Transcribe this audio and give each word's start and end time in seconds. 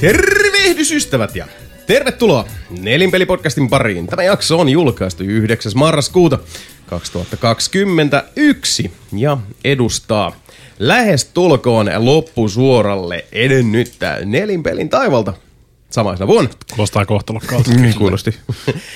Tervehdys 0.00 0.92
ystävät 0.92 1.36
ja 1.36 1.46
tervetuloa 1.86 2.44
Nelinpelipodcastin 2.80 3.70
pariin. 3.70 4.06
Tämä 4.06 4.22
jakso 4.22 4.58
on 4.58 4.68
julkaistu 4.68 5.24
9. 5.24 5.72
marraskuuta 5.74 6.38
2021 6.86 8.92
ja 9.16 9.38
edustaa 9.64 10.36
lähes 10.78 11.24
tulkoon 11.24 11.90
loppusuoralle 11.96 13.24
edennyttä 13.32 14.18
nelinpelin 14.24 14.88
taivalta 14.88 15.34
samaisena 15.90 16.26
vuonna. 16.26 16.50
Kuulostaa 16.70 17.06
kohtalokkaalta. 17.06 17.70
Niin 17.80 17.94
kuulosti. 17.94 18.34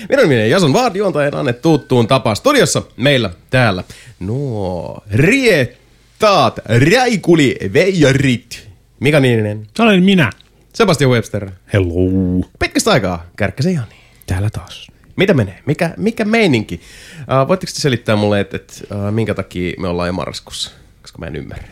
Minun 0.09 0.29
nimeni 0.29 0.51
Jason 0.51 0.73
Vaard, 0.73 0.97
juontajan 0.97 1.35
Anne 1.35 1.53
tuttuun 1.53 2.07
tapaan 2.07 2.37
studiossa 2.37 2.83
meillä 2.97 3.31
täällä. 3.51 3.85
Nuo 4.21 5.03
riettaat, 5.11 6.59
räikuli, 6.93 7.57
veijarit. 7.73 8.69
Mika 9.01 9.21
Niininen, 9.21 9.67
Se 9.77 9.83
olen 9.83 10.03
minä. 10.03 10.31
Sebastian 10.75 11.11
Webster. 11.11 11.51
Hello. 11.73 12.47
Pitkästä 12.59 12.91
aikaa, 12.91 13.27
Kärkkäsen 13.37 13.75
Jani. 13.75 13.95
Täällä 14.27 14.51
taas. 14.51 14.91
Mitä 15.17 15.35
menee? 15.35 15.63
Mikä, 15.67 15.95
mikä 15.97 16.25
meininki? 16.25 16.81
Uh, 17.21 17.49
voitteko 17.49 17.73
te 17.75 17.81
selittää 17.81 18.17
mulle, 18.17 18.41
että 18.41 18.57
et, 18.57 18.85
uh, 18.91 19.13
minkä 19.13 19.35
takia 19.35 19.75
me 19.79 19.89
ollaan 19.89 20.07
jo 20.07 20.13
marraskuussa? 20.13 20.71
Koska 21.03 21.19
mä 21.19 21.27
en 21.27 21.37
ymmärrä. 21.37 21.69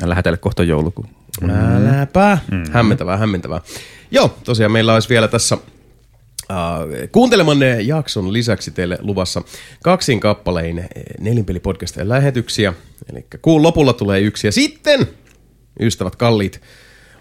Ja 0.00 0.08
lähetelle 0.08 0.36
kohta 0.36 0.62
joulukuu. 0.62 1.04
Äläpä. 1.50 2.38
Mm-hmm. 2.50 2.72
Hämmentävää, 2.72 3.16
hämmentävää. 3.16 3.60
Joo, 4.10 4.36
tosiaan 4.44 4.72
meillä 4.72 4.94
olisi 4.94 5.08
vielä 5.08 5.28
tässä 5.28 5.54
uh, 5.54 5.60
kuuntelemanne 7.12 7.80
jakson 7.80 8.32
lisäksi 8.32 8.70
teille 8.70 8.98
luvassa 9.00 9.42
kaksin 9.82 10.20
kappalein 10.20 10.88
nelinpelipodcastin 11.20 12.08
lähetyksiä. 12.08 12.74
Eli 13.12 13.26
kuun 13.42 13.62
lopulla 13.62 13.92
tulee 13.92 14.20
yksi 14.20 14.46
ja 14.46 14.52
sitten, 14.52 15.06
ystävät 15.80 16.16
kalliit, 16.16 16.60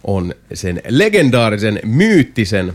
on 0.03 0.33
sen 0.53 0.81
legendaarisen, 0.87 1.79
myyttisen, 1.83 2.73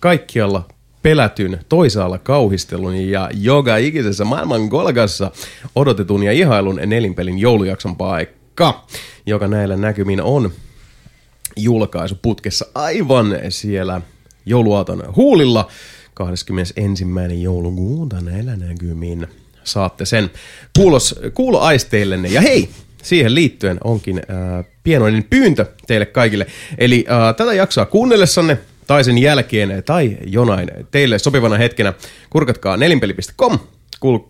kaikkialla 0.00 0.68
pelätyn, 1.02 1.60
toisaalla 1.68 2.18
kauhistelun 2.18 2.94
ja 2.94 3.30
joka 3.34 3.76
ikisessä 3.76 4.24
maailman 4.24 4.68
kolkassa 4.68 5.30
odotetun 5.74 6.22
ja 6.22 6.32
ihailun 6.32 6.80
nelinpelin 6.86 7.38
joulujakson 7.38 7.96
paikka, 7.96 8.86
joka 9.26 9.48
näillä 9.48 9.76
näkymin 9.76 10.22
on 10.22 10.50
julkaisuputkessa 11.56 12.66
aivan 12.74 13.38
siellä 13.48 14.00
jouluaaton 14.46 15.02
huulilla 15.16 15.68
21. 16.14 17.04
joulukuuta 17.42 18.20
näillä 18.20 18.56
näkymin. 18.56 19.26
Saatte 19.64 20.04
sen 20.04 20.30
kuulos, 20.76 21.20
kuuloaisteillenne. 21.34 22.28
Ja 22.28 22.40
hei, 22.40 22.68
siihen 23.02 23.34
liittyen 23.34 23.78
onkin 23.84 24.18
äh, 24.18 24.64
pienoinen 24.84 25.24
pyyntö 25.30 25.66
teille 25.86 26.06
kaikille. 26.06 26.46
Eli 26.78 27.04
äh, 27.10 27.36
tätä 27.36 27.52
jaksoa 27.52 27.86
kuunnellessanne 27.86 28.58
tai 28.86 29.04
sen 29.04 29.18
jälkeen 29.18 29.82
tai 29.86 30.16
jonain 30.26 30.70
teille 30.90 31.18
sopivana 31.18 31.56
hetkenä 31.56 31.92
kurkatkaa 32.30 32.76
nelinpeli.com 32.76 33.58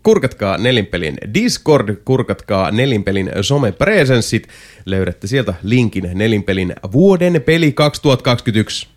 kurkatkaa 0.03 0.59
Nelinpelin 0.59 1.19
Discord, 1.35 1.97
kurkatkaa 2.05 2.71
Nelinpelin 2.71 3.31
somepresenssit. 3.43 4.49
Löydätte 4.87 5.27
sieltä 5.27 5.55
linkin 5.63 6.11
Nelinpelin 6.15 6.75
vuoden 6.93 7.43
peli 7.47 7.73
2021 7.73 8.89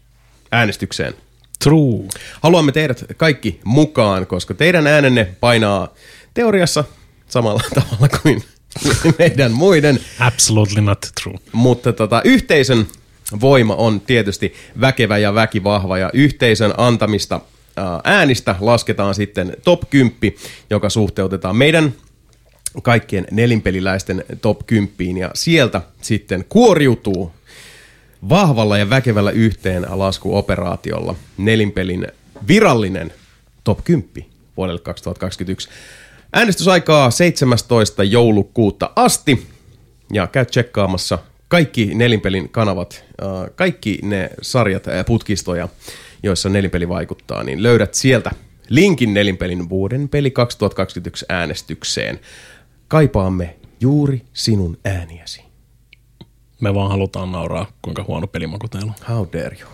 äänestykseen. 0.51 1.13
True. 1.63 2.03
Haluamme 2.41 2.71
teidät 2.71 3.05
kaikki 3.17 3.59
mukaan, 3.63 4.27
koska 4.27 4.53
teidän 4.53 4.87
äänenne 4.87 5.27
painaa 5.39 5.93
teoriassa 6.33 6.83
samalla 7.27 7.61
tavalla 7.81 8.19
kuin 8.21 8.43
meidän 9.19 9.51
muiden. 9.51 9.99
Absolutely 10.19 10.81
not 10.81 11.07
true. 11.23 11.39
Mutta 11.51 11.93
tota, 11.93 12.21
yhteisön 12.25 12.87
voima 13.41 13.75
on 13.75 14.01
tietysti 14.01 14.53
väkevä 14.81 15.17
ja 15.17 15.33
väkivahva 15.33 15.97
ja 15.97 16.09
yhteisön 16.13 16.73
antamista 16.77 17.41
ää, 17.77 18.01
äänistä 18.03 18.55
lasketaan 18.59 19.15
sitten 19.15 19.57
top 19.63 19.89
10, 19.89 20.39
joka 20.69 20.89
suhteutetaan 20.89 21.55
meidän 21.55 21.93
kaikkien 22.83 23.27
nelinpeliläisten 23.31 24.23
top 24.41 24.59
10 24.67 25.17
ja 25.17 25.31
sieltä 25.33 25.81
sitten 26.01 26.45
kuoriutuu 26.49 27.31
vahvalla 28.29 28.77
ja 28.77 28.89
väkevällä 28.89 29.31
yhteen 29.31 29.85
laskuoperaatiolla 29.89 31.15
nelinpelin 31.37 32.07
virallinen 32.47 33.13
top 33.63 33.83
10 33.83 34.29
vuodelle 34.57 34.81
2021. 34.81 35.69
Äänestysaikaa 36.37 37.11
17. 37.11 38.03
joulukuuta 38.03 38.89
asti 38.95 39.47
ja 40.13 40.27
käy 40.27 40.45
tsekkaamassa 40.45 41.17
kaikki 41.47 41.95
nelinpelin 41.95 42.49
kanavat, 42.49 43.03
äh, 43.21 43.55
kaikki 43.55 43.99
ne 44.01 44.29
sarjat 44.41 44.85
ja 44.85 45.03
putkistoja, 45.03 45.69
joissa 46.23 46.49
nelinpeli 46.49 46.89
vaikuttaa, 46.89 47.43
niin 47.43 47.63
löydät 47.63 47.93
sieltä 47.93 48.31
linkin 48.69 49.13
nelinpelin 49.13 49.69
vuoden 49.69 50.09
peli 50.09 50.31
2021 50.31 51.25
äänestykseen. 51.29 52.19
Kaipaamme 52.87 53.55
juuri 53.79 54.21
sinun 54.33 54.77
ääniäsi. 54.85 55.41
Me 56.61 56.73
vaan 56.73 56.91
halutaan 56.91 57.31
nauraa, 57.31 57.71
kuinka 57.81 58.03
huono 58.07 58.27
pelimaku 58.27 58.67
teillä 58.67 58.93
on. 58.99 59.15
How 59.15 59.27
dare 59.33 59.57
you? 59.61 59.69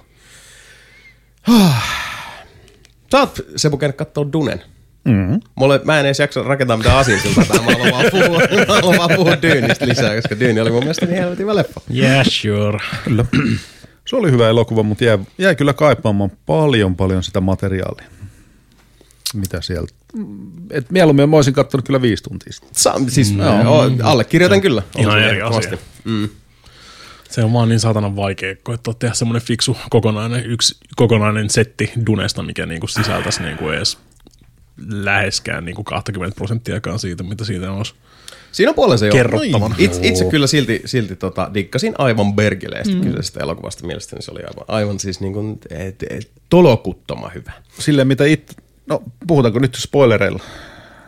Sä 3.11 3.19
oot, 3.19 3.41
Sebu, 3.55 3.79
Dunen. 4.33 4.61
Mm-hmm. 5.05 5.39
Mulle, 5.55 5.81
mä 5.83 5.99
en 5.99 6.05
edes 6.05 6.19
jaksa 6.19 6.43
rakentaa 6.43 6.77
mitään 6.77 6.97
asiasiltaa 6.97 7.45
tähän, 7.45 7.65
mä 7.65 7.71
haluan 7.71 7.91
vaan 7.91 8.05
puhua, 8.11 8.39
mä 8.67 8.75
haluan 8.75 8.97
vaan 8.97 9.11
puhua 9.15 9.41
Dyynistä 9.41 9.87
lisää, 9.87 10.15
koska 10.15 10.39
Dyyni 10.39 10.61
oli 10.61 10.71
mun 10.71 10.79
mielestä 10.79 11.05
niin 11.05 11.17
helvetin 11.17 11.43
hyvä 11.43 11.55
leffa. 11.55 11.81
Yeah, 11.95 12.25
sure. 12.29 12.79
Kyllä. 13.03 13.25
Se 14.07 14.15
oli 14.15 14.31
hyvä 14.31 14.49
elokuva, 14.49 14.83
mutta 14.83 15.03
jäi, 15.03 15.19
jäi 15.37 15.55
kyllä 15.55 15.73
kaipaamaan 15.73 16.31
paljon 16.45 16.95
paljon 16.95 17.23
sitä 17.23 17.41
materiaalia. 17.41 18.05
Mitä 19.33 19.61
sieltä? 19.61 19.93
Et 20.71 20.91
mieluummin 20.91 21.29
mä 21.29 21.35
olisin 21.35 21.53
katsonut 21.53 21.85
kyllä 21.85 22.01
viisi 22.01 22.23
tuntia 22.23 22.53
sitten. 22.53 23.09
Siis 23.09 23.33
no, 23.33 23.45
allekirjoitan 24.03 24.61
kyllä. 24.61 24.83
ihan 24.97 25.13
se 25.13 25.29
eri 25.29 25.41
asia. 25.41 25.77
Se 27.29 27.43
on 27.43 27.53
vaan 27.53 27.69
niin 27.69 27.79
saatanan 27.79 28.15
vaikea 28.15 28.55
koettaa 28.63 28.93
tehdä 28.93 29.13
semmoinen 29.13 29.41
fiksu 29.41 29.77
kokonainen, 29.89 30.45
yksi 30.45 30.75
kokonainen 30.95 31.49
setti 31.49 31.91
Dunesta, 32.05 32.43
mikä 32.43 32.65
niinku 32.65 32.87
sisältäisi 32.87 33.43
niinku 33.43 33.69
edes 33.69 33.97
läheskään 34.89 35.65
niinku 35.65 35.83
20 35.83 36.35
prosenttiakaan 36.35 36.99
siitä, 36.99 37.23
mitä 37.23 37.45
siitä 37.45 37.71
olisi. 37.71 37.93
Siinä 38.51 38.69
on 38.69 38.75
puolensa 38.75 39.05
jo. 39.05 39.11
Kerrottavana. 39.11 39.75
Itse, 39.77 39.99
itse 40.03 40.25
kyllä 40.25 40.47
silti, 40.47 40.81
silti 40.85 41.15
tota, 41.15 41.51
dikkasin 41.53 41.93
aivan 41.97 42.33
bergeleistä 42.33 42.93
mm. 42.93 43.01
kyseisestä 43.01 43.39
elokuvasta. 43.43 43.87
Mielestäni 43.87 44.21
se 44.21 44.31
oli 44.31 44.39
aivan, 44.39 44.65
aivan 44.67 44.99
siis 44.99 45.19
niin 45.19 45.33
kuin, 45.33 45.59
et, 45.69 46.03
et, 46.09 46.31
tolokuttoma 46.49 47.29
hyvä. 47.29 47.51
Silleen 47.79 48.07
mitä 48.07 48.25
it... 48.25 48.55
No, 48.87 49.03
puhutaanko 49.27 49.59
nyt 49.59 49.75
spoilereilla? 49.75 50.43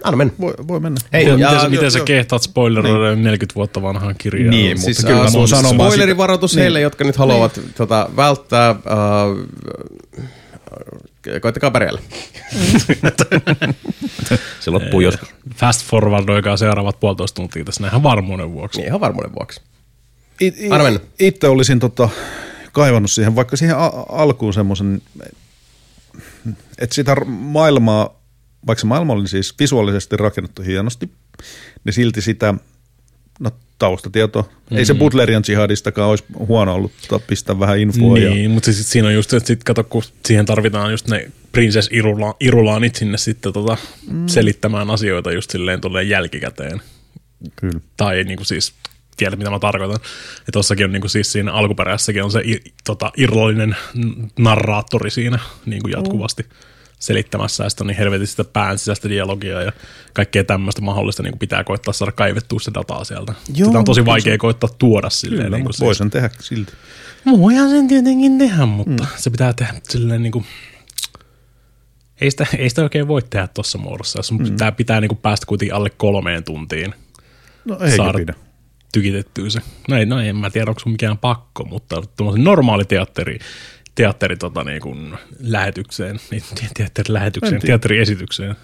Anna 0.03 0.17
mennä. 0.17 0.33
Voi, 0.39 0.53
voi 0.67 0.79
mennä. 0.79 0.99
Hei, 1.13 1.25
Miten, 1.25 1.39
ja, 1.39 1.47
miten, 1.47 1.61
sä, 1.61 1.69
miten 1.69 1.83
joo, 1.83 1.89
sä 1.89 1.99
kehtaat 1.99 2.41
spoileroida 2.41 3.15
40 3.15 3.55
vuotta 3.55 3.81
vanhaan 3.81 4.15
kirjaan? 4.17 4.49
Niin, 4.49 4.79
Siis 4.79 4.97
Mutta 4.97 5.13
kyllä 5.13 5.25
äh, 5.25 5.31
mun 5.31 5.47
sanomaan 5.47 5.91
spoilerivaroitus 5.91 6.51
sitä- 6.51 6.61
heille, 6.61 6.79
niin. 6.79 6.83
jotka 6.83 7.03
nyt 7.03 7.15
haluavat 7.15 7.59
tota, 7.77 8.09
välttää... 8.15 8.69
Äh, 8.69 8.77
koittakaa 11.41 11.71
pärjäällä. 11.71 12.01
Se 14.59 14.71
loppuu 14.71 15.01
joskus. 15.01 15.29
Fast 15.55 15.85
forwardoikaa 15.85 16.57
seuraavat 16.57 16.99
puolitoista 16.99 17.35
tuntia 17.35 17.63
tässä 17.63 17.81
näin 17.81 17.91
ihan 17.91 18.03
varmuuden 18.03 18.51
vuoksi. 18.53 18.79
Niin, 18.79 18.87
ihan 18.87 19.01
varmuuden 19.01 19.33
vuoksi. 19.33 19.61
It, 20.39 20.55
it, 20.57 20.69
mennä. 20.69 20.99
itse 21.19 21.47
olisin 21.47 21.79
tota, 21.79 22.09
kaivannut 22.71 23.11
siihen, 23.11 23.35
vaikka 23.35 23.57
siihen 23.57 23.77
a- 23.77 24.05
alkuun 24.09 24.53
semmoisen, 24.53 25.01
että 26.79 26.95
sitä 26.95 27.15
maailmaa, 27.25 28.19
vaikka 28.67 28.79
se 28.81 28.87
maailma 28.87 29.13
oli 29.13 29.27
siis 29.27 29.55
visuaalisesti 29.59 30.17
rakennettu 30.17 30.61
hienosti, 30.61 31.09
niin 31.83 31.93
silti 31.93 32.21
sitä, 32.21 32.53
no 33.39 33.51
taustatietoa, 33.79 34.41
mm-hmm. 34.41 34.77
ei 34.77 34.85
se 34.85 34.93
Butlerian 34.93 35.43
jihadistakaan 35.47 36.09
olisi 36.09 36.23
huono 36.47 36.73
ollut 36.73 36.91
tota, 37.07 37.25
pistää 37.27 37.59
vähän 37.59 37.79
infoa. 37.79 38.17
Ja, 38.17 38.29
Niin, 38.29 38.51
mutta 38.51 38.73
siis 38.73 38.91
siinä 38.91 39.07
on 39.07 39.13
just, 39.13 39.33
että 39.33 39.47
sit 39.47 39.63
kato, 39.63 39.83
kun 39.83 40.03
siihen 40.25 40.45
tarvitaan 40.45 40.91
just 40.91 41.07
ne 41.07 41.31
Princess 41.51 41.89
Irula, 41.91 42.35
Irulaanit 42.39 42.95
sinne 42.95 43.17
sitten 43.17 43.53
tota, 43.53 43.77
mm. 44.11 44.27
selittämään 44.27 44.89
asioita 44.89 45.31
just 45.31 45.51
silleen 45.51 45.81
tolleen 45.81 46.09
jälkikäteen. 46.09 46.81
kyllä. 47.55 47.79
Tai 47.97 48.23
niin 48.23 48.37
kuin 48.37 48.47
siis, 48.47 48.73
tiedät 49.17 49.39
mitä 49.39 49.51
mä 49.51 49.59
tarkoitan. 49.59 49.99
Ja 50.45 50.51
tossakin 50.51 50.85
on 50.85 50.91
niin 50.91 51.01
kuin 51.01 51.11
siis 51.11 51.31
siinä 51.31 51.51
alkuperäisessäkin 51.53 52.23
on 52.23 52.31
se 52.31 52.41
i, 52.45 52.61
tota, 52.83 53.11
irrallinen 53.17 53.75
n- 53.93 54.27
narraattori 54.39 55.09
siinä 55.09 55.39
niin 55.65 55.81
kuin 55.81 55.91
jatkuvasti 55.91 56.45
selittämässä, 57.03 57.63
ja 57.63 57.69
sitten 57.69 57.85
on 57.85 57.87
niin 57.87 57.97
helvetin 57.97 58.27
sitä 58.27 58.43
pään 58.43 58.77
sisäistä 58.77 59.09
dialogia 59.09 59.61
ja 59.61 59.71
kaikkea 60.13 60.43
tämmöistä 60.43 60.81
mahdollista 60.81 61.23
niin 61.23 61.31
kuin 61.31 61.39
pitää 61.39 61.63
koittaa 61.63 61.93
saada 61.93 62.11
kaivettua 62.11 62.59
se 62.59 62.71
dataa 62.73 63.03
sieltä. 63.03 63.33
Joo, 63.55 63.65
sitä 63.67 63.79
on 63.79 63.85
tosi 63.85 64.05
vaikea 64.05 64.37
koittaa 64.37 64.69
tuoda 64.79 65.09
silleen. 65.09 65.43
Kyllä, 65.45 65.57
niin 65.57 65.63
kuin 65.63 65.69
mutta 65.69 65.77
siis- 65.77 65.85
voi 65.85 65.95
sen 65.95 66.09
tehdä 66.09 66.29
silti. 66.39 66.73
Voihan 67.25 67.69
sen 67.69 67.87
tietenkin 67.87 68.37
tehdä, 68.37 68.65
mutta 68.65 69.03
mm. 69.03 69.09
se 69.17 69.29
pitää 69.29 69.53
tehdä 69.53 69.73
silleen 69.89 70.23
niin 70.23 70.31
kuin, 70.31 70.45
ei 72.21 72.31
sitä, 72.31 72.45
ei 72.57 72.69
sitä 72.69 72.83
oikein 72.83 73.07
voi 73.07 73.21
tehdä 73.21 73.47
tuossa 73.47 73.77
muodossa, 73.77 74.19
jos 74.19 74.31
mm. 74.31 74.43
pitää, 74.43 74.71
pitää 74.71 75.01
niin 75.01 75.09
kuin 75.09 75.19
päästä 75.21 75.45
kuitenkin 75.45 75.75
alle 75.75 75.89
kolmeen 75.89 76.43
tuntiin 76.43 76.93
No 77.65 77.77
eikä 77.79 77.95
saada 77.95 78.17
pidä. 78.17 78.33
tykitettyä 78.93 79.49
se. 79.49 79.61
No, 79.89 79.97
ei, 79.97 80.05
no 80.05 80.19
en 80.19 80.35
mä 80.35 80.49
tiedä, 80.49 80.71
onko 80.71 80.79
se 80.79 80.89
mikään 80.89 81.17
pakko, 81.17 81.65
mutta 81.65 82.01
tuommoisen 82.17 82.43
normaali 82.43 82.85
teatteri 82.85 83.39
teatteri 83.95 84.37
tota, 84.37 84.63
niin 84.63 84.81
kuin 84.81 85.13
lähetykseen, 85.39 86.19
niin 86.31 86.43
teatteri 86.73 87.13
lähetykseen, 87.13 87.53
En 87.53 87.61
tiedä. 87.61 87.71
teatteriesitykseen. 87.71 88.55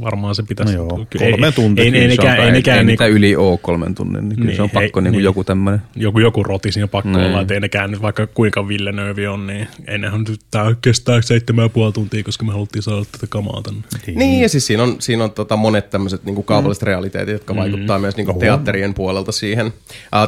Varmaan 0.00 0.34
se 0.34 0.42
pitäisi. 0.42 0.76
No 0.76 0.82
joo, 0.82 1.06
kolme 1.18 1.52
tuntia. 1.52 1.84
Ei, 1.84 1.90
ei, 1.94 2.00
ei, 2.00 2.08
nekään, 2.08 2.38
ei, 2.40 2.52
nekään 2.52 2.78
ei 2.78 2.84
niin, 2.84 2.86
niitä 2.86 3.06
yli 3.06 3.36
ole 3.36 3.58
kolmen 3.62 3.94
tunnin, 3.94 4.28
niin 4.28 4.36
kyllä 4.36 4.46
Niin, 4.46 4.56
se 4.56 4.62
on 4.62 4.68
ei- 4.68 4.82
pakko 4.86 5.00
niin, 5.00 5.12
niin. 5.12 5.24
joku 5.24 5.44
tämmöinen. 5.44 5.82
joku, 5.96 6.18
joku 6.18 6.42
roti 6.42 6.72
siinä 6.72 6.86
pakko 6.86 7.08
Niin. 7.10 7.26
olla, 7.26 7.40
että 7.40 7.54
ei 7.54 7.60
nekään 7.60 7.90
nyt 7.90 8.02
vaikka 8.02 8.26
kuinka 8.26 8.68
Villeneuve 8.68 9.28
on, 9.28 9.46
niin 9.46 9.68
ennenhän 9.86 10.24
nyt 10.28 10.40
tämä 10.50 10.74
kestää 10.82 11.22
seitsemän 11.22 11.62
ja 11.62 11.68
puoli 11.68 11.92
tuntia, 11.92 12.22
koska 12.22 12.44
me 12.44 12.52
haluttiin 12.52 12.82
saada 12.82 13.04
tätä 13.12 13.26
kamaa 13.28 13.62
tänne. 13.62 13.80
Niin, 14.14 14.40
ja 14.42 14.48
siis 14.48 14.66
siinä 14.66 14.82
on, 14.82 14.96
siinä 14.98 15.24
on 15.24 15.30
tota 15.30 15.56
monet 15.56 15.90
tämmöiset 15.90 16.24
niin 16.24 16.44
kaupalliset 16.44 16.82
realiteetit, 16.82 17.32
jotka 17.32 17.56
vaikuttaa 17.56 17.98
myös 17.98 18.16
niin 18.16 18.26
kuin 18.26 18.38
teatterien 18.38 18.94
puolelta 18.94 19.32
siihen. 19.32 19.66
Uh, 19.66 19.72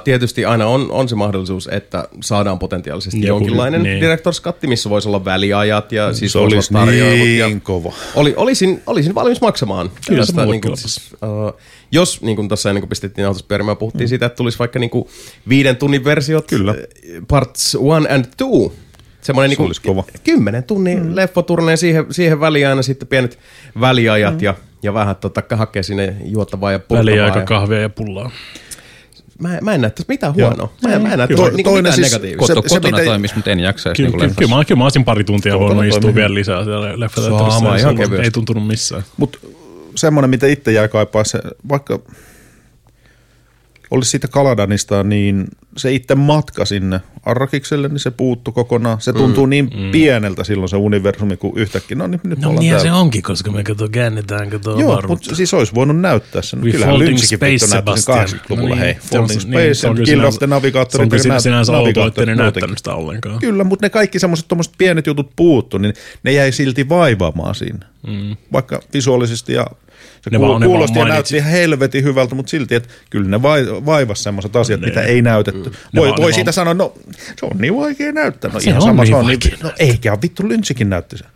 tietysti 0.04 0.44
aina 0.44 0.66
on, 0.66 0.90
on 0.90 1.08
se 1.08 1.14
mahdollisuus, 1.14 1.68
että 1.72 2.08
saadaan 2.22 2.58
potentiaalisesti 2.58 3.16
Joku- 3.20 3.26
jonkinlainen 3.26 3.82
niin. 3.82 4.02
director's 4.02 4.42
cut, 4.42 4.56
missä 4.66 4.90
voisi 4.90 5.08
olla 5.08 5.24
väliajat 5.24 5.92
ja 5.92 6.12
siis 6.12 6.32
Se 6.32 6.38
olisi 6.38 6.72
tarjoilut 6.72 7.18
niin 7.18 7.38
ja 7.38 7.46
kova. 7.62 7.92
oli, 8.14 8.34
olisin, 8.36 8.82
olisin 8.86 9.14
valmis 9.14 9.40
maksamaan. 9.40 9.59
Kyllä 10.06 10.26
se 10.26 10.32
tällaista, 10.32 10.34
mulle 10.40 10.52
niin 10.54 10.60
kuin, 10.60 10.76
siis, 10.76 11.10
uh, 11.12 11.60
jos 11.92 12.22
niin 12.22 12.36
kuin 12.36 12.48
tuossa 12.48 12.70
ennen 12.70 12.82
kuin 12.82 12.88
pistettiin 12.88 13.26
autossa 13.26 13.46
pyörimään, 13.48 13.76
puhuttiin 13.76 14.06
Mm. 14.06 14.08
siitä, 14.08 14.26
että 14.26 14.36
tulisi 14.36 14.58
vaikka 14.58 14.78
niin 14.78 14.90
kuin 14.90 15.08
viiden 15.48 15.76
tunnin 15.76 16.04
versiot, 16.04 16.46
Kyllä. 16.46 16.74
eh, 16.74 17.22
parts 17.28 17.76
one 17.80 18.08
and 18.14 18.24
two. 18.36 18.72
Semmoinen 19.20 19.50
niin 19.50 19.66
olisi 19.66 19.80
kova. 19.82 20.04
kymmenen 20.24 20.64
tunnin 20.64 21.02
mm. 21.02 21.16
leffoturneen 21.16 21.78
siihen, 21.78 22.06
siihen 22.10 22.40
väliin 22.40 22.68
aina 22.68 22.82
sitten 22.82 23.08
pienet 23.08 23.38
väliajat 23.80 24.34
mm. 24.34 24.40
ja, 24.40 24.54
ja 24.82 24.94
vähän 24.94 25.16
tota, 25.16 25.42
hakee 25.56 25.82
sinne 25.82 26.16
juottavaa 26.24 26.72
ja 26.72 26.78
pulttavaa. 26.78 27.00
Väliaika 27.04 27.38
ja- 27.38 27.44
kahvia 27.44 27.80
ja 27.80 27.88
pullaa. 27.88 28.30
Mä, 29.40 29.58
mä 29.62 29.74
en 29.74 29.80
näe 29.80 29.90
tässä 29.90 30.04
mitään 30.08 30.34
huonoa. 30.34 30.72
Mä, 30.82 30.94
en- 30.94 31.02
mä 31.02 31.12
en 31.12 31.18
näe 31.18 31.28
tässä 31.28 31.42
niinku 31.44 31.62
Toinen 31.62 31.76
mitään 31.78 31.94
siis- 31.94 32.12
negatiivista. 32.12 32.54
Koto, 32.54 32.68
se 32.68 32.74
kotona 32.74 32.96
miten- 32.96 33.06
toimisi, 33.06 33.34
mutta 33.34 33.50
en 33.50 33.60
jaksaisi 33.60 34.02
Kyllä, 34.02 34.08
niin 34.10 34.20
kyllä, 34.20 34.34
kyllä, 34.38 34.56
mä, 34.56 34.64
kyllä 34.64 34.78
mä 34.78 34.84
olisin 34.84 35.04
pari 35.04 35.24
tuntia 35.24 35.52
Kotona 35.52 35.74
voinut 35.74 35.94
istua 35.94 36.14
vielä 36.14 36.34
lisää 36.34 36.64
siellä 36.64 37.00
leffa 37.00 37.20
Sama, 37.22 37.76
ihan 37.76 37.96
kevyesti. 37.96 38.24
Ei 38.24 38.30
tuntunut 38.30 38.66
missään. 38.66 39.02
Mutta 39.16 39.38
semmoinen, 39.96 40.30
mitä 40.30 40.46
itse 40.46 40.72
jäi 40.72 40.88
kaipaa, 40.88 41.24
se, 41.24 41.38
vaikka 41.68 41.98
olisi 43.90 44.10
siitä 44.10 44.28
Kaladanista, 44.28 45.04
niin 45.04 45.46
se 45.76 45.92
itse 45.92 46.14
matka 46.14 46.64
sinne 46.64 47.00
Arrakikselle, 47.22 47.88
niin 47.88 47.98
se 47.98 48.10
puuttu 48.10 48.52
kokonaan. 48.52 49.00
Se 49.00 49.12
tuntuu 49.12 49.46
mm, 49.46 49.50
niin 49.50 49.70
mm. 49.76 49.90
pieneltä 49.90 50.44
silloin 50.44 50.68
se 50.68 50.76
universumi, 50.76 51.36
kun 51.36 51.58
yhtäkkiä, 51.58 51.96
no 51.96 52.06
niin 52.06 52.20
nyt 52.24 52.38
No 52.38 52.52
niin 52.52 52.80
se 52.80 52.92
onkin, 52.92 53.22
koska 53.22 53.50
me 53.50 53.64
kato 53.64 53.88
käännetään 53.88 54.50
kato 54.50 54.80
Joo, 54.80 55.02
mutta 55.08 55.34
siis 55.34 55.54
olisi 55.54 55.74
voinut 55.74 56.00
näyttää 56.00 56.42
sen. 56.42 56.62
We 56.62 56.70
Kyllähän 56.70 56.92
Folding 56.92 57.08
Lynchkin 57.08 57.38
Space, 57.38 57.52
vittu 57.52 57.66
näytti 57.66 57.90
sen 57.90 58.02
Sebastian. 58.02 58.40
80-luvulla. 58.40 58.74
No 58.74 58.80
hei, 58.80 58.92
niin, 58.92 59.02
on 59.02 59.28
Folding 59.28 59.40
se- 59.40 59.48
niin, 59.48 59.74
se 59.74 59.74
Space 59.74 59.88
on 59.88 59.96
ja 59.96 60.04
kyllä 60.04 60.22
Kill 60.22 60.28
of 60.28 60.38
the 60.38 60.46
Navigator. 60.46 60.90
Se 60.90 61.02
on 61.02 61.08
kyllä 61.08 61.40
sinänsä 61.40 61.78
outoa, 61.78 62.06
ettei 62.06 62.26
ne 62.26 62.34
näyttänyt 62.34 62.78
sitä 62.78 62.94
ollenkaan. 62.94 63.38
Kyllä, 63.38 63.64
mutta 63.64 63.86
ne 63.86 63.90
kaikki 63.90 64.18
semmoiset 64.18 64.72
pienet 64.78 65.06
jutut 65.06 65.30
puuttu, 65.36 65.78
niin 65.78 65.94
ne 66.22 66.32
jäi 66.32 66.52
silti 66.52 66.88
vaivaamaan 66.88 67.54
siinä. 67.54 67.86
Mm. 68.06 68.36
Vaikka 68.52 68.80
visuaalisesti 68.94 69.52
ja 69.52 69.66
se 70.24 70.30
Ne 70.30 70.38
kuul- 70.38 70.40
vaan- 70.48 70.60
ne 70.60 70.66
vaan 70.66 70.70
kuulosti 70.76 70.98
ja 70.98 71.04
näytti 71.04 71.36
ihan 71.36 71.50
helvetin 71.50 72.04
hyvältä, 72.04 72.34
mutta 72.34 72.50
silti, 72.50 72.74
että 72.74 72.88
kyllä 73.10 73.28
ne 73.28 73.42
vai, 73.42 73.66
vaivas 73.86 74.22
semmoiset 74.22 74.56
asiat, 74.56 74.80
Ne- 74.80 74.86
mitä 74.86 75.02
ei 75.02 75.22
näytetty. 75.22 75.70
Ne 75.70 75.76
Voi, 76.00 76.08
vaan- 76.08 76.10
ne 76.10 76.16
voi 76.16 76.22
vaan- 76.24 76.34
siitä 76.34 76.52
sanoa, 76.52 76.74
no 76.74 76.92
se 77.40 77.46
on 77.46 77.58
niin 77.58 77.76
vaikea 77.76 78.12
näyttää. 78.12 78.50
No 78.52 78.60
Se 78.60 78.70
ihan 78.70 78.82
on 78.82 78.88
sama, 78.88 79.02
niin 79.02 79.12
se 79.12 79.16
on 79.16 79.26
niin, 79.26 79.40
no 79.62 79.72
eikä 79.78 80.18
vittu 80.22 80.48
Lynchikin 80.48 80.90
näytti 80.90 81.18
sen. 81.18 81.26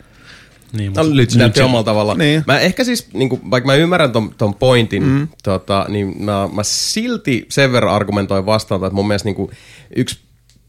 Niin, 0.73 0.93
No, 0.93 1.03
nyt 1.03 1.31
se 1.31 1.39
näytti 1.39 1.63
omalla 1.63 1.85
tavalla. 1.85 2.15
Niin. 2.15 2.43
Mä 2.47 2.59
ehkä 2.61 2.85
siis, 2.85 3.09
niin 3.13 3.29
kuin, 3.29 3.41
vaikka 3.51 3.67
mä 3.67 3.75
ymmärrän 3.75 4.13
ton, 4.13 4.35
ton 4.39 4.55
pointin, 4.55 5.03
mm. 5.03 5.29
tota, 5.43 5.87
niin 5.89 6.23
mä, 6.23 6.49
mä 6.53 6.63
silti 6.63 7.47
sen 7.49 7.73
verran 7.73 7.95
argumentoin 7.95 8.47
vastaan, 8.47 8.85
että 8.85 8.95
mun 8.95 9.07
mielestä 9.07 9.27
niin 9.29 9.35
kuin, 9.37 9.51
yksi 9.97 10.19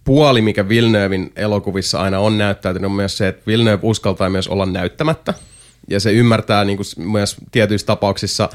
puoli, 0.03 0.41
mikä 0.41 0.69
Villeneuvein 0.69 1.31
elokuvissa 1.35 2.01
aina 2.01 2.19
on 2.19 2.37
näyttäytynyt, 2.37 2.85
on 2.89 2.95
myös 2.95 3.17
se, 3.17 3.27
että 3.27 3.43
Villeneuve 3.47 3.79
uskaltaa 3.83 4.29
myös 4.29 4.47
olla 4.47 4.65
näyttämättä. 4.65 5.33
Ja 5.87 5.99
se 5.99 6.11
ymmärtää 6.11 6.63
niin 6.63 6.77
kuin, 6.77 7.09
myös 7.11 7.35
tietyissä 7.51 7.87
tapauksissa 7.87 8.49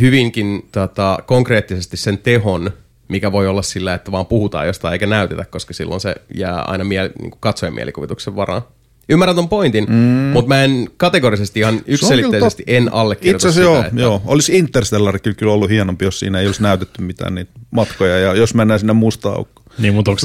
hyvinkin 0.00 0.68
tota, 0.72 1.18
konkreettisesti 1.26 1.96
sen 1.96 2.18
tehon, 2.18 2.70
mikä 3.08 3.32
voi 3.32 3.46
olla 3.48 3.62
sillä, 3.62 3.94
että 3.94 4.12
vaan 4.12 4.26
puhutaan 4.26 4.66
jostain 4.66 4.92
eikä 4.92 5.06
näytetä, 5.06 5.44
koska 5.44 5.74
silloin 5.74 6.00
se 6.00 6.14
jää 6.34 6.62
aina 6.62 6.84
miel, 6.84 7.10
niin 7.18 7.30
kuin 7.30 7.40
katsojen 7.40 7.74
mielikuvituksen 7.74 8.36
varaan. 8.36 8.62
Ymmärrän 9.08 9.36
ton 9.36 9.48
pointin, 9.48 9.84
mm. 9.88 9.94
mutta 10.32 10.48
mä 10.48 10.64
en 10.64 10.88
kategorisesti 10.96 11.60
ihan 11.60 11.80
yksiselitteisesti 11.86 12.64
en 12.66 12.92
allekirjoita 12.92 13.48
Itse 13.48 13.52
sitä. 13.52 13.60
asiassa 13.60 13.78
joo, 13.78 13.86
että, 13.86 14.00
joo. 14.00 14.22
Olisi 14.24 14.58
Interstellar 14.58 15.18
kyllä, 15.18 15.34
kyllä 15.34 15.52
ollut 15.52 15.70
hienompi, 15.70 16.04
jos 16.04 16.18
siinä 16.18 16.40
ei 16.40 16.46
olisi 16.46 16.62
näytetty 16.62 17.02
mitään 17.02 17.34
niitä 17.34 17.50
matkoja. 17.70 18.18
Ja 18.18 18.34
jos 18.34 18.54
mennään 18.54 18.80
sinne 18.80 18.92
mustaan 18.92 19.36
aukkoon. 19.36 19.65
Niin, 19.78 19.94
mutta 19.94 20.10
onko 20.10 20.22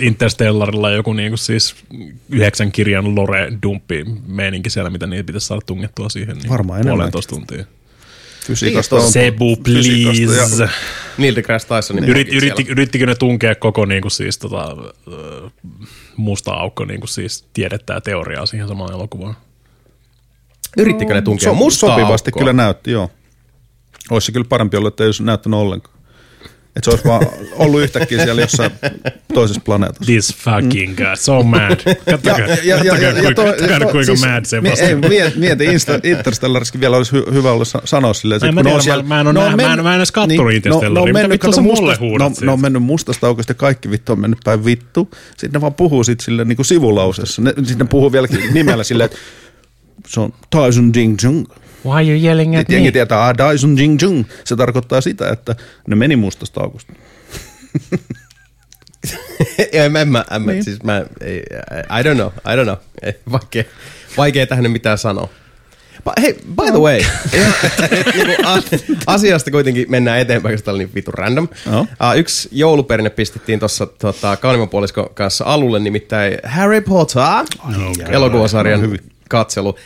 Interstellarilla 0.00 0.90
joku 0.90 1.12
niinku 1.12 1.36
siis 1.36 1.74
yhdeksän 2.30 2.72
kirjan 2.72 3.04
lore-dumppi 3.04 4.04
meininki 4.26 4.70
siellä, 4.70 4.90
mitä 4.90 5.06
niitä 5.06 5.24
pitäisi 5.26 5.46
saada 5.46 5.60
tungettua 5.66 6.08
siihen? 6.08 6.36
Niin 6.36 6.48
Varmaan. 6.48 6.82
Puolentoista 6.82 7.34
tuntia. 7.34 7.64
Fysiikasta 8.46 8.96
on. 8.96 9.12
Sebu, 9.12 9.56
please. 9.56 9.90
ja- 10.62 10.68
Neil 11.18 11.36
deGrasse 11.36 11.68
Tysonin 11.68 12.04
Yrit, 12.04 12.26
blogin 12.26 12.36
yritti, 12.36 12.66
yrittikö 12.68 13.06
ne 13.06 13.14
tunkea 13.14 13.54
koko 13.54 13.84
niinku 13.84 14.10
siis 14.10 14.38
tota, 14.38 14.76
musta 16.16 16.52
aukko 16.52 16.84
niinku 16.84 17.06
siis 17.06 17.44
tiedettä 17.52 17.92
ja 17.94 18.00
teoriaa 18.00 18.46
siihen 18.46 18.68
samaan 18.68 18.92
elokuvaan? 18.94 19.36
Yrittikö 20.76 21.14
ne 21.14 21.22
tunkea 21.22 21.48
So- 21.50 21.54
mustaa 21.54 21.90
Sopivasti 21.98 22.28
aukkoa? 22.28 22.40
kyllä 22.40 22.52
näytti, 22.52 22.90
joo. 22.90 23.10
Olisi 24.10 24.24
se 24.26 24.32
kyllä 24.32 24.46
parempi 24.48 24.76
ollut, 24.76 24.92
että 24.94 25.04
ei 25.04 25.08
olisi 25.08 25.22
näyttänyt 25.22 25.58
ollenkaan. 25.60 25.96
Että 26.76 26.84
se 26.84 26.90
olisi 26.90 27.04
vaan 27.08 27.26
ollut 27.52 27.80
yhtäkkiä 27.82 28.24
siellä 28.24 28.40
jossain 28.42 28.70
toisessa 29.34 29.60
planeetassa. 29.64 30.04
This 30.04 30.34
fucking 30.34 30.96
guy, 30.96 31.16
so 31.16 31.42
mad. 31.42 31.76
Kattokaa, 32.10 32.36
kuinka, 32.46 33.86
kuinka 33.92 34.12
mad 34.26 34.44
se 34.44 34.62
vasta. 34.62 34.84
ei, 34.84 34.94
mieti, 34.94 35.38
mieti 35.38 35.64
Interstellariskin 36.04 36.80
vielä 36.80 36.96
olisi 36.96 37.12
hy, 37.12 37.24
hyvä 37.32 37.52
olla 37.52 37.64
sa- 37.64 37.82
sanoa 37.84 38.14
silleen, 38.14 38.36
että 38.36 38.46
Mä 38.52 38.54
kun 38.54 38.64
tiedä, 38.64 38.76
on 38.76 38.82
siellä, 38.82 39.02
mä 39.04 39.20
en 39.20 39.26
oo 39.26 39.32
ne 39.32 39.40
on 39.40 39.56
nä- 39.56 39.82
mä 39.82 39.94
en- 39.94 39.96
edes 39.96 40.12
kattonut 40.12 40.52
Interstellaria. 40.52 41.14
Mitä 41.14 41.28
vittua 41.28 41.38
kato 41.38 41.52
sä 41.52 41.60
mulle 41.60 41.96
huudat 42.00 42.32
no, 42.40 42.46
ne 42.46 42.52
on 42.52 42.60
mennyt 42.60 42.82
mustasta 42.82 43.26
aukosta 43.26 43.50
ja 43.50 43.54
kaikki 43.54 43.90
vittu 43.90 44.12
on 44.12 44.20
mennyt 44.20 44.38
päin 44.44 44.64
vittu. 44.64 45.10
Sitten 45.30 45.50
ne 45.52 45.60
vaan 45.60 45.74
puhuu 45.74 46.04
sit 46.04 46.20
silleen 46.20 46.48
niin 46.48 46.56
kuin 46.56 46.66
sivulausessa. 46.66 47.42
Ne, 47.42 47.50
sitten 47.56 47.78
ne 47.78 47.84
puhuu 47.84 48.12
vielä 48.12 48.28
nimellä 48.52 48.84
silleen, 48.84 49.04
että 49.04 49.18
se 50.08 50.20
on 50.20 50.32
Tyson 50.50 50.92
Jing 50.96 51.16
Jung. 51.22 51.44
Why 51.84 51.92
are 51.94 52.04
you 52.04 52.20
yelling 52.24 52.54
at 52.54 52.60
Sitten 52.60 52.74
jengi 52.74 52.92
tietää, 52.92 53.28
ah, 53.28 53.34
Dyson 53.38 53.78
Jing 53.78 54.02
Jung. 54.02 54.24
Se 54.44 54.56
tarkoittaa 54.56 55.00
sitä, 55.00 55.28
että 55.28 55.56
ne 55.88 55.96
meni 55.96 56.16
mustasta 56.16 56.60
aukosta. 56.60 56.92
Ei, 59.72 59.88
mä, 59.88 60.00
en 60.00 60.08
mä, 60.08 60.24
en, 60.30 60.42
mä, 60.42 60.52
Niin. 60.52 60.64
siis 60.64 60.82
mä, 60.82 61.02
ei, 61.20 61.36
I 62.00 62.02
don't 62.02 62.14
know, 62.14 62.26
I 62.26 62.56
don't 62.56 62.64
know. 62.64 62.76
Ei, 63.02 63.12
Vaikea, 63.32 63.64
vaikea 64.16 64.46
tähän 64.46 64.70
mitään 64.70 64.98
sanoa. 64.98 65.28
But, 66.04 66.12
hei, 66.22 66.32
by 66.32 66.62
the 66.70 66.78
way, 66.80 67.00
niinku 68.14 68.42
asiasta 69.06 69.50
kuitenkin 69.50 69.86
mennään 69.88 70.18
eteenpäin, 70.18 70.54
koska 70.54 70.64
tämä 70.64 70.72
oli 70.74 70.84
niin 70.84 70.94
vitu 70.94 71.10
random. 71.10 71.48
Joo. 71.66 71.80
Uh, 71.80 71.86
yksi 72.16 72.48
jouluperinne 72.52 73.10
pistettiin 73.10 73.58
tuossa 73.58 73.86
tota, 73.86 74.36
Kaunimapuoliskon 74.36 75.10
kanssa 75.14 75.44
alulle, 75.44 75.78
nimittäin 75.78 76.38
Harry 76.44 76.80
Potter, 76.80 77.22
elokuvasarjan 78.08 78.80
Hyvin. 78.80 79.00
katselu. 79.28 79.76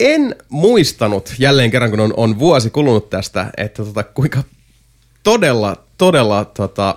En 0.00 0.36
muistanut, 0.48 1.34
jälleen 1.38 1.70
kerran 1.70 1.90
kun 1.90 2.00
on, 2.00 2.14
on 2.16 2.38
vuosi 2.38 2.70
kulunut 2.70 3.10
tästä, 3.10 3.50
että 3.56 3.84
tota, 3.84 4.02
kuinka 4.02 4.42
todella, 5.22 5.76
todella 5.98 6.44
tota, 6.44 6.94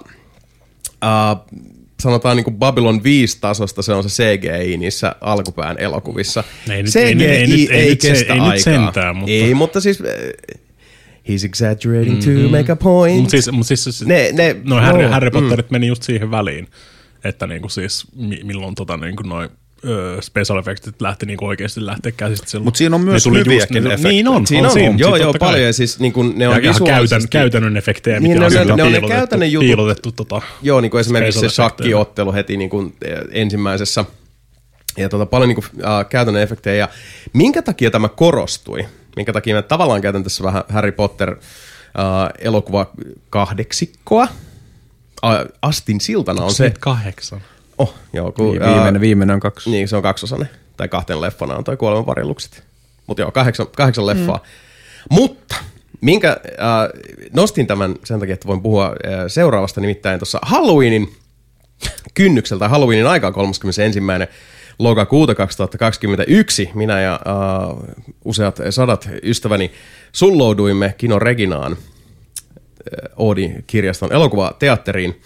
uh, 0.86 1.60
sanotaan 2.01 2.38
niin 2.38 2.44
kuin 2.44 2.56
Babylon 2.56 3.03
5 3.03 3.38
tasosta 3.41 3.82
se 3.82 3.94
on 3.94 4.10
se 4.10 4.24
CGI 4.24 4.77
niissä 4.77 5.15
alkupään 5.22 5.77
elokuvissa. 5.79 6.44
Ei 6.72 6.84
nyt- 6.84 6.91
CGI 6.91 7.25
ei 7.25 7.48
nyt- 7.48 7.70
ei 7.72 7.77
ei 7.77 7.89
se- 7.89 7.96
kestä 8.10 8.34
ei 8.34 8.39
aikaa. 8.39 8.58
sentään, 8.60 9.15
mutta- 9.15 9.32
Ei, 9.32 9.53
mutta 9.53 9.82
siis... 9.82 10.01
äh, 10.01 10.58
He's 11.29 11.46
exaggerating 11.46 12.18
mm-hmm. 12.25 12.44
to 12.44 12.58
make 12.58 12.72
a 12.72 12.75
point. 12.75 13.18
Mutta 13.18 13.32
siis, 13.32 13.51
mut 13.51 13.68
siis, 13.68 13.84
siis 13.84 14.06
Ne- 14.06 14.29
ne- 14.34 14.56
no, 14.63 14.75
Harry, 14.75 15.03
no, 15.03 15.10
Harry 15.10 15.29
mm. 15.29 15.34
Potterit 15.34 15.72
meni 15.72 15.88
just 15.88 16.03
siihen 16.03 16.32
väliin, 16.32 16.68
että 17.24 17.48
niinku 17.48 17.70
siis 17.70 18.08
mi, 18.15 18.39
milloin 18.44 18.75
tota 18.75 18.98
niinku 18.98 19.24
noi 19.24 19.50
special 20.21 20.59
effectit 20.59 21.01
lähti 21.01 21.25
niinku 21.25 21.45
oikeasti 21.45 21.86
lähteä 21.86 22.12
käsistä 22.12 22.50
silloin. 22.50 22.65
Mut 22.65 22.75
siinä 22.75 22.95
on 22.95 23.01
myös 23.01 23.25
hyviäkin 23.25 23.83
ne- 23.83 23.89
efektejä. 23.93 24.12
Niin 24.12 24.27
on, 24.27 24.48
Siinä 24.48 24.67
on, 24.67 24.74
siinä, 24.74 24.95
joo, 24.98 25.12
siis 25.12 25.21
joo, 25.21 25.33
kai. 25.33 25.39
paljon. 25.39 25.65
Ja 25.65 25.74
siis 25.74 26.00
niin 26.00 26.13
kuin, 26.13 26.33
ne 26.39 26.48
on 26.48 26.55
visuaalisesti... 26.62 26.88
käytän, 26.88 27.29
käytännön 27.29 27.77
efektejä, 27.77 28.19
Niin, 28.19 28.31
mikä 28.31 28.39
ne- 28.39 28.45
on 28.45 28.51
ne- 28.53 28.65
ne 28.65 28.71
on 28.71 28.77
ne 28.77 28.83
piilotettu, 28.83 29.07
käytännön 29.07 29.51
jutut. 29.51 29.67
piilotettu 29.67 30.12
tota, 30.12 30.41
Joo, 30.62 30.81
niin 30.81 30.91
kuin 30.91 31.01
esimerkiksi 31.01 31.39
se 31.39 31.50
shakkiottelu 31.50 32.33
heti 32.33 32.57
niin 32.57 32.69
kuin 32.69 32.95
eh, 33.05 33.17
ensimmäisessä. 33.31 34.05
Ja 34.98 35.09
tota, 35.09 35.25
paljon 35.25 35.48
niin 35.50 35.55
kuin, 35.55 35.65
äh, 35.86 36.09
käytännön 36.09 36.43
efektejä. 36.43 36.75
Ja 36.75 36.89
minkä 37.33 37.62
takia 37.62 37.91
tämä 37.91 38.09
korostui? 38.09 38.86
Minkä 39.15 39.33
takia 39.33 39.55
mä 39.55 39.62
tavallaan 39.62 40.01
käytän 40.01 40.24
tässä 40.24 40.43
vähän 40.43 40.63
Harry 40.69 40.91
Potter 40.91 41.29
äh, 41.29 41.36
elokuva 42.39 42.91
kahdeksikkoa? 43.29 44.27
Astin 45.62 46.01
siltana 46.01 46.43
on 46.43 46.53
se. 46.53 46.74
kahdeksan. 46.79 47.41
Oh, 47.79 47.95
joo, 48.13 48.31
kun, 48.31 48.45
Niin, 48.45 48.65
viimeinen, 48.65 49.01
viimeinen 49.01 49.33
on 49.33 49.39
kaksi. 49.39 49.69
Niin, 49.69 49.88
se 49.88 49.95
on 49.95 50.03
kaksosainen. 50.03 50.50
Tai 50.77 50.88
kahten 50.88 51.21
leffana 51.21 51.55
on 51.55 51.63
toi 51.63 51.77
kuoleman 51.77 52.05
varjelukset. 52.05 52.63
Mutta 53.07 53.21
joo, 53.21 53.31
kahdeksan, 53.31 53.67
kahdeksan 53.75 54.05
leffaa. 54.05 54.38
Mm. 54.38 55.15
Mutta 55.15 55.55
minkä, 56.01 56.29
äh, 56.29 56.89
nostin 57.33 57.67
tämän 57.67 57.95
sen 58.03 58.19
takia, 58.19 58.33
että 58.33 58.48
voin 58.48 58.62
puhua 58.62 58.86
äh, 58.86 58.93
seuraavasta, 59.27 59.81
nimittäin 59.81 60.19
tuossa 60.19 60.39
Halloweenin 60.41 61.15
kynnyksellä 62.13 62.59
tai 62.59 62.69
Halloweenin 62.69 63.07
aikaa 63.07 63.31
31. 63.31 64.00
lokakuuta 64.79 65.36
2021 65.36 66.69
minä 66.74 67.01
ja 67.01 67.19
uh, 67.71 67.83
useat 68.25 68.59
sadat 68.69 69.09
ystäväni 69.24 69.71
sullouduimme 70.12 70.95
Kino 70.98 71.19
Reginaan 71.19 71.77
Oodi-kirjaston 73.15 74.13
elokuvateatteriin 74.13 75.21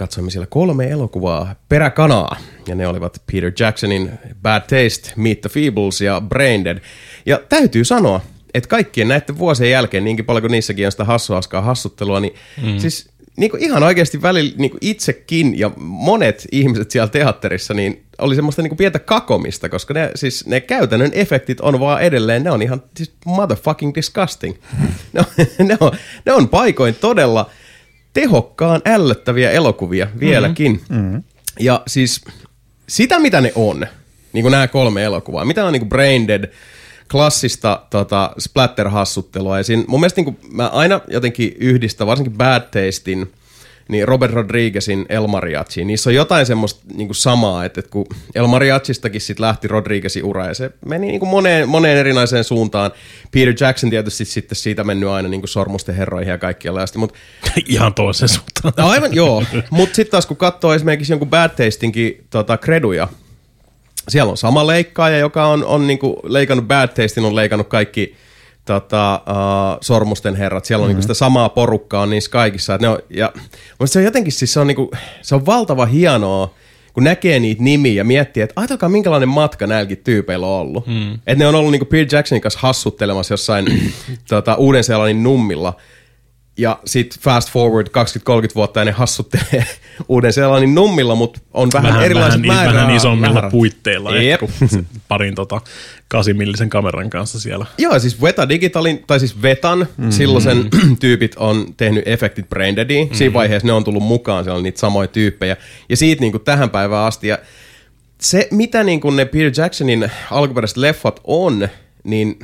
katsoimme 0.00 0.30
siellä 0.30 0.46
kolme 0.46 0.88
elokuvaa 0.88 1.54
peräkanaa. 1.68 2.36
Ja 2.68 2.74
ne 2.74 2.86
olivat 2.86 3.22
Peter 3.32 3.52
Jacksonin 3.58 4.10
Bad 4.42 4.60
Taste, 4.60 5.12
Meet 5.16 5.40
the 5.40 5.48
Feebles 5.48 6.00
ja 6.00 6.22
Braindead. 6.28 6.78
Ja 7.26 7.40
täytyy 7.48 7.84
sanoa, 7.84 8.20
että 8.54 8.68
kaikkien 8.68 9.08
näiden 9.08 9.38
vuosien 9.38 9.70
jälkeen, 9.70 10.04
niinkin 10.04 10.24
paljon 10.24 10.42
kuin 10.42 10.50
niissäkin 10.50 10.86
on 10.86 10.92
sitä 10.92 11.04
hassuaskaa 11.04 11.62
hassuttelua, 11.62 12.20
niin 12.20 12.34
mm. 12.62 12.78
siis 12.78 13.10
niin 13.36 13.50
kuin 13.50 13.62
ihan 13.62 13.82
oikeasti 13.82 14.22
välillä 14.22 14.52
niin 14.56 14.70
kuin 14.70 14.78
itsekin 14.80 15.58
ja 15.58 15.70
monet 15.76 16.46
ihmiset 16.52 16.90
siellä 16.90 17.08
teatterissa, 17.08 17.74
niin 17.74 18.02
oli 18.18 18.34
semmoista 18.34 18.62
niin 18.62 18.70
kuin 18.70 18.78
pientä 18.78 18.98
kakomista, 18.98 19.68
koska 19.68 19.94
ne, 19.94 20.10
siis 20.14 20.46
ne 20.46 20.60
käytännön 20.60 21.10
efektit 21.14 21.60
on 21.60 21.80
vaan 21.80 22.02
edelleen, 22.02 22.44
ne 22.44 22.50
on 22.50 22.62
ihan 22.62 22.82
siis 22.96 23.12
motherfucking 23.26 23.92
disgusting. 23.94 24.54
Ne 25.12 25.20
on, 25.20 25.46
ne 25.66 25.76
on, 25.80 25.92
ne 26.26 26.32
on 26.32 26.48
paikoin 26.48 26.94
todella 26.94 27.50
tehokkaan 28.12 28.82
ällöttäviä 28.84 29.50
elokuvia 29.50 30.08
vieläkin. 30.20 30.80
Mm-hmm. 30.88 31.22
Ja 31.60 31.82
siis 31.86 32.20
sitä, 32.88 33.18
mitä 33.18 33.40
ne 33.40 33.52
on, 33.54 33.86
niin 34.32 34.42
kuin 34.42 34.52
nämä 34.52 34.68
kolme 34.68 35.04
elokuvaa, 35.04 35.44
mitä 35.44 35.64
on 35.64 35.72
niin 35.72 35.80
kuin 35.80 35.88
Brain 35.88 36.28
Dead, 36.28 36.52
klassista 37.10 37.82
tota, 37.90 38.30
splatter-hassuttelua. 38.38 39.56
Ja 39.56 39.62
siinä, 39.62 39.84
mun 39.86 40.00
mielestä 40.00 40.20
niin 40.20 40.34
kuin, 40.34 40.38
mä 40.52 40.68
aina 40.68 41.00
jotenkin 41.08 41.56
yhdistän, 41.58 42.06
varsinkin 42.06 42.36
Bad 42.38 42.60
Tastein, 42.62 43.32
niin 43.90 44.08
Robert 44.08 44.32
Rodriguezin 44.32 45.06
El 45.08 45.26
Mariachi, 45.26 45.84
niissä 45.84 46.10
on 46.10 46.14
jotain 46.14 46.46
semmoista 46.46 46.80
niin 46.94 47.08
kuin 47.08 47.16
samaa, 47.16 47.64
että, 47.64 47.80
että 47.80 47.90
kun 47.90 48.06
El 48.34 48.46
Mariachistakin 48.46 49.20
sitten 49.20 49.46
lähti 49.46 49.68
Rodriguezin 49.68 50.24
ura 50.24 50.46
ja 50.46 50.54
se 50.54 50.70
meni 50.86 51.06
niin 51.06 51.20
kuin 51.20 51.30
moneen, 51.30 51.68
moneen 51.68 51.98
erinäiseen 51.98 52.44
suuntaan. 52.44 52.90
Peter 53.30 53.54
Jackson 53.60 53.90
tietysti 53.90 54.24
sitten 54.24 54.56
siitä 54.56 54.84
mennyt 54.84 55.08
aina 55.08 55.28
niin 55.28 55.40
kuin 55.40 55.48
sormusten 55.48 55.94
herroihin 55.94 56.30
ja 56.30 56.38
kaikkialla 56.38 56.82
asti, 56.82 56.98
mutta 56.98 57.18
Ihan 57.66 57.94
toiseen 57.94 58.28
suuntaan. 58.28 58.74
No 58.76 58.88
aivan, 58.88 59.14
joo. 59.14 59.42
Mutta 59.70 59.94
sitten 59.94 60.10
taas 60.10 60.26
kun 60.26 60.36
katsoo 60.36 60.74
esimerkiksi 60.74 61.12
jonkun 61.12 61.30
Bad 61.30 61.50
Tastinkin 61.50 62.24
tota, 62.30 62.56
kreduja, 62.56 63.08
siellä 64.08 64.30
on 64.30 64.36
sama 64.36 64.66
leikkaaja, 64.66 65.18
joka 65.18 65.46
on, 65.46 65.64
on 65.64 65.86
niinku 65.86 66.20
leikannut 66.22 66.68
Bad 66.68 66.88
Tastin, 66.88 67.24
on 67.24 67.36
leikannut 67.36 67.68
kaikki 67.68 68.16
tota, 68.64 69.22
uh, 69.28 69.78
sormusten 69.80 70.36
herrat. 70.36 70.64
Siellä 70.64 70.82
on 70.82 70.84
mm-hmm. 70.84 70.90
niinku 70.90 71.02
sitä 71.02 71.14
samaa 71.14 71.48
porukkaa 71.48 72.06
niissä 72.06 72.30
kaikissa. 72.30 72.74
Et 72.74 72.80
ne 72.80 72.88
on, 72.88 72.98
ja, 73.10 73.32
mutta 73.78 73.92
se 73.92 73.98
on 73.98 74.04
jotenkin 74.04 74.32
siis 74.32 74.52
se 74.52 74.60
on, 74.60 74.66
niinku, 74.66 74.90
se 75.22 75.34
on 75.34 75.46
valtava 75.46 75.86
hienoa, 75.86 76.54
kun 76.92 77.04
näkee 77.04 77.40
niitä 77.40 77.62
nimiä 77.62 77.92
ja 77.92 78.04
miettii, 78.04 78.42
että 78.42 78.60
ajatelkaa 78.60 78.88
minkälainen 78.88 79.28
matka 79.28 79.66
näilläkin 79.66 79.98
tyypeillä 80.04 80.46
on 80.46 80.60
ollut. 80.60 80.86
Mm. 80.86 81.14
Että 81.14 81.34
ne 81.34 81.46
on 81.46 81.54
ollut 81.54 81.70
niinku 81.72 81.84
Peter 81.84 82.16
Jacksonin 82.16 82.42
kanssa 82.42 82.60
hassuttelemassa 82.60 83.32
jossain 83.32 83.92
tota, 84.28 84.54
Uuden-Seelannin 84.54 85.22
nummilla. 85.22 85.76
Ja 86.60 86.78
sitten 86.84 87.22
fast 87.22 87.50
forward 87.52 87.86
20-30 87.86 87.90
vuotta 88.54 88.80
ja 88.80 88.84
ne 88.84 88.90
hassuttelee 88.90 89.66
uuden 90.08 90.32
sellainen 90.32 90.74
nummilla, 90.74 91.14
mutta 91.14 91.40
on 91.54 91.68
vähän, 91.72 91.88
Vähän, 91.92 92.04
erilaiset 92.04 92.42
vähän, 92.46 92.64
määrä- 92.66 92.80
vähän 92.80 92.96
isommilla 92.96 93.34
määrät. 93.34 93.50
puitteilla. 93.50 94.16
Jep. 94.16 94.40
Jep. 94.42 94.50
Parin 95.08 95.34
tota, 95.34 95.60
8 96.08 96.36
millisen 96.36 96.70
kameran 96.70 97.10
kanssa 97.10 97.40
siellä. 97.40 97.66
Joo, 97.78 97.98
siis 97.98 98.22
Veta 98.22 98.48
Digitalin, 98.48 99.04
tai 99.06 99.20
siis 99.20 99.42
Vetan, 99.42 99.78
mm-hmm. 99.78 100.10
silloisen 100.10 100.68
tyypit 101.00 101.34
on 101.36 101.66
tehnyt 101.76 102.08
efektit 102.08 102.48
Braindeadiin. 102.48 103.04
Mm-hmm. 103.04 103.16
Siinä 103.16 103.34
vaiheessa 103.34 103.66
ne 103.66 103.72
on 103.72 103.84
tullut 103.84 104.02
mukaan, 104.02 104.44
siellä 104.44 104.56
on 104.58 104.62
niitä 104.62 104.80
samoja 104.80 105.06
tyyppejä. 105.08 105.56
Ja 105.88 105.96
siitä 105.96 106.20
niin 106.20 106.32
kuin 106.32 106.44
tähän 106.44 106.70
päivään 106.70 107.06
asti. 107.06 107.28
Ja 107.28 107.38
se, 108.20 108.48
mitä 108.50 108.84
niin 108.84 109.00
kuin 109.00 109.16
ne 109.16 109.24
Peter 109.24 109.52
Jacksonin 109.56 110.10
alkuperäiset 110.30 110.76
leffat 110.76 111.20
on, 111.24 111.68
niin 112.04 112.38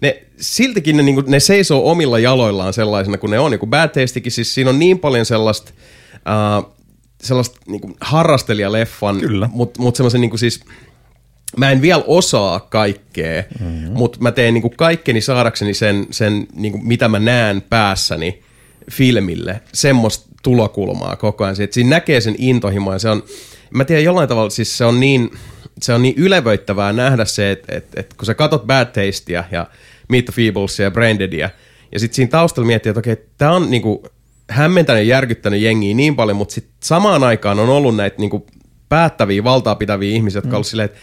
ne, 0.00 0.22
siltikin 0.40 0.96
ne, 0.96 1.02
niin 1.02 1.14
kuin, 1.14 1.30
ne 1.30 1.40
seisoo 1.40 1.90
omilla 1.90 2.18
jaloillaan 2.18 2.72
sellaisena 2.72 3.18
kuin 3.18 3.30
ne 3.30 3.38
on. 3.38 3.50
Niin 3.50 3.58
kuin 3.58 3.70
Bad 3.70 3.88
Tastekin, 3.88 4.32
siis 4.32 4.54
siinä 4.54 4.70
on 4.70 4.78
niin 4.78 4.98
paljon 4.98 5.26
sellaista... 5.26 5.72
Uh, 6.14 6.74
sellaista 7.22 7.60
niin 7.66 7.80
kuin 7.80 7.94
harrastelijaleffan, 8.00 9.20
mutta 9.52 9.82
mut 9.82 9.96
semmoisen 9.96 10.20
niin 10.20 10.30
kuin 10.30 10.40
siis 10.40 10.60
mä 11.56 11.70
en 11.70 11.82
vielä 11.82 12.04
osaa 12.06 12.60
kaikkea, 12.60 13.42
mm-hmm. 13.60 13.92
mutta 13.92 14.18
mä 14.20 14.32
teen 14.32 14.54
niinku 14.54 14.70
kaikkeni 14.76 15.20
saadakseni 15.20 15.74
sen, 15.74 16.06
sen 16.10 16.46
niinku, 16.54 16.78
mitä 16.78 17.08
mä 17.08 17.18
näen 17.18 17.62
päässäni 17.62 18.42
filmille, 18.90 19.60
semmoista 19.72 20.28
tulokulmaa 20.42 21.16
koko 21.16 21.44
ajan. 21.44 21.56
Siinä 21.70 21.90
näkee 21.90 22.20
sen 22.20 22.34
intohimoa 22.38 22.92
ja 22.92 22.98
se 22.98 23.10
on, 23.10 23.22
mä 23.70 23.84
tiedän 23.84 24.04
jollain 24.04 24.28
tavalla, 24.28 24.50
siis 24.50 24.78
se 24.78 24.84
on 24.84 25.00
niin, 25.00 25.30
se 25.82 25.94
on 25.94 26.02
niin 26.02 26.14
ylevöittävää 26.16 26.92
nähdä 26.92 27.24
se, 27.24 27.50
että 27.50 27.76
et, 27.76 27.86
et, 27.96 28.14
kun 28.14 28.26
sä 28.26 28.34
katot 28.34 28.66
Bad 28.66 28.86
Tastea 28.86 29.44
ja 29.50 29.66
Meet 30.08 30.24
the 30.24 30.32
Feeblesia 30.32 30.84
ja 30.84 30.90
Braindeadia, 30.90 31.50
ja 31.92 32.00
sitten 32.00 32.16
siinä 32.16 32.30
taustalla 32.30 32.66
miettii, 32.66 32.90
että 32.90 33.00
okei, 33.00 33.16
tämä 33.38 33.52
on 33.52 33.70
niinku 33.70 34.06
hämmentänyt 34.50 35.02
ja 35.02 35.14
järkyttänyt 35.14 35.60
jengiä 35.60 35.94
niin 35.94 36.16
paljon, 36.16 36.36
mutta 36.36 36.54
sitten 36.54 36.74
samaan 36.82 37.24
aikaan 37.24 37.58
on 37.58 37.68
ollut 37.68 37.96
näitä 37.96 38.16
niinku 38.18 38.46
päättäviä, 38.88 39.44
valtaa 39.44 39.74
pitäviä 39.74 40.10
ihmisiä, 40.10 40.38
jotka 40.38 40.50
mm. 40.50 40.56
on 40.56 40.64
silleen, 40.64 40.86
että 40.86 40.98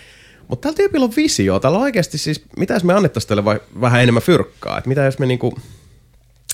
mutta 0.48 0.64
tällä 0.64 0.78
tyypillä 0.78 1.04
on 1.04 1.14
visio. 1.16 1.60
Täällä 1.60 1.78
on 1.78 1.84
oikeasti 1.84 2.18
siis, 2.18 2.46
mitä 2.58 2.74
jos 2.74 2.84
me 2.84 2.94
annettaisiin 2.94 3.30
tälle 3.30 3.46
vai, 3.46 3.60
vähän 3.82 4.04
enemmän 4.04 4.24
fyrkkaa? 4.24 4.78
Et 4.78 4.86
mitä 4.86 5.04
jos 5.04 5.20
me 5.20 5.26
niinku, 5.26 5.60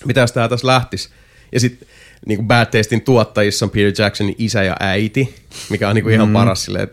mitä 0.05 0.21
jos 0.21 0.31
tää 0.31 0.49
tässä 0.49 0.67
lähtisi? 0.67 1.09
Ja 1.51 1.59
sitten 1.59 1.87
niinku 2.25 2.43
Bad 2.43 2.65
Tastein 2.65 3.01
tuottajissa 3.01 3.65
on 3.65 3.69
Peter 3.69 4.03
Jacksonin 4.03 4.35
isä 4.37 4.63
ja 4.63 4.77
äiti, 4.79 5.35
mikä 5.69 5.89
on 5.89 5.95
niinku 5.95 6.09
ihan 6.09 6.33
paras 6.33 6.65
silleen, 6.65 6.87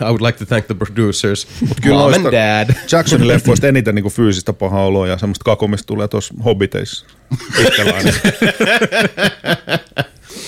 I 0.00 0.04
would 0.04 0.20
like 0.20 0.38
to 0.38 0.46
thank 0.46 0.66
the 0.66 0.74
producers, 0.74 1.48
Mut 1.68 1.80
kyllä 1.82 1.96
mom 1.96 2.14
and 2.14 2.24
dad. 2.24 2.74
Jacksonin 2.92 3.28
leffoista 3.34 3.66
eniten 3.66 3.94
niin 3.94 4.10
fyysistä 4.10 4.52
pahaa 4.52 4.84
oloa 4.84 5.08
ja 5.08 5.18
semmoista 5.18 5.44
kakomista 5.44 5.86
tulee 5.86 6.08
tuossa 6.08 6.34
Hobbiteissa. 6.44 7.06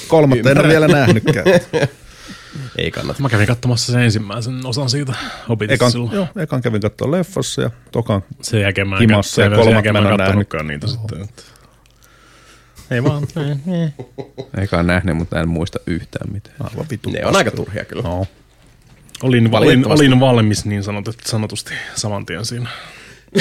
Kolmatta 0.09 0.50
en 0.50 0.61
ole 0.61 0.69
vielä 0.69 0.88
nähnytkään. 0.88 1.47
Ei 2.78 2.90
kannata. 2.90 3.23
Mä 3.23 3.28
kävin 3.28 3.47
katsomassa 3.47 3.93
sen 3.93 4.02
ensimmäisen 4.02 4.66
osan 4.66 4.90
siitä 4.90 5.12
Hobbitista 5.49 5.75
Ekan, 5.75 5.93
silloin. 5.93 6.12
joo, 6.12 6.28
ekan 6.37 6.62
kävin 6.62 6.81
katsoa 6.81 7.11
leffassa 7.11 7.62
ja 7.62 7.71
tokan 7.93 8.23
Sen 8.43 8.61
jälkeen 8.61 8.88
mä 8.88 8.97
en, 8.97 9.00
Himassa 9.00 9.35
sen, 9.35 9.52
ja 9.52 9.71
jälkeen 9.71 9.95
mä 9.95 10.00
mä 10.00 10.11
en 10.11 10.16
kattonutkaan 10.19 10.66
niitä 10.66 10.87
sitten. 10.87 11.28
Ei 12.90 13.05
vaan. 13.05 13.26
ei, 13.37 13.75
ei. 13.75 13.88
Eikä 14.61 14.83
nähnyt, 14.83 15.16
mutta 15.16 15.40
en 15.40 15.49
muista 15.49 15.78
yhtään 15.87 16.33
mitään. 16.33 16.57
aivan 16.61 16.87
vitu. 16.90 17.11
Ne 17.11 17.26
on 17.26 17.37
aika 17.37 17.50
turhia 17.50 17.85
kyllä. 17.85 18.02
No. 18.02 18.26
Olin, 19.23 19.55
olin, 19.55 19.87
olin 19.87 20.21
valmis 20.21 20.64
niin 20.64 20.83
sanotut, 20.83 21.16
sanotusti 21.25 21.75
saman 21.95 22.26
tien 22.26 22.45
siinä. 22.45 22.69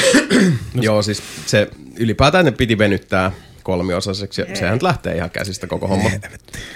Joo, 0.81 1.01
siis 1.01 1.23
se 1.45 1.69
ylipäätään 1.99 2.45
ne 2.45 2.51
piti 2.51 2.77
venyttää 2.77 3.31
kolmiosaiseksi 3.63 4.41
ja 4.41 4.55
sehän 4.55 4.79
lähtee 4.81 5.15
ihan 5.15 5.29
käsistä 5.31 5.67
koko 5.67 5.87
homma. 5.87 6.09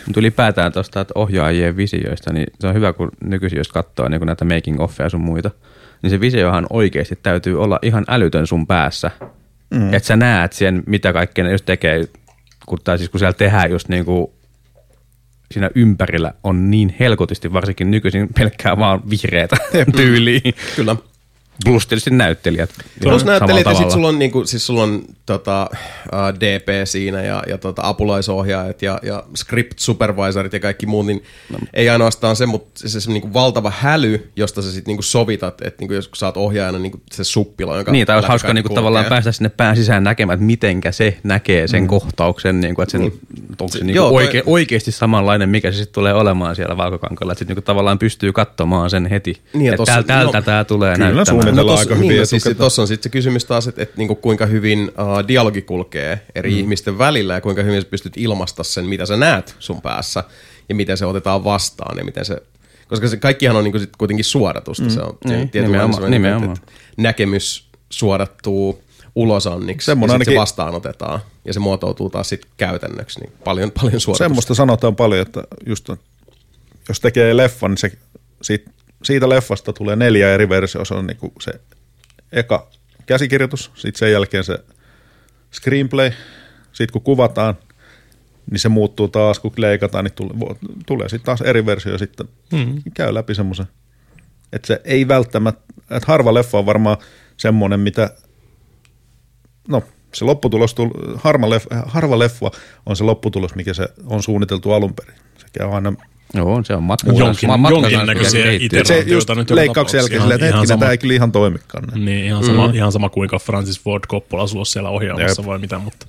Mutta 0.06 0.20
ylipäätään 0.20 0.72
tuosta 0.72 1.02
että 1.02 1.12
ohjaajien 1.16 1.78
visioista, 1.78 2.34
niin 2.34 2.48
se 2.60 2.68
on 2.68 2.74
hyvä, 2.74 2.94
kun 2.94 3.12
nykyisin 3.24 3.58
jos 3.58 3.68
katsoo 3.68 4.08
niin 4.08 4.20
kun 4.20 4.28
näitä 4.28 4.46
making 4.46 4.82
offeja 4.82 5.06
ja 5.06 5.10
sun 5.10 5.22
muita, 5.22 5.52
niin 6.02 6.10
se 6.10 6.20
visiohan 6.20 6.66
oikeasti 6.70 7.20
täytyy 7.24 7.62
olla 7.62 7.80
ihan 7.82 8.06
älytön 8.08 8.48
sun 8.48 8.68
päässä. 8.68 9.12
Mm. 9.74 9.94
Että 9.94 10.08
sä 10.08 10.16
näet 10.16 10.54
sen, 10.54 10.84
mitä 10.86 11.14
kaikkea 11.14 11.44
ne 11.44 11.52
just 11.52 11.66
tekee, 11.66 12.06
kun, 12.70 12.80
tai 12.84 12.98
siis 12.98 13.10
kun 13.10 13.20
siellä 13.20 13.34
tehdään 13.34 13.72
just 13.72 13.90
niin 13.90 14.06
kuin 14.06 14.28
siinä 15.52 15.70
ympärillä 15.76 16.34
on 16.44 16.72
niin 16.72 16.96
helkotisti, 17.00 17.54
varsinkin 17.54 17.92
nykyisin 17.92 18.30
pelkkää 18.38 18.78
vaan 18.78 19.10
vihreätä 19.10 19.56
tyyliä. 19.96 20.40
Kyllä. 20.76 20.96
Plus 21.66 21.88
tietysti 21.88 22.10
näyttelijät. 22.12 22.70
Plus 23.04 23.26
näyttelijät 23.26 23.66
ja 23.66 23.74
sitten 23.74 23.92
sulla 23.92 24.08
on, 24.08 24.20
niinku, 24.20 24.46
siis 24.46 24.66
sulla 24.66 24.84
on 24.84 25.04
tota, 25.26 25.70
uh, 25.74 26.40
DP 26.40 26.68
siinä 26.88 27.22
ja, 27.22 27.44
ja 27.48 27.58
tota, 27.58 27.82
apulaisohjaajat 27.86 28.82
ja, 28.82 29.00
ja 29.04 29.24
script 29.36 29.80
supervisorit 29.80 30.54
ja 30.54 30.60
kaikki 30.60 30.86
muut, 30.86 31.06
niin 31.06 31.24
no. 31.52 31.60
ei 31.74 31.90
ainoastaan 31.90 32.36
se, 32.36 32.46
mutta 32.46 32.70
se, 32.76 33.02
se 33.02 33.12
niinku 33.12 33.34
valtava 33.34 33.72
häly, 33.78 34.32
josta 34.36 34.62
sä 34.62 34.72
sitten 34.72 34.92
niinku 34.92 35.02
sovitat, 35.04 35.62
että 35.62 35.82
niinku, 35.82 35.94
jos 35.94 36.10
sä 36.16 36.26
oot 36.26 36.38
ohjaajana 36.38 36.80
niinku 36.80 37.02
se 37.12 37.24
suppila, 37.24 37.76
jonka 37.76 37.92
Niin, 37.92 38.08
tai 38.08 38.16
olisi 38.16 38.28
hauska 38.28 38.54
niinku 38.54 38.68
kulkee. 38.68 38.82
tavallaan 38.82 39.06
päästä 39.06 39.32
sinne 39.32 39.50
pään 39.50 39.76
sisään 39.76 40.04
näkemään, 40.04 40.36
että 40.36 40.46
mitenkä 40.46 40.92
se 40.92 41.18
näkee 41.24 41.68
sen 41.68 41.82
mm. 41.84 41.88
kohtauksen, 41.88 42.62
niinku, 42.62 42.82
että 42.82 42.92
sen, 42.92 43.02
mm. 43.02 43.12
onko 43.60 43.68
se 43.68 43.78
niinku 43.84 43.96
joo, 43.96 44.10
toi- 44.10 44.24
oike, 44.24 44.44
oikeasti 44.46 44.92
samanlainen, 44.92 45.50
mikä 45.50 45.72
se 45.72 45.78
sitten 45.78 45.94
tulee 45.94 46.14
olemaan 46.14 46.56
siellä 46.56 46.78
valkokankalla, 46.78 47.34
että 47.34 47.40
sitten 47.40 47.56
niinku 47.56 47.66
tavallaan 47.66 48.00
pystyy 48.00 48.34
katsomaan 48.34 48.90
sen 48.90 49.06
heti, 49.06 49.42
Niin, 49.54 49.68
että 49.74 49.78
tossa- 49.78 49.94
täl, 49.94 50.04
tältä 50.04 50.38
no- 50.38 50.44
tämä 50.44 50.64
tulee 50.64 50.94
Kyllä 50.96 51.06
näyttämään. 51.14 51.49
Suunnitellaan. 51.56 51.78
tossa- 51.78 51.90
aika 51.90 51.96
hyvin 51.96 52.10
niin, 52.10 52.20
no 52.20 52.26
siis. 52.26 52.44
Tuossa 52.58 52.82
on 52.82 52.88
sitten 52.88 53.04
se 53.04 53.10
kysymys 53.10 53.46
taas, 53.46 53.68
että, 53.68 53.82
että 53.82 53.98
niinku 53.98 54.16
kuinka 54.16 54.46
hyvin 54.46 54.80
uh, 54.80 55.28
dialogi 55.28 55.62
kulkee 55.62 56.22
eri 56.36 56.52
mm. 56.52 56.58
ihmisten 56.58 56.98
välillä 56.98 57.34
ja 57.34 57.42
kuinka 57.42 57.64
hyvin 57.64 57.82
sä 57.82 57.88
pystyt 57.88 58.14
ilmaista 58.18 58.64
sen, 58.64 58.86
mitä 58.86 59.06
sä 59.06 59.18
näet 59.18 59.56
sun 59.60 59.82
päässä 59.82 60.24
ja 60.70 60.76
miten 60.76 60.98
se 60.98 61.06
otetaan 61.06 61.44
vastaan 61.44 61.98
ja 61.98 62.04
miten 62.04 62.26
se... 62.26 62.38
Koska 62.88 63.08
se 63.08 63.18
kaikkihan 63.18 63.56
on 63.56 63.64
niinku 63.64 63.80
sit 63.80 63.96
kuitenkin 63.98 64.26
suodatusta. 64.26 64.84
Mm. 64.84 64.90
Se 64.90 65.02
on 65.02 65.18
Niin, 65.26 65.50
nimenomaan, 65.54 66.12
nimenomaan. 66.12 66.58
että 66.58 66.72
näkemys 66.98 67.66
suodattuu 67.90 68.84
ulosanniksi 69.16 69.86
Semmoinen 69.86 70.14
ja 70.14 70.18
sit 70.20 70.26
se 70.26 70.30
ainakin- 70.32 70.40
vastaanotetaan 70.42 71.20
ja 71.46 71.54
se 71.54 71.60
muotoutuu 71.60 72.10
taas 72.10 72.30
sitten 72.30 72.52
käytännöksi 72.58 73.20
niin 73.20 73.34
paljon, 73.44 73.72
paljon 73.72 74.00
suodatusta. 74.02 74.24
Semmoista 74.24 74.56
sanotaan 74.56 74.96
paljon, 74.96 75.22
että 75.22 75.44
just 75.66 75.90
jos 76.90 77.00
tekee 77.00 77.38
leffan, 77.38 77.72
niin 77.72 77.78
se, 77.78 77.92
siitä, 78.42 78.72
siitä 79.04 79.30
leffasta 79.30 79.74
tulee 79.74 79.96
neljä 79.96 80.34
eri 80.34 80.50
versiota. 80.50 80.86
Se 80.86 80.94
on 80.94 81.08
niinku 81.08 81.34
se 81.42 81.52
eka 82.32 82.70
käsikirjoitus, 83.06 83.72
sitten 83.76 84.00
sen 84.00 84.12
jälkeen 84.12 84.44
se 84.44 84.60
screenplay, 85.52 86.12
sitten 86.74 86.94
kun 86.94 87.02
kuvataan, 87.02 87.56
niin 88.52 88.60
se 88.60 88.70
muuttuu 88.70 89.08
taas, 89.08 89.40
kun 89.40 89.52
leikataan, 89.58 90.06
niin 90.06 90.14
tulee, 90.14 90.56
tulee 90.86 91.10
sitten 91.10 91.26
taas 91.26 91.42
eri 91.42 91.66
versio 91.66 91.98
sitten 91.98 92.28
mm. 92.54 92.82
käy 92.94 93.14
läpi 93.14 93.36
semmoisen. 93.36 93.68
Että 94.54 94.68
se 94.68 94.82
ei 94.84 95.08
välttämättä, 95.08 95.64
että 95.82 96.08
harva 96.08 96.34
leffa 96.34 96.58
on 96.58 96.66
varmaan 96.66 96.98
semmoinen, 97.38 97.80
mitä, 97.80 98.10
no 99.68 99.84
se 100.14 100.26
lopputulos, 100.26 100.76
harva 101.16 101.50
leffa, 101.50 101.70
harva 101.86 102.20
leffa 102.20 102.52
on 102.86 102.96
se 102.96 103.04
lopputulos, 103.04 103.56
mikä 103.56 103.74
se 103.74 103.88
on 104.06 104.24
suunniteltu 104.24 104.72
alun 104.72 104.94
perin. 104.94 105.16
Se 105.38 105.48
käy 105.54 105.76
aina 105.76 105.94
Joo, 106.34 106.54
on 106.54 106.66
se 106.66 106.74
on 106.74 106.84
matka. 106.84 107.12
Jonkin, 107.12 107.50
jonkinnäköisiä 107.70 108.52
iteraatioita 108.52 109.36
nyt 109.36 109.50
leikkauksen 109.50 109.98
jälkeen 109.98 110.22
silleen, 110.22 110.44
että 110.44 110.58
hetkinen, 110.58 110.80
tämä 110.80 110.92
ei 110.92 110.98
kyllä 110.98 111.14
ihan 111.14 111.32
toimikaan. 111.32 112.06
Niin, 112.06 112.26
ihan 112.26 112.44
sama, 112.44 112.68
mm. 112.68 112.74
ihan 112.74 112.92
sama 112.92 113.10
kuinka 113.10 113.40
Francis 113.40 113.80
Ford 113.80 114.04
Coppola 114.08 114.48
sulla 114.48 114.66
siellä 114.66 114.90
ohjaamassa 114.90 115.42
Jep. 115.42 115.48
vai 115.48 115.60
mitä, 115.60 115.80
mutta 115.80 116.08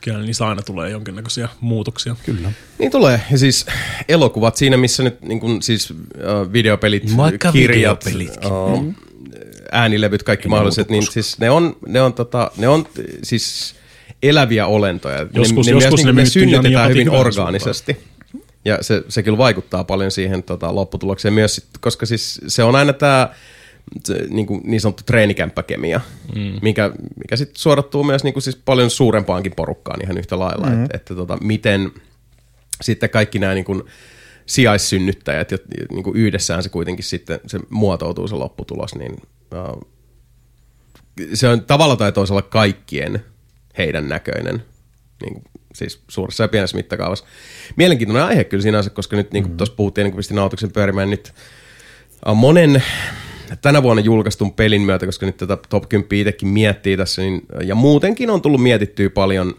kyllä 0.00 0.18
niissä 0.18 0.48
aina 0.48 0.62
tulee 0.62 0.90
jonkinnäköisiä 0.90 1.48
muutoksia. 1.60 2.16
Kyllä. 2.24 2.52
Niin 2.78 2.90
tulee. 2.90 3.20
Ja 3.30 3.38
siis 3.38 3.66
elokuvat 4.08 4.56
siinä, 4.56 4.76
missä 4.76 5.02
nyt 5.02 5.22
niin 5.22 5.40
kuin, 5.40 5.62
siis 5.62 5.90
uh, 5.90 5.96
videopelit, 6.52 7.16
Vaikka 7.16 7.52
kirjat, 7.52 8.04
uh, 8.46 8.82
mm. 8.82 8.94
äänilevyt, 9.72 10.22
kaikki 10.22 10.48
mahdolliset, 10.48 10.90
niin 10.90 11.12
siis 11.12 11.38
ne 11.38 11.50
on, 11.50 11.76
ne 11.86 12.02
on, 12.02 12.12
tota, 12.12 12.50
ne 12.56 12.68
on 12.68 12.86
siis 13.22 13.74
eläviä 14.22 14.66
olentoja. 14.66 15.26
Joskus, 15.32 15.66
ne, 15.66 15.72
joskus 15.72 16.04
ne, 16.04 16.12
ne, 16.12 16.22
ne 16.22 16.26
synnytetään 16.26 16.90
hyvin 16.90 17.10
orgaanisesti. 17.10 17.96
Ja 18.68 18.78
se, 18.80 19.02
se 19.08 19.22
kyllä 19.22 19.38
vaikuttaa 19.38 19.84
paljon 19.84 20.10
siihen 20.10 20.42
tota, 20.42 20.74
lopputulokseen 20.74 21.34
myös, 21.34 21.68
koska 21.80 22.06
siis 22.06 22.40
se 22.46 22.62
on 22.62 22.76
aina 22.76 22.92
tämä 22.92 23.28
niin, 24.28 24.46
kuin 24.46 24.60
niin 24.64 24.80
sanottu 24.80 25.02
treenikämppäkemia, 25.06 26.00
mm. 26.34 26.58
mikä, 26.62 26.90
mikä 27.16 27.36
sitten 27.36 27.56
suodattuu 27.56 28.04
myös 28.04 28.24
niin 28.24 28.34
kuin 28.34 28.42
siis 28.42 28.56
paljon 28.56 28.90
suurempaankin 28.90 29.52
porukkaan 29.56 30.02
ihan 30.02 30.18
yhtä 30.18 30.38
lailla, 30.38 30.66
mm. 30.66 30.84
että, 30.84 30.96
että 30.96 31.14
tota, 31.14 31.36
miten 31.36 31.92
sitten 32.82 33.10
kaikki 33.10 33.38
nämä 33.38 33.54
niin 33.54 33.64
kuin 33.64 33.82
sijaissynnyttäjät, 34.46 35.50
ja 35.50 35.58
niin 35.90 36.04
kuin 36.04 36.16
yhdessään 36.16 36.62
se 36.62 36.68
kuitenkin 36.68 37.04
sitten 37.04 37.40
se 37.46 37.60
muotoutuu 37.70 38.28
se 38.28 38.34
lopputulos, 38.34 38.94
niin 38.94 39.12
uh, 39.52 39.88
se 41.34 41.48
on 41.48 41.64
tavalla 41.64 41.96
tai 41.96 42.12
toisella 42.12 42.42
kaikkien 42.42 43.24
heidän 43.78 44.08
näköinen. 44.08 44.62
Niin 45.22 45.34
kuin 45.34 45.44
siis 45.78 46.00
suuressa 46.08 46.44
ja 46.44 46.48
pienessä 46.48 46.76
mittakaavassa. 46.76 47.24
Mielenkiintoinen 47.76 48.24
aihe 48.24 48.44
kyllä 48.44 48.62
sinänsä, 48.62 48.90
koska 48.90 49.16
nyt 49.16 49.32
niin 49.32 49.44
kuin 49.44 49.52
mm. 49.52 49.56
tuossa 49.56 49.74
puhuttiin, 49.74 50.04
niin 50.04 50.12
kun 50.12 50.16
pistin 50.16 50.34
nautuksen 50.34 50.72
pyörimään, 50.72 51.10
nyt 51.10 51.32
on 52.24 52.36
monen 52.36 52.82
tänä 53.62 53.82
vuonna 53.82 54.02
julkaistun 54.02 54.52
pelin 54.52 54.82
myötä, 54.82 55.06
koska 55.06 55.26
nyt 55.26 55.36
tätä 55.36 55.58
top 55.68 55.88
10 55.88 56.18
itsekin 56.18 56.48
miettii 56.48 56.96
tässä, 56.96 57.22
niin, 57.22 57.42
ja 57.64 57.74
muutenkin 57.74 58.30
on 58.30 58.42
tullut 58.42 58.62
mietittyä 58.62 59.10
paljon 59.10 59.54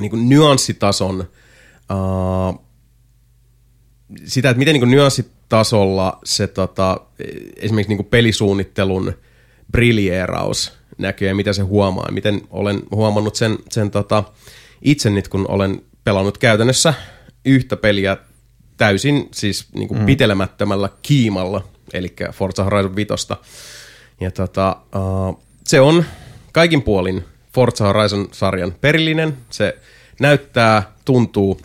niin 0.00 0.10
kuin 0.10 0.28
nyanssitason 0.28 1.24
uh, 1.90 2.62
sitä, 4.24 4.50
että 4.50 4.58
miten 4.58 4.72
niin 4.72 4.80
kuin 4.80 4.90
nyanssitasolla 4.90 6.18
se 6.24 6.46
tota, 6.46 7.00
esimerkiksi 7.56 7.88
niin 7.88 7.98
kuin 7.98 8.10
pelisuunnittelun 8.10 9.12
briljeeraus 9.72 10.72
näkyy 10.98 11.28
ja 11.28 11.34
mitä 11.34 11.52
se 11.52 11.62
huomaa. 11.62 12.10
Miten 12.10 12.40
olen 12.50 12.82
huomannut 12.90 13.34
sen, 13.34 13.58
sen 13.70 13.90
tota, 13.90 14.24
itse 14.82 15.10
nyt, 15.10 15.28
kun 15.28 15.46
olen 15.48 15.82
pelannut 16.04 16.38
käytännössä 16.38 16.94
yhtä 17.44 17.76
peliä 17.76 18.16
täysin 18.76 19.28
siis 19.32 19.66
niin 19.74 19.88
kuin 19.88 20.00
mm. 20.00 20.06
pitelemättömällä 20.06 20.88
kiimalla, 21.02 21.64
eli 21.92 22.14
Forza 22.32 22.64
Horizon 22.64 22.96
5. 22.96 23.12
Ja 24.20 24.30
tota, 24.30 24.76
uh, 24.96 25.42
se 25.66 25.80
on 25.80 26.04
kaikin 26.52 26.82
puolin 26.82 27.24
Forza 27.54 27.84
Horizon-sarjan 27.84 28.74
perillinen. 28.80 29.36
Se 29.50 29.78
näyttää, 30.20 30.92
tuntuu, 31.04 31.60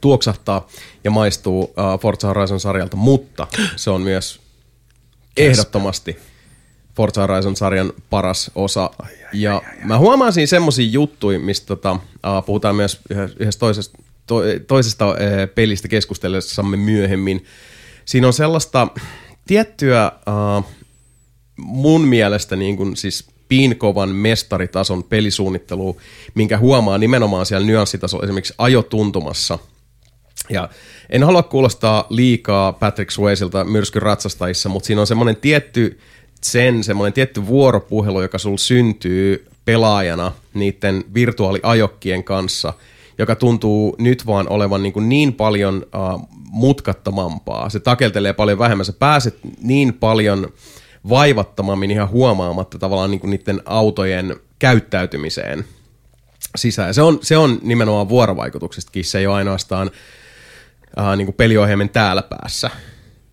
tuoksahtaa 0.00 0.68
ja 1.04 1.10
maistuu 1.10 1.62
uh, 1.62 2.00
Forza 2.00 2.28
Horizon-sarjalta, 2.28 2.96
mutta 2.96 3.46
se 3.76 3.90
on 3.90 4.02
myös 4.02 4.40
ehdottomasti 5.36 6.18
Forza 6.96 7.20
Horizon-sarjan 7.20 7.92
paras 8.10 8.50
osa. 8.54 8.90
Ai, 8.98 9.08
ai, 9.08 9.28
ja 9.32 9.54
ai, 9.56 9.78
ai, 9.78 9.86
mä 9.86 9.98
huomaan 9.98 10.32
siinä 10.32 10.46
semmosia 10.46 10.90
juttuja, 10.90 11.38
mistä 11.38 11.66
tota, 11.66 11.92
uh, 11.92 12.44
puhutaan 12.46 12.76
myös 12.76 13.00
yhdessä 13.10 13.60
toisesta, 13.60 13.98
to, 14.26 14.40
toisesta 14.66 15.08
uh, 15.08 15.14
pelistä 15.54 15.88
keskustellessamme 15.88 16.76
myöhemmin. 16.76 17.44
Siinä 18.04 18.26
on 18.26 18.32
sellaista 18.32 18.88
tiettyä 19.46 20.12
uh, 20.58 20.64
mun 21.56 22.08
mielestä 22.08 22.56
niin 22.56 22.76
kun, 22.76 22.96
siis 22.96 23.28
piinkovan 23.48 24.08
mestaritason 24.08 25.04
pelisuunnittelu, 25.04 25.96
minkä 26.34 26.58
huomaa 26.58 26.98
nimenomaan 26.98 27.46
siellä 27.46 27.66
nyanssitasolla, 27.66 28.24
esimerkiksi 28.24 28.54
ajotuntumassa. 28.58 29.58
Ja 30.50 30.68
en 31.10 31.24
halua 31.24 31.42
kuulostaa 31.42 32.06
liikaa 32.10 32.72
Patrick 32.72 33.10
Swayzilta 33.10 33.64
myrskyn 33.64 34.02
ratsastajissa, 34.02 34.68
mutta 34.68 34.86
siinä 34.86 35.00
on 35.00 35.06
semmoinen 35.06 35.36
tietty 35.36 36.00
sen 36.42 36.84
semmoinen 36.84 37.12
tietty 37.12 37.46
vuoropuhelu, 37.46 38.22
joka 38.22 38.38
sul 38.38 38.56
syntyy 38.56 39.46
pelaajana 39.64 40.32
niiden 40.54 41.04
virtuaaliajokkien 41.14 42.24
kanssa, 42.24 42.72
joka 43.18 43.36
tuntuu 43.36 43.96
nyt 43.98 44.26
vaan 44.26 44.48
olevan 44.48 44.82
niin, 44.82 45.08
niin 45.08 45.32
paljon 45.32 45.86
uh, 46.14 46.28
mutkattomampaa. 46.50 47.70
Se 47.70 47.80
takeltelee 47.80 48.32
paljon 48.32 48.58
vähemmän. 48.58 48.84
Sä 48.84 48.92
pääset 48.92 49.38
niin 49.62 49.94
paljon 49.94 50.52
vaivattomammin 51.08 51.90
ihan 51.90 52.10
huomaamatta 52.10 52.78
tavallaan 52.78 53.10
niin 53.10 53.20
niiden 53.24 53.62
autojen 53.64 54.36
käyttäytymiseen 54.58 55.64
sisään. 56.56 56.94
Se 56.94 57.02
on, 57.02 57.18
se 57.22 57.36
on 57.36 57.58
nimenomaan 57.62 58.08
vuorovaikutuksestakin, 58.08 59.04
se 59.04 59.18
ei 59.18 59.26
ole 59.26 59.36
ainoastaan 59.36 59.90
uh, 60.98 61.16
niin 61.16 61.26
kuin 61.26 61.36
peliohjelmen 61.36 61.88
täällä 61.88 62.22
päässä. 62.22 62.70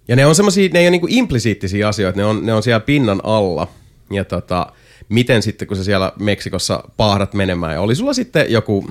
Ja 0.07 0.15
ne 0.15 0.25
on 0.25 0.35
semmoisia, 0.35 0.69
ne 0.73 0.79
ei 0.79 0.85
ole 0.85 0.91
niinku 0.91 1.07
implisiittisiä 1.09 1.87
asioita, 1.87 2.17
ne 2.17 2.25
on, 2.25 2.45
ne 2.45 2.53
on 2.53 2.63
siellä 2.63 2.79
pinnan 2.79 3.21
alla. 3.23 3.67
Ja 4.11 4.25
tota, 4.25 4.67
miten 5.09 5.41
sitten, 5.41 5.67
kun 5.67 5.77
sä 5.77 5.83
siellä 5.83 6.11
Meksikossa 6.19 6.83
paahdat 6.97 7.33
menemään, 7.33 7.73
ja 7.73 7.81
oli 7.81 7.95
sulla 7.95 8.13
sitten 8.13 8.51
joku 8.51 8.89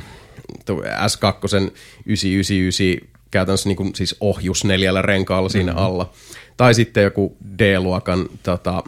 S2 0.80 1.72
999 2.06 3.16
käytännössä 3.30 3.68
niin 3.68 3.76
kuin 3.76 3.94
siis 3.94 4.16
ohjus 4.20 4.64
neljällä 4.64 5.02
renkaalla 5.02 5.48
siinä 5.48 5.72
mm-hmm. 5.72 5.86
alla. 5.86 6.12
Tai 6.56 6.74
sitten 6.74 7.04
joku 7.04 7.36
D-luokan 7.58 8.28
tota, 8.42 8.82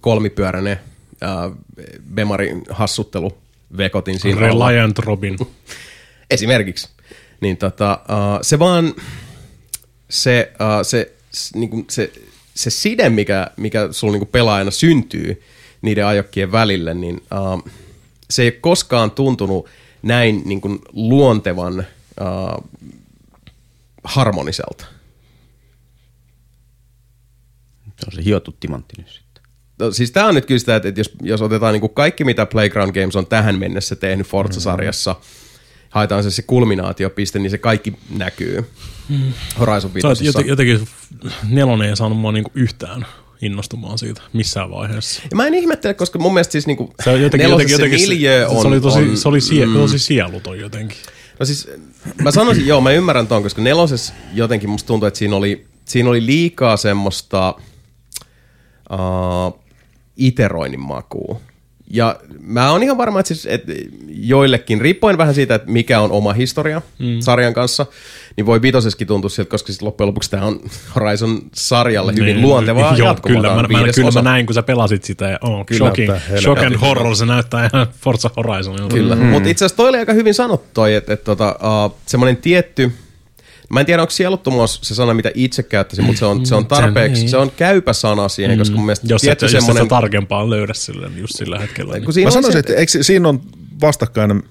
kolmipyöräinen 0.00 0.80
äh, 1.22 1.52
Bemari 2.14 2.62
hassuttelu 2.70 3.38
vekotin 3.76 4.20
siinä 4.20 4.40
Reliant 4.40 4.98
alla. 4.98 5.06
Robin. 5.06 5.38
Esimerkiksi. 6.30 6.88
Niin 7.40 7.56
tota, 7.56 8.00
uh, 8.02 8.38
se 8.42 8.58
vaan, 8.58 8.94
se, 10.08 10.52
uh, 10.52 10.86
se 10.86 11.17
niin 11.54 11.70
kuin 11.70 11.86
se, 11.90 12.12
se 12.54 12.70
side, 12.70 13.10
mikä, 13.10 13.50
mikä 13.56 13.88
sulla 13.90 14.12
niin 14.12 14.20
kuin 14.20 14.28
pelaajana 14.28 14.70
syntyy 14.70 15.42
niiden 15.82 16.06
ajokkien 16.06 16.52
välille, 16.52 16.94
niin 16.94 17.16
uh, 17.16 17.70
se 18.30 18.42
ei 18.42 18.48
ole 18.48 18.52
koskaan 18.60 19.10
tuntunut 19.10 19.68
näin 20.02 20.42
niin 20.44 20.60
kuin 20.60 20.78
luontevan 20.92 21.86
uh, 22.20 22.68
harmoniselta. 24.04 24.84
Se 27.84 28.06
on 28.06 28.12
se 28.12 28.24
hiottu 28.24 28.56
timantti 28.60 28.94
nyt 28.98 29.08
sitten. 29.08 29.42
No, 29.78 29.92
siis 29.92 30.10
tämä 30.10 30.26
on 30.26 30.34
nyt 30.34 30.46
kyllä 30.46 30.58
sitä, 30.58 30.76
että, 30.76 30.88
että 30.88 31.00
jos, 31.00 31.12
jos 31.22 31.42
otetaan 31.42 31.72
niin 31.72 31.80
kuin 31.80 31.94
kaikki, 31.94 32.24
mitä 32.24 32.46
Playground 32.46 32.92
Games 32.92 33.16
on 33.16 33.26
tähän 33.26 33.58
mennessä 33.58 33.96
tehnyt 33.96 34.26
Forza-sarjassa, 34.26 35.12
mm-hmm 35.12 35.47
haetaan 35.90 36.22
se, 36.22 36.30
se 36.30 36.42
kulminaatiopiste, 36.42 37.38
niin 37.38 37.50
se 37.50 37.58
kaikki 37.58 37.94
näkyy 38.10 38.64
mm. 39.08 39.32
Horizon 39.60 39.94
5. 39.94 40.24
Joten, 40.24 40.46
jotenkin 40.46 40.88
nelonen 41.48 41.88
ei 41.88 41.96
saanut 41.96 42.18
mua 42.18 42.32
niinku 42.32 42.50
yhtään 42.54 43.06
innostumaan 43.42 43.98
siitä 43.98 44.22
missään 44.32 44.70
vaiheessa. 44.70 45.22
Ja 45.30 45.36
mä 45.36 45.46
en 45.46 45.54
ihmettele, 45.54 45.94
koska 45.94 46.18
mun 46.18 46.34
mielestä 46.34 46.52
siis 46.52 46.66
niinku 46.66 46.94
se 47.04 47.10
on 47.10 47.22
jotenkin, 47.22 47.50
jotenkin, 47.50 47.72
jotenkin 47.72 48.00
se, 48.00 48.46
on, 48.46 48.62
se 48.62 48.68
oli 48.68 48.80
tosi, 48.80 48.98
on, 48.98 49.16
se 49.16 49.28
oli 49.28 49.40
sie, 49.40 49.66
mm. 49.66 49.72
tosi 49.72 49.98
sieluton 49.98 50.58
jotenkin. 50.58 50.98
No 51.38 51.46
siis 51.46 51.68
mä 52.22 52.30
sanoisin, 52.30 52.66
joo 52.66 52.80
mä 52.80 52.90
ymmärrän 52.90 53.26
ton, 53.26 53.42
koska 53.42 53.62
nelosessa 53.62 54.14
jotenkin 54.34 54.70
musta 54.70 54.86
tuntuu, 54.86 55.06
että 55.06 55.18
siinä 55.18 55.36
oli, 55.36 55.66
siinä 55.84 56.10
oli 56.10 56.26
liikaa 56.26 56.76
semmoista 56.76 57.54
uh, 58.90 59.60
iteroinnin 60.16 60.80
makua. 60.80 61.40
Ja 61.90 62.16
mä 62.40 62.70
oon 62.70 62.82
ihan 62.82 62.98
varma, 62.98 63.20
että, 63.20 63.28
siis, 63.28 63.46
että 63.46 63.72
joillekin, 64.08 64.80
riippuen 64.80 65.18
vähän 65.18 65.34
siitä, 65.34 65.54
että 65.54 65.70
mikä 65.70 66.00
on 66.00 66.12
oma 66.12 66.32
historia 66.32 66.82
mm. 66.98 67.20
sarjan 67.20 67.54
kanssa, 67.54 67.86
niin 68.36 68.46
voi 68.46 68.62
vitoseskin 68.62 69.06
tuntua 69.06 69.30
siltä, 69.30 69.50
koska 69.50 69.66
siis 69.66 69.82
loppujen 69.82 70.08
lopuksi 70.08 70.30
tämä 70.30 70.44
on 70.44 70.60
Horizon-sarjalle 70.94 72.12
hyvin 72.12 72.26
niin, 72.26 72.42
luontevaa 72.42 72.96
joo, 72.96 73.16
Kyllä, 73.26 73.48
mä, 73.48 73.62
mä, 73.62 73.68
kyllä 73.94 74.10
mä 74.14 74.22
näin, 74.22 74.46
kun 74.46 74.54
sä 74.54 74.62
pelasit 74.62 75.04
sitä. 75.04 75.28
Ja, 75.28 75.38
oh, 75.42 75.66
kyllä, 75.66 75.78
shocking, 75.78 76.12
shock 76.42 76.62
and 76.62 76.76
horror, 76.80 77.16
se 77.16 77.26
näyttää 77.26 77.70
ihan 77.74 77.86
Forza 78.00 78.30
Horizon. 78.36 78.88
Kyllä, 78.88 79.14
mm. 79.14 79.22
mutta 79.22 79.48
itse 79.48 79.64
asiassa 79.64 79.76
toi 79.76 79.88
oli 79.88 79.98
aika 79.98 80.12
hyvin 80.12 80.34
sanottu 80.34 80.68
toi, 80.74 80.94
että, 80.94 81.12
että 81.12 81.24
tota, 81.24 81.56
uh, 81.86 81.94
semmoinen 82.06 82.36
tietty, 82.36 82.92
Mä 83.68 83.80
en 83.80 83.86
tiedä, 83.86 84.02
onko 84.02 84.10
sieluttomuus 84.10 84.80
se 84.82 84.94
sana, 84.94 85.14
mitä 85.14 85.30
itse 85.34 85.62
käyttäisin, 85.62 86.04
mutta 86.04 86.18
se 86.18 86.24
on, 86.26 86.46
se 86.46 86.54
on 86.54 86.66
tarpeeksi, 86.66 87.20
niin. 87.20 87.30
se 87.30 87.36
on 87.36 87.50
käypä 87.56 87.92
sana 87.92 88.28
siihen, 88.28 88.58
koska 88.58 88.76
mun 88.76 88.86
mielestä 88.86 89.06
Jos, 89.08 89.20
tietty 89.22 89.46
et, 89.46 89.52
jos 89.52 89.64
semmoinen... 89.64 89.82
et 89.82 89.86
sä 89.86 89.88
tarkempaa 89.90 90.50
löydä 90.50 90.74
sille 90.74 91.10
just 91.16 91.36
sillä 91.36 91.58
hetkellä. 91.58 91.94
Niin. 91.94 92.04
kun 92.04 92.14
siinä 92.14 92.26
Mä 92.26 92.28
on 92.28 92.32
sanoisin, 92.32 92.52
se, 92.52 92.58
että 92.58 92.74
eikö, 92.74 92.92
si- 92.92 93.02
siinä 93.02 93.28
on 93.28 93.40
vastakkainen 93.80 94.42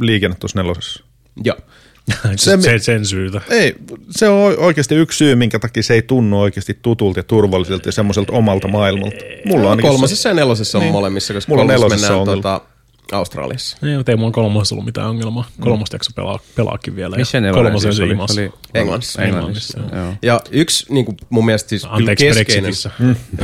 liikenne 0.00 0.36
tuossa 0.40 0.58
nelosessa. 0.62 1.04
Joo. 1.44 1.56
se, 2.36 2.36
se- 2.36 2.60
se, 2.62 2.78
sen 2.78 3.06
syytä. 3.06 3.40
Ei, 3.50 3.74
se 4.10 4.28
on 4.28 4.58
oikeasti 4.58 4.94
yksi 4.94 5.16
syy, 5.18 5.34
minkä 5.34 5.58
takia 5.58 5.82
se 5.82 5.94
ei 5.94 6.02
tunnu 6.02 6.40
oikeasti 6.40 6.78
tutulta 6.82 7.18
ja 7.18 7.22
turvalliselta 7.24 7.88
ja 7.88 7.92
semmoiselta 7.92 8.32
omalta 8.32 8.68
maailmalta. 8.68 9.16
Mulla 9.44 9.64
on 9.64 9.70
ainakin 9.70 9.90
Kolmosessa 9.90 10.28
ja 10.28 10.34
nelosessa 10.34 10.78
on 10.78 10.84
molemmissa, 10.84 11.34
koska 11.34 11.52
Mulla 11.52 11.62
on 11.62 11.68
kolmosessa 11.68 11.88
nelosessa 11.88 12.12
mennään 12.12 12.20
ongelma. 12.20 12.42
tota, 12.60 12.75
Australiassa. 13.12 13.76
Ei, 13.82 13.96
mutta 13.96 14.12
ei 14.12 14.16
mulla 14.16 14.30
kolmosessa 14.30 14.74
ollut 14.74 14.84
mitään 14.86 15.08
ongelmaa. 15.08 15.44
Kolmosta 15.60 15.94
jakso 15.94 16.10
pelaa, 16.14 16.38
pelaakin 16.54 16.96
vielä. 16.96 17.14
ja 17.14 17.18
Missä 17.18 17.40
ne 17.40 17.52
oli? 17.52 17.62
kolmosen 17.62 17.94
Siis 17.94 18.00
oli, 18.00 18.14
oli 18.14 18.52
Englannissa. 18.74 19.22
Englannissa. 19.22 19.78
Englannissa, 19.78 19.96
joo. 20.06 20.14
Ja 20.22 20.40
yksi 20.50 20.86
niin 20.94 21.04
kuin 21.04 21.16
mun 21.30 21.44
mielestä 21.46 21.68
siis 21.68 21.86
Anteeksi 21.88 22.26
keskeinen, 22.26 22.62
Brexitissä. 22.62 22.90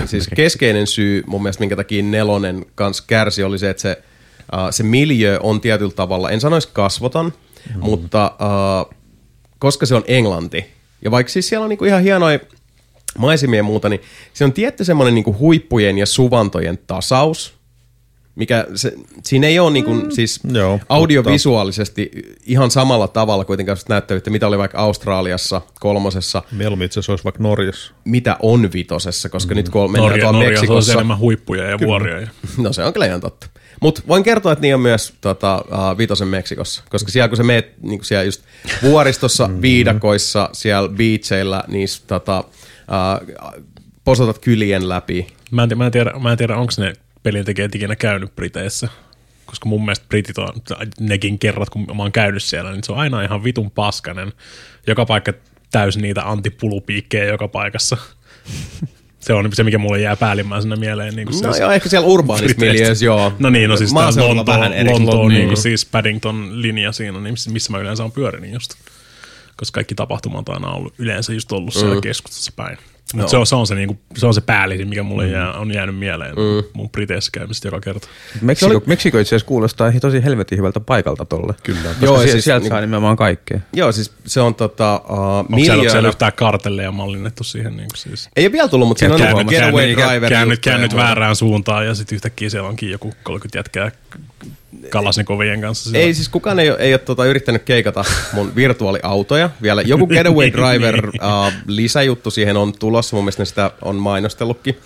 siis 0.06 0.28
keskeinen 0.36 0.86
syy 0.86 1.22
mun 1.26 1.42
mielestä, 1.42 1.60
minkä 1.60 1.76
takia 1.76 2.02
nelonen 2.02 2.66
kanssa 2.74 3.04
kärsi, 3.06 3.42
oli 3.42 3.58
se, 3.58 3.70
että 3.70 3.80
se, 3.80 4.02
uh, 4.52 4.58
se 4.70 4.82
miljö 4.82 5.38
on 5.42 5.60
tietyllä 5.60 5.92
tavalla, 5.92 6.30
en 6.30 6.40
sanoisi 6.40 6.68
kasvoton, 6.72 7.32
mm. 7.74 7.80
mutta 7.80 8.32
uh, 8.88 8.94
koska 9.58 9.86
se 9.86 9.94
on 9.94 10.04
englanti, 10.06 10.64
ja 11.04 11.10
vaikka 11.10 11.32
siis 11.32 11.48
siellä 11.48 11.64
on 11.64 11.68
niinku 11.68 11.84
ihan 11.84 12.02
hienoja 12.02 12.38
maisemia 13.18 13.58
ja 13.58 13.62
muuta, 13.62 13.88
niin 13.88 14.00
se 14.32 14.44
on 14.44 14.52
tietty 14.52 14.84
semmoinen 14.84 15.14
niinku 15.14 15.36
huippujen 15.38 15.98
ja 15.98 16.06
suvantojen 16.06 16.78
tasaus, 16.86 17.54
mikä 18.34 18.66
se, 18.74 18.92
siinä 19.22 19.46
ei 19.46 19.58
ole 19.58 19.70
niinku, 19.70 19.94
mm. 19.94 20.10
siis 20.10 20.40
Joo, 20.52 20.80
audiovisuaalisesti 20.88 22.10
ihan 22.46 22.70
samalla 22.70 23.08
tavalla 23.08 23.44
kuitenkaan 23.44 23.76
sitä 23.76 23.94
näyttävyyttä, 23.94 24.30
mitä 24.30 24.46
oli 24.46 24.58
vaikka 24.58 24.78
Australiassa 24.78 25.60
kolmosessa, 25.80 26.42
Mieluummin 26.52 26.86
itse 26.86 27.00
asiassa 27.00 27.12
olisi 27.12 27.24
vaikka 27.24 27.42
Norjassa. 27.42 27.92
mitä 28.04 28.36
on 28.42 28.72
vitosessa, 28.72 29.28
koska 29.28 29.54
mm. 29.54 29.56
nyt 29.56 29.68
kun 29.68 29.92
mennään 29.92 30.10
Norja, 30.10 30.22
tuolla 30.22 30.38
Norja 30.38 30.50
Meksikossa, 30.50 30.92
enemmän 30.92 31.18
huippuja 31.18 31.64
ja 31.64 31.78
vuoria. 31.78 32.20
Ja. 32.20 32.28
no 32.58 32.72
se 32.72 32.84
on 32.84 32.92
kyllä 32.92 33.06
ihan 33.06 33.20
totta. 33.20 33.46
Mutta 33.80 34.02
voin 34.08 34.22
kertoa, 34.22 34.52
että 34.52 34.62
niin 34.62 34.74
on 34.74 34.80
myös 34.80 35.14
tota, 35.20 35.64
uh, 35.68 35.98
Vitosen 35.98 36.28
Meksikossa, 36.28 36.82
koska 36.90 37.10
siellä 37.10 37.28
kun 37.28 37.36
sä 37.36 37.42
meet 37.42 37.82
niin 37.82 38.04
siellä 38.04 38.24
just 38.24 38.42
vuoristossa, 38.82 39.50
viidakoissa, 39.62 40.48
siellä 40.52 40.88
beacheillä, 40.88 41.64
niissä 41.68 42.02
tota, 42.06 42.44
uh, 43.28 43.64
posotat 44.04 44.38
kylien 44.38 44.88
läpi. 44.88 45.26
Mä 45.50 45.62
en, 45.62 45.78
mä 45.78 45.86
en 45.86 45.92
tiedä, 45.92 46.12
mä 46.20 46.32
en 46.32 46.38
tiedä 46.38 46.56
onko 46.56 46.72
ne 46.78 46.92
pelintekijät 47.22 47.74
ikinä 47.74 47.96
käynyt 47.96 48.36
Briteissä. 48.36 48.88
Koska 49.46 49.68
mun 49.68 49.84
mielestä 49.84 50.06
britit 50.08 50.38
on, 50.38 50.48
nekin 51.00 51.38
kerrat, 51.38 51.70
kun 51.70 51.86
mä 51.96 52.02
oon 52.02 52.12
käynyt 52.12 52.42
siellä, 52.42 52.72
niin 52.72 52.84
se 52.84 52.92
on 52.92 52.98
aina 52.98 53.22
ihan 53.22 53.44
vitun 53.44 53.70
paskanen. 53.70 54.32
Joka 54.86 55.06
paikka 55.06 55.32
täysin 55.70 56.02
niitä 56.02 56.22
antipulupiikkejä 56.30 57.24
joka 57.24 57.48
paikassa. 57.48 57.96
Se 59.20 59.32
on 59.32 59.50
se, 59.52 59.62
mikä 59.64 59.78
mulle 59.78 60.00
jää 60.00 60.16
päällimmäisenä 60.16 60.76
mieleen. 60.76 61.16
Niin 61.16 61.28
kuin 61.28 61.42
No 61.42 61.52
siis 61.52 61.60
joo, 61.60 61.70
ehkä 61.70 61.88
siellä 61.88 62.06
urbaanissa 62.06 63.04
joo. 63.04 63.32
No 63.38 63.50
niin, 63.50 63.70
no 63.70 63.76
siis 63.76 63.92
Maaseudulla 63.92 64.36
Lontoon, 64.36 64.58
vähän 64.58 64.72
eri. 64.72 64.90
Lontoon 64.92 65.28
Niin. 65.28 65.38
niin 65.38 65.48
kuin 65.48 65.56
siis 65.62 65.86
Paddington 65.86 66.62
linja 66.62 66.92
siinä, 66.92 67.20
niin 67.20 67.32
missä- 67.32 67.50
missä 67.50 67.72
mä 67.72 67.78
yleensä 67.78 68.04
on 68.04 68.12
pyörinyt 68.12 68.52
just. 68.52 68.74
Koska 69.56 69.74
kaikki 69.74 69.94
tapahtumat 69.94 70.48
on 70.48 70.54
aina 70.54 70.70
ollut, 70.70 70.94
yleensä 70.98 71.32
just 71.32 71.52
ollut 71.52 71.74
siellä 71.74 72.00
keskustassa 72.00 72.52
päin. 72.56 72.78
Mutta 73.14 73.30
se 73.30 73.36
on 73.36 73.46
se, 73.46 73.56
on 73.56 73.66
se, 73.66 73.74
niinku, 73.74 73.98
se 74.16 74.26
on 74.26 74.34
se 74.34 74.40
päällisin, 74.40 74.88
mikä 74.88 75.02
mulle 75.02 75.28
jää, 75.28 75.52
on 75.52 75.74
jäänyt 75.74 75.96
mieleen 75.98 76.34
mun 76.72 76.90
Briteissä 76.90 77.30
käymisestä 77.34 77.68
joka 77.68 77.80
kerta. 77.80 78.08
Meksiko, 78.40 78.70
oli... 78.72 78.82
Meksiko 78.86 79.18
itse 79.18 79.28
asiassa 79.28 79.46
kuulostaa 79.48 79.92
tosi 80.00 80.24
helvetin 80.24 80.58
hyvältä 80.58 80.80
paikalta 80.80 81.24
tolle. 81.24 81.54
Kyllä. 81.62 81.80
Koska 81.88 82.04
Joo, 82.04 82.14
ja 82.14 82.20
siis, 82.20 82.32
siis 82.32 82.44
sieltä 82.44 82.60
niinku- 82.60 82.74
saa 82.74 82.80
nimenomaan 82.80 83.16
kaikkea. 83.16 83.60
Joo, 83.72 83.92
siis 83.92 84.12
se 84.26 84.40
on 84.40 84.54
tota, 84.54 84.94
uh, 84.94 85.10
Onko 85.10 85.18
siellä, 85.18 85.42
onko 85.46 85.58
siellä 85.58 85.76
miljöönä. 85.82 86.08
yhtään 86.08 86.32
kartelleja 86.32 86.92
mallinnettu 86.92 87.44
siihen? 87.44 87.76
Niin 87.76 87.88
siis? 87.96 88.28
Ei 88.36 88.44
ole 88.46 88.52
vielä 88.52 88.68
tullut, 88.68 88.88
mutta 88.88 88.98
siinä 88.98 89.14
on 89.14 89.20
Käännyt, 89.20 89.36
niinku 89.36 89.50
getaway 89.50 89.94
käännyt, 89.94 90.28
driver. 90.30 90.58
käännyt 90.60 90.92
muuta. 90.92 91.04
väärään 91.04 91.36
suuntaan 91.36 91.86
ja 91.86 91.94
sitten 91.94 92.16
yhtäkkiä 92.16 92.50
siellä 92.50 92.68
onkin 92.68 92.90
joku 92.90 93.12
30 93.22 93.58
jätkää 93.58 93.90
Kalasnikovien 94.90 95.60
kanssa. 95.60 95.90
Siellä. 95.90 96.06
Ei 96.06 96.14
siis 96.14 96.28
kukaan 96.28 96.58
ei, 96.58 96.68
ei 96.78 96.92
ole 96.92 96.98
tota, 96.98 97.24
yrittänyt 97.24 97.62
keikata 97.62 98.04
mun 98.32 98.54
virtuaaliautoja. 98.56 99.50
Vielä 99.62 99.82
joku 99.82 100.06
Getaway 100.06 100.46
Niin, 100.50 100.52
Driver 100.52 101.06
uh, 101.08 101.52
lisäjuttu 101.66 102.30
siihen 102.30 102.56
on 102.56 102.72
tulossa. 102.78 103.16
Mun 103.16 103.24
mielestä 103.24 103.44
sitä 103.44 103.70
on 103.82 103.96
mainostellutkin. 103.96 104.78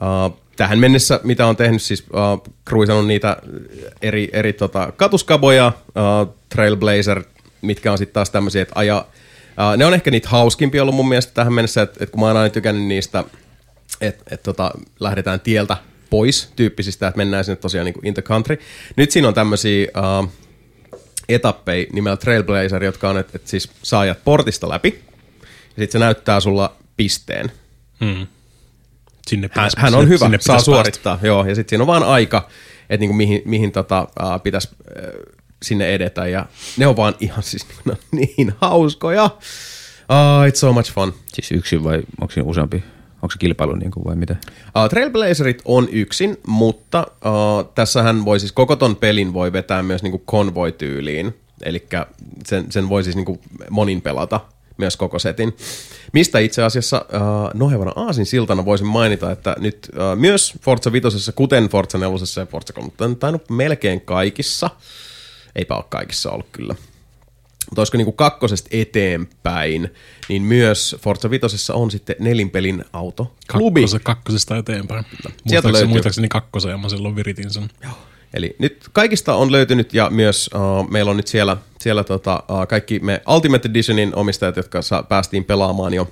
Uh, 0.00 0.38
tähän 0.56 0.78
mennessä, 0.78 1.20
mitä 1.22 1.46
on 1.46 1.56
tehnyt, 1.56 1.82
siis 1.82 2.06
uh, 2.12 2.54
Cruise 2.68 2.92
on 2.92 3.08
niitä 3.08 3.36
eri, 4.02 4.28
eri 4.32 4.52
tota, 4.52 4.92
katuskaboja, 4.96 5.72
uh, 5.86 6.34
Trailblazer, 6.48 7.22
mitkä 7.62 7.92
on 7.92 7.98
sitten 7.98 8.14
taas 8.14 8.30
tämmöisiä, 8.30 8.62
että 8.62 8.72
aja, 8.76 9.06
uh, 9.48 9.76
ne 9.76 9.86
on 9.86 9.94
ehkä 9.94 10.10
niitä 10.10 10.28
hauskimpia 10.28 10.82
ollut 10.82 10.94
mun 10.94 11.08
mielestä 11.08 11.34
tähän 11.34 11.52
mennessä, 11.52 11.82
että, 11.82 12.04
että 12.04 12.12
kun 12.12 12.20
mä 12.20 12.26
oon 12.26 12.36
aina 12.36 12.50
tykännyt 12.50 12.84
niistä, 12.84 13.24
että 14.00 14.24
et, 14.30 14.42
tota, 14.42 14.70
lähdetään 15.00 15.40
tieltä 15.40 15.76
pois 16.10 16.52
tyyppisistä, 16.56 17.08
että 17.08 17.18
mennään 17.18 17.44
sinne 17.44 17.56
tosiaan 17.56 17.84
niin 17.84 17.94
kuin 17.94 18.06
in 18.06 18.14
the 18.14 18.22
country. 18.22 18.58
Nyt 18.96 19.10
siinä 19.10 19.28
on 19.28 19.34
tämmöisiä 19.34 19.88
uh, 20.22 20.28
etappeja 21.28 21.86
nimellä 21.92 22.16
Trailblazer, 22.16 22.84
jotka 22.84 23.10
on, 23.10 23.18
että 23.18 23.32
et 23.34 23.46
siis 23.46 23.70
saa 23.82 24.00
ajat 24.00 24.24
portista 24.24 24.68
läpi, 24.68 25.02
ja 25.42 25.46
sitten 25.82 25.92
se 25.92 25.98
näyttää 25.98 26.40
sulla 26.40 26.76
pisteen. 26.96 27.52
Hmm. 28.04 28.26
Sinne 29.28 29.44
Hän, 29.44 29.50
pitäisi- 29.50 29.76
hän 29.80 29.94
on 29.94 30.00
sinne- 30.00 30.14
hyvä, 30.14 30.24
sinne 30.24 30.38
saa 30.40 30.60
suorittaa, 30.60 31.18
joo, 31.22 31.44
ja 31.46 31.54
sitten 31.54 31.70
siinä 31.70 31.82
on 31.82 31.86
vaan 31.86 32.02
aika, 32.02 32.48
että 32.90 33.00
niinku 33.00 33.14
mihin, 33.14 33.42
mihin 33.44 33.72
tota, 33.72 34.00
uh, 34.22 34.42
pitäisi 34.42 34.68
uh, 34.72 35.34
sinne 35.62 35.94
edetä, 35.94 36.26
ja 36.26 36.46
ne 36.76 36.86
on 36.86 36.96
vaan 36.96 37.14
ihan 37.20 37.42
siis 37.42 37.66
ne 37.84 37.92
on 37.92 37.98
niin 38.12 38.52
hauskoja. 38.60 39.22
Oh, 40.08 40.46
it's 40.48 40.54
so 40.56 40.72
much 40.72 40.92
fun. 40.92 41.14
Siis 41.34 41.52
yksin 41.52 41.84
vai 41.84 42.02
onko 42.20 42.32
siinä 42.32 42.48
useampi? 42.48 42.84
Onko 43.22 43.32
se 43.32 43.38
kilpailu 43.38 43.74
niin 43.74 43.90
kuin 43.90 44.04
vai 44.04 44.16
mitä? 44.16 44.36
Uh, 44.62 44.88
Trailblazerit 44.90 45.62
on 45.64 45.88
yksin, 45.92 46.36
mutta 46.46 47.06
uh, 47.10 47.72
tässähän 47.74 48.24
voi 48.24 48.40
siis 48.40 48.52
koko 48.52 48.76
ton 48.76 48.96
pelin 48.96 49.32
voi 49.32 49.52
vetää 49.52 49.82
myös 49.82 50.02
niinku 50.02 50.22
konvoi-tyyliin. 50.24 51.34
Eli 51.62 51.86
sen, 52.46 52.72
sen 52.72 52.88
voi 52.88 53.04
siis 53.04 53.16
niinku 53.16 53.40
monin 53.70 54.02
pelata 54.02 54.40
myös 54.76 54.96
koko 54.96 55.18
setin. 55.18 55.56
Mistä 56.12 56.38
itse 56.38 56.62
asiassa 56.62 57.04
uh, 57.12 57.50
nohevana 57.54 57.92
aasin 57.96 58.26
siltana 58.26 58.64
voisin 58.64 58.86
mainita, 58.86 59.32
että 59.32 59.56
nyt 59.58 59.88
uh, 59.92 60.18
myös 60.20 60.54
Forza 60.60 60.92
5, 60.92 61.32
kuten 61.34 61.68
Forza 61.68 61.98
4 61.98 62.16
ja 62.36 62.46
Forza 62.46 62.72
3, 62.72 62.90
on 63.00 63.16
tainnut 63.16 63.50
melkein 63.50 64.00
kaikissa, 64.00 64.70
eipä 65.56 65.76
ole 65.76 65.84
kaikissa 65.88 66.30
ollut 66.30 66.46
kyllä, 66.52 66.74
mutta 67.70 67.80
olisiko 67.80 67.98
niinku 67.98 68.12
kakkosesta 68.12 68.68
eteenpäin, 68.72 69.90
niin 70.28 70.42
myös 70.42 70.96
Forza 71.00 71.30
5 71.30 71.72
on 71.72 71.90
sitten 71.90 72.16
nelinpelin 72.18 72.84
auto 72.92 73.34
klubi. 73.52 73.80
Kakkose, 73.80 73.98
kakkosesta 73.98 74.56
eteenpäin. 74.56 75.04
Muistaakseni, 75.44 75.72
löytyy. 75.72 75.88
muistaakseni 75.88 76.28
kakkosen 76.28 76.70
ja 76.70 76.78
mä 76.78 76.88
silloin 76.88 77.16
viritin 77.16 77.50
sen. 77.50 77.70
Eli 78.34 78.56
nyt 78.58 78.88
kaikista 78.92 79.34
on 79.34 79.52
löytynyt 79.52 79.94
ja 79.94 80.10
myös 80.10 80.50
uh, 80.54 80.90
meillä 80.90 81.10
on 81.10 81.16
nyt 81.16 81.26
siellä, 81.26 81.56
siellä 81.80 82.04
tota, 82.04 82.42
uh, 82.50 82.66
kaikki 82.68 82.98
me 82.98 83.22
Ultimate 83.28 83.68
Editionin 83.68 84.14
omistajat, 84.14 84.56
jotka 84.56 84.82
sa- 84.82 85.02
päästiin 85.02 85.44
pelaamaan 85.44 85.94
jo, 85.94 86.10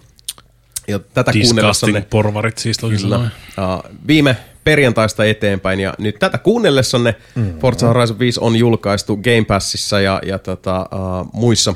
jo 0.88 0.98
tätä 0.98 1.32
kuunnellessanne. 1.32 1.92
Disgusting 1.92 2.10
porvarit 2.10 2.58
siis 2.58 2.76
sanoen. 2.76 3.30
Uh, 3.58 3.96
viime 4.06 4.36
perjantaista 4.66 5.24
eteenpäin 5.24 5.80
ja 5.80 5.94
nyt 5.98 6.16
tätä 6.18 6.38
kuunnellessanne 6.38 7.14
mm. 7.34 7.58
Forza 7.58 7.86
Horizon 7.86 8.18
5 8.18 8.40
on 8.40 8.56
julkaistu 8.56 9.16
Game 9.16 9.44
Passissa 9.44 10.00
ja, 10.00 10.20
ja 10.26 10.38
tota, 10.38 10.80
uh, 10.80 11.30
muissa 11.32 11.74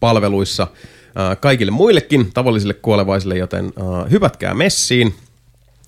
palveluissa 0.00 0.62
uh, 0.62 1.40
kaikille 1.40 1.72
muillekin 1.72 2.32
tavallisille 2.34 2.74
kuolevaisille, 2.74 3.38
joten 3.38 3.64
uh, 3.66 4.10
hypätkää 4.10 4.54
messiin, 4.54 5.14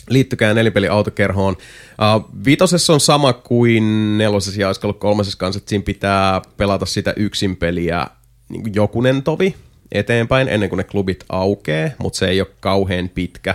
liittykää 0.08 0.54
nelipeliautokerhoon. 0.54 1.56
Uh, 1.56 2.44
vitosessa 2.44 2.92
on 2.92 3.00
sama 3.00 3.32
kuin 3.32 4.18
nelosessa 4.18 4.60
ja 4.60 4.66
olisiko 4.66 4.86
ollut 4.86 5.00
kolmosessa 5.00 5.38
kanssa, 5.38 5.58
että 5.58 5.68
siinä 5.68 5.84
pitää 5.84 6.42
pelata 6.56 6.86
sitä 6.86 7.12
yksin 7.16 7.56
peliä 7.56 8.06
niin 8.48 8.74
jokunen 8.74 9.22
tovi 9.22 9.54
eteenpäin 9.92 10.48
ennen 10.48 10.68
kuin 10.68 10.78
ne 10.78 10.84
klubit 10.84 11.24
aukeaa, 11.28 11.90
mutta 11.98 12.18
se 12.18 12.28
ei 12.28 12.40
ole 12.40 12.48
kauhean 12.60 13.08
pitkä 13.08 13.54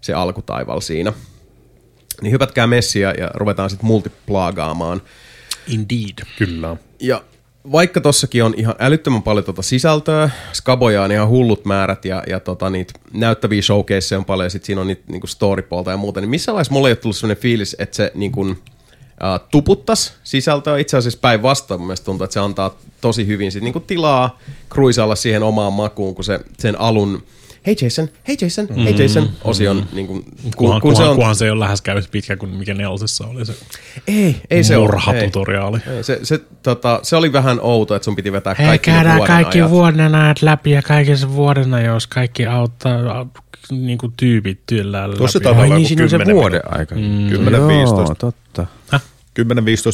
se 0.00 0.12
alkutaival 0.12 0.80
siinä. 0.80 1.12
Niin 2.22 2.32
hypätkää 2.32 2.66
messiä 2.66 3.14
ja 3.18 3.30
ruvetaan 3.34 3.70
sitten 3.70 3.86
multiplaagaamaan. 3.86 5.02
Indeed. 5.66 6.26
Kyllä. 6.38 6.76
Ja 7.00 7.22
vaikka 7.72 8.00
tossakin 8.00 8.44
on 8.44 8.54
ihan 8.56 8.74
älyttömän 8.78 9.22
paljon 9.22 9.44
tota 9.44 9.62
sisältöä, 9.62 10.30
skaboja 10.52 11.02
on 11.02 11.12
ihan 11.12 11.28
hullut 11.28 11.64
määrät 11.64 12.04
ja, 12.04 12.22
ja 12.26 12.40
tota, 12.40 12.70
niitä 12.70 12.92
näyttäviä 13.12 13.62
showcaseja 13.62 14.18
on 14.18 14.24
paljon 14.24 14.46
ja 14.46 14.50
sitten 14.50 14.66
siinä 14.66 14.80
on 14.80 14.86
niitä 14.86 15.02
niinku 15.08 15.26
storypuolta 15.26 15.90
ja 15.90 15.96
muuta, 15.96 16.20
niin 16.20 16.30
missä 16.30 16.52
vaiheessa 16.52 16.72
mulla 16.72 16.88
ei 16.88 16.92
ole 16.92 16.96
tullut 16.96 17.16
sellainen 17.16 17.42
fiilis, 17.42 17.76
että 17.78 17.96
se 17.96 18.12
niinku, 18.14 18.40
uh, 18.40 18.56
tuputtas 19.50 20.14
sisältöä. 20.24 20.78
Itse 20.78 20.96
asiassa 20.96 21.18
päinvastoin 21.22 21.80
mun 21.80 21.86
mielestä 21.86 22.04
tuntuu, 22.04 22.24
että 22.24 22.34
se 22.34 22.40
antaa 22.40 22.78
tosi 23.00 23.26
hyvin 23.26 23.52
sit 23.52 23.62
niinku 23.62 23.80
tilaa 23.80 24.38
kruisailla 24.68 25.16
siihen 25.16 25.42
omaan 25.42 25.72
makuun, 25.72 26.14
kun 26.14 26.24
se 26.24 26.40
sen 26.58 26.80
alun 26.80 27.22
Hei 27.66 27.76
Jason, 27.82 28.08
hei 28.28 28.36
Jason, 28.40 28.66
mm, 28.70 28.82
hei 28.82 29.02
Jason 29.02 29.30
osion, 29.44 29.76
mm. 29.76 29.86
niin 29.92 30.06
kun, 30.06 30.24
kun, 30.24 30.52
Kunhan, 30.56 30.80
kun 30.80 30.96
se 30.96 31.02
on... 31.02 31.16
kunhan 31.16 31.36
se 31.36 31.44
ei 31.44 31.50
ole 31.50 31.60
lähes 31.60 31.82
käynyt 31.82 32.10
pitkä 32.10 32.36
kuin 32.36 32.50
mikä 32.50 32.74
nelosessa 32.74 33.26
oli 33.26 33.46
se 33.46 33.54
Ei, 34.08 34.36
ei 34.50 34.64
se 34.64 34.76
ole. 34.76 34.84
murhatutoriaali. 34.84 35.78
Ei, 35.96 36.04
se, 36.04 36.20
se, 36.22 36.40
tota, 36.62 37.00
se 37.02 37.16
oli 37.16 37.32
vähän 37.32 37.60
outo, 37.60 37.94
että 37.94 38.04
sun 38.04 38.16
piti 38.16 38.32
vetää 38.32 38.54
Hei, 38.58 38.66
kaikki 38.66 38.90
käydään 38.90 39.16
vuoden 39.16 39.34
kaikki 39.34 39.58
ajat. 39.60 39.70
vuoden 39.70 40.14
ajat 40.14 40.42
läpi 40.42 40.70
ja 40.70 40.82
kaikissa 40.82 41.34
vuoden 41.34 41.84
jos 41.84 42.06
kaikki 42.06 42.46
auttaa 42.46 43.26
niin 43.70 43.98
kuin 43.98 44.12
tyypit 44.16 44.60
työllään 44.66 45.10
läpi. 45.10 45.18
Tuossa 45.18 45.40
taitaa 45.40 45.64
olla 45.64 45.74
niin, 45.74 45.88
siinä 45.88 46.02
on 46.02 46.10
se 46.10 46.18
10 46.18 46.36
vuoden. 46.36 46.60
Aika. 46.78 46.94
Mm, 46.94 47.28
Joo, 47.28 47.42
10-15. 47.42 48.14
totta. 48.18 48.66
10-15 49.40 49.44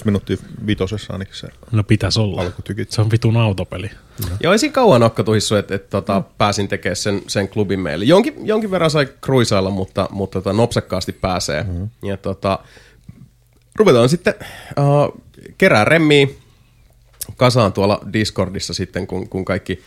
minuuttia 0.04 0.36
vitosessa 0.66 1.12
ainakin 1.12 1.34
se 1.34 1.48
No 1.72 1.84
pitäisi 1.84 2.20
olla. 2.20 2.40
alkutykit. 2.40 2.90
Se 2.90 3.00
on 3.00 3.10
vitun 3.10 3.36
autopeli. 3.36 3.90
Joo, 4.42 4.52
ei 4.52 4.58
siinä 4.58 4.72
kauan 4.72 5.00
nokka 5.00 5.24
että 5.58 5.74
et, 5.74 5.90
tota, 5.90 6.22
pääsin 6.38 6.68
tekemään 6.68 6.96
sen, 6.96 7.22
sen 7.26 7.48
klubin 7.48 7.80
meille. 7.80 8.04
Jonkin, 8.04 8.46
jonkin 8.46 8.70
verran 8.70 8.90
sai 8.90 9.08
kruisailla, 9.20 9.70
mutta, 9.70 10.08
mutta 10.10 10.40
tota, 10.40 10.52
nopsakkaasti 10.52 11.12
pääsee. 11.12 11.62
Mm-hmm. 11.62 11.88
Ja 12.02 12.16
tota, 12.16 12.58
ruvetaan 13.76 14.08
sitten 14.08 14.34
uh, 14.78 15.20
kerää 15.58 15.84
remmiä 15.84 16.26
kasaan 17.36 17.72
tuolla 17.72 18.00
Discordissa 18.12 18.74
sitten, 18.74 19.06
kun, 19.06 19.28
kun 19.28 19.44
kaikki 19.44 19.82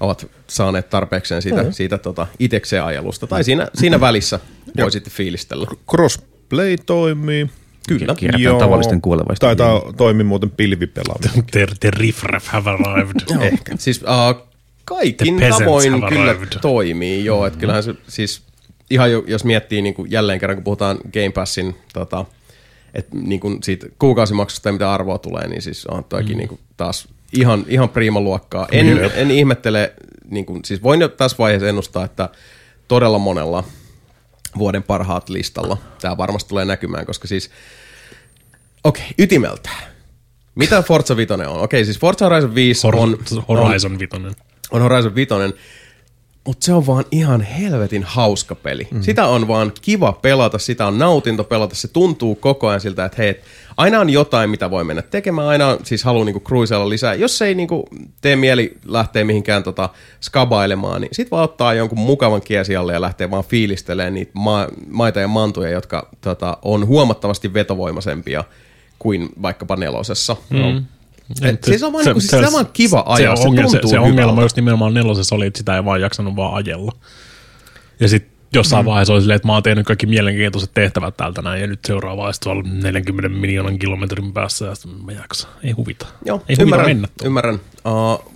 ovat 0.00 0.26
saaneet 0.46 0.90
tarpeekseen 0.90 1.42
siitä, 1.42 1.58
mm-hmm. 1.58 1.72
siitä 1.72 1.98
tota, 1.98 2.26
itekseen 2.38 2.84
ajelusta. 2.84 3.26
Tai 3.26 3.44
siinä, 3.44 3.68
siinä 3.74 4.00
välissä 4.00 4.40
voi 4.76 4.92
sitten 4.92 5.12
fiilistellä. 5.12 5.66
Crossplay 5.90 6.76
toimii. 6.86 7.50
Kyllä. 7.88 8.14
Kierretään 8.14 8.58
tavallisten 8.58 9.00
kuolevaisten. 9.00 9.46
Taitaa 9.46 9.92
toimia 9.96 10.24
muuten 10.24 10.50
pilvipelaaminen. 10.50 11.44
The, 11.52 11.66
the 11.80 11.90
riffraff 11.90 12.46
have 12.46 12.70
arrived. 12.70 13.40
Ehkä. 13.40 13.76
Siis 13.78 14.02
uh, 14.02 14.48
kaikin 14.84 15.40
tavoin 15.40 15.92
kyllä 16.08 16.30
arrived. 16.30 16.48
toimii, 16.60 17.24
joo. 17.24 17.46
Että 17.46 17.58
kyllähän 17.58 17.82
se 17.82 17.94
siis, 18.08 18.42
ihan 18.90 19.12
jo, 19.12 19.24
jos 19.26 19.44
miettii 19.44 19.82
niin 19.82 19.94
kuin 19.94 20.10
jälleen 20.10 20.40
kerran, 20.40 20.56
kun 20.56 20.64
puhutaan 20.64 20.98
Game 21.12 21.30
Passin 21.30 21.76
tota, 21.92 22.24
että 22.94 23.16
niin 23.16 23.40
kuin 23.40 23.62
siitä 23.62 23.86
kuukausimaksusta 23.98 24.68
ja 24.68 24.72
mitä 24.72 24.92
arvoa 24.92 25.18
tulee, 25.18 25.48
niin 25.48 25.62
siis 25.62 25.86
on 25.86 26.04
toikin 26.04 26.32
mm. 26.32 26.38
niin 26.38 26.48
kuin 26.48 26.60
taas 26.76 27.08
ihan, 27.32 27.64
ihan 27.68 27.88
priimaluokkaa. 27.88 28.68
En, 28.72 29.10
en 29.14 29.30
ihmettele, 29.30 29.92
niin 30.30 30.46
kuin, 30.46 30.64
siis 30.64 30.82
voin 30.82 31.00
jo 31.00 31.08
tässä 31.08 31.38
vaiheessa 31.38 31.68
ennustaa, 31.68 32.04
että 32.04 32.28
todella 32.88 33.18
monella 33.18 33.64
vuoden 34.58 34.82
parhaat 34.82 35.28
listalla 35.28 35.76
tämä 36.00 36.16
varmasti 36.16 36.48
tulee 36.48 36.64
näkymään, 36.64 37.06
koska 37.06 37.28
siis, 37.28 37.50
okei, 38.84 39.02
okay, 39.02 39.14
ytimeltä. 39.18 39.70
Mitä 40.54 40.82
Forza 40.82 41.16
5 41.16 41.32
on? 41.32 41.40
Okei, 41.40 41.62
okay, 41.62 41.84
siis 41.84 41.98
Forza 41.98 42.24
Horizon 42.24 42.54
5 42.54 42.86
on, 42.86 42.94
on, 42.94 43.18
Horizon 43.48 43.98
vitonen. 43.98 44.36
on 44.70 44.82
Horizon 44.82 45.14
5, 45.14 45.34
mutta 46.48 46.64
se 46.64 46.72
on 46.72 46.86
vaan 46.86 47.04
ihan 47.10 47.40
helvetin 47.40 48.02
hauska 48.02 48.54
peli. 48.54 48.88
Mm. 48.90 49.02
Sitä 49.02 49.26
on 49.26 49.48
vaan 49.48 49.72
kiva 49.82 50.12
pelata, 50.12 50.58
sitä 50.58 50.86
on 50.86 50.98
nautinto 50.98 51.44
pelata, 51.44 51.74
se 51.74 51.88
tuntuu 51.88 52.34
koko 52.34 52.68
ajan 52.68 52.80
siltä, 52.80 53.04
että 53.04 53.22
hei, 53.22 53.40
aina 53.76 54.00
on 54.00 54.10
jotain, 54.10 54.50
mitä 54.50 54.70
voi 54.70 54.84
mennä 54.84 55.02
tekemään, 55.02 55.48
aina 55.48 55.66
on, 55.66 55.78
siis 55.82 56.04
haluaa 56.04 56.24
niinku 56.24 56.40
cruiseilla 56.40 56.88
lisää. 56.88 57.14
Jos 57.14 57.42
ei 57.42 57.54
niinku 57.54 57.88
tee 58.20 58.36
mieli 58.36 58.76
lähteä 58.84 59.24
mihinkään 59.24 59.62
tota 59.62 59.88
skabailemaan, 60.20 61.00
niin 61.00 61.08
sit 61.12 61.30
vaan 61.30 61.44
ottaa 61.44 61.74
jonkun 61.74 61.98
mukavan 61.98 62.42
kiesialle 62.42 62.92
ja 62.92 63.00
lähtee 63.00 63.30
vaan 63.30 63.44
fiilistelemään 63.44 64.14
niitä 64.14 64.32
ma- 64.34 64.68
maita 64.90 65.20
ja 65.20 65.28
mantuja, 65.28 65.70
jotka 65.70 66.08
tota, 66.20 66.58
on 66.62 66.86
huomattavasti 66.86 67.54
vetovoimaisempia 67.54 68.44
kuin 68.98 69.28
vaikkapa 69.42 69.76
nelosessa. 69.76 70.36
Mm. 70.50 70.84
Et, 71.42 71.64
siis 71.64 71.80
se 71.80 71.86
on 71.86 71.92
vaan, 71.92 72.04
niinku, 72.04 72.20
siis 72.20 72.30
se, 72.30 72.46
on 72.46 72.52
vaan 72.52 72.68
kiva 72.72 73.04
ajaa, 73.06 73.36
se, 73.36 73.42
se, 73.42 73.48
ongelma, 73.48 73.70
se, 73.70 73.80
se 73.86 73.98
ongelma 73.98 74.42
just 74.42 74.56
nimenomaan 74.56 74.94
nelosessa 74.94 75.34
oli, 75.34 75.46
että 75.46 75.58
sitä 75.58 75.76
ei 75.76 75.84
vaan 75.84 76.00
jaksanut 76.00 76.36
vaan 76.36 76.54
ajella. 76.54 76.92
Ja 78.00 78.08
sitten 78.08 78.38
jossain 78.52 78.84
mm. 78.84 78.86
vaiheessa 78.86 79.12
oli 79.12 79.20
silleen, 79.20 79.36
että 79.36 79.48
mä 79.48 79.52
oon 79.52 79.62
tehnyt 79.62 79.86
kaikki 79.86 80.06
mielenkiintoiset 80.06 80.70
tehtävät 80.74 81.16
täältä 81.16 81.42
näin, 81.42 81.60
ja 81.60 81.66
nyt 81.66 81.80
seuraava 81.86 82.24
olisi 82.24 82.40
tuolla 82.40 82.62
40 82.62 83.28
miljoonan 83.28 83.78
kilometrin 83.78 84.32
päässä, 84.32 84.66
ja 84.66 84.74
sitten 84.74 85.04
mä 85.04 85.12
jaksa. 85.12 85.48
Ei 85.62 85.72
huvita. 85.72 86.06
Joo, 86.24 86.36
ei 86.48 86.56
huvita 86.56 86.62
ymmärrän, 86.62 86.86
mennä 86.86 87.08
ymmärrän. 87.24 87.60
Uh, 87.86 88.32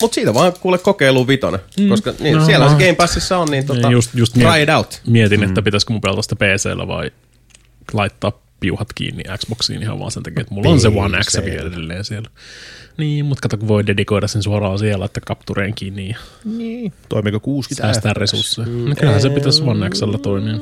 mutta 0.00 0.14
siitä 0.14 0.34
vaan 0.34 0.52
kuule 0.60 0.78
kokeilu 0.78 1.28
vitonen, 1.28 1.60
mm. 1.80 1.88
koska 1.88 2.14
niin, 2.20 2.36
no, 2.36 2.44
siellä 2.44 2.64
no. 2.64 2.70
se 2.70 2.78
Game 2.78 2.94
Passissa 2.94 3.38
on, 3.38 3.48
niin 3.48 3.66
tota, 3.66 3.80
Niin 3.80 3.92
just, 3.92 4.10
just 4.14 4.32
try 4.32 4.42
miet- 4.42 4.62
it 4.62 4.68
out. 4.68 5.02
Mietin, 5.06 5.42
että 5.42 5.62
pitäisikö 5.62 5.92
mun 5.92 6.00
pelata 6.00 6.22
sitä 6.22 6.36
PCllä 6.36 6.88
vai 6.88 7.10
laittaa 7.92 8.43
piuhat 8.64 8.92
kiinni 8.94 9.22
Xboxiin 9.38 9.82
ihan 9.82 9.98
vaan 9.98 10.10
sen 10.10 10.22
takia, 10.22 10.40
että 10.40 10.54
mulla 10.54 10.70
on 10.70 10.80
se 10.80 10.88
One 10.88 11.18
X 11.22 11.36
vielä 11.44 11.68
edelleen 11.68 12.04
siellä. 12.04 12.30
Niin, 12.96 13.24
mutta 13.24 13.42
kato, 13.42 13.56
kun 13.56 13.68
voi 13.68 13.86
dedikoida 13.86 14.28
sen 14.28 14.42
suoraan 14.42 14.78
siellä, 14.78 15.00
laittaa 15.00 15.22
kaptureen 15.26 15.74
kiinni 15.74 16.08
ja 16.08 16.16
Niin. 16.44 16.92
Toimiko 17.08 17.40
60 17.40 17.86
säästää 17.86 18.12
resursseja. 18.12 18.68
No 18.68 18.94
kyllähän 18.94 19.22
se 19.22 19.30
pitäisi 19.30 19.62
One 19.62 19.90
Xllä 19.90 20.18
toimia. 20.18 20.52
En 20.52 20.60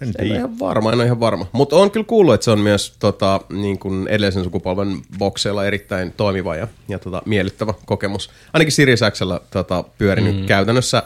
En 0.00 0.08
ole 0.08 0.12
tiedä. 0.18 0.34
ihan 0.34 0.58
varma, 0.58 0.92
en 0.92 0.98
ole 0.98 1.04
ihan 1.04 1.20
varma. 1.20 1.46
Mutta 1.52 1.76
on 1.76 1.90
kyllä 1.90 2.06
kuullut, 2.06 2.34
että 2.34 2.44
se 2.44 2.50
on 2.50 2.60
myös 2.60 2.94
tota, 2.98 3.40
niin 3.52 3.78
kuin 3.78 4.08
edellisen 4.08 4.44
sukupolven 4.44 5.02
bokseilla 5.18 5.64
erittäin 5.64 6.12
toimiva 6.12 6.56
ja, 6.56 6.68
ja 6.88 6.98
tota, 6.98 7.22
miellyttävä 7.26 7.74
kokemus. 7.86 8.30
Ainakin 8.52 8.72
Sirius 8.72 9.00
Xllä 9.10 9.40
tota, 9.50 9.84
pyörinyt 9.98 10.36
mm. 10.36 10.46
käytännössä 10.46 11.02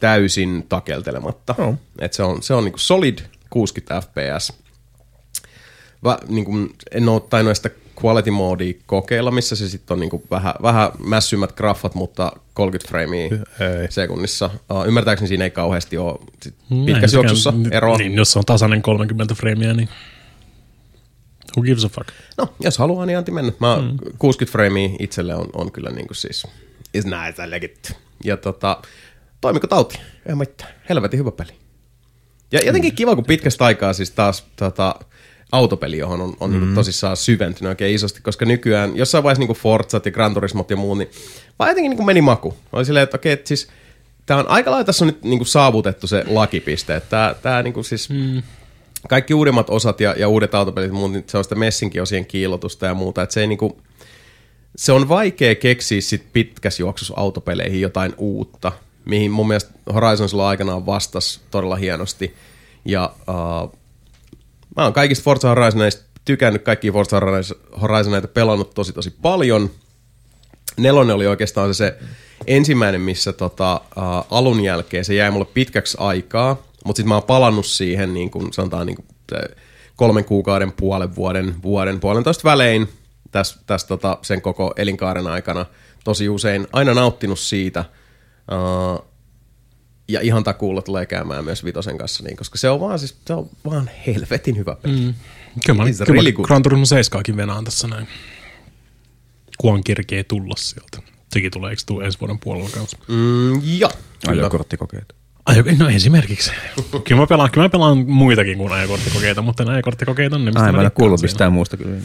täysin 0.00 0.66
takeltelematta. 0.68 1.54
Joo. 1.58 1.74
Et 1.98 2.12
se 2.12 2.22
on, 2.22 2.42
se 2.42 2.54
on 2.54 2.64
niin 2.64 2.72
kuin 2.72 2.80
solid 2.80 3.18
60 3.50 4.00
fps. 4.00 4.63
Vä, 6.04 6.18
niin 6.28 6.44
kuin, 6.44 6.74
en 6.90 7.08
ole 7.08 7.20
tainnut 7.20 7.56
sitä 7.56 7.70
quality 8.04 8.30
modea 8.30 8.72
kokeilla, 8.86 9.30
missä 9.30 9.56
se 9.56 9.68
sitten 9.68 9.94
on 9.94 10.00
niin 10.00 10.10
kuin 10.10 10.22
vähän, 10.30 10.54
vähän 10.62 10.90
mässymät 10.98 11.52
graffat, 11.52 11.94
mutta 11.94 12.32
30 12.54 12.88
framea 12.88 13.24
Ei. 13.24 13.90
sekunnissa. 13.90 14.50
Uh, 14.70 14.86
ymmärtääkseni 14.86 15.28
siinä 15.28 15.44
ei 15.44 15.50
kauheasti 15.50 15.98
ole 15.98 16.18
sit 16.42 16.54
Näin 16.70 16.86
pitkässä 16.86 17.16
juoksussa 17.16 17.52
eroa. 17.70 17.96
Niin, 17.96 18.14
jos 18.14 18.32
se 18.32 18.38
on 18.38 18.44
tasainen 18.44 18.82
30 18.82 19.34
freimiä, 19.34 19.72
niin 19.72 19.88
who 21.56 21.62
gives 21.62 21.84
a 21.84 21.88
fuck? 21.88 22.08
No, 22.38 22.54
jos 22.60 22.78
haluaa, 22.78 23.06
niin 23.06 23.18
anti 23.18 23.30
mennä. 23.30 23.52
Mä, 23.60 23.76
mm. 23.76 23.98
60 24.18 24.52
framea 24.52 24.88
itselle 24.98 25.34
on, 25.34 25.48
on 25.52 25.72
kyllä 25.72 25.90
niin 25.90 26.06
kuin 26.06 26.16
siis, 26.16 26.46
is 26.94 27.04
nice, 27.04 27.44
I 27.44 27.50
like 27.50 27.66
it. 27.66 27.96
Ja 28.24 28.36
tota, 28.36 28.82
toimiko 29.40 29.66
tauti? 29.66 30.00
Ei 30.26 30.34
mitään. 30.34 30.70
Helvetin 30.88 31.18
hyvä 31.18 31.30
peli. 31.30 31.52
Ja 32.52 32.60
jotenkin 32.66 32.92
mm. 32.92 32.96
kiva, 32.96 33.14
kun 33.14 33.24
pitkästä 33.24 33.64
aikaa 33.64 33.92
siis 33.92 34.10
taas 34.10 34.44
tota, 34.56 34.94
autopeli, 35.54 35.98
johon 35.98 36.20
on, 36.20 36.36
on 36.40 36.50
mm. 36.50 36.60
niin 36.60 36.74
tosissaan 36.74 37.16
syventynyt 37.16 37.68
oikein 37.68 37.94
isosti, 37.94 38.20
koska 38.20 38.44
nykyään 38.44 38.96
jossain 38.96 39.24
vaiheessa 39.24 39.46
niin 39.46 39.56
Forzat 39.56 40.06
ja 40.06 40.12
Gran 40.12 40.34
Turismot 40.34 40.70
ja 40.70 40.76
muu, 40.76 40.94
niin 40.94 41.10
vaan 41.58 41.70
jotenkin 41.70 41.90
niin 41.90 42.06
meni 42.06 42.20
maku. 42.20 42.54
Oli 42.72 42.84
silleen, 42.84 43.04
että 43.04 43.16
okei, 43.16 43.32
että 43.32 43.48
siis 43.48 43.68
tämä 44.26 44.40
on 44.40 44.48
aika 44.48 44.70
lailla 44.70 44.84
tässä 44.84 45.04
on 45.04 45.06
nyt 45.06 45.24
niin 45.24 45.38
kuin 45.38 45.48
saavutettu 45.48 46.06
se 46.06 46.24
lakipiste. 46.26 46.96
Että 46.96 47.10
Tämä, 47.10 47.34
tämä 47.42 47.62
niin 47.62 47.74
kuin 47.74 47.84
siis, 47.84 48.10
mm. 48.10 48.42
kaikki 49.08 49.34
uudemmat 49.34 49.70
osat 49.70 50.00
ja, 50.00 50.14
ja 50.18 50.28
uudet 50.28 50.54
autopelit 50.54 50.88
ja 50.88 50.94
muut, 50.94 51.12
niin 51.12 51.24
se 51.26 51.38
on 51.38 51.44
sitä 51.44 51.54
messinkiosien 51.54 52.26
kiilotusta 52.26 52.86
ja 52.86 52.94
muuta. 52.94 53.22
Että 53.22 53.32
se 53.32 53.40
ei 53.40 53.46
niin 53.46 53.58
kuin, 53.58 53.72
se 54.76 54.92
on 54.92 55.08
vaikea 55.08 55.54
keksiä 55.54 56.00
sit 56.00 56.32
pitkässä 56.32 56.82
juoksussa 56.82 57.14
autopeleihin 57.16 57.80
jotain 57.80 58.14
uutta, 58.18 58.72
mihin 59.04 59.30
mun 59.30 59.48
mielestä 59.48 59.70
Horizon 59.94 60.28
silloin 60.28 60.48
aikanaan 60.48 60.86
vastasi 60.86 61.40
todella 61.50 61.76
hienosti. 61.76 62.34
Ja 62.84 63.12
uh, 63.28 63.78
mä 64.76 64.82
oon 64.82 64.92
kaikista 64.92 65.24
Forza 65.24 65.48
Horizoneista 65.48 66.04
tykännyt, 66.24 66.62
kaikki 66.62 66.90
Forza 66.90 67.20
Horizoneita 67.80 68.28
pelannut 68.28 68.74
tosi 68.74 68.92
tosi 68.92 69.10
paljon. 69.22 69.70
Nelonen 70.76 71.16
oli 71.16 71.26
oikeastaan 71.26 71.74
se, 71.74 71.78
se 71.78 71.98
ensimmäinen, 72.46 73.00
missä 73.00 73.32
tota, 73.32 73.80
uh, 73.96 74.26
alun 74.30 74.64
jälkeen 74.64 75.04
se 75.04 75.14
jäi 75.14 75.30
mulle 75.30 75.46
pitkäksi 75.54 75.96
aikaa, 76.00 76.62
mutta 76.84 76.96
sitten 76.96 77.08
mä 77.08 77.14
oon 77.14 77.22
palannut 77.22 77.66
siihen 77.66 78.14
niin 78.14 78.30
kuin 78.30 78.52
sanotaan 78.52 78.86
niin 78.86 78.96
kuin, 78.96 79.06
kolmen 79.96 80.24
kuukauden, 80.24 80.72
puolen 80.72 81.16
vuoden, 81.16 81.54
vuoden, 81.62 82.00
puolentoista 82.00 82.44
välein 82.44 82.88
tässä 83.30 83.60
täs, 83.66 83.84
tota, 83.84 84.18
sen 84.22 84.42
koko 84.42 84.72
elinkaaren 84.76 85.26
aikana 85.26 85.66
tosi 86.04 86.28
usein 86.28 86.66
aina 86.72 86.94
nauttinut 86.94 87.38
siitä. 87.38 87.84
Uh, 88.52 89.13
ja 90.08 90.20
ihan 90.20 90.44
takuulla 90.44 90.82
tulee 90.82 91.06
käymään 91.06 91.44
myös 91.44 91.64
Vitosen 91.64 91.98
kanssa, 91.98 92.22
niin, 92.22 92.36
koska 92.36 92.58
se 92.58 92.70
on 92.70 92.80
vaan, 92.80 92.98
siis, 92.98 93.16
se 93.26 93.34
on 93.34 93.50
vaan 93.64 93.90
helvetin 94.06 94.56
hyvä 94.56 94.76
peli. 94.82 95.00
Mm. 95.00 95.14
Kyllä 95.66 95.82
mä, 95.82 95.84
kyllä 95.84 96.04
really. 96.08 96.32
Gran 96.32 96.62
Turismo 96.62 96.84
7 96.84 97.22
venaan 97.36 97.64
tässä 97.64 97.88
näin. 97.88 98.08
Kuan 99.58 99.84
kirkee 99.84 100.24
tulla 100.24 100.54
sieltä. 100.56 100.98
Sekin 101.32 101.50
tulee, 101.50 101.70
eikö 101.70 101.82
tuu 101.86 102.00
ensi 102.00 102.20
vuoden 102.20 102.38
puolella 102.38 102.70
kanssa? 102.70 102.98
Mm, 103.08 103.78
joo, 103.78 103.90
kyllä. 104.26 104.42
Ajokorttikokeet. 104.42 105.14
Ajo, 105.46 105.64
no 105.78 105.88
esimerkiksi. 105.88 106.50
kyllä, 107.04 107.20
mä 107.20 107.26
pelaan, 107.26 107.50
kyllä 107.50 107.64
mä 107.64 107.68
pelaan 107.68 107.98
muitakin 107.98 108.58
kuin 108.58 108.72
ajokorttikokeita, 108.72 109.42
mutta 109.42 109.64
ne 109.64 109.72
ajokorttikokeita 109.72 110.36
on 110.36 110.44
ne, 110.44 110.50
mistä 110.50 110.60
Ai, 110.60 110.66
mä 110.66 110.68
en 110.68 110.74
mä 110.76 110.80
ole 110.80 110.90
kuullut 110.90 111.22
mistään 111.22 111.52
muusta 111.52 111.76
kyllä. 111.76 112.00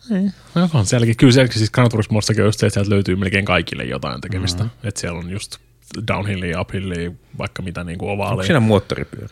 siinä. 0.00 0.32
No 0.54 0.70
on 0.74 0.86
sielläkin. 0.86 1.16
Kyllä 1.16 1.32
sielläkin 1.32 1.58
siis 1.58 1.70
Gran 1.70 1.90
Turismossakin 1.90 2.42
on 2.42 2.48
just 2.48 2.60
se, 2.60 2.66
että 2.66 2.74
sieltä 2.74 2.90
löytyy 2.90 3.16
melkein 3.16 3.44
kaikille 3.44 3.84
jotain 3.84 4.20
tekemistä. 4.20 4.64
Mm-hmm. 4.64 4.88
Että 4.88 5.00
siellä 5.00 5.18
on 5.18 5.30
just 5.30 5.58
downhillia, 6.08 6.60
uphillia, 6.60 7.10
vaikka 7.38 7.62
mitä 7.62 7.84
niin 7.84 7.98
kuin 7.98 8.10
Onko 8.10 8.22
ovaaleja. 8.22 8.46
siinä 8.46 8.60
moottoripyörä? 8.60 9.28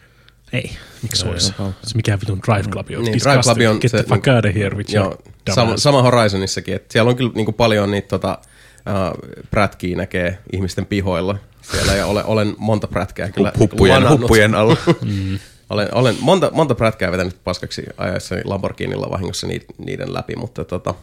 Ei, 0.52 0.70
miksi 1.02 1.28
olisi? 1.28 1.54
Se 1.84 1.96
mikään 1.96 2.20
vitun 2.20 2.40
Drive 2.46 2.68
Club 2.70 2.86
on. 2.98 3.04
Niin. 3.04 3.18
Drive 3.24 3.42
Club 3.42 3.58
on 3.70 3.78
Get 3.80 3.90
se 3.90 3.96
the 3.96 4.02
fuck 4.08 4.26
niinku- 4.26 4.30
out 4.30 4.44
of 4.44 4.54
here 4.54 4.76
with 4.76 4.94
Joo, 4.94 5.18
sama, 5.54 5.76
sama 5.76 6.02
Horizonissakin, 6.02 6.74
että 6.74 6.92
siellä 6.92 7.08
on 7.10 7.16
kyllä 7.16 7.30
niinku 7.34 7.52
paljon 7.52 7.90
niitä 7.90 8.08
tota, 8.08 8.38
uh, 8.78 9.30
prätkiä 9.50 9.96
näkee 9.96 10.38
ihmisten 10.52 10.86
pihoilla 10.86 11.38
siellä 11.62 11.92
ja 11.94 12.06
olen, 12.06 12.24
olen 12.24 12.54
monta 12.58 12.86
prätkää 12.86 13.30
kyllä 13.30 13.52
Huppujen, 13.58 13.94
lanannut. 13.94 14.20
huppujen 14.20 14.54
alla. 14.54 14.76
Olen, 15.70 15.94
olen 15.94 16.16
monta, 16.20 16.50
monta 16.52 16.74
prätkää 16.74 17.12
vetänyt 17.12 17.36
paskaksi 17.44 17.82
ajaessani 17.96 18.40
Lamborghinilla 18.44 19.10
vahingossa 19.10 19.46
niiden, 19.46 19.66
niiden 19.78 20.14
läpi, 20.14 20.36
mutta 20.36 20.64
tota, 20.64 20.94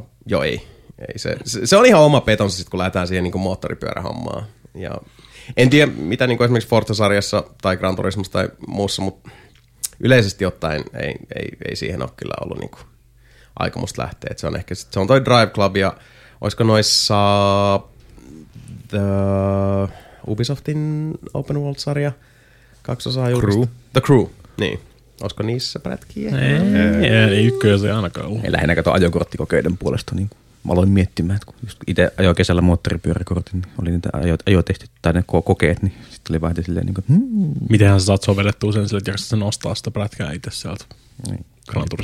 uh, 0.00 0.06
joo 0.26 0.42
ei. 0.42 0.66
Ei 0.98 1.18
se, 1.18 1.36
se, 1.44 1.66
se, 1.66 1.76
on 1.76 1.86
ihan 1.86 2.02
oma 2.02 2.20
petonsa 2.20 2.56
sit, 2.56 2.68
kun 2.68 2.78
lähdetään 2.78 3.08
siihen 3.08 3.24
niin 3.24 3.40
moottoripyörähommaan. 3.40 4.46
Ja 4.74 4.90
en 5.56 5.70
tiedä, 5.70 5.92
mitä 5.96 6.26
niin 6.26 6.42
esimerkiksi 6.42 6.68
Forza-sarjassa 6.68 7.44
tai 7.62 7.76
Gran 7.76 7.96
Turismossa 7.96 8.32
tai 8.32 8.48
muussa, 8.66 9.02
mutta 9.02 9.30
yleisesti 10.00 10.46
ottaen 10.46 10.84
ei, 11.00 11.14
ei, 11.36 11.48
ei 11.68 11.76
siihen 11.76 12.02
ole 12.02 12.10
kyllä 12.16 12.34
ollut 12.40 12.58
niin 12.58 12.70
aikomusta 13.58 14.02
lähteä. 14.02 14.28
Et 14.30 14.38
se 14.38 14.46
on 14.46 14.56
ehkä 14.56 14.74
sit, 14.74 14.92
se 14.92 15.00
on 15.00 15.06
toi 15.06 15.24
Drive 15.24 15.46
Club 15.46 15.76
ja 15.76 15.96
olisiko 16.40 16.64
noissa 16.64 17.14
the 18.88 19.00
Ubisoftin 20.28 21.10
Open 21.34 21.60
World-sarja 21.60 22.12
kaksosaa 22.82 23.30
julkaista. 23.30 23.60
Crew. 23.60 23.68
The 23.92 24.00
Crew, 24.00 24.24
niin. 24.58 24.80
Olisiko 25.22 25.42
niissä 25.42 25.78
prätkiä? 25.78 26.30
Ei, 26.38 26.54
ei, 27.04 27.10
ei 27.10 27.46
ykköjä 27.46 27.78
se 27.78 27.86
ei 27.86 27.92
ainakaan 27.92 28.26
ollut. 28.26 28.44
Ei 28.44 28.52
lähinnä 28.52 28.74
kato 28.74 28.92
ajokorttikokeiden 28.92 29.78
puolesta. 29.78 30.14
Niin 30.14 30.30
mä 30.64 30.72
aloin 30.72 30.88
miettimään, 30.88 31.36
että 31.36 31.46
kun 31.46 31.54
itse 31.86 32.12
ajoin 32.18 32.36
kesällä 32.36 32.62
moottoripyöräkortin, 32.62 33.60
niin 33.60 33.72
oli 33.82 33.90
niitä 33.90 34.08
ajo, 34.12 34.36
ajotestit 34.46 34.90
tai 35.02 35.12
ne 35.12 35.20
ko- 35.20 35.42
kokeet, 35.42 35.82
niin 35.82 35.94
sitten 36.10 36.34
oli 36.34 36.40
vähän 36.40 36.64
silleen, 36.64 36.86
niin 36.86 36.94
kuin, 36.94 37.04
hmm, 37.08 37.52
Mitenhän 37.68 38.00
sä 38.00 38.06
saat 38.06 38.22
sovellettua 38.22 38.72
sen 38.72 38.88
sille, 38.88 38.98
että 38.98 39.10
jaksat 39.10 39.28
sen 39.28 39.38
nostaa 39.38 39.74
sitä 39.74 39.90
prätkää 39.90 40.32
itse 40.32 40.50
sieltä. 40.50 40.84
niin. 41.28 41.46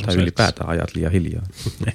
Tai 0.06 0.16
ylipäätään 0.16 0.70
ajat 0.70 0.94
liian 0.94 1.12
hiljaa. 1.12 1.42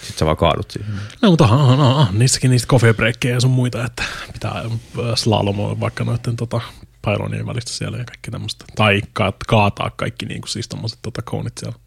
sitten 0.00 0.18
sä 0.18 0.24
vaan 0.24 0.36
kaadut 0.36 0.70
siihen. 0.70 0.94
No 1.22 1.30
mutta 1.30 1.44
on, 1.44 1.60
on, 1.60 1.80
on 1.80 2.06
niissäkin 2.18 2.50
niistä 2.50 2.68
coffee 2.68 2.94
breakkejä 2.94 3.34
ja 3.34 3.40
sun 3.40 3.50
muita, 3.50 3.84
että 3.84 4.02
pitää 4.32 4.52
äh, 4.58 4.70
slalomoa 5.14 5.80
vaikka 5.80 6.04
noiden 6.04 6.36
tota, 6.36 6.60
pylonien 7.04 7.46
välistä 7.46 7.70
siellä 7.70 7.98
ja 7.98 8.04
kaikki 8.04 8.30
tämmöistä. 8.30 8.64
Tai 8.76 9.02
ka- 9.12 9.32
kaataa 9.46 9.90
kaikki 9.96 10.26
niin 10.26 10.40
kuin, 10.40 10.48
siis 10.48 10.68
tommoset 10.68 10.98
tota, 11.02 11.22
koonit 11.22 11.52
siellä. 11.60 11.78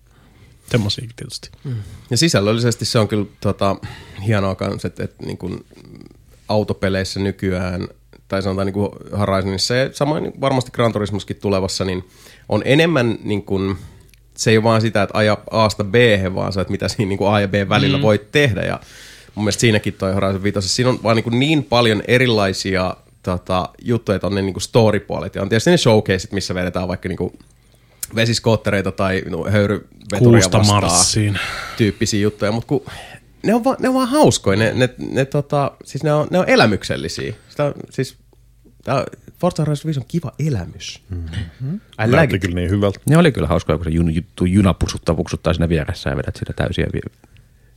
Semmoisiakin 0.71 1.15
tietysti. 1.15 1.49
Ja 2.09 2.17
sisällöllisesti 2.17 2.85
se 2.85 2.99
on 2.99 3.07
kyllä 3.07 3.25
tota, 3.41 3.75
hienoa 4.25 4.55
kans, 4.55 4.85
että, 4.85 5.03
että 5.03 5.25
niin 5.25 5.37
kuin 5.37 5.65
autopeleissä 6.47 7.19
nykyään, 7.19 7.87
tai 8.27 8.41
sanotaan 8.41 8.65
niin 8.65 8.73
kuin 8.73 8.89
Horizonissa 9.17 9.75
ja 9.75 9.89
samoin 9.93 10.23
niin 10.23 10.41
varmasti 10.41 10.71
Gran 10.71 10.93
Turismoskin 10.93 11.35
tulevassa, 11.35 11.85
niin 11.85 12.05
on 12.49 12.61
enemmän 12.65 13.17
niin 13.23 13.43
kuin, 13.43 13.77
se 14.37 14.51
ei 14.51 14.57
ole 14.57 14.63
vaan 14.63 14.81
sitä, 14.81 15.01
että 15.01 15.17
aja 15.17 15.37
Asta 15.51 15.83
B, 15.83 15.95
vaan 16.35 16.53
se, 16.53 16.61
että 16.61 16.71
mitä 16.71 16.87
siinä 16.87 17.09
niin 17.09 17.17
kuin 17.17 17.33
A 17.33 17.39
ja 17.41 17.47
B 17.47 17.53
välillä 17.69 17.97
mm. 17.97 18.01
voit 18.01 18.31
tehdä. 18.31 18.61
Ja 18.61 18.79
mun 19.35 19.43
mielestä 19.43 19.61
siinäkin 19.61 19.93
toi 19.93 20.13
Horizon 20.13 20.43
5, 20.43 20.61
siinä 20.61 20.89
on 20.89 20.99
vaan 21.03 21.15
niin, 21.15 21.23
kuin 21.23 21.39
niin 21.39 21.63
paljon 21.63 22.03
erilaisia 22.07 22.95
tota, 23.23 23.69
juttuja, 23.81 24.15
että 24.15 24.27
on 24.27 24.35
ne 24.35 24.41
niin 24.41 24.53
kuin 24.53 24.61
story-puolet. 24.61 25.35
Ja 25.35 25.41
on 25.41 25.49
tietysti 25.49 25.69
ne 25.69 25.77
showcaseit, 25.77 26.31
missä 26.31 26.55
vedetään 26.55 26.87
vaikka 26.87 27.09
niin 27.09 27.17
kuin 27.17 27.39
vesiskoottereita 28.15 28.91
tai 28.91 29.23
no, 29.29 29.45
höyryveturia 29.49 29.98
Kuusta 30.17 30.57
vastaan 30.57 30.83
marssiin. 30.83 31.39
tyyppisiä 31.77 32.19
juttuja, 32.19 32.51
mutta 32.51 32.67
kun 32.67 32.85
ne 33.43 33.53
on, 33.53 33.63
vaan, 33.63 33.77
ne 33.79 33.89
on 33.89 33.95
vaan 33.95 34.07
hauskoja, 34.07 34.57
ne, 34.57 34.73
ne, 34.73 34.89
ne, 35.11 35.25
tota, 35.25 35.71
siis 35.83 36.03
ne, 36.03 36.13
on, 36.13 36.27
ne 36.31 36.39
on 36.39 36.49
elämyksellisiä. 36.49 37.33
Sitä, 37.49 37.73
siis, 37.89 38.17
tää, 38.83 39.05
Forza 39.39 39.63
Horizon 39.63 39.85
5 39.85 39.99
on 39.99 40.05
kiva 40.07 40.31
elämys. 40.39 41.01
Mm-hmm. 41.09 41.79
Like 41.99 42.15
Näytti 42.15 42.39
kyllä 42.39 42.55
niin 42.55 42.69
hyvältä. 42.69 42.99
Ne 43.09 43.17
oli 43.17 43.31
kyllä 43.31 43.47
hauskaa, 43.47 43.77
kun 43.77 43.85
se 43.85 43.91
jun, 43.91 44.15
juttu, 44.15 44.45
juna 44.45 44.73
puksuttaa, 44.73 45.15
puksuttaa 45.15 45.53
siinä 45.53 45.69
vieressä 45.69 46.09
ja 46.09 46.17
vedät 46.17 46.35
sitä 46.35 46.53
täysiä. 46.55 46.87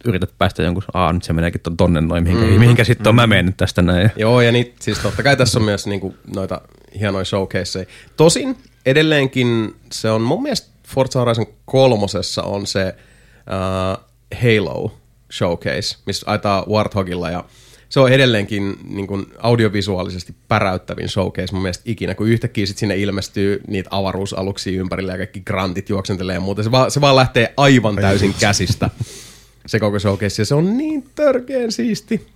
Yrität 0.04 0.30
päästä 0.38 0.62
jonkun, 0.62 0.82
aa 0.94 1.12
nyt 1.12 1.22
se 1.22 1.32
meneekin 1.32 1.60
ton- 1.68 1.76
tonne 1.76 2.00
noin, 2.00 2.24
mihinkä, 2.24 2.46
mm. 2.46 2.60
mihinkä 2.60 2.84
sitten 2.84 3.08
on 3.08 3.14
mä 3.14 3.26
mennyt 3.26 3.56
tästä 3.56 3.82
näin. 3.82 4.10
Joo, 4.16 4.40
ja 4.40 4.52
niit, 4.52 4.74
siis 4.80 4.98
totta 4.98 5.22
kai 5.22 5.36
tässä 5.36 5.58
on 5.58 5.64
myös 5.64 5.86
niinku 5.86 6.14
noita 6.34 6.60
hienoja 7.00 7.24
showcaseja. 7.24 7.86
Tosin 8.16 8.56
edelleenkin 8.86 9.74
se 9.92 10.10
on 10.10 10.22
mun 10.22 10.42
mielestä 10.42 10.71
Forza 10.94 11.18
Horizon 11.18 11.46
kolmosessa 11.64 12.42
on 12.42 12.66
se 12.66 12.94
uh, 12.96 14.04
Halo 14.42 14.92
showcase, 15.32 15.96
missä 16.06 16.30
aitaa 16.30 16.64
Warthogilla 16.68 17.30
ja 17.30 17.44
se 17.88 18.00
on 18.00 18.12
edelleenkin 18.12 18.76
niin 18.84 19.06
kuin 19.06 19.26
audiovisuaalisesti 19.38 20.34
päräyttävin 20.48 21.08
showcase 21.08 21.52
mun 21.52 21.62
mielestä 21.62 21.82
ikinä, 21.86 22.14
kun 22.14 22.28
yhtäkkiä 22.28 22.66
sit 22.66 22.78
sinne 22.78 22.96
ilmestyy 22.96 23.60
niitä 23.66 23.88
avaruusaluksia 23.92 24.80
ympärille 24.80 25.12
ja 25.12 25.18
kaikki 25.18 25.40
grantit 25.40 25.88
juoksentelee 25.88 26.34
ja 26.34 26.40
muuta. 26.40 26.62
Se 26.62 26.70
vaan, 26.70 26.90
se 26.90 27.00
vaan 27.00 27.16
lähtee 27.16 27.54
aivan 27.56 27.96
täysin 27.96 28.34
käsistä 28.40 28.90
se 29.66 29.80
koko 29.80 29.98
showcase 29.98 30.42
ja 30.42 30.46
se 30.46 30.54
on 30.54 30.78
niin 30.78 31.10
törkeen 31.14 31.72
siisti. 31.72 32.26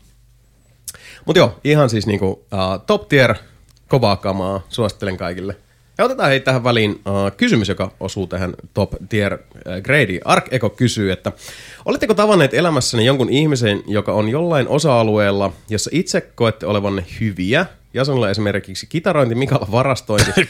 Mutta 1.25 1.39
joo, 1.39 1.61
ihan 1.65 1.91
siis 1.91 2.07
niinku 2.07 2.27
uh, 2.31 2.85
top 2.87 3.09
tier, 3.09 3.35
kovaa 3.89 4.17
kamaa, 4.17 4.67
suosittelen 4.69 5.17
kaikille. 5.17 5.57
Ja 5.99 6.05
otetaan 6.05 6.29
hei 6.29 6.41
tähän 6.41 6.65
väliin 6.65 6.91
uh, 6.91 7.37
kysymys, 7.37 7.69
joka 7.69 7.91
osuu 8.01 8.27
tähän 8.27 8.55
top 8.75 8.93
tier 9.09 9.35
uh, 9.35 9.39
gradeen. 9.83 10.21
Ark 10.25 10.49
Eko 10.51 10.71
kysyy, 10.71 11.13
että 11.13 11.33
oletteko 11.85 12.15
tavanneet 12.15 12.55
elämässäni 12.55 13.05
jonkun 13.07 13.31
ihmisen, 13.31 13.83
joka 13.87 14.13
on 14.13 14.29
jollain 14.29 14.69
osa-alueella, 14.69 15.53
jossa 15.69 15.91
itse 15.93 16.21
koette 16.21 16.67
olevanne 16.67 17.05
hyviä, 17.21 17.67
Jasonilla 17.95 18.31
esimerkiksi 18.31 18.87
kitarointi, 18.87 19.35
Mikalla 19.35 19.69
varastointi, 19.73 20.31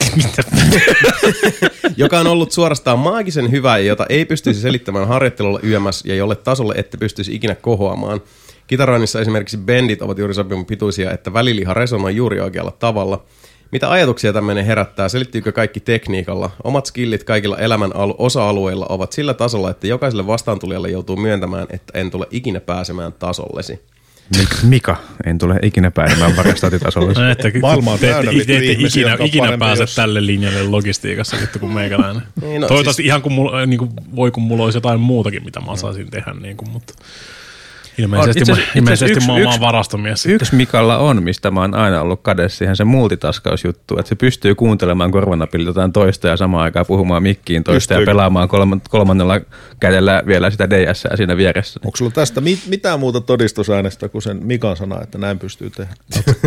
joka 1.97 2.19
on 2.19 2.27
ollut 2.27 2.53
suorastaan 2.53 2.99
maagisen 2.99 3.51
hyvä 3.51 3.79
ja 3.79 3.85
jota 3.85 4.07
ei 4.09 4.25
pystyisi 4.25 4.61
selittämään 4.61 5.09
harjoittelulla 5.09 5.61
yömässä 5.65 6.09
ja 6.09 6.15
jolle 6.15 6.37
tasolle 6.37 6.75
ette 6.77 6.97
pystyisi 6.97 7.35
ikinä 7.35 7.55
kohoamaan. 7.55 8.21
Kitaroinnissa 8.67 9.21
esimerkiksi 9.21 9.57
bendit 9.57 10.03
ovat 10.03 10.19
juuri 10.19 10.35
sopivan 10.35 10.67
pituisia, 10.67 11.13
että 11.13 11.33
väliliha 11.33 11.75
resonoi 11.75 12.17
juuri 12.17 12.41
oikealla 12.41 12.71
tavalla. 12.71 13.25
Mitä 13.73 13.91
ajatuksia 13.91 14.33
tämmöinen 14.33 14.65
herättää? 14.65 15.09
Selittyykö 15.09 15.53
kaikki 15.53 15.81
tekniikalla? 15.81 16.51
Omat 16.65 16.87
skillit 16.87 17.25
kaikilla 17.25 17.59
elämän 17.59 17.97
al- 17.97 18.15
osa-alueilla 18.19 18.87
ovat 18.89 19.13
sillä 19.13 19.35
tasolla, 19.35 19.71
että 19.71 19.87
jokaiselle 19.87 20.27
vastaantulijalle 20.27 20.91
joutuu 20.91 21.17
myöntämään, 21.17 21.67
että 21.71 21.99
en 21.99 22.11
tule 22.11 22.27
ikinä 22.31 22.61
pääsemään 22.61 23.13
tasollesi. 23.13 23.81
Mik- 24.37 24.57
Mika, 24.67 24.97
en 25.27 25.39
tule 25.39 25.59
ikinä 25.63 25.91
pääsemään 25.91 26.37
varastointitasolle. 26.37 27.13
No, 27.13 27.31
että 27.31 27.51
Maailma 27.63 27.93
on 27.93 27.99
täynnä 27.99 28.23
te, 28.23 28.31
te, 28.31 28.35
vittu 28.39 28.53
te 28.53 28.73
ihmisiä, 28.73 29.13
ikinä, 29.15 29.25
ikinä 29.25 29.59
pääse 29.59 29.83
jos- 29.83 29.95
tälle 29.95 30.27
linjalle 30.27 30.63
logistiikassa 30.63 31.37
vittu 31.41 31.59
kuin 31.59 31.73
meikäläinen. 31.73 32.23
Niin, 32.43 32.61
no, 32.61 32.67
Toivottavasti 32.69 33.03
siis- 33.03 33.07
ihan 33.07 33.23
kun 33.23 33.33
mulla, 33.33 33.67
niin 33.67 33.79
kuin, 33.79 33.91
voi 34.17 34.31
kun 34.31 34.43
mulla 34.43 34.65
olisi 34.65 34.77
jotain 34.77 35.01
muutakin, 35.01 35.45
mitä 35.45 35.61
mä 35.61 35.71
osaisin 35.71 36.11
tehdä, 36.11 36.35
niin 36.41 36.57
kuin, 36.57 36.71
mutta 36.71 36.95
ilmeisesti, 37.99 38.39
Itse 38.41 38.53
mä, 38.53 38.57
asiassa- 38.57 38.79
ilmeisesti 38.79 39.13
itse 39.13 39.27
mä 39.27 39.33
asiassa 39.33 39.33
oon 39.33 39.43
yksi- 39.43 39.61
varastomies. 39.61 40.23
sitten. 40.23 40.35
Yksi 40.35 40.55
Mikalla 40.55 40.99
on, 40.99 41.23
mistä 41.23 41.51
mä 41.51 41.61
oon 41.61 41.75
aina 41.75 42.01
ollut 42.01 42.21
kadessa, 42.23 42.65
ihan 42.65 42.77
se 42.77 42.85
multitaskausjuttu, 42.85 43.99
että 43.99 44.09
se 44.09 44.15
pystyy 44.15 44.55
kuuntelemaan 44.55 45.11
korvanapilla 45.11 45.67
jotain 45.69 45.93
toista 45.93 46.29
ja 46.29 46.37
samaan 46.37 46.63
aikaan 46.65 46.87
puhumaan 46.87 47.23
mikkiin 47.23 47.65
toista 47.65 47.93
ja 47.95 47.97
Pystyykö? 47.99 48.11
pelaamaan 48.11 48.49
kolman, 48.49 48.81
kolmannella 48.91 49.41
kädellä 49.81 50.23
vielä 50.27 50.51
sitä 50.51 50.71
DS 50.71 51.05
siinä 51.15 51.37
vieressä. 51.37 51.81
Onko 51.85 51.97
sulla 51.97 52.11
tästä 52.11 52.41
mit, 52.41 52.59
mitään 52.69 53.01
muuta 53.01 53.21
todistusäänestä 53.21 54.09
kuin 54.09 54.23
sen 54.23 54.39
Mikan 54.43 54.77
sana, 54.77 55.03
että 55.03 55.19
näin 55.19 55.39
pystyy 55.39 55.71
tehdä? 55.71 55.95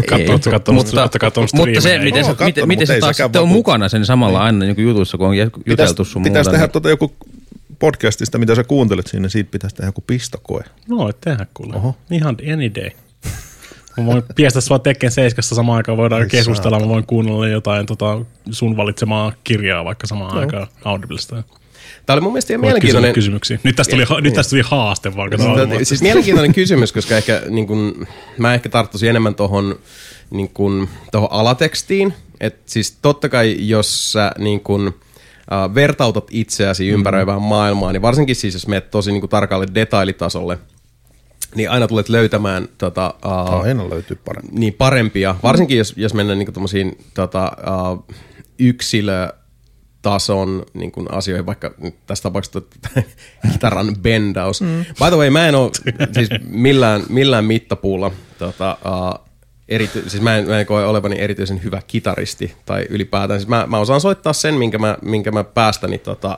Katso, 0.09 0.31
ootko 0.31 0.49
kattonut- 0.51 0.97
ootko 0.97 1.19
kattonut 1.19 1.49
mutta 1.53 1.81
se, 1.81 1.99
miten, 1.99 2.25
kattonut, 2.25 2.39
miten, 2.45 2.67
miten 2.67 2.81
mutta 2.83 2.93
ei 2.93 2.99
taas 3.01 3.17
sitten 3.17 3.41
on 3.41 3.47
mukana 3.47 3.89
sen 3.89 4.05
samalla 4.05 4.39
aina 4.39 4.59
niin 4.59 4.75
jutussa, 4.77 5.17
kun 5.17 5.27
on 5.27 5.37
juteltu 5.65 6.05
sun 6.05 6.23
pitäisi 6.23 6.49
tehdä 6.51 6.65
niin- 6.65 6.71
tota 6.71 6.89
joku 6.89 7.11
podcastista, 7.79 8.37
mitä 8.37 8.55
sä 8.55 8.63
kuuntelet 8.63 9.07
siinä, 9.07 9.29
siitä 9.29 9.51
pitäisi 9.51 9.75
tehdä 9.75 9.87
joku 9.87 10.03
pistokoe. 10.07 10.63
No, 10.87 11.09
et 11.09 11.21
tehdä 11.21 11.47
kuule. 11.53 11.75
Oho. 11.75 11.95
Ihan 12.11 12.37
any 12.53 12.75
day. 12.75 12.89
Mä 13.97 14.05
voin 14.05 14.23
piestää 14.35 14.61
sua 14.61 14.79
Tekken 14.79 15.11
7 15.11 15.43
samaan 15.43 15.77
aikaan, 15.77 15.97
voidaan 15.97 16.21
Ai 16.21 16.27
keskustella, 16.27 16.79
mä 16.79 16.87
voin 16.87 17.05
kuunnella 17.05 17.47
jotain 17.47 17.85
tota, 17.85 18.25
sun 18.51 18.77
valitsemaa 18.77 19.33
kirjaa 19.43 19.85
vaikka 19.85 20.07
samaan 20.07 20.35
no. 20.35 20.39
aikaan 20.39 20.67
Audiblesta. 20.85 21.43
Tämä 22.05 22.15
oli 22.15 22.21
mun 22.21 22.33
mielestä 22.33 22.53
ihan 22.53 22.61
mielenkiintoinen... 22.61 23.13
kysymyksiä. 23.13 23.59
Nyt 23.63 23.75
tästä 23.75 23.91
tuli, 23.91 24.21
nyt 24.21 24.33
tästä 24.33 24.49
tuli 24.49 24.61
haaste 24.65 25.15
vaikka. 25.15 25.37
Siis, 25.37 25.45
tavallaan. 25.45 25.69
tota, 25.69 25.85
siis 25.85 26.01
mielenkiintoinen 26.01 26.53
kysymys, 26.53 26.93
koska 26.93 27.17
ehkä 27.17 27.41
niin 27.49 27.67
kun, 27.67 28.07
mä 28.37 28.53
ehkä 28.53 28.69
tarttuisin 28.69 29.09
enemmän 29.09 29.35
tuohon 29.35 29.79
niin 30.29 30.49
kun, 30.49 30.89
tohon 31.11 31.31
alatekstiin. 31.31 32.13
Et 32.39 32.59
siis 32.65 32.97
totta 33.01 33.29
kai, 33.29 33.55
jos 33.59 34.11
sä 34.11 34.31
niin 34.37 34.59
kun, 34.59 34.93
äh, 35.53 35.75
vertautat 35.75 36.27
itseäsi 36.31 36.87
ympäröivään 36.87 37.41
maailmaan, 37.41 37.93
niin 37.93 38.01
varsinkin 38.01 38.35
siis, 38.35 38.53
jos 38.53 38.67
menet 38.67 38.91
tosi 38.91 39.11
niin 39.11 39.21
kun, 39.21 39.29
tarkalle 39.29 39.65
detailitasolle, 39.75 40.59
niin 41.55 41.69
aina 41.69 41.87
tulet 41.87 42.09
löytämään 42.09 42.67
tota, 42.77 43.13
uh, 43.25 43.61
Aina 43.61 43.89
löytyy 43.89 44.19
parempi. 44.25 44.49
niin 44.51 44.73
parempia, 44.73 45.35
varsinkin 45.43 45.77
jos, 45.77 45.93
jos 45.97 46.13
mennään 46.13 46.39
niin 46.39 46.53
tommosiin 46.53 46.97
tota, 47.13 47.51
uh, 47.91 48.05
yksilötason 48.59 50.65
niin 50.73 50.91
kuin 50.91 51.13
asioihin, 51.13 51.45
vaikka 51.45 51.71
tässä 52.07 52.23
tapauksessa 52.23 52.61
kitaran 53.51 53.95
bendaus. 54.03 54.61
Mm. 54.61 54.67
By 54.77 55.09
the 55.09 55.17
way, 55.17 55.29
mä 55.29 55.47
en 55.47 55.55
ole 55.55 55.71
siis 56.11 56.29
millään, 56.47 57.03
millään 57.09 57.45
mittapuulla 57.45 58.11
tota, 58.39 58.77
uh, 58.85 59.28
erity, 59.69 60.09
siis 60.09 60.23
mä 60.23 60.37
en, 60.37 60.47
mä 60.47 60.59
en 60.59 60.65
koe 60.65 60.85
olevani 60.85 61.19
erityisen 61.19 61.63
hyvä 61.63 61.81
kitaristi 61.87 62.55
tai 62.65 62.85
ylipäätään. 62.89 63.39
Siis 63.39 63.47
mä, 63.47 63.65
mä 63.67 63.77
osaan 63.77 64.01
soittaa 64.01 64.33
sen, 64.33 64.53
minkä 64.55 64.77
mä, 64.77 64.97
minkä 65.01 65.31
mä 65.31 65.43
päästäni 65.43 65.97
tota, 65.97 66.37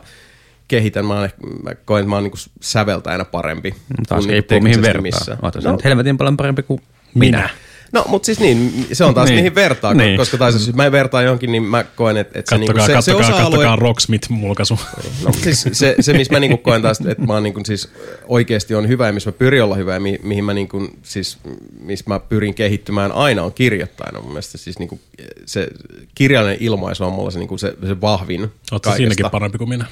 kehitän. 0.68 1.06
Mä, 1.06 1.30
mä 1.64 1.76
koen, 1.86 2.02
että 2.02 2.10
mä 2.10 2.16
oon 2.16 2.24
niinku 2.24 2.38
säveltäjänä 2.62 3.26
parempi. 3.26 3.76
Taas 4.08 4.26
kuin 4.26 4.34
riippuu 4.34 4.62
mihin 4.62 4.82
teknisesti 4.82 5.32
vertaa. 5.32 5.46
Oota, 5.48 5.72
No, 5.72 5.78
helvetin 5.84 6.18
paljon 6.18 6.38
parempi 6.38 6.64
kuin 6.64 6.82
minä. 7.16 7.38
Minä. 7.38 7.50
No, 7.92 8.06
mutta 8.08 8.26
siis 8.26 8.40
niin, 8.40 8.88
se 8.94 9.04
on 9.06 9.14
taas 9.14 9.30
Niin. 9.30 9.40
mihin 9.40 9.56
vertaa, 9.56 9.94
Niin. 9.94 10.18
koska 10.18 10.38
taas 10.38 10.54
jos 10.54 10.74
mä 10.74 10.92
vertaan 10.92 11.24
johonkin, 11.24 11.52
niin 11.52 11.64
mä 11.64 11.84
koen, 11.84 12.18
että, 12.18 12.40
että 12.40 12.50
se, 12.50 12.58
niinku, 12.58 12.78
Kattokaa, 12.78 13.02
se, 13.02 13.06
se 13.06 13.16
osa-alue... 13.16 13.44
kattokaa 13.44 13.76
Rocksmith-mulkaisu. 13.76 14.80
No, 15.26 15.32
siis 15.44 15.68
se, 15.72 15.96
se, 16.00 16.14
missä 16.14 16.34
mä 16.34 16.40
niinku 16.40 16.58
koen 16.58 16.82
taas, 16.82 17.02
että 17.02 17.24
mä 17.26 17.34
oon 17.34 17.44
niinku 17.44 17.62
siis 17.66 17.90
oikeasti 18.28 18.76
on 18.76 18.88
hyvä 18.88 19.08
ja 19.08 19.14
missä 19.14 19.28
mä 19.30 19.32
pyrin 19.32 19.64
olla 19.64 19.76
hyvä 19.76 19.94
ja 19.94 20.00
mi, 20.00 20.20
mihin 20.24 20.44
mä 20.44 20.54
niinku, 20.54 20.88
siis, 21.04 21.38
missä 21.80 22.06
mä 22.08 22.20
pyrin 22.20 22.54
kehittymään 22.54 23.12
aina 23.12 23.44
on 23.44 23.54
kirjoittajana. 23.54 24.20
Mun 24.22 24.30
mielestä 24.32 24.58
siis 24.58 24.80
niinku, 24.80 25.00
se 25.46 25.68
kirjallinen 26.16 26.58
ilmaisu 26.62 27.04
on 27.04 27.14
mulla 27.14 27.32
se, 27.32 27.40
niinku 27.40 27.58
se, 27.58 27.74
se 27.88 28.02
vahvin 28.02 28.52
Oletko 28.72 28.96
siinäkin 28.96 29.26
parempi 29.32 29.58
kuin 29.58 29.70
minä? 29.70 29.86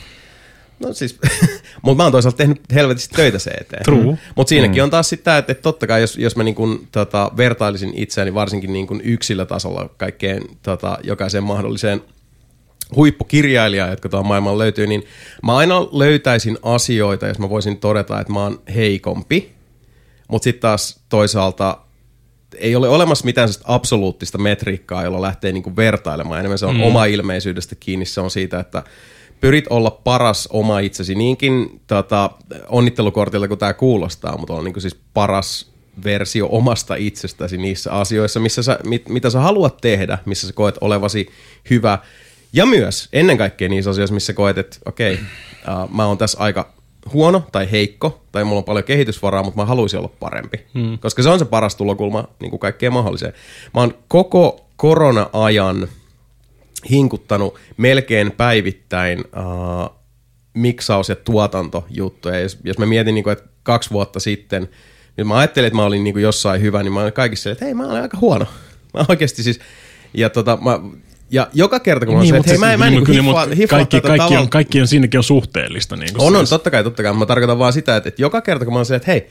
No 0.80 0.94
siis, 0.94 1.20
mutta 1.82 1.98
mä 1.98 2.04
oon 2.04 2.12
toisaalta 2.12 2.38
tehnyt 2.38 2.62
helvetisti 2.74 3.16
töitä 3.16 3.40
se 3.40 3.50
eteen. 3.50 3.84
True. 3.84 4.18
Mutta 4.36 4.50
siinäkin 4.50 4.82
mm. 4.82 4.84
on 4.84 4.90
taas 4.90 5.10
sitä, 5.10 5.38
että, 5.38 5.52
että 5.52 5.62
totta 5.62 5.88
kai 5.88 6.02
jos, 6.02 6.18
jos 6.18 6.36
mä 6.36 6.44
niin 6.44 6.56
kun, 6.56 6.88
tota, 6.92 7.32
vertailisin 7.38 7.94
itseäni 7.96 8.34
varsinkin 8.34 8.74
niin 8.74 8.88
kun 8.88 9.02
yksilötasolla 9.02 9.90
kaikkeen 9.98 10.44
tota, 10.64 10.98
jokaiseen 11.04 11.44
mahdolliseen 11.44 12.02
huippukirjailijaan, 12.96 13.90
jotka 13.90 14.10
tuolla 14.10 14.28
maailmalla 14.28 14.58
löytyy, 14.58 14.88
niin 14.88 15.04
mä 15.44 15.58
aina 15.58 15.82
löytäisin 15.92 16.58
asioita, 16.64 17.28
jos 17.28 17.40
mä 17.40 17.50
voisin 17.50 17.78
todeta, 17.78 18.20
että 18.20 18.34
mä 18.34 18.44
oon 18.44 18.62
heikompi, 18.76 19.52
mutta 20.28 20.44
sitten 20.44 20.62
taas 20.62 21.00
toisaalta 21.10 21.78
ei 22.58 22.76
ole 22.76 22.90
olemassa 22.90 23.26
mitään 23.26 23.50
absoluuttista 23.64 24.38
metriikkaa, 24.38 25.04
jolla 25.04 25.22
lähtee 25.22 25.52
niinku 25.52 25.76
vertailemaan. 25.76 26.40
Enemmän 26.40 26.58
se 26.58 26.66
on 26.66 26.76
mm. 26.76 26.84
oma 26.84 27.06
ilmeisyydestä 27.06 27.76
kiinni, 27.76 28.06
se 28.06 28.22
on 28.22 28.32
siitä, 28.32 28.60
että 28.60 28.84
pyrit 29.42 29.66
olla 29.70 29.92
paras 29.92 30.48
oma 30.52 30.80
itsesi 30.80 31.16
niinkin 31.16 31.82
tota, 31.88 32.32
onnittelukortilla 32.68 33.48
kuin 33.48 33.58
tämä 33.58 33.74
kuulostaa, 33.74 34.38
mutta 34.38 34.54
on 34.54 34.64
niinku 34.64 34.80
siis 34.80 34.98
paras 35.14 35.72
versio 36.04 36.48
omasta 36.52 36.96
itsestäsi 36.96 37.58
niissä 37.58 37.92
asioissa, 37.92 38.40
missä 38.40 38.64
sä, 38.64 38.80
mit, 38.86 39.10
mitä 39.10 39.30
sä 39.30 39.40
haluat 39.40 39.78
tehdä, 39.82 40.18
missä 40.26 40.48
sä 40.48 40.54
koet 40.54 40.76
olevasi 40.82 41.28
hyvä. 41.70 42.00
Ja 42.54 42.66
myös 42.66 43.10
ennen 43.14 43.38
kaikkea 43.38 43.70
niissä 43.70 43.90
asioissa, 43.90 44.14
missä 44.14 44.34
koet, 44.34 44.58
että 44.58 44.78
okei, 44.86 45.14
okay, 45.14 45.84
uh, 45.84 45.90
mä 45.96 46.06
oon 46.06 46.18
tässä 46.18 46.40
aika 46.40 46.74
huono 47.14 47.44
tai 47.52 47.72
heikko, 47.72 48.22
tai 48.32 48.44
mulla 48.44 48.58
on 48.58 48.64
paljon 48.64 48.86
kehitysvaraa, 48.86 49.44
mutta 49.44 49.62
mä 49.62 49.66
haluaisin 49.66 50.00
olla 50.00 50.12
parempi. 50.20 50.66
Hmm. 50.74 51.00
Koska 51.00 51.24
se 51.24 51.30
on 51.30 51.40
se 51.40 51.46
paras 51.46 51.76
tulokulma 51.76 52.28
niin 52.40 52.50
kuin 52.50 52.60
kaikkeen 52.60 52.94
mahdolliseen. 52.94 53.34
Mä 53.74 53.82
oon 53.82 53.94
koko 54.08 54.66
korona-ajan 54.76 55.88
hinkuttanut 56.90 57.56
melkein 57.78 58.32
päivittäin 58.32 59.20
uh, 59.20 59.96
miksaus- 60.54 61.10
ja 61.10 61.16
tuotantojuttuja. 61.16 62.40
Jos, 62.40 62.58
jos 62.64 62.78
mä 62.78 62.86
mietin, 62.86 63.16
niin 63.16 63.24
kuin, 63.24 63.32
että 63.32 63.50
kaksi 63.64 63.92
vuotta 63.92 64.20
sitten, 64.20 64.70
niin 65.18 65.28
mä 65.28 65.38
ajattelin, 65.38 65.68
että 65.68 65.78
mä 65.78 65.86
olin 65.86 66.04
niin 66.04 66.14
kuin 66.14 66.24
jossain 66.24 66.62
hyvä, 66.62 66.84
niin 66.84 66.94
mä 66.94 67.02
olin 67.02 67.14
kaikissa 67.14 67.52
että 67.52 67.66
hei, 67.66 67.74
mä 67.74 67.88
olen 67.88 68.02
aika 68.02 68.18
huono. 68.22 68.46
Mä 68.94 69.06
oikeasti 69.10 69.44
siis, 69.44 69.60
ja 70.14 70.30
tota, 70.30 70.58
mä, 70.62 70.80
ja 71.32 71.48
joka 71.54 71.80
kerta, 71.80 72.06
kun 72.06 72.16
mä 72.16 72.22
niin, 72.22 72.36
että 72.36 72.50
hei, 72.50 72.58
mä, 72.58 72.78
mä 72.78 72.90
niin 72.90 73.04
kyllä, 73.04 73.22
hiffaa, 73.56 73.80
kaikki, 73.80 73.98
tätä 73.98 74.08
kaikki, 74.08 74.26
tavalla- 74.26 74.40
on, 74.40 74.50
kaikki 74.50 74.82
on 74.82 74.88
siinäkin 74.88 75.18
on 75.18 75.24
suhteellista. 75.24 75.96
Niin 75.96 76.10
on, 76.18 76.36
on, 76.36 76.42
siis. 76.42 76.50
totta 76.50 76.72
kai, 76.72 76.84
totta 76.84 77.04
kai. 77.04 77.14
Mä 77.14 77.26
tarkoitan 77.26 77.60
vaan 77.60 77.74
sitä, 77.74 77.96
että, 77.96 78.10
että 78.10 78.22
joka 78.22 78.42
kerta 78.42 78.66
kun 78.66 78.74
mä 78.74 78.80
oon 78.80 78.86
se, 78.86 78.96
että 78.96 79.12
hei, 79.12 79.30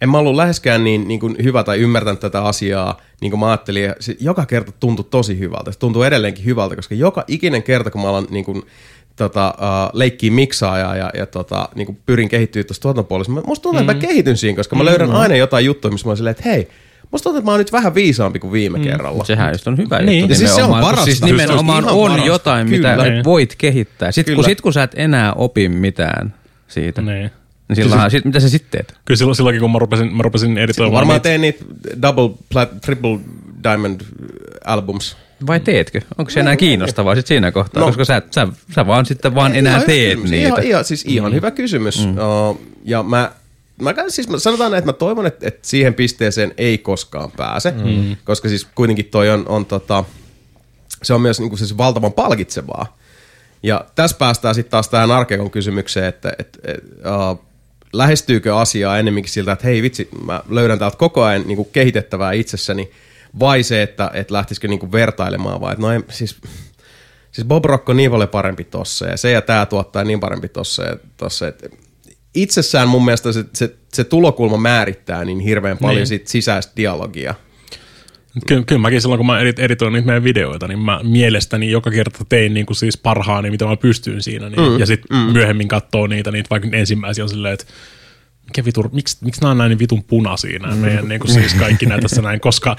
en 0.00 0.10
mä 0.10 0.18
ollut 0.18 0.34
läheskään 0.36 0.84
niin, 0.84 1.08
niin 1.08 1.20
kuin 1.20 1.36
hyvä 1.42 1.64
tai 1.64 1.78
ymmärtänyt 1.78 2.20
tätä 2.20 2.42
asiaa, 2.44 3.00
niin 3.20 3.30
kuin 3.30 3.40
mä 3.40 3.46
ajattelin. 3.46 3.82
Ja 3.84 3.94
se 4.00 4.16
joka 4.20 4.46
kerta 4.46 4.72
tuntui 4.72 5.04
tosi 5.10 5.38
hyvältä. 5.38 5.72
Se 5.72 5.78
tuntuu 5.78 6.02
edelleenkin 6.02 6.44
hyvältä, 6.44 6.76
koska 6.76 6.94
joka 6.94 7.24
ikinen 7.28 7.62
kerta, 7.62 7.90
kun 7.90 8.00
mä 8.02 8.08
alan 8.08 8.26
niin 8.30 8.44
kuin, 8.44 8.62
tota, 9.16 9.54
uh, 9.58 9.90
leikkiä 9.98 10.30
miksaajaa 10.30 10.96
ja, 10.96 11.10
ja 11.14 11.26
tota, 11.26 11.68
niin 11.74 11.86
kuin 11.86 11.98
pyrin 12.06 12.28
kehittyä 12.28 12.64
tuossa 12.64 12.82
tuotantopuolessa, 12.82 13.32
mä- 13.32 13.40
musta 13.46 13.62
tuntuu, 13.62 13.80
että 13.80 13.94
mä 13.94 14.00
kehityn 14.00 14.36
siinä, 14.36 14.56
koska 14.56 14.76
mä 14.76 14.84
löydän 14.84 15.10
aina 15.12 15.36
jotain 15.36 15.64
juttuja, 15.64 15.92
missä 15.92 16.06
mä 16.06 16.10
oon 16.10 16.16
silleen, 16.16 16.30
että 16.38 16.48
hei, 16.48 16.68
musta 17.10 17.22
tuntuu, 17.24 17.38
että 17.38 17.46
mä 17.46 17.50
oon 17.50 17.58
nyt 17.58 17.72
vähän 17.72 17.94
viisaampi 17.94 18.38
kuin 18.38 18.52
viime 18.52 18.78
kerralla. 18.80 19.24
Sehän 19.24 19.52
just 19.52 19.66
on 19.66 19.76
hyvä 19.76 19.98
Niin. 19.98 20.20
juttu. 20.20 20.32
Ja 20.32 20.38
siis 20.38 20.54
se 20.56 20.62
on 20.64 20.80
parasta. 20.80 21.04
Siis 21.04 21.22
nimenomaan 21.22 21.88
on 21.88 22.08
parasta. 22.10 22.26
jotain, 22.26 22.70
mitä 22.70 22.96
Kyllä. 22.96 23.24
voit 23.24 23.54
kehittää. 23.58 24.12
Sitten 24.12 24.34
kun, 24.34 24.44
sit, 24.44 24.60
kun 24.60 24.72
sä 24.72 24.82
et 24.82 24.92
enää 24.96 25.32
opi 25.32 25.68
mitään 25.68 26.34
siitä, 26.68 27.02
Niin. 27.02 27.30
Niin 27.70 27.76
silloinhan, 27.76 28.10
sit, 28.10 28.24
mitä 28.24 28.40
sä 28.40 28.48
sitten 28.48 28.70
teet? 28.70 28.98
Kyllä 29.04 29.18
silloin, 29.18 29.36
silloinkin, 29.36 29.60
kun 29.60 29.70
mä 29.72 29.78
rupesin, 29.78 30.16
mä 30.16 30.22
rupesin 30.22 30.58
editoimaan 30.58 30.94
Varmaan 30.94 31.16
niitä- 31.16 31.22
teen 31.22 31.40
niitä 31.40 31.64
double, 32.02 32.30
plat, 32.52 32.80
triple 32.80 33.18
diamond 33.64 34.00
albums. 34.64 35.16
Vai 35.46 35.60
teetkö? 35.60 36.00
Onko 36.18 36.30
se 36.30 36.40
enää 36.40 36.56
kiinnostavaa 36.56 37.14
sit 37.14 37.26
siinä 37.26 37.50
kohtaa? 37.52 37.80
No. 37.80 37.86
Koska 37.86 38.04
sä, 38.04 38.22
sä, 38.30 38.48
sä 38.74 38.86
vaan 38.86 39.06
sitten 39.06 39.34
vaan 39.34 39.54
enää 39.56 39.72
Ihan 39.72 39.86
teet 39.86 40.10
kysymys. 40.10 40.30
niitä. 40.30 40.48
Ihan, 40.48 40.62
ihan, 40.62 40.84
siis 40.84 41.04
ihan 41.08 41.32
mm. 41.32 41.36
hyvä 41.36 41.50
kysymys. 41.50 42.06
Mm. 42.06 42.16
Uh, 42.18 42.60
ja 42.84 43.02
mä, 43.02 43.32
mä, 43.82 43.94
käyn- 43.94 44.10
siis 44.10 44.28
mä 44.28 44.38
sanotaan, 44.38 44.70
näin, 44.70 44.78
että 44.78 44.88
mä 44.88 44.92
toivon, 44.92 45.26
että, 45.26 45.48
että 45.48 45.68
siihen 45.68 45.94
pisteeseen 45.94 46.54
ei 46.58 46.78
koskaan 46.78 47.30
pääse, 47.36 47.70
mm. 47.70 48.16
koska 48.24 48.48
siis 48.48 48.66
kuitenkin 48.74 49.04
toi 49.04 49.30
on, 49.30 49.48
on 49.48 49.66
tota, 49.66 50.04
se 51.02 51.14
on 51.14 51.20
myös 51.20 51.40
niin 51.40 51.48
kuin 51.50 51.58
siis 51.58 51.76
valtavan 51.78 52.12
palkitsevaa. 52.12 52.96
Ja 53.62 53.84
tässä 53.94 54.16
päästään 54.18 54.54
sitten 54.54 54.70
taas 54.70 54.88
tähän 54.88 55.10
Arkekon 55.10 55.50
kysymykseen, 55.50 56.06
että 56.06 56.32
et, 56.38 56.58
et, 56.64 56.80
uh, 57.32 57.44
lähestyykö 57.92 58.56
asiaa 58.56 58.98
enemmänkin 58.98 59.32
siltä, 59.32 59.52
että 59.52 59.66
hei 59.66 59.82
vitsi, 59.82 60.08
mä 60.24 60.42
löydän 60.48 60.78
täältä 60.78 60.96
koko 60.96 61.22
ajan 61.22 61.42
niin 61.46 61.56
kuin 61.56 61.68
kehitettävää 61.72 62.32
itsessäni, 62.32 62.90
vai 63.38 63.62
se, 63.62 63.82
että 63.82 64.10
et 64.14 64.30
lähtisikö 64.30 64.68
niin 64.68 64.80
kuin 64.80 64.92
vertailemaan, 64.92 65.60
vai 65.60 65.72
että 65.72 65.82
no 65.82 65.92
ei, 65.92 66.00
siis 66.10 66.36
Siis 67.32 67.46
Bob 67.46 67.64
Rock 67.64 67.88
on 67.88 67.96
niin 67.96 68.10
paljon 68.10 68.28
parempi 68.28 68.64
tossa 68.64 69.06
ja 69.06 69.16
se 69.16 69.30
ja 69.30 69.42
tämä 69.42 69.66
tuottaa 69.66 70.04
niin 70.04 70.20
parempi 70.20 70.48
tossa 70.48 70.82
ja 70.82 70.96
tossa. 71.16 71.48
Et 71.48 71.74
itsessään 72.34 72.88
mun 72.88 73.04
mielestä 73.04 73.32
se, 73.32 73.44
se, 73.52 73.74
se 73.92 74.04
tulokulma 74.04 74.56
määrittää 74.56 75.24
niin 75.24 75.40
hirveän 75.40 75.78
paljon 75.78 75.96
Niin. 75.96 76.06
sit 76.06 76.26
sisäistä 76.26 76.72
dialogia. 76.76 77.34
Ky- 78.46 78.62
kyllä 78.66 78.80
mäkin 78.80 79.00
silloin, 79.00 79.18
kun 79.18 79.26
mä 79.26 79.40
edit- 79.40 79.60
editoin 79.60 79.92
niitä 79.92 80.06
meidän 80.06 80.24
videoita, 80.24 80.68
niin 80.68 80.78
mä 80.78 81.00
mielestäni 81.02 81.70
joka 81.70 81.90
kerta 81.90 82.24
tein 82.28 82.54
niin 82.54 82.66
kuin 82.66 82.76
siis 82.76 82.96
parhaani, 82.96 83.50
mitä 83.50 83.64
mä 83.64 83.76
pystyin 83.76 84.22
siinä. 84.22 84.48
Niin, 84.48 84.60
mm, 84.60 84.78
ja 84.78 84.86
sitten 84.86 85.18
mm. 85.18 85.32
myöhemmin 85.32 85.68
katsoo 85.68 86.06
niitä, 86.06 86.30
niitä 86.30 86.50
vaikka 86.50 86.68
ensimmäisiä 86.72 87.24
on 87.24 87.28
silleen, 87.28 87.54
että 87.54 87.66
mikä 88.44 88.64
vitu, 88.64 88.90
miksi, 88.92 89.16
miksi 89.20 89.40
nämä 89.40 89.50
on 89.50 89.58
näin 89.58 89.78
vitun 89.78 90.04
punaisia 90.04 90.58
nämä 90.58 90.74
meidän 90.74 91.08
niin 91.08 91.20
kuin 91.20 91.32
siis 91.32 91.54
kaikki 91.54 91.86
näitä 91.86 92.02
tässä 92.02 92.22
näin, 92.22 92.40
koska 92.40 92.76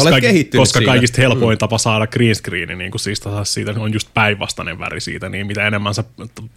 olet 0.00 0.20
kehittynyt 0.20 0.62
koska 0.62 0.78
siinä. 0.78 0.92
kaikista 0.92 1.22
helpoin 1.22 1.58
tapa 1.58 1.78
saada 1.78 2.06
green 2.06 2.34
screeni 2.34 2.74
niin 2.74 2.90
kuin 2.90 3.00
siis 3.00 3.22
siitä 3.42 3.74
on 3.78 3.92
just 3.92 4.08
päinvastainen 4.14 4.78
väri 4.78 5.00
siitä, 5.00 5.28
niin 5.28 5.46
mitä 5.46 5.66
enemmän 5.66 5.94
sä 5.94 6.04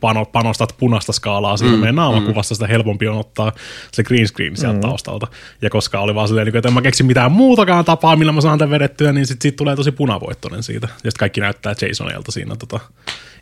pano, 0.01 0.25
panostat 0.25 0.75
punaista 0.79 1.13
skaalaa 1.13 1.57
siitä 1.57 1.77
meidän 1.77 1.95
naamakuvassa, 1.95 2.55
sitä 2.55 2.67
helpompi 2.67 3.07
on 3.07 3.17
ottaa 3.17 3.51
se 3.91 4.03
green 4.03 4.27
screen 4.27 4.57
sieltä 4.57 4.79
taustalta. 4.79 5.27
Ja 5.61 5.69
koska 5.69 5.99
oli 5.99 6.15
vaan 6.15 6.27
silleen, 6.27 6.45
niin 6.45 6.57
että 6.57 6.67
en 6.67 6.73
mä 6.73 6.81
keksi 6.81 7.03
mitään 7.03 7.31
muutakaan 7.31 7.85
tapaa, 7.85 8.15
millä 8.15 8.31
mä 8.31 8.41
saan 8.41 8.59
tämän 8.59 8.71
vedettyä, 8.71 9.13
niin 9.13 9.27
sit, 9.27 9.41
siitä 9.41 9.55
tulee 9.55 9.75
tosi 9.75 9.91
punavoittoinen 9.91 10.63
siitä. 10.63 10.87
Ja 10.87 10.93
sitten 10.93 11.19
kaikki 11.19 11.41
näyttää 11.41 11.75
Jasonilta 11.87 12.31
siinä 12.31 12.55
tota, 12.55 12.79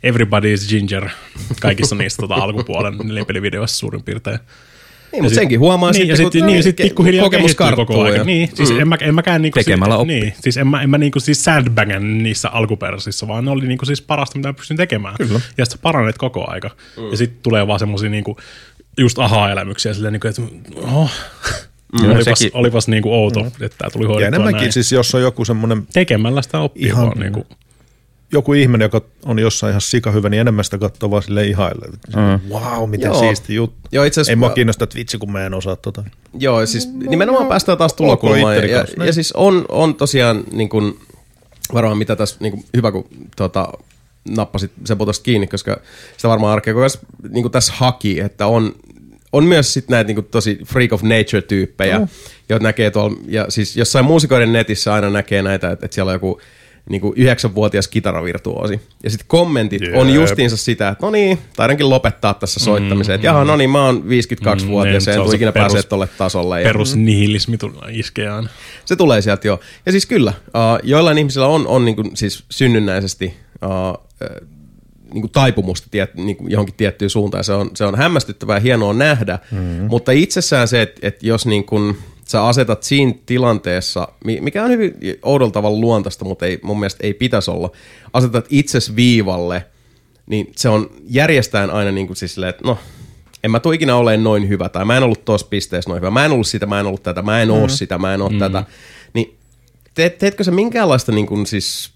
Everybody 0.02 0.52
is 0.52 0.68
Ginger 0.68 1.08
kaikissa 1.60 1.94
niistä 1.94 2.20
tota, 2.20 2.34
alkupuolen 2.34 2.98
nelinpelivideoissa 3.04 3.78
suurin 3.78 4.02
piirtein. 4.02 4.38
Niin, 5.12 5.22
mutta 5.22 5.34
senkin 5.34 5.60
huomaa 5.60 5.90
niin, 5.90 6.08
ja 6.08 6.16
sitten, 6.16 6.32
sitten 6.32 6.40
kun 6.42 6.46
niin, 6.52 6.62
sit 6.62 6.76
pikkuhiljaa 6.76 7.24
kokemus 7.24 7.54
kehittyy 7.54 7.76
koko 7.76 8.02
ajan. 8.02 8.16
ja- 8.16 8.24
Niin, 8.24 8.50
siis 8.54 8.70
mm. 8.72 8.80
en, 8.80 8.88
mä, 8.88 8.96
en 9.00 9.14
mäkään 9.14 9.42
niinku 9.42 9.58
Tekemällä 9.58 9.94
siis, 9.94 10.00
oppii. 10.02 10.20
niin, 10.20 10.34
siis 10.40 10.56
en 10.56 10.66
mä, 10.66 10.82
en 10.82 10.90
mä 10.90 10.98
niinku 10.98 11.20
siis 11.20 11.44
sandbagan 11.44 12.22
niissä 12.22 12.48
alkuperäisissä, 12.48 13.28
vaan 13.28 13.44
ne 13.44 13.50
oli 13.50 13.66
niinku 13.66 13.84
siis 13.84 14.02
parasta, 14.02 14.38
mitä 14.38 14.48
mä 14.48 14.52
pystyn 14.54 14.76
tekemään. 14.76 15.14
Kyllä. 15.16 15.40
Ja 15.58 15.64
sitten 15.64 15.82
paranet 15.82 16.18
koko 16.18 16.50
aika. 16.50 16.70
Mm. 16.96 17.10
Ja 17.10 17.16
sitten 17.16 17.38
tulee 17.42 17.66
vaan 17.66 17.78
semmosia 17.78 18.10
niinku, 18.10 18.36
just 18.98 19.18
aha-elämyksiä 19.18 19.94
silleen, 19.94 20.12
niinku, 20.12 20.28
että 20.28 20.42
oh, 20.76 21.10
mm. 22.02 22.10
olipas, 22.10 22.38
sekin- 22.38 22.50
olipas 22.54 22.88
niinku 22.88 23.12
outo, 23.14 23.40
mm. 23.42 23.46
että 23.46 23.78
tää 23.78 23.90
tuli 23.90 24.04
Ja 24.04 24.08
hoidettua 24.08 24.28
enemmänkin 24.28 24.60
näin. 24.60 24.72
siis, 24.72 24.92
jos 24.92 25.14
on 25.14 25.22
joku 25.22 25.44
semmoinen 25.44 25.86
Tekemällä 25.92 26.42
sitä 26.42 26.58
oppii 26.58 26.86
Ihan- 26.86 27.06
vaan 27.06 27.18
niinku. 27.18 27.46
Joku 28.32 28.52
ihminen, 28.52 28.84
joka 28.84 29.00
on 29.24 29.38
jossain 29.38 29.70
ihan 29.70 29.80
sika 29.80 30.10
hyvä, 30.10 30.28
niin 30.28 30.40
enemmän 30.40 30.64
sitä 30.64 30.78
katsoo 30.78 31.10
vaan 31.10 31.22
sille 31.22 31.46
ihaille. 31.46 31.86
Mm. 32.16 32.50
Wow, 32.50 32.90
miten 32.90 33.06
Joo. 33.06 33.20
siisti 33.20 33.54
juttu. 33.54 33.88
Joo, 33.92 34.04
itse 34.04 34.20
asiassa 34.20 34.32
Ei 34.32 34.36
mua 34.36 34.50
kiinnosta, 34.50 34.84
että 34.84 34.96
vitsi 34.96 35.18
kun 35.18 35.32
mä 35.32 35.46
en 35.46 35.54
osaa 35.54 35.76
tota. 35.76 36.04
Joo, 36.38 36.66
siis 36.66 36.88
nimenomaan 36.94 37.46
päästään 37.46 37.78
taas 37.78 37.94
tulokulmaan. 37.94 38.56
Ja, 38.56 38.66
ja, 38.66 38.84
niin. 38.98 39.14
siis 39.14 39.32
on, 39.32 39.64
on 39.68 39.94
tosiaan 39.94 40.44
niin 40.52 40.68
kuin, 40.68 40.98
varmaan 41.74 41.98
mitä 41.98 42.16
tässä 42.16 42.36
niin 42.40 42.52
kuin, 42.52 42.64
hyvä, 42.76 42.92
kun 42.92 43.08
tota, 43.36 43.72
nappasit 44.28 44.72
Sepo 44.84 45.06
tosta 45.06 45.24
kiinni, 45.24 45.46
koska 45.46 45.80
sitä 46.16 46.28
varmaan 46.28 46.52
arkea 46.52 46.74
koko 46.74 46.82
ajan 46.82 46.90
niin 47.28 47.42
kuin 47.42 47.52
tässä 47.52 47.72
haki, 47.76 48.20
että 48.20 48.46
on, 48.46 48.74
on 49.32 49.44
myös 49.44 49.74
sit 49.74 49.88
näitä 49.88 50.06
niin 50.06 50.14
kuin, 50.14 50.26
tosi 50.30 50.58
freak 50.66 50.92
of 50.92 51.02
nature-tyyppejä, 51.02 51.98
mm. 51.98 52.08
joita 52.48 52.62
näkee 52.62 52.90
tuolla, 52.90 53.16
ja 53.28 53.46
siis 53.48 53.76
jossain 53.76 54.04
muusikoiden 54.04 54.52
netissä 54.52 54.94
aina 54.94 55.10
näkee 55.10 55.42
näitä, 55.42 55.70
että, 55.70 55.86
että 55.86 55.94
siellä 55.94 56.10
on 56.10 56.14
joku 56.14 56.40
niin 56.88 57.00
kuin 57.00 57.12
yhdeksänvuotias 57.16 57.88
kitaravirtuosi. 57.88 58.80
Ja 59.02 59.10
sitten 59.10 59.28
kommentit 59.28 59.82
Jep. 59.82 59.96
on 59.96 60.14
justiinsa 60.14 60.56
sitä, 60.56 60.88
että 60.88 61.06
no 61.06 61.10
niin, 61.10 61.38
taidankin 61.56 61.90
lopettaa 61.90 62.34
tässä 62.34 62.60
soittamisen. 62.60 63.14
Että 63.14 63.26
jaha, 63.26 63.44
no 63.44 63.56
niin, 63.56 63.70
mä 63.70 63.84
oon 63.84 64.04
52-vuotias 64.06 65.06
Mm, 65.06 65.10
ja 65.10 65.16
en 65.16 65.22
tule 65.22 65.34
ikinä 65.34 65.52
perus- 65.52 65.72
pääsee 65.72 65.82
tolle 65.82 66.08
tasolle. 66.18 66.62
Tulee 67.58 67.92
iskee 67.92 68.28
aina. 68.28 68.48
se 68.84 68.96
tulee 68.96 69.22
sieltä 69.22 69.48
jo. 69.48 69.60
Ja 69.86 69.92
siis 69.92 70.06
kyllä, 70.06 70.32
uh, 70.46 70.52
joillain 70.82 71.18
ihmisillä 71.18 71.46
on, 71.46 71.66
on 71.66 71.84
niin 71.84 71.96
kuin, 71.96 72.10
siis 72.16 72.44
synnynnäisesti 72.50 73.34
uh, 73.64 73.70
uh, 73.70 74.48
niin 75.12 75.22
kuin 75.22 75.32
taipumusta 75.32 75.88
tiet, 75.90 76.14
niin 76.14 76.36
kuin 76.36 76.50
johonkin 76.50 76.74
tiettyyn 76.74 77.10
suuntaan. 77.10 77.44
Se 77.44 77.52
on, 77.52 77.70
se 77.74 77.84
on 77.84 77.94
hämmästyttävää 77.94 78.56
ja 78.56 78.60
hienoa 78.60 78.92
nähdä, 78.92 79.38
mm-hmm. 79.50 79.84
mutta 79.84 80.12
itsessään 80.12 80.68
se, 80.68 80.82
että, 80.82 81.06
että 81.06 81.26
jos 81.26 81.46
niin 81.46 81.64
kuin 81.64 81.98
sä 82.28 82.46
asetat 82.46 82.82
siinä 82.82 83.14
tilanteessa, 83.26 84.08
mi- 84.24 84.40
mikä 84.40 84.64
on 84.64 84.70
hyvin 84.70 84.94
oudolla 85.22 85.52
tavalla 85.52 85.80
luontaista, 85.80 86.24
mutta 86.24 86.46
ei, 86.46 86.58
mun 86.62 86.80
mielestä 86.80 87.06
ei 87.06 87.14
pitäisi 87.14 87.50
olla, 87.50 87.70
asetat 88.12 88.46
itses 88.50 88.96
viivalle, 88.96 89.66
niin 90.26 90.52
se 90.56 90.68
on 90.68 90.90
järjestään 91.08 91.70
aina 91.70 91.92
niin 91.92 92.06
kuin 92.06 92.16
siis 92.16 92.34
silleen, 92.34 92.50
että 92.50 92.64
no, 92.64 92.78
en 93.44 93.50
mä 93.50 93.60
tule 93.60 93.74
ikinä 93.74 93.96
olemaan 93.96 94.24
noin 94.24 94.48
hyvä, 94.48 94.68
tai 94.68 94.84
mä 94.84 94.96
en 94.96 95.02
ollut 95.02 95.24
tuossa 95.24 95.46
pisteessä 95.50 95.90
noin 95.90 96.00
hyvä, 96.00 96.10
mä 96.10 96.24
en 96.24 96.32
ollut 96.32 96.46
sitä, 96.46 96.66
mä 96.66 96.80
en 96.80 96.86
ollut 96.86 97.02
tätä, 97.02 97.22
mä 97.22 97.42
en 97.42 97.48
mm. 97.48 97.54
oo 97.54 97.68
sitä, 97.68 97.98
mä 97.98 98.14
en 98.14 98.22
oo 98.22 98.28
mm. 98.28 98.38
tätä. 98.38 98.64
Niin 99.14 99.38
teet, 99.94 100.18
teetkö 100.18 100.44
sä 100.44 100.50
minkäänlaista 100.50 101.12
niin 101.12 101.26
kuin 101.26 101.46
siis 101.46 101.90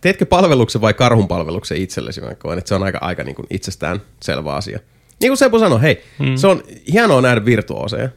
teetkö 0.00 0.26
palveluksen 0.26 0.80
vai 0.80 0.94
karhun 0.94 1.28
palveluksen 1.28 1.78
itsellesi? 1.78 2.20
Mä 2.20 2.34
koen, 2.34 2.58
että 2.58 2.68
se 2.68 2.74
on 2.74 2.82
aika, 2.82 2.98
aika 3.00 3.24
niin 3.24 3.34
kuin 3.34 3.46
itsestään 3.50 4.02
selvä 4.22 4.54
asia. 4.54 4.78
Niin 5.20 5.30
kuin 5.30 5.38
Seppo 5.38 5.58
sanoi, 5.58 5.82
hei, 5.82 6.04
mm. 6.18 6.36
se 6.36 6.46
on 6.46 6.62
hienoa 6.92 7.20
nähdä 7.20 7.44
virtuoseja. 7.44 8.08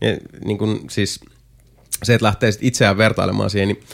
Ja 0.00 0.16
niin 0.44 0.58
kuin 0.58 0.90
siis 0.90 1.20
se, 2.02 2.14
että 2.14 2.26
lähtee 2.26 2.52
sit 2.52 2.62
itseään 2.64 2.98
vertailemaan 2.98 3.50
siihen, 3.50 3.68
niin 3.68 3.84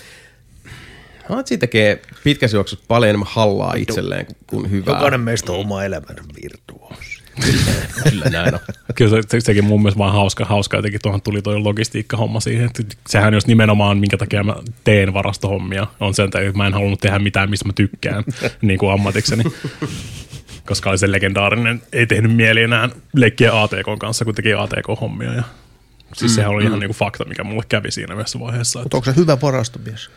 Hatsi 1.28 1.58
tekee 1.58 2.02
pitkässä 2.24 2.56
juoksussa 2.56 2.84
paljon 2.88 3.08
enemmän 3.08 3.28
hallaa 3.30 3.74
itselleen 3.74 4.26
kuin, 4.26 4.36
kuin 4.46 4.70
hyvää. 4.70 4.94
Jokainen 4.94 5.20
meistä 5.20 5.52
on 5.52 5.58
oma 5.58 5.84
elämän 5.84 6.16
virtuosi. 6.42 7.22
Kyllä 8.10 8.24
näin 8.30 8.54
on. 8.54 8.60
Kyllä 8.94 9.10
se, 9.10 9.28
se, 9.28 9.40
sekin 9.40 9.64
mun 9.64 9.82
mielestä 9.82 9.98
vaan 9.98 10.12
hauska, 10.12 10.44
hauska 10.44 10.76
jotenkin 10.76 11.00
tuohon 11.02 11.22
tuli 11.22 11.42
toi 11.42 11.58
logistiikkahomma 11.58 12.40
siihen. 12.40 12.66
Että 12.66 12.82
sehän 13.08 13.34
jos 13.34 13.46
nimenomaan, 13.46 13.98
minkä 13.98 14.16
takia 14.16 14.44
mä 14.44 14.56
teen 14.84 15.14
varastohommia, 15.14 15.86
on 16.00 16.14
sen 16.14 16.30
takia, 16.30 16.48
että 16.48 16.58
mä 16.58 16.66
en 16.66 16.74
halunnut 16.74 17.00
tehdä 17.00 17.18
mitään, 17.18 17.50
mistä 17.50 17.64
mä 17.64 17.72
tykkään 17.72 18.24
niin 18.62 18.78
kuin 18.78 18.92
ammatikseni. 18.92 19.44
Koska 20.66 20.90
oli 20.90 20.98
se 20.98 21.12
legendaarinen, 21.12 21.82
ei 21.92 22.06
tehnyt 22.06 22.36
mieli 22.36 22.62
enää 22.62 22.88
leikkiä 23.14 23.62
ATK 23.62 23.86
kanssa, 23.98 24.24
kun 24.24 24.34
teki 24.34 24.54
ATK-hommia. 24.54 25.34
Ja 25.34 25.42
siis 26.14 26.34
sehän 26.34 26.50
oli 26.50 26.64
ihan 26.64 26.78
niin 26.78 26.88
kuin 26.88 26.96
fakta, 26.96 27.24
mikä 27.24 27.44
mulle 27.44 27.62
kävi 27.68 27.90
siinä 27.90 28.14
yhdessä 28.14 28.40
vaiheessa. 28.40 28.78
Että 28.78 28.84
Mutta 28.84 28.96
onko 28.96 29.04
se 29.04 29.16
hyvä 29.16 29.40
varastomies? 29.42 30.10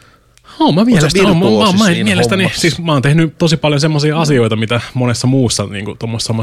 Oh, 0.60 0.74
mä 0.74 0.86
mielestäni, 0.86 1.26
on, 1.26 1.38
mä, 1.38 1.46
mä, 1.46 1.78
mä, 1.80 1.86
siinä 1.86 2.04
mielestäni 2.04 2.44
hommassa? 2.44 2.62
siis 2.62 2.82
mä 2.82 2.94
oon 2.94 3.02
tehnyt 3.02 3.38
tosi 3.38 3.58
paljon 3.58 3.82
semmoisia 3.82 4.22
asioita, 4.22 4.56
mitä 4.56 4.82
monessa 4.94 5.28
muussa 5.28 5.66
niin 5.66 5.86
kuin, 5.86 5.98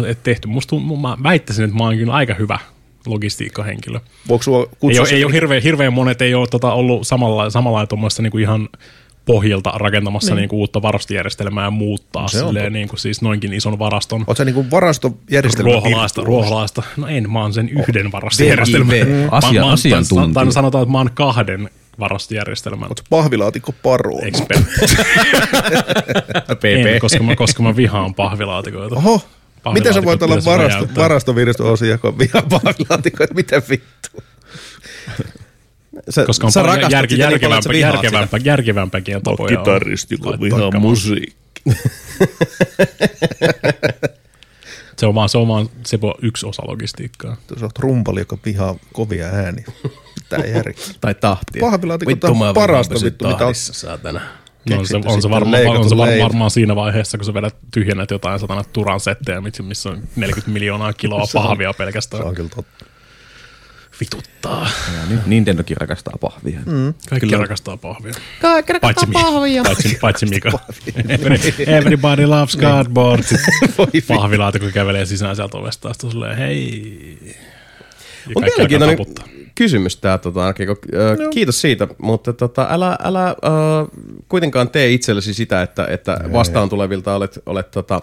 et 0.08 0.22
tehty. 0.22 0.48
Musta, 0.48 0.76
mä 1.00 1.16
väittäisin, 1.22 1.64
että 1.64 1.76
mä 1.76 1.84
oon 1.84 1.96
kyllä 1.96 2.12
aika 2.12 2.34
hyvä 2.34 2.58
logistiikkahenkilö. 3.06 4.00
Voiko 4.28 4.42
sua 4.42 4.66
Ei 4.90 4.98
ole, 4.98 5.08
ei 5.08 5.24
ole 5.24 5.32
hirveän, 5.32 5.62
hirveän 5.62 5.92
monet 5.92 6.22
ei 6.22 6.34
ole 6.34 6.46
tota, 6.46 6.72
ollut 6.72 7.06
samalla, 7.06 7.50
samalla 7.50 7.86
tuommoista 7.86 8.22
niin 8.22 8.40
ihan 8.40 8.68
pohjilta 9.26 9.70
rakentamassa 9.70 10.34
niin. 10.34 10.40
Niin 10.40 10.48
kuin 10.48 10.60
uutta 10.60 10.82
varastojärjestelmää 10.82 11.64
ja 11.64 11.70
muuttaa 11.70 12.28
Se 12.28 12.38
silleen, 12.38 12.72
niin 12.72 12.88
kuin, 12.88 12.98
siis 13.00 13.22
noinkin 13.22 13.52
ison 13.52 13.78
varaston. 13.78 14.18
Oletko 14.20 14.34
sä 14.34 14.44
niinku 14.44 14.66
varastojärjestelmä 14.70 15.70
Ruoholaista, 15.72 16.22
ruoholaista. 16.24 16.82
No 16.96 17.06
en, 17.06 17.30
mä 17.32 17.40
oon 17.42 17.52
sen 17.52 17.68
yhden 17.68 18.12
varastojärjestelmän. 18.12 18.90
VIV. 18.90 19.06
Mä- 19.06 19.28
Asia- 19.30 19.64
mä 19.64 19.72
asiantuntija. 19.72 20.34
tai 20.34 20.52
sanotaan, 20.52 20.82
että 20.82 20.92
mä 20.92 20.98
oon 20.98 21.10
kahden 21.14 21.70
varastojärjestelmän 21.98 22.90
Pahvilaatikko 23.10 23.72
paro. 23.82 24.18
ekspertti. 24.22 24.80
En, 26.64 27.00
koska 27.00 27.22
mä, 27.22 27.36
koska 27.36 27.62
mä 27.62 27.76
vihaan 27.76 28.14
pahvilaatikoita. 28.14 28.96
Oho, 28.96 29.20
miten 29.72 29.94
sä 29.94 30.04
voit 30.04 30.22
olla 30.22 30.34
varasto, 30.34 30.56
räjäyttää. 30.74 31.02
varastovirtuosi, 31.02 31.84
kun 32.00 32.18
vihaa 32.18 32.42
pahvilaatikkoja? 32.42 33.28
Mitä 33.34 33.62
vittu? 33.70 34.22
Sä, 36.10 36.24
Koska 36.24 36.46
on 36.46 36.52
sä 36.52 36.60
paljon 36.60 36.74
rakastat 36.76 36.92
järke, 36.92 37.14
sitä 37.14 37.28
niin 37.28 37.80
järkevämpä, 37.80 37.96
järkevämpä, 37.96 38.38
järkevämpäkin 38.44 39.22
tapoja 39.22 39.60
on 39.60 39.66
laittaa 40.40 40.80
musiikki. 40.80 41.62
Se 44.98 45.06
on 45.06 45.14
vaan, 45.14 45.28
se 45.28 45.38
on 45.38 45.48
vaan 45.48 45.68
se 45.86 46.00
voi 46.00 46.14
yksi 46.22 46.46
osa 46.46 46.62
logistiikkaa. 46.66 47.36
Sä 47.60 47.64
oot 47.64 47.78
rumpali, 47.78 48.20
joka 48.20 48.38
vihaa 48.44 48.74
kovia 48.92 49.26
ääniä. 49.26 49.64
Mitä 50.32 50.46
järkeä? 50.48 50.84
Tai 51.00 51.14
tahtia. 51.14 51.60
Pahvilaatikot 51.60 52.12
Vittu, 52.14 52.26
on 52.26 52.54
parasta 52.54 52.94
vittu, 53.04 53.28
mitä 53.28 53.46
on- 53.46 53.54
saatana. 53.54 54.20
No, 54.70 54.78
on 54.78 54.86
se, 54.86 54.96
on 55.06 55.22
se, 55.22 55.30
varmaan, 55.30 55.66
on 55.66 55.88
se 55.88 55.96
var, 55.96 56.08
leivä. 56.08 56.24
varmaan 56.24 56.50
siinä 56.50 56.76
vaiheessa, 56.76 57.18
kun 57.18 57.24
sä 57.24 57.34
vedät 57.34 57.56
tyhjennät 57.70 58.10
jotain 58.10 58.40
satana 58.40 58.64
turan 58.64 59.00
settejä, 59.00 59.40
missä- 59.40 59.62
missä 59.62 59.88
on 59.88 60.02
40 60.16 60.50
miljoonaa 60.50 60.92
kiloa 60.92 61.26
Se 61.26 61.38
on- 61.38 61.44
pahvia 61.44 61.72
Se 61.72 61.78
pelkästään. 61.78 62.24
on 62.24 62.34
kyllä 62.34 62.48
totta. 62.56 62.85
Vituttaa. 64.00 64.68
Ja 64.94 65.06
nyt 65.08 65.26
Nintendokin 65.26 65.76
rakastaa 65.76 66.14
pahvia. 66.20 66.60
Mm. 66.66 66.94
Kaikki 67.10 67.26
Kyllä. 67.26 67.38
rakastaa 67.42 67.76
pahvia. 67.76 68.14
Paitsi, 68.80 69.06
Mi- 69.06 69.12
paitsi, 69.62 69.98
paitsi 70.00 70.26
Mika. 70.26 70.50
Every- 71.08 71.68
Everybody 71.70 72.26
loves 72.26 72.56
cardboard. 72.58 73.22
Pahvilaatikko 74.08 74.68
kävelee 74.74 75.06
sisään 75.06 75.36
sieltä 75.36 75.58
ovesta. 75.58 75.92
Sitten 75.92 76.08
on 76.08 76.12
silleen, 76.12 76.36
hei. 76.36 77.18
Ja 77.24 78.32
On 78.36 78.42
kaikki 78.42 78.58
mielenkiintoinen 78.58 78.98
kysymys 79.54 79.96
tämä, 79.96 80.18
tota. 80.18 80.46
Ö, 80.48 81.16
Kiitos 81.30 81.60
siitä, 81.60 81.88
mutta 81.98 82.32
tota, 82.32 82.66
älä, 82.70 82.96
älä 83.02 83.28
äh, 83.28 83.34
kuitenkaan 84.28 84.70
tee 84.70 84.90
itsellesi 84.90 85.34
sitä, 85.34 85.62
että, 85.62 85.86
että 85.90 86.20
vastaan 86.32 86.68
tulevilta 86.68 87.14
olet, 87.14 87.38
olet 87.46 87.70
tota, 87.70 88.02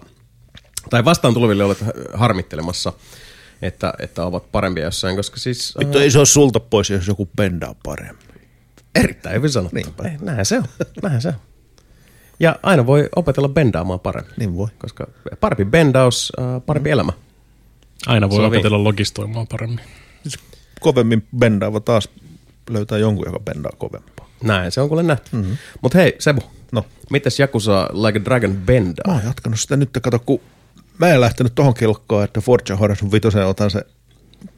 tai 0.89 1.05
vastaan 1.05 1.33
tuleville 1.33 1.63
olet 1.63 1.83
harmittelemassa, 2.13 2.93
että, 3.63 3.93
että 3.99 4.25
ovat 4.25 4.51
parempia 4.51 4.83
jossain, 4.83 5.15
koska 5.15 5.37
siis 5.37 5.73
Vittu 5.79 5.97
äh, 5.97 6.03
ei 6.03 6.11
se 6.11 6.17
ole 6.17 6.25
sulta 6.25 6.59
pois, 6.59 6.89
jos 6.89 7.07
joku 7.07 7.29
pendaa 7.35 7.75
paremmin. 7.83 8.25
erittäin 8.95 9.35
hyvin 9.35 9.49
sanottu. 9.49 9.75
Niinpä. 9.75 10.03
Ei, 10.03 10.17
näinhän 10.21 10.45
se 10.45 10.57
on, 10.57 10.65
näinhän 11.01 11.21
se 11.21 11.27
on. 11.27 11.33
Ja 12.39 12.59
aina 12.63 12.85
voi 12.85 13.09
opetella 13.15 13.49
bendaamaan 13.49 13.99
paremmin. 13.99 14.33
Niin 14.37 14.57
voi. 14.57 14.67
Koska 14.77 15.07
parempi 15.39 15.65
bendaus, 15.65 16.31
äh, 16.39 16.61
parempi 16.65 16.89
elämä. 16.89 17.13
Aina 18.07 18.29
voi 18.29 18.39
on 18.39 18.45
opetella 18.45 18.83
logistoimaan 18.83 19.47
paremmin. 19.47 19.79
Kovemmin 20.79 21.27
bendaava 21.37 21.79
taas 21.79 22.09
löytää 22.69 22.97
jonkun, 22.97 23.25
joka 23.27 23.39
bendaa 23.39 23.71
kovempaa. 23.77 24.27
Näin, 24.43 24.71
se 24.71 24.81
on 24.81 24.87
kuule 24.87 25.03
nähty. 25.03 25.29
Mm-hmm. 25.31 25.57
Mutta 25.81 25.97
hei, 25.97 26.15
Sebu, 26.19 26.41
No, 26.73 26.85
mitäs 27.09 27.39
Jakusa 27.39 27.89
Like 27.93 28.19
a 28.19 28.25
Dragon 28.25 28.55
bendaa? 28.65 29.03
mä 29.07 29.13
oon 29.13 29.23
jatkanut 29.25 29.59
sitä 29.59 29.77
nyt, 29.77 29.89
kato, 30.01 30.19
kun 30.19 30.39
mä 30.97 31.07
en 31.09 31.21
lähtenyt 31.21 31.55
tohon 31.55 31.73
kelkkaan, 31.73 32.23
että 32.23 32.41
Forza 32.41 32.75
Horizon 32.75 33.11
5 33.11 33.27
otan 33.39 33.71
se 33.71 33.81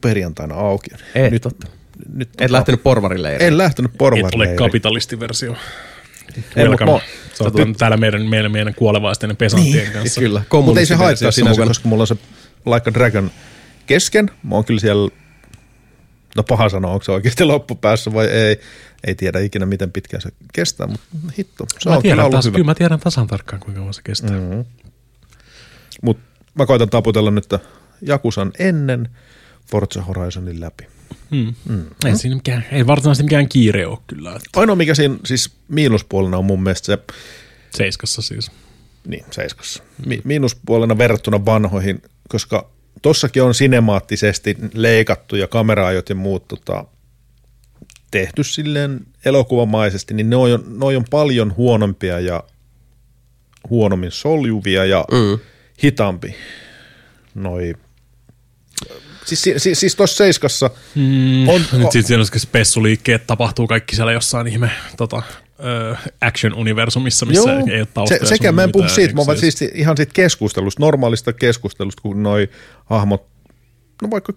perjantaina 0.00 0.54
auki. 0.54 0.90
Ei, 1.14 1.30
nyt, 1.30 1.42
totta. 1.42 1.66
nyt 2.14 2.28
Et 2.40 2.50
lähtenyt 2.50 2.82
porvarille 2.82 3.36
En 3.40 3.58
lähtenyt 3.58 3.90
Et 3.92 3.98
porvarille. 3.98 4.48
ole 4.48 4.56
kapitalistiversio. 4.56 5.56
Ei, 6.56 6.64
Welcome. 6.68 6.92
mut 6.92 7.02
Se 7.34 7.44
on 7.44 7.52
tuon 7.52 7.74
täällä 7.74 7.96
meidän, 7.96 8.22
meidän, 8.22 8.52
meidän 8.52 8.74
kuolevaisten 8.74 9.36
pesantien 9.36 9.92
kanssa. 9.92 10.20
Kyllä, 10.20 10.42
Mutta 10.52 10.80
ei 10.80 10.86
se 10.86 10.94
haittaa 10.94 11.30
sinänsä, 11.30 11.50
mukana. 11.50 11.68
koska 11.70 11.88
mulla 11.88 12.02
on 12.02 12.06
se 12.06 12.16
Like 12.74 12.90
a 12.90 12.94
Dragon 12.94 13.30
kesken. 13.86 14.30
Mä 14.42 14.54
oon 14.54 14.64
kyllä 14.64 14.80
siellä, 14.80 15.10
no 16.36 16.42
paha 16.42 16.68
sanoa, 16.68 16.92
onko 16.92 17.04
se 17.04 17.12
oikeasti 17.12 17.44
loppupäässä 17.44 18.12
vai 18.12 18.26
ei. 18.26 18.60
Ei 19.06 19.14
tiedä 19.14 19.40
ikinä, 19.40 19.66
miten 19.66 19.92
pitkään 19.92 20.20
se 20.20 20.28
kestää, 20.52 20.86
mutta 20.86 21.06
hitto, 21.38 21.66
se 21.78 21.88
Mä 21.88 21.96
on 21.96 22.02
kyllä 22.02 22.12
tiedän, 22.12 22.18
ollut 22.24 22.32
taas, 22.32 22.44
hyvä. 22.44 22.54
kyllä 22.54 22.66
mä 22.66 22.74
tiedän 22.74 23.00
tasan 23.00 23.26
tarkkaan, 23.26 23.60
kuinka 23.60 23.78
kauan 23.80 23.94
se 23.94 24.02
kestää. 24.04 24.30
Mm. 24.40 24.64
Mutta 26.02 26.22
mä 26.54 26.66
koitan 26.66 26.90
taputella 26.90 27.30
nyt 27.30 27.46
Jakusan 28.02 28.52
ennen 28.58 29.08
Forza 29.70 30.02
Horizonin 30.02 30.60
läpi. 30.60 30.86
Mm. 31.30 31.54
Mm. 31.68 31.84
Ei, 32.04 32.16
siinä 32.16 32.36
mikään, 32.36 32.64
ei 32.72 32.86
varsinaisesti 32.86 33.24
mikään 33.24 33.48
kiire 33.48 33.86
ole 33.86 33.98
kyllä. 34.06 34.30
Että 34.30 34.60
Ainoa 34.60 34.76
mikä 34.76 34.94
siinä 34.94 35.16
siis 35.24 35.50
miinuspuolena 35.68 36.36
on 36.36 36.44
mun 36.44 36.62
mielestä 36.62 36.86
se, 36.86 36.98
seiskassa 37.76 38.22
siis. 38.22 38.50
niin 39.06 39.24
seiskassa, 39.30 39.82
Mi- 40.06 40.20
miinuspuolena 40.24 40.98
verrattuna 40.98 41.44
vanhoihin, 41.44 42.02
koska 42.28 42.70
tossakin 43.02 43.42
on 43.42 43.54
sinemaattisesti 43.54 44.56
leikattu 44.74 45.36
ja 45.36 45.48
kameraajot 45.48 46.08
ja 46.08 46.14
muut 46.14 46.48
tota, 46.48 46.84
tehty 48.10 48.44
silleen 48.44 49.00
elokuvamaisesti, 49.24 50.14
niin 50.14 50.30
ne 50.30 50.36
on, 50.36 50.64
ne 50.78 50.84
on 50.84 51.04
paljon 51.10 51.56
huonompia 51.56 52.20
ja 52.20 52.42
huonommin 53.70 54.10
soljuvia 54.10 54.84
ja 54.84 55.04
mm. 55.12 55.38
Hitaampi. 55.82 56.34
Noi. 57.34 57.74
Siis, 59.24 59.42
siis, 59.56 59.80
siis 59.80 59.96
tuossa 59.96 60.16
Seiskassa 60.16 60.70
Mm, 60.94 61.48
on, 61.48 61.60
Nyt 61.72 61.92
sitten 61.92 62.02
siinä 62.04 62.20
on 62.20 62.40
spessuliikkeet 62.40 63.26
tapahtuu 63.26 63.66
kaikki 63.66 63.96
siellä 63.96 64.12
jossain 64.12 64.46
ihme 64.46 64.70
tota, 64.96 65.22
action-universumissa, 66.20 67.26
missä 67.26 67.50
Joo, 67.52 67.66
ei 67.70 67.80
ole 67.80 67.88
taustoja. 67.94 68.20
se, 68.20 68.26
sekä 68.26 68.52
mä 68.52 68.62
en 68.64 68.72
puhu 68.72 68.88
siitä, 68.88 69.14
mä 69.14 69.26
vaan 69.26 69.38
siis 69.38 69.62
ihan 69.62 69.96
siitä 69.96 70.12
keskustelusta, 70.14 70.82
normaalista 70.82 71.32
keskustelusta, 71.32 72.02
kun 72.02 72.22
noi 72.22 72.48
hahmot, 72.84 73.26
no 74.02 74.10
vaikka 74.10 74.32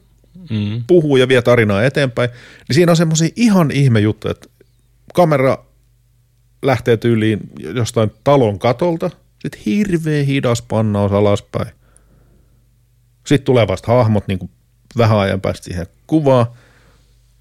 Mm. 0.49 0.83
puhuu 0.87 1.17
ja 1.17 1.27
vie 1.27 1.41
tarinaa 1.41 1.83
eteenpäin, 1.83 2.29
niin 2.67 2.75
siinä 2.75 2.91
on 2.91 2.95
semmoisia 2.95 3.29
ihan 3.35 3.71
ihme 3.71 3.99
juttuja, 3.99 4.31
että 4.31 4.47
kamera 5.13 5.57
lähtee 6.61 6.97
tyyliin 6.97 7.39
jostain 7.59 8.11
talon 8.23 8.59
katolta, 8.59 9.09
sitten 9.39 9.61
hirveä 9.65 10.23
hidas 10.23 10.61
pannaus 10.61 11.11
alaspäin. 11.11 11.67
Sitten 13.25 13.45
tulee 13.45 13.67
vasta 13.67 13.91
hahmot 13.91 14.27
niin 14.27 14.39
kuin 14.39 14.51
vähän 14.97 15.17
ajan 15.19 15.41
päästä 15.41 15.63
siihen 15.65 15.87
kuvaan. 16.07 16.45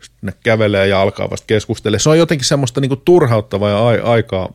Sitten 0.00 0.26
ne 0.26 0.32
kävelee 0.44 0.86
ja 0.86 1.02
alkaa 1.02 1.30
vasta 1.30 1.44
keskustella. 1.46 1.98
Se 1.98 2.08
on 2.08 2.18
jotenkin 2.18 2.44
semmoista 2.46 2.80
niin 2.80 2.88
kuin 2.88 3.00
turhauttavaa 3.04 3.70
ja 3.70 3.86
ai- 3.88 4.00
aikaa 4.00 4.52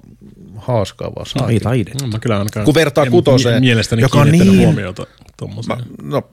haaskaavaa. 0.57 1.23
Ai 1.41 1.59
taide. 1.59 1.91
No, 2.01 2.07
mä 2.07 2.19
kyllä 2.19 2.37
ainakaan 2.39 2.65
Kun 2.65 2.73
vertaa 2.75 3.03
en 3.05 3.11
kutoseen, 3.11 3.63
mielestäni 3.63 4.01
joka 4.01 4.21
on 4.21 4.31
niin- 4.31 4.59
huomiota 4.59 5.07
tommoseen. 5.37 5.79
Mä, 5.79 5.85
no, 6.03 6.29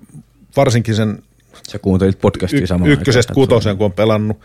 varsinkin 0.57 0.95
sen 0.95 1.23
Sä 1.69 1.79
kuuntelit 1.79 2.21
podcastia 2.21 2.61
y- 2.61 2.67
samaan 2.67 2.91
ykkösestä 2.91 3.35
kutoseen, 3.35 3.77
kun 3.77 3.85
on 3.85 3.93
pelannut, 3.93 4.41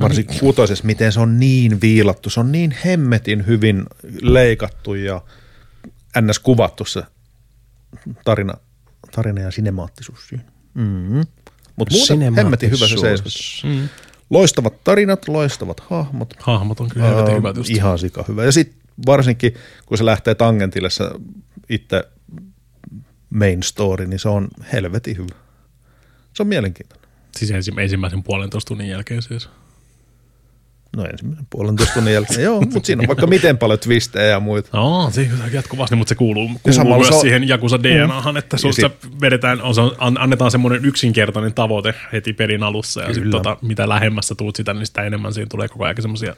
varsinkin 0.00 0.40
kutosessa, 0.40 0.84
miten 0.86 1.12
se 1.12 1.20
on 1.20 1.40
niin 1.40 1.80
viilattu, 1.80 2.30
se 2.30 2.40
on 2.40 2.52
niin 2.52 2.74
hemmetin 2.84 3.46
hyvin 3.46 3.84
leikattu 4.22 4.94
ja 4.94 5.22
ns. 6.20 6.38
kuvattu 6.38 6.84
se 6.84 7.02
tarina, 8.24 8.54
tarina 9.14 9.40
ja 9.40 9.50
sinemaattisuus 9.50 10.28
siinä. 10.28 10.44
Mm-hmm. 10.74 11.24
Mutta 11.76 11.94
muuten 11.94 12.34
hemmetin 12.34 12.70
hyvä 12.70 12.88
se 12.88 12.96
seiskas. 12.96 13.62
Mm. 13.64 13.88
Loistavat 14.30 14.84
tarinat, 14.84 15.28
loistavat 15.28 15.80
hahmot. 15.80 16.34
Hahmot 16.40 16.80
on 16.80 16.88
kyllä 16.88 17.06
helvetin 17.06 17.30
Ää, 17.30 17.36
hyvät 17.36 17.56
just. 17.56 17.70
Ihan 17.70 17.98
sika 17.98 18.24
hyvä. 18.28 18.44
Ja 18.44 18.52
sitten 18.52 18.80
varsinkin, 19.06 19.54
kun 19.86 19.98
se 19.98 20.04
lähtee 20.04 20.34
tangentille 20.34 20.90
se 20.90 21.10
itse 21.68 22.04
main 23.30 23.62
story, 23.62 24.06
niin 24.06 24.18
se 24.18 24.28
on 24.28 24.48
helvetin 24.72 25.16
hyvä. 25.16 25.34
Se 26.34 26.42
on 26.42 26.46
mielenkiintoinen. 26.46 27.08
Siis 27.36 27.50
ensi- 27.50 27.80
ensimmäisen 27.80 28.22
puolentoista 28.22 28.68
tunnin 28.68 28.88
jälkeen 28.88 29.22
siis. 29.22 29.48
No 30.96 31.04
ensimmäisen 31.04 31.46
puolentoista 31.50 31.94
tunnin 31.94 32.14
jälkeen, 32.14 32.42
joo, 32.42 32.60
mutta 32.60 32.80
siinä 32.86 33.02
on 33.02 33.08
vaikka 33.08 33.26
miten 33.26 33.58
paljon 33.58 33.78
twistejä 33.78 34.26
ja 34.26 34.40
muita. 34.40 34.68
No, 34.72 35.10
se 35.12 35.28
jatkuvasti, 35.52 35.96
mutta 35.96 36.08
se 36.08 36.14
kuuluu, 36.14 36.42
Ja 36.48 36.54
kuuluu 36.62 36.76
samalla 36.76 36.96
myös 36.96 37.08
se 37.08 37.14
on- 37.14 37.20
siihen 37.20 37.48
Jakusa 37.48 37.82
DNAhan, 37.82 38.36
että 38.36 38.54
Ja 38.54 38.58
susta 38.58 38.88
sit- 39.02 39.20
vedetään, 39.20 39.58
annetaan 40.18 40.50
semmoinen 40.50 40.84
yksinkertainen 40.84 41.54
tavoite 41.54 41.94
heti 42.12 42.32
perin 42.32 42.62
alussa, 42.62 43.00
ja 43.02 43.14
sitten 43.14 43.30
tota, 43.30 43.56
mitä 43.62 43.88
lähemmässä 43.88 44.34
tuut 44.34 44.56
sitä, 44.56 44.74
niin 44.74 44.86
sitä 44.86 45.02
enemmän 45.02 45.34
siinä 45.34 45.46
tulee 45.50 45.68
koko 45.68 45.84
ajan 45.84 45.96
semmoisia 46.02 46.36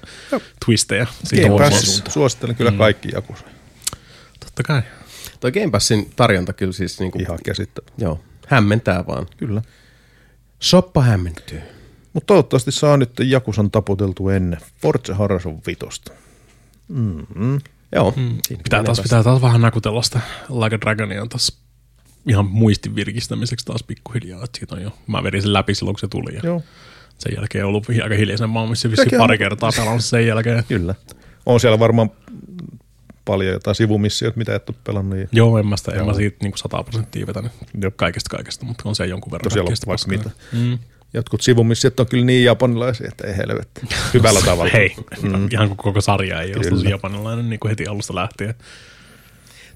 twistejä. 0.65 1.07
Siitä 1.25 1.49
Game 1.49 1.55
on- 1.65 1.71
Pass, 1.71 2.03
suosittelen 2.09 2.57
kyllä 2.57 2.73
kaikki 2.73 3.09
jakussa. 3.15 3.45
Totta 4.41 4.63
kai. 4.63 4.83
Toi 5.41 5.53
Game 5.53 5.71
Passin 5.71 6.11
tarjonta 6.17 6.53
kyllä 6.53 6.73
siis 6.73 7.01
niinku, 7.01 7.19
Ihan 7.19 7.39
käsittämättä. 7.45 7.93
joo, 7.99 8.21
hämmentää 8.47 9.05
vaan. 9.07 9.27
Kyllä. 9.37 9.63
Shoppa 10.63 11.03
hämmentyy. 11.03 11.61
Mutta 12.13 12.27
toivottavasti 12.27 12.73
saa 12.73 12.97
nyt 12.97 13.11
Jakusan 13.25 13.71
taputeltu 13.71 14.29
ennen 14.29 14.61
Forza 14.83 15.15
Horizon 15.15 15.59
vitosta. 15.67 16.13
Joo. 17.93 18.15
Mm. 18.17 18.39
Pitää 18.65 18.85
taas, 18.85 19.01
pitää 19.01 19.23
taas 19.23 19.43
vähän 19.43 19.61
nakutella 19.61 20.03
sitä 20.03 20.21
Like 20.49 20.77
a 20.77 20.81
Dragonia 20.81 21.27
taas 21.27 21.59
ihan 22.29 22.47
muistin 22.47 22.95
virkistämiseksi 22.95 23.67
taas 23.67 23.83
pikkuhiljaa. 23.83 24.45
Että 24.45 24.59
siitä 24.59 24.75
on 24.75 24.83
jo, 24.83 24.91
mä 25.07 25.23
vedin 25.23 25.43
sen 25.43 25.53
läpi 25.53 25.75
silloin, 25.75 25.95
kun 25.95 26.01
se 26.01 26.09
tuli. 26.09 26.35
Ja 26.35 26.41
Joo, 26.45 26.63
sen 27.19 27.33
jälkeen 27.37 27.65
on 27.65 27.69
ollut 27.69 27.87
aika 28.03 28.15
hiljaisen 28.15 28.51
maan, 28.51 28.69
missä 28.69 28.91
vissiin 28.91 29.15
on- 29.15 29.19
pari 29.19 29.39
kertaa 29.39 29.71
pelannut 29.77 30.05
sen 30.05 30.27
jälkeen. 30.27 30.65
kyllä. 30.69 30.95
On 31.47 31.61
siellä 31.61 31.79
varmaan 31.79 32.11
paljon 33.25 33.53
jotain 33.53 33.75
sivumissioita, 33.75 34.39
mitä 34.39 34.55
et 34.55 34.69
ole 34.69 34.77
pelannut. 34.85 35.19
Ja 35.19 35.27
Joo, 35.33 35.59
en 35.59 35.67
mä, 35.67 35.77
sitä, 35.77 35.93
en 35.93 36.07
mä 36.07 36.15
siitä 36.15 36.37
niin 36.43 36.53
100 36.57 36.83
prosenttia 36.83 37.27
vetänyt 37.27 37.53
kaikesta 37.97 38.37
kaikesta, 38.37 38.65
mutta 38.67 38.89
on 38.89 38.97
se 38.97 39.07
jonkun 39.07 39.33
verran. 39.33 39.45
Tosiaan 39.45 39.69
vaikka 39.87 40.09
mitä. 40.09 40.31
Mm. 40.53 40.79
Jotkut 41.15 41.41
sivumissiot 41.41 42.01
on 42.01 42.07
kyllä 42.07 42.25
niin 42.25 42.45
japanilaisia, 42.45 43.09
että 43.09 43.27
ei 43.27 43.37
helvetti. 43.37 43.81
Hyvällä 44.15 44.41
tavalla. 44.41 44.71
Hei, 44.73 44.97
mm. 45.23 45.49
ihan 45.53 45.69
kuin 45.69 45.77
koko 45.77 46.01
sarja 46.01 46.41
ei 46.43 46.55
ole 46.55 46.65
Kyllä. 46.65 46.77
tosi 46.77 46.91
japanilainen 46.91 47.51
niin 47.51 47.61
kuin 47.61 47.71
heti 47.71 47.87
alusta 47.87 48.15
lähtien. 48.15 48.55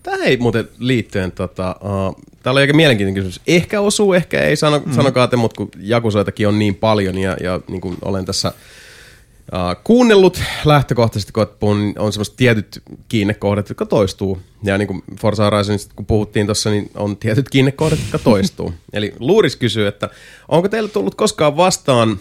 Tähän 0.02 0.22
ei 0.22 0.36
muuten 0.36 0.68
liittyen, 0.78 1.32
tota, 1.32 1.76
uh, 1.80 2.22
täällä 2.42 2.58
on 2.58 2.60
aika 2.60 2.74
mielenkiintoinen 2.74 3.24
kysymys. 3.24 3.40
Ehkä 3.46 3.80
osuu, 3.80 4.12
ehkä 4.12 4.40
ei, 4.40 4.56
sano, 4.56 4.82
mm. 4.86 4.92
sanokaa 4.92 5.28
te, 5.28 5.36
mutta 5.36 5.56
kun 5.56 5.70
jakusoitakin 5.78 6.48
on 6.48 6.58
niin 6.58 6.74
paljon 6.74 7.18
ja, 7.18 7.36
ja 7.40 7.60
niin 7.68 7.80
kuin 7.80 7.96
olen 8.02 8.24
tässä 8.24 8.52
uh, 9.52 9.82
kuunnellut 9.84 10.40
lähtökohtaisesti, 10.64 11.32
kun 11.32 11.80
niin 11.80 11.98
on 11.98 12.12
semmoiset 12.12 12.36
tietyt 12.36 12.82
kiinnekohdat, 13.08 13.68
jotka 13.68 13.86
toistuu. 13.86 14.38
Ja 14.62 14.78
niin 14.78 14.88
kuin 14.88 15.02
Forza 15.20 15.44
Horizonista, 15.44 15.94
kun 15.96 16.06
puhuttiin 16.06 16.46
tuossa, 16.46 16.70
niin 16.70 16.90
on 16.94 17.16
tietyt 17.16 17.48
kiinnekohdat, 17.48 17.98
jotka 17.98 18.18
toistuu. 18.18 18.74
Eli 18.92 19.14
Luuris 19.18 19.56
kysyy, 19.56 19.86
että 19.86 20.08
onko 20.48 20.68
teille 20.68 20.88
tullut 20.88 21.14
koskaan 21.14 21.56
vastaan 21.56 22.18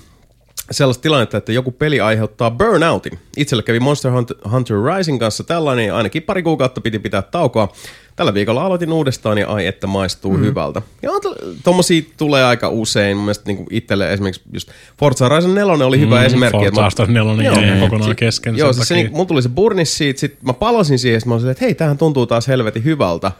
sellaista 0.71 1.01
tilannetta, 1.01 1.37
että 1.37 1.51
joku 1.51 1.71
peli 1.71 1.99
aiheuttaa 1.99 2.51
burnoutin. 2.51 3.19
Itselle 3.37 3.63
kävi 3.63 3.79
Monster 3.79 4.11
Hunt- 4.11 4.51
Hunter 4.51 4.77
Rising 4.77 5.19
kanssa 5.19 5.43
tällainen, 5.43 5.93
ainakin 5.93 6.23
pari 6.23 6.43
kuukautta 6.43 6.81
piti 6.81 6.99
pitää 6.99 7.21
taukoa. 7.21 7.73
Tällä 8.15 8.33
viikolla 8.33 8.65
aloitin 8.65 8.93
uudestaan 8.93 9.37
ja 9.37 9.47
ai 9.49 9.67
että 9.67 9.87
maistuu 9.87 10.37
mm. 10.37 10.43
hyvältä. 10.43 10.81
Ja 11.01 11.11
to- 11.21 11.35
tommosia 11.63 12.01
tulee 12.17 12.43
aika 12.43 12.69
usein. 12.69 13.17
Mun 13.17 13.25
mielestä 13.25 13.43
niin 13.47 13.65
itselle 13.69 14.13
esimerkiksi 14.13 14.41
just 14.53 14.69
Forza 14.99 15.29
Horizon 15.29 15.55
4 15.55 15.85
oli 15.85 15.99
hyvä 15.99 16.19
Mm, 16.19 16.25
esimerkki. 16.25 16.57
Forza 16.75 16.81
Horizon 16.81 17.13
4 17.13 17.43
Joo. 17.43 17.61
jäi 17.61 17.79
kokonaan 17.79 18.09
Si- 18.11 18.15
kesken 18.15 18.57
Joo, 18.57 18.73
siis 18.73 18.87
se, 18.87 18.95
niin, 18.95 19.11
mulla 19.11 19.25
tuli 19.25 19.41
se 19.41 19.49
burnis 19.49 19.97
siitä, 19.97 20.19
sit 20.19 20.37
mä 20.43 20.53
palasin 20.53 20.99
siihen, 20.99 21.21
sit 21.21 21.27
mä 21.27 21.33
olin 21.35 21.49
että 21.49 21.65
hei, 21.65 21.75
tämähän 21.75 21.97
tuntuu 21.97 22.25
taas 22.25 22.47
helvetin 22.47 22.83
hyvältä. 22.83 23.31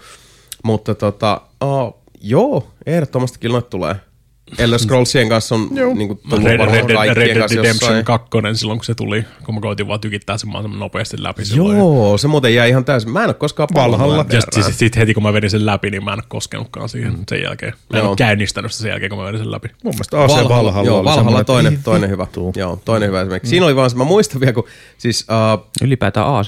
Mutta 0.64 0.96
tota, 0.96 1.42
uh, 1.64 1.96
joo, 2.22 2.68
ehdottomasti 2.86 3.40
kyllä 3.40 3.54
noita 3.54 3.70
tulee. 3.70 3.96
Elder 4.58 4.80
Scrollsien 4.80 5.30
kanssa 5.30 5.56
on 5.56 5.70
niin 5.72 6.08
kuin, 6.08 6.20
tullut 6.30 6.46
Red, 6.46 6.60
Red, 6.60 6.90
Red, 6.90 6.90
Red 6.90 7.16
Dead 7.16 7.16
Redemption 7.16 7.66
jossain. 7.66 8.06
2 8.06 8.30
silloin, 8.54 8.80
kun 8.80 8.86
se 8.86 8.96
tuli, 8.96 9.26
kun 9.46 9.56
mä 9.56 9.62
koitin 9.62 9.88
vaan 9.88 10.00
tykittää 10.00 10.38
sen 10.38 10.50
mahdollisimman 10.50 10.80
nopeasti 10.80 11.24
läpi 11.24 11.46
silloin. 11.46 11.78
Joo, 11.78 12.18
se 12.18 12.28
muuten 12.28 12.56
jäi 12.56 12.70
ihan 12.70 12.86
täysin. 12.86 13.12
Mä 13.12 13.20
en 13.20 13.26
ole 13.26 13.34
koskaan 13.34 13.70
Valhalla. 13.74 14.14
palannut 14.14 14.34
Ja 14.34 14.42
sitten 14.42 14.74
sit 14.74 14.96
heti 14.96 15.14
kun 15.14 15.24
mä 15.24 15.34
vedin 15.34 15.50
sen 15.50 15.66
läpi, 15.66 15.90
niin 15.90 16.04
mä 16.04 16.14
en 16.14 16.20
ole 16.20 16.24
koskenutkaan 16.28 16.90
siihen 16.90 17.16
sen 17.30 17.42
jälkeen. 17.42 17.74
Mä 17.94 18.00
en 18.00 18.06
ole 18.06 18.16
käynnistänyt 18.16 18.72
sitä 18.72 18.82
sen 18.82 18.90
jälkeen, 18.90 19.10
kun 19.10 19.20
mä 19.20 19.26
vedin 19.26 19.40
sen 19.40 19.52
läpi. 19.52 19.68
Mun 19.84 19.94
mielestä 19.94 20.24
AC 20.24 20.30
Valhalla, 20.30 20.84
joo, 20.86 20.98
oli 20.98 21.06
Valhalla 21.06 21.44
toinen, 21.44 21.80
toinen 21.84 22.10
hyvä. 22.10 22.28
Joo, 22.56 22.82
toinen 22.86 23.08
hyvä 23.08 23.22
esimerkiksi. 23.22 23.50
Siinä 23.50 23.66
oli 23.66 23.76
vaan 23.76 23.90
se, 23.90 23.98
mä 23.98 24.04
muistan 24.04 24.42
vielä, 24.42 24.54
kun 24.54 24.66
siis... 24.98 25.28
Uh, 25.56 25.66
Ylipäätään 25.84 26.28
AC. 26.28 26.48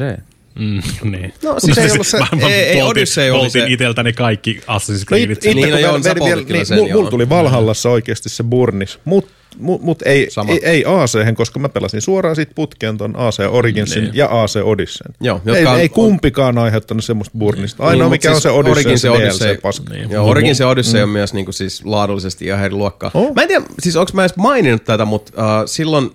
Mm, 0.60 0.82
niin. 1.12 1.34
No, 1.44 1.60
siis 1.60 1.78
ei 1.78 1.92
ollut 1.92 2.08
se- 2.08 2.18
ei- 2.18 2.52
ei, 2.52 2.76
poltin- 2.76 2.84
Odyssey 2.84 3.30
oli 3.32 3.50
se- 3.50 3.66
iteltäni 3.68 4.14
kaikki 4.14 4.60
Assassin's 4.68 5.00
No 5.00 5.06
Creedit. 5.08 5.32
it, 5.32 5.46
itse 5.46 5.54
Niin, 5.54 5.70
no 5.72 5.78
joo, 5.80 5.94
vielä- 5.94 6.44
kyllä 6.44 6.58
niin, 6.58 6.66
sen, 6.66 6.78
mul, 6.78 6.88
joo. 6.90 7.02
mul 7.02 7.10
tuli 7.10 7.30
Valhallassa 7.30 7.90
oikeasti 7.90 8.30
se 8.30 8.44
burnis, 8.44 9.00
mutta 9.06 9.32
mut, 9.58 9.82
mut 9.82 10.02
ei, 10.02 10.28
Sama. 10.32 10.52
ei, 10.52 10.60
ei 10.64 10.84
AC, 10.88 11.36
koska 11.36 11.60
mä 11.60 11.70
pelasin 11.70 12.02
suoraan 12.02 12.36
siitä 12.36 12.52
putkeen 12.56 12.98
ton 12.98 13.14
AC 13.18 13.40
Originsin 13.50 14.04
Niin. 14.04 14.16
ja 14.16 14.42
AC 14.42 14.56
Odysseyn. 14.64 15.16
Joo, 15.22 15.42
ei, 15.56 15.66
on- 15.66 15.80
ei 15.80 15.90
kumpikaan 15.90 16.58
aiheuttanut 16.58 17.04
semmoista 17.04 17.38
burnista. 17.38 17.84
Ainoa 17.84 18.06
Niin, 18.06 18.12
mikä 18.12 18.30
mut 18.30 18.36
on 18.36 18.42
se 18.42 18.50
siis 18.50 18.56
Odyssey, 18.60 18.72
Origin 18.72 18.92
on 18.92 18.98
se 18.98 19.02
se 19.02 19.10
Odyssey. 19.10 19.58
Paska. 19.58 19.94
Niin. 19.94 20.10
Joo, 20.12 20.28
Origin 20.30 20.56
se 20.56 20.66
Odyssey 20.66 21.04
on 21.04 21.10
myös 21.10 21.34
niinku 21.34 21.52
siis 21.52 21.86
laadullisesti 21.86 22.46
ihan 22.46 22.66
eri 22.66 22.74
luokkaa. 22.76 23.12
Oh. 23.14 23.36
Mä 23.36 23.42
en 23.42 23.48
tiedä, 23.48 23.66
siis 23.82 23.96
onko 23.96 24.12
mä 24.14 24.22
edes 24.22 24.36
maininnut 24.36 24.84
tätä, 24.86 25.06
mutta 25.06 25.32
uh, 25.38 25.64
silloin, 25.66 26.12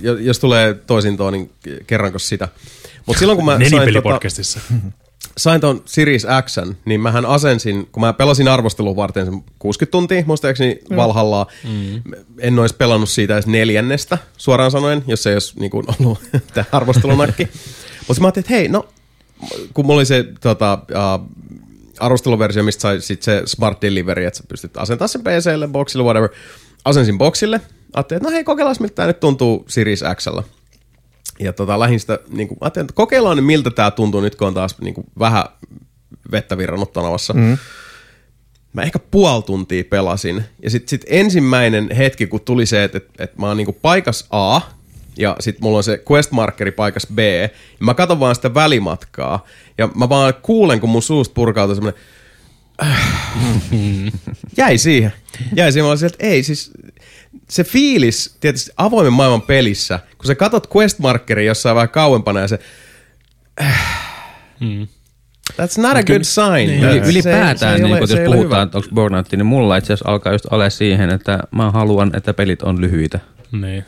jo- 0.00 0.16
jos 0.18 0.38
tulee 0.38 0.74
toisintoa, 0.74 1.30
niin 1.30 1.50
kerranko 1.86 2.18
sitä. 2.18 2.48
Mutta 3.06 3.18
silloin 3.18 3.36
kun 3.36 3.44
mä 3.44 3.58
sain, 3.70 3.94
tota, 3.94 4.20
sain 5.36 5.60
ton 5.60 5.82
Series 5.84 6.26
X, 6.44 6.58
niin 6.84 7.00
mähän 7.00 7.26
asensin, 7.26 7.88
kun 7.92 8.00
mä 8.00 8.12
pelasin 8.12 8.48
arvostelun 8.48 8.96
varten 8.96 9.24
sen 9.24 9.44
60 9.58 9.90
tuntia, 9.90 10.22
muistaakseni 10.26 10.78
Valhallaa. 10.96 11.46
Mm. 11.64 12.02
En 12.38 12.58
olisi 12.58 12.76
pelannut 12.76 13.08
siitä 13.08 13.34
edes 13.34 13.46
neljännestä, 13.46 14.18
suoraan 14.36 14.70
sanoen, 14.70 15.04
jos 15.06 15.26
ei 15.26 15.34
olisi 15.34 15.60
niin 15.60 15.70
kuin, 15.70 15.86
ollut 15.98 16.18
tämä 16.54 16.64
arvostelunakki. 16.72 17.48
Mutta 18.08 18.20
mä 18.20 18.26
ajattelin, 18.26 18.44
että 18.44 18.54
hei, 18.54 18.68
no, 18.68 18.88
kun 19.74 19.86
mulla 19.86 19.98
oli 19.98 20.06
se 20.06 20.24
tota, 20.40 20.78
uh, 20.90 21.28
arvosteluversio, 22.00 22.62
mistä 22.62 22.80
sai 22.80 23.00
sit 23.00 23.22
se 23.22 23.42
Smart 23.46 23.82
Delivery, 23.82 24.24
että 24.24 24.38
sä 24.38 24.44
pystyt 24.48 24.76
asentamaan 24.76 25.08
sen 25.08 25.22
PClle, 25.22 25.68
boxille, 25.68 26.04
whatever. 26.04 26.28
Asensin 26.84 27.18
boxille. 27.18 27.60
Ajattelin, 27.92 28.18
että 28.18 28.28
no 28.28 28.34
hei, 28.34 28.44
kokeillaan 28.44 28.76
miltä 28.80 28.94
tämä 28.94 29.06
nyt 29.06 29.20
tuntuu 29.20 29.64
Series 29.68 30.04
Xllä. 30.16 30.42
Ja 31.42 31.52
tota, 31.52 31.80
lähdin 31.80 32.00
sitä, 32.00 32.18
niin 32.28 32.48
kuin, 32.48 32.58
ajattelin, 32.60 32.84
että 32.84 32.94
kokeillaan 32.94 33.36
nyt 33.36 33.46
miltä 33.46 33.70
tämä 33.70 33.90
tuntuu 33.90 34.20
nyt, 34.20 34.34
kun 34.34 34.46
on 34.48 34.54
taas 34.54 34.80
niin 34.80 34.94
kuin, 34.94 35.06
vähän 35.18 35.44
vettä 36.30 36.58
virrannut 36.58 36.92
tanavassa. 36.92 37.32
Mm. 37.32 37.58
Mä 38.72 38.82
ehkä 38.82 38.98
puoli 38.98 39.42
tuntia 39.42 39.84
pelasin. 39.90 40.44
Ja 40.62 40.70
sitten 40.70 40.88
sit 40.88 41.04
ensimmäinen 41.06 41.90
hetki, 41.96 42.26
kun 42.26 42.40
tuli 42.40 42.66
se, 42.66 42.84
että, 42.84 42.98
että, 42.98 43.24
että 43.24 43.40
mä 43.40 43.46
oon 43.46 43.56
niinku 43.56 43.76
paikas 43.82 44.26
A, 44.30 44.60
ja 45.18 45.36
sitten 45.40 45.62
mulla 45.62 45.76
on 45.76 45.84
se 45.84 46.02
quest 46.12 46.30
markeri 46.30 46.72
paikas 46.72 47.06
B, 47.14 47.18
ja 47.18 47.48
mä 47.78 47.94
katson 47.94 48.20
vaan 48.20 48.34
sitä 48.34 48.54
välimatkaa, 48.54 49.46
ja 49.78 49.88
mä 49.94 50.08
vaan 50.08 50.34
kuulen, 50.42 50.80
kun 50.80 50.90
mun 50.90 51.02
suusta 51.02 51.34
purkautuu 51.34 51.74
semmoinen, 51.74 52.02
jäi 54.56 54.78
siihen. 54.78 55.12
Jäi 55.56 55.72
siihen, 55.72 55.84
mä 55.84 55.90
olin 55.90 56.04
että 56.04 56.26
ei 56.26 56.42
siis, 56.42 56.70
se 57.48 57.64
fiilis 57.64 58.36
tietysti 58.40 58.70
avoimen 58.76 59.12
maailman 59.12 59.42
pelissä, 59.42 60.00
kun 60.18 60.26
sä 60.26 60.34
katot 60.34 60.66
quest 60.76 60.98
markeri 60.98 61.46
jossain 61.46 61.76
vähän 61.76 61.88
kauempana 61.88 62.40
ja 62.40 62.48
se, 62.48 62.58
that's 65.52 65.78
not 65.80 65.96
a 65.96 66.02
good 66.02 66.22
sign. 66.22 66.66
Niin, 66.70 66.84
Yli, 66.84 67.00
se- 67.04 67.10
ylipäätään, 67.10 67.76
se 67.78 67.82
niin, 67.84 67.96
ole- 67.96 68.06
se 68.06 68.12
jos 68.12 68.20
ei 68.20 68.26
ole 68.26 68.36
puhutaan, 68.36 68.58
hyvä. 68.58 68.62
että 68.62 68.78
onko 68.78 68.88
burnoutti, 68.94 69.36
niin 69.36 69.46
mulla 69.46 69.76
itse 69.76 69.92
asiassa 69.92 70.10
alkaa 70.10 70.32
just 70.32 70.46
ole 70.50 70.70
siihen, 70.70 71.10
että 71.10 71.38
mä 71.50 71.70
haluan, 71.70 72.10
että 72.16 72.34
pelit 72.34 72.62
on 72.62 72.80
lyhyitä. 72.80 73.18
niin. 73.52 73.84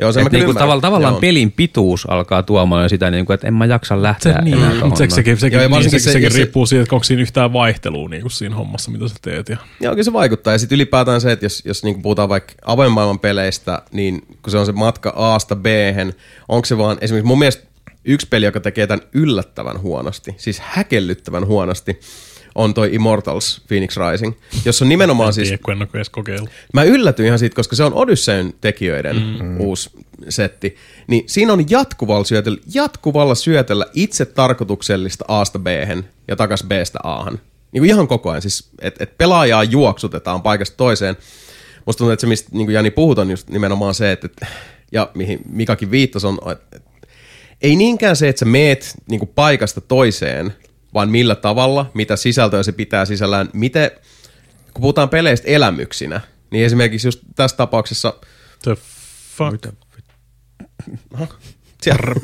Joo, 0.00 0.12
sen 0.12 0.22
niinku 0.24 0.36
ymmärrän. 0.36 0.56
tavalla, 0.62 0.80
tavallaan 0.80 1.12
Joo. 1.12 1.20
pelin 1.20 1.52
pituus 1.52 2.10
alkaa 2.10 2.42
tuomaan 2.42 2.88
sitä, 2.88 3.10
niinku, 3.10 3.32
että 3.32 3.46
en 3.46 3.54
mä 3.54 3.66
jaksa 3.66 4.02
lähteä 4.02 4.32
Se, 4.32 4.42
niin, 4.42 4.58
enää 4.58 4.74
tohon. 4.74 4.96
Se, 4.96 5.06
sekin, 5.08 5.36
sekin, 5.36 5.56
Joo, 5.56 5.62
ja 5.62 5.68
niin, 5.68 5.74
varsinkin 5.74 6.00
se, 6.00 6.04
se- 6.04 6.12
sekin 6.12 6.32
se- 6.32 6.38
riippuu 6.38 6.66
siitä, 6.66 6.82
että 6.82 6.94
onko 6.94 7.04
siinä 7.04 7.22
yhtään 7.22 7.52
vaihtelua 7.52 8.08
niin 8.08 8.22
kuin 8.22 8.32
siinä 8.32 8.54
hommassa, 8.54 8.90
mitä 8.90 9.08
sä 9.08 9.14
teet. 9.22 9.48
Ja 9.48 9.56
Joo, 9.80 9.92
kyllä 9.92 10.04
se 10.04 10.12
vaikuttaa. 10.12 10.52
Ja 10.52 10.58
sitten 10.58 10.76
ylipäätään 10.76 11.20
se, 11.20 11.32
että 11.32 11.44
jos, 11.44 11.62
jos 11.64 11.84
niin 11.84 12.02
puhutaan 12.02 12.28
vaikka 12.28 12.52
avoimen 12.66 12.92
maailman 12.92 13.18
peleistä, 13.18 13.82
niin 13.92 14.22
kun 14.42 14.50
se 14.50 14.58
on 14.58 14.66
se 14.66 14.72
matka 14.72 15.12
Asta 15.16 15.56
b 15.56 15.66
onko 16.48 16.66
se 16.66 16.78
vaan, 16.78 16.98
esimerkiksi 17.00 17.26
mun 17.26 17.38
mielestä 17.38 17.70
yksi 18.04 18.26
peli, 18.30 18.44
joka 18.44 18.60
tekee 18.60 18.86
tämän 18.86 19.06
yllättävän 19.12 19.80
huonosti, 19.80 20.34
siis 20.36 20.60
häkellyttävän 20.60 21.46
huonosti, 21.46 22.00
on 22.54 22.74
toi 22.74 22.94
Immortals 22.94 23.62
Phoenix 23.68 23.96
Rising, 23.96 24.34
jossa 24.64 24.84
on 24.84 24.88
nimenomaan 24.88 25.32
siis 25.32 25.48
siis... 25.48 25.60
en 25.68 25.76
ole 25.76 25.88
edes 25.94 26.10
kokeillut. 26.10 26.50
Mä 26.74 26.82
yllätyin 26.82 27.26
ihan 27.26 27.38
siitä, 27.38 27.56
koska 27.56 27.76
se 27.76 27.84
on 27.84 27.94
Odysseyn 27.94 28.54
tekijöiden 28.60 29.16
mm. 29.16 29.60
uusi 29.60 29.90
setti. 30.28 30.76
Niin 31.06 31.24
siinä 31.26 31.52
on 31.52 31.70
jatkuvalla 31.70 32.24
syötellä, 32.24 32.58
jatkuvalla 32.74 33.34
syötellä 33.34 33.86
itse 33.94 34.24
tarkoituksellista 34.24 35.24
Asta 35.28 35.58
b 35.58 35.66
ja 36.28 36.36
takas 36.36 36.64
Bstä 36.64 36.98
Ahan. 37.02 37.40
Niin 37.72 37.80
kuin 37.80 37.90
ihan 37.90 38.08
koko 38.08 38.30
ajan. 38.30 38.42
Siis, 38.42 38.68
että 38.80 39.04
et 39.04 39.18
pelaajaa 39.18 39.64
juoksutetaan 39.64 40.42
paikasta 40.42 40.76
toiseen. 40.76 41.16
Musta 41.86 41.98
tuntuu, 41.98 42.12
että 42.12 42.20
se, 42.20 42.26
mistä 42.26 42.48
niin 42.52 42.66
kuin 42.66 42.74
Jani 42.74 42.90
puhut, 42.90 43.18
on 43.18 43.30
just 43.30 43.48
nimenomaan 43.48 43.94
se, 43.94 44.12
että, 44.12 44.26
että 44.26 44.46
ja 44.92 45.10
mihin 45.14 45.40
Mikakin 45.48 45.90
viittasi, 45.90 46.26
on, 46.26 46.38
että, 46.52 46.76
että 46.76 46.90
ei 47.62 47.76
niinkään 47.76 48.16
se, 48.16 48.28
että 48.28 48.40
sä 48.40 48.44
meet 48.44 48.94
niin 49.10 49.18
kuin 49.18 49.30
paikasta 49.34 49.80
toiseen, 49.80 50.54
vaan 50.94 51.10
millä 51.10 51.34
tavalla, 51.34 51.90
mitä 51.94 52.16
sisältöä 52.16 52.62
se 52.62 52.72
pitää 52.72 53.04
sisällään, 53.04 53.48
miten, 53.52 53.90
kun 54.74 54.80
puhutaan 54.80 55.08
peleistä 55.08 55.48
elämyksinä, 55.48 56.20
niin 56.50 56.64
esimerkiksi 56.66 57.08
just 57.08 57.20
tässä 57.36 57.56
tapauksessa, 57.56 58.14
The 58.62 58.76
fuck? 59.36 59.66
siellä, 61.18 61.34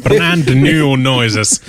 Brand 0.02 0.54
new 0.54 1.00
noises. 1.02 1.62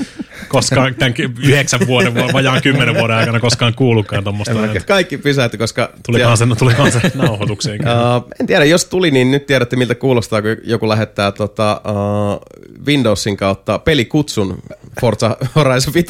Koskaan 0.47 0.95
tämän 0.95 1.13
yhdeksän 1.43 1.79
vuoden, 1.87 2.15
va- 2.15 2.33
vajaan 2.33 2.61
kymmenen 2.61 2.95
vuoden 2.95 3.15
aikana 3.15 3.39
koskaan 3.39 3.73
kuullutkaan 3.73 4.23
tuommoista. 4.23 4.55
kaikki 4.87 5.17
pysähtyi, 5.17 5.57
koska 5.57 5.89
Tulikohan 6.05 6.37
se, 6.37 6.45
tulikohan 6.57 6.91
se 6.91 6.99
nauhoitukseen. 7.15 7.79
Uh, 7.81 8.31
en 8.39 8.47
tiedä, 8.47 8.65
jos 8.65 8.85
tuli, 8.85 9.11
niin 9.11 9.31
nyt 9.31 9.45
tiedätte, 9.45 9.75
miltä 9.75 9.95
kuulostaa, 9.95 10.41
kun 10.41 10.57
joku 10.63 10.89
lähettää 10.89 11.31
tota, 11.31 11.81
uh, 11.85 12.85
Windowsin 12.85 13.37
kautta 13.37 13.79
pelikutsun 13.79 14.61
Forza 15.01 15.37
Horizon 15.55 15.93
5. 15.93 16.05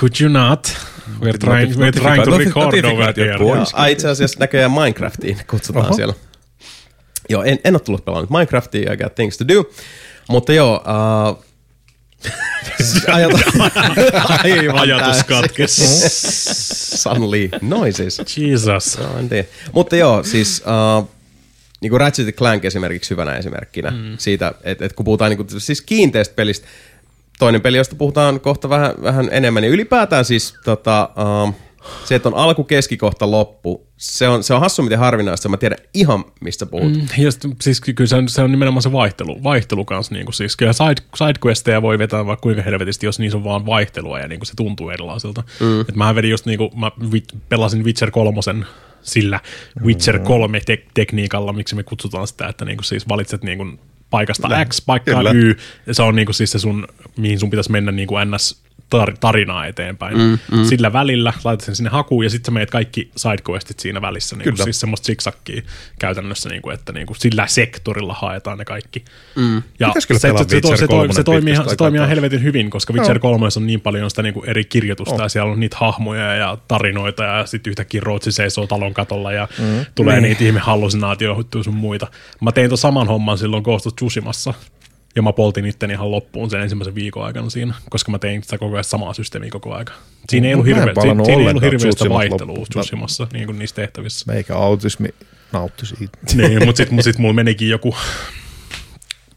Could 0.00 0.12
you 0.20 0.32
not? 0.32 0.76
We're 1.20 1.38
trying, 1.38 1.72
we're 1.72 2.00
trying 2.00 2.24
to 2.24 2.38
record 2.38 2.84
over 2.84 3.14
here. 3.16 3.64
ai, 3.72 3.92
itse 3.92 4.08
asiassa 4.08 4.40
näköjään 4.40 4.72
Minecraftiin 4.72 5.38
kutsutaan 5.50 5.86
Oho. 5.86 5.94
siellä. 5.94 6.14
Joo, 7.28 7.42
en, 7.42 7.58
en 7.64 7.74
ole 7.74 7.80
tullut 7.80 8.04
pelannut 8.04 8.30
Minecraftia, 8.30 8.92
I 8.92 8.96
got 8.96 9.14
things 9.14 9.38
to 9.38 9.48
do. 9.48 9.64
Mutta 10.28 10.52
joo, 10.52 10.76
uh, 11.32 11.44
aivan 13.14 13.40
Ajatus 14.78 15.16
täysin. 15.16 15.24
katkesi. 15.26 15.84
Suddenly 16.98 17.48
noises. 17.62 18.22
Jesus. 18.36 18.98
No, 18.98 19.18
en 19.18 19.28
tiedä. 19.28 19.48
Mutta 19.72 19.96
joo, 19.96 20.22
siis 20.22 20.62
uh, 21.00 21.08
niin 21.80 21.90
kuin 21.90 22.00
Ratchet 22.00 22.36
Clank 22.36 22.64
esimerkiksi 22.64 23.10
hyvänä 23.10 23.36
esimerkkinä 23.36 23.90
mm. 23.90 24.16
siitä, 24.18 24.52
että 24.62 24.84
et 24.84 24.92
kun 24.92 25.04
puhutaan 25.04 25.30
niin 25.30 25.46
kuin, 25.46 25.60
siis 25.60 25.80
kiinteästä 25.80 26.34
pelistä, 26.34 26.66
toinen 27.38 27.60
peli, 27.60 27.76
josta 27.76 27.96
puhutaan 27.96 28.40
kohta 28.40 28.68
vähän, 28.68 28.94
vähän 29.02 29.28
enemmän, 29.32 29.62
niin 29.62 29.72
ylipäätään 29.72 30.24
siis 30.24 30.54
tota, 30.64 31.08
uh, 31.44 31.54
se, 32.04 32.14
että 32.14 32.28
on 32.28 32.34
alku, 32.34 32.64
keskikohta, 32.64 33.30
loppu, 33.30 33.86
se 33.96 34.28
on, 34.28 34.44
se 34.44 34.54
on 34.54 34.60
hassu 34.60 34.82
miten 34.82 34.98
harvinaista, 34.98 35.48
mä 35.48 35.56
tiedän 35.56 35.78
ihan 35.94 36.24
mistä 36.40 36.66
puhut. 36.66 36.92
Mm. 36.92 37.06
Ja 37.18 37.32
sit, 37.32 37.42
siis 37.60 37.80
kyllä 37.80 38.06
se 38.06 38.16
on, 38.16 38.28
se 38.28 38.42
on 38.42 38.50
nimenomaan 38.50 38.82
se 38.82 38.92
vaihtelu, 38.92 39.42
vaihtelu 39.42 39.84
kanssa. 39.84 40.14
Niin 40.14 40.26
kuin, 40.26 40.34
siis 40.34 40.56
kyllä 40.56 40.72
side, 40.72 41.02
sidequesteja 41.14 41.82
voi 41.82 41.98
vetää 41.98 42.26
vaikka 42.26 42.42
kuinka 42.42 42.62
helvetisti, 42.62 43.06
jos 43.06 43.18
niissä 43.18 43.38
on 43.38 43.44
vaan 43.44 43.66
vaihtelua 43.66 44.18
ja 44.18 44.28
niin 44.28 44.40
kuin 44.40 44.46
se 44.46 44.52
tuntuu 44.56 44.90
erilaiselta. 44.90 45.42
Mm. 45.60 45.80
Et 45.80 45.94
mähän 45.94 46.14
vedin 46.14 46.30
just 46.30 46.46
niin 46.46 46.58
kuin, 46.58 46.70
mä 46.80 46.90
pelasin 47.48 47.84
Witcher 47.84 48.10
3 48.10 48.40
sillä 49.02 49.40
Witcher 49.84 50.18
3 50.18 50.60
te- 50.60 50.84
tekniikalla, 50.94 51.52
miksi 51.52 51.74
me 51.74 51.82
kutsutaan 51.82 52.26
sitä, 52.26 52.46
että 52.46 52.64
niin 52.64 52.76
kuin 52.76 52.84
siis 52.84 53.08
valitset 53.08 53.42
niin 53.42 53.58
kuin 53.58 53.78
paikasta 54.10 54.64
X 54.64 54.86
paikkaan 54.86 55.18
Kyllä. 55.18 55.32
Y. 55.32 55.54
Se 55.92 56.02
on 56.02 56.16
niin 56.16 56.26
kuin 56.26 56.34
siis 56.34 56.52
se 56.52 56.58
sun, 56.58 56.88
mihin 57.16 57.40
sun 57.40 57.50
pitäisi 57.50 57.72
mennä 57.72 57.92
niin 57.92 58.08
kuin 58.08 58.30
ns 58.30 58.61
tar- 58.96 59.16
tarinaa 59.20 59.66
eteenpäin. 59.66 60.18
Mm, 60.18 60.38
mm. 60.52 60.64
Sillä 60.64 60.92
välillä 60.92 61.32
laitat 61.44 61.64
sen 61.64 61.76
sinne 61.76 61.90
hakuun 61.90 62.24
ja 62.24 62.30
sitten 62.30 62.46
sä 62.46 62.52
meet 62.52 62.70
kaikki 62.70 63.10
sidequestit 63.16 63.80
siinä 63.80 64.02
välissä. 64.02 64.36
Niin 64.36 64.44
kuin 64.44 64.64
siis 64.64 64.80
semmoista 64.80 65.06
siksakkiä 65.06 65.62
käytännössä, 65.98 66.48
niin 66.48 66.62
kuin, 66.62 66.74
että 66.74 66.92
niin 66.92 67.06
kuin 67.06 67.16
sillä 67.16 67.46
sektorilla 67.46 68.14
haetaan 68.14 68.58
ne 68.58 68.64
kaikki. 68.64 69.04
Mm. 69.36 69.62
Ja 69.80 69.92
se, 69.94 70.00
se, 70.00 70.18
se, 70.18 70.18
se, 70.18 70.60
toi, 70.60 70.86
3 70.86 71.12
se, 71.12 71.24
toimii, 71.24 71.52
ihan- 71.54 71.68
se 71.68 71.76
toimii 71.76 71.98
ihan 71.98 72.08
helvetin 72.08 72.42
hyvin, 72.42 72.70
koska 72.70 72.92
Witcher 72.92 73.18
3 73.18 73.46
on 73.56 73.66
niin 73.66 73.80
paljon 73.80 74.10
sitä 74.10 74.22
niin 74.22 74.34
kuin 74.34 74.48
eri 74.48 74.64
kirjoitusta 74.64 75.14
oh. 75.14 75.20
ja 75.20 75.28
siellä 75.28 75.52
on 75.52 75.60
niitä 75.60 75.76
hahmoja 75.80 76.34
ja 76.34 76.58
tarinoita 76.68 77.24
ja 77.24 77.46
sitten 77.46 77.70
yhtäkkiä 77.70 78.00
Rootsi 78.04 78.32
seisoo 78.32 78.66
talon 78.66 78.94
katolla 78.94 79.32
ja 79.32 79.48
mm. 79.58 79.86
tulee 79.94 80.20
niin. 80.20 80.28
niitä 80.28 80.44
ihme 80.44 80.60
hallusinaatioita 80.60 81.62
sun 81.62 81.74
muita. 81.74 82.06
Mä 82.40 82.52
tein 82.52 82.68
tuon 82.70 82.78
saman 82.78 83.06
homman 83.06 83.38
silloin 83.38 83.62
Ghost 83.62 83.86
of 83.86 83.96
Tsushimassa. 83.96 84.54
Ja 85.16 85.22
mä 85.22 85.32
poltin 85.32 85.66
itteni 85.66 85.92
ihan 85.92 86.10
loppuun 86.10 86.50
sen 86.50 86.60
ensimmäisen 86.60 86.94
viikon 86.94 87.24
aikana 87.24 87.50
siinä, 87.50 87.74
koska 87.90 88.10
mä 88.10 88.18
tein 88.18 88.42
sitä 88.42 88.58
koko 88.58 88.74
ajan 88.74 88.84
samaa 88.84 89.14
systeemiä 89.14 89.50
koko 89.50 89.74
aika. 89.74 89.92
Siinä 90.28 90.48
ei 90.48 90.54
ollut, 90.54 90.66
hirveä, 90.66 90.94
siinä, 91.02 91.22
ei 91.28 91.48
ollut 91.48 91.62
hirveästä 91.62 92.08
vaihtelua. 92.08 92.66
Tsushimassa 92.70 93.26
niin 93.32 93.46
kuin 93.46 93.58
niissä 93.58 93.76
tehtävissä. 93.76 94.32
Meikä 94.32 94.56
autismi 94.56 95.08
nautti 95.52 95.86
siitä. 95.86 96.18
niin, 96.34 96.66
mutta 96.66 96.76
sitten 96.76 97.02
sit 97.02 97.18
mulla 97.18 97.34
menikin 97.34 97.68
joku 97.68 97.96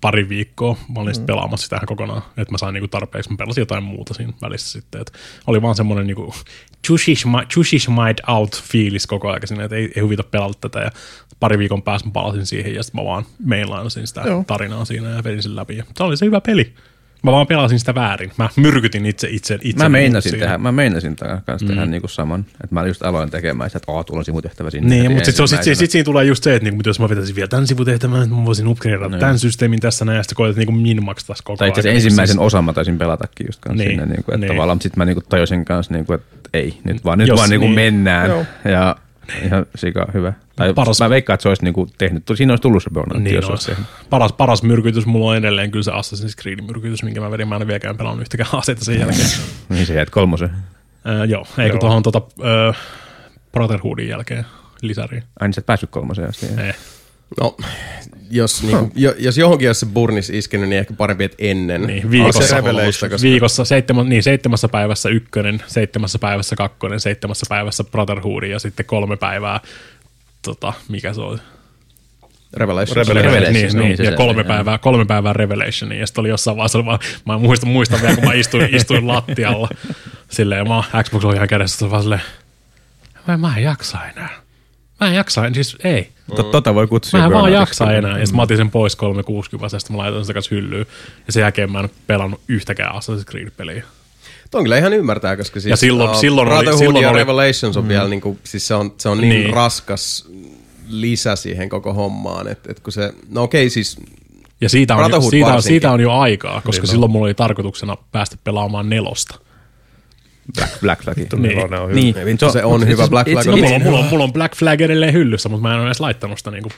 pari 0.05 0.29
viikkoa. 0.29 0.77
Mä 0.95 0.99
olin 0.99 1.15
mm. 1.19 1.25
pelaamassa 1.25 1.63
sitä 1.63 1.79
kokonaan, 1.85 2.21
että 2.37 2.51
mä 2.51 2.57
sain 2.57 2.73
niinku 2.73 2.87
tarpeeksi. 2.87 3.29
Mä 3.29 3.37
pelasin 3.37 3.61
jotain 3.61 3.83
muuta 3.83 4.13
siinä 4.13 4.33
välissä 4.41 4.71
sitten. 4.71 5.01
Et 5.01 5.13
oli 5.47 5.61
vaan 5.61 5.75
semmoinen 5.75 6.07
niinku 6.07 6.33
Chushis 6.87 7.87
Might 7.87 8.29
Out 8.29 8.63
fiilis 8.63 9.07
koko 9.07 9.29
ajan 9.29 9.41
siinä, 9.45 9.63
että 9.63 9.75
ei, 9.75 9.91
ei 9.95 10.01
huvita 10.01 10.23
pelata 10.23 10.57
tätä. 10.61 10.79
Ja 10.79 10.91
pari 11.39 11.57
viikon 11.57 11.83
päästä 11.83 12.07
mä 12.07 12.11
palasin 12.11 12.45
siihen 12.45 12.75
ja 12.75 12.83
sitten 12.83 13.01
mä 13.01 13.05
vaan 13.05 13.25
mainlainasin 13.45 14.07
sitä 14.07 14.21
Joo. 14.21 14.43
tarinaa 14.47 14.85
siinä 14.85 15.09
ja 15.09 15.23
vedin 15.23 15.43
sen 15.43 15.55
läpi. 15.55 15.77
Ja 15.77 15.83
se 15.97 16.03
oli 16.03 16.17
se 16.17 16.25
hyvä 16.25 16.41
peli. 16.41 16.73
Mä 17.25 17.31
vaan 17.31 17.47
pelasin 17.47 17.79
sitä 17.79 17.95
väärin. 17.95 18.31
Mä 18.37 18.49
myrkytin 18.55 19.05
itse 19.05 19.27
itse, 19.31 19.57
itse 19.61 19.83
Mä 19.83 19.89
meinasin 19.89 20.29
siinä. 20.31 20.45
tehdä, 20.45 20.57
mä 20.57 20.71
meinasin 20.71 21.15
tähän 21.15 21.41
kanssa 21.45 21.67
tehdä 21.67 21.85
niinku 21.85 22.07
saman. 22.07 22.39
Että 22.39 22.67
mä 22.75 22.85
just 22.87 23.03
aloin 23.03 23.31
tekemään 23.31 23.69
sitä, 23.69 23.77
että 23.77 23.91
aah, 23.91 24.05
tulla 24.05 24.23
sivutehtävä 24.23 24.69
sinne. 24.69 24.89
Niin, 24.95 25.11
mutta 25.11 25.25
sitten 25.25 25.47
sit, 25.47 25.63
sit, 25.63 25.77
sit 25.77 25.91
siinä 25.91 26.03
tulee 26.05 26.25
just 26.25 26.43
se, 26.43 26.55
että 26.55 26.69
niinku, 26.69 26.81
jos 26.89 26.99
mä 26.99 27.09
vetäisin 27.09 27.35
vielä 27.35 27.47
tämän 27.47 27.67
sivutehtävän, 27.67 28.23
että 28.23 28.35
mä 28.35 28.45
voisin 28.45 28.67
upgradeata 28.67 29.07
Niin. 29.09 29.19
tämän 29.19 29.39
systeemin 29.39 29.79
tässä 29.79 30.05
näin, 30.05 30.15
ja 30.17 30.23
sitten 30.23 30.35
koetat 30.35 30.57
niinku 30.57 30.71
min-max 30.71 31.25
tässä 31.25 31.43
koko 31.43 31.57
Tai 31.57 31.67
itse 31.69 31.79
asiassa 31.79 31.89
ajan. 31.89 32.05
ensimmäisen 32.05 32.33
Siis- 32.35 32.45
osan 32.45 32.65
mä 32.65 32.73
taisin 32.73 32.97
pelatakin 32.97 33.45
just 33.47 33.59
kanssa 33.61 33.83
Niin, 33.83 33.89
sinne, 33.91 34.05
niinku, 34.05 34.31
että 34.31 34.37
niin. 34.37 34.47
tavallaan 34.53 34.81
sitten 34.81 34.97
mä 35.01 35.05
niinku 35.05 35.21
tajusin 35.29 35.65
kanssa, 35.65 35.93
niinku, 35.93 36.13
että 36.13 36.49
ei, 36.53 36.77
nyt 36.83 37.05
vaan, 37.05 37.17
nyt 37.17 37.27
Jos 37.27 37.37
vaan 37.39 37.49
niinku 37.49 37.65
niin. 37.65 37.75
mennään. 37.75 38.29
Joo. 38.29 38.45
Ja 38.65 38.95
ihan 39.43 39.65
sika 39.75 40.07
hyvä. 40.13 40.33
Tai 40.55 40.73
Paras- 40.73 40.99
mä 40.99 41.09
veikkaan, 41.09 41.33
että 41.35 41.41
se 41.41 41.49
olisi 41.49 41.63
niinku 41.63 41.87
tehnyt, 41.97 42.23
siinä 42.35 42.51
olisi 42.53 42.61
tullut 42.61 42.83
se 42.83 42.89
burnout, 42.93 43.23
Niin 43.23 43.35
jos 43.35 43.49
olisi. 43.49 43.71
paras, 44.09 44.33
paras 44.33 44.63
myrkytys 44.63 45.05
mulla 45.05 45.31
on 45.31 45.37
edelleen 45.37 45.71
kyllä 45.71 45.83
se 45.83 45.91
Assassin's 45.91 46.41
Creed 46.41 46.61
myrkytys, 46.61 47.03
minkä 47.03 47.21
mä 47.21 47.31
vedin. 47.31 47.47
Mä 47.47 47.55
en 47.55 47.67
vieläkään 47.67 47.97
pelannut 47.97 48.21
yhtäkään 48.21 48.49
aseita 48.59 48.85
sen 48.85 48.99
jälkeen. 48.99 49.27
Niin 49.69 49.85
se 49.85 49.93
jäät 49.93 50.09
kolmosen. 50.09 50.49
öö, 51.07 51.25
joo, 51.25 51.47
eikö 51.57 51.77
tuohon 51.77 52.03
tota, 52.03 52.21
öö, 52.43 52.71
Brotherhoodin 53.51 54.07
jälkeen 54.07 54.45
lisäriin. 54.81 55.23
Ai 55.39 55.47
niin 55.47 55.53
sä 55.53 55.59
et 55.59 55.65
päässyt 55.65 55.89
kolmoseen 55.89 56.29
asti. 56.29 56.45
Eh. 56.57 56.75
No, 57.41 57.57
jos, 58.31 58.63
niinku, 58.63 58.91
jo, 58.95 59.13
jos 59.17 59.37
johonkin 59.37 59.69
olisi 59.69 59.79
se 59.79 59.85
burnis 59.85 60.29
iskenyt, 60.29 60.69
niin 60.69 60.79
ehkä 60.79 60.93
parempi, 60.93 61.23
että 61.23 61.37
ennen. 61.39 61.81
Niin, 61.81 62.11
viikossa, 62.11 62.41
Se 62.47 62.61
koska- 63.09 63.21
viikossa 63.21 63.65
seitsemän, 63.65 64.09
niin, 64.09 64.23
seitsemässä 64.23 64.67
päivässä 64.69 65.09
ykkönen, 65.09 65.63
seitsemässä 65.67 66.19
päivässä 66.19 66.55
kakkonen, 66.55 66.99
seitsemässä 66.99 67.45
päivässä 67.49 67.83
Brotherhood 67.83 68.43
ja 68.43 68.59
sitten 68.59 68.85
kolme 68.85 69.17
päivää, 69.17 69.59
tota, 70.41 70.73
mikä 70.89 71.13
se 71.13 71.21
oli? 71.21 71.37
Revelation. 72.53 72.97
Revelation. 72.97 73.33
Revelation, 73.33 73.53
niin, 73.53 73.67
niin, 73.67 73.79
niin, 73.79 73.97
se 73.97 74.03
ja 74.03 74.11
se, 74.11 74.17
kolme 74.17 74.41
joo. 74.41 74.47
päivää, 74.47 74.77
kolme 74.77 75.05
päivää 75.05 75.33
Revelation, 75.33 75.91
ja 75.91 76.07
sitten 76.07 76.21
oli 76.21 76.29
jossain 76.29 76.57
vaiheessa, 76.57 76.83
mä 77.25 77.37
muistan, 77.37 77.69
muistan 77.69 78.01
vielä, 78.01 78.15
kun 78.15 78.25
mä 78.25 78.33
istuin, 78.33 78.75
istuin 78.75 79.07
lattialla, 79.07 79.69
silleen, 80.29 80.59
ja 80.59 80.65
mä, 80.65 81.03
Xbox 81.03 81.23
oli 81.23 81.35
ihan 81.35 81.47
kädessä, 81.47 81.77
se 81.77 81.91
vaan 81.91 82.01
silleen, 82.01 82.21
mä, 83.27 83.37
mä 83.37 83.57
en 83.57 83.63
jaksa 83.63 83.97
enää. 84.15 84.29
Mä 84.99 85.07
en 85.07 85.13
jaksa, 85.15 85.41
enää, 85.41 85.53
siis 85.53 85.77
ei. 85.83 86.14
Tot- 86.31 86.43
Tota 86.51 86.75
voi 86.75 86.87
kutsua 86.87 87.19
Mä 87.19 87.25
en 87.25 87.31
vaan 87.31 87.53
jaksa 87.53 87.91
enää. 87.93 88.19
Ja 88.19 88.25
sitten 88.25 88.35
mä 88.35 88.41
otin 88.41 88.57
sen 88.57 88.71
pois 88.71 88.95
360, 88.95 89.79
sitten 89.79 89.95
mä 89.95 90.01
laitoin 90.01 90.23
sitä 90.25 90.33
kanssa 90.33 90.55
hyllyyn. 90.55 90.85
Ja 91.27 91.33
sen 91.33 91.41
jälkeen 91.41 91.71
mä 91.71 91.79
en 91.79 91.85
ole 91.85 91.91
pelannut 92.07 92.41
yhtäkään 92.47 92.95
Assassin's 92.95 93.23
Creed-peliä. 93.31 93.83
Tuon 94.51 94.63
kyllä 94.63 94.77
ihan 94.77 94.93
ymmärtää, 94.93 95.37
koska 95.37 95.59
siis 95.59 95.69
Ja 95.69 95.75
silloin- 95.75 96.09
uh, 96.09 96.15
silloin 96.15 96.47
oli- 96.51 96.77
silloin 96.77 97.03
ja 97.03 97.09
oli- 97.09 97.19
Revelations 97.19 97.77
on 97.77 97.83
mm. 97.83 97.87
vielä 97.89 98.07
niinku, 98.07 98.37
siis 98.43 98.67
se 98.67 98.73
on, 98.75 98.93
se 98.97 99.09
on 99.09 99.17
niin, 99.17 99.29
Niin. 99.29 99.43
niin 99.43 99.53
raskas 99.53 100.29
lisä 100.89 101.35
siihen 101.35 101.69
koko 101.69 101.93
hommaan, 101.93 102.47
että 102.47 102.71
et 102.71 102.79
kun 102.79 102.93
se, 102.93 103.13
no 103.29 103.43
okei 103.43 103.69
siis, 103.69 103.97
Ja 104.61 104.69
siitä 104.69 104.95
on, 104.95 105.11
jo, 105.11 105.21
siitä, 105.21 105.45
on, 105.47 105.53
varsinkin. 105.53 105.73
siitä 105.73 105.91
on 105.91 105.99
jo 105.99 106.11
aikaa, 106.11 106.61
koska 106.61 106.71
Niin 106.71 106.81
on. 106.81 106.87
silloin 106.87 107.11
mulla 107.11 107.25
oli 107.25 107.33
tarkoituksena 107.33 107.97
päästä 108.11 108.37
pelaamaan 108.43 108.89
nelosta. 108.89 109.39
Black, 110.55 110.79
Black 110.81 111.03
Flag. 111.03 111.17
Niin. 111.17 111.41
Nelonen 111.41 111.79
on 111.81 111.89
hyvä. 111.89 111.99
Niin, 111.99 112.17
Ei 112.17 112.25
vittu, 112.25 112.51
se 112.51 112.63
on 112.63 112.87
hyvä. 112.87 113.03
itse- 113.03 113.09
Black 113.09 113.29
Flag 113.31 113.47
on 113.47 113.51
No, 113.51 113.55
niin 113.55 113.65
mulla, 113.65 113.75
on, 113.75 113.81
mulla, 113.83 113.99
on, 113.99 114.05
mulla 114.05 114.23
on 114.23 114.33
Black 114.33 114.55
Flag 114.55 114.81
edelleen 114.81 115.13
hyllyssä, 115.13 115.49
mutta 115.49 115.61
mä 115.67 115.73
en 115.73 115.79
ole 115.79 115.85
edes 115.87 115.99
laittanut 115.99 116.37
sitä 116.37 116.51
niinku. 116.51 116.69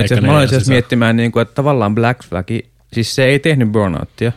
Itse, 0.00 0.14
Eikä 0.14 0.26
mä 0.26 0.30
aloin 0.32 0.44
itse 0.44 0.56
asiassa 0.56 0.72
miettimään, 0.72 1.16
niin 1.16 1.32
kuin, 1.32 1.42
että 1.42 1.54
tavallaan 1.54 1.94
Black 1.94 2.22
Flag, 2.24 2.46
siis 2.92 3.14
se 3.14 3.24
ei 3.24 3.38
tehnyt 3.38 3.72
burnouttia, 3.72 4.32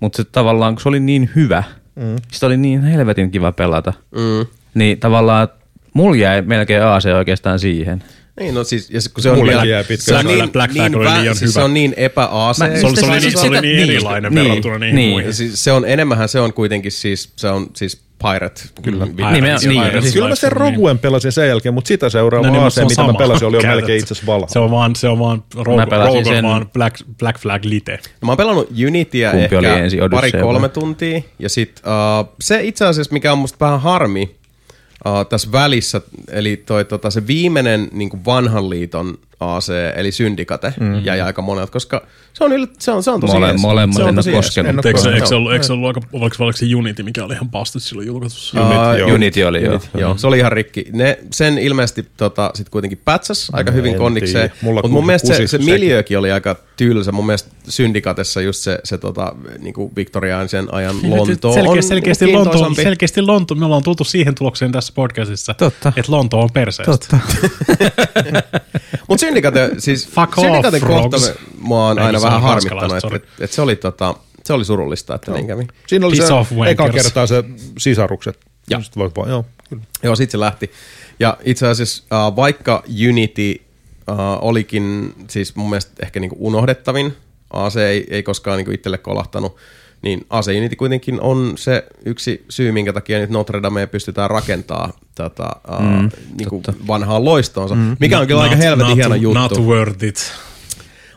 mutta 0.00 0.16
se 0.16 0.24
tavallaan, 0.32 0.74
kun 0.74 0.82
se 0.82 0.88
oli 0.88 1.00
niin 1.00 1.30
hyvä, 1.36 1.62
mm. 1.96 2.16
sitä 2.32 2.46
oli 2.46 2.56
niin 2.56 2.82
helvetin 2.82 3.30
kiva 3.30 3.52
pelata, 3.52 3.92
Mm. 4.10 4.46
niin 4.74 4.98
tavallaan 5.00 5.48
mulla 5.94 6.16
jäi 6.16 6.42
melkein 6.42 6.82
AC 6.82 7.04
oikeastaan 7.06 7.58
siihen. 7.58 8.02
Niin, 8.38 8.54
no 8.54 8.64
siis, 8.64 8.90
ja 8.90 9.00
se, 9.00 9.08
kun 9.08 9.22
se 9.22 9.30
on 9.30 9.46
vielä, 9.46 9.64
jäi 9.64 9.84
pitkä 9.84 10.04
se 10.04 10.14
on 10.16 10.26
niin, 10.26 10.50
Black 10.52 10.72
Flag 10.72 10.88
niin, 10.90 10.96
oli 10.96 11.06
vä- 11.06 11.20
liian 11.20 11.36
siis 11.36 11.54
se 11.54 11.60
hyvä. 11.60 11.64
on 11.64 11.74
niin 11.74 11.94
epä-AC. 11.96 12.58
Mä- 12.58 12.66
Se 12.66 12.72
oli, 12.72 12.78
se 12.80 12.86
oli, 12.86 12.96
se 12.96 13.06
oli 13.06 13.20
sitä- 13.20 13.48
niin 13.60 13.62
niin, 13.62 13.90
erilainen 13.90 14.34
niin, 14.34 14.44
verrattuna 14.48 14.78
niihin 14.78 14.96
niin. 14.96 15.10
muihin. 15.10 15.34
Siis 15.34 15.64
se 15.64 15.72
on 15.72 15.84
enemmänhän 15.88 16.28
se 16.28 16.40
on 16.40 16.52
kuitenkin 16.52 16.92
siis, 16.92 17.32
se 17.36 17.48
on 17.48 17.66
siis 17.76 18.00
Pirate, 18.32 18.62
kyllä. 18.82 19.04
Mm. 19.04 19.10
Vittu. 19.10 19.22
Nimenomaan, 19.32 19.60
niin, 19.68 19.82
Pirates 19.82 20.02
siis- 20.02 20.14
Kyllä 20.14 20.28
mä 20.28 20.34
sen. 20.34 20.52
Roguen 20.52 20.98
pelasin 20.98 21.32
sen 21.32 21.48
jälkeen, 21.48 21.74
mutta 21.74 21.88
sitä 21.88 22.08
seuraava 22.10 22.46
No 22.46 22.52
niin, 22.52 22.52
niin, 22.52 22.62
mutta 22.64 22.74
se 22.74 22.84
mitä 22.84 23.02
mä 23.02 23.06
sama. 23.06 23.18
pelasin, 23.18 23.48
oli 23.48 23.56
jo 23.56 23.62
melkein 23.62 23.98
itse 23.98 24.14
asiassa 24.14 24.20
Se 24.20 24.26
Valhalla. 24.26 24.64
on 24.64 24.70
vaan, 24.70 24.96
se 24.96 25.08
on 25.08 25.18
vaan 25.18 25.42
Rogue, 25.54 25.84
Rogue 25.84 26.24
sen- 26.24 26.44
vaan 26.44 26.70
Black, 26.72 26.96
Black 27.18 27.38
Flag 27.40 27.64
Lite. 27.64 27.92
No, 27.92 28.26
mä 28.26 28.30
oon 28.32 28.36
pelannut 28.36 28.68
Unityä 28.86 29.30
Kumpi 29.30 29.56
oli 29.56 29.66
ehkä 29.66 29.78
ensin, 29.78 30.00
pari-kolme 30.10 30.60
vai? 30.60 30.68
tuntia. 30.68 31.20
Ja 31.38 31.48
sit 31.48 31.82
uh, 32.22 32.34
se 32.40 32.60
itse 32.62 32.84
asiassa, 32.86 33.12
mikä 33.12 33.32
on 33.32 33.38
musta 33.38 33.56
vähän 33.66 33.80
harmi 33.80 34.37
uh, 35.12 35.26
tässä 35.28 35.52
välissä, 35.52 36.00
eli 36.28 36.56
toi, 36.56 36.84
tota, 36.84 37.10
se 37.10 37.26
viimeinen 37.26 37.88
niin 37.92 38.24
vanhan 38.24 38.70
liiton 38.70 39.18
AC, 39.40 39.68
eli 39.96 40.12
Syndicate, 40.12 40.74
mm. 40.80 41.04
jäi 41.04 41.20
aika 41.20 41.42
monelta, 41.42 41.72
koska 41.72 42.02
se 42.32 42.44
on, 42.44 42.52
yllä, 42.52 42.66
se 42.78 42.90
on, 42.90 43.02
se 43.02 43.10
on 43.10 43.20
tosi 43.20 43.32
Mole, 43.32 43.56
molemmat 43.56 43.96
Se 43.96 44.02
on 44.02 44.08
en 44.08 44.12
ole 44.12 44.16
tosi 44.16 44.32
koskenut. 44.32 44.70
En 44.70 44.76
ole 44.76 44.82
Eikö 44.86 45.00
se, 45.00 45.08
Joo. 45.08 45.14
eikö 45.14 45.26
se 45.26 45.34
ollut, 45.34 45.52
eikö 45.52 45.72
ollut 45.72 45.86
aika, 45.86 46.00
oliko, 46.12 46.36
se- 46.36 46.42
oliko 46.42 46.56
se 46.56 46.74
Unity, 46.74 47.02
mikä 47.02 47.24
oli 47.24 47.34
ihan 47.34 47.50
pastit 47.50 47.82
silloin 47.82 48.06
julkaisussa? 48.06 48.60
Uh, 48.60 48.98
joo. 48.98 49.14
Unity 49.14 49.42
oli 49.42 49.64
joo. 49.64 49.74
Unity, 49.74 49.88
joo. 49.98 50.16
Se 50.16 50.26
oli 50.26 50.38
ihan 50.38 50.52
rikki. 50.52 50.86
Ne, 50.92 51.18
sen 51.32 51.58
ilmeisesti 51.58 52.06
tota, 52.16 52.50
sit 52.54 52.68
kuitenkin 52.68 53.00
pätsäs 53.04 53.48
aika 53.52 53.70
hyvin 53.70 53.92
en 53.92 53.98
kondikseen. 53.98 54.52
Mutta 54.60 54.88
mun 54.88 55.06
mielestä 55.06 55.34
se, 55.34 55.46
se 55.46 55.58
miljöökin 55.58 56.18
oli 56.18 56.32
aika 56.32 56.56
tylsä. 56.76 57.12
Mun 57.12 57.26
mielestä 57.26 57.50
Syndicatessa 57.68 58.40
just 58.40 58.60
se, 58.60 58.78
se 58.84 58.98
tota, 58.98 59.32
niinku 59.58 59.92
Viktoriaanisen 59.96 60.74
ajan 60.74 60.96
Lonto 61.02 61.48
on 61.48 61.82
selkeästi, 61.82 62.32
Lonto, 62.32 62.74
selkeästi 62.74 63.22
Lonto, 63.22 63.54
me 63.54 63.64
ollaan 63.64 63.82
tultu 63.82 64.04
siihen 64.04 64.34
tulokseen 64.34 64.72
tässä 64.72 64.92
podcastissa, 64.96 65.52
että 65.52 65.92
Lonto 66.08 66.40
on 66.40 66.48
perseestä. 66.52 66.92
Totta. 66.92 67.18
Mutta 69.08 69.20
Syndicate, 69.28 69.70
siis 69.78 70.08
Fuck 70.08 70.34
Syndicaten 70.34 70.82
off, 70.84 70.88
kohta 70.92 71.18
frogs. 71.18 71.28
me- 71.40 71.58
mua 71.60 71.88
on 71.88 71.98
Ei, 71.98 72.04
aina 72.04 72.18
se 72.18 72.24
vähän 72.26 72.42
harmittanut, 72.42 73.00
sorry. 73.00 73.16
että 73.16 73.28
et, 73.38 73.42
et 73.44 73.52
se 73.52 73.62
oli 73.62 73.76
tota, 73.76 74.14
se 74.44 74.52
oli 74.52 74.64
surullista, 74.64 75.14
että 75.14 75.32
niin 75.32 75.46
kävi. 75.46 75.66
Siinä 75.86 76.06
oli 76.06 76.16
Piss 76.16 76.26
se 76.28 76.34
off, 76.34 76.52
eka 76.52 76.82
wankers. 76.82 77.04
kertaa 77.04 77.26
se 77.26 77.44
sisarukset. 77.78 78.38
Ja. 78.70 78.82
Sitten 78.82 79.10
vaan, 79.16 79.30
joo, 79.30 79.44
kyllä. 79.68 79.82
Joo, 80.02 80.16
sit 80.16 80.30
se 80.30 80.40
lähti. 80.40 80.70
Ja 81.20 81.36
itse 81.44 81.66
asiassa 81.68 82.02
uh, 82.28 82.36
vaikka 82.36 82.82
Unity 83.08 83.54
uh, 84.10 84.16
olikin 84.40 85.14
siis 85.30 85.56
mun 85.56 85.70
mielestä 85.70 85.92
ehkä 86.02 86.20
niinku 86.20 86.36
unohdettavin, 86.38 87.16
AC 87.50 87.76
ei, 87.76 88.06
ei 88.10 88.22
koskaan 88.22 88.56
niinku 88.56 88.72
itselle 88.72 88.98
kolahtanut, 88.98 89.56
niin 90.02 90.26
AC 90.30 90.46
Unity 90.48 90.76
kuitenkin 90.76 91.20
on 91.20 91.52
se 91.56 91.86
yksi 92.04 92.44
syy, 92.48 92.72
minkä 92.72 92.92
takia 92.92 93.18
nyt 93.18 93.30
Notre 93.30 93.62
Dame 93.62 93.86
pystytään 93.86 94.30
rakentamaan 94.30 94.92
tota, 95.14 95.56
uh, 95.70 95.80
mm, 95.80 96.10
niinku 96.38 96.62
vanhaan 96.86 97.24
loistoonsa, 97.24 97.74
mm. 97.74 97.96
mikä 98.00 98.18
on 98.20 98.26
kyllä 98.26 98.42
aika 98.42 98.56
helvetin 98.56 98.94
hieno 98.94 99.14
juttu. 99.14 99.38
Not 99.38 99.58
worth 99.58 100.04
it. 100.04 100.32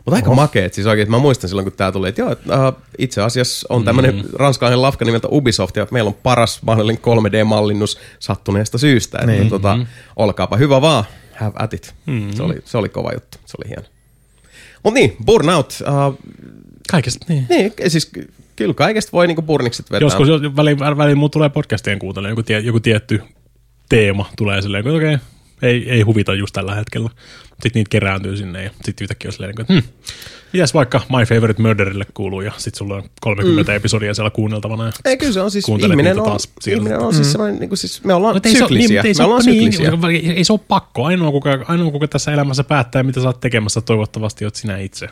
Mutta 0.05 0.15
aika 0.15 0.33
makeet, 0.33 0.73
siis 0.73 0.87
oikein, 0.87 1.03
että 1.03 1.11
mä 1.11 1.19
muistan 1.19 1.49
silloin, 1.49 1.65
kun 1.65 1.77
tämä 1.77 1.91
tuli, 1.91 2.09
että 2.09 2.21
joo, 2.21 2.31
että, 2.31 2.67
uh, 2.67 2.73
itse 2.97 3.21
asiassa 3.21 3.67
on 3.69 3.85
tämmöinen 3.85 4.15
mm. 4.15 4.23
ranskalainen 4.33 4.81
lafka 4.81 5.05
nimeltä 5.05 5.27
Ubisoft, 5.31 5.75
ja 5.75 5.87
meillä 5.91 6.07
on 6.07 6.17
paras 6.23 6.63
mahdollinen 6.63 7.01
3D-mallinnus 7.01 7.99
sattuneesta 8.19 8.77
syystä, 8.77 9.17
että 9.17 9.31
niin. 9.31 9.49
tota, 9.49 9.79
olkaapa 10.15 10.57
hyvä 10.57 10.81
vaan, 10.81 11.03
have 11.35 11.53
at 11.55 11.73
it. 11.73 11.93
Mm. 12.05 12.31
Se, 12.33 12.43
oli, 12.43 12.55
se 12.65 12.77
oli 12.77 12.89
kova 12.89 13.11
juttu, 13.13 13.37
se 13.45 13.57
oli 13.59 13.69
hieno. 13.69 13.83
Mutta 14.83 14.99
niin, 14.99 15.15
Burnout, 15.25 15.77
uh, 15.81 16.17
Kaikesta 16.91 17.25
niin. 17.29 17.45
niin, 17.49 17.73
siis 17.87 18.11
kyllä 18.61 18.73
kaikesta 18.73 19.11
voi 19.11 19.27
niinku 19.27 19.41
burnikset 19.41 19.91
vetää. 19.91 20.05
Joskus 20.05 20.27
jo- 20.27 20.55
väliin, 20.55 20.79
väliin 20.79 21.17
mulla 21.17 21.29
tulee 21.29 21.49
podcastien 21.49 21.99
kuuntelemaan, 21.99 22.31
joku, 22.31 22.43
tie, 22.43 22.59
joku 22.59 22.79
tietty 22.79 23.21
teema 23.89 24.29
tulee 24.37 24.61
silleen, 24.61 24.87
että 24.87 24.97
okei, 24.97 25.17
ei, 25.61 25.89
ei 25.89 26.01
huvita 26.01 26.33
just 26.33 26.53
tällä 26.53 26.75
hetkellä. 26.75 27.09
Sitten 27.49 27.71
niitä 27.73 27.89
kerääntyy 27.89 28.37
sinne 28.37 28.63
ja 28.63 28.69
sitten 28.69 29.03
yhtäkkiä 29.03 29.29
on 29.29 29.33
silleen, 29.33 29.53
että 29.59 29.73
hmm, 29.73 29.83
mitäs 30.53 30.73
vaikka 30.73 31.01
My 31.09 31.25
Favorite 31.25 31.61
Murderille 31.61 32.05
kuuluu 32.13 32.41
ja 32.41 32.51
sitten 32.57 32.77
sulla 32.77 32.95
on 32.95 33.03
30 33.21 33.71
mm. 33.71 33.75
episodia 33.75 34.13
siellä 34.13 34.29
kuunneltavana. 34.29 34.85
Ja 34.85 34.91
Ei, 35.05 35.17
kyllä 35.17 35.33
se 35.33 35.41
on 35.41 35.51
siis, 35.51 35.65
ihminen 35.69 36.19
on, 36.19 36.25
taas 36.25 36.49
ihminen 36.67 36.99
on 36.99 37.13
siis 37.13 37.31
semmoinen, 37.31 37.59
niinku 37.59 37.75
siis 37.75 38.03
me 38.03 38.13
ollaan 38.13 38.35
ole- 38.35 38.53
syklisiä, 38.57 39.03
niin, 39.03 39.15
me 39.17 39.23
ollaan 39.23 39.45
niin, 39.45 39.73
syklisiä. 39.73 40.09
ei, 40.09 40.31
ei 40.31 40.43
se 40.43 40.53
ole 40.53 40.59
pakko. 40.67 41.05
Ainoa 41.05 41.31
kuka, 41.31 41.59
ainoa, 41.67 41.91
kuka 41.91 42.07
tässä 42.07 42.33
elämässä 42.33 42.63
päättää, 42.63 43.03
mitä 43.03 43.21
sä 43.21 43.27
oot 43.27 43.39
tekemässä, 43.39 43.81
toivottavasti 43.81 44.45
oot 44.45 44.55
sinä 44.55 44.77
itse. 44.77 45.07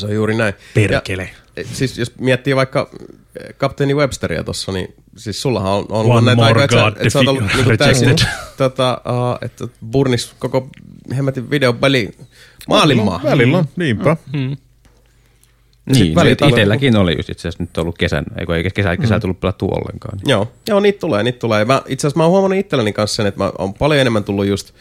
Se 0.00 0.06
on 0.06 0.14
juuri 0.14 0.34
näin. 0.34 0.54
Perkele. 0.74 1.30
Ja, 1.56 1.64
siis 1.72 1.98
jos 1.98 2.12
miettii 2.18 2.56
vaikka 2.56 2.90
eh, 3.40 3.54
kapteeni 3.56 3.94
Websteria 3.94 4.44
tuossa, 4.44 4.72
niin 4.72 4.94
siis 5.16 5.42
sullahan 5.42 5.72
on, 5.72 5.86
on 5.88 6.00
One 6.00 6.10
ollut 6.10 6.24
näitä 6.24 6.44
aikoja, 6.44 6.64
että 6.64 6.88
että 6.88 7.10
sä 7.10 7.18
oot 7.18 7.28
ollut 7.28 7.44
niinku 7.54 7.76
täysin, 7.78 8.16
tota, 8.56 9.00
uh, 9.06 9.38
että 9.42 9.68
burnis 9.90 10.34
koko 10.38 10.68
hemmetin 11.16 11.50
videopeli 11.50 12.10
maailmaa. 12.68 13.20
Välillä 13.24 13.58
on, 13.58 13.68
niinpä. 13.76 14.16
Mm. 14.32 14.56
Niin, 15.92 16.16
välit- 16.16 16.40
no, 16.40 16.48
itselläkin 16.48 16.96
oli 16.96 17.16
just 17.16 17.30
itse 17.30 17.48
asiassa 17.48 17.62
nyt 17.62 17.78
ollut 17.78 17.98
kesän, 17.98 18.24
eikö 18.38 18.56
ei 18.56 18.70
kesä, 18.74 18.96
kesä 18.96 19.20
tullut 19.20 19.40
pelattua 19.40 19.78
ollenkaan. 19.80 20.18
Niin. 20.18 20.30
Joo, 20.30 20.52
joo, 20.68 20.80
niitä 20.80 20.98
tulee, 20.98 21.22
niitä 21.22 21.38
tulee. 21.38 21.64
Mä, 21.64 21.82
itse 21.86 22.06
asiassa 22.06 22.18
mä 22.18 22.24
oon 22.24 22.30
huomannut 22.30 22.58
itselleni 22.58 22.92
kanssa 22.92 23.16
sen, 23.16 23.26
että 23.26 23.44
mä 23.44 23.52
oon 23.58 23.74
paljon 23.74 24.00
enemmän 24.00 24.24
tullut 24.24 24.46
just 24.46 24.74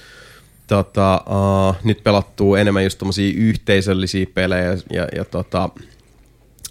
tota, 0.68 1.24
uh, 1.30 1.76
nyt 1.84 2.03
pelattua 2.03 2.59
enemmän 2.59 2.84
just 2.84 2.97
tommosia 2.97 3.34
yhteisöllisiä 3.38 4.26
pelejä 4.34 4.78
ja, 4.93 5.07
ja 5.15 5.26
tota, 5.26 5.70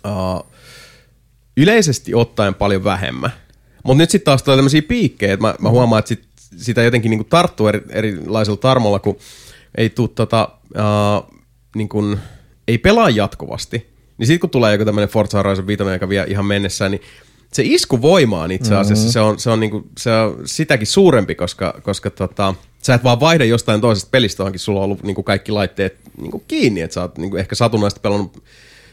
uh, 0.07 0.47
yleisesti 1.57 2.15
ottaen 2.15 2.55
paljon 2.55 2.85
vähemmän. 2.85 3.31
Mutta 3.85 3.99
nyt 3.99 4.11
sitten 4.11 4.25
taas 4.25 4.43
tulee 4.43 4.57
tämmöisiä 4.57 4.83
piikkejä, 4.83 5.35
että 5.35 5.47
mä, 5.47 5.55
mä 5.61 5.71
huomaan, 5.71 5.99
että 5.99 6.09
sit, 6.09 6.25
sitä 6.57 6.83
jotenkin 6.83 7.11
niinku 7.11 7.25
tarttuu 7.25 7.69
eri, 7.69 7.83
erilaisella 7.89 8.57
tarmolla, 8.57 8.99
kun 8.99 9.17
ei 9.75 9.91
tuu 9.91 10.09
tota, 10.09 10.49
uh, 10.75 11.41
niin 11.75 11.89
kun, 11.89 12.19
ei 12.69 12.79
pelaa 12.79 13.11
jatkuvasti. 13.11 13.97
Niin 14.19 14.27
sitten 14.27 14.41
kun 14.41 14.51
tulee 14.51 14.73
joku 14.73 14.85
tämmöinen 14.85 15.09
Forza 15.09 15.39
Horizon 15.39 15.67
5, 15.67 15.83
joka 15.83 16.09
vie 16.09 16.25
ihan 16.29 16.47
mennessään, 16.47 16.91
niin 16.91 17.03
se 17.53 17.63
iskuvoima 17.65 18.43
on 18.43 18.51
itse 18.53 18.75
asiassa, 18.75 19.03
mm-hmm. 19.03 19.13
se, 19.13 19.21
on, 19.21 19.39
se, 19.39 19.51
on 19.51 19.61
niinku, 19.61 19.87
se 19.99 20.13
on 20.13 20.41
sitäkin 20.45 20.87
suurempi, 20.87 21.35
koska, 21.35 21.81
koska 21.83 22.11
tota, 22.11 22.55
sä 22.87 22.95
et 22.95 23.05
vaan 23.05 23.21
vaihda 23.21 23.45
jostain 23.45 23.81
toisesta 23.81 24.09
pelistä, 24.11 24.41
johonkin 24.41 24.61
sulla 24.61 24.81
on 24.81 24.85
ollut 24.85 25.03
niinku 25.03 25.23
kaikki 25.23 25.53
laitteet 25.53 25.99
niinku 26.21 26.45
kiinni, 26.49 26.81
että 26.81 26.95
sä 26.95 27.03
oot 27.03 27.19
niinku 27.19 27.37
ehkä 27.37 27.55
satunnaisesti 27.55 28.01
pelannut 28.01 28.43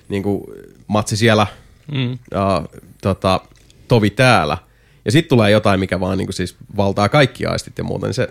niinku, 0.10 0.54
matsi 0.88 1.18
siellä, 1.18 1.48
mm. 1.92 2.12
uh, 2.12 2.82
tota, 3.02 3.40
tovi 3.88 4.10
täällä, 4.10 4.58
ja 5.06 5.12
sitten 5.12 5.30
tulee 5.30 5.52
jotain, 5.52 5.80
mikä 5.80 6.00
vaan 6.00 6.18
niinku 6.18 6.32
siis 6.32 6.56
valtaa 6.78 7.10
kaikki 7.10 7.46
aistit 7.46 7.78
ja 7.78 7.84
muuta, 7.84 8.06
niin 8.06 8.14
se, 8.14 8.28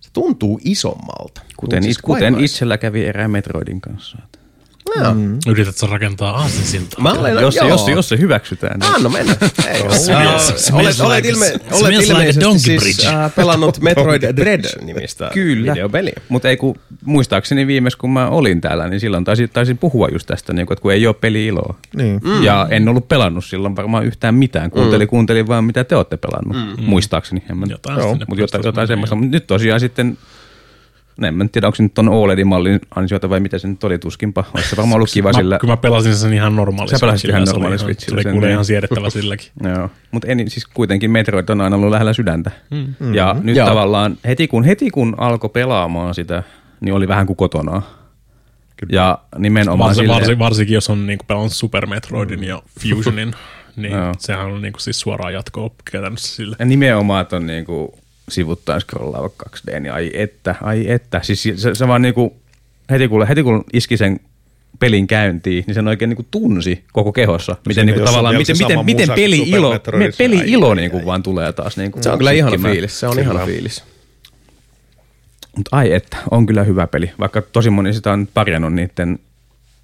se 0.00 0.10
tuntuu 0.12 0.60
isommalta. 0.64 1.40
Kuten, 1.56 1.82
siis 1.82 1.98
kuten 1.98 2.40
itsellä 2.40 2.78
kävi 2.78 3.04
erään 3.04 3.30
Metroidin 3.30 3.80
kanssa. 3.80 4.18
Joo. 4.96 5.14
Yrität 5.48 5.76
sä 5.76 5.86
rakentaa 5.86 6.30
aasinsiltaa? 6.36 7.02
Mä 7.02 7.12
olen, 7.12 7.34
Jos, 7.42 7.56
joo. 7.56 7.68
jos, 7.68 7.88
jos 7.88 8.08
se 8.08 8.18
hyväksytään. 8.18 8.80
Niin. 8.80 8.94
Anna 8.94 9.08
mennä. 9.08 9.36
Ei, 9.68 9.80
Smells- 9.80 10.72
uh, 10.72 10.78
olet, 10.78 10.96
like- 10.96 11.02
olet, 11.02 11.24
ilme, 11.24 11.46
olet 11.72 11.96
like 11.96 12.04
ilmeisesti 12.12 12.40
donkey 12.44 12.58
siis 12.60 12.82
bridge. 12.82 13.24
uh, 13.24 13.32
pelannut 13.36 13.80
Metroid 13.80 14.22
Dread-nimistä 14.36 15.30
Kyllä. 15.34 15.72
videopeliä. 15.72 16.20
Mutta 16.28 16.48
ei 16.48 16.56
kun, 16.56 16.74
muistaakseni 17.04 17.66
viimeis 17.66 17.96
kun 17.96 18.10
mä 18.10 18.28
olin 18.28 18.60
täällä, 18.60 18.88
niin 18.88 19.00
silloin 19.00 19.24
taisin, 19.24 19.50
taisin 19.52 19.78
puhua 19.78 20.08
just 20.12 20.26
tästä, 20.26 20.52
niin 20.52 20.66
kun, 20.66 20.72
että 20.72 20.82
kun 20.82 20.92
ei 20.92 21.06
ole 21.06 21.14
peli-iloa. 21.20 21.74
Niin. 21.96 22.20
Mm. 22.24 22.42
Ja 22.42 22.66
en 22.70 22.88
ollut 22.88 23.08
pelannut 23.08 23.44
silloin 23.44 23.76
varmaan 23.76 24.04
yhtään 24.04 24.34
mitään. 24.34 24.70
Kuuntelin, 24.70 25.06
mm. 25.06 25.10
kuuntelin 25.10 25.46
vaan 25.46 25.64
mitä 25.64 25.84
te 25.84 25.96
olette 25.96 26.16
pelannut, 26.16 26.76
mm. 26.78 26.84
muistaakseni. 26.84 27.42
En 27.50 27.56
mä, 27.56 27.66
Jotain 27.68 27.98
joo, 27.98 28.14
mutta 28.14 28.40
jotain, 28.42 28.64
jotain 28.64 28.88
semmoista. 28.88 29.16
Mutta 29.16 29.30
nyt 29.30 29.46
tosiaan 29.46 29.80
sitten, 29.80 30.18
no 31.20 31.28
en 31.28 31.34
mä 31.34 31.46
tiedä, 31.52 31.66
onko 31.66 31.74
se 31.76 31.82
nyt 31.82 31.94
ton 31.94 32.08
OLED-mallin 32.08 32.80
ansiota 32.96 33.30
vai 33.30 33.40
mitä 33.40 33.58
se 33.58 33.68
nyt 33.68 33.84
oli 33.84 33.98
tuskinpa. 33.98 34.44
Olisi 34.54 34.68
se 34.70 34.76
varmaan 34.76 34.96
ollut 34.96 35.10
kiva 35.12 35.28
Mä, 35.28 35.32
sillä. 35.38 35.58
Kun 35.58 35.68
mä 35.68 35.76
pelasin 35.76 36.16
sen 36.16 36.32
ihan 36.32 36.56
normaali 36.56 36.90
Sä 36.90 36.96
pelasit 37.00 37.30
ihan 37.30 37.46
se 37.46 37.50
oli 37.50 37.52
normaali 37.52 37.74
ihan- 37.74 37.84
Switchillä 37.86 38.10
Se 38.10 38.14
oli 38.14 38.22
sen, 38.22 38.32
kuule 38.32 38.46
niin. 38.46 38.52
ihan 38.52 38.64
siedettävä 38.64 39.10
silläkin. 39.10 39.46
Joo, 39.76 39.90
mutta 40.10 40.28
en, 40.28 40.50
siis 40.50 40.66
kuitenkin 40.66 41.10
Metroid 41.10 41.48
on 41.48 41.60
aina 41.60 41.76
ollut 41.76 41.90
lähellä 41.90 42.12
sydäntä. 42.12 42.50
Mm. 42.70 43.14
Ja 43.14 43.36
nyt 43.42 43.56
Joo. 43.56 43.68
tavallaan 43.68 44.18
heti 44.26 44.48
kun, 44.48 44.64
heti 44.64 44.90
kun 44.90 45.14
alkoi 45.18 45.50
pelaamaan 45.50 46.14
sitä, 46.14 46.42
niin 46.80 46.94
oli 46.94 47.08
vähän 47.08 47.26
kuin 47.26 47.36
kotona. 47.36 47.82
Ja 48.92 49.18
nimenomaan 49.38 49.88
Varsin, 49.88 50.02
silleen- 50.02 50.20
varsin, 50.20 50.38
varsinkin 50.38 50.74
jos 50.74 50.90
on 50.90 51.06
niinku 51.06 51.24
pelannut 51.28 51.52
Super 51.52 51.86
Metroidin 51.86 52.38
mm. 52.40 52.44
ja 52.44 52.62
Fusionin, 52.80 53.34
niin 53.76 53.92
Joo. 53.92 54.12
sehän 54.18 54.46
on 54.46 54.62
niinku 54.62 54.78
siis 54.78 55.00
suoraan 55.00 55.32
jatkoa 55.32 55.70
käytännössä 55.92 56.36
sille. 56.36 56.56
Ja 56.58 56.64
nimenomaan, 56.64 57.22
että 57.22 57.36
on 57.36 57.46
niinku 57.46 57.98
sivuttain 58.30 58.80
scrollaava 58.80 59.30
2D, 59.46 59.80
niin 59.80 59.92
ai 59.92 60.10
että, 60.14 60.54
ai 60.62 60.90
että. 60.90 61.20
Siis 61.22 61.42
se, 61.42 61.74
se 61.74 61.88
vaan 61.88 62.02
niinku, 62.02 62.36
heti 62.90 63.08
kun, 63.08 63.26
heti 63.26 63.42
kun 63.42 63.64
iski 63.72 63.96
sen 63.96 64.20
pelin 64.78 65.06
käyntiin, 65.06 65.64
niin 65.66 65.74
sen 65.74 65.88
oikein 65.88 66.08
niin 66.08 66.16
kuin 66.16 66.28
tunsi 66.30 66.84
koko 66.92 67.12
kehossa. 67.12 67.56
Miten 67.66 67.86
niin 67.86 67.94
kuin, 67.94 68.02
on 68.02 68.06
tavallaan, 68.08 68.36
miten, 68.36 68.56
miten, 68.58 68.84
miten 68.84 69.08
musa 69.08 69.14
kuin 69.14 69.24
peli-ilo, 69.24 69.66
Super 69.72 69.74
Metroidissa. 69.74 70.22
me, 70.22 70.28
peli-ilo 70.28 70.68
Ai, 70.70 70.76
niin 70.76 70.90
kuin 70.90 71.00
ai, 71.00 71.06
vaan 71.06 71.22
tulee 71.22 71.52
taas. 71.52 71.76
Niin 71.76 71.92
kuin 71.92 72.02
Se 72.02 72.10
on 72.10 72.18
kyllä 72.18 72.30
ihana 72.30 72.58
fiilis, 72.72 73.00
se 73.00 73.06
on 73.06 73.18
ihana 73.18 73.46
fiilis. 73.46 73.84
Mutta 75.56 75.76
ai 75.76 75.92
että, 75.92 76.16
on 76.30 76.46
kyllä 76.46 76.64
hyvä 76.64 76.86
peli. 76.86 77.10
Vaikka 77.20 77.42
tosi 77.42 77.70
moni 77.70 77.92
sitä 77.94 78.12
on 78.12 78.20
nyt 78.20 78.34
pärjännyt 78.34 78.72
niiden 78.72 79.18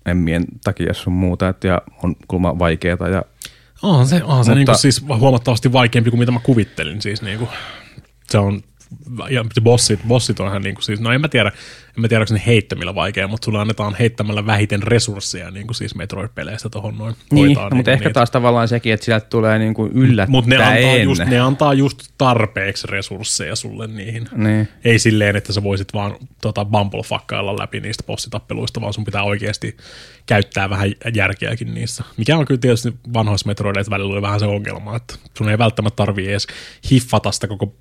emmien 0.07 0.45
takia 0.65 0.95
sun 0.95 1.13
muuta, 1.13 1.49
että 1.49 1.69
ja 1.69 1.83
on 2.03 2.17
kulma 2.29 2.59
vaikeeta 2.59 3.09
ja 3.09 3.23
On 3.83 4.07
se, 4.07 4.23
on 4.25 4.45
se 4.45 4.51
Mutta- 4.51 4.55
niinku 4.55 4.75
siis 4.75 5.05
huomattavasti 5.09 5.73
vaikeampi 5.73 6.11
kuin 6.11 6.21
mitä 6.21 6.33
mä 6.33 6.41
kuvittelin. 6.43 7.03
Siis 7.03 7.23
niinku, 7.23 7.49
se 8.31 8.39
on, 8.39 8.63
ja 9.31 9.45
bossit, 9.63 10.01
bossit 10.09 10.41
on 10.41 10.49
ihan 10.49 10.63
niinku 10.63 10.83
siis, 10.83 11.01
no 11.01 11.13
en 11.13 11.21
mä 11.21 11.29
tiedä, 11.29 11.53
en 11.97 12.01
mä 12.01 12.09
tiedä, 12.09 12.23
onko 12.23 12.35
ne 12.35 12.43
heittämillä 12.47 12.95
vaikea, 12.95 13.29
mutta 13.29 13.45
sulle 13.45 13.59
annetaan 13.59 13.97
heittämällä 13.99 14.47
vähiten 14.47 14.83
resursseja 14.83 15.51
niin 15.51 15.67
kuin 15.67 15.75
siis 15.75 15.95
Metroid-peleistä 15.95 16.69
tohon 16.71 16.99
noin. 16.99 17.15
Niin, 17.33 17.47
hoitaa 17.47 17.69
no, 17.69 17.77
mutta 17.77 17.91
niinku 17.91 18.05
ehkä 18.05 18.15
taas 18.15 18.31
tavallaan 18.31 18.69
sekin, 18.69 18.93
että 18.93 19.05
sieltä 19.05 19.27
tulee 19.27 19.59
niinku 19.59 19.91
yllättäen. 19.95 20.31
Mutta 20.31 20.51
ne, 20.51 20.57
antaa 20.57 20.97
just, 20.97 21.25
ne 21.25 21.41
antaa 21.41 21.75
just 21.75 22.03
tarpeeksi 22.19 22.87
resursseja 22.87 23.57
sulle 23.57 23.87
niihin. 23.87 24.29
Niin. 24.35 24.69
Ei 24.85 24.99
silleen, 24.99 25.37
että 25.37 25.53
sä 25.53 25.63
voisit 25.63 25.95
vaan 25.95 26.17
tota, 26.43 26.65
bumblefakkailla 26.65 27.59
läpi 27.59 27.81
niistä 27.81 28.05
bossitappeluista, 28.07 28.81
vaan 28.81 28.93
sun 28.93 29.05
pitää 29.05 29.23
oikeasti 29.23 29.77
käyttää 30.27 30.71
vähän 30.71 30.93
järkeäkin 31.15 31.75
niissä. 31.75 32.05
Mikä 32.17 32.37
on 32.37 32.45
kyllä 32.45 32.61
tietysti 32.61 32.95
vanhoissa 33.13 33.47
Metroideissa 33.47 33.91
välillä 33.91 34.13
oli 34.13 34.23
vähän 34.23 34.41
se 34.41 34.47
ongelma, 34.47 34.97
että 34.97 35.15
sun 35.39 35.49
ei 35.49 35.59
välttämättä 35.59 35.97
tarvii 35.97 36.29
edes 36.29 36.47
hiffata 36.91 37.33
sitä 37.33 37.47
koko 37.47 37.75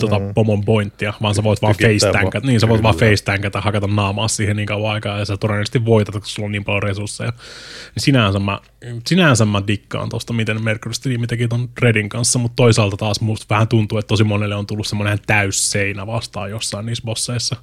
tota, 0.00 0.20
pomon 0.34 0.64
pointtia, 0.64 1.12
vaan 1.22 1.34
sä 1.34 1.42
voit 1.42 1.62
vaan 1.62 1.74
Tykittää 1.76 2.12
face 2.12 2.22
vaan. 2.22 2.46
niin 2.46 2.60
sä 2.60 2.68
voit 2.68 2.82
vaan 2.82 2.96
Kyllä. 2.96 3.10
face 3.10 3.24
tankata, 3.24 3.60
hakata 3.60 3.86
naamaa 3.86 4.28
siihen 4.28 4.56
niin 4.56 4.66
kauan 4.66 4.92
aikaa, 4.94 5.18
ja 5.18 5.24
sä 5.24 5.36
todennäköisesti 5.36 5.84
voitat, 5.84 6.14
koska 6.14 6.28
sulla 6.28 6.46
on 6.46 6.52
niin 6.52 6.64
paljon 6.64 6.82
resursseja. 6.82 7.30
Niin 7.30 8.02
sinänsä 8.02 8.38
mä, 8.38 8.60
sinänsä 9.06 9.44
mä 9.44 9.62
dikkaan 9.66 10.08
tosta, 10.08 10.32
miten 10.32 10.64
Mercury 10.64 10.94
Steam 10.94 11.26
teki 11.26 11.48
ton 11.48 11.68
Redin 11.82 12.08
kanssa, 12.08 12.38
mutta 12.38 12.56
toisaalta 12.56 12.96
taas 12.96 13.20
musta 13.20 13.46
vähän 13.50 13.68
tuntuu, 13.68 13.98
että 13.98 14.08
tosi 14.08 14.24
monelle 14.24 14.54
on 14.54 14.66
tullut 14.66 14.86
semmoinen 14.86 15.18
täysseinä 15.26 16.06
vastaan 16.06 16.50
jossain 16.50 16.86
niissä 16.86 17.04
bosseissa. 17.04 17.56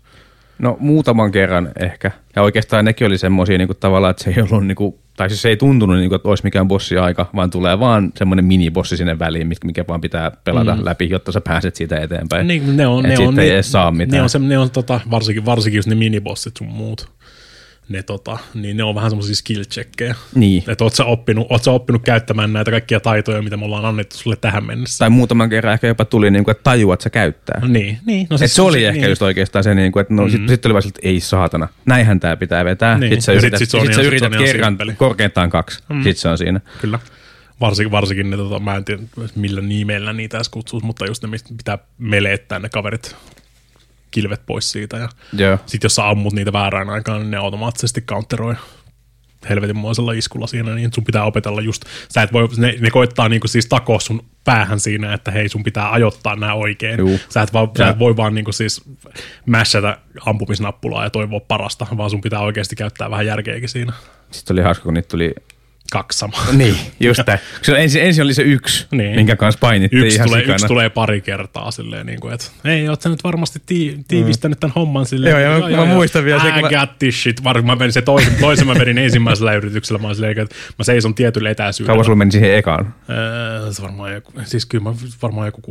No 0.59 0.77
muutaman 0.79 1.31
kerran 1.31 1.71
ehkä. 1.79 2.11
Ja 2.35 2.41
oikeastaan 2.41 2.85
nekin 2.85 3.07
oli 3.07 3.17
semmoisia 3.17 3.57
niinku, 3.57 3.73
tavallaan, 3.73 4.11
että 4.11 4.23
se 4.23 4.29
ei 4.29 4.41
ollut, 4.41 4.67
niinku, 4.67 4.99
tai 5.19 5.29
siis 5.29 5.41
se 5.41 5.49
ei 5.49 5.57
tuntunut, 5.57 5.97
niinku, 5.97 6.15
että 6.15 6.29
olisi 6.29 6.43
mikään 6.43 6.67
bossi 6.67 6.97
aika, 6.97 7.29
vaan 7.35 7.49
tulee 7.49 7.79
vaan 7.79 8.11
semmoinen 8.15 8.45
minibossi 8.45 8.97
sinne 8.97 9.19
väliin, 9.19 9.47
mikä- 9.63 9.85
vaan 9.87 10.01
pitää 10.01 10.31
pelata 10.43 10.75
mm. 10.75 10.85
läpi, 10.85 11.09
jotta 11.09 11.31
sä 11.31 11.41
pääset 11.41 11.75
siitä 11.75 11.99
eteenpäin. 11.99 12.47
Niin, 12.47 12.77
ne 12.77 12.87
on, 12.87 13.05
Et 13.05 13.19
ne 13.19 13.27
on, 13.27 13.39
ei 13.39 13.45
ne, 13.47 13.53
edes 13.53 13.71
saa 13.71 13.91
mitään. 13.91 14.17
Ne 14.17 14.21
on, 14.21 14.29
se, 14.29 14.39
ne 14.39 14.57
on 14.57 14.69
tota, 14.71 14.99
varsinkin, 15.11 15.45
varsinkin 15.45 15.77
just 15.77 15.89
ne 15.89 15.95
minibossit 15.95 16.57
sun 16.57 16.67
muut. 16.67 17.09
Ne, 17.89 18.03
tota, 18.03 18.37
niin 18.53 18.77
ne 18.77 18.83
on 18.83 18.95
vähän 18.95 19.11
semmoisia 19.11 19.35
skill 19.35 19.63
checkkejä. 19.63 20.15
Niin. 20.35 20.63
Että 20.67 20.83
oot 20.83 20.93
sä, 20.95 21.05
oppinut, 21.05 21.47
oot 21.49 21.63
sä 21.63 21.71
oppinut 21.71 22.01
käyttämään 22.03 22.53
näitä 22.53 22.71
kaikkia 22.71 22.99
taitoja, 22.99 23.41
mitä 23.41 23.57
me 23.57 23.65
ollaan 23.65 23.85
annettu 23.85 24.17
sulle 24.17 24.35
tähän 24.35 24.65
mennessä. 24.65 24.97
Tai 24.99 25.09
muutaman 25.09 25.49
kerran 25.49 25.73
ehkä 25.73 25.87
jopa 25.87 26.05
tuli, 26.05 26.31
niinku, 26.31 26.51
että 26.51 26.63
tajua, 26.63 26.93
että 26.93 27.03
se 27.03 27.09
käyttää. 27.09 27.61
Niin, 27.67 27.97
niin. 28.05 28.27
No 28.29 28.33
No 28.33 28.37
siis 28.37 28.55
se 28.55 28.61
oli 28.61 28.85
ehkä 28.85 29.01
niin. 29.01 29.09
just 29.09 29.21
oikeastaan 29.21 29.63
se, 29.63 29.75
niinku, 29.75 29.99
että 29.99 30.13
no, 30.13 30.21
mm-hmm. 30.21 30.31
sitten 30.31 30.49
sit 30.49 30.65
oli 30.65 30.73
vaan 30.73 30.81
siltä, 30.81 30.99
että 30.99 31.09
ei 31.09 31.19
saatana, 31.19 31.67
näinhän 31.85 32.19
tämä 32.19 32.37
pitää 32.37 32.65
vetää. 32.65 32.97
Niin. 32.97 33.09
Sitten 33.09 33.21
sä 33.21 33.31
sit- 33.31 33.41
yrität, 33.41 33.59
sit 33.59 33.69
se 33.69 33.77
on 33.77 33.85
sit 33.85 33.95
sä 33.95 34.01
yrität 34.01 34.33
sit 34.33 34.39
se 34.41 34.45
kerran, 34.45 34.77
korkeintaan 34.97 35.49
kaksi, 35.49 35.83
mm. 35.89 36.03
sitten 36.03 36.21
se 36.21 36.29
on 36.29 36.37
siinä. 36.37 36.61
Kyllä. 36.81 36.99
Varsinkin, 37.61 37.91
varsinkin 37.91 38.29
ne, 38.29 38.37
tota, 38.37 38.59
mä 38.59 38.75
en 38.75 38.85
tiedä 38.85 39.01
millä 39.35 39.61
nimellä 39.61 40.13
niitä 40.13 40.37
edes 40.37 40.49
kutsuisi, 40.49 40.85
mutta 40.85 41.05
just 41.05 41.23
ne, 41.23 41.29
mistä 41.29 41.49
pitää 41.57 41.77
meleettää 41.97 42.59
ne 42.59 42.69
kaverit 42.69 43.15
kilvet 44.11 44.45
pois 44.45 44.71
siitä. 44.71 44.97
Ja 44.97 45.09
Joo. 45.33 45.57
sitten 45.65 45.85
jos 45.85 45.95
sä 45.95 46.09
ammut 46.09 46.33
niitä 46.33 46.53
väärään 46.53 46.89
aikaan, 46.89 47.19
niin 47.19 47.31
ne 47.31 47.37
automaattisesti 47.37 48.01
counteroi 48.01 48.55
helvetinmoisella 49.49 50.13
iskulla 50.13 50.47
siinä, 50.47 50.75
niin 50.75 50.93
sun 50.93 51.03
pitää 51.03 51.23
opetella 51.23 51.61
just, 51.61 51.85
sä 52.09 52.21
et 52.21 52.33
voi, 52.33 52.49
ne, 52.57 52.75
ne 52.79 52.89
koittaa 52.89 53.29
niinku 53.29 53.47
siis 53.47 53.65
takoa 53.65 53.99
sun 53.99 54.25
päähän 54.43 54.79
siinä, 54.79 55.13
että 55.13 55.31
hei 55.31 55.49
sun 55.49 55.63
pitää 55.63 55.91
ajoittaa 55.91 56.35
nämä 56.35 56.53
oikein. 56.53 56.99
Juu. 56.99 57.19
Sä 57.29 57.41
et, 57.41 57.53
vaan, 57.53 57.69
sä 57.77 57.87
et 57.87 57.99
voi 57.99 58.17
vaan 58.17 58.35
niinku 58.35 58.51
siis 58.51 58.81
mässätä 59.45 59.97
ampumisnappulaa 60.25 61.03
ja 61.03 61.09
toivoa 61.09 61.39
parasta, 61.39 61.87
vaan 61.97 62.09
sun 62.09 62.21
pitää 62.21 62.39
oikeasti 62.39 62.75
käyttää 62.75 63.11
vähän 63.11 63.25
järkeäkin 63.25 63.69
siinä. 63.69 63.93
Sitten 64.31 64.53
oli 64.53 64.61
hauska, 64.61 64.83
kun 64.83 64.93
niitä 64.93 65.07
tuli 65.07 65.33
Kaksi 65.91 66.19
samaa. 66.19 66.45
Niin, 66.53 66.75
just 66.99 67.21
tämä. 67.25 67.37
Ensin, 67.77 68.01
ensin 68.01 68.23
oli 68.23 68.33
se 68.33 68.41
yksi, 68.41 68.87
Niin. 68.91 68.97
niin. 68.97 69.15
minkä 69.15 69.35
kanssa 69.35 69.59
painittiin 69.59 70.03
Yksi 70.05 70.15
ihan 70.15 70.27
tulee, 70.27 70.41
sikana. 70.41 70.55
yksi 70.55 70.67
tulee 70.67 70.89
pari 70.89 71.21
kertaa 71.21 71.71
silleen, 71.71 72.05
niin 72.05 72.19
kuin, 72.19 72.33
että 72.33 72.45
ei, 72.65 72.89
oot 72.89 73.01
sä 73.01 73.09
nyt 73.09 73.23
varmasti 73.23 73.59
tii, 73.65 73.99
tiivistänyt 74.07 74.59
tämän 74.59 74.73
homman 74.75 75.05
silleen. 75.05 75.35
Mm. 75.35 75.41
Joo, 75.41 75.67
ja 75.69 75.77
mä- 75.77 75.85
mä 75.85 75.93
muistan 75.93 76.25
vielä 76.25 76.41
se, 76.41 76.49
I 76.49 76.51
kun 76.51 76.61
mä- 76.61 76.69
got 76.69 76.99
this 76.99 77.23
shit. 77.23 77.43
Varmaan 77.43 77.77
mä 77.77 77.79
menin 77.81 77.93
se 77.93 78.01
toisen, 78.01 78.35
toisen 78.41 78.67
mä 78.67 78.73
vedin 78.75 78.97
ensimmäisellä 78.97 79.53
yrityksellä. 79.53 79.99
Mä, 80.01 80.07
olin 80.07 80.15
silleen, 80.15 80.39
että 80.39 80.55
mä 80.79 80.83
seison 80.83 81.15
tietyllä 81.15 81.49
etäisyydellä. 81.49 81.93
Kauan 81.93 82.05
sulla 82.05 82.15
meni 82.15 82.31
siihen 82.31 82.55
ekaan? 82.55 82.93
Öö, 83.09 83.71
se 83.73 83.81
varmaan 83.81 84.13
joku, 84.13 84.31
siis 84.43 84.65
kyllä 84.65 84.83
mä 84.83 84.93
varmaan 85.21 85.47
joku 85.47 85.61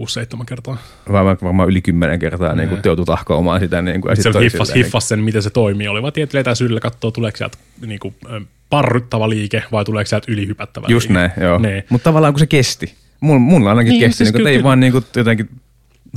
6-7 0.41 0.45
kertaa. 0.47 0.77
Varmaan, 1.12 1.39
varmaan 1.43 1.69
yli 1.69 1.83
kymmenen 1.83 2.19
kertaa 2.19 2.55
niin 2.55 2.69
kuin 2.69 2.81
joutui 2.85 3.05
tahkoamaan 3.05 3.61
sitä. 3.61 3.83
Niin 3.83 4.01
kuin, 4.01 4.11
ja 4.11 4.16
Se 4.16 4.23
hiffas, 4.41 4.69
silleen, 4.69 4.85
hiffas 4.85 5.09
sen, 5.09 5.21
miten 5.21 5.43
se 5.43 5.51
toimii. 5.51 5.89
Oli 5.89 6.03
vaan 6.03 6.12
tietyllä 6.12 6.41
etäisyydellä 6.41 6.81
katsoa, 6.81 7.11
tuleeko 7.11 7.37
sieltä 7.37 7.59
niin 7.87 8.01
kuin, 8.01 8.14
parryttävä 8.71 9.29
liike 9.29 9.62
vai 9.73 9.85
tuleeko 9.85 10.09
sieltä 10.09 10.33
ylihypättävä 10.33 10.87
Just 10.91 11.09
liike. 11.09 11.14
näin, 11.21 11.31
joo. 11.41 11.59
Niin. 11.59 11.83
Mutta 11.89 12.05
tavallaan 12.05 12.33
kun 12.33 12.41
se 12.41 12.47
kesti. 12.47 12.95
Mulla, 13.21 13.41
mulla 13.41 13.69
ainakin 13.71 13.91
Niin, 13.91 14.01
kesti, 14.01 14.16
siis 14.16 14.27
niin 14.27 14.33
kuin, 14.33 14.39
kyllä- 14.41 14.51
ei 14.51 14.62
vaan 14.62 14.81
niin 14.81 14.93
kuin, 14.93 15.05
jotenkin 15.16 15.49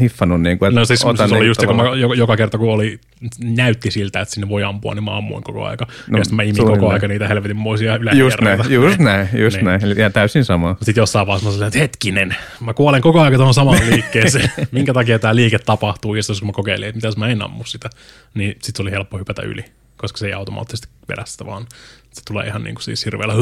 hiffannut. 0.02 0.42
Niin 0.42 0.60
kuin, 0.60 0.68
että 0.70 0.80
No 0.80 0.86
siis, 0.86 1.06
otan 1.06 1.30
siis 1.30 1.40
oli 1.40 1.48
just 1.48 1.62
se, 1.62 1.68
kun 1.68 1.76
mä, 1.76 1.84
joka, 2.18 2.38
kerta 2.38 2.58
kun 2.58 2.70
oli, 2.74 3.00
näytti 3.40 3.92
siltä, 3.92 4.22
että 4.22 4.34
sinne 4.34 4.50
voi 4.50 4.64
ampua, 4.64 4.96
niin 4.96 5.04
mä 5.04 5.18
ammuin 5.18 5.44
koko 5.44 5.66
aika. 5.66 5.88
No, 6.10 6.18
ja 6.18 6.24
sitten 6.24 6.36
mä 6.36 6.44
imin 6.44 6.66
koko 6.66 6.90
aika 6.90 7.08
niitä 7.08 7.28
helvetinmoisia 7.28 7.92
Just 7.94 8.02
ylähierroita. 8.02 8.44
näin, 8.64 8.72
just 8.74 9.00
näin, 9.10 9.30
just 9.34 9.58
Niin. 9.58 9.66
näin. 9.66 9.86
Eli 9.86 9.96
ihan 9.98 10.14
täysin 10.14 10.46
sama. 10.46 10.76
Sitten 10.82 11.02
jossain 11.02 11.28
vaiheessa 11.28 11.48
mä 11.50 11.54
sanoin, 11.54 11.68
että 11.68 11.80
hetkinen, 11.80 12.36
mä 12.60 12.74
kuolen 12.74 13.02
koko 13.02 13.22
ajan 13.22 13.34
tuohon 13.34 13.54
samaan 13.54 13.80
liikkeeseen. 13.90 14.52
Minkä 14.72 14.94
takia 14.94 15.20
tämä 15.20 15.36
liike 15.36 15.60
tapahtuu? 15.60 16.16
Ja 16.16 16.24
sitten 16.24 16.40
kun 16.40 16.48
mä 16.48 16.54
kokeilin, 16.54 16.88
että 16.90 16.98
mitä 16.98 17.08
jos 17.08 17.18
mä 17.18 17.28
en 17.28 17.42
ammu 17.42 17.64
sitä, 17.64 17.90
niin 18.34 18.52
sitten 18.52 18.74
se 18.76 18.82
oli 18.82 18.92
helppo 18.92 19.18
hypätä 19.18 19.42
yli, 19.42 19.66
koska 20.02 20.18
se 20.18 20.28
ei 20.28 20.34
automaattisesti 20.34 20.88
vedä 21.10 21.24
sitä, 21.26 21.46
vaan 21.46 21.68
se 22.14 22.22
tulee 22.28 22.48
ihan 22.48 22.64
niin 22.64 22.76
kuin 22.76 22.84
siis 22.84 23.06
hirveällä 23.06 23.34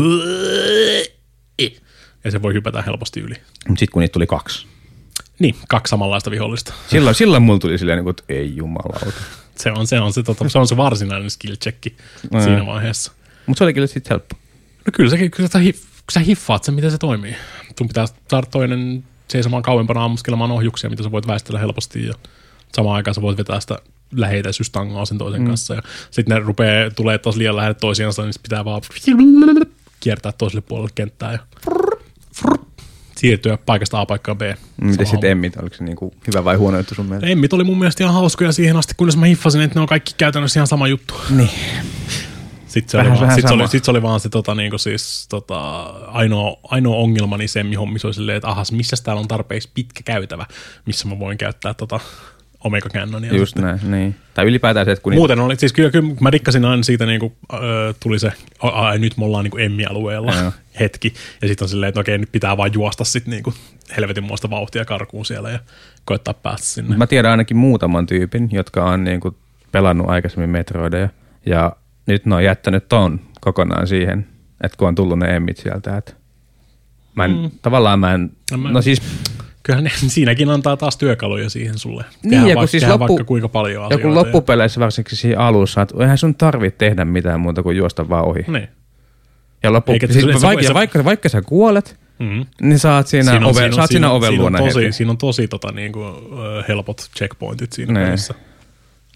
ja 2.23 2.31
se 2.31 2.41
voi 2.41 2.53
hypätä 2.53 2.81
helposti 2.81 3.19
yli. 3.19 3.35
Mutta 3.67 3.79
sitten 3.79 3.93
kun 3.93 3.99
niitä 3.99 4.13
tuli 4.13 4.27
kaksi. 4.27 4.67
Niin, 5.39 5.55
kaksi 5.69 5.91
samanlaista 5.91 6.31
vihollista. 6.31 6.73
Silloin, 6.87 7.15
silloin 7.15 7.43
mulla 7.43 7.59
tuli 7.59 7.77
silleen, 7.77 7.97
niin 7.97 8.03
kuin, 8.03 8.11
että 8.11 8.23
ei 8.29 8.55
jumalauta. 8.55 9.11
Se 9.59 9.71
on 9.71 9.87
se, 9.87 9.99
on 9.99 10.13
se, 10.13 10.23
tota, 10.23 10.49
se, 10.49 10.59
on 10.59 10.67
se 10.67 10.77
varsinainen 10.77 11.29
skill 11.29 11.55
checki 11.55 11.97
Mm. 12.33 12.41
siinä 12.41 12.65
vaiheessa. 12.65 13.11
Mutta 13.45 13.57
se 13.57 13.63
oli 13.63 13.73
kyllä 13.73 13.87
sitten 13.87 14.09
helppo. 14.09 14.35
No 14.85 14.91
kyllä, 14.93 15.09
säkin, 15.09 15.31
kyllä 15.31 15.49
sä, 15.49 15.59
hif, 15.59 15.81
kun 15.81 16.13
sä 16.13 16.19
hiffaat 16.19 16.63
sen, 16.63 16.75
miten 16.75 16.91
se 16.91 16.97
toimii. 16.97 17.35
Sun 17.77 17.87
pitää 17.87 18.05
saada 18.27 18.47
toinen 18.51 19.03
seisomaan 19.27 19.63
kauempana 19.63 20.03
ammuskelemaan 20.03 20.51
ohjuksia, 20.51 20.89
mitä 20.89 21.03
sä 21.03 21.11
voit 21.11 21.27
väistellä 21.27 21.59
helposti 21.59 22.05
ja 22.07 22.13
samaan 22.73 22.95
aikaan 22.95 23.15
sä 23.15 23.21
voit 23.21 23.37
vetää 23.37 23.59
sitä 23.59 23.79
läheisyystangoa 24.15 25.05
sen 25.05 25.17
toisen 25.17 25.41
mm. 25.41 25.47
kanssa. 25.47 25.73
Ja 25.73 25.81
sitten 26.11 26.37
ne 26.37 26.43
rupeaa, 26.43 26.89
tulee 26.89 27.17
taas 27.17 27.35
liian 27.35 27.55
lähelle 27.55 27.73
toisiansa, 27.73 28.21
niin 28.21 28.33
pitää 28.43 28.65
vaan 28.65 28.81
kiertää 29.99 30.31
toiselle 30.31 30.61
puolelle 30.61 30.91
kenttää 30.95 31.31
ja 31.31 31.39
siirtyä 33.15 33.57
paikasta 33.65 33.99
A 33.99 34.05
paikkaan 34.05 34.37
B. 34.37 34.41
Miten 34.81 35.05
sitten 35.05 35.31
emmit, 35.31 35.57
oliko 35.57 35.75
se 35.75 35.83
niinku 35.83 36.13
hyvä 36.27 36.43
vai 36.45 36.55
huono 36.55 36.77
juttu 36.77 36.95
sun 36.95 37.05
mielestä? 37.05 37.27
Emmit 37.27 37.53
oli 37.53 37.63
mun 37.63 37.79
mielestä 37.79 38.03
ihan 38.03 38.13
hauskoja 38.13 38.51
siihen 38.51 38.77
asti, 38.77 38.93
kunnes 38.97 39.17
mä 39.17 39.25
hiffasin, 39.25 39.61
että 39.61 39.75
ne 39.75 39.81
on 39.81 39.87
kaikki 39.87 40.13
käytännössä 40.17 40.59
ihan 40.59 40.67
sama 40.67 40.87
juttu. 40.87 41.13
Niin. 41.29 41.49
Sitten 42.67 42.91
se, 42.91 42.97
Vähän- 42.97 43.11
oli, 43.11 43.19
vaan, 43.19 43.27
vähän 43.27 43.35
sit 43.35 43.47
se, 43.47 43.53
oli, 43.53 43.67
sit 43.67 43.85
se 43.85 43.91
oli 43.91 44.01
vaan 44.01 44.19
se 44.19 44.29
tota, 44.29 44.55
niinku 44.55 44.77
siis, 44.77 45.27
tota, 45.29 45.79
ainoa, 46.07 46.57
ainoa 46.63 46.95
ongelmani 46.95 47.47
se, 47.47 47.63
mihin 47.63 47.93
missä 47.93 48.07
oli 48.07 48.13
silleen, 48.13 48.37
että 48.37 48.49
ahas, 48.49 48.71
missä 48.71 48.95
täällä 49.03 49.19
on 49.19 49.27
tarpeeksi 49.27 49.69
pitkä 49.73 50.01
käytävä, 50.05 50.45
missä 50.85 51.07
mä 51.07 51.19
voin 51.19 51.37
käyttää 51.37 51.73
tota 51.73 51.99
Omega 52.63 52.89
Cannonia. 52.89 53.33
Just 53.35 53.49
sitten. 53.55 53.63
näin, 53.63 53.91
niin. 53.91 54.15
Tai 54.33 54.45
ylipäätään 54.45 54.85
se, 54.85 54.91
että 54.91 55.03
kun 55.03 55.11
niitä, 55.11 55.19
Muuten 55.19 55.39
oli, 55.39 55.55
siis 55.55 55.73
kyllä, 55.73 55.91
kyllä 55.91 56.13
mä 56.21 56.29
rikkasin 56.29 56.65
aina 56.65 56.83
siitä, 56.83 57.05
niin 57.05 57.19
kuin, 57.19 57.33
ö, 57.53 57.57
tuli 57.99 58.19
se, 58.19 58.31
ai 58.61 58.99
nyt 58.99 59.17
me 59.17 59.25
ollaan 59.25 59.43
niin 59.43 59.51
kuin 59.51 59.63
Emmi-alueella 59.63 60.33
Joo. 60.35 60.51
hetki, 60.79 61.13
ja 61.41 61.47
sitten 61.47 61.65
on 61.65 61.69
silleen, 61.69 61.87
että 61.89 61.99
okei, 61.99 62.17
nyt 62.17 62.31
pitää 62.31 62.57
vaan 62.57 62.73
juosta 62.73 63.03
sitten 63.03 63.31
niin 63.31 63.43
kuin 63.43 63.55
helvetin 63.97 64.23
muista 64.23 64.49
vauhtia 64.49 64.85
karkuun 64.85 65.25
siellä 65.25 65.49
ja 65.49 65.59
koittaa 66.05 66.33
päästä 66.33 66.67
sinne. 66.67 66.97
Mä 66.97 67.07
tiedän 67.07 67.31
ainakin 67.31 67.57
muutaman 67.57 68.07
tyypin, 68.07 68.49
jotka 68.51 68.85
on 68.85 69.03
niinku 69.03 69.37
pelannut 69.71 70.09
aikaisemmin 70.09 70.49
Metroideja, 70.49 71.09
ja 71.45 71.75
nyt 72.05 72.25
ne 72.25 72.35
on 72.35 72.43
jättänyt 72.43 72.89
ton 72.89 73.19
kokonaan 73.41 73.87
siihen, 73.87 74.27
että 74.63 74.77
kun 74.77 74.87
on 74.87 74.95
tullut 74.95 75.19
ne 75.19 75.35
emmit 75.35 75.57
sieltä, 75.57 75.97
että 75.97 76.13
mä 77.15 77.25
en, 77.25 77.31
mm. 77.31 77.51
tavallaan 77.61 77.99
mä 77.99 78.13
en, 78.13 78.31
No 78.51 78.57
mä- 78.57 78.71
no 78.71 78.81
siis 78.81 79.01
Kyllähän 79.69 79.83
ne, 79.83 79.91
siinäkin 80.15 80.49
antaa 80.49 80.77
taas 80.77 80.97
työkaluja 80.97 81.49
siihen 81.49 81.77
sulle. 81.77 82.03
Niin, 82.23 82.29
Tehdään 82.29 82.47
ja 82.49 82.53
kun 82.55 82.59
vaikka, 82.59 82.71
siis 82.71 82.83
loppu- 82.83 82.99
vaikka 82.99 83.23
kuinka 83.23 83.49
paljon 83.49 83.85
asioita. 83.85 84.07
joku 84.07 84.15
loppupeleissä 84.15 84.79
varsinkin 84.79 85.17
siinä 85.17 85.39
alussa, 85.39 85.81
että 85.81 85.95
eihän 86.01 86.17
sun 86.17 86.35
tarvitse 86.35 86.77
tehdä 86.77 87.05
mitään 87.05 87.39
muuta 87.39 87.63
kuin 87.63 87.77
juosta 87.77 88.09
vaan 88.09 88.25
ohi. 88.25 88.39
Ja, 88.47 88.53
niin. 88.53 88.67
Ja, 89.63 89.73
loppu, 89.73 89.91
Eikä- 89.91 90.07
siis 90.07 90.25
se- 90.25 90.47
vaikka, 90.47 90.67
se- 90.67 90.73
vaikka, 90.73 91.03
vaikka 91.05 91.29
sä 91.29 91.41
kuolet, 91.41 91.99
Mm-hmm. 92.19 92.45
niin 92.61 92.79
saat 92.79 93.07
siinä, 93.07 93.31
siinä, 93.31 93.47
ove, 93.47 93.71
saat 93.71 93.89
siinä, 93.91 94.11
oven 94.11 94.27
siinä 94.29 94.41
luona 94.41 94.59
on 94.59 94.65
tosi, 94.67 94.79
heti. 94.81 94.91
siinä 94.91 95.11
on 95.11 95.17
tosi 95.17 95.47
tota, 95.47 95.71
niinku, 95.71 96.03
ö, 96.03 96.63
helpot 96.67 97.01
checkpointit 97.17 97.73
siinä 97.73 97.93
Nee. 97.93 98.05
pelissä. 98.05 98.33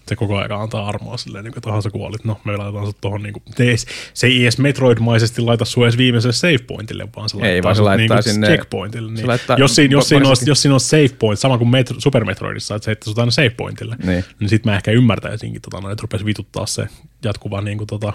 Se 0.08 0.16
koko 0.16 0.36
ajan 0.36 0.52
antaa 0.52 0.88
armoa 0.88 1.16
silleen, 1.16 1.44
niin 1.44 1.52
kuin, 1.52 1.58
että 1.58 1.70
aha, 1.70 1.80
sä 1.80 1.90
kuolit. 1.90 2.24
No, 2.24 2.40
me 2.44 2.56
laitetaan 2.56 2.86
sut 2.86 2.96
tohon, 3.00 3.22
niin 3.22 3.32
kuin, 3.32 3.42
se, 3.56 3.64
ei, 3.64 3.76
se 4.14 4.26
ei 4.26 4.42
edes 4.42 4.58
Metroid-maisesti 4.58 5.42
laita 5.42 5.64
sua 5.64 5.84
edes 5.86 5.98
viimeiselle 5.98 6.32
save 6.32 6.58
pointille, 6.58 7.08
vaan 7.16 7.28
se 7.28 7.36
Ei, 7.36 7.42
laittaa 7.42 7.62
vaan 7.64 7.76
se 7.76 7.82
laittaa 7.82 8.16
niin 8.16 8.22
sinne- 8.32 8.46
checkpointille. 8.46 9.12
Niin. 9.12 9.28
laittaa- 9.28 9.56
jos, 9.58 9.74
siinä, 9.74 9.92
jos, 9.92 10.08
siinä 10.08 10.28
on, 10.28 10.36
jos 10.46 10.62
siinä 10.62 10.74
on 10.74 10.80
save 10.80 11.08
point, 11.18 11.38
sama 11.40 11.58
kuin 11.58 11.68
Metro, 11.68 12.00
Super 12.00 12.24
Metroidissa, 12.24 12.74
että 12.74 12.84
se 12.84 12.88
heittää 12.88 13.04
sut 13.04 13.18
aina 13.18 13.30
save 13.30 13.50
pointille, 13.50 13.96
Niin. 14.06 14.24
niin 14.40 14.48
sit 14.48 14.64
mä 14.64 14.76
ehkä 14.76 14.90
ymmärtäisinkin, 14.90 15.62
tota, 15.62 15.80
noin, 15.80 15.92
että 15.92 16.02
rupesi 16.02 16.24
vituttaa 16.24 16.66
se 16.66 16.86
jatkuva 17.24 17.60
niin 17.60 17.78
kuin, 17.78 17.88
tota, 17.88 18.12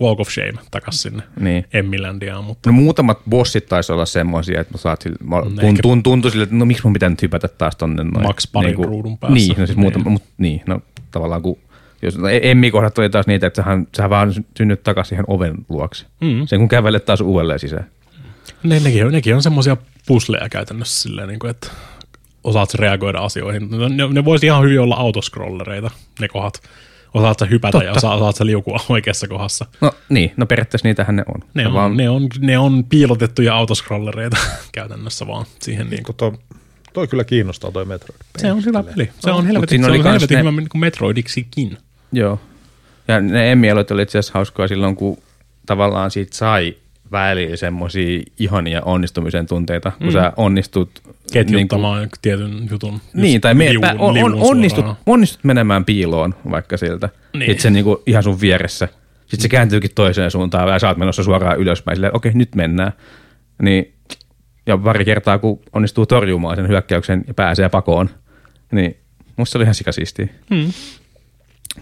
walk 0.00 0.20
of 0.20 0.28
shame 0.30 0.54
takas 0.70 1.02
sinne 1.02 1.22
Niin. 1.40 1.64
Emmilandiaan, 1.72 2.44
mutta 2.44 2.70
No 2.70 2.72
muutamat 2.72 3.18
bossit 3.30 3.66
taisi 3.66 3.92
olla 3.92 4.06
semmoisia, 4.06 4.60
että 4.60 4.74
mä 4.74 4.78
saat 4.78 5.02
sille, 5.02 5.16
mä, 5.24 5.42
tun, 5.42 5.60
ehkä- 5.60 5.82
tun, 5.82 6.02
tuntui 6.02 6.30
sille, 6.30 6.42
että 6.42 6.54
no 6.56 6.64
miksi 6.64 6.82
mun 6.84 6.92
pitää 6.92 7.08
nyt 7.08 7.22
hypätä 7.22 7.48
taas 7.48 7.76
tonne 7.76 8.04
noin. 8.04 8.26
Max 8.26 8.52
parin 8.52 8.74
ruudun 8.84 9.18
päässä. 9.18 9.34
Niin, 9.34 9.48
no 9.48 9.54
siis 9.56 9.68
Niin. 9.68 9.80
muutama, 9.80 10.10
mut, 10.10 10.22
niin, 10.38 10.62
no 10.66 10.80
tavallaan 11.12 11.42
kun, 11.42 11.58
jos 12.02 12.18
no, 12.18 12.28
Emmi-kohdat 12.28 12.98
oli 12.98 13.10
taas 13.10 13.26
niitä, 13.26 13.46
että 13.46 13.62
sähän, 13.62 13.86
sä 13.96 14.10
vaan 14.10 14.34
synnyt 14.56 14.82
takaisin 14.82 15.16
ihan 15.16 15.24
oven 15.28 15.54
luokse. 15.68 16.06
Mm. 16.20 16.46
Sen 16.46 16.58
kun 16.58 16.68
kävelet 16.68 17.04
taas 17.04 17.20
uudelleen 17.20 17.58
sisään. 17.58 17.86
ne, 18.62 18.80
nekin, 18.80 19.06
on, 19.06 19.12
nekin 19.12 19.34
on 19.34 19.42
semmoisia 19.42 19.76
pusleja 20.06 20.48
käytännössä 20.48 21.02
silleen, 21.02 21.28
niin 21.28 21.38
kuin, 21.38 21.50
että 21.50 21.70
osaat 22.44 22.74
reagoida 22.74 23.18
asioihin. 23.18 23.70
Ne, 23.70 23.88
ne, 23.88 24.08
ne 24.12 24.24
voisi 24.24 24.46
ihan 24.46 24.64
hyvin 24.64 24.80
olla 24.80 24.96
autoscrollereita, 24.96 25.90
ne 26.20 26.28
kohdat. 26.28 26.62
Osaat 27.14 27.38
sä 27.38 27.46
hypätä 27.46 27.72
Totta. 27.72 27.84
ja 27.84 27.92
osaat, 27.92 28.16
osaat 28.16 28.36
sä 28.36 28.46
liukua 28.46 28.80
oikeassa 28.88 29.28
kohdassa. 29.28 29.66
No 29.80 29.92
niin, 30.08 30.32
no 30.36 30.46
periaatteessa 30.46 30.88
niitähän 30.88 31.16
ne 31.16 31.24
on. 31.34 31.48
Ne 31.54 31.66
on, 31.66 31.72
vaan, 31.72 31.96
ne 31.96 32.10
on, 32.10 32.28
ne 32.38 32.58
on 32.58 32.84
piilotettuja 32.84 33.54
autoscrollereita 33.54 34.36
käytännössä 34.72 35.26
vaan 35.26 35.46
siihen. 35.60 35.90
Niin 35.90 36.02
kuin. 36.02 36.16
Toi, 36.16 36.32
toi 36.92 37.08
kyllä 37.08 37.24
kiinnostaa 37.24 37.72
toi 37.72 37.84
Metroid. 37.84 38.20
Se 38.38 38.52
on 38.52 38.64
hyvä 38.64 38.82
peli. 38.82 39.10
Se 39.18 39.30
on 39.30 39.46
helvetin, 39.46 39.68
siinä 39.68 39.86
se 39.86 40.00
on 40.00 40.04
helvetin 40.12 40.34
ne- 40.34 40.40
hyvä 40.40 40.50
niin 40.50 40.68
kuin 40.68 40.80
Metroidiksikin. 40.80 41.78
Joo. 42.12 42.40
Ja 43.08 43.20
ne 43.20 43.52
Emmi-aloit 43.52 43.90
oli 43.90 44.02
itse 44.02 44.18
asiassa 44.18 44.32
hauskaa 44.34 44.68
silloin, 44.68 44.96
kun 44.96 45.18
tavallaan 45.66 46.10
siitä 46.10 46.36
sai 46.36 46.76
välillä 47.12 47.56
semmoisia 47.56 48.22
ihania 48.38 48.82
onnistumisen 48.84 49.46
tunteita, 49.46 49.92
kun 49.98 50.06
mm. 50.06 50.12
sä 50.12 50.32
onnistut 50.36 51.02
Ketjuttamaan 51.32 51.98
niin 51.98 52.10
tietyn 52.22 52.68
jutun. 52.70 53.00
Niin, 53.14 53.40
tai 53.40 53.54
me, 53.54 53.72
liuun- 53.72 53.84
on, 53.98 54.18
on, 54.24 54.34
onnistut, 54.40 54.86
onnistut 55.06 55.44
menemään 55.44 55.84
piiloon 55.84 56.34
vaikka 56.50 56.76
siltä. 56.76 57.06
Niin. 57.06 57.38
Niin. 57.38 57.50
Sitten 57.50 57.62
se 57.62 57.70
niinku 57.70 58.02
ihan 58.06 58.22
sun 58.22 58.40
vieressä. 58.40 58.88
Sitten 59.20 59.40
se 59.40 59.48
kääntyykin 59.48 59.90
toiseen 59.94 60.30
suuntaan 60.30 60.68
ja 60.68 60.78
sä 60.78 60.88
oot 60.88 60.96
menossa 60.96 61.22
suoraan 61.22 61.58
ylöspäin. 61.58 61.96
Silleen, 61.96 62.16
okei, 62.16 62.32
nyt 62.34 62.54
mennään. 62.54 62.92
Niin, 63.62 63.92
ja 64.66 64.78
pari 64.78 65.04
kertaa, 65.04 65.38
kun 65.38 65.60
onnistuu 65.72 66.06
torjumaan 66.06 66.56
sen 66.56 66.68
hyökkäyksen 66.68 67.24
ja 67.26 67.34
pääsee 67.34 67.68
pakoon, 67.68 68.10
niin 68.72 68.96
musta 69.36 69.52
se 69.52 69.58
oli 69.58 69.62
ihan 69.64 69.74
sikasiistiä. 69.74 70.28
Hmm. 70.54 70.72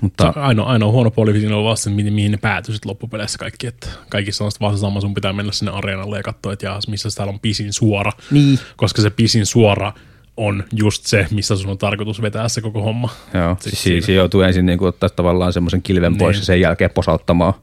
Mutta 0.00 0.32
ainoa, 0.36 0.66
ainoa 0.66 0.92
huono 0.92 1.10
puoli 1.10 1.40
siinä 1.40 1.56
on 1.56 1.64
vasta 1.64 1.84
se, 1.84 1.90
mihin, 1.90 2.12
mihin 2.12 2.32
ne 2.32 2.38
päätyi 2.38 2.74
sitten 2.74 2.90
loppupeleissä 2.90 3.38
kaikki. 3.38 3.66
Että 3.66 3.86
kaikissa 4.08 4.44
on 4.44 4.50
vaan 4.60 4.76
se 4.76 4.80
sama, 4.80 5.00
sun 5.00 5.14
pitää 5.14 5.32
mennä 5.32 5.52
sinne 5.52 5.72
areenalle 5.72 6.16
ja 6.16 6.22
katsoa, 6.22 6.52
että 6.52 6.66
jaas, 6.66 6.88
missä 6.88 7.08
täällä 7.16 7.32
on 7.32 7.40
pisin 7.40 7.72
suora. 7.72 8.12
Niin. 8.30 8.58
Koska 8.76 9.02
se 9.02 9.10
pisin 9.10 9.46
suora 9.46 9.92
on 10.36 10.64
just 10.72 11.06
se, 11.06 11.26
missä 11.30 11.56
sun 11.56 11.70
on 11.70 11.78
tarkoitus 11.78 12.22
vetää 12.22 12.48
se 12.48 12.60
koko 12.60 12.82
homma. 12.82 13.08
joo, 13.34 13.56
siis 13.60 13.82
siinä. 13.82 14.06
siinä 14.06 14.16
joutuu 14.16 14.40
ensin 14.40 14.66
niinku 14.66 14.84
ottaa 14.84 15.08
tavallaan 15.08 15.52
semmoisen 15.52 15.82
kilven 15.82 16.16
pois 16.16 16.36
Niin. 16.36 16.42
ja 16.42 16.46
sen 16.46 16.60
jälkeen 16.60 16.90
posauttamaan. 16.90 17.54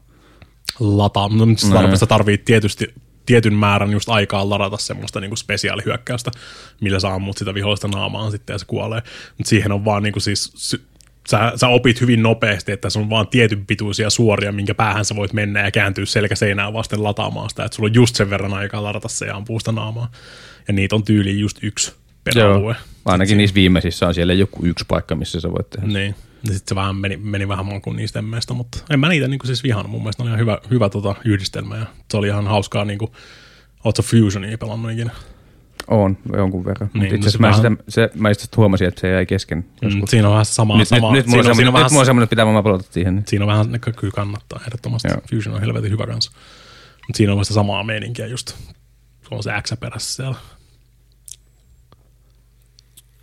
Lataa. 0.80 1.28
No, 1.28 1.46
mutta 1.46 1.60
sitä 1.62 1.74
tarvitsee, 1.74 2.08
tarvii 2.08 2.38
tietysti 2.38 2.94
tietyn 3.28 3.54
määrän 3.54 3.92
just 3.92 4.08
aikaa 4.08 4.50
ladata 4.50 4.76
semmoista 4.76 5.20
niinku 5.20 5.36
spesiaalihyökkäystä, 5.36 6.30
millä 6.80 7.00
sä 7.00 7.14
ammut 7.14 7.38
sitä 7.38 7.54
vihollista 7.54 7.88
naamaan 7.88 8.30
sitten 8.30 8.54
ja 8.54 8.58
se 8.58 8.66
kuolee. 8.66 9.02
Mutta 9.38 9.48
siihen 9.48 9.72
on 9.72 9.84
vaan 9.84 10.02
niinku 10.02 10.20
siis, 10.20 10.52
sy- 10.56 10.84
sä, 11.30 11.52
sä 11.56 11.68
opit 11.68 12.00
hyvin 12.00 12.22
nopeasti, 12.22 12.72
että 12.72 12.90
se 12.90 12.98
on 12.98 13.10
vaan 13.10 13.28
tietyn 13.28 13.66
pituisia 13.66 14.10
suoria, 14.10 14.52
minkä 14.52 14.74
päähän 14.74 15.04
sä 15.04 15.16
voit 15.16 15.32
mennä 15.32 15.60
ja 15.60 15.70
kääntyä 15.70 16.04
selkä 16.04 16.34
seinään 16.34 16.72
vasten 16.72 17.02
lataamaan 17.02 17.50
sitä, 17.50 17.64
että 17.64 17.76
sulla 17.76 17.88
on 17.88 17.94
just 17.94 18.16
sen 18.16 18.30
verran 18.30 18.54
aikaa 18.54 18.82
ladata 18.82 19.08
se 19.08 19.26
ja 19.26 19.36
ampua 19.36 19.58
sitä 19.58 19.72
naamaa. 19.72 20.10
Ja 20.68 20.74
niitä 20.74 20.94
on 20.94 21.04
tyyliin 21.04 21.38
just 21.38 21.58
yksi 21.62 21.92
per 22.24 22.44
alue. 22.44 22.76
Ainakin 23.04 23.38
niissä 23.38 23.54
viimeisissä 23.54 24.06
on 24.06 24.14
siellä 24.14 24.32
joku 24.32 24.66
yksi 24.66 24.84
paikka, 24.88 25.14
missä 25.14 25.40
sä 25.40 25.52
voit 25.52 25.70
tehdä. 25.70 25.86
Niin. 25.86 26.14
Ja 26.44 26.52
sitten 26.52 26.68
se 26.68 26.74
vähän 26.74 26.96
meni, 26.96 27.16
meni 27.16 27.48
vähän 27.48 27.66
makuun 27.66 27.96
niistä 27.96 28.18
emmeistä, 28.18 28.54
mutta 28.54 28.78
en 28.90 29.00
mä 29.00 29.08
niitä 29.08 29.28
niinku 29.28 29.46
siis 29.46 29.62
vihannut. 29.62 29.90
Mun 29.90 30.00
mielestä 30.02 30.22
ne 30.22 30.24
oli 30.24 30.30
ihan 30.30 30.40
hyvä, 30.40 30.58
hyvä 30.70 30.88
tota, 30.88 31.14
yhdistelmä 31.24 31.76
ja 31.76 31.86
se 32.10 32.16
oli 32.16 32.26
ihan 32.26 32.46
hauskaa 32.46 32.84
niinku, 32.84 33.12
Oletko 33.84 34.02
Fusionia 34.02 34.58
pelannut 34.58 34.92
ikinä? 34.92 35.10
On, 35.88 36.18
jonkun 36.36 36.64
verran. 36.64 36.90
Niin, 36.94 37.02
Niin, 37.02 37.14
itse 37.14 37.26
no 37.26 37.30
se 37.30 37.38
asiassa 37.48 37.62
mä, 37.62 37.70
vähän- 37.70 37.84
se, 37.88 38.10
mä 38.14 38.30
itse 38.30 38.46
huomasin, 38.56 38.88
että 38.88 39.00
se 39.00 39.08
jäi 39.10 39.26
kesken. 39.26 39.64
Mm, 39.82 40.02
siinä 40.08 40.28
on 40.28 40.32
vähän 40.32 40.44
sama. 40.44 40.78
nyt, 40.78 40.88
sama 40.88 41.12
nyt, 41.12 41.26
nyt, 41.26 41.26
mulla 41.26 41.42
siinä, 41.42 41.50
on 41.50 41.56
siinä, 41.56 41.68
on 41.68 41.72
vähän, 41.72 41.84
nyt 41.84 41.92
mulla 41.92 42.00
on 42.02 42.06
semmoinen, 42.06 42.24
että 42.24 42.30
pitää 42.30 42.46
vaan 42.46 42.64
palata 42.64 42.84
siihen. 42.90 43.14
Niin. 43.14 43.24
siinä 43.26 43.44
on 43.44 43.48
vähän, 43.48 43.72
ne 43.72 43.78
kyllä 43.78 44.12
kannattaa 44.14 44.60
ehdottomasti. 44.66 45.08
Joo. 45.08 45.20
Fusion 45.30 45.54
on 45.54 45.60
helvetin 45.60 45.90
hyvä 45.90 46.06
kanssa. 46.06 46.32
Mutta 47.06 47.16
siinä 47.16 47.32
on 47.32 47.38
vasta 47.38 47.54
samaa 47.54 47.84
meininkiä 47.84 48.26
just. 48.26 48.48
Se 48.48 49.28
on 49.30 49.42
se 49.42 49.50
X 49.62 49.72
perässä 49.80 50.14
siellä. 50.14 50.36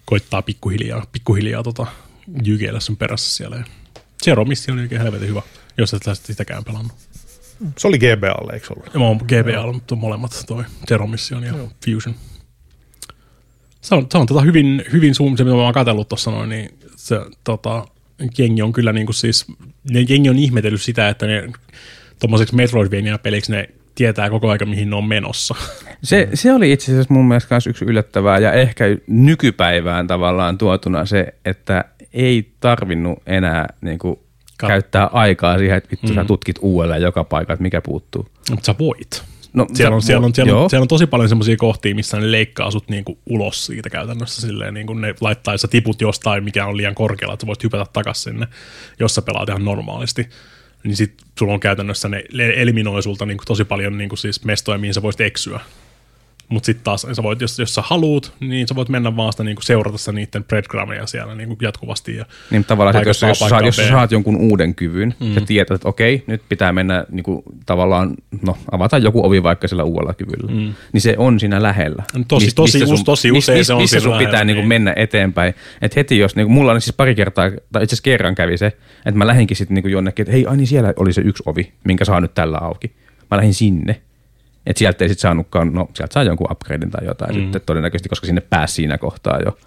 Koittaa 0.05 0.41
pikkuhiljaa, 0.41 1.05
pikkuhiljaa 1.11 1.63
tota, 1.63 1.87
jykeillä 2.43 2.79
sen 2.79 2.97
perässä 2.97 3.33
siellä. 3.33 3.55
Ja 3.55 3.63
Zero 4.25 4.45
Mission 4.45 4.77
on 4.77 4.81
oikein 4.81 5.01
helvetin 5.01 5.29
hyvä, 5.29 5.41
jos 5.77 5.93
et 5.93 6.03
sitäkään 6.13 6.63
pelannut. 6.63 6.93
Se 7.77 7.87
oli 7.87 7.97
GBAlle, 7.97 8.53
eikö 8.53 8.67
ollut? 8.69 8.93
Ja 8.93 8.99
mä 8.99 9.05
oon 9.05 9.17
GBA, 9.17 9.73
mutta 9.73 9.95
molemmat 9.95 10.43
toi 10.47 10.63
Zero 10.87 11.07
Mission 11.07 11.43
ja 11.43 11.53
Fusion. 11.85 12.15
Se 13.81 13.95
on, 13.95 14.07
se 14.11 14.17
on 14.17 14.27
tota 14.27 14.41
hyvin, 14.41 14.83
hyvin 14.91 15.15
suun, 15.15 15.37
se 15.37 15.43
mitä 15.43 15.55
mä 15.55 15.61
oon 15.61 15.73
katsellut 15.73 16.09
tuossa 16.09 16.31
noin, 16.31 16.49
niin 16.49 16.79
se 16.95 17.15
tota, 17.43 17.85
jengi 18.37 18.61
on 18.61 18.73
kyllä 18.73 18.93
niinku 18.93 19.13
siis, 19.13 19.45
ne 19.89 20.05
jengi 20.09 20.29
on 20.29 20.39
ihmetellyt 20.39 20.81
sitä, 20.81 21.09
että 21.09 21.27
ne 21.27 21.49
tommoseksi 22.19 22.55
Metroidvania-peliksi 22.55 23.51
ne 23.51 23.69
tietää 23.95 24.29
koko 24.29 24.49
aika, 24.49 24.65
mihin 24.65 24.89
ne 24.89 24.95
on 24.95 25.03
menossa. 25.03 25.55
Se, 26.03 26.29
se 26.33 26.53
oli 26.53 26.71
itse 26.71 26.91
asiassa 26.91 27.13
mun 27.13 27.27
mielestä 27.27 27.55
myös 27.55 27.67
yksi 27.67 27.85
yllättävää 27.85 28.39
ja 28.39 28.51
ehkä 28.51 28.85
nykypäivään 29.07 30.07
tavallaan 30.07 30.57
tuotuna 30.57 31.05
se, 31.05 31.33
että 31.45 31.85
ei 32.15 32.51
tarvinnut 32.59 33.19
enää 33.25 33.73
niin 33.81 33.99
kuin, 33.99 34.19
Kat- 34.63 34.67
käyttää 34.67 35.05
aikaa 35.05 35.57
siihen, 35.57 35.77
että 35.77 35.91
vittu 35.91 36.07
mm. 36.07 36.15
sä 36.15 36.25
tutkit 36.25 36.55
uudelleen 36.61 37.01
joka 37.01 37.23
paikka, 37.23 37.53
että 37.53 37.63
mikä 37.63 37.81
puuttuu. 37.81 38.27
Mutta 38.49 38.65
sä 38.65 38.75
voit. 38.79 39.23
No, 39.53 39.67
Siellä 39.73 39.95
on, 39.95 40.01
sä- 40.01 40.05
siellä, 40.05 40.25
on, 40.25 40.35
siellä, 40.35 40.49
joo. 40.49 40.63
on, 40.63 40.69
siellä 40.69 40.83
on 40.83 40.87
tosi 40.87 41.07
paljon 41.07 41.29
semmoisia 41.29 41.57
kohtia, 41.57 41.95
missä 41.95 42.17
ne 42.17 42.31
leikkaa 42.31 42.71
sut 42.71 42.89
niinku 42.89 43.19
ulos 43.29 43.65
siitä 43.65 43.89
käytännössä. 43.89 44.41
Silleen, 44.41 44.73
niinku 44.73 44.93
ne 44.93 45.15
laittaa, 45.21 45.57
sä 45.57 45.67
tiput 45.67 46.01
jostain, 46.01 46.43
mikä 46.43 46.65
on 46.65 46.77
liian 46.77 46.95
korkealla, 46.95 47.33
että 47.33 47.43
sä 47.43 47.47
voit 47.47 47.63
hypätä 47.63 47.85
takaisin 47.93 48.23
sinne, 48.23 48.47
jos 48.99 49.15
sä 49.15 49.21
pelaat 49.21 49.49
ihan 49.49 49.65
normaalisti. 49.65 50.29
Niin 50.83 50.95
sit 50.95 51.13
sulla 51.39 51.53
on 51.53 51.59
käytännössä, 51.59 52.09
ne 52.09 52.23
eliminoi 52.55 53.03
sulta 53.03 53.25
niinku 53.25 53.43
tosi 53.47 53.65
paljon 53.65 53.97
niinku 53.97 54.15
siis 54.15 54.45
mestoja, 54.45 54.77
mihin 54.77 54.93
sä 54.93 55.01
voisit 55.01 55.21
eksyä. 55.21 55.59
Mutta 56.49 56.65
sitten 56.65 56.83
taas, 56.83 57.07
sä 57.13 57.23
voit, 57.23 57.41
jos, 57.41 57.59
jos 57.59 57.75
sä 57.75 57.81
haluut, 57.85 58.33
niin 58.39 58.67
sä 58.67 58.75
voit 58.75 58.89
mennä 58.89 59.15
vaan 59.15 59.33
sitä 59.33 59.43
niinku 59.43 59.61
seurata 59.61 59.97
sitä 59.97 60.11
niiden 60.11 60.43
breadcrumbia 60.43 61.05
siellä 61.05 61.35
niinku 61.35 61.57
jatkuvasti. 61.61 62.15
Ja 62.15 62.25
Niin 62.51 62.65
tavallaan, 62.65 62.95
että 62.97 63.09
jos, 63.09 63.21
jos, 63.21 63.39
saat, 63.39 63.65
jos 63.65 63.75
sä 63.75 63.87
saat 63.87 64.11
jonkun 64.11 64.35
uuden 64.35 64.75
kyvyn 64.75 65.15
mm. 65.19 65.35
ja 65.35 65.41
tiedät, 65.41 65.71
että 65.71 65.89
okei, 65.89 66.23
nyt 66.27 66.41
pitää 66.49 66.71
mennä 66.71 67.05
niin 67.11 67.23
kuin, 67.23 67.43
tavallaan, 67.65 68.15
no 68.41 68.57
avata 68.71 68.97
joku 68.97 69.25
ovi 69.25 69.43
vaikka 69.43 69.67
sillä 69.67 69.83
uudella 69.83 70.13
kyvyllä, 70.13 70.51
mm. 70.51 70.73
niin 70.93 71.01
se 71.01 71.15
on 71.17 71.39
siinä 71.39 71.63
lähellä. 71.63 72.03
Tosi- 72.27 72.45
Mist- 72.47 72.53
tosi 72.55 72.83
us- 72.83 73.03
tosi 73.03 73.31
mis- 73.31 73.37
usein 73.37 73.57
mis- 73.57 73.67
se 73.67 73.73
on 73.73 73.81
missä 73.81 73.99
sun 73.99 74.11
lähellä, 74.11 74.29
pitää 74.29 74.43
niin 74.43 74.55
kuin 74.55 74.61
niin. 74.61 74.67
mennä 74.67 74.93
eteenpäin. 74.95 75.53
Et 75.81 75.95
heti 75.95 76.17
jos, 76.17 76.35
niin 76.35 76.45
kuin, 76.47 76.53
mulla 76.53 76.71
on 76.71 76.81
siis 76.81 76.95
pari 76.95 77.15
kertaa, 77.15 77.49
tai 77.49 77.83
itse 77.83 77.93
asiassa 77.93 78.03
kerran 78.03 78.35
kävi 78.35 78.57
se, 78.57 78.65
että 78.65 79.17
mä 79.17 79.27
lähdinkin 79.27 79.57
sitten 79.57 79.75
niin 79.75 79.91
jonnekin, 79.91 80.23
että 80.23 80.31
hei, 80.31 80.45
ai 80.45 80.57
niin 80.57 80.67
siellä 80.67 80.93
oli 80.97 81.13
se 81.13 81.21
yksi 81.21 81.43
ovi, 81.45 81.73
minkä 81.83 82.05
saa 82.05 82.21
nyt 82.21 82.33
tällä 82.33 82.57
auki. 82.57 82.95
Mä 83.31 83.37
lähdin 83.37 83.53
sinne. 83.53 84.01
Että 84.65 84.79
sieltä 84.79 85.05
ei 85.05 85.09
sitten 85.09 85.21
saanutkaan, 85.21 85.73
no 85.73 85.89
sieltä 85.93 86.13
saa 86.13 86.23
jonkun 86.23 86.51
upgradein 86.51 86.91
tai 86.91 87.05
jotain 87.05 87.35
mm. 87.35 87.41
sitten 87.41 87.61
todennäköisesti, 87.65 88.09
koska 88.09 88.25
sinne 88.25 88.41
pääsi 88.41 88.73
siinä 88.73 88.97
kohtaa 88.97 89.39
jo. 89.45 89.57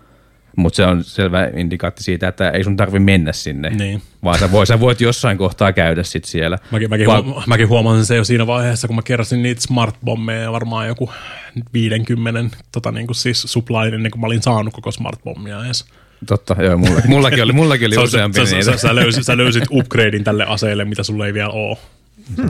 Mutta 0.57 0.77
se 0.77 0.85
on 0.87 1.05
selvä 1.05 1.51
indikaatti 1.57 2.03
siitä, 2.03 2.29
että 2.29 2.51
ei 2.51 2.65
sun 2.65 2.77
tarvi 2.77 2.99
mennä 2.99 3.33
sinne, 3.33 3.71
Niin. 3.71 4.03
vaan 4.25 4.39
sä, 4.39 4.53
voi, 4.53 4.67
sä 4.67 4.81
voit 4.81 5.01
jossain 5.01 5.39
kohtaa 5.39 5.73
käydä 5.73 6.03
sit 6.03 6.25
siellä. 6.25 6.59
Mäkin, 6.71 6.91
mäkin, 6.91 7.07
Va- 7.07 7.23
huoma- 7.23 7.43
mäkin 7.47 7.69
huomasin 7.69 8.07
se 8.07 8.17
jo 8.17 8.25
siinä 8.25 8.47
vaiheessa, 8.47 8.87
kun 8.87 8.97
mä 8.97 9.03
keräsin 9.03 9.43
niitä 9.43 9.61
smart-bommeja 9.61 10.53
varmaan 10.53 10.89
joku 10.89 11.11
50 11.73 12.57
tota, 12.73 12.93
niin 12.93 13.07
kuin 13.07 13.15
siis 13.17 13.43
supply 13.43 13.95
ennen 13.95 14.11
kuin 14.11 14.21
mä 14.21 14.27
olin 14.27 14.43
saanut 14.43 14.75
koko 14.75 14.91
smart-bommia 14.91 15.65
edes. 15.67 15.85
Totta, 16.27 16.57
joo, 16.63 16.77
mulla, 16.79 17.01
mullakin 17.07 17.43
oli, 17.43 17.53
mullakin 17.53 17.87
oli 17.87 17.95
Sä, 17.95 18.01
useampi 18.01 18.47
sä, 18.47 18.57
niitä. 18.57 18.71
sä, 18.73 18.79
sä, 18.79 18.95
löysit, 18.95 19.25
sä 19.25 19.37
löysit 19.37 19.65
upgradein 19.71 20.25
tälle 20.25 20.45
aseelle, 20.45 20.85
mitä 20.85 21.03
sulla 21.03 21.27
ei 21.27 21.35
vielä 21.35 21.51
ole. 21.51 21.77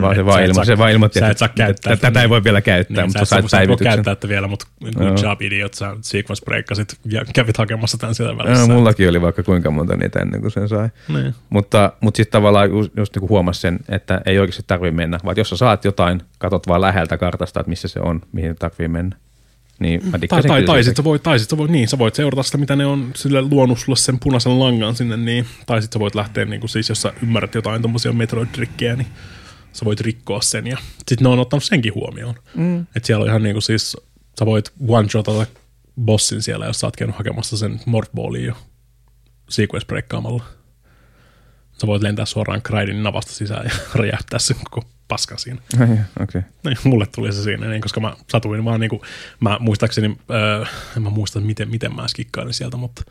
Vaan 0.03 0.17
se, 0.17 0.25
vaan 0.25 0.41
et 0.43 0.47
ilmo, 0.49 0.55
saa- 0.55 0.65
se 0.65 0.79
vaan 0.79 0.91
ilmoitti, 0.93 1.19
sä 1.19 1.27
et 1.27 1.31
että 1.31 1.39
saa 1.39 1.49
käyttää 1.49 1.97
tätä 1.97 2.07
tätä 2.09 2.23
ei 2.23 2.29
voi 2.29 2.45
vielä 2.45 2.61
käyttää, 2.61 2.97
Niin, 2.97 3.07
mutta 3.09 3.19
sä, 3.19 3.25
sait 3.25 3.45
et, 3.45 3.51
sä, 3.51 3.57
et 3.57 3.69
voi 3.69 3.77
päivityksen. 3.77 3.95
käyttää 3.95 4.15
tätä 4.15 4.29
vielä, 4.29 4.49
mutta 4.49 4.67
good 4.99 5.19
job 5.23 5.43
idiot, 5.43 5.75
sä 5.75 5.97
sequence 6.01 6.45
breakkasit 6.45 6.99
ja 7.05 7.25
kävit 7.35 7.57
hakemassa 7.59 7.99
tämän 7.99 8.15
sieltä 8.15 8.37
välissä. 8.39 8.67
mullakin 8.67 9.09
oli 9.09 9.23
vaikka 9.23 9.43
kuinka 9.43 9.71
monta 9.71 9.97
niitä 9.97 10.19
ennen 10.21 10.41
kuin 10.41 10.51
sen 10.51 10.69
sai. 10.69 10.89
Niin. 11.09 11.35
Mutta, 11.51 11.93
mutta 12.01 12.17
sitten 12.17 12.33
tavallaan 12.33 12.71
just, 12.71 12.93
just 12.97 13.17
niin 13.17 13.29
huomasi 13.29 13.61
sen, 13.61 13.79
että 13.89 14.21
ei 14.27 14.39
oikeasti 14.39 14.63
tarvitse 14.67 14.97
mennä, 14.97 15.19
vaan 15.25 15.37
jos 15.37 15.51
sä 15.51 15.57
saat 15.57 15.85
jotain, 15.85 16.23
katot 16.39 16.67
vaan 16.69 16.81
läheltä 16.81 17.17
kartasta, 17.19 17.61
että 17.61 17.71
missä 17.71 17.89
se 17.89 18.01
on, 18.01 18.21
mihin 18.33 18.57
tarvii 18.59 18.89
mennä. 18.89 19.17
Niin 19.81 20.01
mä 20.11 20.19
Tai, 20.29 20.43
tai, 20.43 20.63
tai 20.63 20.85
sitten 20.85 20.97
sä 20.97 21.05
voit, 21.05 21.23
tai 21.23 21.39
sit 21.39 21.51
sä 21.51 21.57
voit, 21.57 21.71
niin, 21.71 21.89
sä 21.89 21.99
voit 21.99 22.15
seurata 22.15 22.43
sitä, 22.43 22.59
mitä 22.59 22.77
ne 22.77 22.87
on 22.87 23.11
sille 23.15 23.43
luonut 23.43 23.79
sulle 23.79 23.97
sen 23.97 24.19
punaisen 24.19 24.59
langan 24.61 24.95
sinne, 24.95 25.17
niin, 25.17 25.47
tai 25.67 25.83
sitten 25.83 25.99
sä 25.99 26.01
voit 26.01 26.15
lähteä, 26.15 26.45
niin 26.45 26.61
kuin, 26.61 26.71
siis 26.71 26.89
jos 26.89 27.03
sä 27.03 27.13
ymmärrät 27.23 27.55
jotain 27.55 27.83
tommosia 27.83 28.13
Metroid-trikkejä, 28.13 28.97
niin 28.97 29.07
sä 29.73 29.85
voit 29.85 30.01
rikkoa 30.01 30.43
sen, 30.43 30.67
ja 30.67 30.79
sitten 31.09 31.25
ne 31.25 31.29
on 31.29 31.39
ottanut 31.39 31.65
senkin 31.65 31.95
huomioon. 31.95 32.35
Mm. 32.55 32.81
Että 32.81 33.07
siellä 33.07 33.23
on 33.23 33.29
ihan 33.29 33.43
niin 33.43 33.55
kuin 33.55 33.63
siis, 33.63 33.97
sä 34.39 34.47
voit 34.47 34.73
one-shotata 34.89 35.47
bossin 36.01 36.43
siellä, 36.43 36.67
jos 36.67 36.81
sä 36.81 36.87
oot 36.87 36.97
käynyt 36.97 37.17
hakemassa 37.17 37.57
sen 37.57 37.81
Morphballia 37.87 38.47
jo 38.47 38.55
sequence 39.49 39.87
breakkaamalla. 39.87 40.45
Sä 41.81 41.87
voit 41.87 42.03
lentää 42.03 42.27
suoraan 42.27 42.63
Kraidin 42.63 43.03
navasta 43.03 43.33
sisään 43.33 43.65
ja 43.65 43.71
räjähtää 44.01 44.39
sen 44.39 44.57
koko 44.71 44.89
paskan 45.09 45.39
siinä. 45.39 45.61
Okay. 46.23 46.43
Niin, 46.65 46.77
mulle 46.85 47.07
tuli 47.07 47.33
se 47.33 47.43
siinä, 47.43 47.67
niin, 47.67 47.83
koska 47.83 48.01
mä 48.01 48.17
satuin 48.33 48.65
vaan 48.65 48.81
niin 48.81 48.91
kuin, 48.91 49.03
mä 49.41 49.57
muistaakseni, 49.61 50.17
öö, 50.31 50.65
en 50.97 51.03
mä 51.03 51.11
muista 51.11 51.41
miten, 51.41 51.71
miten 51.71 51.95
mä 51.95 52.09
skikkailin 52.09 52.55
sieltä, 52.55 52.77
mutta 52.77 53.03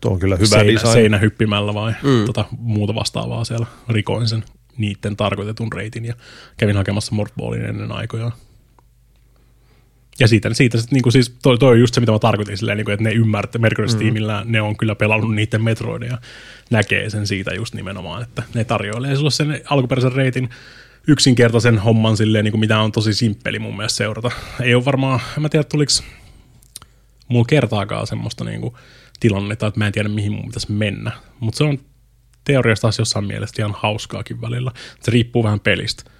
Tuo 0.00 0.12
on 0.12 0.18
kyllä 0.18 0.36
hyvä 0.36 0.46
seinä, 0.46 0.72
design. 0.72 0.92
seinä 0.92 1.18
hyppimällä 1.18 1.74
vai 1.74 1.92
mm. 2.02 2.24
tota, 2.26 2.44
muuta 2.58 2.94
vastaavaa 2.94 3.44
siellä 3.44 3.66
rikoin 3.88 4.28
sen 4.28 4.44
niiden 4.76 5.16
tarkoitetun 5.16 5.72
reitin 5.72 6.04
ja 6.04 6.14
kävin 6.56 6.76
hakemassa 6.76 7.14
Morphballin 7.14 7.64
ennen 7.64 7.92
aikojaan. 7.92 8.32
Ja 10.20 10.28
siitä, 10.28 10.54
siitä 10.54 10.78
sit, 10.78 10.90
niin 10.90 11.02
kuin 11.02 11.12
siis, 11.12 11.34
toi, 11.42 11.58
toi 11.58 11.72
on 11.72 11.80
just 11.80 11.94
se, 11.94 12.00
mitä 12.00 12.12
mä 12.12 12.18
tarkoitin 12.18 12.56
silleen, 12.56 12.76
niin 12.76 12.84
kuin, 12.84 12.92
että 12.92 13.04
ne 13.04 13.12
ymmärtää, 13.12 13.60
Mercury-tiimillä 13.60 14.42
ne 14.44 14.60
on 14.60 14.76
kyllä 14.76 14.94
pelannut 14.94 15.34
niiden 15.34 15.62
metroideja, 15.62 16.18
näkee 16.70 17.10
sen 17.10 17.26
siitä 17.26 17.54
just 17.54 17.74
nimenomaan, 17.74 18.22
että 18.22 18.42
ne 18.54 18.64
tarjoilee 18.64 19.16
sulle 19.16 19.30
sen 19.30 19.60
alkuperäisen 19.70 20.12
reitin 20.12 20.50
yksinkertaisen 21.06 21.78
homman 21.78 22.16
silleen, 22.16 22.44
niin 22.44 22.52
kuin 22.52 22.60
mitä 22.60 22.78
on 22.78 22.92
tosi 22.92 23.14
simppeli 23.14 23.58
mun 23.58 23.76
mielestä 23.76 23.96
seurata. 23.96 24.30
Ei 24.60 24.74
ole 24.74 24.84
varmaan, 24.84 25.20
en 25.36 25.42
mä 25.42 25.48
tiedä 25.48 25.64
tuliko 25.64 25.92
mulla 27.28 27.44
kertaakaan 27.44 28.06
semmoista 28.06 28.44
niin 28.44 28.60
kuin 28.60 28.74
tilannetta, 29.20 29.66
että 29.66 29.80
mä 29.80 29.86
en 29.86 29.92
tiedä 29.92 30.08
mihin 30.08 30.32
mun 30.32 30.46
pitäisi 30.46 30.72
mennä, 30.72 31.12
mutta 31.40 31.58
se 31.58 31.64
on 31.64 31.78
teoriassa 32.44 32.82
taas 32.82 32.98
jossain 32.98 33.24
mielessä 33.24 33.62
ihan 33.62 33.74
hauskaakin 33.78 34.40
välillä. 34.40 34.72
Se 35.00 35.10
riippuu 35.10 35.44
vähän 35.44 35.60
pelistä. 35.60 36.10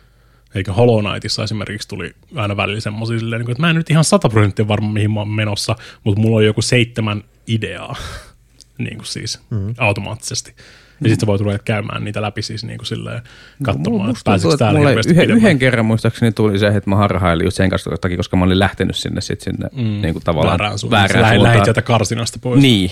Eikä 0.54 0.72
Hollow 0.72 1.04
Knightissa 1.04 1.44
esimerkiksi 1.44 1.88
tuli 1.88 2.14
aina 2.36 2.56
välillä 2.56 2.80
semmoisia 2.80 3.18
silleen, 3.18 3.40
niin 3.40 3.50
että 3.50 3.60
mä 3.60 3.70
en 3.70 3.76
nyt 3.76 3.90
ihan 3.90 4.04
100 4.04 4.28
prosenttia 4.28 4.68
varma 4.68 4.92
mihin 4.92 5.10
mä 5.10 5.20
oon 5.20 5.28
menossa, 5.28 5.76
mutta 6.04 6.20
mulla 6.20 6.36
on 6.36 6.44
joku 6.44 6.62
seitsemän 6.62 7.24
ideaa, 7.46 7.96
niin 8.78 8.96
kuin 8.96 9.06
siis 9.06 9.40
mm-hmm. 9.50 9.74
automaattisesti. 9.78 10.54
Ja 11.00 11.08
sitten 11.08 11.20
sä 11.20 11.26
voit 11.26 11.40
ruveta 11.40 11.64
käymään 11.64 12.04
niitä 12.04 12.22
läpi 12.22 12.42
siis 12.42 12.64
niin 12.64 12.78
kuin 12.78 12.86
silleen, 12.86 13.22
katsomaan, 13.62 14.10
että 14.10 14.22
pääseekö 14.24 14.56
täällä 14.56 14.78
mulle 14.78 14.94
yhden, 15.08 15.30
yhden 15.30 15.58
kerran 15.58 15.86
muistaakseni 15.86 16.32
tuli 16.32 16.58
se, 16.58 16.66
että 16.66 16.90
mä 16.90 16.96
harhailin 16.96 17.44
just 17.44 17.56
sen 17.56 17.70
kanssa 17.70 17.90
takia, 18.00 18.16
koska 18.16 18.36
mä 18.36 18.44
olin 18.44 18.58
lähtenyt 18.58 18.96
sinne 18.96 19.20
sit 19.20 19.40
sinne 19.40 19.68
mm. 19.72 19.82
niin 19.82 20.14
kuin 20.14 20.24
tavallaan 20.24 20.58
väärään 20.58 20.78
suuntaan. 20.78 21.00
väärään 21.00 21.22
lähdin 21.22 21.40
suuntaan. 21.40 21.64
sieltä 21.64 21.82
karsinasta 21.82 22.38
pois. 22.42 22.62
Niin. 22.62 22.90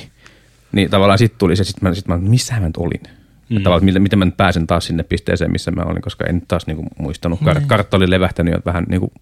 Niin 0.73 0.91
tavallaan 0.91 1.19
sitten 1.19 1.39
tuli 1.39 1.57
se, 1.57 1.65
sitten 1.65 1.89
mä, 1.89 1.95
sit 1.95 2.09
mä 2.09 2.19
missä 2.19 2.55
mä 2.55 2.67
nyt 2.67 2.77
olin? 2.77 3.22
Mm. 3.53 3.57
Että 3.57 3.65
tavallaan, 3.65 3.85
miten, 3.85 4.03
miten 4.03 4.19
mä 4.19 4.25
nyt 4.25 4.37
pääsen 4.37 4.67
taas 4.67 4.87
sinne 4.87 5.03
pisteeseen, 5.03 5.53
missä 5.53 5.71
mä 5.71 5.83
olin, 5.83 6.03
koska 6.03 6.25
en 6.27 6.35
nyt 6.35 6.49
taas 6.49 6.67
niinku 6.67 6.85
muistanut. 6.99 7.41
Kar- 7.41 7.59
Niin. 7.59 7.69
kartta 7.69 7.97
oli 7.97 8.11
levähtänyt 8.11 8.55
jo 8.55 8.61
vähän 8.67 8.85
niinku 8.89 9.13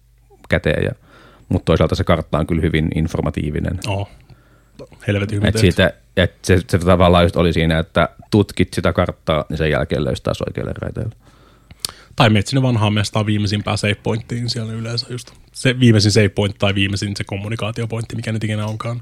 käteen, 0.49 0.83
ja, 0.83 0.91
mutta 1.49 1.65
toisaalta 1.65 1.95
se 1.95 2.03
kartta 2.03 2.37
on 2.37 2.47
kyllä 2.47 2.61
hyvin 2.61 2.87
informatiivinen. 2.95 3.79
Oh. 3.87 4.09
Helvetin 5.07 5.35
hyvin 5.35 5.49
Et 5.49 5.57
siitä, 5.57 5.93
et 6.17 6.33
se, 6.41 6.59
se 6.67 6.79
tavallaan 6.79 7.25
just 7.25 7.35
oli 7.35 7.53
siinä, 7.53 7.79
että 7.79 8.09
tutkit 8.31 8.73
sitä 8.73 8.93
karttaa, 8.93 9.45
niin 9.49 9.57
sen 9.57 9.71
jälkeen 9.71 10.03
löysi 10.05 10.23
taas 10.23 10.41
oikealle 10.41 10.73
raiteelle. 10.81 11.15
Tai 12.15 12.29
menet 12.29 12.47
sinne 12.47 12.61
vanhaan 12.61 12.93
mestaan 12.93 13.25
viimeisimpään 13.25 13.77
save 13.77 13.95
pointtiin 13.95 14.49
siellä 14.49 14.73
yleensä 14.73 15.07
just. 15.09 15.31
Se 15.51 15.79
viimeisin 15.79 16.11
save 16.11 16.29
point 16.29 16.55
tai 16.59 16.75
viimeisin 16.75 17.15
se 17.15 17.23
kommunikaatiopointti, 17.23 18.15
mikä 18.15 18.31
nyt 18.31 18.43
ikinä 18.43 18.65
onkaan. 18.65 19.01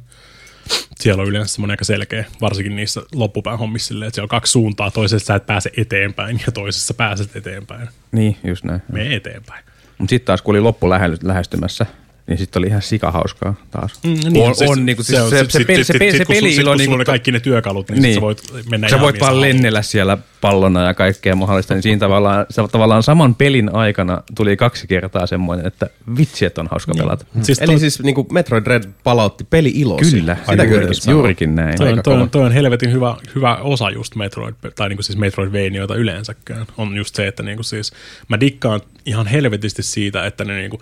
Siellä 0.99 1.21
on 1.21 1.29
yleensä 1.29 1.53
semmoinen 1.53 1.73
aika 1.73 1.85
selkeä, 1.85 2.25
varsinkin 2.41 2.75
niissä 2.75 3.01
loppupään 3.15 3.59
hommissa 3.59 3.87
silleen, 3.87 4.07
että 4.07 4.15
siellä 4.15 4.25
on 4.25 4.29
kaksi 4.29 4.51
suuntaa. 4.51 4.91
Toisessa 4.91 5.25
sä 5.25 5.35
et 5.35 5.45
pääse 5.45 5.71
eteenpäin 5.77 6.41
ja 6.45 6.51
toisessa 6.51 6.93
pääset 6.93 7.35
eteenpäin. 7.35 7.89
Niin, 8.11 8.37
just 8.43 8.63
näin. 8.63 8.81
Mene 8.91 9.15
eteenpäin. 9.15 9.65
Mutta 9.97 10.09
sitten 10.09 10.25
taas 10.25 10.41
kun 10.41 10.55
oli 10.55 10.61
loppu 10.61 10.89
lähe- 10.89 11.17
lähestymässä, 11.23 11.85
niin 12.29 12.37
sitten 12.37 12.59
oli 12.59 12.67
ihan 12.67 12.81
sikahauskaa 12.81 13.55
taas. 13.71 13.99
Mm, 14.03 14.13
on, 14.41 14.69
on, 14.69 14.85
niinku, 14.85 15.03
siis 15.03 15.19
se, 15.29 15.29
se, 15.29 15.45
se, 15.49 15.65
peli, 15.65 15.83
se, 15.83 15.93
peli, 15.99 16.17
se 16.17 16.25
peli 16.25 16.55
ilo 16.55 16.61
ilo 16.61 16.71
niin 16.71 16.77
niinku, 16.77 16.91
sulla 16.91 17.01
on 17.01 17.05
kaikki 17.05 17.31
ne 17.31 17.39
työkalut, 17.39 17.89
niin, 17.89 17.95
Niin. 17.95 18.03
niin. 18.03 18.15
sä 18.15 18.21
voit 18.21 18.41
mennä 18.69 18.89
sä 18.89 18.95
ihan 18.95 19.03
voit 19.05 19.19
vaan 19.19 19.41
lennellä 19.41 19.81
siellä 19.81 20.17
pallona 20.41 20.83
ja 20.85 20.93
kaikkea 20.93 21.35
mahdollista, 21.35 21.73
niin 21.73 21.83
siinä 21.83 21.99
tavallaan, 21.99 22.45
se, 22.49 22.61
tavallaan 22.71 23.03
saman 23.03 23.35
pelin 23.35 23.75
aikana 23.75 24.21
tuli 24.35 24.57
kaksi 24.57 24.87
kertaa 24.87 25.27
semmoinen, 25.27 25.67
että 25.67 25.89
vitsi, 26.17 26.45
että 26.45 26.61
on 26.61 26.67
hauska 26.71 26.91
pelata. 26.97 27.25
Siis 27.41 27.59
Eli 27.59 27.71
toi- 27.71 27.79
siis 27.79 28.03
niin 28.03 28.15
kuin 28.15 28.27
Metroid 28.31 28.67
Red 28.67 28.83
palautti 29.03 29.43
peli-ilosi. 29.49 30.11
Kyllä, 30.19 30.37
Sitä 30.49 30.93
sanoa. 30.93 31.17
juurikin 31.19 31.55
näin. 31.55 31.77
Toi 31.77 31.91
on, 31.93 32.03
toi, 32.03 32.21
on, 32.21 32.29
toi 32.29 32.41
on 32.45 32.51
helvetin 32.51 32.91
hyvä, 32.91 33.15
hyvä 33.35 33.55
osa 33.55 33.89
just 33.89 34.15
Metroid, 34.15 34.55
tai 34.75 34.89
niinku 34.89 35.03
siis 35.03 35.17
Metroidvanioita 35.17 35.95
yleensäkään. 35.95 36.65
On 36.77 36.97
just 36.97 37.15
se, 37.15 37.27
että 37.27 37.43
niinku 37.43 37.63
siis 37.63 37.91
mä 38.27 38.39
dikkaan 38.39 38.81
ihan 39.05 39.27
helvetisti 39.27 39.83
siitä, 39.83 40.25
että 40.25 40.45
ne 40.45 40.57
niinku 40.57 40.81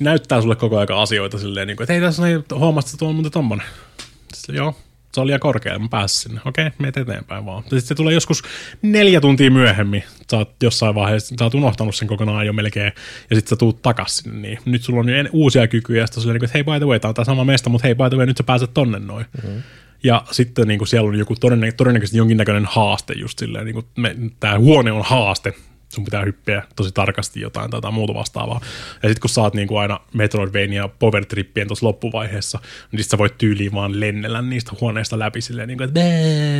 näyttää 0.00 0.40
sulle 0.40 0.56
koko 0.56 0.78
ajan 0.78 1.02
asioita 1.02 1.38
silleen, 1.38 1.66
niinku, 1.66 1.82
että 1.82 1.92
hei 1.92 2.02
tässä 2.02 2.22
on, 2.22 2.28
hei, 2.28 2.38
huomasit, 2.54 2.88
että 2.88 2.98
tuo 2.98 3.08
on 3.08 3.14
muuten 3.14 3.32
tommonen. 3.32 3.66
Sitten, 4.34 4.56
joo, 4.56 4.74
se 5.14 5.20
oli 5.20 5.26
liian 5.26 5.40
korkea, 5.40 5.78
mä 5.78 5.88
pääsin 5.90 6.22
sinne. 6.22 6.40
Okei, 6.44 6.70
meet 6.78 6.96
eteenpäin 6.96 7.46
vaan. 7.46 7.62
Sitten 7.62 7.80
se 7.80 7.94
tulee 7.94 8.14
joskus 8.14 8.42
neljä 8.82 9.20
tuntia 9.20 9.50
myöhemmin. 9.50 10.04
Sä 10.30 10.36
oot 10.36 10.62
jossain 10.62 10.94
vaiheessa, 10.94 11.34
sä 11.38 11.44
oot 11.44 11.54
unohtanut 11.54 11.94
sen 11.94 12.08
kokonaan 12.08 12.46
jo 12.46 12.52
melkein, 12.52 12.92
ja 13.30 13.36
sitten 13.36 13.50
sä 13.50 13.56
tuut 13.56 13.82
takas 13.82 14.16
sinne. 14.16 14.48
Niin. 14.48 14.58
Nyt 14.64 14.82
sulla 14.82 15.00
on 15.00 15.08
jo 15.08 15.14
uusia 15.32 15.68
kykyjä, 15.68 16.02
ja 16.02 16.06
sitten 16.06 16.20
silleen, 16.20 16.40
niin 16.40 16.44
että 16.44 16.58
hei 16.58 16.64
by 16.64 16.84
the 16.84 16.86
way, 16.86 17.00
tää 17.00 17.08
on 17.08 17.14
tää 17.14 17.24
sama 17.24 17.44
mesta, 17.44 17.70
mutta 17.70 17.86
hei 17.86 17.94
by 17.94 18.08
the 18.08 18.16
way, 18.16 18.26
nyt 18.26 18.36
sä 18.36 18.44
pääset 18.44 18.74
tonne 18.74 18.98
noin. 18.98 19.26
Mm-hmm. 19.42 19.62
Ja 20.04 20.24
sitten 20.30 20.68
niin 20.68 20.78
kuin 20.78 20.88
siellä 20.88 21.08
on 21.08 21.18
joku 21.18 21.34
todennä- 21.34 21.72
todennäköisesti 21.72 22.18
jonkinnäköinen 22.18 22.64
haaste 22.64 23.12
just 23.16 23.38
silleen, 23.38 23.64
niin 23.64 23.74
kuin 23.74 23.86
me, 23.96 24.16
tämä 24.40 24.58
huone 24.58 24.92
on 24.92 25.04
haaste, 25.04 25.54
sun 25.94 26.04
pitää 26.04 26.24
hyppiä 26.24 26.62
tosi 26.76 26.92
tarkasti 26.94 27.40
jotain 27.40 27.70
tai 27.70 27.76
jotain 27.78 27.94
muuta 27.94 28.14
vastaavaa. 28.14 28.60
Ja 29.02 29.08
sitten 29.08 29.20
kun 29.20 29.30
sä 29.30 29.40
oot 29.40 29.54
niin 29.54 29.68
kuin 29.68 29.80
aina 29.80 30.00
Metroidvania 30.14 30.88
Power 30.88 31.24
Trippien 31.24 31.66
tuossa 31.66 31.86
loppuvaiheessa, 31.86 32.58
niin 32.92 33.02
sit 33.02 33.10
sä 33.10 33.18
voit 33.18 33.38
tyyliin 33.38 33.72
vaan 33.72 34.00
lennellä 34.00 34.42
niistä 34.42 34.72
huoneista 34.80 35.18
läpi 35.18 35.40
silleen, 35.40 35.68
niin 35.68 35.78
kuin, 35.78 35.88
että 35.88 36.00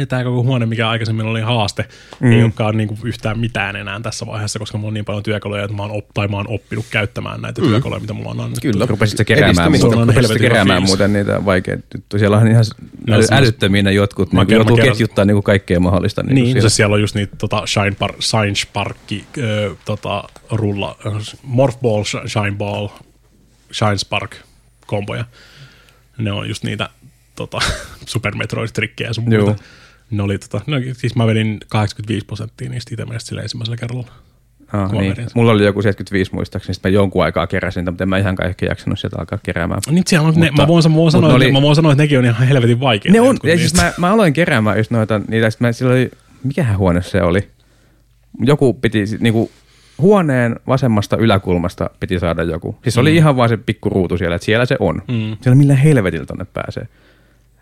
tämä 0.09 0.25
koko 0.25 0.43
huone, 0.43 0.67
mikä 0.67 0.89
aikaisemmin 0.89 1.27
oli 1.27 1.41
haaste, 1.41 1.85
mm. 2.21 2.33
ei 2.33 2.43
olekaan 2.43 2.77
niin 2.77 2.89
kuin 2.89 3.01
yhtään 3.05 3.39
mitään 3.39 3.77
enää 3.77 4.01
tässä 4.01 4.27
vaiheessa, 4.27 4.59
koska 4.59 4.79
mulla 4.79 4.89
on 4.89 4.95
niin 4.95 5.05
paljon 5.05 5.23
työkaluja, 5.23 5.65
että 5.65 5.77
mä 5.77 5.83
oon, 5.83 5.91
op- 5.93 6.09
tai 6.15 6.29
mä 6.29 6.37
oon 6.37 6.49
oppinut 6.49 6.85
käyttämään 6.91 7.43
näitä 7.43 7.61
mm. 7.61 7.69
työkaluja, 7.69 8.01
mitä 8.01 8.13
mulla 8.13 8.31
on 8.31 8.41
annettu. 8.41 8.61
Kyllä. 8.63 8.87
Rupesit 8.87 9.19
sä 9.19 9.25
keräämään, 9.25 9.73
rupesit 10.07 10.39
keräämään 10.39 10.83
muuten 10.83 11.13
niitä 11.13 11.45
vaikeita 11.45 11.85
juttuja. 11.95 12.19
Siellä 12.19 12.37
on 12.39 12.49
ihan 12.49 12.65
No, 13.07 13.15
äly, 13.17 13.25
älyttömiä 13.31 13.91
jotkut, 13.91 14.33
Mä 14.33 14.41
niin 14.41 14.47
kerron- 14.47 14.59
joutuu 14.59 14.77
mä 14.77 14.83
kerron- 14.83 14.93
ketjuttaa 14.97 15.25
niin 15.25 15.35
kuin 15.35 15.43
kaikkea 15.45 15.81
mahdollista. 15.81 16.23
Niin, 16.23 16.35
Niin, 16.35 16.47
siellä. 16.47 16.69
se 16.69 16.75
siellä 16.75 16.95
on 16.95 17.01
just 17.01 17.15
niitä 17.15 17.37
tota, 17.37 17.63
Shine, 17.67 17.97
Par- 18.05 18.17
Shine 18.21 18.55
Sparkki, 18.55 19.24
tota, 19.85 20.25
rulla, 20.51 20.97
Morph 21.43 21.79
Ball, 21.81 22.03
Sh- 22.03 22.29
Shine 22.29 22.53
Ball, 22.57 22.89
Shine 23.73 23.99
Spark 23.99 24.37
komboja. 24.87 25.25
Ne 26.19 26.33
on 26.33 26.49
just 26.49 26.65
niitä 26.65 26.89
tota, 27.37 27.59
Super 28.07 28.35
Metroid-trikkejä 28.35 29.07
ja 29.09 29.15
sun 29.15 29.33
Joo. 29.33 29.45
muuta. 29.47 29.63
Ne 30.11 30.23
oli, 30.23 30.39
tota, 30.39 30.61
no, 30.67 30.77
siis 30.93 31.17
mä 31.17 31.27
vedin 31.27 31.61
85 31.69 32.27
prosenttia 32.27 32.71
niistä 32.71 32.95
itse 32.95 33.05
mielestä 33.05 33.29
sillä 33.29 33.43
ensimmäisellä 33.43 33.77
kerralla. 33.77 34.07
Ah, 34.73 34.93
niin. 34.93 35.15
Mulla 35.35 35.53
oli 35.53 35.65
joku 35.65 35.83
75 35.83 36.35
muistaakseni, 36.35 36.75
sitten 36.75 36.93
mä 36.93 36.95
jonkun 36.95 37.25
aikaa 37.25 37.47
keräsin 37.47 37.81
niitä, 37.81 37.91
mutta 37.91 38.05
en 38.05 38.09
mä 38.09 38.19
ihan 38.19 38.37
kaikki 38.37 38.67
jaksanut 38.67 38.99
sieltä 38.99 39.17
alkaa 39.19 39.39
keräämään. 39.43 39.81
Niin 39.91 40.05
siellä 40.07 40.29
on, 40.29 40.35
ne, 40.35 40.47
Mutta- 40.51 40.63
mä, 40.63 40.69
voin, 40.69 40.85
mä, 40.91 40.97
voin 40.97 41.13
sanoa, 41.13 41.29
ne 41.29 41.35
että, 41.35 41.45
oli- 41.47 41.53
mä 41.53 41.63
voin 41.63 41.77
sanoa, 41.77 41.93
että 41.93 42.03
nekin 42.03 42.19
on 42.19 42.25
ihan 42.25 42.47
helvetin 42.49 42.81
vaikeita. 42.81 43.13
Ne 43.13 43.21
on, 43.21 43.37
ja 43.43 43.59
siis 43.59 43.75
mä, 43.75 43.93
mä 43.99 44.13
aloin 44.13 44.33
keräämään 44.33 44.79
just 44.79 44.91
noita, 44.91 45.21
niitä, 45.29 45.51
sit 45.51 45.61
mä, 45.61 45.73
sillä 45.73 45.93
oli, 45.93 46.11
mikähän 46.45 46.79
huone 46.79 47.03
se 47.03 47.23
oli? 47.23 47.51
Joku 48.41 48.75
piti, 48.75 49.05
niinku, 49.21 49.51
huoneen 49.99 50.57
vasemmasta 50.67 51.17
yläkulmasta 51.17 51.91
piti 52.01 52.19
saada 52.19 52.43
joku. 52.43 52.77
Siis 52.83 52.97
mm. 52.97 53.01
oli 53.01 53.17
ihan 53.17 53.37
vaan 53.37 53.49
se 53.49 53.57
pikku 53.57 53.89
ruutu 53.89 54.19
siellä, 54.19 54.37
että 54.37 54.47
siellä 54.47 54.67
se 54.67 54.77
on. 54.81 55.03
Mm. 55.09 55.37
Siellä 55.41 55.55
millä 55.55 55.75
helvetillä 55.75 56.27
tonne 56.27 56.47
pääsee. 56.53 56.89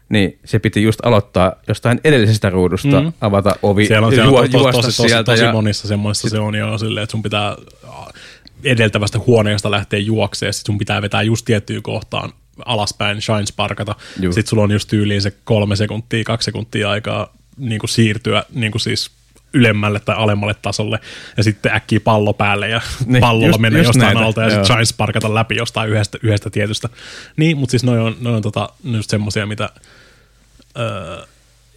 Niin 0.09 0.39
se 0.45 0.59
piti 0.59 0.83
just 0.83 1.07
aloittaa 1.07 1.53
jostain 1.69 2.01
edellisestä 2.05 2.51
ruudusta, 2.51 3.01
mm. 3.01 3.13
avata 3.21 3.57
ovi, 3.63 3.87
Siellä 3.87 4.07
on, 4.07 4.13
siellä 4.13 4.31
on 4.31 4.47
juo- 4.47 4.59
juosta 4.61 4.83
tosi, 4.83 4.97
tosi, 4.97 5.09
sieltä. 5.09 5.33
tosi 5.33 5.45
ja, 5.45 5.53
monissa 5.53 5.89
semmoissa 5.89 6.29
se 6.29 6.39
on 6.39 6.55
jo 6.55 6.79
silleen, 6.79 7.03
että 7.03 7.11
sun 7.11 7.23
pitää 7.23 7.49
äh, 7.49 7.95
edeltävästä 8.65 9.19
huoneesta 9.19 9.71
lähteä 9.71 9.99
juokseen, 9.99 10.53
sit 10.53 10.67
sun 10.67 10.79
pitää 10.79 11.03
vetää 11.03 11.23
just 11.23 11.45
tiettyyn 11.45 11.83
kohtaan 11.83 12.33
alaspäin 12.65 13.23
shine 13.23 13.47
sparkata. 13.47 13.95
Sitten 14.15 14.47
sulla 14.47 14.63
on 14.63 14.71
just 14.71 14.89
tyyliin 14.89 15.23
se 15.23 15.33
kolme 15.45 15.77
sekuntia, 15.77 16.25
kaksi 16.25 16.45
sekuntia 16.45 16.91
aikaa 16.91 17.33
niin 17.57 17.79
kuin 17.79 17.91
siirtyä 17.91 18.45
niin 18.55 18.73
kuin 18.73 18.81
siis 18.81 19.11
ylemmälle 19.55 20.01
tai 20.01 20.17
alemmalle 20.17 20.55
tasolle, 20.63 20.99
ja 21.37 21.43
sitten 21.45 21.75
äkkiä 21.75 22.01
pallo 22.01 22.33
päälle, 22.33 22.69
ja 22.69 22.81
Niin, 23.07 23.21
pallolla 23.21 23.47
just- 23.47 23.61
menee 23.61 23.79
just 23.79 23.89
jostain 23.89 24.15
näitä, 24.15 24.27
alta, 24.27 24.43
ja 24.43 24.51
sitten 24.51 24.67
shine 24.67 24.85
sparkata 24.85 25.35
läpi 25.35 25.57
jostain 25.57 25.91
yhdestä, 25.91 26.19
yhdestä 26.23 26.51
tietystä. 26.51 26.89
Niin, 27.37 27.57
mutta 27.57 27.71
siis 27.71 27.85
noin 27.85 28.01
on, 28.01 28.17
noi 28.21 28.37
on 28.37 28.43
tota, 28.43 28.69
just 28.85 29.11
semmosia, 29.11 29.47
mitä 29.47 29.71
öö, 30.79 31.27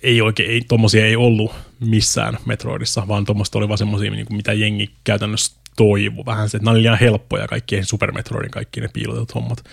ei 0.03 0.21
oikein, 0.21 0.51
ei, 0.51 0.61
tommosia 0.67 1.05
ei 1.05 1.15
ollut 1.15 1.51
missään 1.79 2.37
Metroidissa, 2.45 3.07
vaan 3.07 3.25
tuommoista 3.25 3.57
oli 3.57 3.67
vaan 3.67 3.77
semmosia, 3.77 4.11
niin 4.11 4.25
mitä 4.29 4.53
jengi 4.53 4.91
käytännössä 5.03 5.55
toivo 5.75 6.25
vähän 6.25 6.49
se, 6.49 6.57
että 6.57 6.65
nämä 6.65 6.73
oli 6.73 6.81
liian 6.81 6.99
helppoja 6.99 7.47
kaikki 7.47 7.83
Super 7.83 8.11
Metroidin 8.11 8.51
kaikki 8.51 8.81
ne 8.81 8.87
piilotetut 8.93 9.35
hommat. 9.35 9.63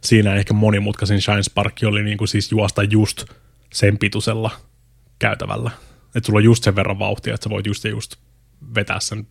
Siinä 0.00 0.34
ehkä 0.34 0.54
monimutkaisin 0.54 1.22
Shine 1.22 1.42
Spark 1.42 1.76
oli 1.86 2.02
niin 2.02 2.18
kuin 2.18 2.28
siis 2.28 2.52
juosta 2.52 2.82
just 2.82 3.24
sen 3.72 3.98
pituisella 3.98 4.50
käytävällä. 5.18 5.70
Että 6.14 6.26
sulla 6.26 6.38
on 6.38 6.44
just 6.44 6.64
sen 6.64 6.76
verran 6.76 6.98
vauhtia, 6.98 7.34
että 7.34 7.44
sä 7.44 7.50
voit 7.50 7.66
just 7.66 7.84
ja 7.84 7.90
just 7.90 8.16
vetää 8.74 9.00
sen 9.00 9.26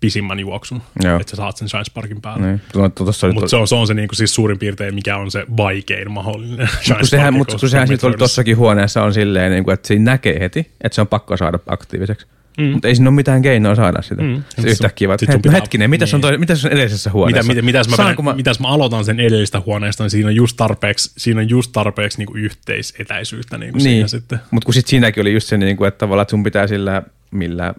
pisimmän 0.00 0.38
juoksun, 0.38 0.82
Joo. 1.04 1.20
että 1.20 1.30
sä 1.30 1.36
saat 1.36 1.56
sen 1.56 1.68
Shine 1.68 1.84
Sparkin 1.84 2.20
päälle. 2.20 2.46
Niin. 2.46 2.60
Tuossa 2.94 3.26
oli 3.26 3.34
Mutta 3.34 3.44
to- 3.44 3.50
se 3.50 3.56
on, 3.56 3.68
se 3.68 3.74
on 3.74 3.86
se 3.86 3.94
niinku 3.94 4.14
siis 4.14 4.34
suurin 4.34 4.58
piirtein, 4.58 4.94
mikä 4.94 5.16
on 5.16 5.30
se 5.30 5.46
vaikein 5.56 6.10
mahdollinen 6.10 6.68
kun 6.68 6.86
sehän, 6.86 7.06
Sparkin 7.06 7.38
mutta 7.38 7.56
kun 7.58 7.68
sehän 7.68 7.88
sitten 7.88 8.18
tossakin 8.18 8.56
huoneessa 8.56 9.02
on 9.02 9.14
silleen, 9.14 9.52
niin 9.52 9.64
kuin, 9.64 9.74
että 9.74 9.88
siinä 9.88 10.04
näkee 10.04 10.40
heti, 10.40 10.70
että 10.80 10.94
se 10.94 11.00
on 11.00 11.06
pakko 11.06 11.36
saada 11.36 11.58
aktiiviseksi. 11.66 12.26
Mm. 12.56 12.64
Mutta 12.64 12.88
ei 12.88 12.94
siinä 12.94 13.08
ole 13.08 13.14
mitään 13.14 13.42
keinoa 13.42 13.74
saada 13.74 14.02
sitä. 14.02 14.22
Mm. 14.22 14.42
Se 14.48 14.68
yhtäkkiä 14.68 15.08
vaan, 15.08 15.18
"Hei, 15.28 15.52
hetkinen, 15.52 15.90
mitäs 15.90 16.14
on, 16.14 16.18
niin. 16.20 16.22
toi, 16.22 16.38
mitäs 16.38 16.64
on 16.64 16.72
edellisessä 16.72 17.10
mitä, 17.10 17.14
huoneessa? 17.18 17.52
mitä, 17.52 17.62
mitäs, 17.62 17.88
mä, 17.88 17.96
Saanko 17.96 18.22
mä... 18.22 18.34
mitäs 18.34 18.60
mä 18.60 18.68
aloitan 18.68 19.04
sen 19.04 19.20
edellisestä 19.20 19.62
huoneesta, 19.66 20.04
niin 20.04 20.10
siinä 20.10 20.28
on 20.28 20.36
just 20.36 20.56
tarpeeksi, 20.56 21.12
siinä 21.16 21.40
on 21.40 21.48
just 21.50 21.70
tarpeeksi 21.72 22.18
niin 22.18 22.36
yhteisetäisyyttä 22.36 23.58
niin 23.58 23.72
kuin 23.72 23.78
Niin, 23.84 23.90
siinä 23.94 24.08
sitten. 24.08 24.38
mutta 24.50 24.64
kun 24.66 24.74
sit 24.74 24.86
siinäkin 24.86 25.20
oli 25.20 25.32
just 25.32 25.48
se, 25.48 25.56
niin 25.56 25.76
kuin, 25.76 25.88
että 25.88 25.98
tavallaan 25.98 26.22
että 26.22 26.30
sun 26.30 26.42
pitää 26.42 26.66
sillä, 26.66 27.02
millä 27.30 27.74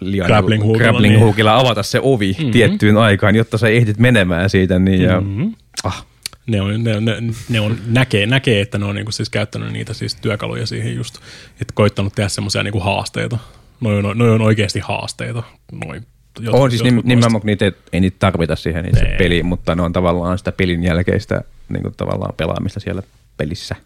liian 0.00 0.26
Grappling 0.26 0.62
hookilla, 0.64 0.84
grappling 0.84 1.14
niin. 1.14 1.24
hookilla 1.24 1.56
avata 1.58 1.82
se 1.82 2.00
ovi 2.02 2.32
mm-hmm. 2.38 2.50
tiettyyn 2.52 2.96
aikaan, 2.96 3.36
jotta 3.36 3.58
sä 3.58 3.68
ehdit 3.68 3.98
menemään 3.98 4.50
siitä. 4.50 4.78
Niin, 4.78 5.02
ja, 5.02 5.20
Mm-hmm. 5.20 5.54
ah, 5.84 6.06
Ne 6.46 6.60
on, 6.60 6.84
ne, 6.84 7.00
ne, 7.00 7.16
ne 7.48 7.60
on 7.60 7.78
näkee, 7.86 8.26
näkee, 8.26 8.60
että 8.60 8.78
ne 8.78 8.84
on 8.84 8.94
niinku 8.94 9.12
siis 9.12 9.30
käyttänyt 9.30 9.72
niitä 9.72 9.94
siis 9.94 10.14
työkaluja 10.14 10.66
siihen 10.66 10.96
just, 10.96 11.14
että 11.60 11.72
koittanut 11.74 12.14
tehdä 12.14 12.28
semmoisia 12.28 12.62
niinku 12.62 12.80
haasteita. 12.80 13.38
Noi 13.80 13.98
on, 13.98 14.18
noi 14.18 14.30
on 14.30 14.40
oikeasti 14.42 14.80
haasteita. 14.80 15.42
Noin, 15.86 16.06
jotkut- 16.40 16.54
on 16.60 16.70
siis 16.70 16.82
nim, 16.82 17.00
nimenomaan, 17.04 17.40
kun 17.40 17.46
niitä 17.46 17.64
ei, 17.64 17.72
ei 17.92 18.00
niitä 18.00 18.16
tarvita 18.18 18.56
siihen 18.56 18.86
itse 18.88 19.04
Nee. 19.04 19.18
peliin, 19.18 19.46
mutta 19.46 19.74
ne 19.74 19.82
on 19.82 19.92
tavallaan 19.92 20.38
sitä 20.38 20.52
pelin 20.52 20.84
jälkeistä 20.84 21.40
niin 21.68 21.82
kuin 21.82 21.94
tavallaan 21.96 22.34
pelaamista 22.36 22.80
siellä 22.80 23.02
pelissä. 23.36 23.76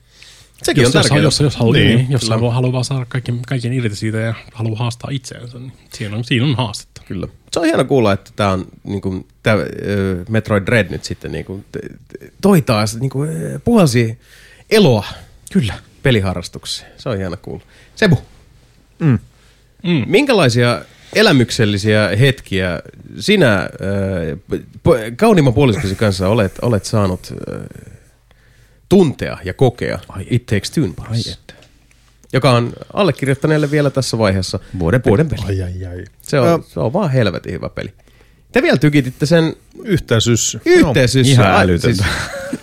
Sekin 0.63 0.83
jos, 0.83 0.95
on 0.97 0.99
jos, 0.99 1.07
tärkeää. 1.07 1.23
jos, 1.25 1.41
jos, 1.41 1.57
haluaa, 1.57 1.77
niin, 1.77 1.97
Niin, 1.97 2.11
jos 2.11 2.29
haluaa, 2.29 2.55
haluaa 2.55 2.83
saada 2.83 3.05
kaiken, 3.09 3.39
kaiken 3.49 3.73
irti 3.73 3.97
siitä 3.97 4.19
ja 4.19 4.35
haluaa 4.53 4.79
haastaa 4.79 5.11
itseänsä, 5.13 5.59
niin 5.59 5.73
siinä 5.95 6.17
on, 6.17 6.25
siinä 6.25 6.47
on 6.47 6.55
haastetta. 6.57 7.03
Kyllä. 7.09 7.29
Se 7.53 7.61
on 7.61 7.67
hieno 7.67 7.85
kuulla, 7.85 8.13
että 8.13 8.31
tämä 8.37 8.51
on 8.51 8.67
niin 8.85 9.01
kuin, 9.01 9.27
tää, 9.43 9.57
Metroid 10.29 10.67
Dread 10.67 10.87
nyt 10.91 11.05
sitten 11.05 11.33
niin 11.33 11.45
kuin, 11.45 11.65
toi 12.43 12.63
taas 12.63 12.97
niin 12.97 13.11
kuin, 13.11 13.31
puhalsi 13.65 14.19
eloa 14.71 15.05
Kyllä. 15.53 15.75
peliharrastukseen. 16.03 16.93
Se 16.99 17.09
on 17.09 17.17
hieno 17.19 17.37
kuulla. 17.43 17.65
Sebu, 17.97 18.19
Mm. 18.99 19.19
Mm. 19.83 20.05
minkälaisia 20.07 20.83
elämyksellisiä 21.15 22.11
hetkiä 22.21 22.83
sinä 23.19 23.55
äh, 23.59 23.69
po- 24.89 25.15
kauniimman 25.17 25.55
puoliskosi 25.55 25.95
kanssa 25.95 26.29
olet, 26.29 26.53
olet 26.63 26.85
saanut 26.85 27.35
äh, 27.55 27.61
tuntea 28.89 29.39
ja 29.45 29.55
kokea 29.55 29.99
Ai 30.09 30.27
It 30.31 30.47
Takes 30.47 30.71
Two 30.71 30.89
parissa? 30.97 31.39
Joka 32.33 32.51
on 32.51 32.73
allekirjoittaneelle 32.93 33.71
vielä 33.71 33.91
tässä 33.91 34.19
vaiheessa 34.19 34.59
Vuoden 34.79 35.01
vuoden 35.07 35.29
peli. 35.29 35.43
Ai, 35.49 35.63
ai, 35.63 35.87
ai. 35.87 36.05
Se 36.23 36.41
on, 36.41 36.65
se 36.69 36.81
on 36.81 36.93
vaan 36.93 37.11
helvetin 37.11 37.53
hyvä 37.53 37.69
peli. 37.69 37.93
Te 38.53 38.63
vielä 38.63 38.77
tykititte 38.77 39.27
sen 39.27 39.57
Yhteen 39.85 40.21
syssy. 40.21 40.61
yhteisyssä. 40.65 41.33
ihan 41.33 41.61
älytöntä. 41.61 42.05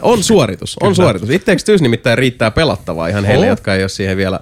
on 0.02 0.24
suoritus, 0.24 0.78
on 0.82 0.96
suoritus. 0.96 1.30
It 1.30 1.46
Takes 1.46 1.64
Two 1.64 1.76
nimittäin 1.82 2.18
riittää 2.18 2.52
pelattavaa 2.52 3.08
ihan 3.08 3.26
heille, 3.26 3.46
Oo. 3.46 3.52
jotka 3.52 3.76
ei 3.76 3.84
ole 3.84 3.90
siihen 3.90 4.18
vielä 4.18 4.40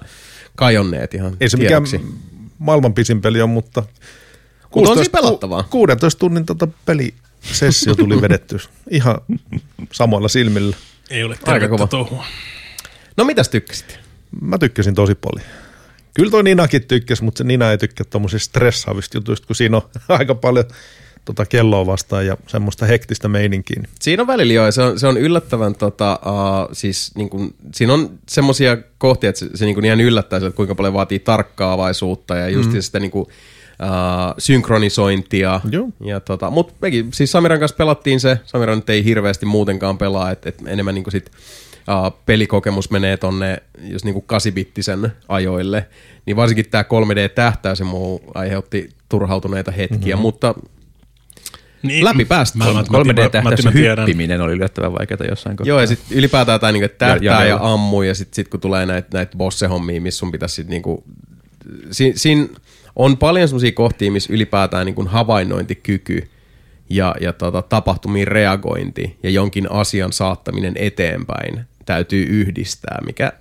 kajonneet 0.56 1.14
ihan 1.14 1.36
Ei 1.40 1.48
se 1.48 1.56
mikään 1.56 1.84
tiedoksi. 1.84 2.14
Maailman 2.58 2.94
pisin 2.94 3.20
peli 3.20 3.42
on, 3.42 3.50
mutta... 3.50 3.82
Mutta 4.74 4.90
on 4.90 4.96
siinä 4.96 5.10
pelattavaa. 5.12 5.62
16 5.62 6.18
tunnin 6.18 6.46
tota 6.46 6.68
pelisessio 6.84 7.94
tuli 7.94 8.22
vedetty 8.22 8.58
ihan 8.90 9.16
samoilla 9.92 10.28
silmillä. 10.28 10.76
Ei 11.10 11.24
ole 11.24 11.34
Aika 11.34 11.44
tervettä 11.44 11.68
kova. 11.68 11.86
touhua. 11.86 12.24
No 13.16 13.24
mitäs 13.24 13.48
tykkäsit? 13.48 13.98
Mä 14.40 14.58
tykkäsin 14.58 14.94
tosi 14.94 15.14
paljon. 15.14 15.48
Kyllä 16.14 16.30
toi 16.30 16.42
Ninakin 16.42 16.84
tykkäsi, 16.86 17.24
mutta 17.24 17.38
se 17.38 17.44
Nina 17.44 17.70
ei 17.70 17.78
tykkää 17.78 18.06
tommosista 18.10 18.44
stressaavista 18.44 19.16
jutuista, 19.16 19.46
kun 19.46 19.56
siinä 19.56 19.76
on 19.76 19.82
aika 20.18 20.34
paljon 20.34 20.64
tota 21.24 21.46
kelloa 21.46 21.86
vastaan 21.86 22.26
ja 22.26 22.36
semmoista 22.46 22.86
hektistä 22.86 23.28
meininkiä. 23.28 23.82
Siinä 24.00 24.22
on 24.22 24.26
välillä 24.26 24.52
joo, 24.52 24.72
se 24.72 24.82
on, 24.82 24.98
se 24.98 25.06
on 25.06 25.16
yllättävän, 25.16 25.74
tota, 25.74 26.20
uh, 26.26 26.68
siis 26.72 27.14
niin 27.14 27.30
kun, 27.30 27.54
siinä 27.74 27.92
on 27.94 28.10
semmoisia 28.28 28.76
kohtia, 28.98 29.30
että 29.30 29.38
se, 29.38 29.48
se 29.54 29.64
niin 29.64 29.74
kun 29.74 29.84
ihan 29.84 30.00
yllättää, 30.00 30.36
että 30.36 30.50
kuinka 30.50 30.74
paljon 30.74 30.94
vaatii 30.94 31.18
tarkkaavaisuutta 31.18 32.36
ja 32.36 32.48
just 32.48 32.72
mm. 32.72 32.80
sitä 32.80 33.00
niin 33.00 33.10
kun, 33.10 33.26
uh, 33.82 34.34
synkronisointia. 34.38 35.60
Joo. 35.70 35.88
Ja 36.00 36.20
tota, 36.20 36.50
mutta 36.50 36.74
mekin, 36.80 37.08
siis 37.12 37.32
Samiran 37.32 37.58
kanssa 37.58 37.76
pelattiin 37.76 38.20
se, 38.20 38.38
Samira 38.44 38.76
nyt 38.76 38.90
ei 38.90 39.04
hirveästi 39.04 39.46
muutenkaan 39.46 39.98
pelaa, 39.98 40.30
että 40.30 40.48
et 40.48 40.62
enemmän 40.66 40.94
niin 40.94 41.04
sit, 41.10 41.30
uh, 41.88 42.18
pelikokemus 42.26 42.90
menee 42.90 43.16
tonne 43.16 43.62
just 43.80 44.04
niin 44.04 44.14
kuin 44.14 44.24
8-bittisen 44.32 45.10
ajoille, 45.28 45.86
niin 46.26 46.36
varsinkin 46.36 46.70
tämä 46.70 46.82
3D-tähtäys 46.82 47.80
ja 47.80 47.84
muu 47.84 48.20
aiheutti 48.34 48.88
turhautuneita 49.08 49.70
hetkiä, 49.70 50.14
mm-hmm. 50.16 50.22
mutta 50.22 50.54
Niin, 51.82 52.04
Läpi 52.04 52.24
päästä. 52.24 52.58
Mä, 52.58 52.64
mä, 52.64 52.72
mä, 52.72 52.82
mä, 52.90 53.04
mä, 53.04 53.12
3D-tähtäyssä 53.12 53.68
mä, 53.68 53.72
tiedän, 53.72 53.98
hyppiminen 54.08 54.40
oli 54.40 54.52
yllättävän 54.52 54.92
vaikeaa 54.92 55.18
jossain 55.28 55.56
kohtaa. 55.56 55.68
Joo, 55.68 55.80
ja 55.80 55.86
sitten 55.86 56.18
ylipäätään 56.18 56.60
tämä 56.60 56.72
niinku, 56.72 56.88
tähtää 56.88 57.16
Ja- 57.16 57.32
ja, 57.32 57.40
ja- 57.40 57.46
ja 57.48 57.58
ammuu, 57.60 58.02
ja 58.02 58.14
sitten 58.14 58.36
sit, 58.36 58.48
kun 58.48 58.60
tulee 58.60 58.86
näitä 58.86 59.08
näit 59.12 59.30
bosse-hommia, 59.36 60.00
missä 60.00 60.18
sun 60.18 60.32
pitäisi 60.32 60.54
sitten 60.54 60.70
niinku, 60.70 61.04
si, 61.90 62.12
siinä 62.16 62.46
on 62.96 63.16
paljon 63.16 63.48
semmoisia 63.48 63.72
kohtia, 63.72 64.10
missä 64.12 64.32
ylipäätään 64.32 64.86
niinku 64.86 65.04
havainnointikyky 65.08 66.28
ja, 66.90 67.14
ja 67.20 67.32
tota, 67.32 67.62
tapahtumiin 67.62 68.28
reagointi 68.28 69.18
ja 69.22 69.30
jonkin 69.30 69.70
asian 69.72 70.12
saattaminen 70.12 70.72
eteenpäin 70.76 71.60
täytyy 71.86 72.22
yhdistää, 72.28 72.98
mikä 73.06 73.32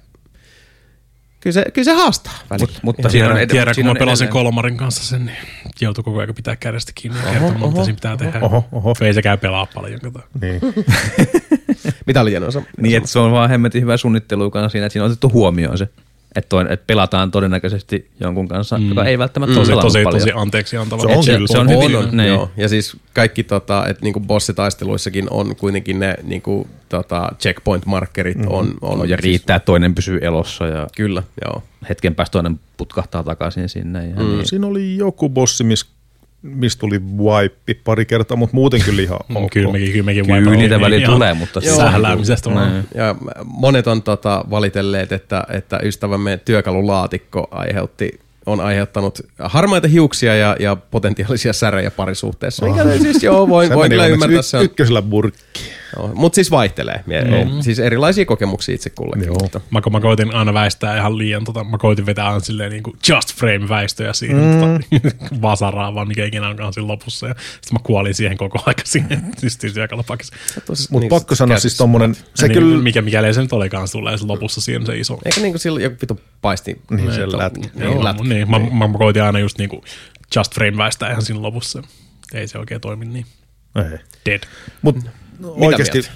kyllä 1.39 1.53
se, 1.53 1.65
kyllä 1.73 1.85
se 1.85 1.93
haastaa 1.93 2.33
välillä. 2.49 2.67
Mut, 2.73 2.83
mutta 2.83 3.09
siinä 3.09 3.25
on, 3.27 3.33
tiedän, 3.33 3.47
tiedän 3.47 3.75
kun 3.75 3.85
mä 3.85 3.91
on 3.91 3.97
pelasin 3.97 4.25
edelleen- 4.27 4.31
Kolmarin 4.43 4.77
kanssa 4.77 5.03
sen, 5.03 5.25
niin 5.25 5.37
joutui 5.81 6.03
koko 6.03 6.19
ajan 6.19 6.35
pitää 6.35 6.55
kädestä 6.55 6.91
kiinni 6.95 7.19
ja 7.19 7.31
kertomaan, 7.39 7.71
mitä 7.71 7.83
siinä 7.83 7.95
pitää 7.95 8.17
tehdä. 8.17 8.39
Oho, 8.41 8.65
oho. 8.71 8.93
Ei 9.01 9.13
sekään 9.13 9.39
pelaa 9.39 9.65
paljon. 9.73 9.99
Kato. 9.99 10.19
Niin. 10.41 10.61
Mitä 12.07 12.21
oli 12.21 12.33
Janosa? 12.33 12.61
Niin, 12.77 12.97
että 12.97 13.09
se 13.09 13.19
on 13.19 13.31
vaan 13.31 13.49
hemmetin 13.49 13.81
hyvä 13.81 13.97
suunnittelu 13.97 14.51
kanssa 14.51 14.69
siinä, 14.69 14.85
että 14.85 14.93
siinä 14.93 15.05
on 15.05 15.11
otettu 15.11 15.29
huomioon 15.29 15.77
se. 15.77 15.87
Että, 16.37 16.49
toi, 16.49 16.65
että 16.69 16.83
pelataan 16.87 17.31
todennäköisesti 17.31 18.09
jonkun 18.19 18.47
kanssa, 18.47 18.77
mm. 18.77 18.89
joka 18.89 19.05
ei 19.05 19.17
välttämättä 19.17 19.51
mm. 19.53 19.57
ole 19.57 19.65
Tosi, 19.65 19.71
pelannut 19.71 19.93
tosi, 19.93 20.03
paljon. 20.03 20.21
tosi 20.21 20.31
anteeksi 20.35 20.77
antava. 20.77 21.01
Se 21.01 21.07
on 21.07 21.23
se, 21.23 21.33
kyllä. 21.33 21.47
se 21.47 21.57
on, 21.57 21.67
on, 21.67 21.83
hyvin, 21.83 21.97
on, 21.97 22.17
niin. 22.17 22.27
joo. 22.27 22.51
Ja 22.57 22.69
siis 22.69 22.97
kaikki, 23.13 23.43
tota, 23.43 23.87
että 23.87 24.03
niinku 24.03 24.19
bossitaisteluissakin 24.19 25.27
on 25.29 25.55
kuitenkin 25.55 25.99
ne 25.99 26.15
niinku, 26.23 26.67
tota, 26.89 27.31
checkpoint-markerit 27.39 28.37
on, 28.47 28.73
on, 28.81 29.01
On, 29.01 29.09
ja 29.09 29.17
siis- 29.17 29.23
riittää, 29.23 29.55
että 29.55 29.65
toinen 29.65 29.95
pysyy 29.95 30.19
elossa 30.21 30.67
ja 30.67 30.87
Kyllä, 30.95 31.23
joo. 31.45 31.63
hetken 31.89 32.15
päästä 32.15 32.31
toinen 32.31 32.59
putkahtaa 32.77 33.23
takaisin 33.23 33.69
sinne. 33.69 34.07
Ja 34.07 34.15
mm. 34.15 34.25
niin. 34.25 34.45
Siinä 34.45 34.67
oli 34.67 34.97
joku 34.97 35.29
bossi, 35.29 35.63
missä 35.63 35.85
mis 36.55 36.77
tuli 36.77 36.99
wipe 37.17 37.81
pari 37.83 38.05
kertaa, 38.05 38.37
mutta 38.37 38.55
muuten 38.55 38.81
kyllä 38.85 39.01
ihan 39.01 39.19
Mm, 39.29 39.35
ok. 39.35 39.51
Kyllä 39.51 39.71
mekin, 39.71 39.91
kyllä 39.91 40.03
mekin 40.05 40.25
Kyllä 40.25 40.51
niitä 40.55 40.81
välillä 40.81 41.05
tulee, 41.05 41.33
mutta 41.33 41.61
se- 41.61 41.75
Sähläämisestä. 41.75 42.49
Niin. 42.49 42.85
Ja 42.95 43.15
monet 43.45 43.87
on 43.87 44.03
tota, 44.03 44.45
valitelleet, 44.49 45.11
että, 45.11 45.43
että 45.49 45.79
ystävämme 45.83 46.39
työkalulaatikko 46.45 47.47
aiheutti, 47.51 48.19
on 48.45 48.59
aiheuttanut 48.59 49.19
harmaita 49.39 49.87
hiuksia 49.87 50.35
ja, 50.35 50.55
ja 50.59 50.75
potentiaalisia 50.75 51.53
särejä 51.53 51.91
parisuhteessa. 51.91 52.65
Mikä 52.65 52.83
oh. 52.83 53.01
siis 53.01 53.23
joo, 53.23 53.47
voin, 53.49 53.73
voin 53.73 53.89
kyllä 53.89 54.07
ymmärtää. 54.07 54.39
y- 54.39 54.43
Se 54.43 54.57
on, 54.57 54.63
ykkösellä 54.65 55.01
burkki. 55.01 55.61
Mutta 56.13 56.35
siis 56.35 56.51
vaihtelee. 56.51 57.03
Mm. 57.07 57.61
Siis 57.61 57.79
erilaisia 57.79 58.25
kokemuksia 58.25 58.75
itse 58.75 58.89
kullekin. 58.89 59.25
Joo. 59.25 59.37
Mutta. 59.41 59.61
Mä, 59.71 59.81
mä 59.91 59.99
koitin 59.99 60.33
aina 60.33 60.53
väistää 60.53 60.97
ihan 60.97 61.17
liian, 61.17 61.43
tota, 61.43 61.63
mä 61.63 61.77
koitin 61.77 62.05
vetää 62.05 62.27
aina 62.27 62.39
silleen 62.39 62.71
niin 62.71 62.83
kuin 62.83 62.97
just 63.09 63.35
frame 63.35 63.69
väistöjä 63.69 64.13
siihen 64.13 64.37
mm. 64.37 64.59
tota, 64.59 65.25
vasaraa, 65.41 65.95
vaan 65.95 66.07
mikä 66.07 66.25
ikinä 66.25 66.49
onkaan 66.49 66.73
siinä 66.73 66.87
lopussa. 66.87 67.27
Ja 67.27 67.35
sitten 67.37 67.73
mä 67.73 67.79
kuolin 67.83 68.13
siihen 68.13 68.37
koko 68.37 68.59
aika 68.65 68.81
siihen, 68.85 69.31
siis 69.37 69.53
siinä 69.59 69.73
työkalupakissa. 69.73 70.35
Mutta 70.89 71.07
pakko 71.09 71.35
sanoa 71.35 71.59
siis 71.59 71.77
tommonen, 71.77 72.15
se 72.33 72.47
niin, 72.47 72.59
kyllä, 72.59 72.83
Mikä, 72.83 73.01
mikäli 73.01 73.27
ei 73.27 73.33
se 73.33 73.41
nyt 73.41 73.53
olikaan 73.53 73.87
tulee 73.91 74.17
se 74.17 74.25
lopussa 74.25 74.61
siinä 74.61 74.85
se 74.85 74.97
iso. 74.97 75.19
Eikö 75.25 75.41
niinku 75.41 75.57
silloin 75.57 75.83
joku 75.83 75.95
vitu 76.01 76.19
paisti? 76.41 76.81
Niin, 76.91 77.13
se 77.13 77.37
lätkä. 77.37 77.59
Niin, 77.59 77.71
Joo, 77.83 78.03
lätkä. 78.03 78.23
niin, 78.23 78.51
mä, 78.51 78.59
mä, 78.59 78.87
mä 78.87 78.97
koitin 78.97 79.23
aina 79.23 79.39
just 79.39 79.57
niinku 79.57 79.83
just 80.35 80.55
frame 80.55 80.77
väistää 80.77 81.11
ihan 81.11 81.21
siinä 81.21 81.41
lopussa. 81.41 81.83
Ei 82.33 82.47
se 82.47 82.57
oikein 82.57 82.81
toimi 82.81 83.05
niin. 83.05 83.25
ei. 83.75 83.99
Dead. 84.25 84.43
Mutta 84.81 85.01
oikeasti 85.43 85.97
mieltä? 85.97 86.11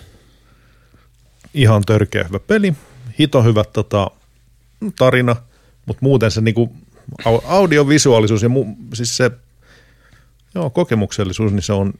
ihan 1.53 1.84
törkeä 1.85 2.23
hyvä 2.23 2.39
peli, 2.39 2.73
hito 3.19 3.43
hyvä 3.43 3.64
tota, 3.64 4.11
tarina, 4.98 5.35
mutta 5.85 5.99
muuten 6.02 6.31
se 6.31 6.41
niinku, 6.41 6.76
au- 7.26 7.43
audiovisuaalisuus 7.45 8.43
ja 8.43 8.49
mu, 8.49 8.65
siis 8.93 9.18
se 9.18 9.31
joo, 10.56 10.69
kokemuksellisuus, 10.69 11.52
niin 11.52 11.61
se 11.61 11.73
on 11.73 11.93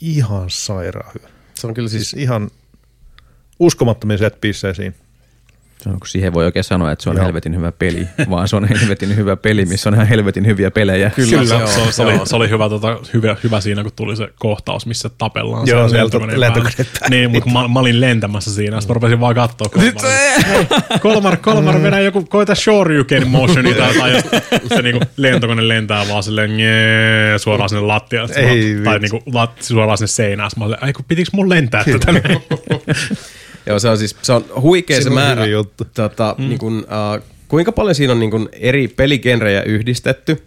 ihan 0.00 0.50
sairaan 0.50 1.12
hyvä. 1.14 1.28
Se 1.54 1.66
on 1.66 1.74
kyllä 1.74 1.88
siis, 1.88 2.10
Siis 2.10 2.22
ihan 2.22 2.50
uskomattomia 3.58 4.18
set 4.18 4.40
siinä. 4.72 4.96
Siihen 6.06 6.34
voi 6.34 6.44
oikein 6.44 6.64
sanoa, 6.64 6.92
että 6.92 7.02
se 7.02 7.10
on 7.10 7.16
Joo. 7.16 7.24
helvetin 7.24 7.56
hyvä 7.56 7.72
peli, 7.72 8.08
vaan 8.30 8.48
se 8.48 8.56
on 8.56 8.64
helvetin 8.64 9.16
hyvä 9.16 9.36
peli, 9.36 9.64
missä 9.64 9.90
on 9.90 9.94
ihan 9.94 10.06
helvetin 10.06 10.46
hyviä 10.46 10.70
pelejä. 10.70 11.10
Kyllä, 11.10 11.44
se 11.44 11.48
se, 11.48 11.54
on, 11.54 11.68
se, 11.68 11.92
se 11.92 12.02
oli, 12.02 12.12
on. 12.12 12.26
se 12.26 12.36
oli 12.36 12.50
hyvä, 12.50 12.68
tota, 12.68 12.98
hyvä, 13.14 13.36
hyvä 13.44 13.60
siinä, 13.60 13.82
kun 13.82 13.92
tuli 13.96 14.16
se 14.16 14.28
kohtaus, 14.38 14.86
missä 14.86 15.10
tapellaan. 15.18 15.66
Joo, 15.66 15.92
lentokone. 15.92 16.32
Niin, 17.10 17.30
mutta 17.30 17.50
mä, 17.50 17.68
mä, 17.68 17.80
olin 17.80 18.00
lentämässä 18.00 18.54
siinä, 18.54 18.80
sitten 18.80 18.94
mä 18.94 18.94
rupesin 18.94 19.20
vaan 19.20 19.34
katsoa 19.34 19.68
Kolmar. 19.68 20.98
Kolmar, 21.00 21.36
Kolmar 21.36 21.82
vedä 21.82 22.00
joku, 22.00 22.24
koita 22.24 22.54
Shoryuken 22.54 23.28
motioni 23.28 23.74
tai 23.74 23.94
jotain, 23.94 24.14
ja 24.14 24.22
se 24.76 24.82
niinku 24.82 25.04
lentokone 25.16 25.68
lentää 25.68 26.08
vaan 26.08 26.22
silleen 26.22 26.56
njee, 26.56 27.38
suoraan 27.38 27.68
sinne 27.68 27.82
lattialle. 27.82 28.34
Ei 28.36 28.76
tai 28.84 28.98
niinku 28.98 29.22
lat, 29.32 29.62
suoraan 29.62 29.98
sinne 29.98 30.08
seinään. 30.08 30.50
Mä 30.56 30.64
olin, 30.64 30.76
ai 30.80 30.92
kun 30.92 31.04
pitikö 31.08 31.30
mun 31.32 31.48
lentää 31.48 31.84
tätä? 31.84 32.12
Joo, 33.68 33.78
se 33.78 33.88
on 33.88 33.98
siis 33.98 34.16
se 34.22 34.32
on 34.32 34.44
huikea 34.60 34.96
se 34.96 35.02
Siinä 35.02 35.14
määrä. 35.14 35.46
juttu. 35.46 35.84
Tota, 35.94 36.34
mm. 36.38 36.48
niin 36.48 36.58
kun, 36.58 36.78
uh, 36.78 37.24
kuinka 37.48 37.72
paljon 37.72 37.94
siinä 37.94 38.12
on 38.12 38.20
niin 38.20 38.30
kun 38.30 38.48
eri 38.52 38.88
peligenrejä 38.88 39.62
yhdistetty, 39.62 40.32
uh, 40.32 40.42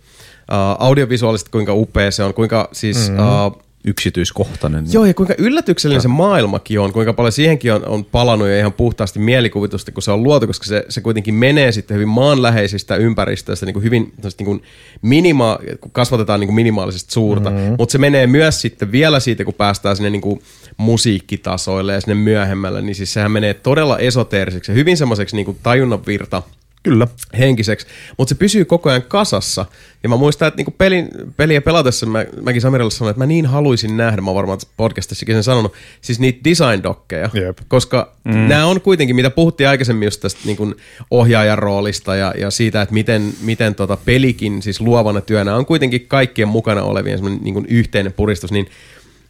audiovisuaalisesti 0.80 1.52
kuinka 1.52 1.74
upea 1.74 2.12
se 2.12 2.24
on, 2.24 2.34
kuinka 2.34 2.70
siis... 2.72 3.10
Mm. 3.10 3.18
Uh, 3.20 3.64
Yksityiskohtainen. 3.84 4.86
Joo, 4.92 5.06
ja 5.06 5.14
kuinka 5.14 5.34
yllätyksellinen 5.38 6.02
se 6.02 6.08
maailmakin 6.08 6.80
on, 6.80 6.94
kuinka 6.94 7.14
paljon 7.14 7.32
siihenkin 7.32 7.74
on, 7.74 7.86
on 7.86 8.06
palannut 8.06 8.48
ja 8.48 8.58
ihan 8.58 8.74
puhtaasti 8.74 9.20
mielikuvitusta, 9.20 9.92
kun 9.92 10.04
se 10.04 10.12
on 10.12 10.24
luotu, 10.24 10.48
koska 10.48 10.66
se, 10.66 10.86
se 10.90 11.02
kuitenkin 11.02 11.34
menee 11.34 11.72
sitten 11.72 11.96
hyvin 11.96 12.08
maanläheisistä 12.08 12.96
ympäristöistä, 12.96 13.66
niin 13.66 13.74
kuin 13.74 13.84
hyvin 13.84 14.14
niin 14.38 14.46
kuin 14.46 14.64
minima, 15.02 15.60
kun 15.82 15.92
kasvatetaan 15.92 16.40
niin 16.40 16.48
kuin 16.48 16.56
minimaalisesti 16.56 17.14
suurta, 17.14 17.50
mm-hmm. 17.50 17.76
mutta 17.78 17.92
se 17.92 17.98
menee 17.98 18.28
myös 18.28 18.62
sitten 18.62 18.92
vielä 18.92 19.20
siitä, 19.20 19.46
kun 19.46 19.54
päästään 19.54 19.96
sinne 19.96 20.10
niin 20.10 20.22
kuin 20.22 20.42
musiikkitasoille 20.78 21.94
ja 21.94 22.02
sinne 22.02 22.16
myöhemmälle, 22.16 22.82
niin 22.82 22.96
siis 22.96 23.14
sehän 23.14 23.32
menee 23.32 23.54
todella 23.54 24.00
esoteeriseksi 24.00 24.72
ja 24.72 24.76
hyvin 24.76 24.98
semmoiseksi 24.98 25.36
niin 25.36 25.46
kuin 25.46 25.58
tajunnan 25.64 26.06
virta 26.06 26.44
Kyllä. 26.84 27.08
henkiseksi, 27.40 27.88
mutta 28.18 28.30
se 28.30 28.36
pysyy 28.36 28.66
koko 28.66 28.90
ajan 28.90 29.02
kasassa. 29.02 29.66
Ja 30.04 30.10
mä 30.10 30.18
muistan, 30.18 30.48
että 30.48 30.58
niinku 30.58 30.74
pelin, 30.78 31.10
peliä 31.38 31.62
pelatessa 31.62 32.06
mä, 32.06 32.26
mäkin 32.42 32.62
Samirille 32.62 32.92
sanoin, 32.92 33.12
että 33.12 33.20
mä 33.20 33.26
niin 33.26 33.46
haluaisin 33.46 33.98
nähdä, 33.98 34.22
mä 34.22 34.30
oon 34.30 34.36
varmaan 34.36 34.60
podcastissakin 34.78 35.36
sen 35.36 35.44
sanonut, 35.44 35.74
siis 36.02 36.20
niitä 36.20 36.40
design-dokkeja. 36.44 37.30
Jep. 37.34 37.58
Koska 37.68 38.14
mm. 38.24 38.32
nämä 38.32 38.66
on 38.66 38.82
kuitenkin, 38.82 39.16
mitä 39.16 39.30
puhuttiin 39.30 39.70
aikaisemmin 39.70 40.06
just 40.06 40.22
tästä 40.22 40.40
niin 40.46 40.76
ohjaajan 41.12 41.58
roolista 41.58 42.16
ja, 42.16 42.34
ja 42.38 42.52
siitä, 42.52 42.82
että 42.82 42.94
miten, 42.94 43.34
miten 43.42 43.76
tota 43.76 43.98
pelikin 44.06 44.62
siis 44.62 44.82
luovana 44.82 45.22
työnä 45.22 45.56
on 45.56 45.66
kuitenkin 45.66 46.08
kaikkien 46.08 46.48
mukana 46.48 46.84
olevien 46.84 47.18
semmoinen 47.18 47.44
niin 47.44 47.66
yhteinen 47.66 48.14
puristus, 48.14 48.52
niin 48.52 48.68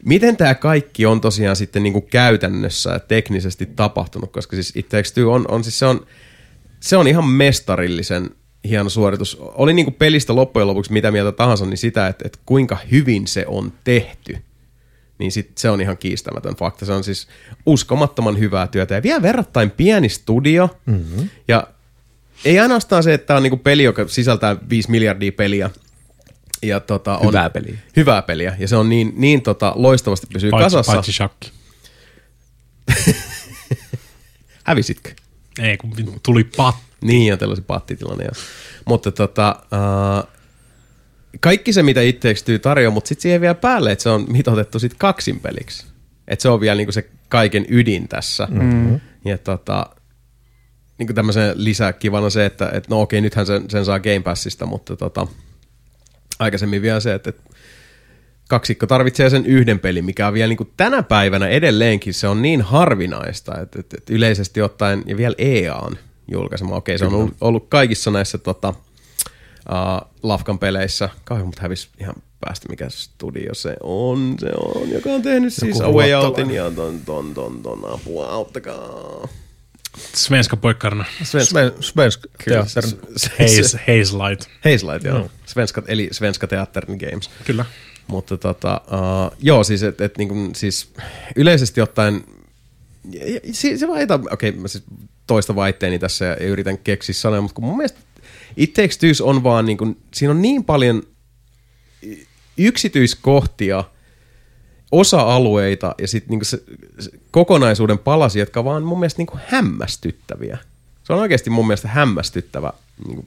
Miten 0.04 0.36
tämä 0.36 0.54
kaikki 0.54 1.06
on 1.06 1.20
tosiaan 1.20 1.56
sitten 1.56 1.82
niin 1.82 1.92
kuin 1.92 2.06
käytännössä 2.10 2.90
ja 2.90 2.98
teknisesti 2.98 3.66
tapahtunut, 3.66 4.32
koska 4.32 4.56
siis 4.56 4.76
It 4.76 4.88
Takes 4.88 5.12
Two 5.12 5.32
on, 5.32 5.44
on 5.48 5.64
siis 5.64 5.78
se 5.78 5.86
on, 5.86 6.06
se 6.82 6.96
on 6.96 7.08
ihan 7.08 7.24
mestarillisen 7.24 8.30
hieno 8.68 8.90
suoritus. 8.90 9.38
Oli 9.40 9.72
niin 9.72 9.86
kuin 9.86 9.94
pelistä 9.94 10.34
loppujen 10.34 10.68
lopuksi 10.68 10.92
mitä 10.92 11.10
mieltä 11.10 11.32
tahansa, 11.32 11.66
niin 11.66 11.78
sitä, 11.78 12.06
että, 12.06 12.22
että 12.26 12.38
kuinka 12.46 12.78
hyvin 12.90 13.26
se 13.26 13.44
on 13.46 13.72
tehty, 13.84 14.36
niin 15.18 15.32
sit 15.32 15.58
se 15.58 15.70
on 15.70 15.80
ihan 15.80 15.98
kiistämätön 15.98 16.56
fakta. 16.56 16.86
Se 16.86 16.92
on 16.92 17.04
siis 17.04 17.28
uskomattoman 17.66 18.38
hyvää 18.38 18.66
työtä 18.66 18.94
ja 18.94 19.02
vielä 19.02 19.22
verrattain 19.22 19.70
pieni 19.70 20.08
studio. 20.08 20.80
Mm-hmm. 20.86 21.28
Ja 21.48 21.66
ei 22.44 22.58
ainoastaan 22.58 23.02
se, 23.02 23.14
että 23.14 23.26
tämä 23.26 23.36
on 23.36 23.42
niinku 23.42 23.56
peli, 23.56 23.82
joka 23.82 24.08
sisältää 24.08 24.56
5 24.68 24.90
miljardia 24.90 25.32
peliä. 25.32 25.70
Ja 26.62 26.80
tota, 26.80 27.18
on 27.18 27.26
Hyvää 27.26 27.50
peliä. 27.50 27.74
Hyvää 27.96 28.22
peliä. 28.22 28.56
Ja 28.58 28.68
se 28.68 28.76
on 28.76 28.88
niin, 28.88 29.12
niin 29.16 29.42
tota, 29.42 29.72
loistavasti 29.76 30.26
pysyy 30.32 30.50
Paitsi, 30.50 30.64
kasassa. 30.64 30.92
paitsi 30.92 31.12
shakki. 31.12 31.52
Hävisitkö? 34.64 35.21
Ei, 35.60 35.76
kun 35.76 35.92
tuli 36.22 36.44
pat. 36.44 36.76
Niin, 37.00 37.26
ja 37.26 37.36
tällaisen 37.36 37.64
pattitilanne. 37.64 38.24
joo. 38.24 38.32
Mutta 38.84 39.12
tota, 39.12 39.56
uh, 39.72 40.28
kaikki 41.40 41.72
se, 41.72 41.82
mitä 41.82 42.00
It 42.00 42.20
Takes 42.20 42.42
Two 42.42 42.58
tarjoaa, 42.58 42.94
mutta 42.94 43.08
sitten 43.08 43.22
siihen 43.22 43.40
vielä 43.40 43.54
päälle, 43.54 43.92
että 43.92 44.02
se 44.02 44.10
on 44.10 44.26
mitoitettu 44.28 44.78
sit 44.78 44.94
kaksin 44.98 45.40
peliksi. 45.40 45.86
Että 46.28 46.42
se 46.42 46.48
on 46.48 46.60
vielä 46.60 46.76
niinku 46.76 46.92
se 46.92 47.10
kaiken 47.28 47.66
ydin 47.68 48.08
tässä. 48.08 48.48
Mm-hmm. 48.50 49.00
Ja 49.24 49.38
tota, 49.38 49.86
niinku 50.98 51.14
tämmöisen 51.14 51.52
lisäkivana 51.54 52.30
se, 52.30 52.46
että 52.46 52.70
et 52.72 52.88
no 52.88 53.00
okei, 53.00 53.20
nythän 53.20 53.46
sen, 53.46 53.70
sen 53.70 53.84
saa 53.84 54.00
Game 54.00 54.20
Passista, 54.20 54.66
mutta 54.66 54.96
tota, 54.96 55.26
aikaisemmin 56.38 56.82
vielä 56.82 57.00
se, 57.00 57.14
että 57.14 57.30
et 57.30 57.40
kaksikko 58.52 58.86
tarvitsee 58.86 59.30
sen 59.30 59.46
yhden 59.46 59.78
pelin, 59.78 60.04
mikä 60.04 60.26
on 60.26 60.34
vielä 60.34 60.48
niin 60.48 60.56
kuin 60.56 60.72
tänä 60.76 61.02
päivänä 61.02 61.48
edelleenkin, 61.48 62.14
se 62.14 62.28
on 62.28 62.42
niin 62.42 62.62
harvinaista, 62.62 63.60
että, 63.60 63.80
että, 63.80 63.96
että 63.98 64.12
yleisesti 64.12 64.62
ottaen, 64.62 65.02
ja 65.06 65.16
vielä 65.16 65.34
EA 65.38 65.74
on 65.74 65.96
julkaisema, 66.30 66.76
okei 66.76 66.98
se 66.98 67.04
on 67.04 67.14
ollut, 67.14 67.34
ollut 67.40 67.66
kaikissa 67.68 68.10
näissä 68.10 68.38
tota, 68.38 68.68
uh, 68.68 70.10
Lafkan 70.22 70.58
peleissä, 70.58 71.08
kauhean 71.24 71.46
mut 71.46 71.58
hävisi 71.58 71.88
ihan 72.00 72.14
päästä, 72.40 72.68
mikä 72.68 72.88
studio 72.88 73.54
se 73.54 73.76
on, 73.82 74.34
se 74.40 74.50
on, 74.56 74.90
joka 74.90 75.10
on 75.10 75.22
tehnyt 75.22 75.52
siis 75.52 75.80
A 75.80 75.90
Way 75.90 76.12
Outin 76.12 76.50
ja 76.50 76.70
ton, 76.70 77.00
ton, 77.00 77.34
ton, 77.34 77.62
ton, 77.62 77.94
apua, 77.94 78.26
auttakaa. 78.28 79.28
Svenska 80.14 80.56
poikkarna. 80.56 81.04
Svenska, 81.22 81.50
Sven, 81.50 81.72
svensk 81.80 82.20
kyllä, 82.44 82.66
teatteri. 82.74 82.88
Haze, 83.38 83.78
Haze 83.78 84.16
Light. 84.16 84.48
Hazelight, 84.64 85.04
joo. 85.04 85.30
Svenska, 85.46 85.82
eli 85.86 86.08
Svenska 86.12 86.46
Teatterin 86.46 86.98
Games. 86.98 87.30
Kyllä. 87.44 87.64
Mutta 88.12 88.36
tota, 88.36 88.80
uh, 88.86 89.36
joo, 89.40 89.64
siis, 89.64 89.82
et, 89.82 90.00
et, 90.00 90.18
niin 90.18 90.28
kuin, 90.28 90.54
siis 90.54 90.92
yleisesti 91.36 91.80
ottaen, 91.80 92.24
se, 93.52 93.78
se 93.78 93.88
vaita, 93.88 94.14
okei, 94.14 94.50
okay, 94.50 94.60
mä 94.60 94.68
siis 94.68 94.84
toista 95.26 95.54
vaitteeni 95.54 95.98
tässä 95.98 96.24
ja, 96.24 96.36
yritän 96.36 96.78
keksiä 96.78 97.14
sanoja, 97.14 97.42
mutta 97.42 97.54
kun 97.54 97.64
mun 97.64 97.76
mielestä 97.76 97.98
It 98.56 98.72
Takes 98.72 98.98
Two 98.98 99.28
on 99.28 99.42
vaan, 99.42 99.66
niin 99.66 99.78
kuin, 99.78 99.96
siinä 100.14 100.30
on 100.30 100.42
niin 100.42 100.64
paljon 100.64 101.02
yksityiskohtia, 102.56 103.84
osa-alueita 104.90 105.94
ja 105.98 106.08
sitten 106.08 106.30
niinku 106.30 106.44
se, 106.44 106.62
se 106.98 107.10
kokonaisuuden 107.30 107.98
palasia, 107.98 108.42
jotka 108.42 108.64
vaan 108.64 108.82
mun 108.82 108.98
mielestä 108.98 109.20
niinku 109.20 109.38
hämmästyttäviä. 109.46 110.58
Se 111.04 111.12
on 111.12 111.18
oikeasti 111.18 111.50
mun 111.50 111.66
mielestä 111.66 111.88
hämmästyttävä. 111.88 112.72
Niinku, 113.06 113.24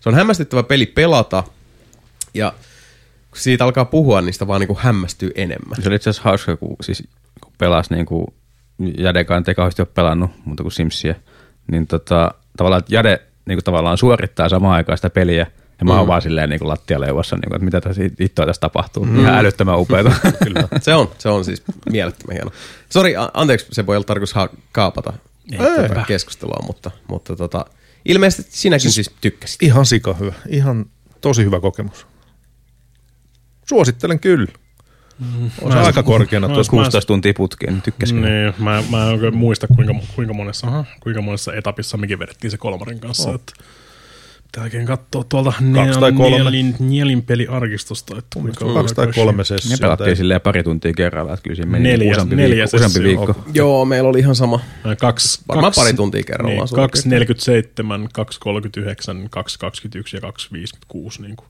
se 0.00 0.08
on 0.08 0.14
hämmästyttävä 0.14 0.62
peli 0.62 0.86
pelata 0.86 1.44
ja 2.34 2.52
kun 3.32 3.40
siitä 3.40 3.64
alkaa 3.64 3.84
puhua, 3.84 4.20
niin 4.20 4.32
sitä 4.32 4.46
vaan 4.46 4.60
niinku 4.60 4.78
hämmästyy 4.80 5.30
enemmän. 5.34 5.82
Se 5.82 5.88
oli 5.88 5.96
itse 5.96 6.10
asiassa 6.10 6.28
hauska, 6.28 6.56
kun, 6.56 6.76
siis, 6.82 7.08
kun 7.40 7.52
pelasi 7.58 7.94
niin 7.94 8.06
kuin 8.06 8.26
Jadekaan 8.98 9.44
ei 9.48 9.54
kauheasti 9.54 9.82
ole 9.82 9.88
pelannut 9.94 10.30
muuta 10.44 10.62
kuin 10.62 10.72
Simsia, 10.72 11.14
niin 11.70 11.86
tota, 11.86 12.34
tavallaan 12.56 12.78
että 12.78 12.94
Jade 12.94 13.22
niin 13.46 13.56
kuin 13.56 13.64
tavallaan 13.64 13.98
suorittaa 13.98 14.48
samaan 14.48 14.74
aikaan 14.74 14.98
sitä 14.98 15.10
peliä, 15.10 15.46
ja 15.78 15.84
mä 15.84 15.98
oon 15.98 16.06
vaan 16.06 16.22
silleen 16.22 16.50
niin 16.50 16.58
kuin 16.58 16.68
lattialeuvassa, 16.68 17.36
niin 17.36 17.48
kuin, 17.48 17.56
että 17.56 17.64
mitä 17.64 17.80
tässä 17.80 18.02
ittoa 18.20 18.46
tässä 18.46 18.60
tapahtuu. 18.60 19.04
Mm. 19.04 19.20
Ihan 19.20 19.34
älyttömän 19.34 19.78
upeata. 19.78 20.12
Kyllä. 20.44 20.68
Se 20.80 20.94
on, 20.94 21.10
se 21.18 21.28
on 21.28 21.44
siis 21.44 21.62
mielettömän 21.90 22.34
hieno. 22.34 22.50
Sori, 22.90 23.14
anteeksi, 23.34 23.66
se 23.72 23.86
voi 23.86 23.96
olla 23.96 24.04
tarkoitus 24.04 24.34
ha- 24.34 24.48
kaapata 24.72 25.12
tätä 25.76 26.04
keskustelua, 26.06 26.64
mutta, 26.66 26.90
mutta 27.08 27.36
tota, 27.36 27.64
ilmeisesti 28.04 28.50
sinäkin 28.54 28.80
siis, 28.90 28.94
siis 28.94 29.16
tykkäsit. 29.20 29.62
Ihan 29.62 29.86
sika 29.86 30.14
hyvä. 30.14 30.32
Ihan 30.48 30.86
tosi 31.20 31.44
hyvä 31.44 31.60
kokemus. 31.60 32.06
Suosittelen 33.68 34.20
kyllä. 34.20 34.46
On 35.62 35.72
se 35.72 35.78
aika 35.78 36.02
korkeana 36.02 36.48
tuossa. 36.48 36.70
16 36.70 37.06
tuntia 37.06 37.32
putkeen, 37.36 37.72
niin 37.72 37.82
tykkäsin. 37.82 38.22
Niin, 38.22 38.54
mä, 38.58 38.82
mä 38.90 39.02
en 39.06 39.08
oikein 39.14 39.36
muista, 39.36 39.66
kuinka, 39.66 39.94
kuinka, 40.16 40.34
monessa, 40.34 40.66
aha, 40.66 40.84
kuinka 41.00 41.22
monessa 41.22 41.54
etapissa 41.54 41.96
mekin 41.96 42.18
vedettiin 42.18 42.50
se 42.50 42.56
kolmarin 42.56 43.00
kanssa. 43.00 43.28
Oh. 43.28 43.34
Että 43.34 43.52
pitää 44.42 44.64
oikein 44.64 44.86
katsoa 44.86 45.24
tuolta. 45.28 45.52
Nielin, 45.60 46.76
Nielin 46.78 47.22
peliarkistosta, 47.22 48.18
että 48.18 48.40
kuinka 48.40 48.74
Kaksi 48.74 48.94
tai 48.94 49.06
kolme 49.14 49.32
Me 49.36 49.44
sessiota. 49.44 49.80
pelattiin 49.80 50.16
silleen 50.16 50.40
pari 50.40 50.62
tuntia 50.62 50.92
kerralla, 50.92 51.32
että 51.34 51.42
kyllä 51.42 51.56
siinä 51.56 51.70
meni 51.70 51.88
Neljä- 51.88 52.12
useampi, 52.12 52.36
neljä 52.36 52.56
viikko, 52.56 52.76
useampi 52.76 52.98
sessioa. 52.98 53.26
viikko. 53.26 53.44
Joo, 53.54 53.84
meillä 53.84 54.08
oli 54.08 54.18
ihan 54.18 54.34
sama. 54.34 54.60
Ää, 54.84 54.96
Kaksi, 54.96 55.40
Varmaan 55.48 55.64
kaksi, 55.72 55.80
pari 55.80 55.94
tuntia 55.94 56.22
kerrallaan 56.22 56.58
Niin, 56.58 56.68
suurin 56.68 56.90
2.47, 58.06 58.08
2.39, 58.12 59.28
2.21 59.28 60.04
ja 60.12 60.20
2.56. 60.20 61.22
Niin 61.22 61.36
kuin 61.36 61.48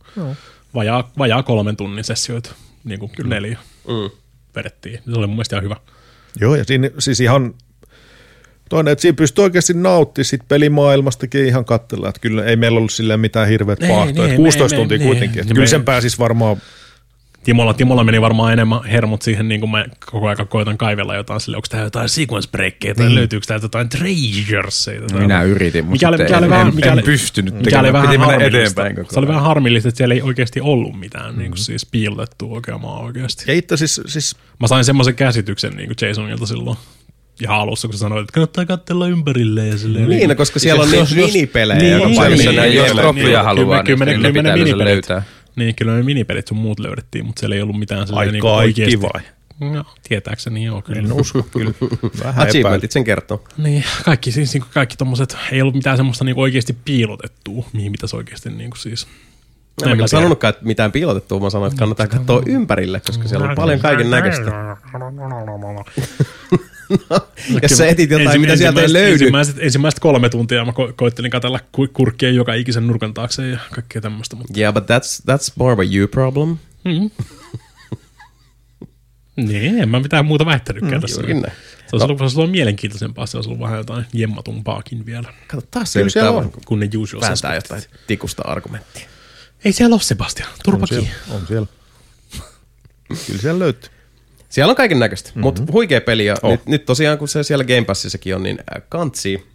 vajaa, 0.75 1.11
vajaa 1.19 1.43
kolmen 1.43 1.77
tunnin 1.77 2.05
sessioita, 2.05 2.55
niin 2.85 3.01
kuin 3.01 3.11
neljä 3.25 3.59
Mm. 3.89 4.11
vedettiin. 4.57 4.99
Se 5.05 5.19
oli 5.19 5.27
mun 5.27 5.37
mielestä 5.37 5.57
ihan 5.57 5.65
hyvä. 5.65 5.77
Joo, 6.41 6.57
ja 6.57 6.65
siinä 6.65 6.91
siis 6.99 7.21
ihan 7.21 7.55
toinen, 8.69 8.93
että 8.93 9.03
siinä 9.03 9.17
pystyy 9.17 9.45
oikeasti 9.45 9.75
nauttimaan 9.75 10.25
sit 10.25 10.49
pelimaailmastakin 10.49 11.47
ihan 11.47 11.65
katsella, 11.65 12.09
että 12.09 12.21
kyllä 12.21 12.45
ei 12.45 12.57
meillä 12.57 12.77
ollut 12.79 12.93
silleen 12.93 13.21
mitään 13.21 13.49
hirveät 13.49 13.83
Ei, 13.83 13.89
niin, 13.89 14.21
että 14.25 14.37
16 14.37 14.77
me- 14.77 14.81
tuntia 14.81 14.99
me- 14.99 15.05
kuitenkin, 15.05 15.33
niin. 15.35 15.41
että 15.43 15.55
kyllä 15.55 15.67
sen 15.67 15.85
pääsisi 15.85 16.19
varmaan, 16.19 16.57
Timolla, 17.45 17.75
Timolla 17.75 18.05
meni 18.05 18.21
varmaan 18.21 18.53
enemmän 18.53 18.85
hermot 18.85 19.23
siihen, 19.23 19.49
niin 19.49 19.61
kuin 19.61 19.71
mä 19.71 19.85
koko 20.11 20.27
ajan 20.29 20.49
koitan 20.49 20.79
kaivella 20.79 21.15
jotain 21.17 21.41
sille, 21.41 21.57
onko 21.57 21.67
täällä 21.71 21.87
jotain 21.87 22.09
sequence 22.09 22.49
breakkeja 22.51 22.95
tai 22.95 23.15
löytyykö 23.15 23.47
täältä 23.47 23.65
jotain 23.65 23.89
treasuresia. 23.89 25.01
tai 25.13 25.21
Minä 25.21 25.43
yritin, 25.43 25.85
mutta 25.85 25.93
Mikä 25.93 26.09
oli, 26.09 26.17
sitten 26.17 26.27
mikä 26.27 26.39
oli 26.39 26.45
en, 26.45 26.51
vähän, 26.51 26.67
en, 26.69 26.75
mikä 26.75 26.89
en 26.89 26.93
oli, 26.95 27.03
pystynyt 27.03 27.55
mikä 27.55 27.81
oli 27.81 27.89
tekemään. 27.89 27.93
vähän 27.93 28.07
Piti 28.09 28.19
mennä 28.19 28.33
harmillista. 28.33 28.83
eteenpäin 28.83 28.97
koko 28.97 29.13
Se 29.15 29.19
oli 29.19 29.29
vähän 29.29 29.43
harmillista, 29.43 29.89
että 29.89 29.97
siellä 29.97 30.15
ei 30.15 30.23
oikeasti 30.23 30.61
ollut 30.61 31.01
mitään 31.01 31.39
niin 31.39 31.51
kuin 31.51 31.59
siis 31.59 31.87
piilotettua 31.87 32.55
oikeamaan 32.55 33.05
oikeasti. 33.05 33.45
ja 33.49 33.55
itse 33.55 33.77
siis, 33.77 34.01
siis 34.07 34.37
Mä 34.61 34.67
sain 34.67 34.85
semmoisen 34.85 35.15
käsityksen 35.15 35.73
niin 35.77 35.89
kuin 35.89 36.09
Jasonilta 36.09 36.47
silloin. 36.47 36.77
ihan 37.43 37.57
alussa, 37.59 37.89
kun 37.89 37.93
sä 37.95 37.99
sanoit, 37.99 38.23
että 38.23 38.33
kannattaa 38.35 38.65
katsella 38.67 39.07
ympärille. 39.09 39.67
Ja 39.67 39.79
silleen, 39.79 40.09
Niin, 40.09 40.29
no, 40.29 40.35
koska 40.35 40.59
siellä 40.59 40.83
on 40.83 40.93
Jos- 40.93 41.11
niitä 41.11 41.21
jos- 41.21 41.33
minipelejä 41.35 41.81
Niin, 41.81 41.93
joka 41.93 42.07
niin, 42.07 42.17
paikassa. 42.17 42.45
niin, 42.51 42.57
näin 42.57 42.69
niin, 42.71 42.77
jos 42.79 42.89
jotain. 42.89 43.03
troppuja 43.05 43.27
niin, 43.29 43.45
haluaa, 43.45 43.83
kyllä, 43.83 44.05
niin 44.05 44.15
kyllä, 44.17 44.29
ne 44.29 44.33
kyllä 44.33 44.33
pitää 44.43 44.57
ne 44.57 44.65
sen 44.67 44.75
minipelit- 44.79 44.85
löytää. 44.85 45.23
Niin, 45.57 45.75
kyllä 45.75 45.97
ne 45.97 46.03
minipelit 46.03 46.47
sun 46.49 46.59
muut 46.59 46.79
löydettiin, 46.79 47.27
mutta 47.27 47.41
siellä 47.41 47.57
ei 47.57 47.63
ollut 47.63 47.79
mitään 47.79 48.01
Ai 48.01 48.07
sellainen 48.07 48.33
niin 48.33 48.43
kaikki 48.43 48.83
oikeasti. 48.83 49.03
vai? 49.03 49.23
No, 49.73 49.85
tietääkseni 50.09 50.65
joo, 50.65 50.83
kyllä. 50.83 50.99
En 50.99 51.13
usko 51.13 51.43
kyllä. 51.43 51.73
Vähän. 52.25 52.49
Achievementit 52.49 52.91
sen 52.93 53.05
kertoo. 53.05 53.45
Niin, 53.57 53.85
kaikki 54.05 54.33
siis 54.33 54.55
niin 54.55 54.65
kaikki 54.75 54.97
tommoset, 54.97 55.37
ei 55.53 55.63
ollut 55.63 55.75
mitään 55.75 55.97
semmoista 55.97 56.25
niin 56.25 56.39
oikeasti 56.39 56.77
piilotettua, 56.85 57.65
mihin 57.73 57.93
pitäisi 57.93 58.17
oikeasti 58.17 58.51
niin 58.51 58.71
kuin 58.71 58.79
siis. 59.79 59.83
En 59.83 59.89
mä 59.89 59.95
kyllä 59.97 60.07
sanonutkaan, 60.07 60.55
että 60.55 60.65
mitään 60.67 60.93
piilotettua, 60.93 61.41
mä 61.41 61.51
sanoin, 61.51 61.73
että 61.73 61.79
kannattaa 61.79 62.07
katsoa 62.07 62.43
ympärille, 62.47 63.01
koska 63.01 63.29
siellä 63.29 63.49
on 63.49 63.57
paljon 63.57 63.81
kaiken 63.81 64.11
näköistä. 64.11 64.53
Jos 67.63 67.71
sä 67.79 67.87
etit 67.87 68.11
jotain, 68.11 68.41
mitä 68.41 68.57
sieltä 68.57 68.81
ei 68.81 68.85
Ensimmäiset- 68.85 68.93
löydy. 68.93 69.13
Ensimmäiset, 69.13 69.57
ensimmäiset 69.59 70.01
kolme 70.01 70.29
tuntia 70.29 70.65
mä 70.65 70.71
ko- 70.73 70.93
koittelin 70.97 71.31
katella 71.31 71.61
ku- 71.73 71.89
kurkkia 71.93 72.31
joka 72.31 72.55
ikisen 72.55 72.87
nurkan 72.87 73.15
taakse 73.15 73.49
ja 73.49 73.59
kaikkea 73.75 74.01
tämmöistä. 74.03 74.37
Mutta... 74.37 74.53
Yeah, 74.61 74.75
but 74.75 74.85
that's, 74.85 75.33
that's 75.33 75.53
more 75.57 75.73
of 75.73 75.79
a 75.79 75.83
you 75.97 76.09
problem. 76.09 76.57
Niin, 79.37 79.79
en 79.83 79.89
mä 79.89 80.01
mitään 80.01 80.25
muuta 80.27 80.47
väittänytkään 80.47 80.95
mm, 80.95 81.01
tässä. 81.01 81.23
Se 81.23 81.97
olisi, 81.97 82.05
ollut, 82.05 82.19
se 82.19 82.23
olisi 82.25 82.39
ollut 82.39 82.51
mielenkiintoisempaa, 82.51 83.27
se 83.27 83.37
olisi 83.37 83.51
ollut 83.51 83.61
vähän 83.63 83.79
jotain 83.79 84.05
jemmatumpaakin 84.13 85.07
vielä, 85.07 85.35
Kato, 85.47 85.67
taas 85.71 85.93
se 85.93 86.23
on. 86.29 86.53
kun 86.65 86.81
ne 86.81 86.89
usual 86.99 87.21
vääntää 87.21 87.37
suspects. 87.61 87.85
jotain 87.87 88.07
tikusta 88.07 88.43
argumenttia. 88.47 89.09
Ei 89.65 89.73
siellä 89.73 89.95
ole 89.95 90.03
Sebastian, 90.03 90.49
turpa 90.65 90.83
On 90.83 90.89
siellä. 90.89 91.09
On 91.31 91.47
siellä. 91.49 91.67
Kyllä 93.27 93.41
siellä 93.41 93.59
löytyy. 93.59 93.91
Siellä 94.49 94.71
on 94.71 94.77
kaiken 94.77 94.99
näköistä, 94.99 95.29
Mhm. 95.29 95.39
mm-hmm. 95.39 95.43
mutta 95.61 95.73
huikea 95.73 96.01
peli. 96.01 96.27
Ja 96.27 96.37
Oh. 96.43 96.51
nyt, 96.51 96.67
nyt 96.67 96.85
tosiaan, 96.87 97.19
kun 97.19 97.29
se 97.29 97.43
siellä 97.43 97.65
Game 97.65 97.85
Passissakin 97.85 98.35
on, 98.35 98.43
niin 98.43 98.59
äh, 98.77 98.83
kantsii 98.89 99.47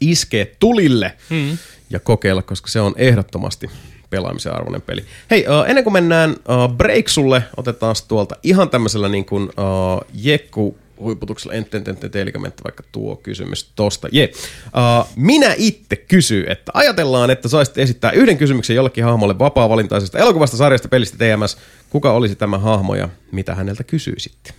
iskee 0.00 0.56
tulille 0.58 1.12
mm. 1.30 1.58
ja 1.90 2.00
kokeilla, 2.00 2.42
koska 2.42 2.68
se 2.68 2.80
on 2.80 2.94
ehdottomasti 2.96 3.70
pelaamisen 4.10 4.54
arvoinen 4.54 4.82
peli. 4.82 5.04
Hei, 5.30 5.46
uh, 5.48 5.68
ennen 5.68 5.84
kuin 5.84 5.92
mennään 5.92 6.30
uh, 6.30 6.76
Breaksulle, 6.76 7.42
otetaan 7.56 7.94
tuolta 8.08 8.36
ihan 8.42 8.70
tämmöisellä 8.70 9.08
niin 9.08 9.24
kuin 9.24 9.42
uh, 9.44 10.04
Jekku 10.14 10.78
huiputuksella, 11.02 11.54
en, 11.54 11.66
en, 11.72 11.84
en, 11.88 11.96
en 12.02 12.10
teilläkö 12.10 12.38
menette 12.38 12.64
vaikka 12.64 12.82
tuo 12.92 13.16
kysymys 13.16 13.72
tosta. 13.76 14.08
Yeah. 14.14 14.30
Uh, 14.66 15.08
minä 15.16 15.54
itse 15.56 15.96
kysy, 15.96 16.44
että 16.48 16.72
ajatellaan, 16.74 17.30
että 17.30 17.48
saisit 17.48 17.78
esittää 17.78 18.10
yhden 18.10 18.38
kysymyksen 18.38 18.76
jollekin 18.76 19.04
hahmolle 19.04 19.38
vapaa-valintaisesta 19.38 20.18
elokuvasta, 20.18 20.56
sarjasta, 20.56 20.88
pelistä, 20.88 21.16
TMS. 21.16 21.58
Kuka 21.90 22.12
olisi 22.12 22.36
tämä 22.36 22.58
hahmo 22.58 22.94
ja 22.94 23.08
mitä 23.32 23.54
häneltä 23.54 23.84
kysyisitte? 23.84 24.54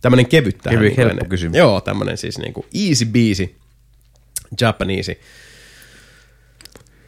Tämmönen 0.00 0.26
kevyt 0.26 0.58
tähän. 0.58 0.78
Kevyt, 0.78 0.88
niin 0.88 0.96
kuin 0.96 1.06
helppo 1.08 1.24
kysymys. 1.24 1.58
Joo, 1.58 1.80
tämmönen 1.80 2.16
siis 2.16 2.38
niinku 2.38 2.66
easy 2.74 3.04
beasy, 3.04 3.54
Japanese. 4.60 5.20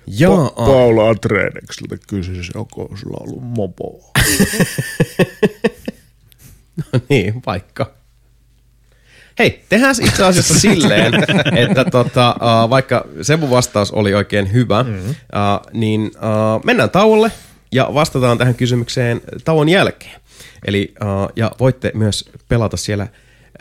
Jaa, 0.06 0.50
Paula 0.50 1.10
Atrenekseltä 1.10 1.96
kysyisi, 2.08 2.52
onko 2.54 2.90
sulla 2.94 3.16
ollut 3.20 3.42
mopo. 3.42 4.00
No 6.76 7.00
niin, 7.08 7.42
vaikka. 7.46 7.90
Hei, 9.38 9.64
tehdään 9.68 9.94
itse 10.02 10.24
asiassa 10.24 10.54
silleen, 10.54 11.14
että 11.68 11.84
tota, 11.84 12.36
uh, 12.36 12.70
vaikka 12.70 13.04
Sebun 13.22 13.50
vastaus 13.50 13.90
oli 13.90 14.14
oikein 14.14 14.52
hyvä, 14.52 14.82
mm-hmm. 14.82 15.10
uh, 15.10 15.72
niin 15.72 16.02
uh, 16.02 16.64
mennään 16.64 16.90
tauolle 16.90 17.32
ja 17.72 17.90
vastataan 17.94 18.38
tähän 18.38 18.54
kysymykseen 18.54 19.20
tauon 19.44 19.68
jälkeen. 19.68 20.20
Eli, 20.64 20.94
uh, 21.02 21.32
ja 21.36 21.50
voitte 21.60 21.92
myös 21.94 22.30
pelata 22.48 22.76
siellä 22.76 23.06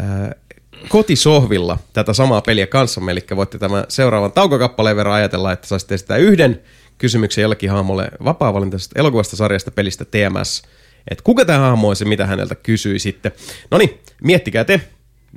uh, 0.01 0.43
kotisohvilla 0.89 1.77
tätä 1.93 2.13
samaa 2.13 2.41
peliä 2.41 2.67
kanssamme, 2.67 3.11
eli 3.11 3.23
voitte 3.35 3.57
tämän 3.57 3.85
seuraavan 3.87 4.31
taukokappaleen 4.31 4.95
verran 4.95 5.15
ajatella, 5.15 5.51
että 5.51 5.67
saisitte 5.67 5.95
esittää 5.95 6.17
yhden 6.17 6.61
kysymyksen 6.97 7.41
jollekin 7.41 7.69
hahmolle 7.69 8.11
vapaa-valintaisesta 8.23 8.99
elokuvasta, 8.99 9.35
sarjasta, 9.35 9.71
pelistä, 9.71 10.05
TMS, 10.05 10.63
että 11.11 11.23
kuka 11.23 11.45
tämä 11.45 11.59
hahmo 11.59 11.87
olisi 11.87 12.03
ja 12.03 12.07
mitä 12.07 12.25
häneltä 12.25 12.55
kysyi 12.55 12.99
sitten. 12.99 13.31
No 13.71 13.77
niin, 13.77 13.99
miettikää 14.23 14.63
te, 14.63 14.81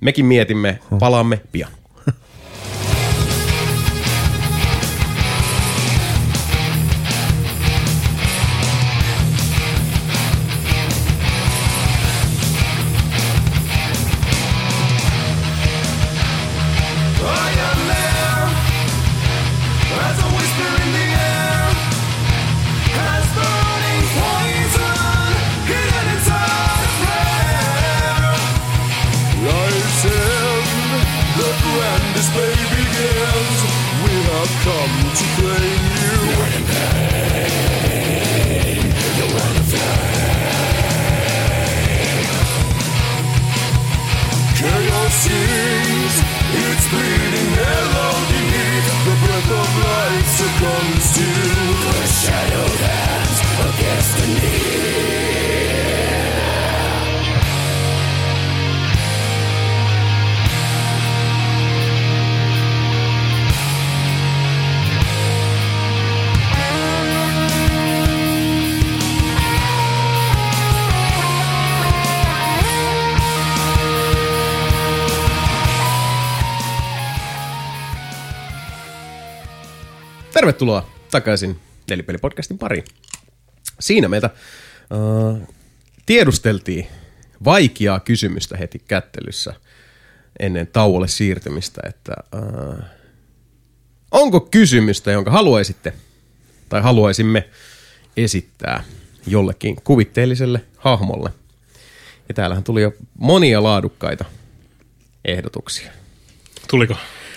mekin 0.02 0.26
mietimme, 0.26 0.78
palaamme 0.98 1.40
pian. 1.52 1.70
Tervetuloa 80.36 80.90
takaisin 81.10 81.60
Nelipeli-podcastin 81.90 82.58
pariin. 82.58 82.84
Siinä 83.80 84.08
meitä 84.08 84.30
uh, 84.90 85.48
tiedusteltiin 86.06 86.86
vaikeaa 87.44 88.00
kysymystä 88.00 88.56
heti 88.56 88.78
kättelyssä 88.78 89.54
ennen 90.40 90.66
tauolle 90.66 91.08
siirtymistä, 91.08 91.80
että 91.88 92.12
uh, 92.34 92.84
onko 94.10 94.40
kysymystä, 94.40 95.10
jonka 95.12 95.30
haluaisitte 95.30 95.92
tai 96.68 96.82
haluaisimme 96.82 97.48
esittää 98.16 98.84
jollekin 99.26 99.76
kuvitteelliselle 99.84 100.64
hahmolle. 100.76 101.30
Ja 102.28 102.34
täällähän 102.34 102.64
tuli 102.64 102.82
jo 102.82 102.92
monia 103.18 103.62
laadukkaita 103.62 104.24
ehdotuksia. 105.24 105.92
Tuliko? 106.70 106.96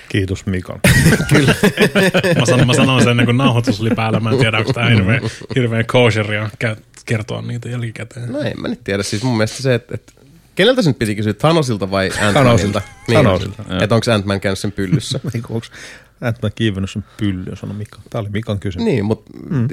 Kiitos 0.10 0.46
Mikan. 0.46 0.80
Mä 2.40 2.46
sanon, 2.46 2.68
mä 2.68 2.74
sanon 2.74 3.02
sen 3.02 3.12
ennen 3.12 3.26
kuin 3.26 3.38
nauhoitus 3.38 3.82
oli 3.82 3.90
päällä. 3.90 4.20
Mä 4.20 4.30
en 4.32 4.38
tiedä, 4.38 4.58
onko 4.58 4.74
tämä 4.74 4.90
hirveän, 4.90 5.22
hirveän 5.56 5.86
kosheria 5.86 6.50
kertoa 7.06 7.42
niitä 7.42 7.70
jälkikäteen. 7.70 8.32
No 8.32 8.40
en 8.40 8.62
mä 8.62 8.68
nyt 8.68 8.84
tiedä. 8.84 9.04
Siis 9.04 9.24
mun 9.24 9.38
mielestä 9.38 9.64
se, 9.64 9.74
että, 9.74 9.96
että 9.96 10.14
keneltä 10.56 10.82
se 10.82 10.90
nyt 10.90 11.00
piti 11.00 11.16
kysyä, 11.16 11.34
Thanosilta 11.34 11.92
vai 11.92 12.10
Ant-Manilta? 12.10 12.34
Thanosilta. 12.34 12.82
Niin, 13.08 13.22
Thanosilta, 13.22 13.64
Että 13.82 13.96
onko 13.96 14.12
Ant-Man 14.12 14.40
käynyt 14.40 14.60
sen 14.60 14.72
pyllyssä? 14.72 15.20
Onko 15.36 15.62
Ant-Man 16.22 16.52
kiivennyt 16.56 16.90
sen 16.90 17.06
pyllyyn, 17.18 17.58
sanoi 17.58 17.76
Mika. 17.76 18.02
Tämä 18.10 18.22
oli 18.22 18.30
Mikan 18.30 18.60
kysymys. 18.60 18.86
niin, 18.86 19.06
mutta 19.06 19.32
mm. 19.50 19.68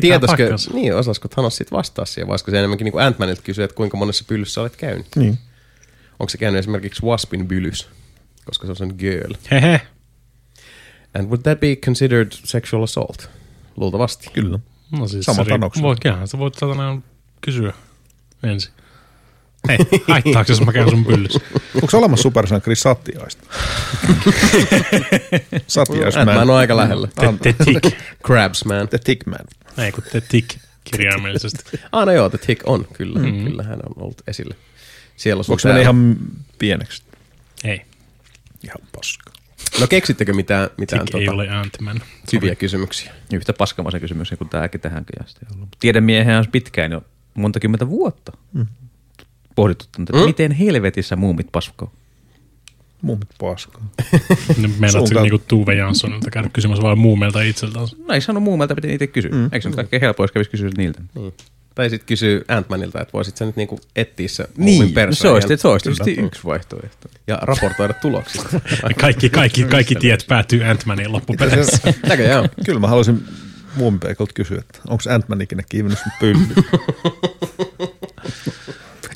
tietäisikö, 0.00 0.54
niin, 0.72 0.96
osaisiko 0.96 1.28
Thanos 1.28 1.56
sitten 1.56 1.76
vastaa 1.76 2.04
siihen, 2.04 2.26
vai 2.26 2.32
olisiko 2.32 2.50
se 2.50 2.58
enemmänkin 2.58 2.84
niin 2.84 2.92
kuin 2.92 3.04
Ant-Manilta 3.04 3.42
kysyä, 3.44 3.64
että 3.64 3.74
kuinka 3.74 3.96
monessa 3.96 4.24
pyllyssä 4.28 4.60
olet 4.60 4.76
käynyt? 4.76 5.06
Niin. 5.16 5.38
Onko 6.18 6.28
se 6.28 6.38
käynyt 6.38 6.58
esimerkiksi 6.58 7.02
Waspin 7.02 7.48
byllys, 7.48 7.88
koska 8.48 8.66
se 8.66 8.72
on 8.72 8.76
sen 8.76 8.94
girl? 8.98 9.32
Hehe. 9.50 9.80
And 11.14 11.24
would 11.26 11.42
that 11.42 11.60
be 11.60 11.76
considered 11.76 12.32
sexual 12.44 12.82
assault? 12.82 13.30
Luultavasti. 13.76 14.30
Kyllä. 14.32 14.58
No 14.90 15.08
siis 15.08 15.24
Sama 15.24 15.36
se 15.36 15.42
riippuu- 15.42 15.48
Thanoksen. 15.48 15.82
Voi, 15.82 15.96
kyllähän 16.02 16.28
sä 16.28 16.38
voit 16.38 16.54
satana 16.54 17.00
kysyä 17.40 17.72
ensin. 18.42 18.72
Hei, 19.68 19.78
haittaako 20.08 20.52
jos 20.52 20.60
mä 20.66 20.72
käyn 20.72 20.90
sun 20.90 21.04
pyllyssä? 21.04 21.40
Onko 21.74 21.98
olemassa 21.98 22.22
supersankari 22.22 22.76
Satiaista? 22.76 23.42
Satiaisman. 25.66 26.28
Ant-Man 26.28 26.50
on 26.50 26.56
aika 26.56 26.76
lähellä. 26.76 27.08
The, 27.14 27.52
the 27.52 27.64
Tick. 27.64 27.96
Crabs 28.26 28.64
man. 28.64 28.88
The 28.88 28.98
Tickman. 28.98 29.44
Ei 29.78 29.92
kun 29.92 30.04
The 30.10 30.20
Tick 30.20 30.50
kirjaimellisesti. 30.84 31.78
Ah, 31.92 32.06
no 32.06 32.12
joo, 32.12 32.30
The 32.30 32.38
Tick 32.38 32.62
on, 32.68 32.86
kyllä. 32.92 33.18
Mm-hmm. 33.18 33.44
Kyllä 33.44 33.62
hän 33.62 33.78
on 33.86 34.02
ollut 34.02 34.22
esillä. 34.26 34.54
Siellä 35.16 35.40
Onko 35.48 35.58
se 35.58 35.80
ihan 35.80 36.16
pieneksi? 36.58 37.02
Ei. 37.64 37.80
Ihan 38.64 38.88
paska. 38.96 39.32
No 39.80 39.86
keksittekö 39.86 40.32
mitään, 40.32 40.70
mitään 40.78 41.04
Tick 41.04 41.14
ei 41.14 41.20
tota, 41.26 41.34
ole 41.34 41.48
Ant-Man. 41.48 42.00
hyviä 42.32 42.54
kysymyksiä? 42.54 43.12
Yhtä 43.32 43.52
paskamaisen 43.52 44.00
kysymyksen 44.00 44.38
kuin 44.38 44.48
tämäkin 44.50 44.80
tähänkin 44.80 45.24
asti 45.24 45.40
ollut. 45.54 45.68
Tiedemiehen 45.80 46.38
on 46.38 46.44
pitkään 46.52 46.92
jo 46.92 47.02
monta 47.34 47.60
kymmentä 47.60 47.88
vuotta 47.88 48.32
mm. 48.52 48.66
pohdittu, 49.54 49.84
että 49.84 50.12
Mm. 50.12 50.18
mm? 50.18 50.24
miten 50.26 50.52
helvetissä 50.52 51.16
muumit 51.16 51.46
paskoo. 51.52 51.92
Mummit 53.02 53.28
paskaa. 53.40 53.82
No, 54.62 54.68
se 54.88 54.92
kautta. 54.92 55.22
niinku 55.22 55.38
Tuve 55.48 55.74
Janssonilta 55.74 56.30
käydä 56.30 56.48
kysymässä 56.52 56.82
vaan 56.82 56.98
muumeilta 56.98 57.42
itseltään. 57.42 57.86
No 58.06 58.14
ei 58.14 58.20
sano 58.20 58.40
muumelta, 58.40 58.74
piti 58.74 58.94
itse 58.94 59.06
kysyä. 59.06 59.30
Mm. 59.30 59.44
Eikö 59.44 59.60
se 59.60 59.68
nyt 59.68 59.76
kaikkein 59.76 60.00
helpoin, 60.00 60.24
jos 60.24 60.32
kävisi 60.32 60.50
kysyä 60.50 60.70
niiltä? 60.76 61.02
Niin. 61.14 61.32
Tai 61.78 61.90
sitten 61.90 62.06
kysyy 62.06 62.44
Ant-Manilta, 62.48 63.02
että 63.02 63.12
voisit 63.12 63.36
sä 63.36 63.44
nyt 63.44 63.56
niinku 63.56 63.80
etsiä 63.96 64.28
se 64.28 64.48
Niin, 64.56 64.82
no 64.82 64.88
perseen 64.94 65.22
se 65.56 65.68
olisi, 65.68 65.88
se 65.88 65.94
tietysti 65.96 66.26
yksi 66.26 66.44
vaihtoehto. 66.44 67.08
ja 67.26 67.38
raportoida 67.42 67.94
tuloksista. 67.94 68.60
Kaikki, 69.00 69.30
kaikki, 69.30 69.64
kaikki 69.64 69.94
tiet 69.94 70.24
päätyy 70.28 70.60
Ant-Maniin 70.60 71.12
loppupeleissä. 71.12 71.78
Näköjään. 72.08 72.48
Kyllä 72.64 72.80
mä 72.80 72.86
haluaisin 72.86 73.24
muumipeikolta 73.74 74.32
kysyä, 74.34 74.58
että 74.58 74.78
onko 74.88 75.02
Ant-Man 75.10 75.40
ikinä 75.40 75.62
kiivennyt 75.68 75.98
sun 75.98 76.12
pylly? 76.20 76.46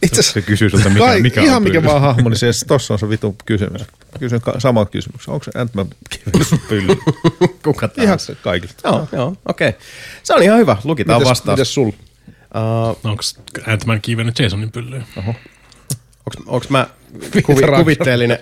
Itse 0.03 0.23
Se 0.23 0.43
kysyy 0.43 0.71
sulta, 0.71 0.89
mikä, 0.89 0.99
Kai, 1.05 1.21
mikä 1.23 1.43
ihan 1.43 1.57
on 1.57 1.63
mikä 1.63 1.81
pylly. 1.81 1.91
vaan 1.91 2.01
hahmo, 2.03 2.29
niin 2.29 2.39
se, 2.39 2.51
tossa 2.67 2.95
on 2.95 2.99
se 2.99 3.09
vitu 3.09 3.37
kysymys. 3.45 3.83
Kysyn 4.19 4.41
ka- 4.41 4.61
saman 4.61 4.87
kysymyksen. 4.89 5.35
Onko 5.35 5.45
se 5.45 5.51
Ant-Man 5.59 5.89
pylly? 6.69 6.97
Kuka 7.65 7.87
ihan 7.97 8.07
tahansa. 8.07 8.35
kaikilta. 8.35 8.75
Joo, 8.89 9.09
joo, 9.13 9.37
okei. 9.49 9.69
Okay. 9.69 9.81
Se 10.23 10.35
on 10.35 10.43
ihan 10.43 10.59
hyvä. 10.59 10.77
Lukitaan 10.85 11.21
Mites, 11.21 11.29
vastaus. 11.31 11.57
mites 11.59 11.75
sul? 11.75 11.91
Uh, 12.55 13.11
Onko 13.11 13.23
Ant-Man 13.67 14.01
kiivennyt 14.01 14.39
Jasonin 14.39 14.73
pyllyyn? 14.73 15.05
onks 16.47 16.69
mä 16.69 16.87
kuvi, 17.47 17.63
kuvitteellinen 17.77 18.39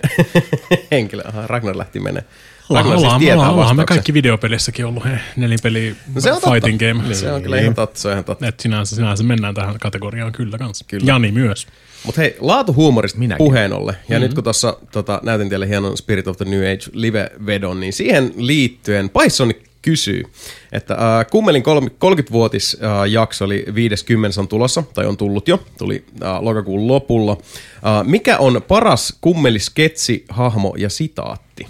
henkilö? 0.91 1.23
Aha, 1.27 1.47
Ragnar 1.47 1.77
lähti 1.77 1.99
menee. 1.99 2.23
Ollaan, 2.69 2.85
Ragnar 2.85 2.97
siis 2.97 3.03
ollaan, 3.05 3.19
tietää 3.19 3.35
ollaan, 3.35 3.53
ollaan 3.53 3.67
me 3.67 3.69
vastauksen. 3.69 3.95
kaikki 3.95 4.13
videopelissäkin 4.13 4.85
ollut 4.85 5.05
he, 5.05 5.19
nelipeli 5.35 5.95
No 6.15 6.21
se 6.21 6.31
on 6.31 6.41
totta. 6.41 6.51
fighting 6.51 6.79
game. 6.79 7.03
Niin. 7.03 7.15
Se 7.15 7.31
on 7.31 7.41
kyllä 7.41 7.59
ihan 7.59 7.75
totta, 7.75 7.99
se 7.99 8.07
on 8.07 8.11
ihan 8.11 8.23
totta. 8.25 8.47
Et 8.47 8.59
sinänsä, 8.59 8.95
sinänsä 8.95 9.23
mennään 9.23 9.55
tähän 9.55 9.79
kategoriaan 9.79 10.31
kyllä 10.31 10.57
kanssa. 10.57 10.85
Kyllä. 10.87 11.03
Jani 11.07 11.31
myös. 11.31 11.67
Mutta 12.05 12.21
hei, 12.21 12.35
laatuhuumorista 12.39 13.19
Minäkin. 13.19 13.45
puheen 13.45 13.73
ollen, 13.73 13.95
ja 13.95 14.01
mm-hmm. 14.09 14.21
nyt 14.21 14.33
kun 14.33 14.43
tuossa 14.43 14.77
tota, 14.91 15.19
näytin 15.23 15.49
teille 15.49 15.67
hienon 15.67 15.97
Spirit 15.97 16.27
of 16.27 16.37
the 16.37 16.45
New 16.45 16.59
Age 16.59 16.89
live-vedon, 16.93 17.79
niin 17.79 17.93
siihen 17.93 18.33
liittyen 18.35 19.09
Python 19.09 19.53
kysyy, 19.81 20.23
että 20.71 20.93
äh, 20.93 21.25
Kummelin 21.31 21.63
30-vuotis 21.63 22.77
äh, 22.83 23.09
jakso 23.11 23.45
oli 23.45 23.65
50 23.75 24.41
on 24.41 24.47
tulossa, 24.47 24.83
tai 24.93 25.05
on 25.05 25.17
tullut 25.17 25.47
jo, 25.47 25.63
tuli 25.77 26.05
äh, 26.23 26.39
lokakuun 26.41 26.87
lopulla. 26.87 27.31
Äh, 27.31 28.07
mikä 28.07 28.37
on 28.37 28.61
paras 28.67 29.13
kummelisketsi, 29.21 30.25
hahmo 30.29 30.73
ja 30.77 30.89
sitaatti? 30.89 31.67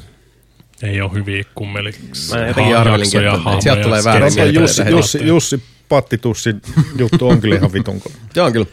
Ei 0.84 1.02
ole 1.02 1.12
hyviä 1.14 1.44
kummeli. 1.56 1.92
Mä 2.32 2.48
jotenkin 2.48 2.78
arvelin, 2.78 3.08
että- 3.08 3.34
että 3.52 3.62
sieltä 3.62 3.82
tulee 3.84 4.02
mielipiteitä 4.04 4.60
Jussi. 4.60 4.82
Jussi, 4.90 5.28
Jussi 5.28 5.64
Pattitussin 5.90 6.62
juttu 6.98 7.28
on 7.30 7.42
kyllä 7.42 7.56
ihan 7.56 7.74
vitun 7.74 8.02
kova. 8.02 8.16
Joo, 8.36 8.52
kyllä. 8.52 8.66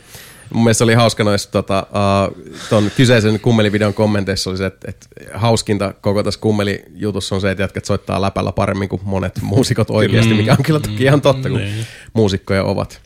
Mun 0.51 0.65
mielestä 0.65 0.85
oli 0.85 0.95
hauska 0.95 1.25
noissa 1.25 1.51
tota, 1.51 1.87
uh, 1.91 2.37
ton 2.71 2.91
kyseisen 2.97 3.41
kummelivideon 3.41 3.95
kommenteissa 3.95 4.51
oli 4.51 4.57
se, 4.59 4.67
että, 4.67 4.91
että 4.91 5.07
hauskinta 5.35 5.95
koko 6.01 6.23
tässä 6.23 6.41
kummelijutussa 6.41 7.35
on 7.35 7.41
se, 7.41 7.51
että 7.51 7.63
jätkät 7.63 7.85
soittaa 7.85 8.23
läpällä 8.23 8.53
paremmin 8.53 8.89
kuin 8.89 9.03
monet 9.05 9.43
muusikot 9.43 9.91
oikeasti, 9.91 10.35
mikä 10.35 10.53
on 10.53 10.63
kyllä 10.63 10.81
toki 10.81 11.05
ihan 11.05 11.21
totta, 11.21 11.49
kun 11.49 11.59
Niin. 11.59 11.87
muusikkoja 12.13 12.65
ovat. 12.65 13.01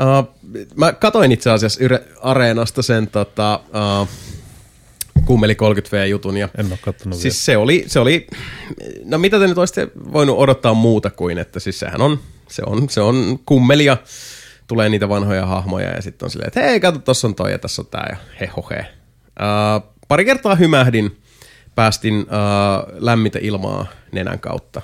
Uh, 0.00 0.28
mä 0.76 0.92
katoin 0.92 1.32
itse 1.32 1.50
asiassa 1.50 1.84
Yle 1.84 2.02
Areenasta 2.22 2.82
sen 2.82 3.06
tota, 3.06 3.60
uh, 4.02 4.08
kummeli 5.24 5.54
30V-jutun 5.54 6.36
ja 6.36 6.48
En 6.58 6.66
ole 6.66 6.78
kattonut 6.82 7.18
Siis 7.18 7.44
se 7.44 7.56
oli, 7.56 7.84
se 7.86 8.00
oli, 8.00 8.26
no 9.04 9.18
mitä 9.18 9.38
te 9.38 9.46
nyt 9.46 9.58
olisitte 9.58 9.88
voinut 10.12 10.38
odottaa 10.38 10.74
muuta 10.74 11.10
kuin, 11.10 11.38
että 11.38 11.60
siis 11.60 11.78
sehän 11.78 12.00
on, 12.02 12.18
se 12.48 12.62
on, 12.66 12.88
se 12.90 13.00
on 13.00 13.38
kummelia, 13.46 13.96
tulee 14.66 14.88
niitä 14.88 15.08
vanhoja 15.08 15.46
hahmoja 15.46 15.90
ja 15.90 16.02
sitten 16.02 16.26
on 16.26 16.30
silleen, 16.30 16.48
että 16.48 16.60
hei, 16.60 16.80
kato, 16.80 16.98
tossa 16.98 17.28
on 17.28 17.34
toi 17.34 17.52
ja 17.52 17.58
tässä 17.58 17.82
on 17.82 17.86
tää 17.86 18.06
ja 18.10 18.16
he 18.40 18.50
ho 18.56 18.66
he. 18.70 18.86
Uh, 19.40 19.96
pari 20.08 20.24
kertaa 20.24 20.54
hymähdin, 20.54 21.22
päästin 21.74 22.14
uh, 22.20 22.94
lämmitä 22.98 23.38
ilmaa 23.42 23.86
nenän 24.12 24.40
kautta. 24.40 24.82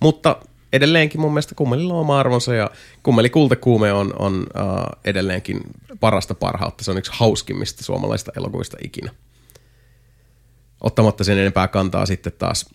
Mutta 0.00 0.36
edelleenkin 0.72 1.20
mun 1.20 1.32
mielestä 1.32 1.54
kummelilla 1.54 1.94
on 1.94 2.00
oma 2.00 2.20
arvonsa 2.20 2.54
ja 2.54 2.70
kummeli 3.02 3.30
kultakuume 3.30 3.92
on, 3.92 4.12
on 4.18 4.34
uh, 4.34 5.00
edelleenkin 5.04 5.60
parasta 6.00 6.34
parhautta. 6.34 6.84
Se 6.84 6.90
on 6.90 6.98
yksi 6.98 7.12
hauskimmista 7.14 7.84
suomalaista 7.84 8.32
elokuvista 8.36 8.76
ikinä 8.84 9.10
ottamatta 10.80 11.24
sen 11.24 11.38
enempää 11.38 11.68
kantaa 11.68 12.06
sitten 12.06 12.32
taas 12.38 12.66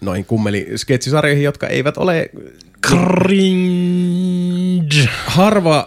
noihin 0.00 0.24
kummeli-sketsisarjoihin, 0.24 1.44
jotka 1.44 1.66
eivät 1.66 1.96
ole 1.98 2.30
Cringe. 2.86 4.28
harva 5.26 5.86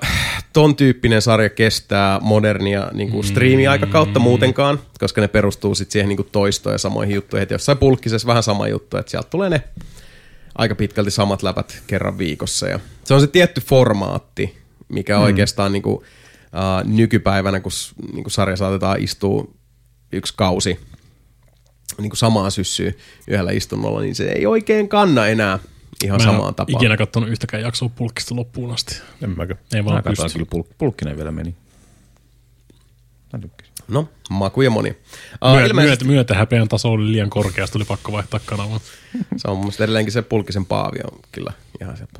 ton 0.53 0.75
tyyppinen 0.75 1.21
sarja 1.21 1.49
kestää 1.49 2.19
modernia 2.19 2.87
niin 2.93 3.11
kuin 3.11 3.23
striimi-aikakautta 3.23 4.19
muutenkaan, 4.19 4.79
koska 4.99 5.21
ne 5.21 5.27
perustuu 5.27 5.75
sitten 5.75 5.93
siihen 5.93 6.09
niin 6.09 6.17
kuin 6.17 6.29
toistoon 6.31 6.73
ja 6.73 6.77
samoihin 6.77 7.15
juttuihin. 7.15 7.43
Et 7.43 7.51
jossain 7.51 7.77
pulkkisessa 7.77 8.27
vähän 8.27 8.43
sama 8.43 8.67
juttu, 8.67 8.97
että 8.97 9.09
sieltä 9.09 9.29
tulee 9.29 9.49
ne 9.49 9.63
aika 10.55 10.75
pitkälti 10.75 11.11
samat 11.11 11.43
läpät 11.43 11.83
kerran 11.87 12.17
viikossa. 12.17 12.67
Ja 12.67 12.79
se 13.03 13.13
on 13.13 13.21
se 13.21 13.27
tietty 13.27 13.61
formaatti, 13.61 14.57
mikä 14.89 15.17
mm. 15.17 15.23
oikeastaan 15.23 15.71
niin 15.71 15.83
kuin, 15.83 15.95
uh, 15.95 16.03
nykypäivänä, 16.83 17.59
kun 17.59 17.71
niin 18.13 18.23
kuin 18.23 18.31
sarja 18.31 18.55
saatetaan 18.55 19.01
istua 19.01 19.47
yksi 20.11 20.33
kausi 20.37 20.79
niin 21.97 22.09
kuin 22.09 22.17
samaa 22.17 22.49
syssyä 22.49 22.91
yhdellä 23.27 23.51
istunnolla, 23.51 24.01
niin 24.01 24.15
se 24.15 24.31
ei 24.31 24.45
oikein 24.45 24.89
kanna 24.89 25.27
enää 25.27 25.59
ihan 26.03 26.19
Mä 26.21 26.25
samaan 26.25 26.55
tapaan. 26.55 26.77
ikinä 26.81 26.97
katsonut 26.97 27.29
yhtäkään 27.29 27.63
jaksoa 27.63 27.89
pulkista 27.95 28.35
loppuun 28.35 28.71
asti. 28.73 29.01
En 29.21 29.29
mäkö. 29.37 29.55
Ei 29.73 29.85
vaan 29.85 29.95
Mä 29.95 30.01
pysty. 30.01 30.25
kyllä, 30.33 30.45
pul- 30.55 30.73
pulkkinen 30.77 31.17
vielä 31.17 31.31
meni. 31.31 31.55
Mä 33.33 33.39
tykkäsin. 33.39 33.73
No, 33.87 34.09
makuja 34.29 34.69
moni. 34.69 34.89
Uh, 34.89 35.51
Myö, 35.55 35.65
ilmeisesti 35.65 36.05
myötä, 36.05 36.05
myötähäpeän 36.05 36.67
taso 36.67 36.89
oli 36.91 37.11
liian 37.11 37.29
korkeasta, 37.29 37.73
tuli 37.73 37.85
pakko 37.85 38.11
vaihtaa 38.11 38.39
kanavaa. 38.45 38.79
se 39.37 39.47
on 39.47 39.55
mun 39.55 39.65
mielestä 39.65 39.83
edelleenkin 39.83 40.11
se 40.13 40.21
pulkisen 40.21 40.65
paavi 40.65 40.99
on 41.11 41.19
kyllä 41.31 41.53
ihan 41.81 41.97
sieltä. 41.97 42.19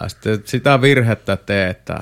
Älä 0.00 0.08
sitten 0.08 0.42
sitä 0.44 0.80
virhettä 0.80 1.36
tee, 1.36 1.70
että 1.70 2.00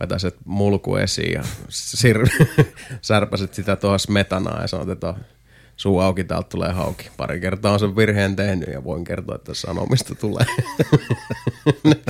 vetäiset 0.00 0.36
mulku 0.44 0.96
esiin 0.96 1.32
ja 1.32 1.42
sir- 1.70 2.46
särpäset 3.02 3.54
sitä 3.54 3.76
tuohon 3.76 3.98
smetanaan 4.00 4.62
ja 4.62 4.68
sanot, 4.68 4.88
että 4.88 5.14
suu 5.76 6.00
auki, 6.00 6.24
täältä 6.24 6.48
tulee 6.48 6.72
hauki. 6.72 7.10
Pari 7.16 7.40
kertaa 7.40 7.72
on 7.72 7.78
sen 7.78 7.96
virheen 7.96 8.36
tehnyt 8.36 8.68
ja 8.72 8.84
voin 8.84 9.04
kertoa, 9.04 9.34
että 9.34 9.54
sanomista 9.54 10.14
tulee. 10.14 10.46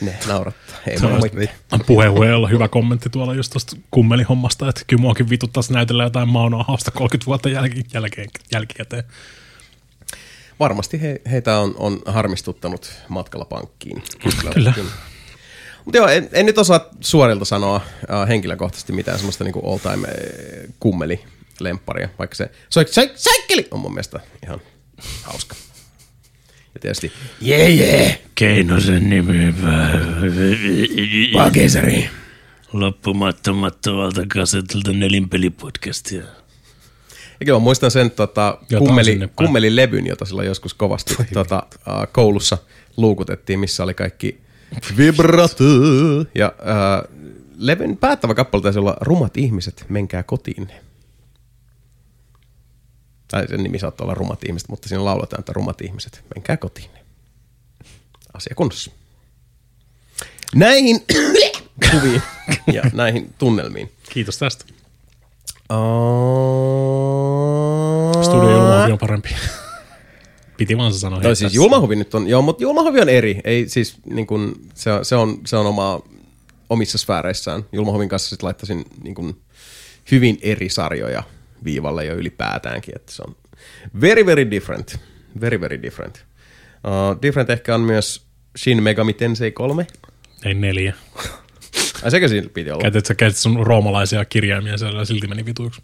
Ne 0.00 0.18
naurattaa. 0.28 0.76
Ei 0.86 0.96
mitään. 1.32 1.80
Puhehueella 1.86 2.48
hyvä 2.48 2.68
kommentti 2.68 3.10
tuolla 3.10 3.34
just 3.34 3.52
tuosta 3.52 3.76
kummelihommasta, 3.90 4.68
että 4.68 4.82
kyllä 4.86 5.00
muakin 5.00 5.30
vituttaisi 5.30 5.72
näytellä 5.72 6.04
jotain 6.04 6.28
Maunoa 6.28 6.64
hausta 6.68 6.90
30 6.90 7.26
vuotta 7.26 7.48
jälki, 7.48 7.82
jälkeen, 7.94 8.28
jälkikäteen. 8.52 9.04
Varmasti 10.60 11.00
he, 11.00 11.20
heitä 11.30 11.58
on, 11.58 11.74
on 11.76 12.02
harmistuttanut 12.06 12.92
matkalla 13.08 13.44
pankkiin. 13.44 14.02
Kyllä. 14.54 14.74
Mutta 15.84 15.96
joo, 15.98 16.08
en, 16.08 16.28
en 16.32 16.46
nyt 16.46 16.58
osaa 16.58 16.80
suorilta 17.00 17.44
sanoa 17.44 17.76
äh, 17.76 18.28
henkilökohtaisesti 18.28 18.92
mitään 18.92 19.18
semmoista 19.18 19.44
niinku 19.44 19.70
all 19.70 19.78
time 19.78 20.08
äh, 20.08 20.74
kummeli 20.80 21.24
lempparia, 21.60 22.08
vaikka 22.18 22.36
se 22.36 22.50
saikkeli 23.14 23.68
on 23.70 23.80
mun 23.80 23.92
mielestä 23.92 24.20
ihan 24.44 24.60
hauska. 25.22 25.56
Ja 26.74 26.80
tietysti, 26.80 27.12
jee 27.40 27.70
jee, 27.70 28.22
Keinosen 28.34 29.10
nimi 29.10 29.54
Pakesari. 31.32 32.10
loppumattomattomalta 32.72 34.22
kasetilta 34.34 34.92
nelinpelipodcastia. 34.92 36.22
Ja 37.40 37.46
kyllä 37.46 37.58
mä 37.58 37.62
muistan 37.62 37.90
sen 37.90 38.10
tota, 38.10 38.58
kummeli, 38.78 39.10
sinne 39.10 39.26
päin. 39.26 39.36
kummelilevyn, 39.36 40.06
jota 40.06 40.24
silloin 40.24 40.46
joskus 40.48 40.74
kovasti 40.74 41.14
tota, 41.32 41.62
koulussa 42.12 42.58
luukutettiin, 42.96 43.60
missä 43.60 43.82
oli 43.82 43.94
kaikki 43.94 44.40
vibrato. 44.96 45.64
Ja 46.34 46.52
äh, 46.60 47.18
levyn 47.56 47.96
päättävä 47.96 48.34
kappale 48.34 48.62
taisi 48.62 48.78
olla 48.78 48.96
Rumat 49.00 49.36
ihmiset, 49.36 49.84
menkää 49.88 50.22
kotiin. 50.22 50.70
Tai 53.30 53.48
sen 53.48 53.62
nimi 53.62 53.78
saattoi 53.78 54.04
olla 54.04 54.14
Rumat 54.14 54.44
ihmiset, 54.44 54.68
mutta 54.68 54.88
siinä 54.88 55.04
lauletaan, 55.04 55.40
että 55.40 55.52
Rumat 55.52 55.80
ihmiset, 55.80 56.22
menkää 56.34 56.56
kotiin. 56.56 56.90
Asia 58.34 58.54
kunnossa. 58.56 58.90
Näihin 60.54 61.00
kuviin 61.90 62.22
ja 62.72 62.82
näihin 62.92 63.34
tunnelmiin. 63.38 63.92
Kiitos 64.12 64.38
tästä. 64.38 64.64
Uh, 65.72 65.76
Studio 68.24 68.50
Julmahovi 68.50 68.92
on 68.92 68.98
parempi. 68.98 69.28
Piti 70.56 70.78
vaan 70.78 70.92
se 70.92 70.98
sanoa. 70.98 71.20
Tai 71.20 71.36
siis 71.36 71.54
Julmahovi 71.54 71.96
nyt 71.96 72.14
on, 72.14 72.28
joo, 72.28 72.42
mutta 72.42 72.62
Julmahovi 72.62 73.00
on 73.00 73.08
eri. 73.08 73.40
Ei 73.44 73.68
siis 73.68 73.96
niin 74.04 74.26
kuin, 74.26 74.54
se, 74.74 74.92
on- 74.92 75.04
se, 75.04 75.16
on, 75.16 75.40
se 75.46 75.56
on 75.56 75.66
oma, 75.66 76.00
omissa 76.70 76.98
sfääreissään. 76.98 77.64
Julmahovin 77.72 78.08
kanssa 78.08 78.28
sitten 78.28 78.46
laittaisin 78.46 78.84
niin 79.02 79.14
kuin, 79.14 79.40
hyvin 80.10 80.38
eri 80.42 80.68
sarjoja 80.68 81.22
viivalle 81.64 82.04
jo 82.04 82.14
ylipäätäänkin, 82.14 82.96
että 82.96 83.12
se 83.12 83.22
on 83.28 83.36
very 84.00 84.26
very 84.26 84.50
different, 84.50 85.00
very 85.40 85.60
very 85.60 85.82
different. 85.82 86.24
Uh, 86.84 87.22
different 87.22 87.50
ehkä 87.50 87.74
on 87.74 87.80
myös 87.80 88.26
Shin 88.58 88.82
Megami 88.82 89.12
Tensei 89.12 89.52
3. 89.52 89.86
Ei 90.44 90.54
neljä. 90.54 90.94
Ai 92.02 92.10
sekä 92.10 92.28
siinä 92.28 92.48
piti 92.54 92.70
olla? 92.70 92.82
Käytit 92.82 93.06
sä 93.06 93.14
käytit 93.14 93.38
sun 93.38 93.66
roomalaisia 93.66 94.24
kirjaimia 94.24 94.78
siellä 94.78 95.04
silti 95.04 95.26
meni 95.26 95.44
vituiksi. 95.44 95.82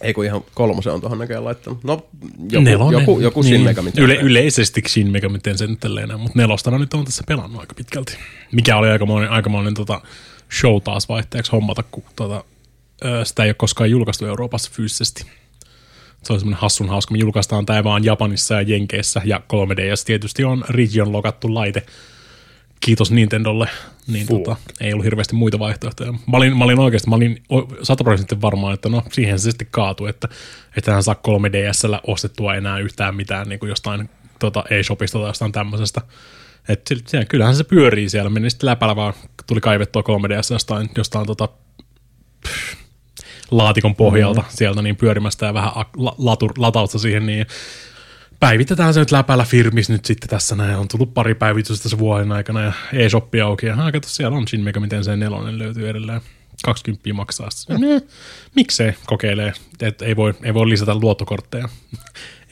Ei 0.00 0.14
kun 0.14 0.24
ihan 0.24 0.44
kolmosen 0.54 0.92
on 0.92 1.00
tuohon 1.00 1.18
näköjään 1.18 1.44
laittanut. 1.44 1.84
No 1.84 2.06
joku, 2.50 2.64
Nelonen. 2.64 3.00
joku, 3.00 3.20
joku 3.20 3.42
Shin 3.42 3.60
Megami 3.60 3.92
Tensei. 3.92 4.04
Yle, 4.04 4.14
yleisesti 4.14 4.82
Shin 4.88 5.10
Megami 5.10 5.38
Tensei 5.38 5.68
nyt 5.68 5.80
tälleen, 5.80 6.20
mutta 6.20 6.38
nelostana 6.38 6.78
nyt 6.78 6.94
on 6.94 7.04
tässä 7.04 7.24
pelannut 7.28 7.60
aika 7.60 7.74
pitkälti. 7.74 8.16
Mikä 8.52 8.76
oli 8.76 8.88
aikamoinen, 8.88 9.30
aikamoinen 9.30 9.74
tota, 9.74 10.00
show 10.60 10.82
taas 10.84 11.08
vaihteeksi 11.08 11.52
hommata, 11.52 11.82
kun 11.90 12.02
tota, 12.16 12.44
sitä 13.24 13.42
ei 13.42 13.48
ole 13.48 13.54
koskaan 13.54 13.90
julkaistu 13.90 14.26
Euroopassa 14.26 14.70
fyysisesti. 14.74 15.26
Se 16.22 16.32
on 16.32 16.40
semmoinen 16.40 16.60
hassun 16.60 16.88
hauska. 16.88 17.12
Me 17.12 17.18
julkaistaan 17.18 17.66
tämä 17.66 17.84
vaan 17.84 18.04
Japanissa 18.04 18.54
ja 18.54 18.62
Jenkeissä 18.62 19.22
ja 19.24 19.38
3DS 19.38 20.04
tietysti 20.06 20.44
on 20.44 20.64
region 20.68 21.12
lokattu 21.12 21.54
laite. 21.54 21.82
Kiitos 22.80 23.10
Nintendolle. 23.10 23.68
Niin 24.06 24.26
tota, 24.26 24.56
ei 24.80 24.92
ollut 24.92 25.04
hirveästi 25.04 25.34
muita 25.34 25.58
vaihtoehtoja. 25.58 26.12
Mä 26.12 26.36
olin, 26.36 26.56
mä 26.56 26.64
olin 26.64 26.78
oikeasti, 26.78 27.10
mä 27.10 27.16
olin 27.16 27.42
o- 27.52 27.68
sataprosenttisesti 27.82 28.42
varmaan, 28.42 28.74
että 28.74 28.88
no 28.88 29.02
siihen 29.12 29.38
se 29.38 29.50
sitten 29.50 29.68
kaatui, 29.70 30.10
että 30.10 30.28
että 30.76 30.92
hän 30.92 31.02
saa 31.02 31.14
3DSllä 31.14 32.00
ostettua 32.06 32.54
enää 32.54 32.78
yhtään 32.78 33.16
mitään 33.16 33.48
niin 33.48 33.58
kuin 33.58 33.70
jostain 33.70 34.10
tota, 34.38 34.64
e-shopista 34.70 35.18
tai 35.18 35.28
jostain 35.28 35.52
tämmöisestä. 35.52 36.00
Et 36.68 36.86
se, 36.86 36.96
se, 37.06 37.24
kyllähän 37.24 37.56
se 37.56 37.64
pyörii 37.64 38.08
siellä. 38.08 38.30
Meni 38.30 38.50
sitten 38.50 38.70
läpällä 38.70 38.96
vaan, 38.96 39.14
tuli 39.46 39.60
kaivettua 39.60 40.02
3DS 40.02 40.52
jostain, 40.52 40.90
jostain 40.96 41.26
tota, 41.26 41.48
laatikon 43.52 43.94
pohjalta 43.94 44.40
mm-hmm. 44.40 44.56
sieltä 44.56 44.82
niin 44.82 44.96
pyörimästä 44.96 45.46
ja 45.46 45.54
vähän 45.54 45.72
latur, 46.18 46.52
latausta 46.58 46.98
siihen, 46.98 47.26
niin 47.26 47.46
päivitetään 48.40 48.94
se 48.94 49.00
nyt 49.00 49.10
läpällä 49.10 49.44
firmis 49.44 49.90
nyt 49.90 50.04
sitten 50.04 50.28
tässä 50.28 50.56
näin. 50.56 50.76
On 50.76 50.88
tullut 50.88 51.14
pari 51.14 51.34
päivitystä 51.34 51.82
tässä 51.82 51.98
vuoden 51.98 52.32
aikana 52.32 52.62
ja 52.62 52.72
e-shoppi 52.92 53.40
auki. 53.40 53.66
Ja 53.66 53.76
kato, 53.92 54.08
siellä 54.08 54.36
on 54.36 54.48
Shin 54.48 54.60
Megami 54.60 54.88
Tensei 54.88 55.16
4 55.16 55.58
löytyy 55.58 55.88
edelleen. 55.88 56.20
20 56.64 57.14
maksaa. 57.14 57.50
Sitten, 57.50 57.80
mm. 57.80 58.08
Miksei 58.56 58.94
kokeilee, 59.06 59.52
että 59.80 60.04
ei 60.04 60.16
voi, 60.16 60.34
ei 60.42 60.54
voi 60.54 60.68
lisätä 60.68 60.94
luottokortteja 60.94 61.68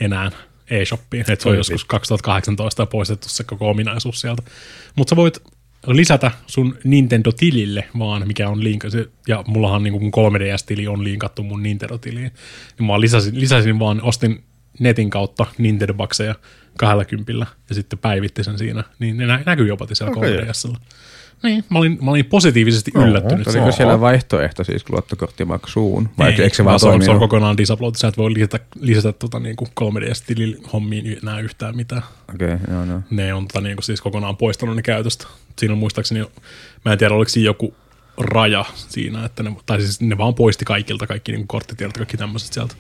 enää 0.01 0.31
e-shoppiin. 0.71 1.21
Että 1.21 1.43
se 1.43 1.49
on 1.49 1.57
joskus 1.57 1.85
2018 1.85 2.87
poistettu 2.87 3.29
se 3.29 3.45
koko 3.45 3.71
ominaisuus 3.71 4.21
sieltä. 4.21 4.43
Mutta 4.97 5.11
sä 5.11 5.17
voit 5.17 5.43
lisätä 5.87 6.31
sun 6.47 6.79
Nintendo-tilille 6.85 7.85
vaan, 7.99 8.27
mikä 8.27 8.49
on 8.49 8.65
link, 8.65 8.85
ja 9.29 9.45
mullahan 9.47 9.83
niin 9.83 9.93
mun 9.93 10.13
3DS-tili 10.13 10.89
on 10.89 11.05
linkattu 11.05 11.43
mun 11.43 11.63
Nintendo-tiliin, 11.63 12.31
niin 12.79 12.87
mä 12.87 13.01
lisäsin, 13.01 13.41
lisäsin 13.41 13.79
vaan, 13.79 14.03
ostin 14.03 14.45
netin 14.79 15.11
kautta 15.11 15.47
Nintendo-bakseja 15.59 16.35
20 16.79 17.33
ja 17.69 17.75
sitten 17.75 17.99
päivitti 17.99 18.45
sen 18.45 18.59
siinä, 18.59 18.85
niin 18.99 19.17
ne 19.17 19.27
nä- 19.27 19.43
näkyy 19.47 19.69
jopa 19.69 19.87
siellä 19.93 20.17
Okei. 20.17 20.39
3DSllä. 20.39 20.77
Niin, 21.43 21.65
mä 21.71 21.79
olin, 21.79 21.99
mä 22.03 22.11
olin 22.11 22.25
positiivisesti 22.25 22.91
yllättynyt. 22.95 23.47
Oliko 23.47 23.63
Oliko 23.63 23.77
siellä 23.77 24.01
vaihtoehto 24.01 24.65
siis 24.65 24.91
luottokorttimaksuun? 24.91 26.09
Vai 26.19 26.33
Ei, 26.33 26.43
eikö 26.43 26.57
se 26.57 26.65
vaan 26.65 26.81
se, 26.81 26.89
on, 26.89 27.03
se 27.03 27.11
on 27.11 27.19
kokonaan 27.19 27.57
disupload. 27.57 27.95
Sä 27.97 28.09
et 28.09 28.17
voi 28.17 28.35
lisätä, 28.35 28.61
lisätä 28.81 29.13
tota, 29.13 29.41
niin 29.41 29.57
3DS-tilin 29.81 30.71
hommiin 30.73 31.19
enää 31.23 31.41
yhtään 31.41 31.77
mitään. 31.77 32.03
Okei, 32.35 32.55
okay, 32.55 32.75
joo, 32.75 32.85
joo. 32.85 33.01
Ne 33.11 33.35
on 33.35 33.49
tota, 33.49 33.61
niin 33.61 33.77
kuin, 33.77 33.85
siis 33.85 34.01
kokonaan 34.01 34.37
poistanut 34.37 34.77
ne 34.77 34.83
käytöstä. 34.83 35.27
Siinä 35.61 35.73
on 35.73 35.79
muistaakseni, 35.79 36.25
mä 36.85 36.93
en 36.93 36.99
tiedä 36.99 37.15
oliko 37.15 37.29
siinä 37.29 37.45
joku 37.45 37.75
raja 38.19 38.65
siinä, 38.75 39.25
että 39.25 39.43
ne, 39.43 39.57
tai 39.67 39.81
siis 39.81 40.01
ne 40.01 40.19
vaan 40.19 40.35
poisti 40.35 40.65
kaikilta 40.65 41.07
kaikki 41.07 41.33
niin 41.33 41.47
korttitiedot, 41.47 41.97
kaikki 41.97 42.17
tämmöiset 42.17 42.53
sieltä. 42.53 42.75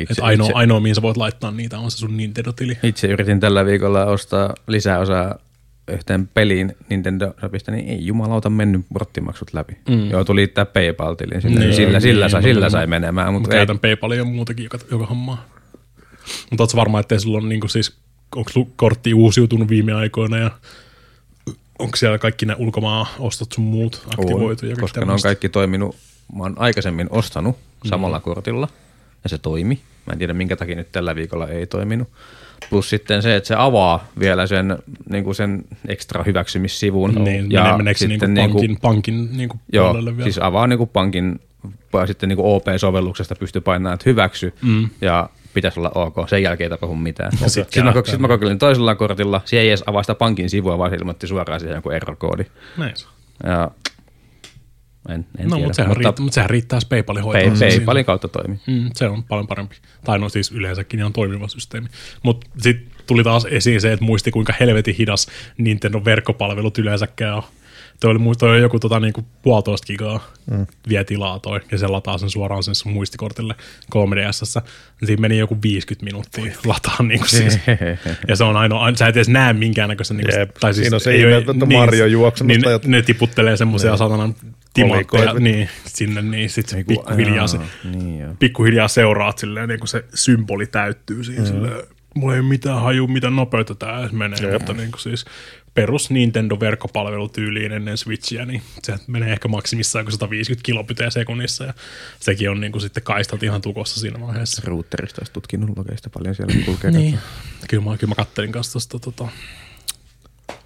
Itse, 0.00 0.22
ainoa, 0.22 0.46
itse, 0.46 0.58
ainoa, 0.58 0.80
mihin 0.80 0.94
sä 0.94 1.02
voit 1.02 1.16
laittaa 1.16 1.50
niitä, 1.50 1.78
on 1.78 1.90
se 1.90 1.96
sun 1.96 2.16
Nintendo-tili. 2.16 2.78
itse 2.82 3.06
yritin 3.06 3.40
tällä 3.40 3.64
viikolla 3.64 4.04
ostaa 4.04 4.54
lisäosaa 4.66 5.38
yhteen 5.92 6.28
peliin 6.28 6.76
Nintendo 6.88 7.34
Shopista, 7.40 7.72
niin 7.72 7.88
ei 7.88 8.06
jumalauta 8.06 8.50
mennyt 8.50 8.86
porttimaksut 8.92 9.54
läpi. 9.54 9.72
Mm. 9.88 10.10
Joutui 10.10 10.34
liittää 10.34 10.64
PayPal-tilin. 10.64 11.42
Sillä, 11.42 11.60
Niin, 11.60 11.74
sillä, 11.74 12.00
sillä, 12.00 12.24
niin, 12.24 12.30
sai, 12.30 12.40
niin, 12.40 12.54
sillä 12.54 12.66
niin. 12.66 12.70
sai 12.70 12.86
menemään. 12.86 13.32
Mutta 13.32 13.48
käytän 13.50 13.78
PayPalia 13.78 14.18
ja 14.18 14.24
muutakin 14.24 14.64
joka, 14.64 14.78
joka 14.90 15.06
hommaa. 15.06 15.46
Mutta 16.50 16.62
ootko 16.62 16.76
varma, 16.76 17.00
ettei 17.00 17.20
sulla 17.20 17.38
on 17.38 17.48
niinku 17.48 17.68
siis, 17.68 17.96
onko 18.36 18.50
kortti 18.76 19.14
uusiutunut 19.14 19.68
viime 19.68 19.92
aikoina 19.92 20.38
ja 20.38 20.50
onko 21.80 21.96
siellä 21.96 22.18
kaikki 22.18 22.46
ne 22.46 22.54
ulkomaan 22.58 23.06
ostot 23.18 23.52
sun 23.52 23.64
muut 23.64 24.02
aktivoitu? 24.18 24.66
ja 24.66 24.76
koska 24.76 25.04
ne 25.04 25.12
on 25.12 25.18
kaikki 25.22 25.48
toiminut. 25.48 25.96
Mä 26.36 26.42
oon 26.42 26.54
aikaisemmin 26.58 27.06
ostanut 27.10 27.56
samalla 27.88 28.18
mm. 28.18 28.22
kortilla 28.22 28.68
ja 29.24 29.30
se 29.30 29.38
toimi. 29.38 29.80
Mä 30.06 30.12
en 30.12 30.18
tiedä 30.18 30.34
minkä 30.34 30.56
takia 30.56 30.76
nyt 30.76 30.92
tällä 30.92 31.14
viikolla 31.14 31.48
ei 31.48 31.66
toiminut. 31.66 32.08
Plus 32.70 32.90
sitten 32.90 33.22
se, 33.22 33.36
että 33.36 33.48
se 33.48 33.54
avaa 33.58 34.08
vielä 34.18 34.46
sen, 34.46 34.78
niin 35.10 35.24
kuin 35.24 35.34
sen 35.34 35.64
ekstra 35.88 36.22
hyväksymissivun. 36.22 37.14
Niin, 37.24 37.50
ja 37.50 37.76
meneekö 37.76 37.98
se 37.98 38.06
niinku 38.06 38.58
pankin, 38.58 38.78
pankin 38.82 39.36
niinku 39.36 39.56
Joo, 39.72 39.86
puolelle 39.86 40.16
vielä? 40.16 40.24
siis 40.24 40.38
avaa 40.38 40.66
niinku 40.66 40.86
pankin, 40.86 41.40
ja 41.92 42.06
sitten 42.06 42.28
niinku 42.28 42.54
OP-sovelluksesta 42.54 43.34
pystyy 43.34 43.60
painamaan, 43.60 43.94
että 43.94 44.10
hyväksy, 44.10 44.54
mm. 44.62 44.88
ja 45.00 45.28
pitäisi 45.54 45.80
olla 45.80 45.90
ok. 45.94 46.28
Sen 46.28 46.42
jälkeen 46.42 46.66
ei 46.72 46.78
tapahdu 46.78 46.94
mitään. 46.94 47.32
sit 47.36 47.48
Sitten 47.48 47.84
mä, 47.84 47.90
kärähtää. 47.92 48.12
sit 48.12 48.20
mä 48.20 48.28
kokeilin 48.28 48.58
toisella 48.58 48.94
kortilla, 48.94 49.40
se 49.44 49.60
ei 49.60 49.68
edes 49.68 49.82
avaa 49.86 50.02
sitä 50.02 50.14
pankin 50.14 50.50
sivua, 50.50 50.78
vaan 50.78 50.90
se 50.90 50.96
ilmoitti 50.96 51.26
suoraan 51.26 51.60
siihen 51.60 51.74
joku 51.76 51.90
error-koodi. 51.90 52.44
Näin. 52.76 52.94
Ja 53.44 53.70
en, 55.08 55.26
en 55.38 55.48
No, 55.48 55.56
tiedä. 55.56 55.66
mutta 55.66 55.74
sehän, 55.76 55.96
riittää, 55.96 56.22
mutta 56.24 56.34
sehän 56.34 56.50
riittää 56.50 56.78
PayPalin 56.88 57.22
Pay, 57.24 57.32
hoitoon. 57.32 57.58
PayPalin 57.58 58.04
kautta 58.04 58.28
toimii. 58.28 58.58
Mm, 58.66 58.90
se 58.94 59.06
on 59.08 59.24
paljon 59.24 59.46
parempi. 59.46 59.76
Tai 60.04 60.18
no 60.18 60.28
siis 60.28 60.52
yleensäkin 60.52 61.00
ihan 61.00 61.12
toimiva 61.12 61.48
systeemi. 61.48 61.88
Mutta 62.22 62.46
sitten 62.58 62.86
tuli 63.06 63.24
taas 63.24 63.46
esiin 63.50 63.80
se, 63.80 63.92
että 63.92 64.04
muisti 64.04 64.30
kuinka 64.30 64.54
helvetin 64.60 64.94
hidas 64.94 65.26
Nintendo 65.58 66.02
verkkopalvelut 66.04 66.78
yleensäkään 66.78 67.34
on. 67.36 67.42
Toi 68.00 68.10
oli, 68.10 68.18
toi 68.38 68.50
oli 68.50 68.60
joku 68.60 68.78
tota, 68.78 69.00
niinku 69.00 69.26
puolitoista 69.42 69.86
gigaa 69.86 70.32
mm. 70.50 70.66
vie 70.88 71.04
tilaa 71.04 71.38
toi, 71.38 71.60
ja 71.72 71.78
se 71.78 71.86
lataa 71.86 72.18
sen 72.18 72.30
suoraan 72.30 72.62
sen 72.62 72.74
sun 72.74 72.92
muistikortille 72.92 73.54
3DSssä. 73.94 74.62
Siinä 75.04 75.20
meni 75.20 75.38
joku 75.38 75.58
50 75.62 76.04
minuuttia 76.04 76.52
lataa 76.64 76.96
niinku 77.02 77.26
siis. 77.26 77.58
ja 78.28 78.36
se 78.36 78.44
on 78.44 78.56
ainoa, 78.56 78.84
ain- 78.84 78.96
sä 78.96 79.06
et 79.06 79.16
edes 79.16 79.28
näe 79.28 79.52
minkäännäköistä. 79.52 80.14
Niinku, 80.14 80.38
Jep. 80.38 80.56
Siinä 80.72 80.96
on 80.96 81.00
se 81.00 81.16
ihme, 81.16 81.36
että 81.36 81.52
Mario 81.52 82.06
juoksemassa 82.06 82.52
niin, 82.54 82.62
tai 82.62 82.70
ne, 82.70 82.74
jotain. 82.74 82.90
ne 82.90 83.02
tiputtelee 83.02 83.56
semmoisia 83.56 83.96
satanan 83.96 84.34
timantteja, 84.74 85.34
niin, 85.34 85.68
sinne, 85.86 86.22
niin 86.22 86.50
sit 86.50 86.68
se 86.68 86.84
pikkuhiljaa 86.84 87.46
se, 87.46 87.58
Niin 87.84 88.36
pikkuhiljaa 88.38 88.88
seuraat 88.88 89.38
silleen, 89.38 89.68
niin 89.68 89.80
kuin 89.80 89.88
se 89.88 90.04
symboli 90.14 90.66
täyttyy 90.66 91.24
siinä 91.24 91.42
mm. 91.42 91.46
silleen, 91.46 91.82
mulla 92.14 92.34
ei 92.34 92.40
ole 92.40 92.48
mitään 92.48 92.82
haju, 92.82 93.06
mitä 93.06 93.30
nopeutta 93.30 94.00
edes 94.00 94.12
menee, 94.12 94.38
Jep. 94.40 94.52
mutta 94.52 94.72
niin 94.72 94.90
kuin 94.90 95.00
siis 95.00 95.24
perus 95.80 96.10
Nintendo 96.10 96.60
verkkopalvelutyyliin 96.60 97.72
ennen 97.72 97.98
Switchiä, 97.98 98.46
niin 98.46 98.62
se 98.82 98.96
menee 99.06 99.32
ehkä 99.32 99.48
maksimissaan 99.48 100.02
joku 100.02 100.10
150 100.10 100.66
kilopyteä 100.66 101.10
sekunnissa 101.10 101.64
ja 101.64 101.74
sekin 102.20 102.50
on 102.50 102.60
niin 102.60 102.72
kuin 102.72 102.82
sitten 102.82 103.02
kaistat 103.02 103.42
ihan 103.42 103.60
tukossa 103.60 104.00
siinä 104.00 104.20
vaiheessa. 104.20 104.62
Routerista 104.64 105.20
olisi 105.20 105.32
tutkinut 105.32 105.76
logeista 105.76 106.10
paljon 106.10 106.34
siellä 106.34 106.64
kulkee. 106.64 106.90
Niin. 106.90 107.18
Kyllä 107.68 107.84
mä, 107.84 107.96
kyllä 107.96 108.10
mä 108.10 108.14
kattelin 108.14 108.52
kanssa 108.52 108.72
tuosta 108.72 108.98
tota, 108.98 109.28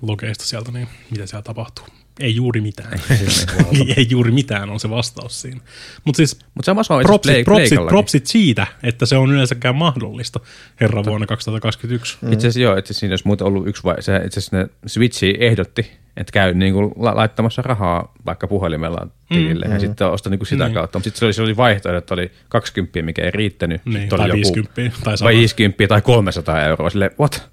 logeista 0.03 0.45
sieltä, 0.45 0.73
niin 0.73 0.89
mitä 1.11 1.27
siellä 1.27 1.43
tapahtuu. 1.43 1.87
Ei 2.21 2.35
juuri 2.37 2.61
mitään. 2.61 3.01
ei 3.97 4.07
juuri 4.11 4.31
mitään 4.31 4.71
on 4.71 4.81
se 4.81 4.91
vastaus 4.91 5.41
siinä. 5.41 5.61
Mutta 6.05 6.17
siis 6.17 6.39
Mutta 6.55 6.67
samassa 6.67 6.95
on 6.95 7.03
propsit, 7.03 7.33
Play, 7.33 7.45
propsit, 7.45 7.69
Playkallakin. 7.69 7.95
propsit 7.95 8.27
siitä, 8.27 8.67
että 8.83 9.07
se 9.07 9.17
on 9.17 9.31
yleensäkään 9.31 9.77
mahdollista 9.77 10.41
herran 10.81 11.05
vuonna 11.05 11.27
2021. 11.27 12.17
Mm. 12.21 12.33
Itse 12.33 12.47
asiassa 12.47 12.61
joo, 12.61 12.77
itse 12.77 12.87
asiassa 12.87 13.01
siinä 13.01 13.13
olisi 13.13 13.27
muuten 13.27 13.47
ollut 13.47 13.69
yksi 13.69 13.85
vai, 13.85 14.03
se 14.03 14.17
itse 14.25 14.41
asiassa 14.41 14.57
ne 14.57 14.67
Switchi 14.87 15.35
ehdotti, 15.41 15.91
että 16.17 16.33
käy 16.33 16.55
niin 16.55 16.73
kuin 16.75 16.93
la- 16.97 17.17
laittamassa 17.17 17.63
rahaa 17.63 18.13
vaikka 18.27 18.47
puhelimella 18.47 19.07
tilille 19.29 19.67
mm, 19.67 19.73
ja 19.73 19.81
sitten 19.81 20.07
osta 20.07 20.31
niin 20.31 20.39
kuin 20.39 20.47
sitä 20.47 20.65
Niin. 20.65 20.75
kautta. 20.75 20.99
Mutta 20.99 21.05
sitten 21.05 21.19
se 21.19 21.25
oli, 21.25 21.33
se 21.33 21.43
oli 21.43 21.57
vaihtoehto, 21.57 21.99
että 21.99 22.15
oli 22.15 22.31
20, 22.49 23.03
mikä 23.03 23.23
ei 23.25 23.31
riittänyt. 23.31 23.81
Niin, 23.85 24.09
tai 24.09 24.31
oli 24.31 24.33
50 24.33 24.73
tai 25.05 25.17
100. 25.19 25.25
vai 25.25 25.35
50 25.37 25.89
tai 25.89 26.03
300 26.03 26.63
euroa. 26.63 26.91
Sille 26.91 27.11
what? 27.21 27.51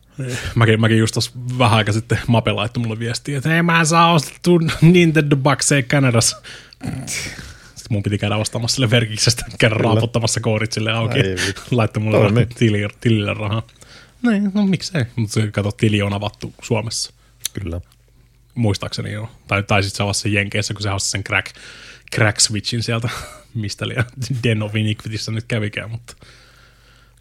Mäkin, 0.56 0.82
mäkin 0.82 0.98
just 0.98 1.14
tuossa 1.14 1.32
vähän 1.58 1.78
aika 1.78 1.92
sitten 1.92 2.20
Mape 2.28 2.52
laittoi 2.52 2.84
mulle 2.84 3.00
viestiä, 3.00 3.38
että 3.38 3.56
ei 3.56 3.62
mä 3.62 3.86
saa 3.86 4.14
ostettu 4.14 4.60
Nintendo 4.82 5.36
Boxeja 5.36 5.84
Kanadassa. 5.84 6.42
Sitten 7.06 7.88
mun 7.90 8.04
piti 8.04 8.18
käydä 8.18 8.36
ostamassa 8.36 8.76
sille 8.76 8.90
verkiksestä, 8.90 9.46
käydä 9.60 9.76
raapottamassa 9.76 10.40
koodit 10.40 10.72
sille 10.72 10.92
auki. 10.92 11.20
Vittu. 11.48 11.62
Laittoi 11.72 12.04
mulle 12.04 12.18
Toimi. 12.18 12.46
tili, 12.46 12.88
tilille 13.00 13.34
rahaa. 13.34 13.64
Niin, 14.22 14.52
no 14.54 14.68
miksei. 14.68 15.06
Mutta 15.16 15.34
se 15.34 15.52
kato, 15.52 15.72
tili 15.72 16.02
on 16.02 16.14
avattu 16.14 16.54
Suomessa. 16.62 17.14
Kyllä. 17.54 17.82
Muistaakseni 18.56 19.12
joo. 19.12 19.30
Tai, 19.48 19.64
tai 19.64 19.84
sitten 19.84 19.98
se 19.98 20.04
avasi 20.04 20.22
sen 20.22 20.34
Jenkeissä, 20.34 20.74
kun 20.74 20.84
se 20.84 20.90
avasi 20.90 21.10
sen 21.10 21.24
crack, 21.24 21.56
crack 22.16 22.40
switchin 22.40 22.84
sieltä, 22.84 23.10
mistä 23.54 23.88
liian 23.88 24.06
Den 24.44 24.64
of 24.64 24.76
Iniquityssä 24.76 25.32
nyt 25.32 25.46
kävikään, 25.48 25.92
mutta 25.92 26.16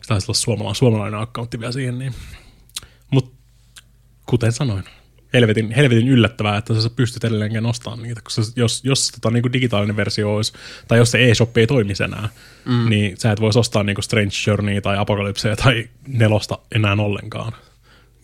taisi 0.07 0.25
olla 0.25 0.39
suomalainen, 0.39 0.75
suomalainen 0.75 1.21
accountti 1.21 1.61
vielä 1.61 1.73
siihen. 1.73 1.99
Niin. 1.99 2.15
Mutta 3.11 3.37
kuten 4.27 4.53
sanoin, 4.53 4.85
helvetin, 5.33 5.71
helvetin 5.71 6.09
yllättävää, 6.09 6.57
että 6.57 6.81
sä 6.81 6.91
pystyt 6.91 7.25
edelleenkin 7.25 7.63
nostamaan 7.63 8.03
niitä, 8.03 8.21
koska 8.21 8.43
jos, 8.57 8.85
jos 8.85 9.09
tota, 9.09 9.31
niin 9.31 9.43
kuin 9.43 9.53
digitaalinen 9.53 9.97
versio 9.97 10.35
olisi, 10.35 10.53
tai 10.89 10.99
jos 10.99 11.11
se 11.11 11.31
eShop 11.31 11.57
ei 11.57 11.67
toimisi 11.67 12.05
enää, 12.05 12.29
mm. 12.65 12.89
niin 12.89 13.17
sä 13.17 13.33
et 13.33 13.41
voisi 13.41 13.59
ostaa 13.59 13.83
niin 13.83 13.95
kuin 13.95 14.05
Strange 14.05 14.35
Journey 14.47 14.81
tai 14.81 14.99
Apocalypsea 14.99 15.57
tai 15.57 15.89
nelosta 16.09 16.59
enää 16.75 16.97
ollenkaan 16.99 17.53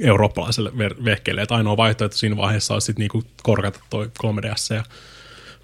eurooppalaiselle 0.01 0.71
ver- 0.71 1.05
vehkeelle. 1.05 1.43
Että 1.43 1.55
ainoa 1.55 1.77
vaihtoehto 1.77 2.17
siinä 2.17 2.37
vaiheessa 2.37 2.75
olisi 2.75 2.87
sitten 2.87 3.03
niinku 3.03 3.23
korkata 3.43 3.81
toi 3.91 4.11
3DS 4.23 4.75
ja 4.75 4.85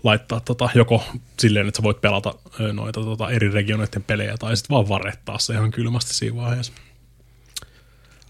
laittaa 0.02 0.40
tota, 0.40 0.68
joko 0.74 1.04
silleen, 1.38 1.68
että 1.68 1.78
sä 1.78 1.82
voit 1.82 2.00
pelata 2.00 2.34
noita 2.72 3.00
tota, 3.00 3.30
eri 3.30 3.50
regioneiden 3.50 4.02
pelejä, 4.02 4.36
tai 4.38 4.56
sitten 4.56 4.74
vaan 4.74 4.88
varrettaa 4.88 5.38
se 5.38 5.52
ihan 5.52 5.70
kylmästi 5.70 6.14
siinä 6.14 6.36
vaiheessa. 6.36 6.72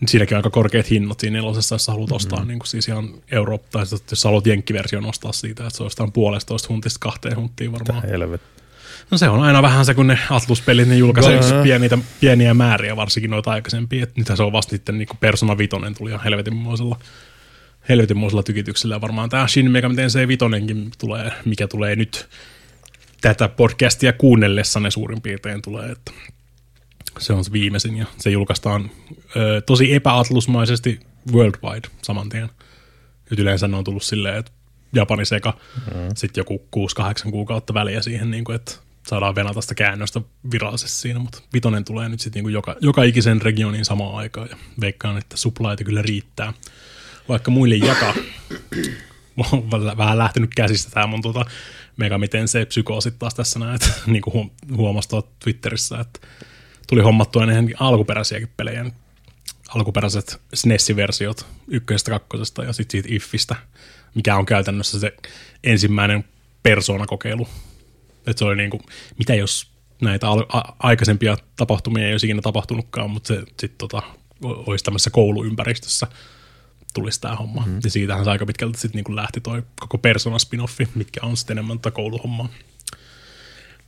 Siinäkin 0.07 0.35
on 0.35 0.39
aika 0.39 0.51
korkeat 0.51 0.91
hinnat 0.91 1.21
siinä 1.21 1.39
nelosessa, 1.39 1.75
jos 1.75 1.89
haluat 1.89 2.13
ostaa 2.13 2.39
mm-hmm. 2.39 2.49
niin 2.49 2.59
kuin 2.59 2.69
siis 2.69 2.89
ihan 2.89 3.09
Eurooppa, 3.31 3.69
tai 3.73 3.87
sit, 3.87 4.11
jos 4.11 4.21
sä 4.21 4.29
haluat 4.29 4.47
jenkkiversion 4.47 5.07
ostaa 5.07 5.33
siitä, 5.33 5.67
että 5.67 5.77
se 5.77 5.83
on 5.83 5.87
jostain 5.87 6.13
puolestoista 6.13 6.69
huntista 6.69 6.99
kahteen 7.01 7.37
hunttiin 7.37 7.73
varmaan. 7.73 8.03
Helvet. 8.03 8.41
No 9.11 9.19
se 9.19 9.29
on 9.29 9.43
aina 9.43 9.63
vähän 9.63 9.85
se, 9.85 9.95
kun 9.95 10.07
ne 10.07 10.19
Atlus-pelit, 10.31 10.89
ne 10.89 10.97
julkaisee 10.97 11.41
no, 11.41 11.63
pieniä, 11.63 11.99
pieniä 12.21 12.55
määriä, 12.55 12.97
varsinkin 12.97 13.31
noita 13.31 13.51
aikaisempia. 13.51 14.03
Et 14.03 14.17
nythän 14.17 14.37
se 14.37 14.43
on 14.43 14.53
vasta 14.53 14.71
sitten 14.71 14.99
niin 14.99 15.09
Persona 15.21 15.59
Vitoinen 15.59 15.95
tuli 15.95 16.11
ihan 16.11 16.23
helvetinmoisella, 16.25 16.99
helvetinmoisella 17.89 18.43
tykityksellä. 18.43 18.95
Ja 18.95 19.01
varmaan 19.01 19.31
tämä 19.31 19.49
Shin 19.49 19.71
Megami 19.71 19.95
Tensei 19.95 20.29
Vitonenkin 20.29 20.91
tulee, 20.99 21.33
mikä 21.45 21.69
tulee 21.69 21.97
nyt 21.97 22.29
tätä 23.21 23.49
podcastia 23.49 24.13
kuunnellessa 24.13 24.81
ne 24.81 24.91
suurin 24.91 25.23
piirtein 25.23 25.63
tulee, 25.63 25.91
että 25.91 26.13
se 27.19 27.33
on 27.33 27.45
se 27.45 27.53
viimeisin 27.53 27.97
ja 27.97 28.07
se 28.19 28.31
julkaistaan 28.31 28.91
ö, 29.37 29.61
tosi 29.61 29.95
epäatlusmaisesti 29.95 31.01
worldwide 31.33 31.89
saman 32.03 32.29
tien. 32.29 32.51
Nyt 33.31 33.39
yleensä 33.39 33.69
ne 33.69 33.77
on 33.77 33.85
tullut 33.85 34.03
silleen, 34.03 34.37
että 34.37 34.53
Japani 34.93 35.25
seka, 35.25 35.59
mm. 35.77 36.01
sitten 36.17 36.41
joku 36.41 36.69
6-8 37.27 37.31
kuukautta 37.31 37.75
väliä 37.75 38.03
siihen, 38.03 38.31
niin 38.31 38.45
kuin, 38.45 38.57
että 38.57 38.73
saadaan 39.07 39.35
venata 39.35 39.61
sitä 39.61 39.75
käännöstä 39.75 40.21
virallisesti 40.51 41.01
siinä, 41.01 41.19
mutta 41.19 41.43
vitonen 41.53 41.85
tulee 41.85 42.09
nyt 42.09 42.21
sitten 42.21 42.45
niin 42.45 42.53
joka, 42.53 42.77
joka 42.81 43.03
ikisen 43.03 43.43
regionin 43.43 43.85
samaan 43.85 44.15
aikaan 44.15 44.49
ja 44.51 44.57
veikkaan, 44.81 45.19
että 45.19 45.37
suplaita 45.37 45.85
kyllä 45.85 46.03
riittää. 46.03 46.53
Vaikka 47.29 47.51
muille 47.51 47.75
jakaa, 47.75 48.15
on 49.53 49.71
vähän 49.97 50.19
lähtenyt 50.19 50.55
käsistä 50.55 50.91
tämä 50.91 51.07
mun 51.07 51.23
tuota, 51.23 51.45
mega 51.97 52.19
miten 52.19 52.49
se 52.49 52.65
psykoosit 52.65 53.19
taas 53.19 53.35
tässä 53.35 53.59
näin, 53.59 53.75
että 53.75 53.89
niin 54.07 54.23
kuin 54.23 54.53
huomasi 54.77 55.09
Twitterissä, 55.39 56.01
että 56.01 56.21
tuli 56.93 57.03
hommattua 57.03 57.47
näihin 57.47 57.75
alkuperäisiäkin 57.81 58.51
pelejä, 58.57 58.85
alkuperäiset 59.69 60.41
SNES-versiot 60.55 61.47
ykkösestä, 61.69 62.11
kakkosesta 62.11 62.65
ja 62.65 62.73
sitten 62.73 62.93
siitä 62.93 63.09
Iffistä, 63.15 63.57
mikä 64.15 64.37
on 64.37 64.47
käytännössä 64.47 65.01
se 65.01 65.15
ensimmäinen 65.65 66.25
persoonakokeilu. 66.63 67.49
Että 68.17 68.39
se 68.39 68.45
oli 68.45 68.57
niin 68.57 68.71
kuin, 68.71 68.83
mitä 69.19 69.35
jos 69.35 69.71
näitä 70.03 70.29
al- 70.29 70.47
a- 70.49 70.73
aikaisempia 70.79 71.37
tapahtumia 71.57 72.07
ei 72.07 72.13
olisi 72.13 72.27
ikinä 72.27 72.43
tapahtunutkaan, 72.43 73.11
mutta 73.11 73.29
se 73.29 73.41
sitten 73.41 73.71
tota, 73.79 74.03
olisi 74.43 74.85
tämmöisessä 74.85 75.11
kouluympäristössä 75.11 76.07
tulisi 76.95 77.21
tämä 77.21 77.37
homma. 77.37 77.61
Mm-hmm. 77.61 77.81
Ja 77.85 77.91
siitähän 77.91 78.25
se 78.25 78.31
aika 78.31 78.47
pitkälti 78.47 78.79
sitten 78.79 79.03
niin 79.07 79.17
lähti 79.17 79.41
toi 79.41 79.63
koko 79.81 79.99
persona 79.99 80.37
spin-offi, 80.39 80.89
mitkä 80.95 81.21
on 81.23 81.37
sitten 81.37 81.59
enemmän 81.59 81.79
tätä 81.79 81.91
kouluhommaa. 81.91 82.49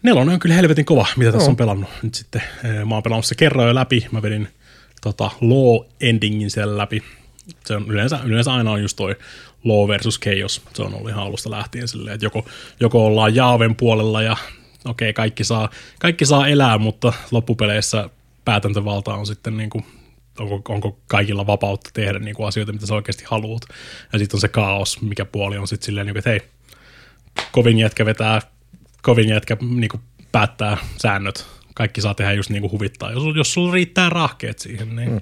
Nelonen 0.04 0.34
on 0.34 0.40
kyllä 0.40 0.54
helvetin 0.54 0.84
kova, 0.84 1.06
mitä 1.16 1.32
tässä 1.32 1.50
on 1.50 1.56
pelannut. 1.56 1.90
Nyt 2.02 2.14
sitten 2.14 2.42
eh, 2.64 2.84
mä 2.84 2.94
oon 2.94 3.02
pelannut 3.02 3.26
se 3.26 3.34
kerran 3.34 3.68
jo 3.68 3.74
läpi. 3.74 4.06
Mä 4.12 4.22
vedin 4.22 4.48
tota, 5.02 5.30
law 5.40 5.86
endingin 6.00 6.50
siellä 6.50 6.78
läpi. 6.78 7.02
Se 7.66 7.76
on 7.76 7.84
yleensä, 7.88 8.20
yleensä 8.24 8.52
aina 8.52 8.70
on 8.70 8.82
just 8.82 8.96
toi 8.96 9.16
law 9.64 9.88
versus 9.88 10.20
chaos. 10.20 10.62
Se 10.74 10.82
on 10.82 10.94
ollut 10.94 11.10
ihan 11.10 11.24
alusta 11.24 11.50
lähtien 11.50 11.88
silleen, 11.88 12.14
että 12.14 12.26
joko, 12.26 12.46
joko 12.80 13.06
ollaan 13.06 13.34
Jaaven 13.34 13.76
puolella 13.76 14.22
ja 14.22 14.36
okei, 14.84 15.10
okay, 15.10 15.12
kaikki, 15.12 15.44
saa, 15.44 15.70
kaikki 15.98 16.26
saa 16.26 16.48
elää, 16.48 16.78
mutta 16.78 17.12
loppupeleissä 17.30 18.10
päätäntövalta 18.44 19.14
on 19.14 19.26
sitten 19.26 19.56
niin 19.56 19.70
kuin, 19.70 19.84
onko, 20.38 20.72
onko 20.72 20.98
kaikilla 21.06 21.46
vapautta 21.46 21.90
tehdä 21.92 22.18
niin 22.18 22.36
kuin 22.36 22.48
asioita, 22.48 22.72
mitä 22.72 22.86
sä 22.86 22.94
oikeasti 22.94 23.24
haluat. 23.26 23.62
Ja 24.12 24.18
sitten 24.18 24.36
on 24.36 24.40
se 24.40 24.48
kaos, 24.48 25.02
mikä 25.02 25.24
puoli 25.24 25.58
on 25.58 25.68
sitten 25.68 25.86
silleen, 25.86 26.06
niin 26.06 26.18
että 26.18 26.30
hei, 26.30 26.40
kovin 27.52 27.78
jätkä 27.78 28.04
vetää, 28.06 28.40
kovin 29.04 29.28
jätkä 29.28 29.56
niin 29.60 29.88
kuin 29.88 30.00
päättää 30.32 30.76
säännöt. 31.02 31.46
Kaikki 31.74 32.00
saa 32.00 32.14
tehdä 32.14 32.32
just 32.32 32.50
niin 32.50 32.60
kuin 32.60 32.72
huvittaa, 32.72 33.12
jos, 33.12 33.22
jos 33.36 33.52
sulla 33.52 33.74
riittää 33.74 34.08
rahkeet 34.08 34.58
siihen. 34.58 34.96
Niin. 34.96 35.10
Mm. 35.10 35.20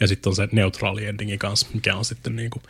Ja 0.00 0.06
sitten 0.06 0.30
on 0.30 0.36
se 0.36 0.48
neutraali 0.52 1.06
endingi 1.06 1.38
kanssa, 1.38 1.66
mikä 1.74 1.96
on 1.96 2.04
sitten 2.04 2.36
niin 2.36 2.50
kuin, 2.50 2.62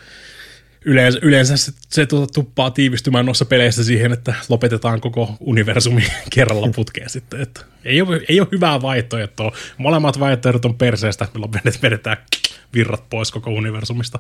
yleensä, 0.85 1.19
yleensä 1.23 1.57
se, 1.57 1.73
se 1.89 2.07
tuota, 2.07 2.33
tuppaa 2.33 2.71
tiivistymään 2.71 3.27
noissa 3.27 3.45
peleissä 3.45 3.85
siihen, 3.85 4.13
että 4.13 4.35
lopetetaan 4.49 5.01
koko 5.01 5.37
universumi 5.41 6.03
kerralla 6.35 6.69
putkeen 6.77 7.11
sitten. 7.11 7.41
Että 7.41 7.61
ei, 7.85 8.03
ole, 8.03 8.21
ei 8.29 8.41
ole 8.41 8.49
hyvää 8.53 8.83
vaihtoehtoa. 8.83 9.53
Molemmat 9.79 10.21
vaihtoehdot 10.21 10.65
on 10.65 10.79
perseestä, 10.79 11.29
me 11.65 11.73
vedetään 11.83 12.17
virrat 12.75 13.11
pois 13.11 13.31
koko 13.31 13.51
universumista 13.51 14.19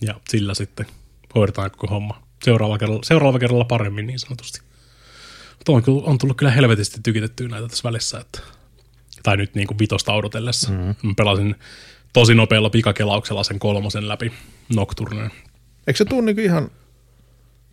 ja 0.00 0.20
sillä 0.28 0.54
sitten 0.54 0.86
hoidetaan 1.34 1.70
koko 1.70 1.86
homma. 1.86 2.22
Seuraavalla 2.44 2.78
kerralla, 2.78 3.02
seuraavalla 3.04 3.38
kerralla 3.38 3.64
paremmin 3.64 4.06
niin 4.06 4.18
sanotusti. 4.18 4.60
Mutta 5.58 5.72
on, 5.72 6.02
on 6.04 6.18
tullut 6.18 6.36
kyllä 6.36 6.52
helvetisti 6.52 7.00
tykitettyä 7.02 7.48
näitä 7.48 7.68
tässä 7.68 7.82
välissä. 7.84 8.18
Että, 8.18 8.40
tai 9.22 9.36
nyt 9.36 9.54
niin 9.54 9.66
kuin 9.66 9.78
vitosta 9.78 10.12
odotellessa. 10.12 10.70
Mm-hmm. 10.70 10.94
Mä 11.02 11.14
pelasin 11.16 11.54
tosi 12.12 12.34
nopealla 12.34 12.70
pikakelauksella 12.70 13.44
sen 13.44 13.58
kolmosen 13.58 14.08
läpi 14.08 14.32
Nocturneen. 14.74 15.30
Eikö 15.86 15.98
se 15.98 16.04
tule 16.04 16.22
niinku 16.22 16.42
ihan 16.42 16.70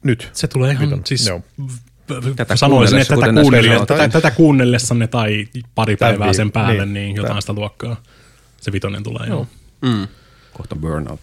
nyt? 0.03 0.29
Se 0.33 0.47
tulee 0.47 0.71
ihan, 0.71 0.85
Viton. 0.85 1.01
siis 1.05 1.27
Joo. 1.27 1.41
tätä 2.35 2.55
sanoisin, 2.55 2.99
että 2.99 3.15
tätä, 3.15 3.15
kuten 3.15 3.35
näissä 3.35 3.41
kuunnelle, 3.51 3.75
sanotaan. 3.75 3.99
tätä, 3.99 4.21
tätä 4.21 4.31
kuunnellessanne 4.31 5.07
tai 5.07 5.47
pari 5.75 5.97
Tämän 5.97 6.13
päivää 6.13 6.33
sen 6.33 6.51
päälle, 6.51 6.85
niin, 6.85 6.93
niin, 6.93 7.15
jotain 7.15 7.29
tämän. 7.29 7.41
sitä 7.41 7.53
luokkaa. 7.53 8.01
Se 8.61 8.71
vitonen 8.71 9.03
tulee, 9.03 9.27
joo. 9.27 9.47
Mm. 9.81 10.07
Kohta 10.53 10.75
burnout. 10.75 11.19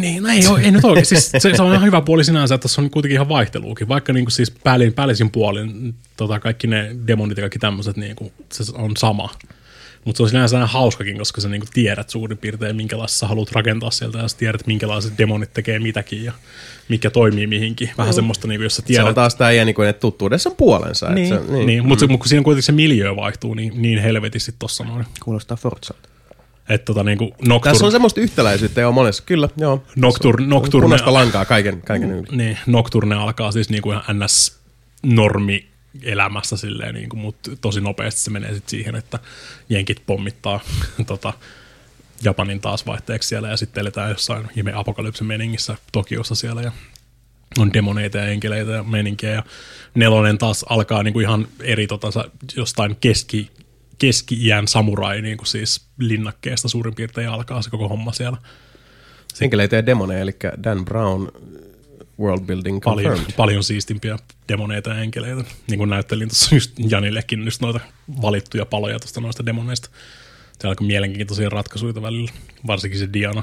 Niin, 0.00 0.22
no 0.22 0.28
ei, 0.28 0.46
ole, 0.46 0.60
ei 0.60 0.70
nyt 0.70 0.84
oikein. 0.84 1.06
Siis 1.06 1.30
se, 1.30 1.56
se, 1.56 1.62
on 1.62 1.72
ihan 1.72 1.86
hyvä 1.86 2.00
puoli 2.00 2.24
sinänsä, 2.24 2.54
että 2.54 2.62
tässä 2.62 2.82
on 2.82 2.90
kuitenkin 2.90 3.14
ihan 3.14 3.28
vaihteluukin. 3.28 3.88
Vaikka 3.88 4.12
niin 4.12 4.24
kuin 4.24 4.32
siis 4.32 4.50
päälin, 4.50 4.92
päällisin 4.92 5.30
puolin 5.30 5.94
tota, 6.16 6.40
kaikki 6.40 6.66
ne 6.66 6.96
demonit 7.06 7.38
ja 7.38 7.42
kaikki 7.42 7.58
tämmöiset, 7.58 7.96
niin 7.96 8.16
kuin, 8.16 8.32
se 8.52 8.72
on 8.74 8.96
sama. 8.96 9.30
Mutta 10.04 10.16
se 10.16 10.22
on 10.22 10.28
sinänsä 10.28 10.56
aina 10.56 10.66
hauskakin, 10.66 11.18
koska 11.18 11.40
sä 11.40 11.48
niinku 11.48 11.66
tiedät 11.74 12.10
suurin 12.10 12.38
piirtein, 12.38 12.76
minkälaista 12.76 13.18
sä 13.18 13.26
haluat 13.26 13.52
rakentaa 13.52 13.90
sieltä, 13.90 14.18
ja 14.18 14.28
sä 14.28 14.36
tiedät, 14.36 14.66
minkälaiset 14.66 15.18
demonit 15.18 15.52
tekee 15.54 15.78
mitäkin, 15.78 16.24
ja 16.24 16.32
mikä 16.88 17.10
toimii 17.10 17.46
mihinkin. 17.46 17.90
Vähän 17.98 18.14
semmoista, 18.14 18.48
niinku, 18.48 18.62
jos 18.62 18.76
sä 18.76 18.82
Se 18.82 18.86
tiedät... 18.86 19.08
on 19.08 19.14
taas 19.14 19.34
tämä 19.34 19.50
niin 19.50 19.74
kuin, 19.74 19.88
että 19.88 20.00
tuttuudessa 20.00 20.50
on 20.50 20.56
puolensa. 20.56 21.10
niin, 21.10 21.28
se, 21.28 21.40
niin. 21.48 21.66
niin. 21.66 21.86
mutta 21.86 22.06
mm. 22.06 22.18
kun 22.18 22.28
siinä 22.28 22.42
kuitenkin 22.42 22.62
se 22.62 22.72
miljö 22.72 23.16
vaihtuu 23.16 23.54
niin, 23.54 23.82
niin 23.82 23.98
helvetisti 23.98 24.54
tossa 24.58 24.84
noin. 24.84 25.06
Kuulostaa 25.24 25.56
Forzalta. 25.56 26.11
Että 26.72 26.84
tota 26.84 27.04
niinku 27.04 27.30
Tässä 27.30 27.48
Nocturne, 27.48 27.86
on 27.86 27.92
semmoista 27.92 28.20
yhtäläisyyttä 28.20 28.80
jo 28.80 28.92
monessa, 28.92 29.22
kyllä, 29.26 29.48
joo. 29.56 29.82
Nocturne, 29.96 30.46
Nocturne, 30.46 30.84
Punaista 30.84 31.12
lankaa 31.12 31.44
kaiken, 31.44 31.82
kaiken 31.82 32.10
yli. 32.10 32.26
niin, 32.30 32.58
Nocturne 32.66 33.14
alkaa 33.14 33.52
siis 33.52 33.70
niinku 33.70 33.92
ihan 33.92 34.04
ns 34.24 34.58
normi 35.02 35.66
elämässä 36.02 36.56
silleen, 36.56 36.94
niin 36.94 37.08
kuin, 37.08 37.20
mutta 37.20 37.50
tosi 37.60 37.80
nopeasti 37.80 38.20
se 38.20 38.30
menee 38.30 38.54
sit 38.54 38.68
siihen, 38.68 38.94
että 38.94 39.18
jenkit 39.68 40.02
pommittaa 40.06 40.60
tota, 41.06 41.32
Japanin 42.24 42.60
taas 42.60 42.86
vaihteeksi 42.86 43.28
siellä 43.28 43.48
ja 43.48 43.56
sitten 43.56 43.80
eletään 43.80 44.10
jossain 44.10 44.48
ihme 44.56 44.72
apokalypsen 44.74 45.26
meningissä 45.26 45.76
Tokiossa 45.92 46.34
siellä 46.34 46.62
ja 46.62 46.72
on 47.58 47.72
demoneita 47.72 48.18
ja 48.18 48.26
enkeleitä 48.26 48.70
ja 48.70 48.82
meininkiä 48.82 49.30
ja 49.30 49.42
nelonen 49.94 50.38
taas 50.38 50.64
alkaa 50.68 51.02
niin 51.02 51.12
kuin 51.12 51.24
ihan 51.24 51.48
eri 51.60 51.86
tota, 51.86 52.24
jostain 52.56 52.96
keski, 53.00 53.50
keski-iän 53.98 54.68
samurai 54.68 55.22
niin 55.22 55.36
kuin 55.36 55.46
siis 55.46 55.86
linnakkeesta 55.98 56.68
suurin 56.68 56.94
piirtein 56.94 57.28
alkaa 57.28 57.62
se 57.62 57.70
koko 57.70 57.88
homma 57.88 58.12
siellä. 58.12 58.38
Enkeleitä 59.40 59.76
ja 59.76 59.86
demoneja, 59.86 60.20
eli 60.20 60.36
Dan 60.64 60.84
Brown 60.84 61.28
world 62.20 62.44
building 62.46 62.80
paljon, 62.84 63.12
confirmed. 63.12 63.36
paljon 63.36 63.64
siistimpiä 63.64 64.18
demoneita 64.48 64.90
ja 64.90 64.98
enkeleitä. 65.00 65.44
Niin 65.68 65.78
kuin 65.78 65.90
näyttelin 65.90 66.28
tuossa 66.28 66.54
just 66.54 66.72
Janillekin 66.90 67.44
just 67.44 67.60
noita 67.60 67.80
valittuja 68.22 68.66
paloja 68.66 68.98
tuosta 68.98 69.20
noista 69.20 69.46
demoneista. 69.46 69.88
Se 70.60 70.66
on 70.66 70.70
aika 70.70 70.84
mielenkiintoisia 70.84 71.48
ratkaisuja 71.48 72.02
välillä, 72.02 72.32
varsinkin 72.66 72.98
se 73.00 73.08
Diana 73.12 73.42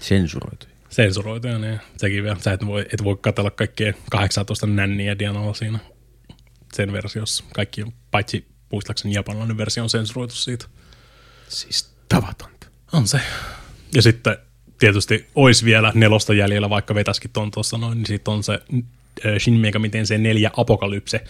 Sensuroitu. 0.00 0.66
sensuroituja, 0.88 1.58
niin 1.58 1.80
sekin 1.96 2.22
vielä. 2.22 2.36
Sä 2.40 2.52
et 2.52 2.66
voi, 2.66 2.86
et 2.92 3.04
voi 3.04 3.16
katsella 3.20 3.50
kaikkea 3.50 3.92
18 4.10 4.66
nänniä 4.66 5.18
Dianalla 5.18 5.54
siinä 5.54 5.78
sen 6.72 6.92
versiossa. 6.92 7.44
Kaikki 7.54 7.82
on, 7.82 7.92
paitsi 8.10 8.49
muistaakseni 8.72 9.14
japanilainen 9.14 9.56
versio 9.56 9.82
on 9.82 9.90
sensuroitu 9.90 10.34
siitä. 10.34 10.66
Siis 11.48 11.90
tavatonta. 12.08 12.66
On 12.92 13.08
se. 13.08 13.20
Ja 13.94 14.02
sitten 14.02 14.36
tietysti 14.78 15.26
olisi 15.34 15.64
vielä 15.64 15.92
nelosta 15.94 16.34
jäljellä, 16.34 16.70
vaikka 16.70 16.94
vetäskin 16.94 17.30
ton 17.30 17.50
tuossa 17.50 17.78
noin, 17.78 17.98
niin 17.98 18.06
sitten 18.06 18.34
on 18.34 18.42
se 18.42 18.52
äh, 18.52 19.32
Shin 19.38 19.54
Megami 19.54 19.88
Tensei 19.88 20.18
4 20.18 20.50
Apokalypse, 20.56 21.24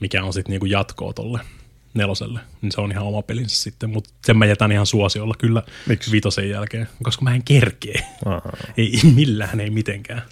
mikä 0.00 0.24
on 0.24 0.32
sitten 0.32 0.50
niinku 0.50 0.66
jatkoa 0.66 1.12
tolle. 1.12 1.40
neloselle, 1.94 2.40
niin 2.62 2.72
se 2.72 2.80
on 2.80 2.92
ihan 2.92 3.06
oma 3.06 3.22
pelinsä 3.22 3.56
sitten, 3.56 3.90
mutta 3.90 4.10
sen 4.26 4.36
mä 4.36 4.46
jätän 4.46 4.72
ihan 4.72 4.86
suosiolla 4.86 5.34
kyllä 5.38 5.62
Miksi? 5.86 6.12
vitosen 6.12 6.50
jälkeen, 6.50 6.88
koska 7.02 7.22
mä 7.22 7.34
en 7.34 7.44
kerkee. 7.44 8.06
Aha. 8.24 8.52
Ei 8.76 8.92
millään, 9.14 9.60
ei 9.60 9.70
mitenkään. 9.70 10.22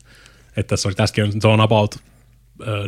Että 0.57 0.71
tässä 0.71 0.89
on, 0.89 0.95
tässäkin 0.95 1.25
on, 1.25 1.41
se 1.41 1.49
on 1.49 1.61
about, 1.61 1.97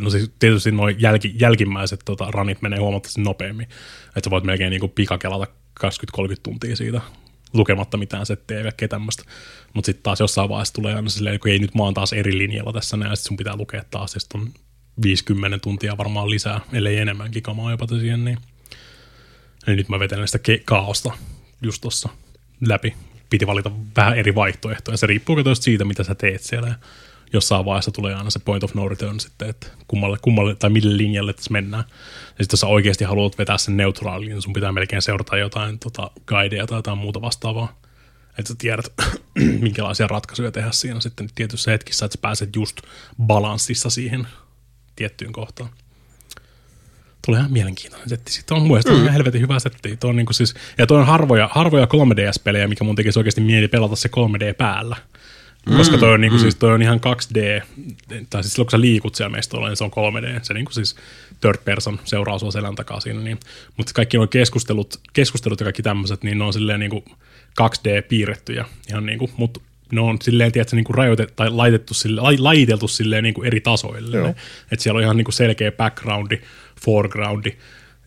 no 0.00 0.10
siis 0.10 0.30
tietysti 0.38 0.72
noin 0.72 0.96
jälki, 0.98 1.34
jälkimmäiset 1.40 2.00
tota, 2.04 2.30
ranit 2.30 2.62
menee 2.62 2.78
huomattavasti 2.78 3.20
nopeammin. 3.20 3.68
Että 4.06 4.20
sä 4.24 4.30
voit 4.30 4.44
melkein 4.44 4.70
niin 4.70 4.90
pikakelata 4.90 5.46
20-30 5.84 5.86
tuntia 6.42 6.76
siitä 6.76 7.00
lukematta 7.52 7.96
mitään 7.96 8.26
settejä 8.26 8.72
ja 8.80 8.88
tämmöistä. 8.88 9.22
Mutta 9.74 9.86
sitten 9.86 10.02
taas 10.02 10.20
jossain 10.20 10.48
vaiheessa 10.48 10.74
tulee 10.74 10.94
aina 10.94 11.08
silleen, 11.08 11.40
kun 11.40 11.50
ei 11.50 11.58
nyt 11.58 11.74
mä 11.74 11.82
oon 11.82 11.94
taas 11.94 12.12
eri 12.12 12.38
linjalla 12.38 12.72
tässä 12.72 12.96
näin, 12.96 13.10
ja 13.10 13.16
sit 13.16 13.26
sun 13.26 13.36
pitää 13.36 13.56
lukea 13.56 13.84
taas, 13.90 14.14
ja 14.14 14.20
on 14.34 14.52
50 15.02 15.58
tuntia 15.58 15.96
varmaan 15.96 16.30
lisää, 16.30 16.60
ellei 16.72 16.96
enemmänkin 16.96 17.42
kamaa 17.42 17.70
jopa 17.70 17.86
siihen, 17.86 18.24
niin, 18.24 18.38
niin 19.66 19.76
nyt 19.76 19.88
mä 19.88 19.98
vetelen 19.98 20.28
sitä 20.28 20.52
ke- 20.52 20.62
kaaosta 20.64 21.12
just 21.62 21.80
tossa 21.80 22.08
läpi. 22.60 22.94
Piti 23.30 23.46
valita 23.46 23.70
vähän 23.96 24.18
eri 24.18 24.34
vaihtoehtoja. 24.34 24.96
Se 24.96 25.06
riippuu 25.06 25.36
siitä, 25.54 25.84
mitä 25.84 26.04
sä 26.04 26.14
teet 26.14 26.42
siellä. 26.42 26.74
Jossain 27.32 27.64
vaiheessa 27.64 27.90
tulee 27.90 28.14
aina 28.14 28.30
se 28.30 28.38
point 28.38 28.64
of 28.64 28.74
no 28.74 28.88
return 28.88 29.20
sitten, 29.20 29.48
että 29.48 29.66
kummalle, 29.88 30.18
kummalle 30.22 30.54
tai 30.54 30.70
mille 30.70 30.96
linjalle 30.96 31.32
tässä 31.32 31.52
mennään. 31.52 31.84
Ja 32.38 32.44
sitten 32.44 32.54
jos 32.54 32.60
sä 32.60 32.66
oikeasti 32.66 33.04
haluat 33.04 33.38
vetää 33.38 33.58
sen 33.58 33.76
neutraalin, 33.76 34.28
niin 34.28 34.42
sun 34.42 34.52
pitää 34.52 34.72
melkein 34.72 35.02
seurata 35.02 35.36
jotain 35.36 35.78
tota, 35.78 36.10
guidea 36.26 36.66
tai 36.66 36.78
jotain 36.78 36.98
muuta 36.98 37.20
vastaavaa. 37.20 37.80
Että 38.38 38.48
sä 38.48 38.54
tiedät, 38.58 38.92
minkälaisia 39.60 40.06
ratkaisuja 40.06 40.52
tehdä 40.52 40.72
siinä 40.72 41.00
sitten 41.00 41.28
tietyissä 41.34 41.70
hetkissä, 41.70 42.04
että 42.04 42.16
sä 42.16 42.22
pääset 42.22 42.56
just 42.56 42.76
balanssissa 43.22 43.90
siihen 43.90 44.26
tiettyyn 44.96 45.32
kohtaan. 45.32 45.70
Tulee 47.26 47.40
ihan 47.40 47.52
mielenkiintoinen 47.52 48.08
setti. 48.08 48.32
Sitten 48.32 48.56
on 48.56 48.62
mielestä 48.62 48.92
mm. 48.92 49.08
helvetin 49.08 49.40
hyvä 49.40 49.58
setti. 49.58 49.96
Tuo 49.96 50.10
on 50.10 50.16
niinku 50.16 50.32
siis, 50.32 50.54
ja 50.78 50.86
tuo 50.86 50.98
on 50.98 51.06
harvoja, 51.06 51.48
harvoja 51.52 51.84
3DS-pelejä, 51.86 52.68
mikä 52.68 52.84
mun 52.84 52.96
tekisi 52.96 53.18
oikeasti 53.18 53.40
mieli 53.40 53.68
pelata 53.68 53.96
se 53.96 54.08
3D 54.08 54.54
päällä. 54.54 54.96
Mm. 55.68 55.76
Koska 55.76 55.98
toi 55.98 56.14
on, 56.14 56.20
niinku, 56.20 56.36
mm. 56.36 56.40
siis, 56.42 56.54
toi 56.54 56.72
on 56.72 56.82
ihan 56.82 57.00
2D, 57.00 57.66
tai 58.30 58.42
siis 58.42 58.52
silloin 58.52 58.66
kun 58.66 58.70
sä 58.70 58.80
liikut 58.80 59.14
siellä 59.14 59.36
mestolla, 59.36 59.68
niin 59.68 59.76
se 59.76 59.84
on 59.84 59.90
3D. 59.90 60.40
Se 60.42 60.54
niinku 60.54 60.72
siis 60.72 60.96
third 61.40 61.58
person 61.64 62.00
seuraa 62.04 62.38
sua 62.38 62.50
selän 62.50 62.74
takaa 62.74 63.00
siinä. 63.00 63.20
Niin. 63.20 63.40
Mutta 63.76 63.92
kaikki 63.94 64.16
nuo 64.16 64.26
keskustelut, 64.26 65.00
keskustelut 65.12 65.60
ja 65.60 65.64
kaikki 65.64 65.82
tämmöiset, 65.82 66.22
niin 66.22 66.38
ne 66.38 66.44
on 66.44 66.52
silleen 66.52 66.80
niinku 66.80 67.04
2D 67.60 68.02
piirrettyjä. 68.08 68.64
Ihan 68.88 69.06
niinku, 69.06 69.30
mutta 69.36 69.60
ne 69.92 70.00
on 70.00 70.18
silleen, 70.22 70.52
tiedätkö, 70.52 70.76
niin 70.76 70.84
kuin 70.84 70.94
rajoitettu 70.94 71.34
tai 71.36 71.50
laitettu 71.50 71.94
sille, 71.94 72.20
lai, 72.20 72.38
laiteltu 72.38 72.88
silleen 72.88 73.24
niin 73.24 73.34
kuin 73.34 73.46
eri 73.46 73.60
tasoille. 73.60 74.28
Että 74.72 74.82
siellä 74.82 74.98
on 74.98 75.02
ihan 75.02 75.16
niin 75.16 75.24
kuin 75.24 75.34
selkeä 75.34 75.72
backgroundi, 75.72 76.40
foregroundi, 76.80 77.56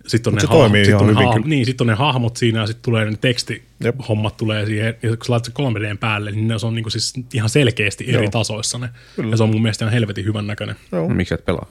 sitten 0.07 0.31
on, 0.31 0.33
Mut 0.33 0.41
ne 0.41 0.47
se 0.47 0.53
toimii 0.53 0.85
sit 0.85 0.93
on, 0.93 1.01
hyvin 1.01 1.15
hahmot, 1.15 1.33
kyllä. 1.33 1.47
niin, 1.47 1.65
sit 1.65 1.81
on 1.81 1.87
ne 1.87 1.93
hahmot 1.93 2.37
siinä 2.37 2.59
ja 2.59 2.67
sitten 2.67 2.83
tulee 2.83 3.05
ne 3.05 3.11
Jep. 3.11 3.21
tekstihommat 3.21 4.37
tulee 4.37 4.65
siihen. 4.65 4.95
Ja 5.01 5.09
kun 5.09 5.25
sä 5.25 5.33
laitat 5.33 5.45
se 5.57 5.63
3D 5.63 5.97
päälle, 5.99 6.31
niin 6.31 6.47
ne 6.47 6.55
on 6.63 6.75
niin 6.75 6.83
kuin 6.83 6.91
siis 6.91 7.13
ihan 7.33 7.49
selkeästi 7.49 8.05
eri 8.07 8.23
Joo. 8.23 8.31
tasoissa 8.31 8.77
ne. 8.77 8.89
Kyllä. 9.15 9.31
Ja 9.31 9.37
se 9.37 9.43
on 9.43 9.49
mun 9.49 9.61
mielestä 9.61 9.85
ihan 9.85 9.93
helvetin 9.93 10.25
hyvän 10.25 10.47
näköinen. 10.47 10.75
Joo. 10.91 11.07
No, 11.07 11.13
miksi 11.15 11.33
et 11.33 11.45
pelaa? 11.45 11.67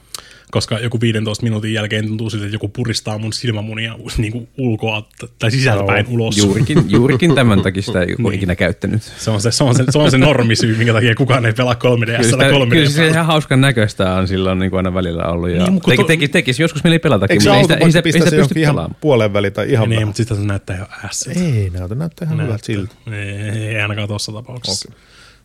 Koska 0.51 0.79
joku 0.79 1.01
15 1.01 1.43
minuutin 1.45 1.73
jälkeen 1.73 2.07
tuntuu 2.09 2.31
siltä, 2.31 2.45
että 2.45 2.55
joku 2.55 2.69
puristaa 2.69 3.19
mun 3.19 3.33
silmämunia 3.33 3.95
niin 4.19 4.33
kuin 4.33 4.49
ulkoa 4.59 5.09
tai 5.39 5.51
sisältäpäin 5.51 6.07
Joo. 6.07 6.15
ulos. 6.15 6.37
Juurikin, 6.39 6.85
juurikin 6.89 7.35
tämän 7.35 7.63
takia 7.63 7.83
sitä 7.83 8.01
ei 8.01 8.07
ole 8.07 8.17
Niin. 8.31 8.35
ikinä 8.35 8.57
käyttänyt. 8.57 9.03
Se 9.03 9.31
on 9.31 9.41
se, 9.41 9.51
se, 9.51 9.65
on 9.65 9.75
se, 9.75 9.85
se, 9.91 9.99
on 9.99 10.11
se 10.11 10.19
normisyy, 10.19 10.77
minkä 10.77 10.93
takia 10.93 11.15
kukaan 11.15 11.47
ei 11.47 11.53
pelaa 11.53 11.75
3 11.75 12.07
ds 12.07 12.11
Kyllä, 12.17 12.23
sitä, 12.45 12.51
3 12.51 12.71
kyllä 12.75 12.91
se 12.91 13.07
ihan 13.07 13.27
hauskan 13.27 13.61
näköistä 13.61 14.15
on 14.15 14.29
silloin 14.29 14.59
niin 14.59 14.71
kuin 14.71 14.79
aina 14.79 14.95
välillä 14.95 15.25
ollut. 15.25 15.51
Ja 15.51 15.67
Niin, 15.67 15.81
teki, 15.81 16.05
teki, 16.05 16.29
tekisi 16.29 16.63
joskus 16.63 16.85
mieli 16.85 16.99
pelatakin, 16.99 17.33
Eikö 17.35 17.45
se 17.45 17.51
mutta 17.51 17.57
ei 17.57 17.63
auto 17.63 17.75
sitä, 17.75 17.85
ei 17.85 17.91
sitä, 17.91 17.99
ei 17.99 18.03
pistää 18.03 18.25
sitä 18.25 18.37
pysty 18.37 18.55
pelaamaan. 18.55 18.97
puolen 19.01 19.33
väliin 19.33 19.53
tai 19.53 19.71
ihan 19.73 19.89
Niin, 19.89 20.07
mutta 20.07 20.17
sitten 20.17 20.37
se 20.37 20.43
näyttää 20.45 20.77
jo 20.79 20.87
ässiltä. 21.05 21.41
Ei 21.41 21.71
näytä, 21.71 21.95
näyttää 21.95 22.27
ihan 22.27 22.43
hyvältä 22.43 22.67
siltä. 22.67 22.95
Ei, 23.13 23.69
ei 23.69 23.81
ainakaan 23.81 24.09
tuossa 24.09 24.33
tapauksessa. 24.33 24.89
Okay. 24.93 25.01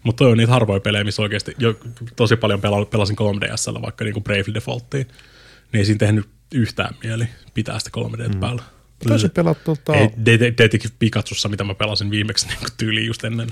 Mutta 0.06 0.24
toi 0.24 0.32
on 0.32 0.38
niitä 0.38 0.52
harvoja 0.52 0.80
pelejä, 0.80 1.04
missä 1.04 1.22
oikeasti 1.22 1.56
jo, 1.58 1.80
tosi 2.16 2.36
paljon 2.36 2.62
pela, 2.62 2.86
pelasin 2.86 3.16
3DSllä, 3.16 3.82
vaikka 3.82 4.04
niinku 4.06 4.22
Bravely 4.22 4.54
Defaulttiin. 4.54 5.08
Niin 5.72 5.80
ei 5.80 5.86
siinä 5.86 6.00
tehnyt 6.00 6.26
yhtään 6.54 6.96
mieli 7.04 7.28
pitää 7.54 7.80
sitä 7.80 7.92
3D 7.98 8.34
mm. 8.34 8.40
päällä. 8.40 8.62
Pitäisi 9.00 9.30
pelata 9.30 9.60
tota... 9.64 9.94
Ei, 9.94 10.10
Detective 10.26 10.94
Pikachussa, 11.00 11.50
mitä 11.50 11.64
mä 11.64 11.74
pelasin 11.74 12.12
viimeksi 12.12 12.48
niin 12.48 12.58
tyyliin 12.78 13.08
just 13.08 13.24
ennen, 13.24 13.48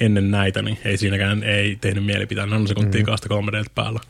ennen 0.00 0.30
näitä, 0.30 0.62
niin 0.62 0.78
ei 0.84 0.96
siinäkään 0.96 1.42
ei 1.42 1.76
tehnyt 1.76 2.04
mieli 2.04 2.26
pitää 2.26 2.46
nanosekuntia 2.46 3.04
mm. 3.04 3.16
sitä 3.16 3.34
3D 3.34 3.64
päällä. 3.74 4.00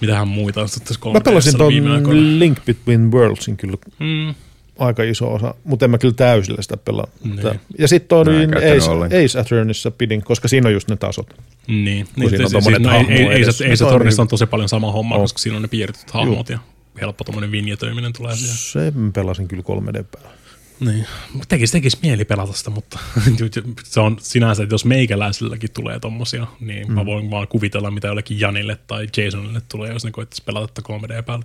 Mitähän 0.00 0.28
muita 0.28 0.60
on 0.60 0.68
sitten 0.68 0.96
3 1.00 1.18
Mä 1.18 1.20
pelasin 1.20 1.58
ton 1.58 2.38
Link 2.38 2.58
Between 2.64 3.12
Worldsin 3.12 3.56
kyllä 3.56 3.76
Mm, 3.98 4.34
aika 4.78 5.02
iso 5.02 5.34
osa, 5.34 5.54
mutta 5.64 5.84
en 5.84 5.90
mä 5.90 5.98
kyllä 5.98 6.14
täysillä 6.14 6.62
sitä 6.62 6.76
pelaa. 6.76 7.06
Niin. 7.24 7.60
Ja 7.78 7.88
sitten 7.88 8.18
Mä 8.18 8.22
en 8.22 8.28
olin 8.28 8.50
käyttänyt 8.50 8.82
Ace, 8.82 8.90
ollenkaan. 8.90 9.24
Ace 9.24 9.40
Attorneyssa 9.40 9.90
pidin, 9.90 10.22
koska 10.22 10.48
siinä 10.48 10.68
on 10.68 10.72
just 10.72 10.88
ne 10.88 10.96
tasot. 10.96 11.34
niin. 11.66 12.08
niin 12.16 12.30
siinä 12.30 12.44
on 12.44 12.50
se- 12.50 12.54
tommonen 12.56 12.82
no, 12.82 12.90
ei, 12.90 12.96
hahmo 12.96 13.16
ei, 13.16 13.26
ei, 13.26 13.52
se, 13.52 13.64
ei 13.64 13.76
se 13.76 13.84
tornissa 13.84 14.22
on 14.22 14.28
tosi 14.28 14.46
paljon 14.46 14.68
sama 14.68 14.92
homma, 14.92 15.14
On. 15.14 15.20
koska 15.20 15.38
siinä 15.38 15.56
on 15.56 15.62
ne 15.62 15.68
piirretyt 15.68 16.10
hahmot 16.10 16.48
ja 16.48 16.58
helppo 17.00 17.24
tuommoinen 17.24 17.50
vinjetöiminen 17.52 18.12
tulee 18.12 18.36
siihen. 18.36 18.56
Sen 18.56 19.12
pelasin 19.12 19.48
kyllä 19.48 19.62
3D 19.62 20.04
päällä. 20.10 20.38
Niin. 20.80 21.06
Tekis, 21.48 21.72
tekis 21.72 22.02
mieli 22.02 22.24
pelata 22.24 22.52
sitä, 22.52 22.70
mutta 22.70 22.98
se 23.84 24.00
on 24.00 24.16
sinänsä, 24.20 24.62
että 24.62 24.74
jos 24.74 24.84
meikäläiselläkin 24.84 25.70
tulee 25.70 26.00
tommosia, 26.00 26.46
niin 26.60 26.88
mm. 26.88 26.94
mä 26.94 27.06
voin 27.06 27.30
vaan 27.30 27.48
kuvitella, 27.48 27.90
mitä 27.90 28.08
jollekin 28.08 28.40
Janille 28.40 28.78
tai 28.86 29.06
Jasonille 29.24 29.62
tulee, 29.68 29.92
jos 29.92 30.04
ne 30.04 30.10
koittaisi 30.10 30.42
pelata 30.44 30.66
tätä 30.74 30.88
3D 30.88 31.22
päällä. 31.22 31.44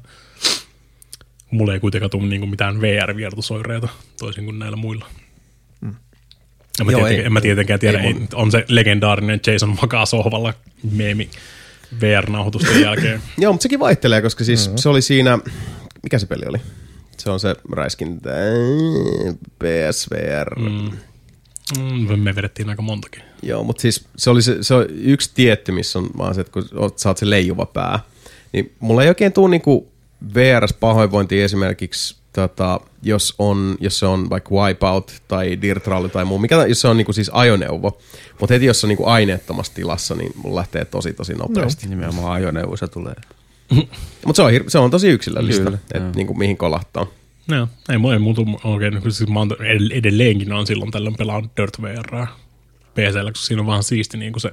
Mulla 1.54 1.74
ei 1.74 1.80
kuitenkaan 1.80 2.10
tule 2.10 2.28
niinku 2.28 2.48
mitään 2.48 2.82
VR-viertusoireita, 2.82 3.88
toisin 4.20 4.46
kuin 4.46 4.60
näillä 4.60 4.78
muilla. 4.78 5.06
En 6.80 6.86
mä, 6.86 6.92
Joo, 6.92 7.00
tietenkään, 7.00 7.20
ei. 7.20 7.26
en 7.26 7.34
mä 7.34 7.42
tietenkään 7.42 7.80
tiedä, 7.80 8.00
Ei 8.00 8.08
ei, 8.08 8.14
mun- 8.14 8.28
on 8.34 8.52
se 8.52 8.66
legendaarinen 8.68 9.40
Jason 9.48 9.78
makaa 9.82 10.06
sohvalla 10.06 10.54
meemi 10.92 11.30
VR-nauhoitusten 12.02 12.82
jälkeen. 12.88 13.22
Joo, 13.38 13.54
mutta 13.54 13.64
sekin 13.64 13.80
vaihtelee, 13.80 14.22
koska 14.22 14.44
siis 14.44 14.68
mm-hmm. 14.68 14.78
se 14.78 14.90
oli 14.90 15.02
siinä, 15.02 15.40
mikä 16.04 16.20
se 16.20 16.26
peli 16.26 16.46
oli? 16.48 16.58
Se 17.18 17.30
on 17.30 17.40
se 17.40 17.56
räiskintä, 17.72 18.30
PSVR. 19.60 20.60
Mm. 20.60 20.92
Mm, 21.80 22.20
me 22.20 22.36
vedettiin 22.36 22.70
aika 22.70 22.82
montakin. 22.82 23.24
Joo, 23.42 23.64
mutta 23.64 23.82
siis 23.82 24.06
se 24.18 24.30
oli 24.30 24.42
se, 24.42 24.58
se 24.62 24.74
on 24.74 24.86
yksi 24.90 25.32
tietty, 25.34 25.72
missä 25.72 26.00
on 26.00 26.10
vaan 26.18 26.36
se, 26.36 26.42
että 26.42 26.54
kun 26.54 26.66
oot, 26.76 27.00
sä 27.00 27.10
oot 27.10 27.18
se 27.18 27.30
leijuva 27.30 27.66
pää, 27.66 28.00
niin 28.54 28.74
mulla 28.80 29.04
ei 29.04 29.10
oikein 29.10 29.34
tule 29.34 29.50
niinku 29.50 29.93
VRS 30.34 30.74
pahoinvointia 30.74 31.46
esimerkiksi, 31.46 32.16
tota, 32.34 32.80
jos, 33.04 33.36
on, 33.40 33.76
jos 33.80 34.00
se 34.00 34.06
on 34.06 34.30
vaikka 34.30 34.50
Wipeout 34.56 35.22
tai 35.28 35.62
Dirt 35.62 35.88
Rally 35.88 36.10
tai 36.10 36.26
muu, 36.26 36.40
mikä, 36.40 36.66
jos 36.66 36.82
se 36.82 36.88
on 36.88 36.98
niinku 36.98 37.14
siis 37.14 37.30
ajoneuvo, 37.34 38.02
mutta 38.40 38.54
heti 38.54 38.66
jos 38.66 38.82
se 38.82 38.88
on 38.88 38.90
niinku 38.90 39.06
aineettomassa 39.06 39.74
tilassa, 39.74 40.16
niin 40.16 40.32
mulla 40.36 40.56
lähtee 40.56 40.86
tosi 40.86 41.14
tosi 41.14 41.34
nopeasti. 41.34 41.88
Nimenomaan 41.88 42.34
ajoneuvossa 42.34 42.88
tulee. 42.88 43.16
Mutta 44.26 44.36
se, 44.36 44.42
on 44.42 44.52
hir- 44.52 44.64
se 44.68 44.78
on 44.78 44.92
tosi 44.92 45.08
yksilöllistä, 45.08 45.64
Kyllä, 45.64 45.78
että 45.94 46.12
niinku, 46.16 46.34
mihin 46.34 46.58
kolahtaa. 46.58 47.08
Joo, 47.48 47.68
ei, 47.90 47.98
mu- 47.98 48.14
ei 48.14 48.20
muutu 48.20 48.46
oikein, 48.64 49.02
kun 49.02 49.12
siis 49.12 49.30
mä 49.30 49.40
oon 49.40 49.52
ed- 49.60 49.92
edelleenkin 49.92 50.54
on 50.54 50.68
silloin 50.68 50.92
tällöin 50.92 51.16
pelaan 51.16 51.50
Dirt 51.58 51.82
VR 51.82 52.28
PCllä, 52.94 53.32
koska 53.32 53.46
siinä 53.48 53.62
on 53.62 53.66
vaan 53.66 53.84
siisti 53.84 54.18
niin 54.18 54.34
kuin 54.34 54.42
se, 54.42 54.52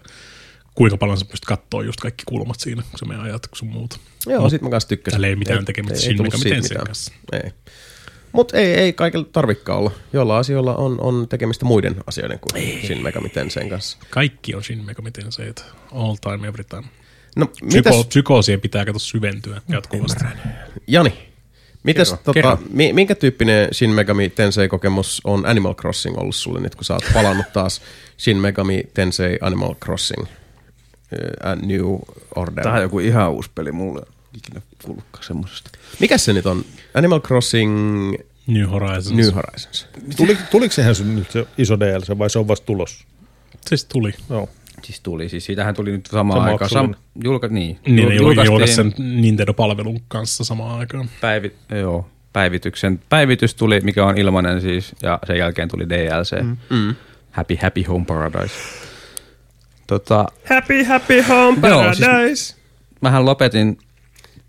kuinka 0.74 0.96
paljon 0.96 1.18
sä 1.18 1.24
pystyt 1.24 1.44
katsoa 1.48 1.82
just 1.84 2.00
kaikki 2.00 2.22
kulmat 2.26 2.60
siinä, 2.60 2.82
kun 2.90 2.98
sä 2.98 3.04
meidän 3.06 3.24
ajat 3.24 3.48
sun 3.54 3.68
muuta. 3.68 3.98
Joo, 4.26 4.48
sit 4.50 4.62
mä 4.62 4.70
kanssa 4.70 4.88
tykkäsin. 4.88 5.14
Tällä 5.14 5.26
ei 5.26 5.36
mitään 5.36 5.64
tekemistä 5.64 5.98
Shin 5.98 6.16
tullut 6.16 6.32
Megami 6.32 6.42
siitä 6.42 6.54
Tensein 6.54 6.74
mitään. 6.74 6.86
kanssa. 6.86 7.12
Ei. 7.32 7.50
Mutta 8.32 8.56
ei, 8.56 8.74
ei 8.74 8.92
kaikilla 8.92 9.26
tarvikkaan 9.32 9.78
olla. 9.78 9.90
Joilla 10.12 10.38
asioilla 10.38 10.76
on, 10.76 11.00
on 11.00 11.26
tekemistä 11.28 11.64
muiden 11.64 11.96
asioiden 12.06 12.38
kuin 12.38 12.56
ei. 12.62 12.80
Shin 12.86 13.02
Megami 13.02 13.28
Tenseen 13.28 13.68
kanssa. 13.68 13.98
Kaikki 14.10 14.54
on 14.54 14.64
Shin 14.64 14.84
Megami 14.84 15.10
Tenseitä, 15.10 15.62
all 15.92 16.14
time, 16.20 16.48
every 16.48 16.64
time. 16.64 16.84
No, 17.36 17.46
Psyko- 17.46 17.74
mitäs, 17.74 18.06
psykoosien 18.06 18.60
pitää 18.60 18.84
kato 18.84 18.98
syventyä 18.98 19.60
jatkuvasti. 19.68 20.24
Jani, 20.86 21.12
mitäs, 21.82 22.08
Kerro, 22.08 22.22
tota, 22.24 22.34
kerro. 22.34 22.58
mi, 22.70 22.92
minkä 22.92 23.14
tyyppinen 23.14 23.68
Shin 23.72 23.90
Megami 23.90 24.28
Tensei-kokemus 24.28 25.20
on 25.24 25.46
Animal 25.46 25.74
Crossing 25.74 26.18
ollut 26.18 26.36
sulle 26.36 26.60
nyt, 26.60 26.74
kun 26.74 26.84
sä 26.84 26.94
oot 26.94 27.04
palannut 27.14 27.52
taas 27.52 27.82
Shin 28.18 28.36
Megami 28.36 28.84
Tensei 28.94 29.38
Animal 29.40 29.74
Crossing 29.74 30.26
A 31.42 31.54
New 31.54 31.98
Order? 32.36 32.64
Tämä 32.64 32.76
on 32.76 32.82
joku 32.82 32.98
ihan 32.98 33.30
uusi 33.30 33.50
peli 33.54 33.72
mulle. 33.72 34.02
Ikinä 34.36 34.60
kuullutkaan 34.84 35.24
semmosesta. 35.24 35.70
Mikä 36.00 36.18
se 36.18 36.32
nyt 36.32 36.46
on? 36.46 36.64
Animal 36.94 37.20
Crossing 37.20 38.14
New 38.46 38.66
Horizons. 38.70 39.16
New 39.16 39.34
Horizons. 39.34 39.86
Tuli, 40.16 40.38
tuliko 40.50 40.72
sehän 40.72 40.94
se 40.94 41.04
nyt 41.04 41.30
se 41.30 41.46
iso 41.58 41.80
DLC 41.80 42.18
vai 42.18 42.30
se 42.30 42.38
on 42.38 42.48
vasta 42.48 42.66
tulos? 42.66 43.06
Siis 43.66 43.84
tuli. 43.84 44.14
Joo. 44.30 44.48
Siis 44.82 45.00
tuli, 45.00 45.28
siis 45.28 45.44
siitähän 45.44 45.74
tuli 45.74 45.92
nyt 45.92 46.06
samaan 46.06 46.40
Sama 46.40 46.50
aikaan. 46.50 46.70
Sam, 46.70 46.94
julka, 47.24 47.48
niin, 47.48 47.78
Niin 47.86 48.08
ne 48.08 48.14
julkaisi 48.14 48.74
sen 48.74 48.94
Nintendo-palvelun 48.98 50.00
kanssa 50.08 50.44
samaan 50.44 50.78
aikaan. 50.78 51.10
Päivi, 51.20 51.52
joo, 51.70 52.08
päivityksen. 52.32 53.00
Päivitys 53.08 53.54
tuli, 53.54 53.80
mikä 53.80 54.06
on 54.06 54.18
ilmainen 54.18 54.60
siis, 54.60 54.92
ja 55.02 55.18
sen 55.26 55.38
jälkeen 55.38 55.68
tuli 55.68 55.88
DLC. 55.88 56.42
Mm. 56.42 56.56
Mm. 56.70 56.94
Happy 57.30 57.56
Happy 57.62 57.82
Home 57.82 58.04
Paradise. 58.04 58.54
Tota, 59.90 60.26
Happy, 60.50 60.82
happy 60.84 61.20
home 61.28 61.68
Joo, 61.68 61.94
siis- 61.94 62.56
mähän 63.00 63.24
lopetin 63.24 63.78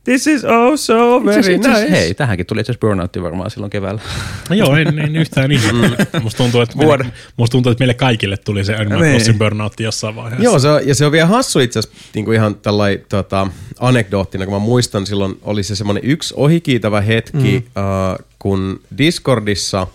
This 0.04 0.28
is 0.28 0.46
oh 0.46 0.76
so 0.80 1.26
very 1.26 1.40
itse 1.40 1.70
asiassa- 1.70 1.84
nice. 1.84 1.92
Hei, 1.92 2.14
tähänkin 2.14 2.46
tuli 2.46 2.60
itse 2.62 2.72
asiassa 2.72 2.88
burnoutti 2.88 3.24
varmaan 3.24 3.52
silloin 3.52 3.70
keväällä. 3.70 4.02
No 4.50 4.56
joo, 4.56 4.76
en, 4.76 5.00
en 5.00 5.16
yhtään 5.16 5.52
ihmettele. 5.52 6.08
Musta 6.24 6.38
tuntuu, 6.38 6.62
että 6.62 6.78
meille, 6.78 7.06
musta 7.38 7.52
tuntuu, 7.52 7.72
että 7.72 7.82
meille 7.82 7.94
kaikille 7.94 8.38
tuli 8.38 8.64
se 8.66 8.76
Animal 8.76 9.00
Niin. 9.02 9.12
Crossing 9.12 9.38
burnout 9.38 9.80
jossain 9.80 10.16
vaiheessa. 10.16 10.44
Joo, 10.44 10.60
se 10.60 10.70
on, 10.70 10.88
ja 10.88 10.96
se 10.96 11.06
on 11.06 11.12
vielä 11.12 11.28
hassu 11.28 11.60
itse 11.60 11.80
asiassa 11.80 11.98
niin 12.16 12.34
ihan 12.34 12.56
tällainen 12.56 13.06
tota, 13.10 13.48
anekdoottina, 13.80 14.46
kun 14.46 14.54
mä 14.54 14.60
muistan 14.60 15.06
silloin 15.08 15.36
oli 15.42 15.64
se 15.64 15.76
semmoinen 15.76 16.04
yksi 16.06 16.34
ohikiitävä 16.38 17.02
hetki, 17.02 17.60
mm. 17.76 17.82
uh, 17.84 18.26
kun 18.40 18.80
Discordissa 18.98 19.82
uh, 19.82 19.88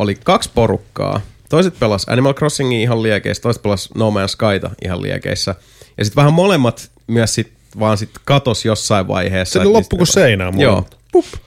oli 0.00 0.14
kaksi 0.24 0.50
porukkaa. 0.54 1.20
Toiset 1.48 1.78
pelas 1.78 2.06
Animal 2.08 2.34
Crossingin 2.34 2.80
ihan 2.80 3.02
liekeissä, 3.02 3.42
toiset 3.42 3.62
pelas 3.62 3.88
No 3.94 4.10
Man's 4.10 4.28
Skyta 4.28 4.70
ihan 4.84 5.02
liekeissä. 5.02 5.54
Ja 5.98 6.04
sitten 6.04 6.16
vähän 6.16 6.32
molemmat 6.32 6.90
myös 7.06 7.34
sit 7.34 7.52
vaan 7.80 7.98
sit 7.98 8.10
katos 8.24 8.64
jossain 8.64 9.08
vaiheessa. 9.08 9.58
Se 9.58 9.64
loppu 9.64 9.96
kuin 9.96 10.06
seinään 10.06 10.60
Joo. 10.60 10.70
molemmat. 10.70 10.96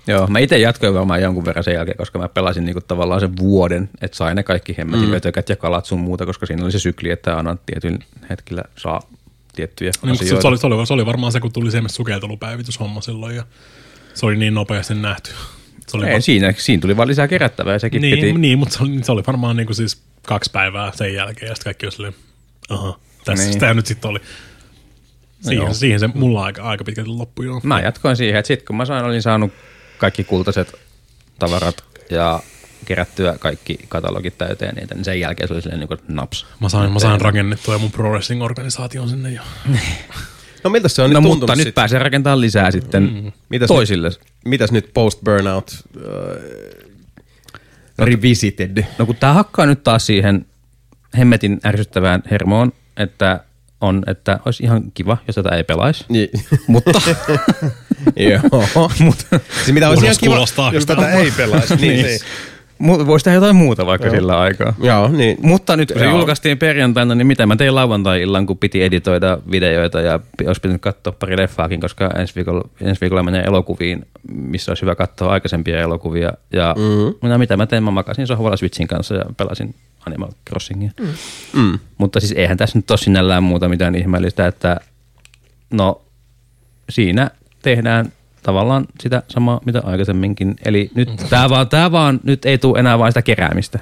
Joo, 0.07 0.27
mä 0.27 0.39
itse 0.39 0.57
jatkoin 0.57 0.93
varmaan 0.93 1.21
jonkun 1.21 1.45
verran 1.45 1.63
sen 1.63 1.73
jälkeen, 1.73 1.97
koska 1.97 2.19
mä 2.19 2.30
pelasin 2.30 2.65
niinku 2.65 2.81
tavallaan 2.81 3.19
sen 3.19 3.38
vuoden, 3.38 3.89
että 4.01 4.17
sai 4.17 4.35
ne 4.35 4.43
kaikki 4.43 4.76
hemmetin 4.77 5.09
mm. 5.09 5.13
ja 5.49 5.55
kalat 5.55 5.85
sun 5.85 5.99
muuta, 5.99 6.26
koska 6.26 6.45
siinä 6.45 6.63
oli 6.63 6.71
se 6.71 6.80
sykli, 6.80 7.09
että 7.09 7.38
aina 7.38 7.57
tietyillä 7.65 7.99
hetkillä 8.30 8.63
saa 8.77 9.01
tiettyjä 9.55 9.91
Niin, 10.01 10.11
asioita. 10.11 10.41
se, 10.41 10.47
oli, 10.47 10.57
se, 10.57 10.67
oli, 10.67 10.88
se 10.88 10.93
oli 10.93 11.05
varmaan 11.05 11.31
se, 11.31 11.39
kun 11.39 11.51
tuli 11.51 11.71
se 11.71 11.81
sukeltelupäivityshomma 11.88 13.01
silloin 13.01 13.35
ja 13.35 13.43
se 14.13 14.26
oli 14.26 14.38
niin 14.38 14.53
nopeasti 14.53 14.93
nähty. 14.95 15.31
Se 15.89 15.97
oli 15.97 16.05
Ei, 16.07 16.13
var- 16.13 16.21
siinä, 16.21 16.53
siinä 16.57 16.81
tuli 16.81 16.97
vaan 16.97 17.07
lisää 17.07 17.27
kerättävää 17.27 17.73
ja 17.73 17.79
sekin 17.79 18.01
niin, 18.01 18.15
piti. 18.19 18.33
niin, 18.33 18.59
mutta 18.59 18.77
se 18.77 18.83
oli, 18.83 19.03
se 19.03 19.11
oli 19.11 19.23
varmaan 19.27 19.57
niin 19.57 19.67
kuin 19.67 19.75
siis 19.75 20.01
kaksi 20.27 20.51
päivää 20.51 20.91
sen 20.95 21.13
jälkeen 21.13 21.49
ja 21.49 21.55
sitten 21.55 21.63
kaikki 21.63 21.85
oli 21.85 21.91
silleen, 21.91 22.15
aha, 22.69 22.99
tässä 23.25 23.45
Niin. 23.49 23.59
tämä 23.59 23.73
nyt 23.73 23.85
sitten 23.85 24.09
oli. 24.11 24.19
Siihen, 25.41 25.57
joo. 25.65 25.73
siihen 25.73 25.99
se 25.99 26.07
mulla 26.07 26.43
aika, 26.43 26.63
aika 26.63 26.83
pitkälti 26.83 27.09
loppui 27.09 27.45
jo. 27.45 27.59
Mä 27.63 27.79
jatkoin 27.79 28.15
siihen, 28.15 28.39
että 28.39 28.47
sit 28.47 28.63
kun 28.65 28.75
mä 28.75 28.85
sain, 28.85 29.05
olin 29.05 29.21
saanut 29.21 29.51
kaikki 29.97 30.23
kultaiset 30.23 30.73
tavarat 31.39 31.83
ja 32.09 32.39
kerättyä 32.85 33.37
kaikki 33.39 33.77
katalogit 33.87 34.37
täyteen 34.37 34.75
niitä, 34.75 34.95
niin 34.95 35.05
sen 35.05 35.19
jälkeen 35.19 35.47
se 35.47 35.53
oli 35.53 35.61
silleen 35.61 35.79
niin 35.79 35.87
kuin 35.87 35.99
naps. 36.07 36.45
Mä 36.59 36.69
sain, 36.69 36.91
mä 36.91 36.99
sain 36.99 37.21
rakennettua 37.21 37.77
mun 37.77 37.91
pro 37.91 38.19
organisaation 38.41 39.09
sinne 39.09 39.29
jo. 39.31 39.41
No 40.64 40.69
miltä 40.69 40.88
se 40.88 41.02
on 41.02 41.11
No 41.14 41.19
nyt 41.19 41.30
mutta 41.30 41.56
nyt 41.56 41.64
sit? 41.64 41.76
pääsee 41.76 41.99
rakentamaan 41.99 42.41
lisää 42.41 42.72
sitten 42.72 43.03
mm. 43.23 43.31
Mitäs 43.49 43.68
toisille. 43.68 44.10
Mitäs 44.45 44.72
nyt 44.72 44.90
post-burnout 44.94 45.72
uh, 45.98 46.03
revisited? 47.99 48.84
No 48.98 49.06
kun 49.06 49.15
tää 49.15 49.34
hakkaa 49.34 49.65
nyt 49.65 49.84
taas 49.84 50.06
siihen 50.06 50.45
hemmetin 51.18 51.60
ärsyttävään 51.65 52.23
hermoon, 52.31 52.72
että 52.98 53.40
on, 53.81 54.03
että 54.07 54.40
olisi 54.45 54.64
ihan 54.64 54.91
kiva, 54.94 55.18
jos 55.27 55.36
tätä 55.36 55.49
ei 55.56 55.64
pelaisi. 55.64 56.06
Niin. 56.10 56.30
Mutta 56.68 57.02
Joo. 58.15 58.90
Mutta 58.99 59.26
siis 59.56 59.72
mitä 59.73 59.90
olisi 59.90 60.06
ihan 60.06 60.18
kiva. 60.19 60.72
Jos 60.73 60.86
tätä 60.86 61.11
ei 61.11 61.31
pelaisi, 61.31 61.76
niin, 61.76 62.06
niin. 62.06 62.19
Mu- 62.84 63.07
voisi 63.07 63.23
tehdä 63.23 63.35
jotain 63.35 63.56
muuta 63.56 63.85
vaikka 63.85 64.10
sillä 64.10 64.39
aikaa. 64.39 64.73
Joo, 64.81 65.07
niin. 65.07 65.38
Mutta 65.41 65.77
nyt 65.77 65.91
kun 65.91 65.99
se 65.99 66.06
Joo. 66.06 66.18
julkaistiin 66.18 66.57
perjantaina, 66.57 67.15
niin 67.15 67.27
mitä 67.27 67.45
mä 67.45 67.56
tein 67.56 67.76
lauantai-illan, 67.76 68.45
kun 68.45 68.57
piti 68.57 68.84
editoida 68.84 69.38
videoita 69.51 70.01
ja 70.01 70.19
olisi 70.47 70.61
pitänyt 70.61 70.81
katsoa 70.81 71.14
pari 71.19 71.38
leffaakin, 71.38 71.80
koska 71.80 72.10
ensi 72.18 72.35
viikolla, 72.35 72.69
ensi 72.81 73.01
viikolla 73.01 73.23
menee 73.23 73.43
elokuviin, 73.43 74.06
missä 74.34 74.72
olisi 74.72 74.81
hyvä 74.81 74.95
katsoa 74.95 75.31
aikaisempia 75.31 75.80
elokuvia. 75.80 76.34
Ja 76.53 76.76
mm-hmm. 76.77 77.15
minä, 77.22 77.38
mitä 77.38 77.57
mä 77.57 77.65
tein, 77.65 77.84
mä 77.84 77.91
makasin 77.91 78.27
sohvalla 78.27 78.57
Switchin 78.57 78.88
kanssa 78.88 79.15
ja 79.15 79.26
pelasin 79.38 79.76
Animal 80.06 80.30
Crossingia. 80.49 80.91
Mm. 81.53 81.80
Mutta 81.97 82.19
siis 82.19 82.31
eihän 82.31 82.57
tässä 82.57 82.77
nyt 82.77 82.91
ole 82.91 82.97
sinällään 82.97 83.43
muuta 83.43 83.69
mitään 83.69 83.95
ihmeellistä, 83.95 84.47
että 84.47 84.80
no 85.72 86.01
siinä 86.89 87.31
tehdään 87.61 88.11
tavallaan 88.49 88.85
sitä 88.99 89.23
samaa, 89.27 89.61
mitä 89.65 89.81
aikaisemminkin. 89.85 90.55
Eli 90.65 90.91
nyt 90.95 91.09
tämä 91.30 91.49
vaan, 91.49 91.69
tää 91.69 91.91
vaan 91.91 92.19
nyt 92.23 92.45
ei 92.45 92.57
tule 92.57 92.80
enää 92.80 92.99
vain 92.99 93.11
sitä 93.11 93.21
keräämistä. 93.21 93.80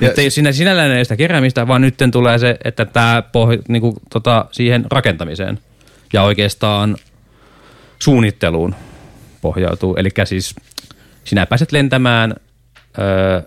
Ja 0.00 0.08
nyt 0.08 0.18
ei 0.18 0.30
siinä 0.30 0.52
sinällään 0.52 0.90
ei 0.90 1.04
sitä 1.04 1.16
keräämistä, 1.16 1.68
vaan 1.68 1.80
nyt 1.80 1.94
tulee 2.12 2.38
se, 2.38 2.56
että 2.64 2.84
tämä 2.84 3.22
pohj- 3.32 3.62
niinku, 3.68 3.94
tota, 4.10 4.44
siihen 4.52 4.84
rakentamiseen 4.90 5.58
ja 6.12 6.22
oikeastaan 6.22 6.96
suunnitteluun 7.98 8.74
pohjautuu. 9.40 9.96
Eli 9.96 10.08
siis 10.24 10.54
sinä 11.24 11.46
pääset 11.46 11.72
lentämään, 11.72 12.34
öö, 12.98 13.42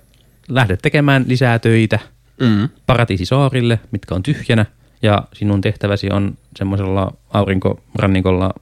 lähdet 0.50 0.80
tekemään 0.82 1.26
lisää 1.28 1.60
töitä 1.60 2.00
Mm. 2.42 2.70
paratiisisaarille, 2.86 3.80
mitkä 3.92 4.16
on 4.16 4.24
tyhjänä, 4.24 4.66
ja 5.02 5.24
sinun 5.34 5.62
tehtäväsi 5.62 6.10
on 6.12 6.38
semmoisella 6.58 7.14
aurinkorannikolla 7.34 8.54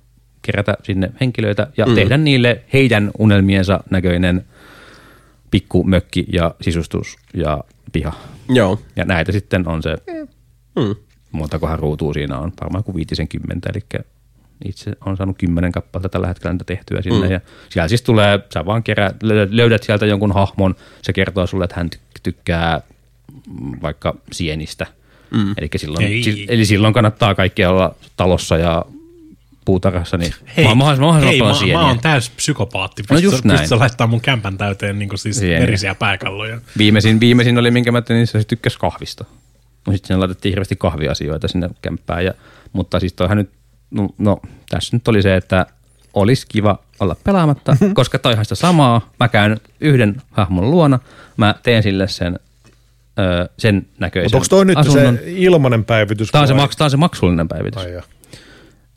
kerätä 0.52 0.78
sinne 0.84 1.12
henkilöitä 1.22 1.68
ja 1.78 1.86
mm. 1.86 1.96
tehdä 1.96 2.18
niille 2.18 2.62
heidän 2.74 3.12
unelmiensa 3.18 3.80
näköinen 3.90 4.46
pikku 5.52 5.84
mökki 5.84 6.26
ja 6.34 6.56
sisustus 6.62 7.16
ja 7.34 7.64
piha. 7.92 8.14
Joo. 8.50 8.80
Ja 8.96 9.06
näitä 9.06 9.32
sitten 9.32 9.68
on 9.68 9.84
se, 9.84 9.96
Mm. 10.76 10.96
montakohan 11.32 11.80
ruutua 11.80 12.14
siinä 12.14 12.38
on, 12.38 12.52
varmaan 12.62 12.84
kuin 12.84 12.96
viitisen 12.96 13.28
kymmentä, 13.28 13.70
eli 13.74 14.04
itse 14.66 14.92
on 15.06 15.18
saanut 15.18 15.38
kymmenen 15.38 15.72
kappaletta 15.72 16.10
tällä 16.10 16.28
hetkellä 16.28 16.54
niitä 16.54 16.64
tehtyä 16.66 17.02
sinne. 17.02 17.28
Mm. 17.28 17.34
Ja 17.34 17.40
siellä 17.70 17.88
siis 17.88 18.02
tulee, 18.02 18.40
sä 18.54 18.66
vaan 18.66 18.84
kerää, 18.84 19.12
löydät- 19.52 19.84
sieltä 19.84 20.06
jonkun 20.06 20.32
hahmon, 20.32 20.76
se 21.02 21.14
kertoo 21.14 21.48
sulle, 21.48 21.64
että 21.64 21.76
hän 21.76 21.90
tyk- 21.96 22.20
tykkää 22.24 22.82
vaikka 23.82 24.16
sienistä. 24.32 24.88
Mm. 25.32 25.54
Eli, 25.58 25.70
silloin, 25.76 26.24
si, 26.24 26.46
eli 26.50 26.66
silloin 26.66 26.94
kannattaa 26.94 27.36
kaikkea 27.36 27.70
olla 27.70 27.96
talossa 28.18 28.58
ja 28.58 28.86
puutarhassa, 29.70 30.18
niin 30.18 30.34
Hei, 30.58 30.66
mahdollisimman, 30.76 31.08
mahdollisimman 31.08 31.28
hei 31.30 31.40
paljon 31.40 31.56
mä, 31.56 31.60
sieniä. 31.60 31.78
mä 31.78 31.88
oon 31.88 32.00
täys 32.00 32.30
psykopaatti. 32.30 33.04
No 33.10 33.18
just 33.18 33.24
Pystytkö 33.24 33.48
näin. 33.48 33.60
pystytkö 33.60 33.80
laittaa 33.80 34.08
mun 34.08 34.22
kämpän 34.22 34.58
täyteen 34.58 35.00
niin 35.00 35.10
siis 35.16 35.40
Sieniä. 35.40 35.60
verisiä 35.60 35.96
pääkalloja? 35.96 36.62
Viimeisin, 36.78 37.20
viimeisin 37.20 37.58
oli, 37.58 37.72
minkä 37.72 37.92
mä 37.92 38.02
tein, 38.02 38.16
niin 38.18 38.28
se 38.28 38.44
tykkäsi 38.44 38.80
kahvista. 38.80 39.26
No 39.88 39.94
sitten 39.94 40.08
sinne 40.08 40.20
laitettiin 40.20 40.52
hirveästi 40.52 40.76
kahviasioita 40.76 41.48
sinne 41.48 41.70
kämppään. 41.82 42.26
Ja, 42.26 42.34
mutta 42.74 43.00
siis 43.00 43.14
toihan 43.14 43.38
nyt, 43.38 43.50
no, 43.92 44.10
no 44.18 44.40
tässä 44.70 44.96
nyt 44.96 45.08
oli 45.08 45.22
se, 45.22 45.36
että 45.36 45.66
olisi 46.14 46.46
kiva 46.48 46.80
olla 47.00 47.16
pelaamatta, 47.24 47.78
koska 47.94 48.20
toihan 48.20 48.46
sitä 48.46 48.56
samaa. 48.56 49.10
Mä 49.20 49.28
käyn 49.28 49.60
yhden 49.82 50.22
hahmon 50.32 50.72
luona, 50.72 51.00
mä 51.38 51.56
teen 51.64 51.84
sille 51.84 52.08
sen, 52.08 52.40
sen 53.58 53.86
näköisen 54.00 54.26
Mutta 54.26 54.38
onko 54.38 54.48
toi 54.50 54.66
nyt 54.66 54.78
asunnon. 54.78 55.16
se 55.16 55.24
ilmanen 55.28 55.86
päivitys? 55.86 56.32
Tämä 56.32 56.42
on 56.42 56.48
se, 56.48 56.54
maks, 56.54 56.78
tämä 56.78 56.86
on 56.86 56.92
se 56.92 56.98
maksullinen 56.98 57.48
päivitys. 57.48 57.84
Ai 57.84 57.94
jaa. 57.94 58.04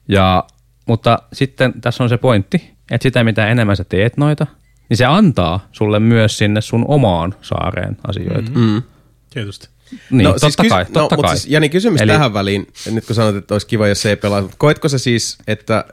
Ja, 0.08 0.44
mutta 0.92 1.18
sitten 1.32 1.72
tässä 1.80 2.02
on 2.02 2.08
se 2.08 2.16
pointti, 2.16 2.70
että 2.90 3.02
sitä 3.02 3.24
mitä 3.24 3.48
enemmän 3.48 3.76
sä 3.76 3.84
teet 3.84 4.16
noita, 4.16 4.46
niin 4.88 4.96
se 4.96 5.04
antaa 5.04 5.68
sulle 5.72 6.00
myös 6.00 6.38
sinne 6.38 6.60
sun 6.60 6.84
omaan 6.88 7.34
saareen 7.42 7.96
asioita. 8.08 8.50
Mm. 8.54 8.82
Tietysti. 9.30 9.68
Niin, 10.10 10.24
no, 10.24 10.32
totta 10.32 10.62
kys- 10.62 10.68
kai, 10.68 10.84
totta 10.84 11.00
no, 11.00 11.08
kai. 11.08 11.16
Mutta 11.16 11.36
siis, 11.36 11.46
Jani, 11.52 11.68
kysymys 11.68 12.00
Eli- 12.00 12.12
tähän 12.12 12.34
väliin, 12.34 12.66
nyt 12.90 13.06
kun 13.06 13.14
sanoit, 13.14 13.36
että 13.36 13.54
olisi 13.54 13.66
kiva, 13.66 13.88
jos 13.88 14.02
se 14.02 14.08
ei 14.08 14.16
pelaa. 14.16 14.42
mutta 14.42 14.56
Koetko 14.58 14.88
se 14.88 14.98
siis, 14.98 15.38
että 15.46 15.84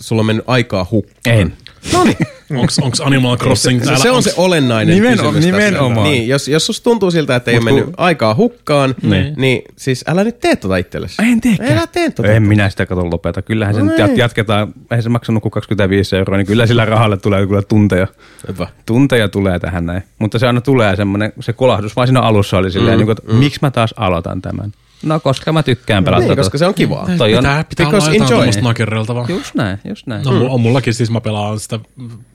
sulla 0.00 0.20
on 0.20 0.26
mennyt 0.26 0.44
aikaa 0.48 0.86
hukkaan? 0.90 1.36
En. 1.36 1.56
No 1.92 2.04
niin. 2.04 2.16
Onks, 2.60 2.78
onks 2.78 3.00
Animal 3.00 3.36
Crossing 3.36 3.78
Se, 3.80 3.84
täällä? 3.84 4.02
se 4.02 4.10
on 4.10 4.22
se 4.22 4.30
onks- 4.30 4.34
olennainen 4.36 4.98
Nimen- 4.98 5.16
kysymys 5.18 5.44
nimenomaan. 5.44 6.10
Niin, 6.10 6.28
jos, 6.28 6.48
jos 6.48 6.66
susta 6.66 6.84
tuntuu 6.84 7.10
siltä, 7.10 7.36
että 7.36 7.50
ei 7.50 7.56
Mut 7.56 7.62
ole 7.62 7.70
kun- 7.70 7.80
mennyt 7.80 7.94
aikaa 7.98 8.34
hukkaan, 8.34 8.94
niin. 9.02 9.34
niin 9.36 9.62
siis 9.76 10.04
älä 10.08 10.24
nyt 10.24 10.40
tee 10.40 10.56
tota 10.56 10.76
itsellesi. 10.76 11.14
En 11.22 11.40
teekään. 11.40 11.72
Älä 11.72 11.86
tee 11.86 12.10
tota. 12.10 12.28
En 12.28 12.42
minä 12.42 12.70
sitä 12.70 12.86
kato 12.86 13.10
lopeta. 13.10 13.42
Kyllähän 13.42 13.74
se 13.74 13.80
No 13.80 13.86
nyt 13.86 13.98
ei. 14.00 14.06
jat- 14.06 14.18
jatketaan. 14.18 14.68
Eihän 14.90 15.02
se 15.02 15.08
maksanut 15.08 15.42
kuin 15.42 15.52
25 15.52 16.16
euroa, 16.16 16.36
niin 16.36 16.46
kyllä 16.46 16.66
sillä 16.66 16.84
rahalle 16.84 17.16
tulee 17.16 17.46
kyllä 17.46 17.62
tunteja. 17.62 18.06
Hyvä. 18.48 18.66
Tunteja 18.86 19.28
tulee 19.28 19.58
tähän 19.58 19.86
näin. 19.86 20.02
Mutta 20.18 20.38
se 20.38 20.46
aina 20.46 20.60
tulee 20.60 20.96
semmoinen, 20.96 21.32
se 21.40 21.52
kolahdus 21.52 21.96
vaan 21.96 22.08
siinä 22.08 22.20
alussa 22.20 22.58
oli 22.58 22.70
silleen, 22.70 22.94
mm, 22.96 22.98
niin 22.98 23.06
kuin, 23.06 23.16
että 23.18 23.32
miksi 23.32 23.58
mä 23.62 23.70
taas 23.70 23.94
aloitan 23.96 24.42
tämän? 24.42 24.72
No 25.02 25.20
koska 25.20 25.52
mä 25.52 25.62
tykkään 25.62 26.04
pelata. 26.04 26.20
Niin, 26.20 26.28
tota. 26.28 26.42
koska 26.42 26.58
se 26.58 26.66
on 26.66 26.74
kivaa. 26.74 27.08
Toi 27.18 27.34
on, 27.34 27.38
Pitää, 27.38 27.64
pitää 27.64 27.86
olla 27.88 27.96
jotain 27.98 28.14
enjoy. 28.14 28.28
tuommoista 28.28 28.62
nakerreltavaa. 28.62 29.26
just 29.28 29.54
näin, 29.54 29.78
just 29.88 30.06
näin. 30.06 30.24
No, 30.24 30.30
mm. 30.30 30.50
on 30.50 30.60
mullakin 30.60 30.94
siis 30.94 31.10
mä 31.10 31.20
pelaan 31.20 31.60
sitä 31.60 31.80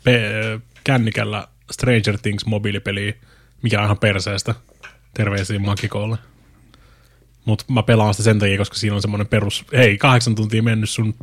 pe- 0.03 0.59
kännikällä 0.83 1.47
Stranger 1.71 2.17
Things 2.21 2.45
mobiilipeliä, 2.45 3.13
mikä 3.61 3.79
on 3.79 3.85
ihan 3.85 3.97
perseestä. 3.97 4.55
Terveisiä 5.13 5.59
Makikolle. 5.59 6.17
Mutta 7.45 7.65
mä 7.67 7.83
pelaan 7.83 8.13
sitä 8.13 8.23
sen 8.23 8.39
takia, 8.39 8.57
koska 8.57 8.75
siinä 8.75 8.95
on 8.95 9.01
semmoinen 9.01 9.27
perus, 9.27 9.65
hei, 9.73 9.97
kahdeksan 9.97 10.35
tuntia 10.35 10.63
mennyt, 10.63 10.89
sun 10.89 11.15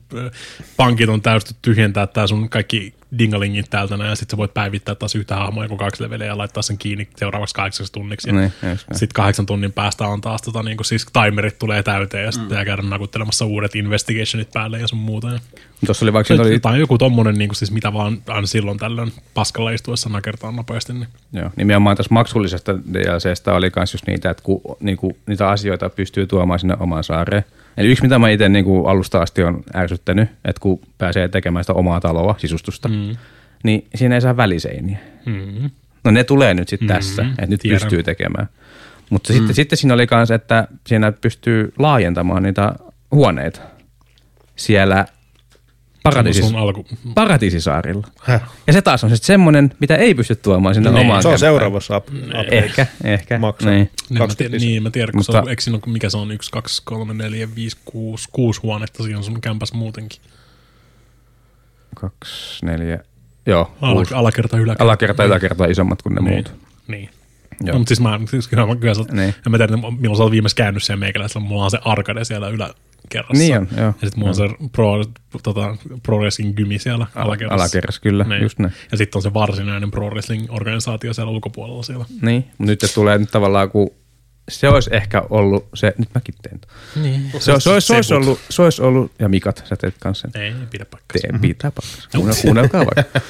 pankit 0.77 1.09
on 1.09 1.23
täysin 1.23 1.57
tyhjentää 1.63 2.07
tää 2.07 2.27
sun 2.27 2.49
kaikki 2.49 2.95
dingalingit 3.19 3.71
täältä 3.71 3.97
näin, 3.97 4.11
ja 4.11 4.17
sit 4.17 4.31
sä 4.31 4.37
voit 4.37 4.55
päivittää 4.55 4.95
taas 4.95 5.15
yhtä 5.15 5.37
hahmoa 5.37 5.65
joku 5.65 5.77
kaksi 5.77 6.03
leveliä 6.03 6.27
ja 6.27 6.39
laittaa 6.39 6.63
sen 6.63 6.79
kiinni 6.79 7.09
seuraavaksi 7.17 7.55
kahdeksaksi 7.55 7.93
tunniksi. 7.93 8.29
Ja 8.29 8.35
Niin, 8.35 8.53
sitten 8.79 9.15
kahdeksan 9.15 9.47
tunnin 9.47 9.73
päästä 9.73 10.07
on 10.07 10.21
taas 10.21 10.43
tota, 10.43 10.63
niin 10.63 10.77
siis 10.83 11.07
timerit 11.07 11.59
tulee 11.59 11.83
täyteen 11.83 12.25
ja 12.25 12.33
sitten 12.33 12.59
mm. 12.59 12.65
käydä 12.65 12.83
nakuttelemassa 12.83 13.45
uudet 13.45 13.75
investigationit 13.75 14.51
päälle 14.53 14.81
ja 14.81 14.89
sun 14.89 14.99
muuta. 14.99 15.29
Ja 15.29 15.41
Tuossa 15.87 16.05
oli 16.05 16.13
vaikka, 16.13 16.35
oli, 16.35 16.61
tai 16.61 16.81
joku 16.81 16.99
tommonen, 16.99 17.35
niin 17.35 17.49
kuin 17.49 17.57
siis 17.57 17.71
mitä 17.71 17.93
vaan 17.93 18.23
aina 18.27 18.47
silloin 18.47 18.79
tällöin 18.79 19.13
paskalla 19.35 19.71
istuessa 19.71 20.09
nakertaa 20.09 20.53
nopeasti. 20.53 20.93
Niin. 20.93 21.09
Joo, 21.33 21.51
nimenomaan 21.57 21.97
tässä 21.97 22.15
maksullisesta 22.15 22.79
DLCstä 22.93 23.55
oli 23.55 23.71
myös 23.77 23.95
just 23.95 24.07
niitä, 24.07 24.31
että 24.31 24.43
ku, 24.43 24.77
niinku, 24.81 25.19
niitä 25.27 25.49
asioita 25.49 25.91
pystyy 25.91 26.27
tuomaan 26.27 26.61
sinne 26.61 26.77
omaan 26.81 27.05
saareen. 27.05 27.45
Eli 27.79 27.89
yksi, 27.89 28.03
mitä 28.03 28.19
mä 28.19 28.29
itse 28.31 28.49
niin 28.49 28.65
kuin 28.65 28.89
alusta 28.91 29.23
asti 29.23 29.43
on 29.43 29.63
ärsyttänyt, 29.75 30.29
että 30.45 30.61
kun 30.61 30.81
pääsee 30.99 31.29
tekemään 31.29 31.65
sitä 31.65 31.73
omaa 31.73 32.01
taloa, 32.01 32.35
sisustusta, 32.39 32.89
mm. 32.89 33.17
niin 33.63 33.87
siinä 33.95 34.15
ei 34.15 34.21
saa 34.21 34.37
väliseiniä. 34.37 34.99
Mm. 35.27 35.71
No 36.05 36.11
ne 36.11 36.25
tulee 36.25 36.55
nyt 36.55 36.69
sitten 36.69 36.89
tässä, 36.89 37.23
Mhm, 37.23 37.31
että 37.31 37.47
nyt 37.47 37.61
tiedän. 37.61 37.81
pystyy 37.81 38.03
tekemään. 38.03 38.49
Mutta 39.11 39.33
sitten, 39.33 39.55
sitten 39.55 39.77
siinä 39.79 39.95
oli 39.95 40.07
myös, 40.11 40.31
että 40.31 40.69
siinä 40.87 41.13
pystyy 41.13 41.73
laajentamaan 41.79 42.43
niitä 42.43 42.73
huoneita 43.11 43.61
siellä 44.57 45.07
paratiisis, 46.03 46.55
alku. 46.55 46.87
paratiisisaarilla. 47.15 48.07
Häh? 48.21 48.43
Ja 48.67 48.73
se 48.73 48.83
taas 48.83 49.05
on 49.05 49.11
sitten 49.11 49.27
semmoinen, 49.27 49.73
mitä 49.81 49.97
ei 49.97 50.15
pysty 50.15 50.37
tuomaan 50.37 50.75
sinne 50.75 50.91
Niin, 50.91 51.01
omaan 51.01 51.23
se 51.23 51.29
on 51.29 51.33
kämppään. 51.33 51.53
seuraavassa 51.53 51.97
up, 51.97 52.09
updateissa. 52.09 52.57
Ehkä, 52.57 52.87
ehkä. 53.05 53.39
Maksaa. 53.39 53.71
Niin. 53.71 53.91
Niin, 54.11 54.19
mä 54.23 54.29
tiedän, 54.37 54.61
niin, 54.61 54.83
mä 54.83 54.91
tiedän, 54.91 55.13
kun 55.13 55.19
Mutta- 55.19 55.33
se 55.61 55.71
on, 55.71 55.75
ole, 55.75 55.93
mikä 55.93 56.11
se 56.11 56.17
on, 56.17 56.33
yksi, 56.33 56.51
kaksi, 56.51 56.83
kolme, 56.85 57.15
neljä, 57.15 57.49
viisi, 57.55 57.77
kuusi, 57.85 58.29
kuusi 58.33 58.61
huonetta 58.63 59.03
siinä 59.03 59.19
on 59.19 59.25
sun 59.25 59.41
kämpäs 59.41 59.73
muutenkin. 59.73 60.21
Kaksi, 61.95 62.67
neljä, 62.67 62.99
joo. 63.47 63.73
Ala, 63.81 64.03
alakerta, 64.15 64.57
yläkerta. 64.59 64.85
Alakerta, 64.85 65.25
yläkerta 65.25 65.65
isommat 65.67 66.03
kuin 66.03 66.15
ne 66.15 66.21
Niin. 66.21 66.33
muut. 66.35 66.53
Niin. 66.89 67.09
Joo. 67.61 67.73
No, 67.73 67.79
mutta 67.79 67.89
siis 67.89 68.01
mä, 68.01 68.21
siis 68.31 68.49
kyllä, 68.49 68.67
mä, 68.67 68.77
kyllä 68.77 68.93
Niin. 68.95 69.17
niin. 69.17 69.35
en 69.47 69.51
mä 69.53 69.59
tiedä, 69.59 69.77
milloin 69.77 70.17
sä 70.17 70.23
oot 70.23 70.33
viimeis 70.33 70.55
käynyt 70.55 70.83
siellä 70.83 71.01
meikäläisellä, 71.01 71.47
mulla 71.47 71.65
on 71.65 71.71
se 71.71 71.79
arcade 71.85 72.25
siellä 72.25 72.49
yläkerrassa. 73.05 73.45
Niin 73.45 73.59
on, 73.59 73.69
joo. 73.77 73.87
Ja 73.87 73.93
sitten 73.93 74.19
mulla 74.19 74.29
on 74.29 74.35
se 74.35 74.49
pro, 74.73 75.05
tota, 75.43 75.77
pro 76.03 76.19
wrestling 76.19 76.57
gymi 76.57 76.79
siellä 76.79 77.07
alakerrassa. 77.15 77.65
Alakerrassa, 77.65 78.01
kyllä, 78.01 78.27
just 78.43 78.59
näin. 78.59 78.73
Ja 78.91 78.97
sitten 78.97 79.19
on 79.19 79.23
se 79.23 79.35
varsinainen 79.35 79.91
pro 79.91 80.11
wrestling 80.11 80.47
organisaatio 80.49 81.15
siellä 81.15 81.33
ulkopuolella 81.33 81.83
siellä. 81.83 82.05
Niin, 82.23 82.45
mutta 82.59 82.71
nyt 82.71 82.93
tulee 82.95 83.19
nyt 83.19 83.31
tavallaan, 83.31 83.71
kun 83.71 83.91
se 84.49 84.69
olisi 84.69 84.91
ehkä 84.93 85.23
ollut 85.31 85.69
se, 85.75 85.95
nyt 85.99 86.09
mäkin 86.15 86.35
teen. 86.43 86.61
Niin. 87.03 87.31
Se, 87.33 87.53
se, 87.59 87.71
olisi, 87.71 87.87
se, 87.87 87.95
olisi 87.95 88.15
ollut, 88.15 88.41
se 88.51 88.63
olisi 88.63 88.83
ollut, 88.83 89.13
ja 89.19 89.29
Mikat, 89.29 89.63
sä 89.69 89.77
teet 89.77 89.95
kanssa 90.01 90.29
sen. 90.33 90.43
Ei, 90.43 90.55
pidä 90.71 90.85
paikkaa. 90.85 91.21
Tee, 91.21 91.39
pitää 91.41 91.73
kuunnelkaa 92.43 92.87
vaikka. 92.87 93.21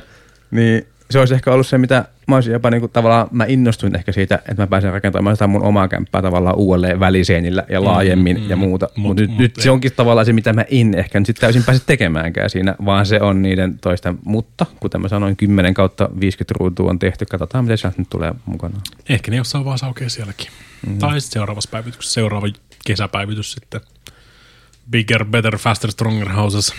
niin 0.50 0.86
se 1.14 1.18
olisi 1.18 1.34
ehkä 1.34 1.52
ollut 1.52 1.66
se, 1.66 1.78
mitä 1.78 2.04
mä 2.28 2.34
olisin 2.34 2.52
jopa 2.52 2.70
niinku, 2.70 2.88
tavallaan, 2.88 3.28
mä 3.30 3.44
innostuin 3.44 3.96
ehkä 3.96 4.12
siitä, 4.12 4.34
että 4.34 4.62
mä 4.62 4.66
pääsen 4.66 4.92
rakentamaan 4.92 5.36
sitä 5.36 5.46
mun 5.46 5.62
omaa 5.62 5.88
kämppää 5.88 6.22
tavallaan 6.22 6.56
uudelleen 6.56 7.00
väliseinillä 7.00 7.64
ja 7.68 7.84
laajemmin 7.84 8.40
mm, 8.40 8.50
ja 8.50 8.56
muuta. 8.56 8.86
Mut- 8.86 8.96
Mutta 8.96 9.20
nyt, 9.22 9.30
mut 9.30 9.38
nyt 9.38 9.56
se 9.56 9.70
onkin 9.70 9.92
tavallaan 9.96 10.26
se, 10.26 10.32
mitä 10.32 10.52
mä 10.52 10.64
en 10.70 10.94
ehkä 10.94 11.18
nyt 11.20 11.26
sit 11.26 11.36
täysin 11.40 11.64
pääse 11.64 11.82
tekemäänkään 11.86 12.50
siinä, 12.50 12.74
vaan 12.84 13.06
se 13.06 13.20
on 13.20 13.42
niiden 13.42 13.78
toisten. 13.78 14.18
Mutta 14.24 14.66
kuten 14.80 15.00
mä 15.00 15.08
sanoin, 15.08 15.36
10 15.36 15.74
kautta 15.74 16.08
50 16.20 16.54
ruutua 16.58 16.90
on 16.90 16.98
tehty. 16.98 17.26
Katsotaan, 17.26 17.64
miten 17.64 17.78
sieltä 17.78 17.98
nyt 17.98 18.10
tulee 18.10 18.34
mukana. 18.46 18.80
Ehkä 19.08 19.30
ne 19.30 19.36
jossain 19.36 19.64
vaiheessa 19.64 19.86
aukeaa 19.86 20.08
sielläkin. 20.08 20.46
Mm. 20.86 20.98
Tai 20.98 21.20
sitten 21.20 21.32
seuraavassa 21.32 21.70
päivityksessä, 21.70 22.14
seuraava 22.14 22.46
kesäpäivitys 22.86 23.52
sitten. 23.52 23.80
Bigger, 24.90 25.24
better, 25.24 25.58
faster, 25.58 25.90
stronger 25.90 26.28
houses. 26.28 26.72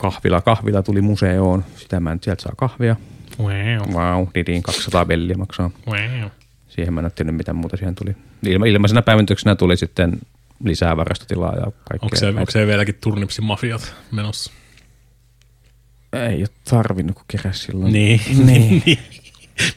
Kahvila, 0.00 0.40
kahvila 0.40 0.82
tuli 0.82 1.00
museoon. 1.00 1.64
Sitä 1.76 2.00
mä 2.00 2.14
nyt 2.14 2.22
sieltä 2.22 2.42
saa 2.42 2.52
kahvia. 2.56 2.96
Wow. 3.38 3.92
Wow, 3.92 4.26
Didin 4.34 4.62
200 4.62 5.04
belliä 5.04 5.36
maksaa. 5.36 5.70
Wow. 5.86 6.30
Siihen 6.68 6.94
mä 6.94 7.00
en 7.00 7.10
tiennyt, 7.14 7.36
mitä 7.36 7.52
muuta 7.52 7.76
siihen 7.76 7.94
tuli. 7.94 8.16
Ilma, 8.46 8.66
ilmaisena 8.66 9.02
päivityksenä 9.02 9.56
tuli 9.56 9.76
sitten 9.76 10.18
lisää 10.64 10.96
varastotilaa 10.96 11.54
ja 11.54 11.60
kaikkea. 11.60 11.98
Onko 12.02 12.16
se, 12.16 12.28
onko 12.28 12.50
se 12.50 12.66
vieläkin 12.66 12.94
turnipsin 13.00 13.44
mafiat 13.44 13.94
menossa? 14.12 14.52
Ei 16.12 16.38
ole 16.38 16.48
tarvinnut, 16.70 17.16
kun 17.16 17.24
keräs 17.28 17.62
silloin. 17.62 17.92
Niin. 17.92 18.20
Niin. 18.46 18.82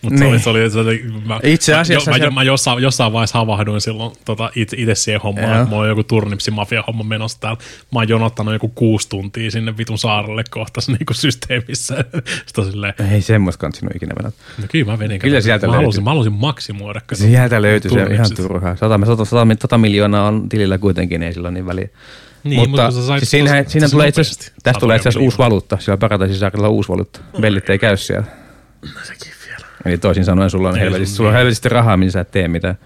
Mutta 0.01 0.19
Niin. 0.19 0.39
se, 0.39 0.49
oli, 0.49 0.69
se 0.69 0.79
oli, 0.79 1.05
mä, 1.25 1.39
Itse 1.43 1.75
asiassa 1.75 2.11
Mä, 2.11 2.17
se- 2.17 2.29
mä, 2.29 2.43
jossain, 2.43 2.83
jossain 2.83 3.13
vaiheessa 3.13 3.39
havahduin 3.39 3.81
silloin 3.81 4.15
tota, 4.25 4.51
itse, 4.55 4.77
itse 4.79 4.95
siihen 4.95 5.21
hommaan, 5.21 5.47
Joo. 5.49 5.55
että 5.57 5.69
mulla 5.69 5.81
on 5.83 5.89
joku 5.89 6.03
turnipsin 6.03 6.53
mafia 6.53 6.83
homma 6.87 7.03
menossa 7.03 7.39
täällä. 7.39 7.59
Mä 7.91 7.99
oon 7.99 8.09
jonottanut 8.09 8.53
joku 8.53 8.67
kuusi 8.67 9.09
tuntia 9.09 9.51
sinne 9.51 9.77
vitun 9.77 9.97
saarelle 9.97 10.43
kohta 10.49 10.81
niin 10.87 10.97
systeemissä. 11.11 11.95
Sitten 12.45 12.63
on 12.65 12.71
silleen, 12.71 12.93
Ei 13.11 13.21
semmoista 13.21 13.59
kanssa 13.61 13.87
ikinä 13.95 14.13
mennä. 14.19 14.31
no 14.61 14.65
kyllä 14.71 14.85
mä 14.91 14.99
vedin. 14.99 15.19
Kyllä 15.19 15.35
kato. 15.35 15.43
sieltä 15.43 15.67
mä 15.67 15.71
löytyy. 15.71 15.81
halusin, 15.83 16.03
mä 16.03 16.09
halusin 16.09 16.33
maksimoida. 16.33 17.01
kato, 17.01 17.15
Sieltä 17.15 17.61
löytyy 17.61 17.91
se 17.91 18.03
ihan 18.13 18.27
turhaa. 18.35 18.75
Sata, 18.75 18.99
sata, 19.05 19.25
sata, 19.25 19.55
sata 19.61 19.77
miljoonaa 19.77 20.27
on 20.27 20.49
tilillä 20.49 20.77
kuitenkin, 20.77 21.23
ei 21.23 21.33
sillä 21.33 21.47
ole 21.47 21.53
niin 21.53 21.65
väliä. 21.65 21.89
Niin, 22.43 22.59
mutta 22.69 22.83
mutta 22.91 23.01
sait 23.01 23.19
siis 23.19 23.31
siinä 23.31 23.63
tosi 23.63 23.91
tulee 23.91 24.07
itse 24.07 24.21
asiassa, 24.21 24.51
tästä 24.63 24.79
tulee 24.79 24.95
itse 24.95 25.09
asiassa 25.09 25.23
uusi 25.23 25.37
valuutta. 25.37 25.77
Siellä 25.79 25.97
Paradise 25.97 26.45
uusi 26.69 26.89
valuutta. 26.89 27.19
Bellit 27.41 27.69
ei 27.69 27.79
käy 27.79 27.97
siellä. 27.97 28.25
Sekin 29.03 29.31
vielä. 29.31 29.40
Eli 29.85 29.97
toisin 29.97 30.25
sanoen 30.25 30.49
sulla 30.49 30.69
on, 30.69 30.75
Ei 30.77 30.81
helvetisti, 30.81 31.15
sulla 31.15 31.29
on 31.29 31.33
niin. 31.33 31.37
helvetisti 31.37 31.69
rahaa, 31.69 31.97
mihin 31.97 32.11
sä 32.11 32.21
et 32.21 32.31
tee 32.31 32.47
mitään 32.47 32.77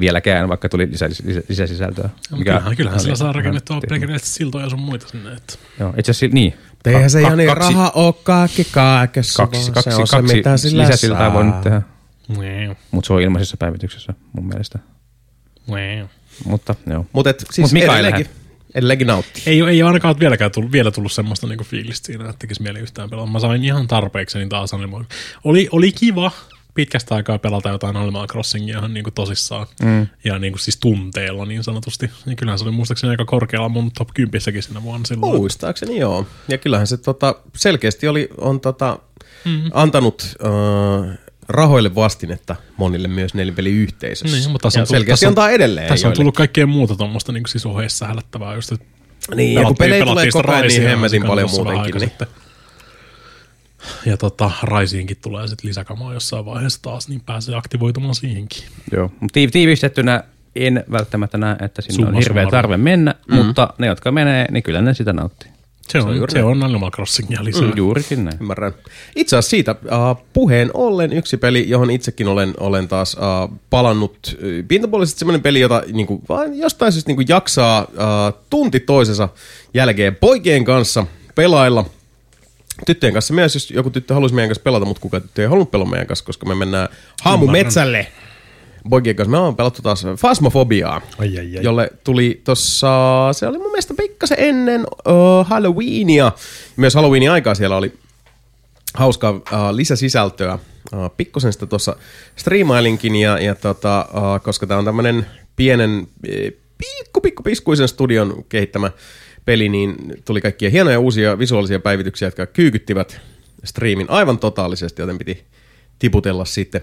vieläkään, 0.00 0.48
vaikka 0.48 0.68
tuli 0.68 0.88
lisä, 0.90 1.08
lisä, 1.24 1.42
lisäsisältöä. 1.48 2.08
No, 2.30 2.38
kyllähän, 2.38 2.76
kyllähän 2.76 3.00
sillä 3.00 3.16
saa 3.16 3.26
ihan 3.26 3.34
rakennettua 3.34 3.80
pelkästään 3.88 4.20
siltoja 4.22 4.64
ja 4.64 4.70
sun 4.70 4.80
muita 4.80 5.08
sinne. 5.08 5.32
Että. 5.32 5.54
Joo, 5.80 5.94
itse 5.98 6.10
asiassa 6.10 6.34
niin. 6.34 6.54
Eihän 6.86 7.10
se 7.10 7.22
Ka- 7.22 7.28
Jani 7.28 7.46
kaksi- 7.46 7.68
raha 7.68 7.92
oo 7.94 8.12
kaikki 8.12 8.66
kaikessa, 8.72 9.42
Kaksi, 9.42 9.60
vaan 9.60 9.72
kaksi, 9.74 9.90
se 9.90 9.96
on 9.96 10.06
kaksi 10.10 10.28
se, 10.28 10.36
mitä 10.36 10.56
sillä 10.56 10.82
lisäsiltaa 10.82 11.18
saa. 11.20 11.32
voi 11.34 11.44
nyt 11.44 11.60
tehdä, 11.60 11.82
mutta 12.90 13.06
se 13.06 13.12
on 13.12 13.22
ilmaisessa 13.22 13.56
päivityksessä 13.56 14.14
mun 14.32 14.46
mielestä. 14.46 14.78
Wow. 15.70 16.06
Mutta 16.44 16.74
joo. 16.86 17.06
Mutta 17.12 17.30
et, 17.30 17.44
siis 17.50 17.58
Mut 17.64 17.72
Mikael 17.72 17.90
edelleenkin, 18.04 18.26
edelleenkin 18.74 19.06
nauttii. 19.06 19.42
Ei, 19.46 19.60
ei 19.60 19.82
ole 19.82 19.88
ainakaan 19.88 20.20
vieläkään 20.20 20.50
tullut, 20.50 20.72
vielä 20.72 20.90
tullut 20.90 21.12
semmoista 21.12 21.46
niinku 21.46 21.64
fiilistä 21.64 22.06
siinä, 22.06 22.24
että 22.24 22.38
tekisi 22.38 22.62
mieli 22.62 22.78
yhtään 22.78 23.10
pelata. 23.10 23.30
Mä 23.30 23.40
sain 23.40 23.64
ihan 23.64 23.86
tarpeeksi 23.86 24.38
niin 24.38 24.48
taas 24.48 24.74
Animal. 24.74 25.04
Oli, 25.44 25.68
oli 25.72 25.92
kiva 25.92 26.30
pitkästä 26.74 27.14
aikaa 27.14 27.38
pelata 27.38 27.68
jotain 27.68 27.96
Animal 27.96 28.26
Crossingia 28.26 28.78
ihan 28.78 28.94
niinku 28.94 29.10
tosissaan. 29.10 29.66
Mm. 29.82 30.06
Ja 30.24 30.38
niinku 30.38 30.58
siis 30.58 30.76
tunteella 30.76 31.46
niin 31.46 31.64
sanotusti. 31.64 32.10
Ja 32.26 32.36
kyllähän 32.36 32.58
se 32.58 32.64
oli 32.64 32.72
muistaakseni 32.72 33.10
aika 33.10 33.24
korkealla 33.24 33.68
mun 33.68 33.90
top 33.98 34.08
10 34.14 34.62
sinä 34.62 34.82
vuonna 34.82 35.06
silloin. 35.06 35.36
Muistaakseni 35.36 35.98
joo. 35.98 36.26
Ja 36.48 36.58
kyllähän 36.58 36.86
se 36.86 36.96
tota, 36.96 37.34
selkeästi 37.56 38.08
oli, 38.08 38.28
on 38.38 38.60
tota, 38.60 38.98
Mm. 39.44 39.50
mm-hmm. 39.50 39.70
antanut 39.74 40.36
äh, 40.44 41.18
rahoille 41.50 41.94
vastinetta 41.94 42.56
monille 42.76 43.08
myös 43.08 43.34
nelipeliyhteisössä. 43.34 44.36
Niin, 44.36 44.50
mutta 44.50 44.66
tässä 44.66 44.80
on 44.80 44.86
tullut- 44.86 44.96
selkeästi 44.98 45.12
tässä 45.12 45.26
on- 45.26 45.30
antaa 45.30 45.50
edelleen 45.50 45.88
Tässä 45.88 46.08
on 46.08 46.14
tullut 46.14 46.34
kaikkea 46.36 46.66
muuta 46.66 46.96
tuommoista 46.96 47.32
niin 47.32 47.42
siis 47.48 47.66
ohjeessa 47.66 48.06
hälättävää. 48.06 48.54
Just, 48.54 48.72
että 48.72 48.86
Niin, 49.34 49.54
ja 49.54 49.64
kun 49.64 49.76
pelejä 49.76 50.04
tulee 50.04 50.30
koko 50.32 50.52
ajan 50.52 50.66
niin 50.66 50.82
hemmetin 50.82 51.22
paljon 51.26 51.50
muutenkin. 51.50 51.94
Niin. 51.94 52.00
sitten. 52.08 52.26
Ja 54.06 54.16
tota, 54.16 54.50
Raisiinkin 54.62 55.16
tulee 55.22 55.48
sitten 55.48 55.68
lisäkamaa 55.68 56.14
jossain 56.14 56.44
vaiheessa 56.44 56.82
taas, 56.82 57.08
niin 57.08 57.20
pääsee 57.20 57.54
aktivoitumaan 57.54 58.14
siihenkin. 58.14 58.62
Joo. 58.92 59.12
Mut 59.20 59.32
tii- 59.36 59.50
tiivistettynä 59.50 60.24
en 60.56 60.84
välttämättä 60.92 61.38
näe, 61.38 61.56
että 61.60 61.82
sinne 61.82 61.94
on 61.94 62.06
Summa 62.06 62.18
hirveä 62.20 62.42
summarum. 62.42 62.50
tarve 62.50 62.76
mennä, 62.76 63.14
mm-hmm. 63.28 63.46
mutta 63.46 63.74
ne, 63.78 63.86
jotka 63.86 64.12
menee, 64.12 64.46
niin 64.50 64.62
kyllä 64.62 64.80
ne 64.80 64.94
sitä 64.94 65.12
nauttii. 65.12 65.50
Se 65.92 65.98
on, 65.98 66.02
se 66.04 66.08
on, 66.08 66.16
juuri 66.16 66.32
se 66.32 66.42
on 66.42 66.62
Animal 66.62 66.90
Crossingia 66.90 67.44
lisää. 67.44 67.62
Mm. 67.62 67.72
Juurikin 67.76 68.24
näin. 68.24 68.36
Ymmärrän. 68.40 68.72
Itse 69.16 69.36
asiassa 69.36 69.50
siitä 69.50 69.74
uh, 69.84 70.24
puheen 70.32 70.70
ollen 70.74 71.12
yksi 71.12 71.36
peli, 71.36 71.64
johon 71.68 71.90
itsekin 71.90 72.28
olen, 72.28 72.54
olen 72.60 72.88
taas 72.88 73.14
uh, 73.14 73.58
palannut. 73.70 74.18
Uh, 74.34 74.66
Pintapuolisesti 74.68 75.18
semmoinen 75.18 75.42
peli, 75.42 75.60
jota 75.60 75.82
niinku, 75.92 76.22
vaan 76.28 76.58
jostain 76.58 76.92
syystä 76.92 77.08
niinku 77.08 77.24
jaksaa 77.28 77.82
uh, 77.82 78.40
tunti 78.50 78.80
toisensa 78.80 79.28
jälkeen 79.74 80.16
poikien 80.16 80.64
kanssa 80.64 81.06
pelailla. 81.34 81.84
Tyttöjen 82.86 83.12
kanssa 83.12 83.34
myös, 83.34 83.54
jos 83.54 83.70
joku 83.70 83.90
tyttö 83.90 84.14
haluaisi 84.14 84.34
meidän 84.34 84.48
kanssa 84.48 84.62
pelata, 84.62 84.84
mutta 84.84 85.00
kuka 85.00 85.20
tyttö 85.20 85.42
ei 85.42 85.48
halunnut 85.48 85.70
pelata 85.70 85.90
meidän 85.90 86.06
kanssa, 86.06 86.24
koska 86.24 86.46
me 86.46 86.54
mennään 86.54 86.88
haamumetsälle. 87.22 88.06
Poikien 88.90 89.16
kanssa. 89.16 89.30
Me 89.30 89.38
ollaan 89.38 89.56
pelattu 89.56 89.82
taas 89.82 90.06
Fasmofobiaa, 90.18 91.00
Ai, 91.18 91.38
ai, 91.38 91.56
ai. 91.56 91.64
jolle 91.64 91.90
tuli 92.04 92.40
tossa, 92.44 92.88
se 93.32 93.46
oli 93.46 93.58
mun 93.58 93.70
mielestä 93.70 93.94
pikkasen 93.94 94.38
ennen 94.40 94.80
uh, 94.80 95.46
Halloweenia. 95.46 96.32
Myös 96.76 96.94
Halloweenin 96.94 97.30
aikaa 97.30 97.54
siellä 97.54 97.76
oli 97.76 97.92
hauskaa 98.94 99.30
uh, 99.30 99.42
lisäsisältöä. 99.72 100.58
Uh, 100.94 101.10
pikkusen 101.16 101.52
sitä 101.52 101.66
tuossa 101.66 101.96
striimailinkin, 102.36 103.16
ja, 103.16 103.38
ja 103.38 103.54
tota, 103.54 104.08
uh, 104.14 104.42
koska 104.42 104.66
tämä 104.66 104.78
on 104.78 104.84
tämmönen 104.84 105.26
pienen, 105.56 106.06
eh, 106.28 106.52
pikku, 106.78 107.20
pikku, 107.20 107.42
piskuisen 107.42 107.88
studion 107.88 108.44
kehittämä 108.48 108.90
peli, 109.44 109.68
niin 109.68 109.96
tuli 110.24 110.40
kaikkia 110.40 110.70
hienoja 110.70 111.00
uusia 111.00 111.38
visuaalisia 111.38 111.80
päivityksiä, 111.80 112.28
jotka 112.28 112.46
kyykyttivät 112.46 113.20
striimin 113.64 114.10
aivan 114.10 114.38
totaalisesti, 114.38 115.02
joten 115.02 115.18
piti 115.18 115.44
tiputella 115.98 116.44
sitten 116.44 116.82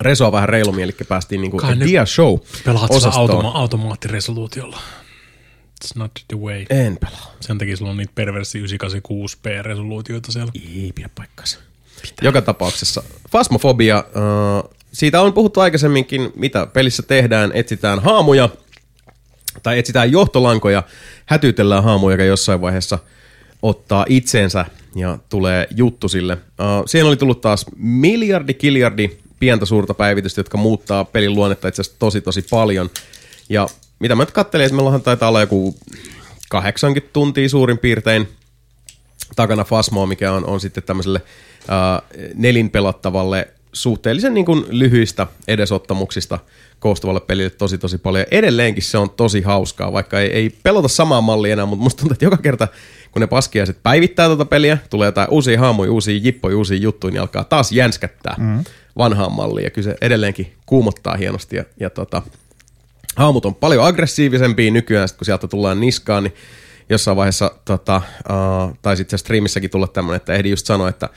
resoa 0.00 0.32
vähän 0.32 0.48
reilummin, 0.48 0.84
eli 0.84 0.92
päästiin 1.08 1.40
niinku 1.40 1.60
Dia 1.86 2.06
Show 2.06 2.38
Pelaat 2.64 2.90
osastoon. 2.90 3.30
automa- 3.30 3.52
automaattiresoluutiolla. 3.54 4.80
It's 5.84 5.92
not 5.94 6.10
the 6.28 6.38
way. 6.38 6.64
En 6.70 6.98
pelaa. 7.00 7.34
Sen 7.40 7.58
takia 7.58 7.76
sulla 7.76 7.90
on 7.90 7.96
niitä 7.96 8.12
perversi 8.14 8.60
986p-resoluutioita 8.62 10.32
siellä. 10.32 10.52
Ei 10.74 10.92
pidä 10.94 11.10
paikkaansa. 11.14 11.58
Joka 12.22 12.42
tapauksessa. 12.42 13.02
Fasmofobia, 13.30 13.96
äh, 13.96 14.70
siitä 14.92 15.20
on 15.20 15.32
puhuttu 15.32 15.60
aikaisemminkin, 15.60 16.32
mitä 16.36 16.66
pelissä 16.66 17.02
tehdään. 17.02 17.50
Etsitään 17.54 17.98
haamuja, 17.98 18.48
tai 19.62 19.78
etsitään 19.78 20.12
johtolankoja, 20.12 20.82
hätytellään 21.26 21.84
haamuja, 21.84 22.14
joka 22.14 22.24
jossain 22.24 22.60
vaiheessa 22.60 22.98
ottaa 23.62 24.06
itseensä 24.08 24.64
ja 24.94 25.18
tulee 25.28 25.66
juttu 25.76 26.08
sille. 26.08 26.32
Uh, 26.34 26.86
siihen 26.86 27.06
oli 27.06 27.16
tullut 27.16 27.40
taas 27.40 27.66
miljardi, 27.76 28.54
kiljardi 28.54 29.18
pientä 29.40 29.66
suurta 29.66 29.94
päivitystä, 29.94 30.40
jotka 30.40 30.58
muuttaa 30.58 31.04
pelin 31.04 31.34
luonnetta 31.34 31.68
itse 31.68 31.82
asiassa 31.82 31.98
tosi 31.98 32.20
tosi 32.20 32.42
paljon. 32.50 32.90
Ja 33.48 33.68
mitä 33.98 34.14
mä 34.14 34.22
nyt 34.22 34.30
kattelin, 34.30 34.66
että 34.66 34.76
meillähän 34.76 35.02
taitaa 35.02 35.28
olla 35.28 35.40
joku 35.40 35.76
80 36.50 37.12
tuntia 37.12 37.48
suurin 37.48 37.78
piirtein 37.78 38.28
takana 39.36 39.64
Fasmoa, 39.64 40.06
mikä 40.06 40.32
on, 40.32 40.46
on 40.46 40.60
sitten 40.60 40.82
tämmöiselle 40.82 41.22
äh, 41.70 42.02
nelinpelattavalle 42.34 43.48
suhteellisen 43.72 44.34
niin 44.34 44.46
kuin 44.46 44.64
lyhyistä 44.68 45.26
edesottamuksista 45.48 46.38
koostuvalle 46.78 47.20
pelille 47.20 47.50
tosi 47.50 47.78
tosi 47.78 47.98
paljon. 47.98 48.26
Edelleenkin 48.30 48.82
se 48.82 48.98
on 48.98 49.10
tosi 49.10 49.42
hauskaa, 49.42 49.92
vaikka 49.92 50.20
ei, 50.20 50.32
ei 50.32 50.50
pelata 50.62 50.88
samaa 50.88 51.20
mallia 51.20 51.52
enää, 51.52 51.66
mutta 51.66 51.82
musta 51.82 51.98
tuntuu, 51.98 52.12
että 52.12 52.24
joka 52.24 52.36
kerta 52.36 52.68
kun 53.12 53.20
ne 53.20 53.26
paskiaiset 53.26 53.82
päivittää 53.82 54.26
tuota 54.26 54.44
peliä, 54.44 54.78
tulee 54.90 55.06
jotain 55.06 55.30
uusia 55.30 55.60
haamuja, 55.60 55.92
uusia 55.92 56.20
jippoja, 56.22 56.56
uusia 56.56 56.76
juttuja, 56.78 57.12
niin 57.12 57.20
alkaa 57.20 57.44
taas 57.44 57.72
jänskättää 57.72 58.34
mm. 58.38 58.64
Vanhaan 58.98 59.32
malliin. 59.32 59.64
Ja 59.64 59.70
kyllä 59.70 59.90
se 59.90 59.96
edelleenkin 60.00 60.52
kuumottaa 60.66 61.16
hienosti. 61.16 61.56
Ja, 61.56 61.64
ja 61.80 61.90
tota, 61.90 62.22
haamut 63.16 63.46
on 63.46 63.54
paljon 63.54 63.84
aggressiivisempia 63.84 64.70
nykyään, 64.70 65.08
sit 65.08 65.18
kun 65.18 65.24
sieltä 65.24 65.48
tullaan 65.48 65.80
niskaan, 65.80 66.24
niin 66.24 66.34
jossain 66.88 67.16
vaiheessa, 67.16 67.50
tota, 67.64 68.02
uh, 68.30 68.78
tai 68.82 68.96
sitten 68.96 69.18
striimissäkin 69.18 69.70
tulla 69.70 69.86
tämmöinen, 69.86 70.16
että 70.16 70.32
ehdi 70.32 70.50
just 70.50 70.66
sanoa, 70.66 70.88
että 70.88 71.08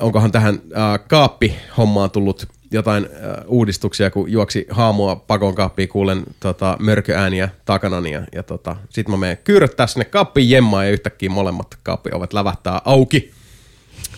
onkohan 0.00 0.32
tähän 0.32 0.54
uh, 0.54 1.08
kaappihommaan 1.08 2.10
tullut 2.10 2.48
jotain 2.70 3.04
uh, 3.04 3.10
uudistuksia, 3.46 4.10
kun 4.10 4.32
juoksi 4.32 4.66
haamua 4.70 5.16
pakon 5.16 5.54
kaappiin, 5.54 5.88
kuulen 5.88 6.22
tota, 6.40 6.76
mörköääniä 6.80 7.48
takanani 7.64 8.12
ja, 8.12 8.22
ja 8.34 8.42
tota, 8.42 8.76
sit 8.88 9.08
mä 9.08 9.16
menen 9.16 9.38
kyyröttää 9.44 9.86
sinne 9.86 10.04
kaappiin 10.04 10.50
jemmaan 10.50 10.86
ja 10.86 10.92
yhtäkkiä 10.92 11.30
molemmat 11.30 11.78
kaappiovet 11.82 12.32
lävähtää 12.32 12.80
auki 12.84 13.32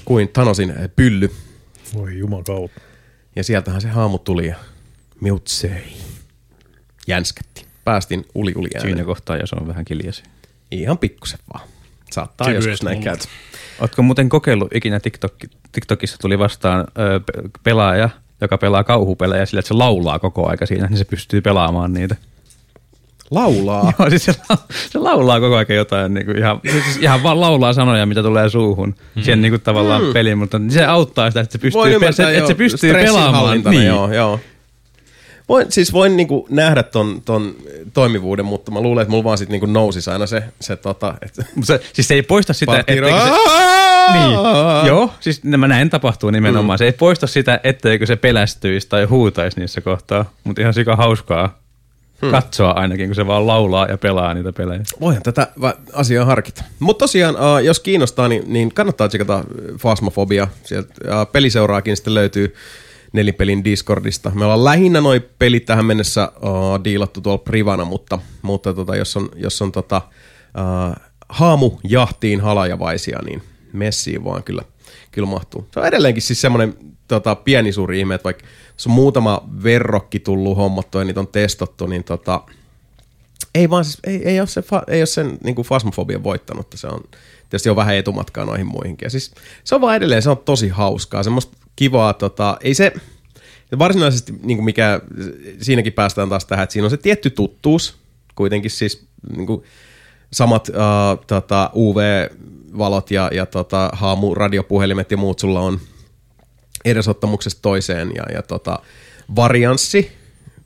kuin 0.04 0.28
Thanosin 0.28 0.74
pylly. 0.96 1.30
Voi 1.94 2.18
jumakautta. 2.18 2.80
Ja 3.36 3.44
sieltähän 3.44 3.80
se 3.80 3.88
haamu 3.88 4.18
tuli 4.18 4.46
ja 4.46 4.56
miut 5.20 5.46
söi. 5.48 5.82
Jänskätti. 7.06 7.66
Päästin 7.84 8.26
uli 8.34 8.52
uli 8.56 8.68
Siinä 8.72 8.88
ääneen. 8.88 9.06
kohtaa, 9.06 9.36
jos 9.36 9.52
on 9.52 9.68
vähän 9.68 9.84
kiljasi. 9.84 10.22
Ihan 10.70 10.98
pikkusen 10.98 11.38
vaan. 11.54 11.68
Saattaa 12.10 12.46
Kevyet 12.46 12.64
joskus 12.64 12.82
näin 12.82 13.00
käydä. 13.02 13.22
Ootko 13.80 14.02
muuten 14.02 14.28
kokeillut 14.28 14.74
ikinä 14.74 15.00
TikTok, 15.00 15.34
TikTokissa 15.72 16.18
tuli 16.18 16.38
vastaan 16.38 16.80
ö, 16.80 17.20
pe- 17.20 17.50
pelaaja, 17.62 18.10
joka 18.40 18.58
pelaa 18.58 18.84
kauhupelejä 18.84 19.46
sillä, 19.46 19.58
että 19.60 19.68
se 19.68 19.74
laulaa 19.74 20.18
koko 20.18 20.48
aika 20.48 20.66
siinä, 20.66 20.86
niin 20.86 20.98
se 20.98 21.04
pystyy 21.04 21.40
pelaamaan 21.40 21.92
niitä. 21.92 22.16
Laulaa. 23.30 23.92
Joo, 23.98 24.10
siis 24.10 24.24
se, 24.24 24.34
la- 24.50 24.58
se 24.90 24.98
laulaa 24.98 25.40
koko 25.40 25.56
ajan 25.56 25.76
jotain, 25.76 26.14
niin 26.14 26.26
kuin 26.26 26.38
ihan, 26.38 26.60
siis 26.64 26.96
ihan 27.00 27.22
vaan 27.22 27.40
laulaa 27.40 27.72
sanoja, 27.72 28.06
mitä 28.06 28.22
tulee 28.22 28.48
suuhun 28.48 28.94
mm. 29.14 29.22
siihen 29.22 29.42
niin 29.42 29.52
kuin 29.52 29.60
tavallaan 29.60 30.02
mm. 30.04 30.12
peliin, 30.12 30.38
mutta 30.38 30.60
se 30.68 30.84
auttaa 30.84 31.30
sitä, 31.30 31.40
että 31.40 31.52
se 31.52 31.58
pystyy, 31.58 31.82
pe- 31.82 31.90
ymmärtää, 31.90 32.26
se, 32.26 32.36
että 32.36 32.48
se 32.48 32.54
pystyy 32.54 32.92
pelaamaan. 32.92 33.62
Niin. 33.70 33.86
Joo, 33.86 34.12
joo. 34.12 34.40
Voin, 35.48 35.72
siis 35.72 35.92
voin 35.92 36.16
niinku 36.16 36.46
nähdä 36.50 36.82
ton, 36.82 37.22
ton 37.24 37.54
toimivuuden, 37.94 38.44
mutta 38.44 38.70
mä 38.70 38.80
luulen, 38.80 39.02
että 39.02 39.10
mulla 39.10 39.24
vaan 39.24 39.38
sit 39.38 39.48
niinku 39.48 39.66
nousisi 39.66 40.10
aina 40.10 40.26
se, 40.26 40.42
se 40.60 40.76
tota, 40.76 41.14
että 41.22 41.44
se, 41.62 41.80
siis 41.92 42.08
se 42.08 42.14
ei 42.14 42.22
poista 42.22 42.52
sitä, 42.52 42.72
Partiro- 42.72 42.80
etteikö 42.80 43.20
se, 43.20 43.30
niin, 44.12 44.32
joo, 44.86 45.10
siis 45.20 45.44
nämä 45.44 45.68
näin 45.68 45.90
tapahtuu 45.90 46.30
nimenomaan. 46.30 46.76
Mm. 46.76 46.78
Se 46.78 46.84
ei 46.84 46.92
poista 46.92 47.26
sitä, 47.26 47.60
etteikö 47.64 48.06
se 48.06 48.16
pelästyisi 48.16 48.88
tai 48.88 49.04
huutaisi 49.04 49.60
niissä 49.60 49.80
kohtaa, 49.80 50.24
mutta 50.44 50.62
ihan 50.62 50.74
sika 50.74 50.96
hauskaa 50.96 51.58
hmm. 52.22 52.30
katsoa 52.30 52.70
ainakin, 52.70 53.08
kun 53.08 53.14
se 53.14 53.26
vaan 53.26 53.46
laulaa 53.46 53.86
ja 53.86 53.98
pelaa 53.98 54.34
niitä 54.34 54.52
pelejä. 54.52 54.82
voihan 55.00 55.22
tätä 55.22 55.46
asiaa 55.92 56.24
harkita. 56.24 56.64
Mutta 56.78 57.02
tosiaan, 57.02 57.34
uh, 57.34 57.64
jos 57.64 57.80
kiinnostaa, 57.80 58.28
niin, 58.28 58.42
niin 58.46 58.74
kannattaa 58.74 59.08
tsekata 59.08 59.44
Fasmofobia. 59.78 60.48
Sieltä 60.64 60.94
uh, 61.04 61.32
peliseuraakin 61.32 61.96
sitten 61.96 62.14
löytyy 62.14 62.54
nelipelin 63.12 63.64
Discordista. 63.64 64.30
Me 64.34 64.44
ollaan 64.44 64.64
lähinnä 64.64 65.00
noi 65.00 65.20
pelit 65.38 65.64
tähän 65.64 65.84
mennessä 65.84 66.32
uh, 66.42 66.84
diilattu 66.84 67.20
tuolla 67.20 67.38
privana, 67.38 67.84
mutta, 67.84 68.18
mutta 68.42 68.74
tota, 68.74 68.96
jos 68.96 69.16
on, 69.16 69.28
jos 69.36 69.62
on 69.62 69.72
tota, 69.72 70.02
uh, 70.58 70.96
haamu 71.28 71.70
jahtiin 71.84 72.40
halajavaisia, 72.40 73.18
niin 73.24 73.42
messiin 73.72 74.24
vaan 74.24 74.42
kyllä, 74.42 74.62
kyllä 75.10 75.28
mahtuu. 75.28 75.68
Se 75.72 75.80
on 75.80 75.86
edelleenkin 75.86 76.22
siis 76.22 76.40
semmoinen 76.40 76.74
tota, 77.08 77.34
pieni 77.34 77.72
suuri 77.72 77.98
ihme, 78.00 78.14
että 78.14 78.24
vaikka 78.24 78.44
se 78.80 78.88
on 78.88 78.94
muutama 78.94 79.48
verrokki 79.62 80.20
tullut 80.20 80.56
hommattua 80.56 81.00
ja 81.00 81.04
niitä 81.04 81.20
on 81.20 81.28
testattu, 81.28 81.86
niin 81.86 82.04
tota, 82.04 82.42
ei 83.54 83.70
vaan 83.70 83.84
siis, 83.84 83.98
ei, 84.04 84.28
ei 84.28 84.40
ole, 84.40 84.48
se, 84.48 84.62
ei 84.88 85.00
ole 85.00 85.06
sen 85.06 85.38
niin 85.44 85.54
kuin 85.54 85.66
fasmofobian 85.66 86.24
voittanut, 86.24 86.66
että 86.66 86.76
se 86.76 86.86
on 86.86 87.00
tietysti 87.50 87.70
on 87.70 87.76
vähän 87.76 87.94
etumatkaa 87.94 88.44
noihin 88.44 88.66
muihinkin. 88.66 89.06
Ja 89.06 89.10
siis 89.10 89.34
se 89.64 89.74
on 89.74 89.80
vaan 89.80 89.96
edelleen, 89.96 90.22
se 90.22 90.30
on 90.30 90.38
tosi 90.38 90.68
hauskaa, 90.68 91.22
semmoista 91.22 91.56
kivaa, 91.76 92.14
tota, 92.14 92.56
ei 92.60 92.74
se, 92.74 92.92
varsinaisesti 93.78 94.32
niin 94.42 94.56
kuin 94.56 94.64
mikä, 94.64 95.00
siinäkin 95.60 95.92
päästään 95.92 96.28
taas 96.28 96.44
tähän, 96.44 96.62
että 96.62 96.72
siinä 96.72 96.86
on 96.86 96.90
se 96.90 96.96
tietty 96.96 97.30
tuttuus, 97.30 97.96
kuitenkin 98.34 98.70
siis 98.70 99.06
niin 99.36 99.46
kuin 99.46 99.62
samat 100.32 100.68
uh, 100.68 101.24
tota, 101.26 101.70
UV-valot 101.74 103.10
ja, 103.10 103.30
ja 103.32 103.46
tota, 103.46 103.90
haamu, 103.92 104.34
radiopuhelimet 104.34 105.10
ja 105.10 105.16
muut 105.16 105.38
sulla 105.38 105.60
on 105.60 105.80
edesottamuksesta 106.84 107.62
toiseen 107.62 108.12
ja, 108.14 108.22
ja 108.34 108.42
tota, 108.42 108.78
varianssi 109.36 110.12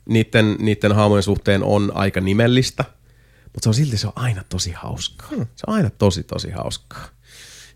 niiden, 0.05 0.55
niiden 0.59 0.91
haamojen 0.91 1.23
suhteen 1.23 1.63
on 1.63 1.91
aika 1.93 2.21
nimellistä, 2.21 2.85
mutta 3.43 3.63
se 3.63 3.69
on 3.69 3.73
silti 3.73 3.97
se 3.97 4.07
on 4.07 4.13
aina 4.15 4.43
tosi 4.49 4.71
hauskaa. 4.71 5.27
Hmm. 5.27 5.45
Se 5.55 5.63
on 5.67 5.73
aina 5.73 5.89
tosi 5.89 6.23
tosi 6.23 6.51
hauskaa. 6.51 7.05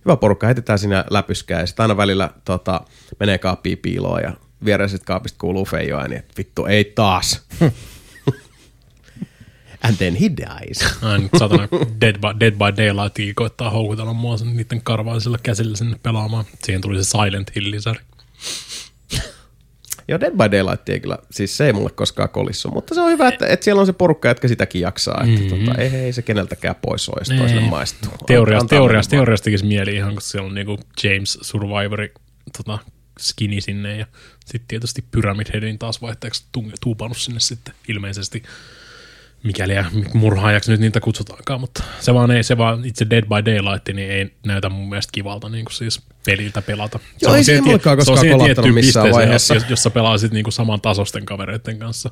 Hyvä 0.06 0.18
porukka, 0.18 0.48
heitetään 0.48 0.80
sinä 0.80 1.06
läpyskää 1.10 1.60
ja 1.60 1.66
sitten 1.68 1.84
aina 1.84 1.98
välillä 1.98 2.30
tota, 2.46 2.82
menee 3.20 3.38
kaappiin 3.38 3.78
piiloon 3.78 4.22
ja 4.22 4.34
viereisestä 4.66 5.06
kaapista 5.06 5.38
kuuluu 5.40 5.66
Feijo 5.66 6.00
ääni, 6.00 6.16
että 6.16 6.34
vittu 6.38 6.66
ei 6.66 6.86
taas. 6.86 7.42
And 9.84 9.96
then 9.98 10.16
he 10.16 10.32
dies. 10.38 11.04
Ai 11.04 11.20
nyt 11.20 11.32
satana 11.40 11.68
Dead 12.02 12.16
by, 12.16 12.40
Dead 12.40 12.52
by 12.52 12.78
Daylight 12.78 13.36
koittaa 13.36 13.70
houkutella 13.70 14.14
mua 14.14 14.36
niiden 14.54 14.82
karvaisilla 14.82 15.38
käsillä 15.44 15.78
sinne 15.78 16.00
pelaamaan. 16.04 16.46
Siihen 16.64 16.82
tuli 16.82 17.04
se 17.04 17.10
Silent 17.10 17.52
Hill-lisäri. 17.56 18.00
Joo, 20.10 20.20
Dead 20.20 20.32
by 20.32 20.58
Daylight 20.58 20.90
ei 20.90 21.00
kyllä, 21.00 21.18
siis 21.32 21.58
se 21.58 21.66
ei 21.66 21.74
mulle 21.74 21.90
koskaan 21.90 22.30
kolissu, 22.30 22.72
mutta 22.72 22.96
se 22.96 23.02
on 23.02 23.12
hyvä, 23.12 23.28
että, 23.28 23.48
että 23.48 23.64
siellä 23.64 23.80
on 23.80 23.86
se 23.86 23.94
porukka, 23.94 24.28
jotka 24.28 24.48
sitäkin 24.48 24.82
jaksaa, 24.82 25.24
että 25.24 25.42
mm-hmm. 25.42 25.66
tota, 25.66 25.82
ei, 25.82 25.96
ei 25.96 26.14
se 26.14 26.22
keneltäkään 26.22 26.76
pois 26.76 27.10
ole, 27.10 27.18
jos 27.20 27.40
toiselle 27.40 27.62
Ei. 27.62 27.70
maistuu. 27.70 28.12
Teoriasta, 28.28 28.76
vaan. 28.76 29.10
teoriasta 29.10 29.44
tekisi 29.44 29.66
mieli 29.66 29.96
ihan, 29.96 30.14
kun 30.14 30.22
siellä 30.22 30.48
on 30.48 30.56
niinku 30.56 30.80
James 31.04 31.38
Survivori 31.42 32.14
tota, 32.58 32.80
skinny 33.20 33.62
sinne 33.62 33.98
ja 33.98 34.06
sitten 34.46 34.68
tietysti 34.68 35.04
Pyramid 35.12 35.48
Headin 35.54 35.80
taas 35.80 36.02
vaihteeksi 36.02 36.46
tuupannut 36.82 37.18
sinne 37.18 37.40
sitten 37.40 37.74
ilmeisesti 37.88 38.44
mikäli 39.44 39.74
ja 39.74 39.86
murhaajaksi 40.14 40.72
nyt 40.72 40.80
niitä 40.80 41.00
kutsutaankaan, 41.00 41.60
mutta 41.60 41.84
se 42.00 42.14
vaan 42.14 42.32
ei, 42.32 42.44
se 42.44 42.58
vaan 42.58 42.86
itse 42.86 43.06
Dead 43.10 43.24
by 43.24 43.52
Daylight 43.52 43.90
niin 43.94 44.12
ei 44.12 44.34
näytä 44.46 44.70
mun 44.70 44.90
mielestä 44.90 45.12
kivalta 45.12 45.50
niin 45.50 45.66
kuin 45.66 45.74
siis 45.74 46.02
peliltä 46.26 46.62
pelata. 46.62 47.00
Joo, 47.22 47.36
ei 47.36 47.44
se 47.44 47.46
siihen 47.46 47.64
mullekaan 47.64 47.98
tie- 47.98 48.06
se 48.06 48.12
on 48.12 48.18
koskaan 48.18 48.40
siihen 48.40 48.56
tiettyyn 48.56 48.76
pisteeseen, 48.76 49.16
vaiheessa. 49.16 49.54
Jos, 49.54 49.64
jos 49.70 49.84
sä 49.84 49.92
niin 50.32 50.44
kuin 50.44 50.54
saman 50.54 50.82
tasosten 50.82 51.26
kavereiden 51.26 51.80
kanssa. 51.80 52.10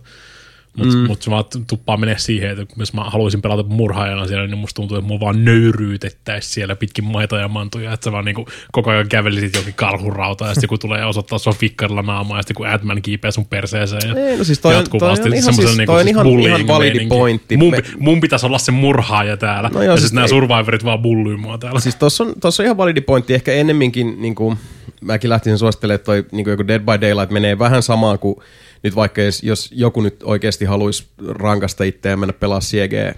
Mutta 0.77 0.95
mm. 0.95 1.07
mut 1.07 1.21
se 1.21 1.31
vaan 1.31 1.43
tuppaa 1.69 1.97
menee 1.97 2.17
siihen, 2.17 2.49
että 2.59 2.75
jos 2.77 2.93
mä 2.93 3.03
haluaisin 3.03 3.41
pelata 3.41 3.63
murhaajana 3.63 4.27
siellä, 4.27 4.47
niin 4.47 4.57
musta 4.57 4.75
tuntuu, 4.75 4.97
että 4.97 5.07
mua 5.07 5.19
vaan 5.19 5.45
nöyryytettäisiin 5.45 6.53
siellä 6.53 6.75
pitkin 6.75 7.03
maita 7.05 7.37
ja 7.37 7.47
mantuja, 7.47 7.93
että 7.93 8.03
sä 8.03 8.11
vaan 8.11 8.25
niinku 8.25 8.45
koko 8.71 8.89
ajan 8.89 9.09
kävelisit 9.09 9.55
jokin 9.55 9.73
karhurauta 9.73 10.45
ja 10.47 10.53
sitten 10.53 10.69
kun 10.69 10.79
tulee 10.79 11.05
osoittaa 11.05 11.37
sua 11.39 11.53
fikkarilla 11.53 12.01
naamaa 12.01 12.37
ja 12.37 12.41
sitten 12.41 12.55
kun 12.55 12.67
Adman 12.67 13.01
kiipeää 13.01 13.31
sun 13.31 13.45
perseeseen 13.45 14.01
ja 14.09 14.15
Ei, 14.29 14.37
no 14.37 14.43
siis 14.43 14.59
toi 14.59 14.73
jatkuvasti 14.73 15.23
toi 15.23 15.31
on 15.31 15.37
ihan 15.37 15.53
siis- 15.53 15.77
niinku 15.77 15.91
toi 15.91 15.95
on 16.01 16.03
siis 16.05 16.15
ihan- 16.15 16.27
ihan 16.27 16.67
validi 16.67 16.89
meininki. 16.89 17.09
pointti. 17.15 17.57
Mun, 17.57 17.71
Me- 17.71 17.83
mun 17.99 18.21
pitäisi 18.21 18.45
olla 18.45 18.57
se 18.57 18.71
murhaaja 18.71 19.37
täällä 19.37 19.69
No 19.73 19.81
joo, 19.83 19.91
ja 19.91 19.97
siis 19.97 20.01
sitten 20.07 20.15
nämä 20.15 20.27
survivorit 20.27 20.83
vaan 20.85 20.99
bullyy 20.99 21.37
mua 21.37 21.57
täällä. 21.57 21.79
Siis 21.79 21.95
tossa 21.95 22.23
on, 22.23 22.33
tossa 22.41 22.63
on 22.63 22.65
ihan 22.65 22.77
validi 22.77 23.01
pointti. 23.01 23.33
Ehkä 23.33 23.53
ennemminkin, 23.53 24.21
niin 24.21 24.35
kuin, 24.35 24.57
mäkin 25.01 25.30
lähtisin 25.30 25.57
suosittelemaan, 25.57 25.95
että 25.95 26.05
toi 26.05 26.26
niin 26.31 26.43
kuin 26.43 26.51
joku 26.51 26.68
Dead 26.68 26.80
by 26.80 27.01
Daylight 27.01 27.31
menee 27.31 27.59
vähän 27.59 27.84
samaan 27.84 28.19
kuin 28.19 28.35
nyt 28.84 28.95
vaikka 28.95 29.22
jos, 29.22 29.43
jos 29.43 29.69
joku 29.76 30.01
nyt 30.01 30.23
oikeasti 30.23 30.65
haluaisi 30.65 31.07
rankasta 31.27 31.84
itseä 31.84 32.11
ja 32.11 32.18
mennä 32.18 32.34
pelaa 32.34 32.59
CG 32.59 33.18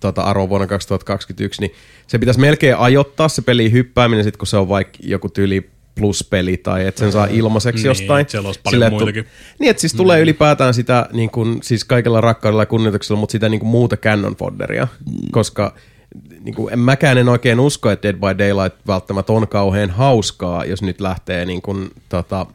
tota, 0.00 0.22
Arvo 0.22 0.48
vuonna 0.48 0.66
2021, 0.66 1.60
niin 1.60 1.72
se 2.06 2.18
pitäisi 2.18 2.40
melkein 2.40 2.76
ajoittaa 2.76 3.28
se 3.28 3.42
peli 3.42 3.72
hyppääminen, 3.72 4.24
sit 4.24 4.36
kun 4.36 4.46
se 4.46 4.56
on 4.56 4.68
vaikka 4.68 4.98
joku 5.02 5.28
tyyli 5.28 5.70
pluspeli 5.94 6.56
tai 6.56 6.86
että 6.86 6.98
sen 6.98 7.12
saa 7.12 7.26
ilmaiseksi 7.30 7.82
Niin, 7.82 7.86
jostain. 7.88 8.26
siellä 8.28 8.46
olisi 8.46 8.60
paljon 8.64 8.92
tu- 8.92 8.98
muitakin. 8.98 9.26
Niin, 9.58 9.70
että 9.70 9.80
siis 9.80 9.94
tulee 9.94 10.20
ylipäätään 10.20 10.74
sitä 10.74 11.08
niin 11.12 11.30
kuin, 11.30 11.58
siis 11.62 11.84
kaikella 11.84 12.20
rakkaudella 12.20 12.62
ja 12.62 12.66
kunnioituksella, 12.66 13.20
mutta 13.20 13.32
sitä 13.32 13.48
niin 13.48 13.60
kuin 13.60 13.70
muuta 13.70 13.96
canon 13.96 14.36
fodderia, 14.36 14.88
koska 15.32 15.74
niin 16.40 16.54
kuin, 16.54 16.72
en 16.72 16.78
mäkään 16.78 17.18
en 17.18 17.28
oikein 17.28 17.60
usko, 17.60 17.90
että 17.90 18.08
Dead 18.08 18.16
by 18.16 18.38
Daylight 18.38 18.86
välttämättä 18.86 19.32
on 19.32 19.48
kauhean 19.48 19.90
hauskaa, 19.90 20.64
jos 20.64 20.82
nyt 20.82 21.00
lähtee 21.00 21.44
niin 21.44 21.62
kuin, 21.62 21.90
tota, 22.08 22.46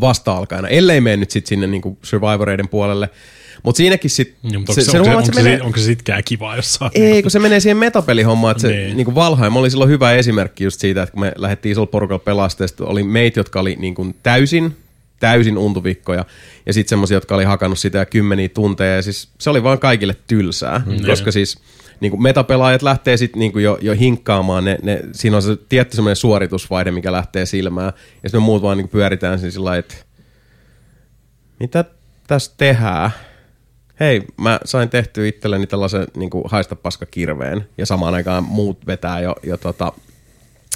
vasta-alkaena, 0.00 0.68
ellei 0.68 1.00
mene 1.00 1.16
nyt 1.16 1.30
sit 1.30 1.46
sinne 1.46 1.66
niin 1.66 1.82
kuin 1.82 1.98
survivoreiden 2.02 2.68
puolelle. 2.68 3.10
Mutta 3.62 3.76
siinäkin 3.76 4.10
sit, 4.10 4.34
Niin, 4.42 4.56
onko 4.56 4.72
se, 4.72 4.80
onko, 4.80 4.92
se, 4.92 4.98
huomaa, 4.98 5.16
onko, 5.16 5.28
että 5.28 5.42
se, 5.42 5.62
onko 5.62 5.78
se 5.78 5.84
sitkään 5.84 6.22
kivaa 6.24 6.56
jossain? 6.56 6.90
ei, 6.94 7.22
kun 7.22 7.30
se 7.30 7.38
menee 7.38 7.60
siihen 7.60 7.76
metapelihommaan, 7.76 8.50
että 8.50 8.60
se 8.60 8.68
Niin. 8.68 8.78
niin. 8.78 8.96
niin 8.96 9.14
Valheim 9.14 9.56
oli 9.56 9.70
silloin 9.70 9.90
hyvä 9.90 10.12
esimerkki 10.12 10.64
just 10.64 10.80
siitä, 10.80 11.02
että 11.02 11.12
kun 11.12 11.20
me 11.20 11.32
lähdettiin 11.36 11.72
isolla 11.72 11.86
porukalla 11.86 12.48
sitten 12.48 12.86
oli 12.86 13.02
meitä, 13.02 13.40
jotka 13.40 13.60
oli 13.60 13.76
niin 13.76 13.94
kuin 13.94 14.14
täysin 14.22 14.76
täysin 15.20 15.58
untuvikkoja. 15.58 16.24
Ja 16.66 16.72
sitten 16.72 16.88
semmoisia, 16.88 17.16
jotka 17.16 17.34
oli 17.34 17.44
hakannut 17.44 17.78
sitä 17.78 18.06
kymmeniä 18.06 18.48
tunteja. 18.48 18.96
Ja 18.96 19.02
siis 19.02 19.28
se 19.38 19.50
oli 19.50 19.62
vaan 19.62 19.78
kaikille 19.78 20.16
tylsää, 20.26 20.82
mm. 20.86 21.06
koska 21.06 21.32
siis 21.32 21.58
niin 22.00 22.10
kuin 22.10 22.22
metapelaajat 22.22 22.82
lähtee 22.82 23.16
sitten 23.16 23.40
niin 23.40 23.62
jo, 23.62 23.78
jo 23.80 23.94
hinkkaamaan, 23.94 24.64
ne, 24.64 24.78
ne, 24.82 25.00
siinä 25.12 25.36
on 25.36 25.42
se 25.42 25.56
tietty 25.68 25.96
semmoinen 25.96 26.16
suoritusvaihde, 26.16 26.90
mikä 26.90 27.12
lähtee 27.12 27.46
silmään, 27.46 27.92
ja 28.22 28.28
sitten 28.28 28.40
me 28.40 28.44
muut 28.44 28.62
vaan 28.62 28.78
niin 28.78 28.88
pyöritään 28.88 29.38
siinä 29.38 29.50
sillä 29.50 29.76
että 29.76 29.94
mitä 31.60 31.84
tässä 32.26 32.54
tehdään? 32.56 33.10
Hei, 34.00 34.22
mä 34.40 34.60
sain 34.64 34.88
tehtyä 34.88 35.26
itselleni 35.26 35.66
tällaisen 35.66 36.06
niin 36.16 36.30
kuin 36.30 36.44
haista 36.46 36.76
paska 36.76 37.06
kirveen, 37.06 37.68
ja 37.78 37.86
samaan 37.86 38.14
aikaan 38.14 38.44
muut 38.44 38.86
vetää 38.86 39.20
jo, 39.20 39.36
jo 39.42 39.56
tota, 39.56 39.92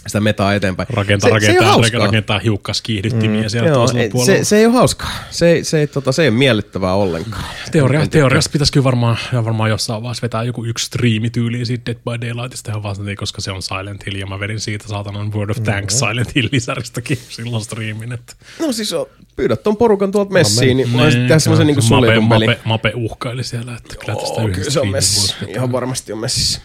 sitä 0.06 0.20
metaa 0.20 0.54
eteenpäin. 0.54 0.88
Rakentaa, 0.90 1.30
se, 1.40 1.46
se 1.46 1.52
ei 1.52 1.58
rakentaa, 1.60 2.06
rakentaa 2.06 2.38
hiukkaskiihdyttimiä 2.38 3.42
mm, 3.42 3.48
siellä 3.48 3.68
Joo, 3.68 3.76
toisella 3.78 4.02
ei, 4.02 4.10
puolella. 4.10 4.38
se, 4.38 4.44
se 4.44 4.56
ei 4.56 4.66
ole 4.66 4.74
hauskaa. 4.74 5.10
Se, 5.30 5.50
ei- 5.50 5.64
se, 5.64 5.80
ei, 5.80 5.86
tota, 5.86 6.12
se 6.12 6.22
ei 6.22 6.28
ole 6.28 6.36
miellyttävää 6.38 6.94
ollenkaan. 6.94 7.44
Teoria, 7.72 8.06
teoriassa 8.06 8.50
pitäisi 8.50 8.72
kyllä 8.72 8.84
varmaan, 8.84 9.16
ja 9.32 9.44
varmaan 9.44 9.70
jossain 9.70 10.02
vaiheessa 10.02 10.22
vetää 10.22 10.42
joku 10.42 10.64
yksi 10.64 10.86
striimi 10.86 11.30
tyyliin 11.30 11.66
siitä 11.66 11.86
Dead 11.86 11.96
by 12.20 12.26
Daylightista 12.26 12.70
ihan 12.70 12.82
vaan 12.82 12.96
koska 13.18 13.40
se 13.40 13.52
on 13.52 13.62
Silent 13.62 14.06
Hill 14.06 14.16
ja 14.16 14.26
mä 14.26 14.40
vedin 14.40 14.60
siitä 14.60 14.88
saatanan 14.88 15.32
World 15.32 15.50
of 15.50 15.62
Tanks 15.62 15.98
Silent 15.98 16.34
Hill 16.34 16.48
lisäristäkin 16.52 17.18
silloin 17.28 17.64
striimin. 17.64 18.12
Että 18.12 18.32
No 18.60 18.72
siis 18.72 18.92
o, 18.92 19.08
pyydät 19.36 19.62
ton 19.62 19.76
porukan 19.76 20.12
tuolta 20.12 20.32
messiin, 20.32 20.76
niin 20.76 20.92
voisit 20.92 21.20
tehdä 21.20 21.38
semmoisen 21.38 21.66
niinku 21.66 21.82
Mape, 21.82 21.88
suljetun 22.06 22.28
peli. 22.28 22.46
Mape, 22.46 22.60
Mape 22.64 22.92
uhkaili 22.94 23.44
siellä, 23.44 23.76
että 23.76 23.96
kyllä 23.96 24.14
tästä 24.20 24.34
Oo, 24.34 24.40
yhden 24.40 24.54
kyllä 24.54 24.70
se 24.70 24.80
on 24.80 24.88
messissä. 24.88 25.36
Ihan 25.48 25.72
varmasti 25.72 26.12
on 26.12 26.18
messissä. 26.18 26.60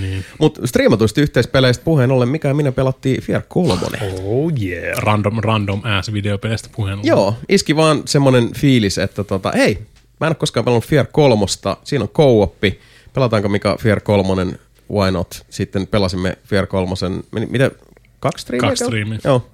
Niin. 0.00 0.24
Mutta 0.38 0.66
striimatuista 0.66 1.20
yhteispeleistä 1.20 1.84
puheen 1.84 2.10
ollen, 2.10 2.28
mikä 2.28 2.48
ja 2.48 2.54
minä 2.54 2.72
pelattiin 2.72 3.22
Fier 3.22 3.42
3. 3.48 3.74
Oh 4.24 4.52
yeah. 4.62 4.98
Random, 4.98 5.38
random 5.38 5.80
ass 5.84 6.12
videopeleistä 6.12 6.68
puheen 6.76 6.94
ollen. 6.94 7.06
Joo, 7.06 7.36
iski 7.48 7.76
vaan 7.76 8.02
semmonen 8.04 8.54
fiilis, 8.54 8.98
että 8.98 9.24
tota, 9.24 9.52
hei, 9.56 9.78
mä 10.20 10.26
en 10.26 10.30
ole 10.30 10.34
koskaan 10.34 10.64
pelannut 10.64 10.86
Fier 10.86 11.06
3, 11.12 11.46
siinä 11.84 12.02
on 12.02 12.08
co-oppi, 12.08 12.80
pelataanko 13.14 13.48
mikä 13.48 13.76
Fier 13.80 14.00
3, 14.00 14.46
why 14.92 15.10
not? 15.10 15.44
Sitten 15.50 15.86
pelasimme 15.86 16.38
Fier 16.44 16.66
3, 16.66 16.94
meni, 17.32 17.46
mitä, 17.46 17.70
kaksi 18.20 18.42
striimiä? 18.42 18.68
Kaksi 18.68 18.84
striimiä. 18.84 19.18
Joo. 19.24 19.46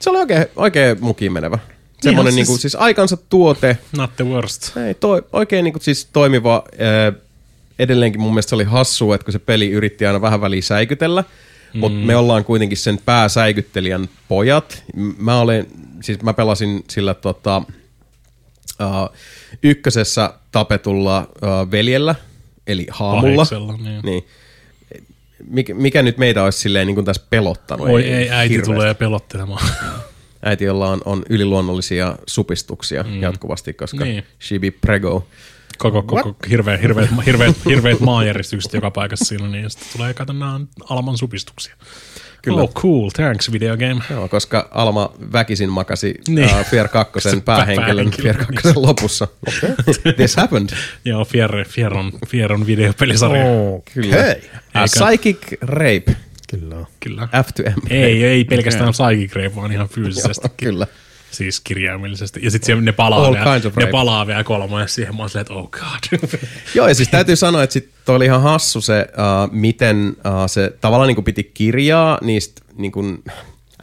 Se 0.00 0.10
oli 0.10 0.18
oikein, 0.18 0.46
oikein 0.56 0.96
mukiin 1.00 1.32
menevä. 1.32 1.58
Semmoinen 2.00 2.32
siis- 2.34 2.48
niinku, 2.48 2.60
siis 2.60 2.76
aikansa 2.76 3.16
tuote, 3.16 3.78
Not 3.96 4.16
the 4.16 4.24
worst. 4.24 4.76
Ei, 4.76 4.94
toi, 4.94 5.22
oikein 5.32 5.64
niin 5.64 5.72
kuin, 5.72 5.82
siis 5.82 6.08
toimiva. 6.12 6.64
Ää, 6.78 7.12
edelleenkin 7.80 8.20
mun 8.20 8.32
mielestä 8.32 8.48
se 8.50 8.54
oli 8.54 8.64
hassu, 8.64 9.12
että 9.12 9.24
kun 9.24 9.32
se 9.32 9.38
peli 9.38 9.70
yritti 9.70 10.06
aina 10.06 10.20
vähän 10.20 10.40
väliin 10.40 10.62
säikytellä, 10.62 11.24
mm. 11.74 11.80
mutta 11.80 11.98
me 11.98 12.16
ollaan 12.16 12.44
kuitenkin 12.44 12.78
sen 12.78 12.98
pääsäikyttelijän 13.04 14.08
pojat. 14.28 14.84
Mä 15.18 15.40
olen, 15.40 15.66
siis 16.02 16.22
mä 16.22 16.32
pelasin 16.32 16.84
sillä 16.90 17.14
tota, 17.14 17.62
uh, 18.80 19.16
ykkösessä 19.62 20.34
tapetulla 20.52 21.20
uh, 21.20 21.70
veljellä, 21.70 22.14
eli 22.66 22.86
haamulla. 22.90 23.46
Niin. 23.82 24.00
Niin. 24.02 24.24
Mikä, 25.48 25.74
mikä 25.74 26.02
nyt 26.02 26.18
meitä 26.18 26.44
olisi 26.44 26.58
silleen 26.58 26.86
niin 26.86 26.94
kuin 26.94 27.04
tässä 27.04 27.22
pelottanut? 27.30 27.88
Oi 27.88 28.04
ei, 28.04 28.30
äiti 28.30 28.54
hirveästi. 28.54 28.74
tulee 28.74 28.94
pelottelemaan. 28.94 29.68
Äiti, 30.42 30.64
jolla 30.64 30.88
on, 30.88 31.00
on 31.04 31.22
yliluonnollisia 31.28 32.16
supistuksia 32.26 33.02
mm. 33.02 33.22
jatkuvasti, 33.22 33.72
koska 33.72 34.04
niin. 34.04 34.24
she 34.42 34.58
be 34.58 34.70
prego. 34.70 35.26
Koko, 35.80 36.02
koko 36.02 36.36
hirveät, 36.50 36.82
hirveät, 36.82 37.10
hirveät, 37.26 37.56
hirveät 37.68 38.00
maanjäristykset 38.00 38.72
joka 38.72 38.90
paikassa 38.90 39.24
siinä, 39.24 39.48
niin 39.48 39.70
sitten 39.70 39.88
tulee 39.92 40.14
kato, 40.14 40.32
nämä 40.32 40.54
on 40.54 40.68
Alman 40.90 41.18
supistuksia. 41.18 41.74
Kyllä. 42.42 42.60
Oh 42.62 42.74
cool, 42.74 43.10
thanks 43.10 43.52
video 43.52 43.76
game. 43.76 44.00
Joo, 44.10 44.28
koska 44.28 44.68
Alma 44.70 45.12
väkisin 45.32 45.70
makasi 45.70 46.14
Niin. 46.28 46.34
niin. 46.46 46.60
uh, 46.60 46.66
Fier 46.66 46.88
2 46.88 47.20
Se 47.20 47.40
päähenkilön 47.44 47.86
päähenkilö, 48.10 48.22
Fier 48.22 48.36
2 48.62 48.72
lopussa. 48.76 49.28
This 50.16 50.36
happened. 50.36 50.70
Joo, 51.04 51.24
Fier, 51.24 51.64
Fieron, 51.68 52.12
Fieron 52.28 52.66
videopelisarja. 52.66 53.44
Oh. 53.44 53.82
Kyllä. 53.94 54.16
A 54.74 54.84
psychic 54.84 55.38
rape. 55.60 56.16
Kyllä. 56.50 56.86
Kyllä. 57.00 57.28
F 57.44 57.48
to 57.56 57.62
M. 57.62 57.86
Ei, 57.90 58.24
ei 58.24 58.44
pelkästään 58.44 58.90
psychic 58.92 59.34
rape, 59.36 59.56
vaan 59.56 59.72
ihan 59.72 59.88
fyysisesti. 59.88 60.46
Joo, 60.48 60.54
kyllä. 60.56 60.86
Siis 61.30 61.60
kirjaimellisesti. 61.60 62.40
Ja 62.42 62.50
sitten 62.50 62.84
ne 62.84 62.92
palaa, 62.92 63.26
All 63.26 63.34
vielä, 63.34 63.60
ne 63.76 63.86
palaa 63.86 64.26
vielä 64.26 64.44
kolmoja 64.44 64.86
siihen. 64.86 65.16
Mä 65.16 65.28
silleen, 65.28 65.40
että 65.40 65.54
oh 65.54 65.70
god. 65.70 66.30
Joo, 66.74 66.88
ja 66.88 66.94
siis 66.94 67.08
täytyy 67.08 67.36
sanoa, 67.36 67.62
että 67.62 67.74
sit 67.74 67.90
toi 68.04 68.16
oli 68.16 68.24
ihan 68.24 68.42
hassu 68.42 68.80
se, 68.80 69.06
uh, 69.10 69.52
miten 69.52 70.08
uh, 70.08 70.32
se 70.46 70.72
tavallaan 70.80 71.08
niin 71.08 71.24
piti 71.24 71.44
kirjaa 71.44 72.18
niistä 72.22 72.62
niin 72.76 72.92
kuin 72.92 73.24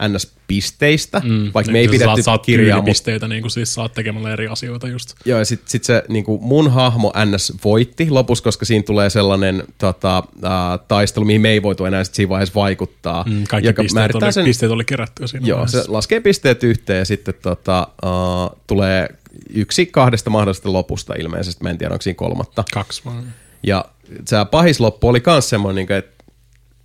NS-pisteistä, 0.00 1.20
mm, 1.24 1.50
vaikka 1.54 1.72
me 1.72 1.78
ei 1.78 1.88
pidetty 1.88 2.04
saat, 2.04 2.24
saat 2.24 2.46
kirjaa, 2.46 2.76
mutta 2.76 2.84
tyylipisteitä, 2.84 3.28
niin 3.28 3.42
kuin 3.42 3.50
siis 3.50 3.74
saat 3.74 3.92
tekemällä 3.92 4.32
eri 4.32 4.48
asioita 4.48 4.88
just. 4.88 5.14
Joo, 5.24 5.38
ja 5.38 5.44
sitten 5.44 5.70
sit 5.70 5.84
se 5.84 6.02
niinku 6.08 6.38
mun 6.42 6.70
hahmo 6.70 7.12
NS 7.24 7.52
voitti 7.64 8.10
lopussa, 8.10 8.44
koska 8.44 8.64
siinä 8.64 8.82
tulee 8.82 9.10
sellainen 9.10 9.62
tota, 9.78 10.18
äh, 10.18 10.52
taistelu, 10.88 11.24
mihin 11.24 11.40
me 11.40 11.48
ei 11.48 11.62
voitu 11.62 11.84
enää 11.84 12.04
sit 12.04 12.14
siinä 12.14 12.28
vaiheessa 12.28 12.54
vaikuttaa. 12.54 13.24
Mm, 13.28 13.44
kaikki 13.48 13.68
joka 13.68 13.82
pisteet 13.82 14.14
oli, 14.14 14.32
sen, 14.32 14.44
pisteet 14.44 14.72
oli 14.72 14.84
kerätty 14.84 15.28
siinä 15.28 15.46
Joo, 15.46 15.56
vaiheessa. 15.56 15.82
se 15.82 15.90
laskee 15.90 16.20
pisteet 16.20 16.64
yhteen 16.64 16.98
ja 16.98 17.04
sitten 17.04 17.34
tota, 17.42 17.88
uh, 18.04 18.58
tulee 18.66 19.08
yksi 19.54 19.86
kahdesta 19.86 20.30
mahdollisesta 20.30 20.72
lopusta 20.72 21.14
ilmeisesti. 21.14 21.62
Mä 21.62 21.70
en 21.70 21.78
tiedä, 21.78 21.94
onko 21.94 22.02
siinä 22.02 22.16
kolmatta. 22.16 22.64
Kaksi 22.72 23.02
vaan. 23.04 23.24
Ja 23.62 23.84
se 24.24 24.36
pahis 24.50 24.80
loppu 24.80 25.08
oli 25.08 25.20
kans 25.20 25.48
semmoinen, 25.48 25.86
niin 25.86 25.98
että 25.98 26.24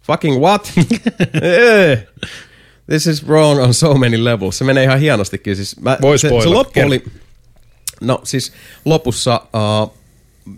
fucking 0.02 0.42
what? 0.42 0.72
This 2.88 3.08
is 3.08 3.28
wrong 3.28 3.60
on 3.60 3.74
so 3.74 3.94
many 3.94 4.24
levels. 4.24 4.58
Se 4.58 4.64
menee 4.64 4.84
ihan 4.84 5.00
hienostikin. 5.00 5.56
Siis 5.56 5.80
mä, 5.80 5.98
se, 6.18 6.30
se 6.44 6.50
loppu 6.50 6.80
oli... 6.80 7.04
No 8.02 8.22
siis 8.24 8.54
lopussa 8.86 9.42
uh, 9.54 9.98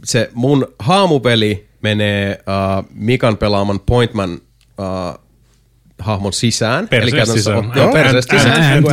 se 0.04 0.30
mun 0.34 0.68
haamupeli 0.80 1.68
menee 1.82 2.40
uh, 2.40 2.86
Mikan 2.94 3.38
pelaaman 3.38 3.80
Pointman 3.80 4.34
uh, 4.34 5.20
hahmon 6.00 6.34
sisään. 6.34 6.88
Perseestä 6.88 7.34
sisään. 7.34 7.72
Joo, 7.76 7.94
perseestä 7.94 8.38
sisään. 8.38 8.84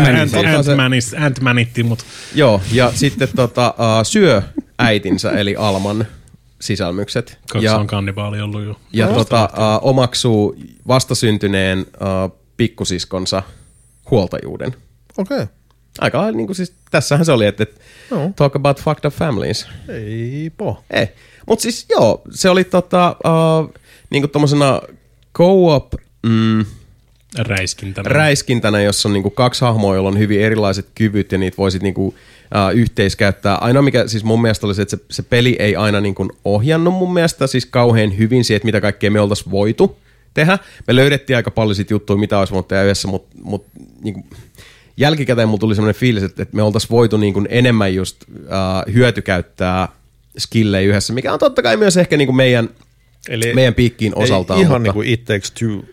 Ant-Manitti, 1.17 1.83
mutta 1.83 2.05
Joo, 2.35 2.61
ja 2.73 2.93
sitten 2.95 3.29
tota, 3.37 3.75
uh, 3.79 4.07
syö 4.07 4.43
äitinsä, 4.79 5.31
eli 5.31 5.57
Alman 5.57 6.07
sisälmykset. 6.61 7.39
kaksi 7.53 7.67
ja, 7.67 7.77
on 7.77 7.87
kannibaali 7.87 8.41
ollut 8.41 8.65
jo. 8.65 8.77
ja 8.93 9.07
tota, 9.07 9.51
uh, 9.53 9.89
omaksuu 9.89 10.57
vastasyntyneen 10.89 11.79
uh, 11.79 12.42
pikkusiskonsa 12.63 13.43
huoltajuuden. 14.11 14.75
Okei. 15.19 15.37
Okay. 15.37 15.47
Aika 15.99 16.31
niin 16.31 16.47
kuin 16.47 16.57
siis, 16.57 16.75
tässähän 16.91 17.27
se 17.27 17.33
oli, 17.33 17.47
että, 17.47 17.67
Joo. 18.11 18.31
talk 18.37 18.57
about 18.57 18.81
fucked 18.81 19.05
up 19.05 19.15
families. 19.15 19.67
Ei 19.89 20.51
po. 20.57 20.85
Ei. 20.91 21.09
Mutta 21.47 21.63
siis 21.63 21.87
joo, 21.91 22.23
se 22.31 22.51
oli 22.51 22.65
tota, 22.65 23.17
uh, 23.25 23.75
niin 24.11 24.23
kuin 24.23 24.31
tommosena 24.31 24.81
co-op 25.39 25.95
mm, 26.27 26.65
Räiskintänä. 27.39 28.09
räiskintänä, 28.09 28.83
jossa 28.83 29.09
on 29.09 29.13
niinku 29.13 29.31
kaksi 29.31 29.65
hahmoa, 29.65 29.95
joilla 29.95 30.09
on 30.09 30.19
hyvin 30.19 30.41
erilaiset 30.41 30.89
kyvyt 30.95 31.33
ja 31.33 31.39
niitä 31.39 31.57
voisit 31.57 31.83
niinku, 31.83 32.07
uh, 32.07 32.15
yhteiskäyttää. 32.75 33.55
Ainoa 33.55 33.83
mikä 33.83 34.09
siis 34.09 34.25
mun 34.25 34.43
mielestä 34.43 34.67
oli 34.67 34.75
se, 34.75 34.83
että 34.83 34.97
se, 34.97 35.03
se 35.11 35.23
peli 35.23 35.57
ei 35.59 35.77
aina 35.77 36.01
niinku 36.01 36.29
ohjannut 36.45 36.95
mun 36.95 37.15
mielestä 37.15 37.47
siis 37.47 37.67
kauhean 37.67 38.19
hyvin 38.19 38.45
siihen, 38.45 38.57
että 38.57 38.67
mitä 38.67 38.81
kaikkea 38.81 39.11
me 39.11 39.21
oltaisiin 39.21 39.51
voitu 39.51 40.02
tehdä. 40.35 40.59
Me 40.87 40.97
löydettiin 40.97 41.37
aika 41.37 41.51
paljon 41.51 41.75
sit 41.75 41.91
juttuja, 41.91 42.17
mitä 42.19 42.39
olisi 42.39 42.53
voinut 42.53 42.69
tehdä 42.69 42.83
yhdessä, 42.83 43.09
mutta 43.09 43.37
mut, 43.43 43.67
niinku, 44.03 44.27
jälkikäteen 44.97 45.49
mulla 45.49 45.61
tuli 45.61 45.75
semmoinen 45.75 46.01
fiilis, 46.01 46.23
että, 46.23 46.43
että 46.43 46.57
me 46.57 46.63
oltaisiin 46.63 46.91
voitu 46.91 47.17
niinku 47.17 47.45
enemmän 47.49 47.95
just 47.95 48.17
uh, 48.31 48.95
hyötykäyttää 48.95 49.89
skillejä 50.39 50.89
yhdessä, 50.89 51.13
mikä 51.13 51.33
on 51.33 51.39
totta 51.39 51.63
kai 51.63 51.77
myös 51.77 51.97
ehkä 51.97 52.17
niinku 52.17 52.33
meidän, 52.33 52.69
Eli 53.29 53.55
meidän 53.55 53.75
piikkiin 53.75 54.13
ei 54.17 54.23
osaltaan. 54.25 54.61
ihan 54.61 54.73
mutta... 54.73 54.83
niin 54.83 54.93
kuin 54.93 55.09
It 55.09 55.25
Takes 55.25 55.51
Two 55.51 55.85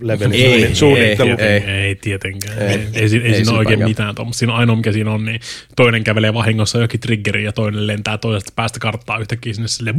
levelin 0.00 0.32
Ei, 0.32 0.60
suunni- 0.60 0.74
suunnittelu. 0.76 1.30
ei, 1.38 1.46
Ei, 1.46 1.70
ei 1.70 1.94
tietenkään. 1.94 2.58
Ei, 2.58 2.68
Ei, 2.68 2.74
ei, 2.74 2.78
ei, 2.78 2.86
ei, 2.94 3.02
ei 3.02 3.08
siinä 3.08 3.34
sillä 3.34 3.50
ole 3.50 3.58
oikein 3.58 3.84
mitään 3.84 4.14
tuommoista. 4.14 4.38
Siinä 4.38 4.52
on 4.52 4.58
ainoa, 4.58 4.76
mikä 4.76 4.92
siinä 4.92 5.10
on, 5.12 5.24
niin 5.24 5.40
toinen 5.76 6.04
kävelee 6.04 6.34
vahingossa 6.34 6.78
jokin 6.78 7.00
triggeriin 7.00 7.44
ja 7.44 7.52
toinen 7.52 7.86
lentää 7.86 8.18
toisesta 8.18 8.52
päästä 8.56 8.78
karttaa 8.78 9.18
yhtäkkiä 9.18 9.52
sinne 9.52 9.68
sille 9.68 9.94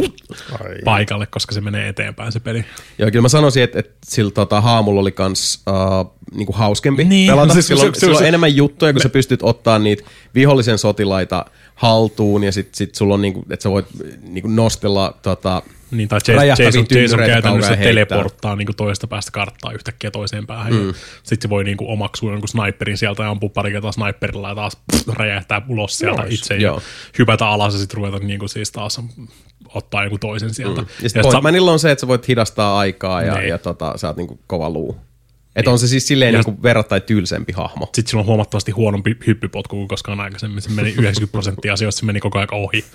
Ai. 0.52 0.76
paikalle, 0.86 1.26
koska 1.28 1.54
se 1.56 1.62
menee 1.62 1.88
eteenpäin 1.88 2.32
se 2.32 2.40
peli. 2.40 2.66
Joo, 2.98 3.12
kyllä 3.12 3.22
mä 3.22 3.30
sanoisin, 3.30 3.64
että, 3.64 3.80
että 3.80 3.94
sillä 4.06 4.32
tota, 4.32 4.62
haamulla 4.62 5.02
oli 5.02 5.12
kans 5.12 5.64
uh, 5.70 6.14
niinku 6.36 6.54
hauskempi 6.54 7.04
Niin, 7.04 7.32
pelata. 7.32 7.54
siis 7.60 7.68
Sillä 7.68 7.84
on, 7.84 7.96
se- 7.96 8.00
se- 8.00 8.10
on 8.10 8.18
se- 8.18 8.28
enemmän 8.28 8.56
juttuja, 8.56 8.94
kun 8.94 9.02
sä 9.02 9.10
pystyt 9.10 9.40
ottaa 9.44 9.80
niitä 9.80 10.04
vihollisen 10.36 10.78
sotilaita 10.78 11.46
haltuun 11.76 12.44
ja 12.44 12.52
sit, 12.52 12.76
sit 12.76 12.96
sulla 12.96 13.14
on 13.14 13.22
niinku, 13.22 13.46
että 13.50 13.64
sä 13.64 13.70
voit 13.70 13.86
niinku 14.22 14.48
nostella 14.50 15.18
tota, 15.22 15.62
Niin, 15.92 16.10
tai 16.10 16.20
Jason, 16.28 16.66
Jason, 16.66 16.86
Jason 17.02 17.20
käytännössä 17.20 17.78
teleporttaa 17.78 18.56
niin 18.56 18.68
toisesta 18.78 19.08
päästä 19.08 19.32
karttaa 19.32 19.72
yhtäkkiä 19.72 20.12
toiseen 20.12 20.48
päähän. 20.48 20.74
Mm. 20.74 20.94
Sitten 21.24 21.42
se 21.42 21.50
voi 21.50 21.64
niin 21.64 21.78
kuin 21.78 21.90
omaksua 21.90 22.32
jonkun 22.32 22.48
sniperin 22.50 22.98
sieltä 22.98 23.24
ja 23.24 23.30
ampua 23.30 23.50
pari 23.50 23.72
kertaa 23.72 23.92
sniperilla 23.92 24.50
ja 24.50 24.56
taas 24.56 24.76
pff, 24.92 25.08
räjähtää 25.08 25.62
ulos 25.70 25.98
sieltä 25.98 26.22
Nice. 26.22 26.34
itse 26.36 26.54
ja 26.56 26.62
Joo. 26.62 26.82
hypätä 27.20 27.48
alas 27.48 27.74
ja 27.74 27.80
sitten 27.80 27.98
ruveta 27.98 28.20
niin 28.20 28.40
kuin 28.40 28.50
siis 28.50 28.72
taas 28.72 29.02
ottaa 29.74 30.04
joku 30.04 30.18
toisen 30.18 30.54
sieltä. 30.54 30.82
ja 30.82 31.10
sitten 31.10 31.24
sa- 31.24 31.30
Pointmanilla 31.30 31.72
on 31.72 31.80
se, 31.80 31.92
että 31.92 32.00
sä 32.02 32.08
voit 32.08 32.28
hidastaa 32.28 32.80
aikaa 32.80 33.22
ja, 33.22 33.34
Niin. 33.36 33.50
ja 33.50 33.58
tota, 33.58 33.94
sä 33.98 34.08
oot 34.08 34.18
niinku 34.18 34.40
kova 34.48 34.70
luu. 34.70 34.98
Että 35.60 35.72
on 35.72 35.80
se 35.80 35.88
siis 35.88 36.08
silleen 36.08 36.34
Ja- 36.34 36.42
niin 36.46 36.64
verrattain 36.64 37.02
tylsempi 37.02 37.54
hahmo. 37.54 37.86
Sitten 37.86 38.08
sillä 38.10 38.22
on 38.22 38.26
huomattavasti 38.28 38.72
huonompi 38.72 39.18
hyppypotku 39.28 39.76
kuin 39.76 39.88
koskaan 39.88 40.20
aikaisemmin. 40.20 40.62
Se 40.62 40.70
meni 40.70 40.90
90 40.90 41.32
prosenttia 41.32 41.74
asioista, 41.74 42.00
se 42.00 42.06
meni 42.06 42.20
koko 42.20 42.38
ajan 42.40 42.48
ohi. 42.54 42.86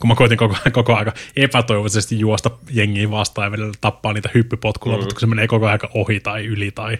Kun 0.00 0.08
mä 0.08 0.14
koitin 0.14 0.38
koko, 0.38 0.56
koko 0.72 0.94
ajan 0.96 1.12
epätoivoisesti 1.36 2.18
juosta 2.18 2.50
jengiä 2.70 3.10
vastaan 3.10 3.46
ja 3.46 3.50
välillä 3.50 3.72
tappaa 3.80 4.12
niitä 4.12 4.30
hyppypotkulla, 4.34 4.96
mm. 4.96 5.00
mutta 5.00 5.14
kun 5.14 5.20
se 5.20 5.26
menee 5.26 5.46
koko 5.46 5.66
ajan 5.66 5.78
ohi 5.94 6.20
tai 6.20 6.44
yli 6.46 6.70
tai 6.70 6.98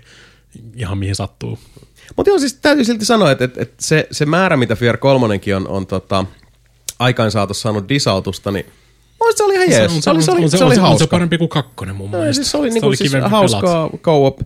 ihan 0.76 0.98
mihin 0.98 1.14
sattuu. 1.14 1.58
Mutta 2.16 2.30
joo, 2.30 2.38
siis 2.38 2.54
täytyy 2.54 2.84
silti 2.84 3.04
sanoa, 3.04 3.30
että, 3.30 3.44
että, 3.44 3.62
että 3.62 3.74
se, 3.80 4.06
se 4.10 4.26
määrä, 4.26 4.56
mitä 4.56 4.76
Fear 4.76 4.96
3 4.96 5.26
on, 5.56 5.68
on 5.68 5.86
tota, 5.86 6.24
aikaansaatossa 6.98 7.62
saanut 7.62 7.88
disautusta, 7.88 8.50
niin 8.50 8.66
mun 8.66 8.74
mielestä 9.20 9.36
se 9.38 9.44
oli 9.44 9.54
ihan 9.54 9.70
jees. 9.70 10.04
Se, 10.04 10.10
oli, 10.10 10.22
se, 10.22 10.30
oli, 10.30 10.44
on 10.44 10.50
se, 10.50 10.56
oli 10.56 10.64
on 10.64 10.74
se 10.74 10.80
hauska. 10.80 11.06
parempi 11.06 11.38
kuin 11.38 11.48
kakkonen 11.48 11.96
mun 11.96 12.10
No, 12.10 12.18
mielestä. 12.18 12.34
siis 12.42 12.50
se 12.50 12.56
oli, 12.56 12.70
Sitä 12.70 12.74
niinku, 12.86 12.96
siis 12.96 13.10
kivempi 13.10 13.30
hauskaa 13.30 13.90
co-op 14.02 14.38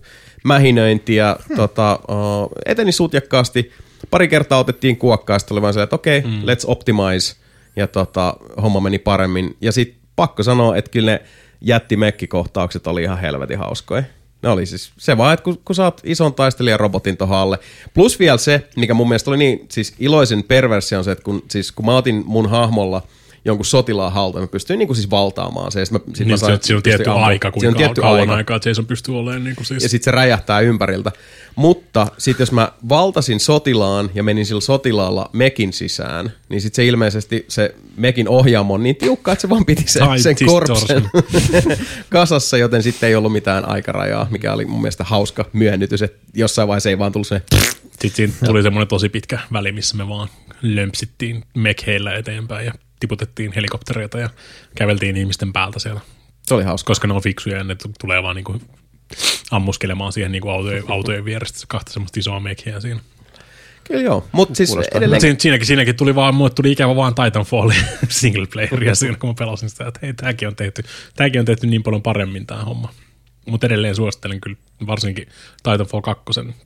mähinöintiä, 0.43 1.35
hmm. 1.47 1.55
tota, 1.55 1.99
uh, 2.09 2.51
eteni 2.65 2.91
sutjakkaasti. 2.91 3.71
Pari 4.11 4.27
kertaa 4.27 4.59
otettiin 4.59 4.97
kuokkaa, 4.97 5.35
ja 5.35 5.39
sitten 5.39 5.55
oli 5.55 5.61
vaan 5.61 5.73
se, 5.73 5.81
että 5.81 5.95
okei, 5.95 6.19
okay, 6.19 6.31
hmm. 6.31 6.41
let's 6.41 6.63
optimize, 6.65 7.35
ja 7.75 7.87
tota, 7.87 8.33
homma 8.61 8.79
meni 8.79 8.99
paremmin. 8.99 9.57
Ja 9.61 9.71
sitten 9.71 9.99
pakko 10.15 10.43
sanoa, 10.43 10.77
että 10.77 10.91
kyllä 10.91 11.11
ne 11.11 11.21
jättimekkikohtaukset 11.61 12.87
oli 12.87 13.03
ihan 13.03 13.19
helvetin 13.19 13.57
hauskoja. 13.57 14.03
Ne 14.41 14.49
oli 14.49 14.65
siis 14.65 14.91
se 14.97 15.17
vaan, 15.17 15.33
että 15.33 15.43
kun, 15.43 15.57
kun 15.65 15.75
saat 15.75 16.01
ison 16.03 16.33
taistelijan 16.33 16.79
robotin 16.79 17.17
tuohon 17.17 17.37
alle. 17.37 17.59
Plus 17.93 18.19
vielä 18.19 18.37
se, 18.37 18.67
mikä 18.75 18.93
mun 18.93 19.07
mielestä 19.07 19.31
oli 19.31 19.37
niin 19.37 19.65
siis 19.71 19.93
iloisen 19.99 20.43
perversio 20.43 20.97
on 20.97 21.03
se, 21.03 21.11
että 21.11 21.23
kun, 21.23 21.43
siis 21.49 21.71
kun 21.71 21.85
mä 21.85 21.97
otin 21.97 22.23
mun 22.25 22.49
hahmolla 22.49 23.01
jonkun 23.45 23.65
sotilaan 23.65 24.11
haltuun, 24.13 24.43
mä 24.43 24.47
pystyin 24.47 24.79
niinku 24.79 24.93
siis 24.93 25.09
valtaamaan 25.09 25.71
se. 25.71 25.79
ja 25.79 25.85
Sit 25.85 25.93
mä, 25.93 25.99
sit 26.13 26.27
mä 26.27 26.29
Niin, 26.29 26.37
sain- 26.37 26.57
se, 26.57 26.59
siinä 26.63 26.77
on 26.77 26.83
tietty 26.83 27.09
ampumaan. 27.09 27.23
aika, 27.29 27.47
Siinä 27.47 27.57
on 27.69 27.73
kuinka 27.73 27.77
tietty 27.77 28.01
kauan 28.01 28.19
aika 28.19 28.33
aikaa, 28.35 28.55
että 28.57 28.69
Jason 28.69 28.85
pystyy 28.85 29.19
olemaan 29.19 29.43
niin 29.43 29.55
kuin 29.55 29.65
siis... 29.65 29.83
ja 29.83 29.89
sitten 29.89 30.05
se 30.05 30.11
räjähtää 30.11 30.59
ympäriltä. 30.59 31.11
Mutta 31.55 32.07
sitten 32.17 32.41
jos 32.41 32.51
mä 32.51 32.71
valtasin 32.89 33.39
sotilaan 33.39 34.09
ja 34.13 34.23
menin 34.23 34.45
sillä 34.45 34.61
sotilaalla 34.61 35.29
mekin 35.33 35.73
sisään, 35.73 36.31
niin 36.49 36.61
sitten 36.61 36.75
se 36.75 36.85
ilmeisesti 36.87 37.45
se 37.47 37.75
mekin 37.97 38.29
ohjaamo 38.29 38.73
on 38.73 38.83
niin 38.83 38.95
tiukka, 38.95 39.31
että 39.31 39.41
se 39.41 39.49
vaan 39.49 39.65
piti 39.65 39.83
sen, 39.87 40.03
sen 40.21 40.35
korpsen 40.45 41.03
kasassa, 42.09 42.57
joten 42.57 42.83
sitten 42.83 43.09
ei 43.09 43.15
ollut 43.15 43.31
mitään 43.31 43.69
aikarajaa, 43.69 44.27
mikä 44.31 44.53
oli 44.53 44.65
mun 44.65 44.81
mielestä 44.81 45.03
hauska 45.03 45.45
myönnytys, 45.53 46.01
että 46.01 46.17
jossain 46.33 46.67
vaiheessa 46.67 46.89
ei 46.89 46.99
vaan 46.99 47.11
tullut 47.11 47.27
se 47.27 47.41
Sitten 47.91 48.11
siinä 48.15 48.33
tuli 48.45 48.63
semmoinen 48.63 48.87
tosi 48.87 49.09
pitkä 49.09 49.39
väli, 49.53 49.71
missä 49.71 49.97
me 49.97 50.07
vaan 50.09 50.27
lömpsittiin 50.61 51.43
mekheillä 51.55 52.13
eteenpäin 52.15 52.65
ja 52.65 52.73
tiputettiin 52.99 53.51
helikoptereita 53.55 54.19
ja 54.19 54.29
käveltiin 54.75 55.17
ihmisten 55.17 55.53
päältä 55.53 55.79
siellä. 55.79 56.01
se 56.43 56.53
oli 56.53 56.63
hauska. 56.63 56.87
Koska 56.87 57.07
ne 57.07 57.13
on 57.13 57.21
fiksuja 57.21 57.57
ja 57.57 57.63
ne 57.63 57.75
tulee 58.01 58.23
vaan 58.23 58.35
niinku 58.35 58.61
ammuskelemaan 59.51 60.13
siihen 60.13 60.31
niinku 60.31 60.49
autojen, 60.49 60.83
autojen 60.87 61.25
vierestä 61.25 61.59
kahta 61.67 61.93
semmoista 61.93 62.19
isoa 62.19 62.39
mekhiä 62.39 62.79
siinä. 62.79 62.99
Kyllä 63.83 64.01
joo, 64.01 64.27
mutta 64.31 64.55
siis 64.55 64.69
Kuulostaa 64.69 64.97
edelleen... 64.97 65.21
Siin, 65.21 65.39
siinäkin, 65.39 65.67
siinäkin 65.67 65.95
tuli 65.95 66.15
vaan, 66.15 66.35
mulle 66.35 66.49
tuli 66.49 66.71
ikävä 66.71 66.95
vaan 66.95 67.15
Titanfall 67.15 67.71
single 68.09 68.47
playeria 68.53 68.95
siinä, 68.95 69.15
kun 69.15 69.29
mä 69.29 69.33
pelasin 69.33 69.69
sitä, 69.69 69.87
että 69.87 69.99
hei, 70.03 70.13
tääkin 70.13 70.47
on 70.47 70.55
tehty, 70.55 70.83
tääkin 71.15 71.39
on 71.39 71.45
tehty 71.45 71.67
niin 71.67 71.83
paljon 71.83 72.01
paremmin 72.01 72.45
tää 72.45 72.63
homma. 72.63 72.93
Mutta 73.45 73.67
edelleen 73.67 73.95
suosittelen 73.95 74.41
kyllä 74.41 74.57
varsinkin 74.87 75.27
Titanfall 75.63 76.01
2 76.01 76.23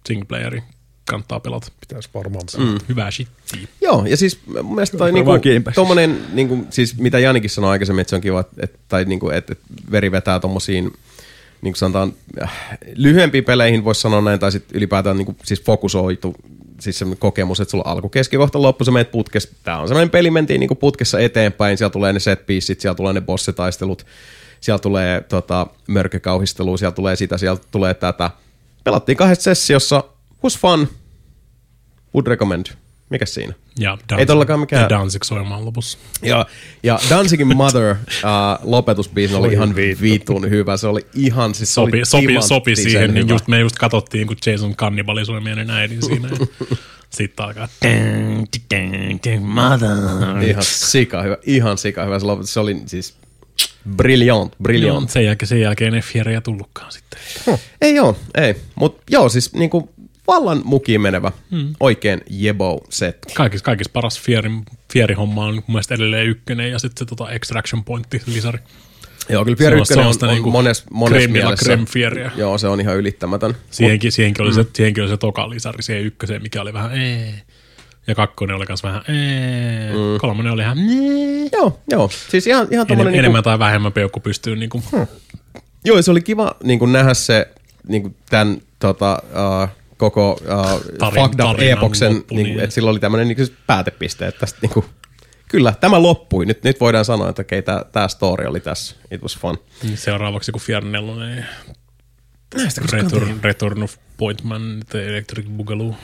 single 0.08 0.26
playeri 0.26 0.64
kannattaa 1.06 1.40
pelata. 1.40 1.68
Pitäisi 1.80 2.10
varmaan 2.14 2.44
Mm. 2.58 2.78
Hyvää 2.90 3.12
shittiä. 3.12 3.68
Joo, 3.82 4.06
ja 4.06 4.18
siis 4.18 4.40
mun 4.64 4.76
mielestä 4.76 4.98
toi 4.98 5.12
niinku, 5.12 5.32
tommonen, 5.76 6.22
niinku, 6.34 6.68
siis 6.70 6.98
mitä 6.98 7.20
Janikin 7.20 7.50
sanoi 7.50 7.72
aikaisemmin, 7.72 8.02
että 8.02 8.10
se 8.10 8.16
on 8.16 8.22
kiva, 8.22 8.40
että, 8.40 8.56
et, 8.64 8.80
tai 8.88 9.06
niinku, 9.06 9.30
että 9.30 9.52
et 9.54 9.60
veri 9.92 10.12
vetää 10.12 10.40
tommosiin 10.40 10.94
niin 11.64 11.74
kuin 11.74 11.76
sanotaan, 11.76 12.14
äh, 12.42 12.78
lyhyempiin 12.96 13.44
peleihin 13.44 13.84
voisi 13.84 14.02
sanoa 14.02 14.22
näin, 14.22 14.40
tai 14.40 14.52
sitten 14.52 14.78
ylipäätään 14.78 15.18
niin 15.18 15.26
kuin, 15.26 15.38
siis 15.44 15.64
fokusoitu 15.64 16.36
siis 16.80 17.00
semmoinen 17.00 17.20
kokemus, 17.20 17.60
että 17.60 17.72
sulla 17.72 17.84
on 17.84 17.92
alku, 17.92 18.10
keskikohta, 18.10 18.62
loppu, 18.62 18.86
sä 18.86 18.92
menet 18.92 19.12
putkessa. 19.12 19.50
Tämä 19.64 19.80
on 19.80 19.88
semmoinen 19.88 20.10
peli, 20.10 20.32
mentiin 20.32 20.60
niin 20.60 20.68
kuin 20.68 20.78
putkessa 20.78 21.20
eteenpäin, 21.20 21.78
siellä 21.78 21.92
tulee 21.92 22.14
ne 22.14 22.20
set 22.20 22.46
pieceit, 22.46 22.82
siellä 22.82 22.96
tulee 22.96 23.14
ne 23.14 23.22
bossitaistelut, 23.22 24.06
siellä 24.62 24.80
tulee 24.80 25.22
tota, 25.22 25.68
mörkökauhistelua, 25.88 26.78
siellä 26.78 26.96
tulee 26.96 27.16
sitä, 27.16 27.38
siellä 27.38 27.60
tulee 27.72 27.94
tätä. 27.94 28.32
Pelattiin 28.84 29.18
kahdessa 29.18 29.44
sessiossa, 29.44 30.04
was 30.44 30.57
fun, 30.60 30.88
would 32.15 32.28
recommend. 32.28 32.65
Mikä 33.10 33.26
siinä? 33.26 33.53
Ja 33.80 33.98
Ei 34.18 34.26
todellakaan 34.26 34.60
mikään- 34.60 34.82
Ja 34.82 34.90
Danzig 34.90 35.24
soimaan 35.24 35.65
lopussa. 35.65 35.98
Ja, 36.22 36.45
ja 36.84 36.99
Danzigin 37.10 37.57
Mother 37.57 37.91
uh, 37.91 37.98
lopetusbiisi 38.64 39.36
oli 39.36 39.53
ihan 39.53 39.76
vitun 39.76 40.49
hyvä. 40.49 40.78
Se 40.78 40.88
oli 40.88 41.06
ihan, 41.15 41.56
siis 41.56 41.70
se 41.70 41.74
Sopi, 41.74 41.98
oli 41.98 42.06
sopi, 42.06 42.48
sopi 42.48 42.76
siihen, 42.76 43.14
niin 43.14 43.28
just, 43.30 43.48
me 43.48 43.60
just 43.60 43.76
katsottiin, 43.76 44.28
kun 44.28 44.38
Jason 44.45 44.76
kannibalisoi 44.76 45.41
meidän 45.41 45.70
äidin 45.70 46.02
siinä. 46.06 46.30
Sitten 47.10 47.45
alkaa 47.45 47.68
Ihan 50.41 50.64
sika 50.64 51.22
hyvä, 51.24 51.38
ihan 51.45 51.78
sika 51.78 52.03
hyvä. 52.03 52.20
Se, 52.20 52.26
lopetus, 52.26 52.53
se 52.53 52.60
oli 52.60 52.82
siis 52.86 53.15
brilliant, 53.98 54.52
Joo, 54.52 54.57
brilliant. 54.64 55.10
sen 55.10 55.26
jälkeen, 55.26 55.48
sen 55.49 55.61
jälkeen 55.61 55.94
ei 55.94 56.02
fierejä 56.02 56.41
tullutkaan 56.41 56.91
sitten. 56.91 57.20
Ei 57.82 57.95
joo, 57.95 58.18
ei. 58.36 58.56
Mutta 58.76 59.03
joo, 59.10 59.30
siis 59.30 59.53
niinku 59.53 59.93
vallan 60.28 60.62
mukiin 60.64 61.02
menevä, 61.02 61.32
hmm. 61.52 61.74
oikein 61.80 62.22
jebo 62.30 62.86
set. 62.90 63.18
Kaikissa, 63.34 63.66
kaikissa 63.66 63.91
paras 63.94 64.20
fierin, 64.20 64.66
fierihomma 64.94 65.45
on 65.45 65.54
mun 65.54 65.64
mielestä 65.68 65.95
edelleen 65.95 66.28
ykkönen 66.28 66.72
ja 66.72 66.80
sitten 66.80 67.08
se 67.08 67.16
tota 67.16 67.32
extraction 67.32 67.84
pointti 67.84 68.22
lisäri. 68.26 68.60
Joo, 69.30 69.45
kyllä 69.45 69.58
Pierre 69.58 69.78
on- 69.78 70.08
on 70.22 70.30
niinku 70.30 70.52
mones, 70.52 70.84
mones 70.91 71.30
mielessä. 71.30 71.66
creme 71.66 71.86
fieriä. 71.86 72.32
Joo, 72.36 72.58
se 72.58 72.68
on 72.68 72.82
ihan 72.82 72.98
ylittämätön. 72.98 73.56
Siihenkin, 73.72 74.12
siihenkin, 74.12 74.44
oli 74.44 74.54
se, 74.54 74.66
siihenkin 74.74 75.04
oli 75.04 75.10
se 75.10 75.18
toka 75.18 75.50
lisäri 75.50 75.84
siihen 75.84 76.04
ykköseen, 76.04 76.41
mikä 76.41 76.62
oli 76.62 76.74
vähän 76.74 76.91
ee. 77.02 77.34
Ja 78.08 78.16
kakkonen 78.16 78.56
oli 78.56 78.66
myös 78.68 78.84
vähän 78.84 79.02
ee. 79.08 79.91
Mm. 79.91 80.20
Kolmonen 80.22 80.54
oli 80.54 80.62
ihan 80.62 80.78
ee. 80.80 81.50
Joo, 81.52 81.80
joo. 81.91 82.10
Siis 82.30 82.48
ihan, 82.48 82.68
ihan 82.72 82.74
Enem, 82.74 82.88
tommonen 82.88 83.14
enemmän 83.14 83.38
niinku, 83.38 83.44
tai 83.44 83.60
vähemmän 83.60 83.94
peukku 83.94 84.20
pystyy 84.20 84.56
niinku, 84.56 84.84
hmm. 84.91 85.08
joo, 85.86 86.02
se 86.02 86.12
oli 86.12 86.22
kiva 86.22 86.56
niinku 86.64 86.86
nähdä 86.86 87.14
se 87.14 87.48
niinku 87.88 88.16
tämän 88.30 88.58
tota, 88.80 89.22
uh, 89.64 89.70
koko 90.04 90.32
uh, 90.32 90.82
Tarin- 90.98 91.16
fucked 91.16 91.40
up 91.40 91.56
tarinan 91.56 91.78
epoksen, 91.78 92.16
loppu, 92.16 92.36
niinku, 92.36 92.54
niin. 92.54 92.64
että 92.64 92.74
sillä 92.74 92.90
oli 92.90 93.00
tämmöinen 93.00 93.28
niinku, 93.28 93.54
päätepiste, 93.68 94.28
että 94.28 94.40
tästä 94.40 94.60
niinku, 94.62 94.86
kyllä, 95.50 95.74
tämä 95.80 96.02
loppui. 96.02 96.46
Nyt, 96.46 96.64
nyt 96.64 96.80
voidaan 96.80 97.06
sanoa, 97.06 97.30
että 97.30 97.42
okei, 97.42 97.60
okay, 97.60 97.86
tämä 97.92 98.08
story 98.08 98.46
oli 98.46 98.60
tässä. 98.60 98.96
It 99.12 99.22
was 99.22 99.38
fun. 99.38 99.58
Niin 99.84 99.98
Seuraavaksi 99.98 100.52
kun 100.52 100.62
Fier 100.62 100.86
4, 100.86 101.46
Return, 102.92 103.40
Return 103.44 103.84
of 103.84 103.96
Pointman, 104.18 104.80
The 104.90 105.10
Electric 105.10 105.48
Boogaloo. 105.50 105.96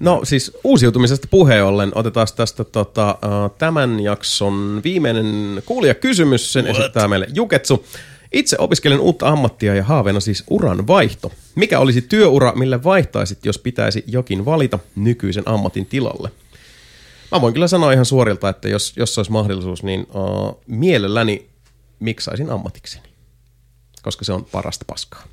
No 0.00 0.20
siis 0.24 0.52
uusiutumisesta 0.64 1.28
puheen 1.30 1.64
ollen 1.64 1.92
otetaan 1.94 2.26
tästä 2.36 2.64
tota, 2.64 3.18
uh, 3.24 3.56
tämän 3.58 4.00
jakson 4.00 4.80
viimeinen 4.84 5.62
kuulijakysymys. 5.66 6.52
Sen 6.52 6.64
What? 6.64 6.78
esittää 6.78 7.08
meille 7.08 7.26
Juketsu. 7.34 7.86
Itse 8.34 8.56
opiskelen 8.58 9.00
uutta 9.00 9.28
ammattia 9.28 9.74
ja 9.74 9.84
haaveena 9.84 10.20
siis 10.20 10.44
uran 10.50 10.86
vaihto. 10.86 11.32
Mikä 11.54 11.78
olisi 11.78 12.02
työura, 12.02 12.52
millä 12.52 12.82
vaihtaisit, 12.82 13.44
jos 13.44 13.58
pitäisi 13.58 14.04
jokin 14.06 14.44
valita 14.44 14.78
nykyisen 14.96 15.42
ammatin 15.46 15.86
tilalle? 15.86 16.30
Mä 17.32 17.40
voin 17.40 17.54
kyllä 17.54 17.68
sanoa 17.68 17.92
ihan 17.92 18.04
suorilta, 18.04 18.48
että 18.48 18.68
jos, 18.68 18.92
jos 18.96 19.18
olisi 19.18 19.32
mahdollisuus, 19.32 19.82
niin 19.82 20.00
uh, 20.00 20.62
mielelläni 20.66 21.48
miksaisin 22.00 22.50
ammatikseni. 22.50 23.08
Koska 24.02 24.24
se 24.24 24.32
on 24.32 24.44
parasta 24.44 24.84
paskaa. 24.88 25.24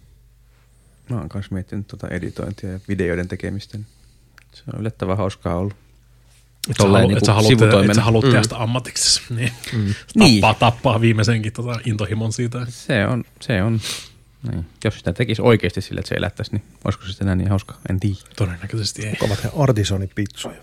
Mä 1.10 1.18
oon 1.18 1.30
kanssa 1.30 1.54
miettinyt 1.54 1.88
tuota 1.88 2.08
editointia 2.08 2.72
ja 2.72 2.80
videoiden 2.88 3.28
tekemistä. 3.28 3.78
Se 4.54 4.64
on 4.74 4.80
yllättävän 4.80 5.18
hauskaa 5.18 5.56
ollut. 5.56 5.76
Et 6.70 6.78
sä, 6.78 6.84
halu, 6.84 6.98
niinku 6.98 7.18
et 7.18 7.26
sä 7.26 7.34
haluat, 7.34 7.52
et 7.52 7.60
sivutoimena. 7.60 7.94
sä 7.94 8.02
haluat 8.02 8.26
tehdä 8.26 8.44
sitä 8.44 8.58
ammatiksi. 8.58 9.22
Niin. 9.36 9.52
Niin. 10.16 10.42
Tappaa, 10.42 10.72
tappaa 10.72 11.02
viimeisenkin 11.02 11.54
tota 11.54 11.80
intohimon 11.86 12.34
siitä. 12.34 12.66
Se 12.70 13.06
on, 13.06 13.24
se 13.42 13.64
on. 13.64 13.82
Niin. 14.52 14.66
Jos 14.84 14.98
sitä 14.98 15.14
tekisi 15.14 15.42
oikeasti 15.42 15.82
sillä, 15.82 16.00
että 16.00 16.10
se 16.10 16.16
elättäisi, 16.16 16.52
niin 16.52 16.64
olisiko 16.86 17.06
se 17.06 17.24
enää 17.24 17.36
niin 17.36 17.50
hauska? 17.50 17.76
En 17.90 18.00
tiedä. 18.00 18.18
Todennäköisesti 18.36 19.08
ei. 19.08 19.16
Kovat 19.16 19.48
artisanipizzoja. 19.58 20.62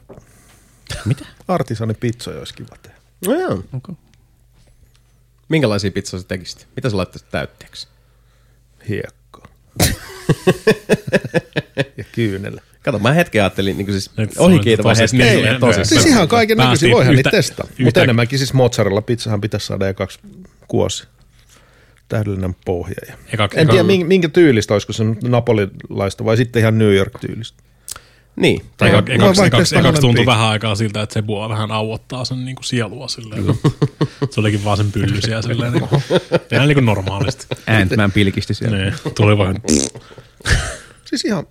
Mitä? 1.05 1.27
Artisanipizzoja 1.49 2.39
olisi 2.39 2.55
kiva 2.55 2.77
tehdä. 2.83 2.99
No 3.27 3.35
joo. 3.35 3.65
Okay. 3.73 3.95
Minkälaisia 5.49 5.91
pizzoja 5.91 6.20
sä 6.20 6.29
tekisit? 6.29 6.69
Mitä 6.77 6.91
sä 6.91 6.97
laittaisit 6.97 7.31
täytteeksi? 7.31 7.89
Hiekkaa. 8.89 9.47
ja 11.99 12.05
kyynellä. 12.12 12.62
Kato, 12.93 12.98
mä 12.98 13.12
hetken 13.12 13.43
ajattelin, 13.43 13.78
niin 13.78 13.93
siis 13.93 14.10
Et 14.19 14.32
se 14.32 14.40
ohi 14.40 14.55
on 14.55 14.60
kiitävä 14.60 14.89
tosi- 14.89 15.02
hetken. 15.02 15.19
niin, 15.19 15.44
niin, 15.44 15.60
tosissaan. 15.60 15.86
Siis 15.86 16.06
ihan 16.06 16.28
kaiken 16.28 16.56
näköisiä, 16.56 16.90
voihan 16.94 17.15
niitä 17.15 17.31
testaa. 17.31 17.66
Mutta 17.85 18.02
enemmänkin 18.02 18.39
siis 18.39 18.52
mozzarella 18.55 19.02
pizzahan 19.02 19.40
pitäisi 19.40 19.66
saada 19.66 19.89
ekaksi 19.89 20.19
kuosi. 20.69 21.06
Täydellinen 22.09 22.55
pohja. 22.65 22.94
Ja 23.09 23.15
Eka, 23.32 23.48
en 23.55 23.69
tiedä 23.69 23.82
minkä, 23.82 24.06
minkä 24.06 24.28
tyylistä, 24.28 24.74
olisiko 24.74 24.93
se 24.93 25.05
napolilaista 25.23 26.24
vai 26.24 26.36
sitten 26.36 26.60
ihan 26.60 26.78
New 26.78 26.94
York-tyylistä. 26.94 27.62
Niin. 28.36 28.65
Tai 28.77 28.89
eka, 28.89 29.02
ekaksi, 29.09 29.43
ekaksi, 29.43 29.69
sitä 29.69 29.81
ekaksi 29.81 30.01
tuntui 30.01 30.27
vähän 30.27 30.48
aikaa 30.48 30.74
siltä, 30.74 31.02
että 31.02 31.15
se 31.15 31.23
bua 31.23 31.48
vähän 31.48 31.70
auottaa 31.70 32.24
sen 32.24 32.44
niinku 32.44 32.62
sielua 32.62 33.09
silleen. 33.09 33.44
se 34.31 34.40
olikin 34.40 34.65
vaan 34.65 34.77
sen 34.77 34.93
pyllysiä 34.93 35.43
silleen. 35.43 35.73
Niinku, 35.73 36.02
ihan 36.52 36.69
niin 36.69 36.74
kuin 36.77 36.86
normaalisti. 36.86 37.47
Ant-Man 37.66 38.12
pilkisti 38.12 38.55
siellä. 38.55 38.77
Niin, 38.78 38.94
tuli 39.15 39.39
vaan 39.39 39.60
Siis 41.05 41.24
ihan, 41.24 41.47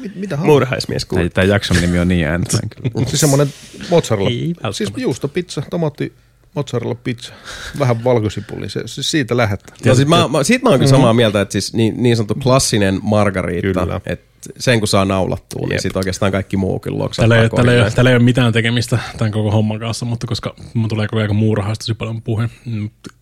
mit, 0.00 0.16
mitä 0.16 0.36
haluaa. 0.36 0.52
Muurahaismies 0.52 1.04
kuuluu. 1.04 1.28
Tämä 1.30 1.44
jakson 1.44 1.76
nimi 1.80 1.98
on 1.98 2.08
niin 2.08 2.26
ääntään 2.26 2.68
kyllä. 2.68 3.06
Siis 3.06 3.20
semmoinen 3.20 3.52
mozzarella, 3.90 4.30
Ei 4.30 4.54
siis 4.72 4.92
juustopizza, 4.96 5.62
tomaatti, 5.70 6.12
mozzarella 6.54 6.94
pizza, 6.94 7.32
vähän 7.78 8.04
valkosipuli, 8.04 8.68
se, 8.68 8.82
siis 8.86 9.10
siitä 9.10 9.36
lähdetään. 9.36 9.78
No 9.86 9.94
siis 9.94 10.08
mä, 10.08 10.28
mä, 10.28 10.44
siitä 10.44 10.62
mä 10.62 10.70
oon 10.70 10.78
kyllä 10.78 10.90
samaa 10.90 11.14
mieltä, 11.14 11.40
että 11.40 11.52
siis 11.52 11.74
niin, 11.74 12.02
niin 12.02 12.16
sanottu 12.16 12.34
klassinen 12.34 13.00
margariitta, 13.02 13.80
Kyllä. 13.80 14.00
että 14.06 14.32
sen 14.58 14.78
kun 14.78 14.88
saa 14.88 15.04
naulattua, 15.04 15.60
niin 15.60 15.72
Jep. 15.72 15.80
sit 15.80 15.96
oikeastaan 15.96 16.32
kaikki 16.32 16.56
muu 16.56 16.80
kyllä 16.80 16.94
Tällä 16.94 17.04
loksahtaa 17.04 17.42
ei, 17.42 17.48
tällä, 17.48 17.84
ei, 17.84 17.90
tällä 17.90 18.10
ei 18.10 18.16
ole 18.16 18.24
mitään 18.24 18.52
tekemistä 18.52 18.98
tämän 19.18 19.32
koko 19.32 19.50
homman 19.50 19.80
kanssa, 19.80 20.06
mutta 20.06 20.26
koska 20.26 20.54
mun 20.74 20.88
tulee 20.88 21.08
koko 21.08 21.18
ajan 21.18 21.36
muurahaista 21.36 21.94
paljon 21.94 22.22
puhe, 22.22 22.48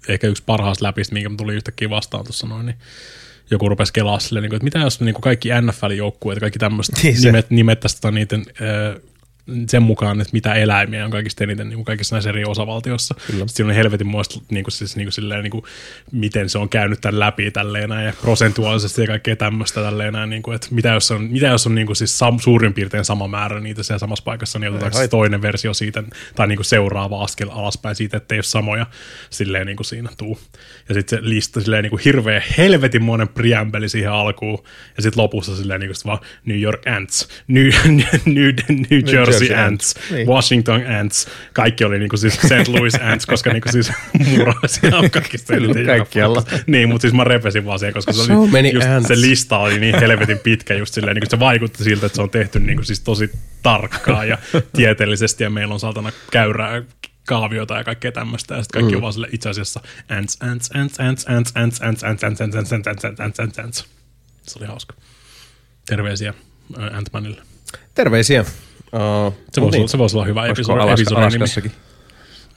ehkä 0.08 0.26
yksi 0.26 0.42
parhaasta 0.46 0.84
läpistä, 0.84 1.14
minkä 1.14 1.28
mä 1.28 1.36
tuli 1.36 1.54
yhtäkkiä 1.54 1.90
vastaan 1.90 2.24
tuossa 2.24 2.46
noin, 2.46 2.66
niin 2.66 2.76
joku 3.50 3.68
rupesi 3.68 3.92
kelaa 3.92 4.18
silleen, 4.18 4.42
niin 4.42 4.54
että 4.54 4.64
mitä 4.64 4.78
jos 4.78 5.00
niin 5.00 5.14
kuin 5.14 5.22
kaikki 5.22 5.48
NFL-joukkueet 5.48 6.40
kaikki 6.40 6.58
tämmöiset 6.58 7.02
Niin 7.02 7.22
nimet, 7.22 7.50
nimettäisiin 7.50 8.00
tota 8.00 8.10
niiden 8.10 8.44
sen 9.68 9.82
mukaan, 9.82 10.20
että 10.20 10.32
mitä 10.32 10.54
eläimiä 10.54 11.04
on 11.04 11.10
kaikista 11.10 11.44
eniten 11.44 11.68
niin 11.68 11.76
kuin 11.76 11.84
kaikissa 11.84 12.14
näissä 12.14 12.30
eri 12.30 12.44
osavaltioissa. 12.44 13.14
Sitten 13.26 13.48
siinä 13.48 13.68
on 13.68 13.74
helvetin 13.74 14.06
muista, 14.06 14.40
niin 14.50 14.64
kuin, 14.64 14.72
siis, 14.72 14.96
niin 14.96 15.06
kuin, 15.06 15.12
silleen, 15.12 15.42
niin 15.42 15.50
kuin, 15.50 15.64
miten 16.12 16.48
se 16.48 16.58
on 16.58 16.68
käynyt 16.68 17.00
tämän 17.00 17.20
läpi 17.20 17.50
tälleen 17.50 17.88
näin, 17.88 18.06
ja 18.06 18.12
prosentuaalisesti 18.22 19.00
ja 19.00 19.06
kaikkea 19.06 19.36
tämmöistä 19.36 19.82
tälleen 19.82 20.12
näin, 20.12 20.30
niin 20.30 20.42
kuin, 20.42 20.54
että 20.54 20.68
mitä 20.70 20.88
jos 20.88 21.10
on, 21.10 21.22
mitä 21.22 21.46
jos 21.46 21.66
on 21.66 21.74
niin 21.74 21.86
kuin, 21.86 21.96
siis 21.96 22.18
sam, 22.18 22.38
suurin 22.38 22.74
piirtein 22.74 23.04
sama 23.04 23.28
määrä 23.28 23.60
niitä 23.60 23.82
siellä 23.82 23.98
samassa 23.98 24.24
paikassa, 24.24 24.58
niin 24.58 24.70
otetaanko 24.70 24.98
se 24.98 25.08
toinen 25.08 25.42
versio 25.42 25.74
siitä, 25.74 26.02
tai 26.36 26.48
niin 26.48 26.56
kuin 26.56 26.66
seuraava 26.66 27.22
askel 27.22 27.48
alaspäin 27.50 27.96
siitä, 27.96 28.16
ettei 28.16 28.36
ole 28.36 28.42
samoja 28.42 28.86
silleen 29.30 29.66
niin 29.66 29.76
kuin 29.76 29.86
siinä 29.86 30.10
tuu. 30.18 30.38
Ja 30.88 30.94
sitten 30.94 31.18
se 31.18 31.28
lista 31.28 31.60
silleen 31.60 31.82
niin 31.82 31.90
kuin 31.90 32.02
hirveä 32.04 32.42
helvetinmoinen 32.58 33.28
preambeli 33.28 33.88
siihen 33.88 34.12
alkuun, 34.12 34.64
ja 34.96 35.02
sitten 35.02 35.22
lopussa 35.22 35.56
silleen 35.56 35.80
niin 35.80 35.88
kuin 35.88 35.96
sit 35.96 36.06
vaan 36.06 36.18
New 36.44 36.60
York 36.60 36.86
Ants, 36.86 37.28
New, 37.48 37.66
New, 38.26 38.52
New 38.90 39.14
Jersey 39.14 39.39
Jersey 39.48 39.64
Ants, 39.66 39.94
Ants. 39.96 40.10
Niin. 40.10 40.26
Washington 40.26 40.86
Ants, 40.86 41.28
kaikki 41.52 41.84
oli 41.84 41.98
niinku 41.98 42.16
siis 42.16 42.34
St. 42.34 42.68
Louis 42.68 42.94
Ants, 42.94 43.26
koska 43.26 43.52
niinku 43.52 43.68
siis 43.72 43.92
muuraisia 44.26 44.96
on 44.96 45.10
kaikista 45.10 45.54
eniten 45.54 45.86
kaikkialla. 45.86 46.42
Niin, 46.66 46.88
mutta 46.88 47.02
siis 47.02 47.14
mä 47.14 47.24
repesin 47.24 47.64
vaan 47.64 47.78
siihen, 47.78 47.94
koska 47.94 48.12
se, 48.12 48.24
So 48.24 48.42
oli 48.42 48.72
just, 48.72 48.88
ants. 48.88 49.08
se 49.08 49.20
lista 49.20 49.58
oli 49.58 49.78
niin 49.80 50.00
helvetin 50.00 50.38
pitkä 50.38 50.74
just 50.74 50.94
silleen, 50.94 51.14
niin 51.14 51.30
se 51.30 51.38
vaikutti 51.38 51.84
siltä, 51.84 52.06
että 52.06 52.16
se 52.16 52.22
on 52.22 52.30
tehty 52.30 52.60
niinku 52.60 52.82
siis 52.82 53.00
tosi 53.00 53.30
tarkkaa 53.62 54.24
ja 54.24 54.38
tieteellisesti 54.72 55.44
ja 55.44 55.50
meillä 55.50 55.74
on 55.74 55.80
saatana 55.80 56.12
käyrää 56.30 56.82
kaaviota 57.26 57.76
ja 57.76 57.84
kaikkea 57.84 58.12
tämmöistä, 58.12 58.54
ja 58.54 58.62
sitten 58.62 58.80
kaikki 58.80 58.96
on 58.96 59.02
vaan 59.02 59.12
sille 59.12 59.28
itse 59.32 59.48
asiassa 59.48 59.80
ants, 60.08 60.36
ants, 60.40 60.70
ants, 60.74 61.00
ants, 61.00 61.24
ants, 61.26 61.52
ants, 61.56 61.82
ants, 61.82 62.02
ants, 62.02 62.22
ants, 62.22 62.42
ants, 62.42 62.72
ants, 62.72 62.72
ants, 62.72 62.86
ants, 62.86 63.04
ants, 63.04 63.20
ants, 63.20 63.40
ants, 63.40 63.58
ants. 63.58 63.84
Se 64.42 64.58
oli 64.58 64.66
hauska. 64.66 64.94
Terveisiä 65.86 66.34
äh, 66.78 66.84
Ant-Manille. 66.84 67.42
Terveisiä. 67.94 68.44
Uh, 68.92 69.34
Se 69.52 69.60
voisi, 69.60 69.78
olla, 69.78 69.88
se 69.88 69.98
voisi 69.98 70.16
olla 70.16 70.26
hyvä 70.26 70.46
episodi, 70.46 70.80
Alas, 70.80 71.00
episodin 71.00 71.16
nimi. 71.22 71.26
Alaskassakin? 71.36 71.72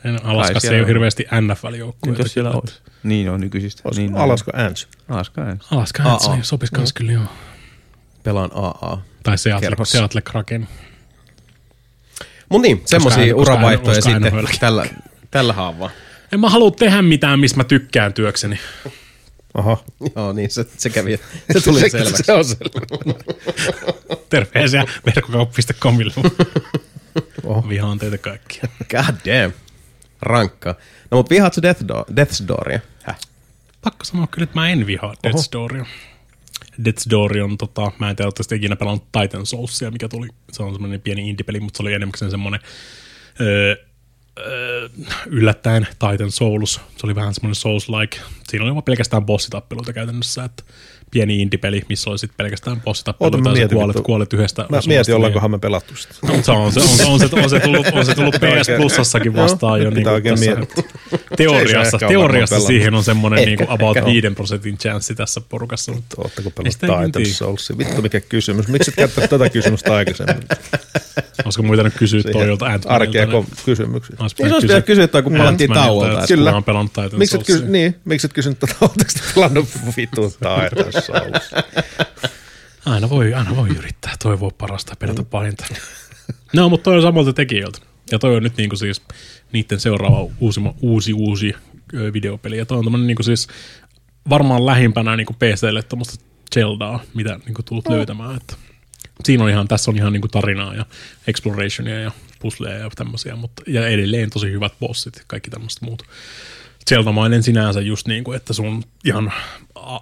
En- 0.05 0.25
Alaskassa 0.25 0.67
ei 0.67 0.73
ole 0.73 0.81
on. 0.81 0.87
hirveästi 0.87 1.23
NFL-joukkueita. 1.23 2.21
Jos 2.21 2.33
siellä 2.33 2.49
on. 2.51 2.61
Niin 3.03 3.29
on 3.29 3.41
nykyisistä. 3.41 3.81
Olisiko 3.85 4.01
Niin, 4.07 4.15
on. 4.15 4.21
Alaska 4.21 4.51
Ants? 4.55 4.87
Alaska 5.09 5.41
ääni. 5.41 5.59
Alaska 5.71 6.03
Aa. 6.03 6.19
se 6.19 6.31
sopisi 6.41 6.71
kans 6.73 6.93
kyllä 6.93 7.11
joo. 7.11 7.23
pelaan 8.23 8.49
AA. 8.53 9.01
Tai 9.23 9.37
Seattle. 9.37 9.85
Seattle 9.85 10.21
Kraken. 10.21 10.67
Mut 12.49 12.61
niin, 12.61 12.81
semmosia 12.85 13.35
uravaihtoja 13.35 14.01
sitten 14.01 14.31
tällä, 14.59 14.85
tällä 15.31 15.53
haavaa. 15.53 15.89
En 16.31 16.39
mä 16.39 16.49
halua 16.49 16.71
tehdä 16.71 17.01
mitään, 17.01 17.39
mistä 17.39 17.57
mä 17.57 17.63
tykkään 17.63 18.13
työkseni. 18.13 18.59
Aha. 19.53 19.83
Joo, 20.15 20.33
niin 20.33 20.49
se, 20.49 20.65
se 20.77 20.89
kävi. 20.89 21.19
Se 21.53 21.61
tuli 21.61 21.79
se, 21.79 21.89
selväksi. 21.89 22.23
se 22.23 22.33
on 22.33 22.45
selvä. 22.45 23.13
Terveisiä 24.29 24.85
verkkokauppa.comille. 25.05 26.13
Oho. 27.43 27.69
Vihaan 27.69 27.99
teitä 27.99 28.17
kaikkia. 28.17 28.63
God 28.91 29.15
damn. 29.25 29.53
Rankkaa. 30.21 30.75
No 31.11 31.17
mut 31.17 31.29
vihaatko 31.29 31.61
Death 31.61 31.87
Door, 31.87 32.05
Death's 32.11 32.47
Dooria? 32.47 32.79
Häh? 33.03 33.19
Pakko 33.83 34.05
sanoa 34.05 34.27
kyllä, 34.27 34.43
että 34.43 34.59
mä 34.59 34.69
en 34.69 34.87
vihaa 34.87 35.13
Death's 35.27 35.49
Dooria. 35.51 35.85
Death's 36.81 37.09
Door 37.09 37.37
on, 37.37 37.57
tota, 37.57 37.91
mä 37.99 38.09
en 38.09 38.15
tiedä, 38.15 38.27
oletteko 38.27 38.55
ikinä 38.55 38.75
pelannut 38.75 39.11
Titan 39.11 39.45
Soulsia, 39.45 39.91
mikä 39.91 40.07
tuli, 40.07 40.27
se 40.51 40.63
on 40.63 40.73
semmoinen 40.73 41.01
pieni 41.01 41.29
indie-peli, 41.29 41.59
mutta 41.59 41.77
se 41.77 41.83
oli 41.83 41.93
enemmän 41.93 42.31
semmoinen 42.31 42.59
öö, 43.41 43.75
yllättäen 45.25 45.87
Titan 45.91 46.31
Souls. 46.31 46.73
Se 46.73 47.05
oli 47.07 47.15
vähän 47.15 47.33
semmoinen 47.33 47.55
Souls-like. 47.55 48.19
Siinä 48.49 48.65
oli 48.65 48.73
vaan 48.73 48.83
pelkästään 48.83 49.25
bossitappeluita 49.25 49.93
käytännössä, 49.93 50.43
että 50.43 50.63
pieni 51.11 51.41
indie-peli, 51.41 51.81
missä 51.89 52.09
oli 52.09 52.17
sitten 52.19 52.37
pelkästään 52.37 52.81
bossitappeluita, 52.81 53.37
sä 53.37 53.51
mietin, 53.51 53.75
kuolet, 53.77 53.95
vittu. 53.95 54.03
kuolet 54.03 54.33
yhdestä 54.33 54.65
Mä 54.69 54.79
mietin, 54.87 55.11
niin- 55.11 55.15
ollaankohan 55.15 55.51
me 55.51 55.59
pelattu 55.59 55.95
sitä. 55.95 56.15
No, 56.27 56.43
se 56.43 56.51
on, 56.51 56.71
se, 56.71 56.79
on, 56.79 56.87
se, 56.87 57.05
on, 57.05 57.19
se, 57.19 57.29
on, 57.35 57.49
se, 57.49 57.59
tullut, 57.59 57.87
on 57.93 58.05
se 58.05 58.15
tullut 58.15 58.35
PS 58.35 58.67
Plusassakin 58.77 59.35
vastaan 59.35 59.81
jo. 59.81 59.89
Niin 59.89 60.07
oikein 60.07 60.39
miettiä. 60.39 60.83
Teoriassa, 61.37 61.97
teoriassa 61.97 62.59
siihen 62.59 62.93
on 62.93 63.03
semmoinen 63.03 63.39
Ehkä, 63.39 63.49
niin 63.49 63.57
kuin 63.57 63.69
about 63.69 63.97
ehkä. 63.97 64.09
5 64.09 64.29
prosentin 64.29 64.77
chanssi 64.77 65.15
tässä 65.15 65.41
porukassa. 65.41 65.91
Mutta 65.91 66.15
Ootteko 66.21 66.51
Ei 66.65 66.71
pelannut 66.81 67.11
Titan. 67.11 67.33
Soulsia? 67.33 67.77
Vittu 67.77 68.01
mikä 68.01 68.19
kysymys. 68.21 68.67
Miksi 68.67 68.91
et 68.91 68.95
käyttänyt 68.95 69.29
tätä 69.29 69.49
kysymystä 69.49 69.95
aikaisemmin? 69.95 70.43
olisiko 71.45 71.63
muita 71.63 71.83
nyt 71.83 71.93
kysyä 71.93 72.21
toilta 72.31 72.65
Arkea 72.85 73.27
kysymyksiä. 73.65 74.15
Niin 74.19 74.29
se 74.29 74.53
olisi 74.53 74.67
pitänyt 74.67 74.85
kysyä, 74.85 75.03
että 75.03 75.21
kun 75.21 75.37
palattiin 75.37 75.73
tauolta. 75.73 76.27
Kyllä. 76.27 76.55
On 76.55 76.63
pelannut 76.63 76.93
Titan 76.93 77.19
Miksi 77.19 77.37
et, 77.37 77.45
kysy, 77.45 77.65
niin, 77.65 77.95
miksi 78.05 78.27
et 78.27 78.33
kysynyt 78.33 78.59
tätä? 78.59 78.75
Oletteko 78.81 79.11
te 79.13 79.33
pelannut 79.35 79.67
vitun 79.97 80.31
Titan 80.31 81.03
Soulsia? 81.03 81.63
Aina 82.85 83.09
voi, 83.09 83.33
aina 83.33 83.55
voi 83.55 83.69
yrittää 83.69 84.13
toivoa 84.23 84.51
parasta 84.57 84.91
ja 84.91 84.95
pelätä 84.95 85.23
pahinta. 85.23 85.65
No, 86.53 86.69
mutta 86.69 86.83
toi 86.83 86.95
on 86.95 87.01
samalta 87.01 87.33
tekijöiltä. 87.33 87.79
Ja 88.11 88.19
toi 88.19 88.35
on 88.35 88.43
nyt 88.43 88.57
niinku 88.57 88.75
siis 88.75 89.01
niiden 89.53 89.79
seuraava 89.79 90.27
uusi, 90.39 90.61
uusi, 90.81 91.13
uusi 91.13 91.53
videopeli. 92.13 92.57
Ja 92.57 92.65
toi 92.65 92.77
on 92.77 92.83
tämmönen 92.83 93.07
niinku 93.07 93.23
siis 93.23 93.47
varmaan 94.29 94.65
lähimpänä 94.65 95.15
niinku 95.15 95.33
PClle 95.33 95.83
tuommoista 95.83 96.25
Zeldaa, 96.53 97.03
mitä 97.13 97.39
niinku 97.45 97.63
tulet 97.63 97.87
löytämään. 97.89 98.37
Että 98.37 98.55
siinä 99.23 99.43
on 99.43 99.49
ihan, 99.49 99.67
tässä 99.67 99.91
on 99.91 99.97
ihan 99.97 100.13
niinku 100.13 100.27
tarinaa 100.27 100.75
ja 100.75 100.85
explorationia 101.27 101.99
ja 101.99 102.11
pusleja 102.39 102.77
ja 102.77 102.89
tämmöisiä, 102.95 103.35
mutta 103.35 103.63
ja 103.67 103.87
edelleen 103.87 104.29
tosi 104.29 104.51
hyvät 104.51 104.73
bossit 104.79 105.15
ja 105.15 105.23
kaikki 105.27 105.49
tämmöistä 105.49 105.85
muut. 105.85 106.03
Zelda-mainen 106.89 107.43
sinänsä 107.43 107.81
just 107.81 108.07
niin 108.07 108.23
kuin, 108.23 108.35
että 108.35 108.53
sun 108.53 108.83
ihan 109.05 109.33
a, 109.75 109.99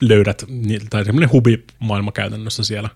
löydät, 0.00 0.44
tai 0.90 1.04
semmoinen 1.04 1.32
hubimaailma 1.32 2.12
käytännössä 2.12 2.64
siellä, 2.64 2.88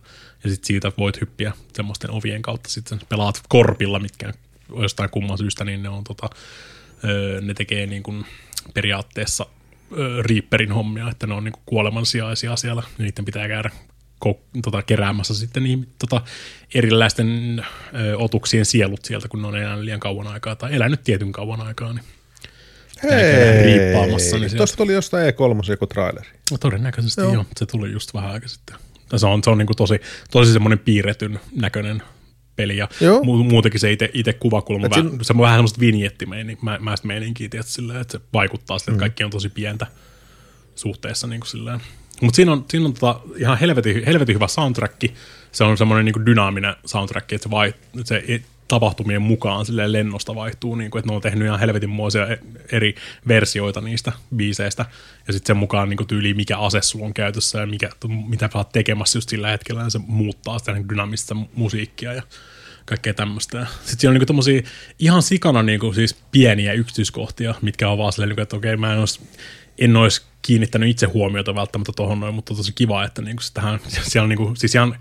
ja 0.44 0.50
sitten 0.50 0.66
siitä 0.66 0.92
voit 0.98 1.20
hyppiä 1.20 1.52
semmoisten 1.72 2.10
ovien 2.10 2.42
kautta, 2.42 2.70
sitten 2.70 3.00
pelaat 3.08 3.42
korpilla, 3.48 3.98
mitkä 3.98 4.32
jostain 4.80 5.10
kumman 5.10 5.38
syystä, 5.38 5.64
niin 5.64 5.82
ne 5.82 5.88
on 5.88 6.04
tota, 6.04 6.30
ne 7.40 7.54
tekee 7.54 7.86
niin 7.86 8.02
kuin 8.02 8.26
periaatteessa 8.74 9.46
Reaperin 10.20 10.72
hommia, 10.72 11.10
että 11.10 11.26
ne 11.26 11.34
on 11.34 11.44
niin 11.44 11.54
kuolemansijaisia 11.66 12.56
siellä, 12.56 12.82
ja 12.98 13.04
niiden 13.04 13.24
pitää 13.24 13.48
käydä 13.48 13.70
ko- 14.24 14.60
tota, 14.62 14.82
keräämässä 14.82 15.34
sitten 15.34 15.62
niin, 15.62 15.88
tota, 15.98 16.20
erilaisten 16.74 17.62
ö, 17.94 18.18
otuksien 18.18 18.64
sielut 18.64 19.04
sieltä, 19.04 19.28
kun 19.28 19.42
ne 19.42 19.48
on 19.48 19.56
elänyt 19.56 19.84
liian 19.84 20.00
kauan 20.00 20.26
aikaa, 20.26 20.56
tai 20.56 20.74
elänyt 20.74 21.04
tietyn 21.04 21.32
kauan 21.32 21.60
aikaa, 21.60 21.92
niin 21.92 22.04
käydä 23.00 23.62
riippaamassa, 23.62 24.38
niin 24.38 24.56
Tuosta 24.56 24.76
tuli 24.76 24.92
jostain 24.92 25.34
E3 25.34 25.70
joku 25.70 25.86
traileri. 25.86 26.28
No 26.50 26.58
todennäköisesti 26.58 27.20
joo. 27.20 27.34
joo. 27.34 27.44
Se 27.56 27.66
tuli 27.66 27.92
just 27.92 28.14
vähän 28.14 28.30
aika 28.30 28.48
sitten. 28.48 28.76
Ja 29.12 29.18
se 29.18 29.26
on, 29.26 29.44
se 29.44 29.50
on 29.50 29.58
niin 29.58 29.66
kuin 29.66 29.76
tosi, 29.76 30.00
tosi 30.30 30.52
semmoinen 30.52 30.78
piirretyn 30.78 31.40
näköinen 31.56 32.02
peli. 32.62 32.76
Ja 32.76 32.88
Joo. 33.00 33.20
mu- 33.20 33.50
muutenkin 33.50 33.80
se 33.80 33.92
itse, 33.92 34.10
kuvakulma, 34.32 34.86
Et 34.86 34.90
vähän, 34.96 35.10
sin- 35.10 35.24
se 35.24 35.32
on 35.32 35.38
vähän 35.38 35.56
semmoista 35.56 35.80
vinjettimeininkiä, 35.80 36.64
meininkiä, 37.04 37.48
tietysti, 37.48 37.72
silleen, 37.72 38.00
että 38.00 38.18
se 38.18 38.24
vaikuttaa 38.32 38.78
silleen, 38.78 38.94
että 38.94 39.00
kaikki 39.02 39.24
on 39.24 39.30
tosi 39.30 39.48
pientä 39.48 39.86
suhteessa 40.74 41.26
niin 41.26 41.40
kuin 41.40 41.48
silleen. 41.48 41.80
Mutta 42.22 42.36
siinä 42.36 42.52
on, 42.52 42.64
siinä 42.70 42.86
on 42.86 42.94
tota 42.94 43.20
ihan 43.36 43.58
helvetin, 43.58 44.04
helvetin 44.04 44.34
hyvä 44.34 44.48
soundtrack. 44.48 45.02
Se 45.52 45.64
on 45.64 45.78
semmoinen 45.78 46.04
niin 46.04 46.26
dynaaminen 46.26 46.74
soundtrack, 46.84 47.32
että 47.32 47.42
se, 47.42 47.50
vai, 47.50 47.74
se 48.04 48.24
tapahtumien 48.68 49.22
mukaan 49.22 49.66
silleen 49.66 49.92
lennosta 49.92 50.34
vaihtuu, 50.34 50.74
niin 50.74 50.90
kuin, 50.90 51.00
että 51.00 51.10
ne 51.10 51.16
on 51.16 51.22
tehnyt 51.22 51.46
ihan 51.46 51.60
helvetinmoisia 51.60 52.26
e- 52.26 52.38
eri 52.72 52.94
versioita 53.28 53.80
niistä 53.80 54.12
biiseistä, 54.36 54.84
ja 55.26 55.32
sitten 55.32 55.46
sen 55.46 55.56
mukaan 55.56 55.88
niin 55.88 55.96
kuin 55.96 56.06
tyyli, 56.06 56.34
mikä 56.34 56.58
ase 56.58 56.82
sulla 56.82 57.06
on 57.06 57.14
käytössä 57.14 57.60
ja 57.60 57.66
mikä, 57.66 57.90
mitä 58.28 58.48
sä 58.52 58.58
oot 58.58 58.72
tekemässä 58.72 59.16
just 59.16 59.28
sillä 59.28 59.50
hetkellä, 59.50 59.82
ja 59.82 59.90
se 59.90 60.00
muuttaa 60.06 60.58
sitä 60.58 60.72
niin 60.72 60.88
dynaamista 60.88 61.36
musiikkia 61.54 62.12
ja 62.12 62.22
kaikkea 62.84 63.14
tämmöistä. 63.14 63.66
Sitten 63.74 64.00
siellä 64.00 64.10
on 64.10 64.14
niinku 64.14 64.26
tommosia 64.26 64.62
ihan 64.98 65.22
sikana 65.22 65.62
niinku 65.62 65.92
siis 65.92 66.14
pieniä 66.32 66.72
yksityiskohtia, 66.72 67.54
mitkä 67.62 67.88
on 67.88 67.98
vaan 67.98 68.12
silleen, 68.12 68.28
niinku, 68.28 68.42
että 68.42 68.56
okei, 68.56 68.76
mä 68.76 68.92
en 68.92 68.98
olisi, 68.98 69.20
en 69.78 69.96
olisi 69.96 70.22
kiinnittänyt 70.42 70.88
itse 70.88 71.06
huomiota 71.06 71.54
välttämättä 71.54 71.92
tuohon 71.96 72.20
noin, 72.20 72.34
mutta 72.34 72.54
tosi 72.54 72.72
kiva, 72.72 73.04
että 73.04 73.22
niinku 73.22 73.42
tähän, 73.54 73.80
siellä 73.88 74.22
on 74.24 74.28
niinku, 74.28 74.52
siis 74.56 74.74
ihan 74.74 74.98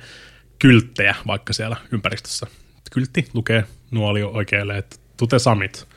kylttejä 0.60 1.16
vaikka 1.28 1.54
siellä 1.54 1.78
ympäristössä. 1.92 2.48
Kyltti 2.94 3.28
lukee 3.34 3.64
nuoli 3.92 4.24
oikealle, 4.24 4.78
että 4.78 4.96
tute 5.18 5.40
samit. 5.40 5.88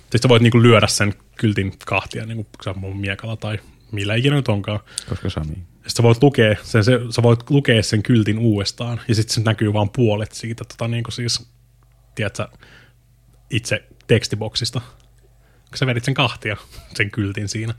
Sitten 0.00 0.22
sä 0.22 0.28
voit 0.28 0.42
niinku 0.42 0.62
lyödä 0.62 0.86
sen 0.86 1.14
kyltin 1.36 1.72
kahtia 1.86 2.26
niinku 2.26 2.46
sä 2.64 2.74
mun 2.74 3.00
miekalla 3.00 3.36
tai 3.36 3.58
millä 3.92 4.14
ikinä 4.14 4.36
nyt 4.36 4.48
onkaan. 4.48 4.80
Koska 5.08 5.30
Sami. 5.30 5.58
sä 5.86 6.02
voit, 6.02 6.22
lukea 6.22 6.56
sen, 6.62 6.84
se, 6.84 7.00
sä 7.10 7.22
voit 7.22 7.50
lukea 7.50 7.82
sen 7.82 8.02
kyltin 8.02 8.38
uudestaan, 8.38 9.00
ja 9.08 9.14
sitten 9.14 9.34
se 9.34 9.40
näkyy 9.40 9.72
vaan 9.72 9.90
puolet 9.90 10.32
siitä, 10.32 10.64
tota, 10.64 10.88
niin 10.88 11.04
kuin 11.04 11.12
siis, 11.12 11.50
tiedätkö, 12.14 12.48
itse 13.50 13.84
tekstiboksista. 14.06 14.80
Kun 15.68 15.78
sä 15.78 15.86
vedit 15.86 16.04
sen 16.04 16.14
kahtia, 16.14 16.56
sen 16.96 17.10
kyltin 17.10 17.48
siinä. 17.48 17.74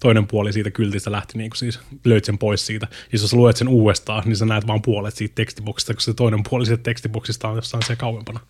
Toinen 0.00 0.26
puoli 0.26 0.52
siitä 0.52 0.70
kyltistä 0.70 1.12
lähti, 1.12 1.38
niin 1.38 1.50
kuin 1.50 1.58
siis 1.58 1.80
löit 2.04 2.24
sen 2.24 2.38
pois 2.38 2.66
siitä. 2.66 2.86
Ja 2.90 2.98
jos 3.12 3.30
sä 3.30 3.36
luet 3.36 3.56
sen 3.56 3.68
uudestaan, 3.68 4.22
niin 4.26 4.36
sä 4.36 4.46
näet 4.46 4.66
vaan 4.66 4.82
puolet 4.82 5.14
siitä 5.14 5.34
tekstiboksista, 5.34 5.94
koska 5.94 6.12
se 6.12 6.14
toinen 6.14 6.42
puoli 6.50 6.66
siitä 6.66 6.82
tekstiboksista 6.82 7.48
on 7.48 7.56
jossain 7.56 7.82
siellä 7.82 8.00
kauempana. 8.00 8.40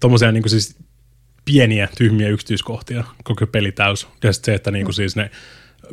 Tuommoisia 0.00 0.32
niin 0.32 0.42
kuin 0.42 0.50
siis 0.50 0.76
pieniä, 1.44 1.88
tyhmiä 1.98 2.28
yksityiskohtia, 2.28 3.04
koko 3.24 3.46
peli 3.46 3.72
täys. 3.72 4.08
Ja 4.22 4.32
sitten 4.32 4.52
se, 4.52 4.56
että 4.56 4.70
niinku 4.70 4.92
siis 4.92 5.16
ne 5.16 5.30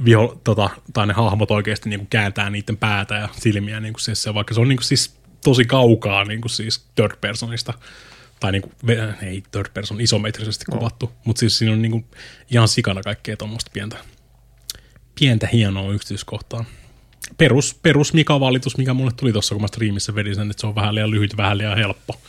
viho, 0.06 0.42
tota, 0.44 0.70
tai 0.94 1.08
ne 1.08 1.14
hahmot 1.14 1.52
oikeasti 1.52 1.90
niinku 1.90 2.08
kääntää 2.10 2.50
niiden 2.50 2.78
päätä 2.78 3.16
ja 3.16 3.30
silmiä, 3.32 3.80
niinku 3.80 4.00
siis 4.00 4.24
se, 4.24 4.34
vaikka 4.34 4.54
se 4.54 4.62
on 4.62 4.70
niinku 4.70 4.84
siis 4.84 5.16
tosi 5.44 5.66
kaukaa 5.66 6.24
niinku 6.24 6.50
siis 6.50 6.86
third 6.96 7.18
personista, 7.22 7.74
tai 8.40 8.52
niinku, 8.52 8.72
ve- 8.88 9.26
ei 9.26 9.44
third 9.52 9.70
person, 9.74 10.02
isometrisesti 10.02 10.66
kuvattu, 10.72 11.12
mutta 11.26 11.40
siis 11.40 11.58
siinä 11.58 11.74
on 11.74 11.82
niinku 11.82 12.06
ihan 12.52 12.68
sikana 12.68 13.02
kaikkea 13.04 13.38
tuommoista 13.38 13.72
pientä, 13.74 13.98
pientä 15.20 15.48
hienoa 15.48 15.94
yksityiskohtaa. 15.94 16.66
Perus, 17.38 17.80
perus 17.82 18.14
Mika-valitus, 18.14 18.78
mikä 18.78 18.94
mulle 18.94 19.12
tuli 19.18 19.32
tuossa, 19.32 19.56
kun 19.56 19.62
mä 19.62 19.68
striimissä 19.68 20.16
vedin 20.16 20.36
sen, 20.36 20.52
että 20.52 20.62
se 20.62 20.68
on 20.68 20.76
vähän 20.76 20.96
liian 20.96 21.12
lyhyt, 21.12 21.38
vähän 21.38 21.58
liian 21.58 21.78
helppo. 21.78 22.22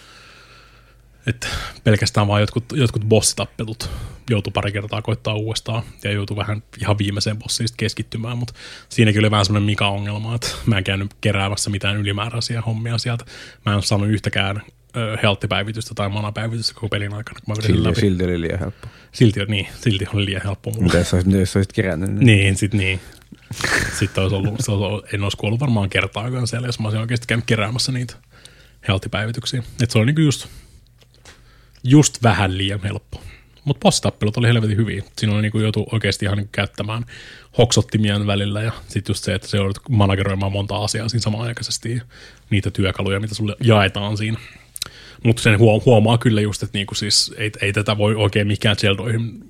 Että 1.26 1.46
pelkästään 1.84 2.28
vaan 2.28 2.40
jotkut, 2.40 2.64
jotkut 2.72 3.02
bossitappelut 3.02 3.90
joutuu 4.30 4.50
pari 4.50 4.72
kertaa 4.72 5.02
koittaa 5.02 5.34
uudestaan 5.34 5.82
ja 6.04 6.12
joutuu 6.12 6.36
vähän 6.36 6.62
ihan 6.80 6.98
viimeiseen 6.98 7.38
bossiin 7.38 7.68
keskittymään, 7.76 8.38
mutta 8.38 8.54
siinäkin 8.88 9.20
oli 9.20 9.30
vähän 9.30 9.44
semmoinen 9.44 9.66
Mika-ongelma, 9.66 10.34
että 10.34 10.48
mä 10.66 10.78
en 10.78 10.84
käynyt 10.84 11.14
keräämässä 11.20 11.70
mitään 11.70 11.96
ylimääräisiä 11.96 12.60
hommia 12.60 12.98
sieltä. 12.98 13.24
Mä 13.66 13.72
en 13.72 13.76
ole 13.76 13.82
saanut 13.82 14.08
yhtäkään 14.08 14.62
health-päivitystä 15.22 15.94
tai 15.94 16.08
manapäivitystä 16.08 16.74
koko 16.74 16.88
pelin 16.88 17.14
aikana, 17.14 17.40
kun 17.44 17.54
mä 17.54 17.62
vedin 17.62 17.76
Silti, 17.76 17.88
läpi. 17.88 18.00
silti 18.00 18.24
oli 18.24 18.40
liian 18.40 18.58
helppo. 18.58 18.88
Silti, 19.12 19.40
niin, 19.48 19.68
silti 19.80 20.06
oli 20.14 20.24
liian 20.24 20.42
helppo 20.44 20.70
mulle. 20.70 20.84
Mitä 20.84 20.98
jos 20.98 21.14
olisit, 21.14 21.32
jos 21.32 21.56
olisit 21.56 21.72
kerännyt? 21.72 22.10
Niin. 22.10 22.26
Niin, 22.26 22.56
sit 22.56 22.74
niin. 22.74 23.00
Sitten 23.98 24.22
olisi 24.22 24.36
ollut, 24.36 24.54
se 24.60 24.70
olisi 24.70 24.84
ollut, 24.84 25.14
en 25.14 25.22
olisi 25.22 25.36
kuollut 25.36 25.60
varmaan 25.60 25.90
kertaakaan 25.90 26.46
siellä, 26.46 26.68
jos 26.68 26.78
mä 26.78 26.86
olisin 26.86 27.00
oikeasti 27.00 27.26
käynyt 27.26 27.46
keräämässä 27.46 27.92
niitä 27.92 28.14
health-päivityksiä. 28.88 29.62
Et 29.82 29.90
se 29.90 29.98
oli 29.98 30.06
niinku 30.06 30.20
just, 30.20 30.46
just 31.84 32.22
vähän 32.22 32.58
liian 32.58 32.80
helppo. 32.82 33.20
Mutta 33.64 33.80
boss-tappelut 33.80 34.36
oli 34.36 34.48
helvetin 34.48 34.76
hyviä. 34.76 35.02
Siinä 35.18 35.34
oli 35.34 35.42
niinku 35.42 35.58
joutu 35.58 35.86
oikeasti 35.92 36.24
ihan 36.24 36.38
niinku 36.38 36.52
käyttämään 36.52 37.04
hoksottimien 37.58 38.26
välillä 38.26 38.62
ja 38.62 38.72
sitten 38.88 39.10
just 39.12 39.24
se, 39.24 39.34
että 39.34 39.48
se 39.48 39.56
joudut 39.56 39.78
manageroimaan 39.90 40.52
monta 40.52 40.76
asiaa 40.76 41.08
siinä 41.08 41.22
samanaikaisesti 41.22 41.94
ja 41.96 42.02
niitä 42.50 42.70
työkaluja, 42.70 43.20
mitä 43.20 43.34
sulle 43.34 43.56
jaetaan 43.60 44.16
siinä. 44.16 44.38
Mutta 45.24 45.42
sen 45.42 45.58
huom- 45.58 45.82
huomaa 45.86 46.18
kyllä 46.18 46.40
just, 46.40 46.62
että 46.62 46.78
niinku 46.78 46.94
siis 46.94 47.34
ei, 47.36 47.50
ei 47.60 47.72
tätä 47.72 47.98
voi 47.98 48.14
oikein 48.14 48.46
mikään 48.46 48.76
Zeldoihin 48.76 49.44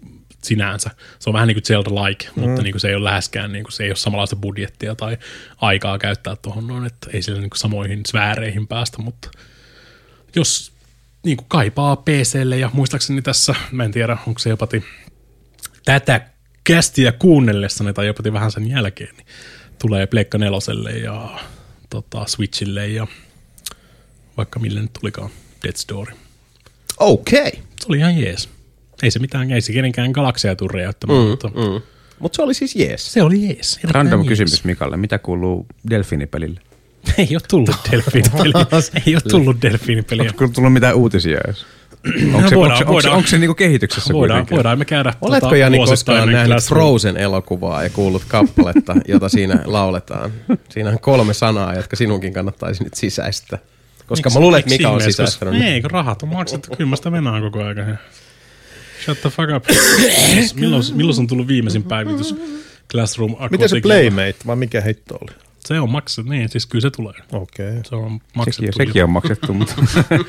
sinänsä. 0.44 0.90
Se 1.18 1.30
on 1.30 1.34
vähän 1.34 1.48
niin 1.48 1.54
kuin 1.56 1.64
Zelda-like, 1.64 2.26
mm. 2.36 2.42
mutta 2.42 2.62
niin 2.62 2.72
kuin 2.72 2.80
se 2.80 2.88
ei 2.88 2.94
ole 2.94 3.04
läheskään, 3.04 3.52
niin 3.52 3.64
kuin 3.64 3.72
se 3.72 3.84
ei 3.84 3.90
ole 3.90 3.96
samanlaista 3.96 4.36
budjettia 4.36 4.94
tai 4.94 5.18
aikaa 5.56 5.98
käyttää 5.98 6.36
tuohon 6.36 6.66
noin, 6.66 6.86
että 6.86 7.10
ei 7.12 7.22
sillä 7.22 7.40
niin 7.40 7.50
kuin 7.50 7.58
samoihin 7.58 8.00
sfääreihin 8.08 8.66
päästä, 8.66 9.02
mutta 9.02 9.30
jos 10.36 10.72
niin 11.24 11.36
kuin 11.36 11.48
kaipaa 11.48 11.96
PClle 11.96 12.58
ja 12.58 12.70
muistaakseni 12.72 13.22
tässä, 13.22 13.54
mä 13.72 13.84
en 13.84 13.92
tiedä, 13.92 14.16
onko 14.26 14.38
se 14.38 14.50
jopa 14.50 14.68
tätä 15.84 16.20
kästiä 16.64 17.12
kuunnellessani 17.12 17.92
tai 17.92 18.06
jopa 18.06 18.32
vähän 18.32 18.50
sen 18.50 18.70
jälkeen, 18.70 19.16
niin 19.16 19.26
tulee 19.78 20.06
Pleikka 20.06 20.38
neloselle 20.38 20.90
ja 20.90 21.40
tota, 21.90 22.26
Switchille 22.26 22.88
ja 22.88 23.06
vaikka 24.36 24.58
mille 24.60 24.80
nyt 24.80 24.92
tulikaan 24.92 25.30
Dead 25.64 25.76
Story. 25.76 26.12
Okei. 27.00 27.40
Okay. 27.40 27.50
Se 27.80 27.86
oli 27.88 27.98
ihan 27.98 28.18
jees. 28.18 28.48
Ei 29.02 29.10
se 29.10 29.18
mitään, 29.18 29.50
ei 29.52 29.60
se 29.60 29.72
kenenkään 29.72 30.10
galakseja 30.10 30.56
tuu 30.56 30.68
räjäyttämään, 30.68 31.18
mm, 31.22 31.26
mutta 31.28 31.48
Mm. 31.48 31.80
Mutta 32.18 32.36
se 32.36 32.42
oli 32.42 32.54
siis 32.54 32.76
jees. 32.76 33.12
se 33.12 33.22
oli 33.22 33.46
jees. 33.48 33.80
Random 33.90 34.20
jees. 34.20 34.28
kysymys 34.28 34.64
Mikalle. 34.64 34.96
Mitä 34.96 35.18
kuuluu 35.18 35.66
Delfinipelille? 35.90 36.60
Ei 37.18 37.28
ole 37.32 37.42
tullut 37.48 37.70
delfiinipeliä. 37.92 38.66
ei 39.06 39.14
ole 39.14 39.22
tullut 39.30 39.62
delfiinipeliä. 39.62 40.30
Onko 40.30 40.48
tullut 40.48 40.72
mitään 40.72 40.94
uutisia 40.94 41.38
edes? 41.44 41.66
Onko 42.34 42.48
se, 42.48 42.56
voidaan- 42.56 42.56
onko 42.56 42.56
se, 42.56 42.64
onko 42.66 42.82
se, 42.82 42.86
voidaan. 42.86 43.16
onko 43.16 43.28
se 43.28 43.38
niinku 43.38 43.54
kehityksessä 43.54 44.12
Voidaan, 44.12 44.38
kuitenkin? 44.40 44.56
voidaan 44.56 44.78
me 44.78 44.84
käydä 44.84 45.14
Oletko 45.20 45.46
tota, 45.46 45.56
Jani 45.56 45.78
koskaan 45.78 46.32
nähnyt 46.32 46.46
Classroom. 46.48 46.80
Frozen-elokuvaa 46.80 47.82
ja 47.82 47.90
kuullut 47.90 48.22
kappaletta, 48.28 48.96
jota 49.08 49.28
siinä 49.28 49.58
lauletaan? 49.64 50.32
Siinä 50.68 50.90
on 50.90 50.98
kolme 51.00 51.34
sanaa, 51.34 51.74
jotka 51.74 51.96
sinunkin 51.96 52.32
kannattaisi 52.32 52.84
nyt 52.84 52.94
sisäistää. 52.94 53.58
Koska 54.06 54.26
Miksi- 54.28 54.38
mä 54.38 54.42
luulen, 54.42 54.58
että 54.58 54.70
Mika 54.70 54.90
on 54.90 55.00
sisäistänyt. 55.00 55.54
koska- 55.54 55.68
Ei, 55.68 55.80
kun 55.82 55.90
rahat 55.90 56.22
on 56.22 56.28
maksettu, 56.28 56.70
kyllä 56.76 56.90
mä 56.90 56.96
sitä 56.96 57.12
venaan 57.12 57.42
koko 57.42 57.58
ajan. 57.64 57.98
Shut 59.04 59.20
the 59.20 59.30
fuck 59.30 59.48
up. 59.56 59.64
milloin, 60.54 60.82
milloin 60.94 61.18
on 61.18 61.26
tullut 61.26 61.48
viimeisin 61.48 61.82
päivitys? 61.82 62.34
Classroom 62.92 63.36
Miten 63.50 63.68
se 63.68 63.76
Aquatic- 63.76 63.82
Playmate, 63.82 64.34
vai 64.46 64.56
mikä 64.56 64.80
heitto 64.80 65.18
oli? 65.20 65.30
Se 65.66 65.80
on 65.80 65.90
maksettu, 65.90 66.30
niin, 66.30 66.48
siis 66.48 66.66
kyllä 66.66 66.82
se 66.82 66.90
tulee. 66.90 67.14
Okei. 67.32 67.68
Okay. 67.68 67.82
Se 67.84 67.94
on 67.96 68.10
Sekin, 68.12 68.20
maksettu. 68.34 68.72
sekin 68.76 69.04
on 69.04 69.10
maksettu, 69.10 69.54
mutta 69.54 69.74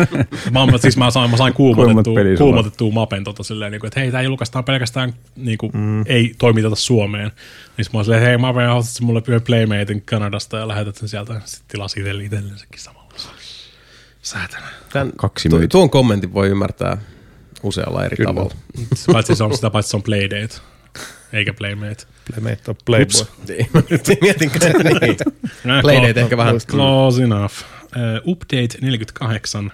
Mä, 0.51 0.59
oon- 0.59 0.79
siis 0.79 0.97
mä 0.97 1.11
sain, 1.11 1.31
mä 1.31 1.37
sain 1.37 1.53
kuumotettua, 1.53 2.13
kuumotettua 2.37 2.91
mapen 2.91 3.23
tota 3.23 3.43
silleen, 3.43 3.71
niin 3.71 3.79
kuin, 3.79 3.87
että 3.87 3.99
hei, 3.99 4.11
tää 4.11 4.21
julkaistaan 4.21 4.63
pelkästään, 4.63 5.13
niin 5.35 5.57
kuin, 5.57 5.71
mm. 5.75 6.01
ei 6.05 6.35
toimiteta 6.37 6.75
Suomeen. 6.75 7.31
Niin 7.77 7.85
mä 7.93 7.97
oon 7.97 8.05
silleen, 8.05 8.23
hei, 8.23 8.37
mä 8.37 8.53
voin 8.53 8.69
ostaa 8.69 9.05
mulle 9.05 9.21
Playmatein 9.45 10.01
Kanadasta 10.05 10.57
ja 10.57 10.67
lähetät 10.67 10.95
sen 10.95 11.09
sieltä. 11.09 11.41
Sitten 11.45 11.67
tilasi 11.67 11.99
itselle 11.99 12.23
itselle 12.23 12.57
sekin 12.57 12.79
samalla. 12.81 13.04
Säätänä. 14.25 14.67
Tän, 14.93 15.11
Kaksi 15.17 15.49
tu- 15.49 15.67
tuon 15.67 15.89
kommentin 15.89 16.33
voi 16.33 16.47
ymmärtää 16.49 16.97
usealla 17.63 18.05
eri 18.05 18.25
tavalla. 18.25 18.53
Paitsi 19.13 19.35
se 19.35 19.43
on 19.43 19.55
sitä, 19.55 19.69
paitsi 19.69 19.89
se 19.89 19.97
on 19.97 20.03
Playdate, 20.03 20.55
eikä 21.33 21.53
Playmate. 21.53 22.03
Playmate 22.31 22.61
on 22.71 22.75
Playboy. 22.85 23.25
Niin, 23.47 23.67
Mietinkö 24.21 24.59
se 24.59 24.73
niin? 24.73 25.17
Playdate 25.81 26.21
ehkä 26.21 26.37
vähän. 26.37 26.57
Close 26.67 27.23
enough. 27.23 27.53
Uh, 27.83 28.31
update 28.31 28.77
48 28.81 29.71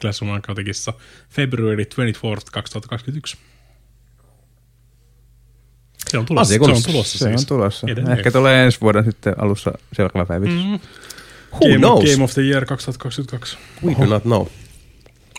Classroom 0.00 0.34
Aquaticissa 0.34 0.92
February 1.30 1.82
24th 1.84 2.48
2021. 2.52 3.36
Se 6.08 6.18
on 6.18 6.26
tulossa. 6.26 6.42
Asia 6.54 6.58
Se 6.58 6.62
on 6.62 6.66
kunnossa. 6.68 6.90
tulossa 6.92 7.18
se 7.18 7.24
siis. 7.28 7.40
on 7.40 7.46
tulossa. 7.46 7.86
Edelleen. 7.90 8.18
Ehkä 8.18 8.30
tulee 8.30 8.64
ensi 8.64 8.80
vuoden 8.80 9.04
sitten 9.04 9.34
alussa 9.38 9.72
seuraava 9.92 10.26
päivitys. 10.26 10.64
Mm. 10.64 10.78
Who 11.54 11.60
Game, 11.60 11.78
knows? 11.78 12.04
Game 12.10 12.24
of 12.24 12.34
the 12.34 12.42
Year 12.42 12.64
2022. 12.66 13.58
We 13.84 13.94
do 14.00 14.06
not 14.06 14.22
know. 14.22 14.46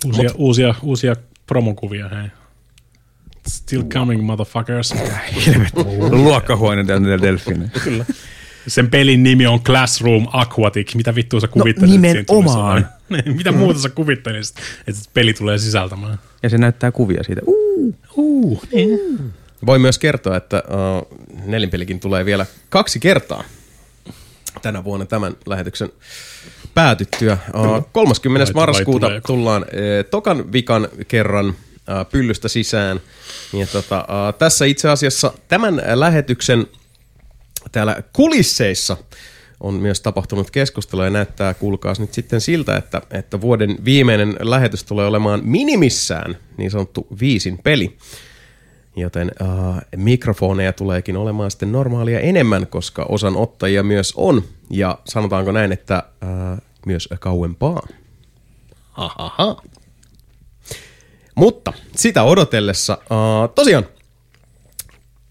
Uusia, 0.06 0.30
uusia, 0.36 0.76
uusia 0.82 1.16
promokuvia, 1.48 2.10
hei. 2.10 2.28
Still 3.48 3.84
coming, 3.84 4.26
motherfuckers. 4.26 4.94
Luokkahuone 6.12 6.84
täynnä 6.84 7.22
delfiinejä. 7.22 7.70
Sen 8.68 8.90
pelin 8.90 9.24
nimi 9.24 9.48
on 9.48 9.64
Classroom 9.64 10.28
Aquatic. 10.32 10.96
Mitä 10.96 11.16
vittua 11.16 11.40
sä 11.40 11.48
kuvittelit? 11.48 12.02
No, 12.02 12.02
siinä 12.02 12.24
tulisi 12.24 12.50
nimenomaan. 12.50 12.88
Mitä 13.38 13.52
muuta 13.52 13.80
sä 13.80 13.90
kuvittelisit, 13.90 14.58
että 14.88 15.02
peli 15.14 15.34
tulee 15.34 15.58
sisältämään? 15.58 16.20
Ja 16.44 16.50
se 16.50 16.58
näyttää 16.58 16.92
kuvia 16.92 17.24
siitä. 17.24 17.42
Uh, 17.46 17.66
Uh, 18.18 18.64
niin. 18.74 19.00
Voi 19.66 19.80
myös 19.80 20.00
kertoa, 20.00 20.38
että 20.38 20.64
uh, 20.68 21.20
nelinpelikin 21.46 22.00
tulee 22.00 22.26
vielä 22.26 22.46
kaksi 22.70 23.00
kertaa 23.00 23.44
tänä 24.62 24.84
vuonna 24.84 25.06
tämän 25.06 25.36
lähetyksen 25.46 25.90
päätyttyä. 26.74 27.38
Uh, 27.54 27.88
30. 27.92 28.46
Vai- 28.46 28.54
vai 28.54 28.62
marraskuuta 28.62 29.08
tullaan 29.28 29.66
tokan 30.10 30.52
vikan 30.52 30.88
kerran 31.08 31.56
pyllystä 32.12 32.48
sisään. 32.48 33.00
Ja 33.54 33.68
tota, 33.68 34.08
tässä 34.40 34.66
itse 34.66 34.90
asiassa 34.90 35.34
tämän 35.48 35.82
lähetyksen 35.94 36.68
täällä 37.72 38.04
kulisseissa 38.14 38.98
on 39.60 39.74
myös 39.74 40.02
tapahtunut 40.02 40.52
keskustelua 40.52 41.06
ja 41.06 41.10
näyttää, 41.10 41.54
kuulkaas 41.54 42.00
nyt 42.00 42.14
sitten 42.14 42.42
siltä, 42.42 42.78
että, 42.78 43.02
että 43.12 43.42
vuoden 43.42 43.78
viimeinen 43.86 44.36
lähetys 44.40 44.84
tulee 44.84 45.08
olemaan 45.08 45.42
minimissään 45.44 46.38
niin 46.58 46.72
sanottu 46.72 47.08
viisin 47.20 47.58
peli. 47.58 47.98
Joten 48.96 49.32
uh, 49.42 49.76
mikrofoneja 49.96 50.74
tuleekin 50.74 51.18
olemaan 51.18 51.52
sitten 51.52 51.72
normaalia 51.72 52.20
enemmän, 52.20 52.68
koska 52.68 53.06
osan 53.10 53.38
ottajia 53.38 53.84
myös 53.84 54.14
on. 54.16 54.44
Ja 54.70 54.98
sanotaanko 55.06 55.52
näin, 55.52 55.72
että 55.72 56.04
uh, 56.24 56.62
myös 56.86 57.10
kauempaa. 57.20 57.88
Ahaha. 58.98 59.62
Mutta 61.36 61.74
sitä 61.96 62.24
odotellessa, 62.24 62.98
uh, 63.02 63.54
tosiaan, 63.56 63.86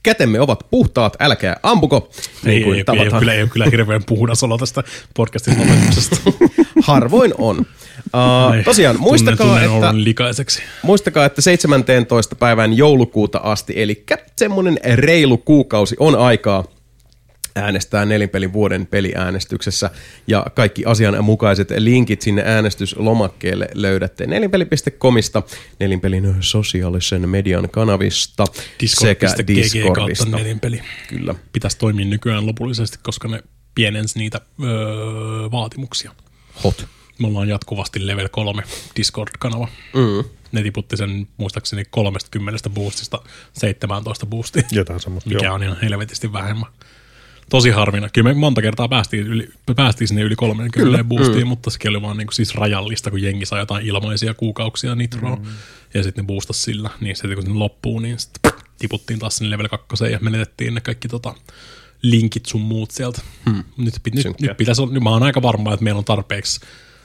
kätemme 0.04 0.40
ovat 0.40 0.66
puhtaat, 0.70 1.16
älkää 1.20 1.56
ampuko, 1.62 2.10
niin 2.44 2.56
Ei, 2.56 2.62
kuin 2.62 2.74
ei, 2.74 2.84
ei, 3.02 3.10
kyllä, 3.18 3.32
ei 3.34 3.42
ole 3.42 3.50
kyllä 3.50 3.66
hirveän 3.70 4.04
puhdas 4.06 4.42
olo 4.42 4.58
tästä 4.58 4.82
podcastin 5.14 5.58
lopetuksesta. 5.58 6.16
Harvoin 6.86 7.34
on. 7.38 7.58
Uh, 7.58 8.64
tosiaan, 8.64 9.00
muistakaa, 9.00 9.46
tunnen, 9.46 9.70
tunnen 9.70 9.90
että, 9.90 10.04
likaiseksi. 10.04 10.62
muistakaa, 10.82 11.24
että 11.24 11.42
17. 11.42 12.36
päivän 12.36 12.76
joulukuuta 12.76 13.38
asti, 13.38 13.72
eli 13.76 14.04
semmoinen 14.36 14.78
reilu 14.94 15.38
kuukausi 15.38 15.96
on 15.98 16.18
aikaa 16.18 16.64
äänestää 17.56 18.04
nelinpelin 18.04 18.52
vuoden 18.52 18.86
peliäänestyksessä. 18.86 19.90
Ja 20.26 20.46
kaikki 20.54 20.84
asianmukaiset 20.84 21.68
linkit 21.78 22.22
sinne 22.22 22.42
äänestyslomakkeelle 22.46 23.68
löydätte 23.74 24.26
nelinpeli.comista, 24.26 25.42
nelinpelin 25.80 26.36
sosiaalisen 26.40 27.28
median 27.28 27.70
kanavista 27.70 28.44
sekä 28.84 29.26
Discord.gg 29.26 29.26
kautta 29.26 29.46
Discordista. 29.46 30.36
nelinpeli. 30.36 30.82
Kyllä. 31.08 31.34
Pitäisi 31.52 31.78
toimia 31.78 32.04
nykyään 32.06 32.46
lopullisesti, 32.46 32.98
koska 33.02 33.28
ne 33.28 33.42
pienensi 33.74 34.18
niitä 34.18 34.40
öö, 34.62 34.70
vaatimuksia. 35.50 36.10
Hot. 36.64 36.86
Me 37.18 37.26
ollaan 37.26 37.48
jatkuvasti 37.48 38.06
level 38.06 38.28
3 38.28 38.62
Discord-kanava. 38.96 39.68
Mm. 39.94 40.24
Ne 40.52 40.62
tiputti 40.62 40.96
sen 40.96 41.28
muistaakseni 41.36 41.84
30 41.90 42.70
boostista 42.70 43.18
17 43.52 44.26
boostia, 44.26 44.62
Jotain 44.72 45.00
semmoista. 45.00 45.30
mikä 45.30 45.44
joo. 45.46 45.54
on 45.54 45.62
ihan 45.62 45.76
helvetisti 45.82 46.32
vähemmän. 46.32 46.70
Tosi 47.50 47.70
harvina. 47.70 48.08
Kyllä 48.08 48.28
me 48.28 48.34
monta 48.34 48.62
kertaa 48.62 48.88
päästiin, 48.88 49.26
yli, 49.26 49.48
päästiin 49.76 50.08
sinne 50.08 50.22
yli 50.22 50.36
30 50.36 50.78
Kyllä. 50.78 51.04
boostiin, 51.04 51.44
mm. 51.44 51.48
mutta 51.48 51.70
sekin 51.70 51.90
oli 51.90 52.02
vaan 52.02 52.16
niinku 52.16 52.32
siis 52.32 52.54
rajallista, 52.54 53.10
kun 53.10 53.22
jengi 53.22 53.46
saa 53.46 53.58
jotain 53.58 53.86
ilmaisia 53.86 54.34
kuukauksia 54.34 54.94
nitroa, 54.94 55.36
mm. 55.36 55.44
ja 55.94 56.02
sitten 56.02 56.26
ne 56.26 56.36
sillä. 56.50 56.90
Niin 57.00 57.16
sitten 57.16 57.34
kun 57.34 57.46
se 57.46 57.52
loppuu, 57.52 57.98
niin 57.98 58.18
sitten 58.18 58.52
tiputtiin 58.78 59.18
taas 59.18 59.36
sinne 59.36 59.50
level 59.50 59.68
2 59.68 60.04
ja 60.12 60.18
menetettiin 60.22 60.74
ne 60.74 60.80
kaikki 60.80 61.08
tota, 61.08 61.34
linkit 62.02 62.46
sun 62.46 62.60
muut 62.60 62.90
sieltä. 62.90 63.22
Hmm. 63.50 63.64
Nyt, 63.76 63.94
nyt, 64.14 64.40
nyt 64.40 64.56
pitäisi 64.56 64.82
olla, 64.82 64.92
nyt 64.92 65.02
mä 65.02 65.10
oon 65.10 65.22
aika 65.22 65.42
varma, 65.42 65.72
että 65.72 65.84
meillä 65.84 65.98
on 65.98 66.04
tarpeeksi, 66.04 66.60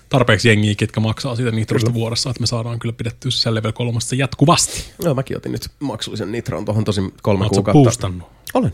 tarpeeksi 0.10 0.48
jengiä, 0.48 0.76
ketkä 0.76 1.00
maksaa 1.00 1.36
siitä 1.36 1.52
nitrosta 1.52 1.94
vuodessa, 1.94 2.30
että 2.30 2.42
me 2.42 2.48
saadaan 2.48 2.80
kyllä 2.80 2.94
pidettyä 2.94 3.32
se 3.32 3.56
level 3.56 3.72
3 3.72 4.00
jatkuvasti. 4.18 4.92
No 5.04 5.14
mäkin 5.14 5.38
otin 5.38 5.52
nyt 5.52 5.70
maksullisen 5.80 6.32
nitron 6.32 6.66
tuohon 6.66 6.84
tosi 6.84 7.02
kolme 7.22 7.46
Oletko 7.46 7.72
kuukautta. 7.72 8.12
Olen. 8.54 8.74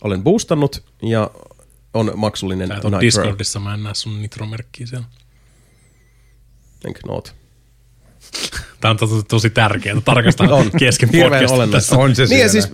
Olen 0.00 0.22
boostannut 0.22 0.84
ja 1.02 1.30
on 1.94 2.12
maksullinen 2.16 2.68
Sä 2.68 2.74
Nitro. 2.74 3.00
Discordissa, 3.00 3.60
mä 3.60 3.74
en 3.74 3.82
näe 3.82 3.94
sun 3.94 4.22
nitromerkkiä 4.22 4.86
siellä. 4.86 5.06
Enkö 6.84 7.00
noot? 7.06 7.34
Tämä 8.80 8.90
on 8.90 8.96
tosi, 8.96 9.22
tosi 9.28 9.50
tärkeää 9.50 10.00
tarkastaa 10.00 10.54
On. 10.54 10.70
kesken 10.78 11.08
podcastin. 11.08 11.98
On 11.98 12.16
se 12.16 12.24
Niin 12.24 12.50
siis 12.50 12.68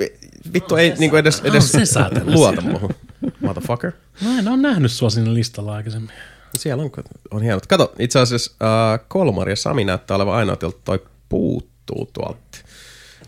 vittu 0.53 0.77
ei 0.77 0.95
niinku 0.99 1.17
edes, 1.17 1.41
edes 1.45 1.73
se 1.73 1.85
saatana 1.85 2.33
luota 2.35 2.61
muhun. 2.61 2.95
Motherfucker. 3.41 3.93
Mä 4.25 4.39
en 4.39 4.49
ole 4.49 4.57
nähnyt 4.57 4.93
sua 4.93 5.11
siinä 5.11 5.35
listalla 5.35 5.75
aikaisemmin. 5.75 6.11
Siellä 6.59 6.83
on, 6.83 6.91
on 7.31 7.43
hienot. 7.43 7.67
Kato, 7.67 7.95
itse 7.99 8.19
asiassa 8.19 8.53
äh, 8.63 9.01
Kolmar 9.09 9.49
ja 9.49 9.57
Sami 9.57 9.85
näyttää 9.85 10.15
olevan 10.17 10.35
ainoa, 10.35 10.57
joilta 10.63 10.79
toi 10.85 11.07
puuttuu 11.29 12.11
tuolta. 12.13 12.59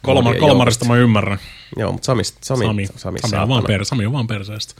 Kolmar, 0.03 0.37
kolmarista 0.37 0.85
mä 0.85 0.97
ymmärrän. 0.97 1.39
Joo, 1.77 1.93
mutta 1.93 2.07
Sami, 2.07 2.25
Sami, 2.25 2.65
Sami, 2.65 2.87
Sami, 2.97 3.19
Sami, 3.19 3.43
on 3.43 3.49
vaan 3.49 3.65
per, 3.65 3.85
Sami 3.85 4.07
on 4.07 4.13
vaan 4.13 4.27
perseestä. 4.27 4.75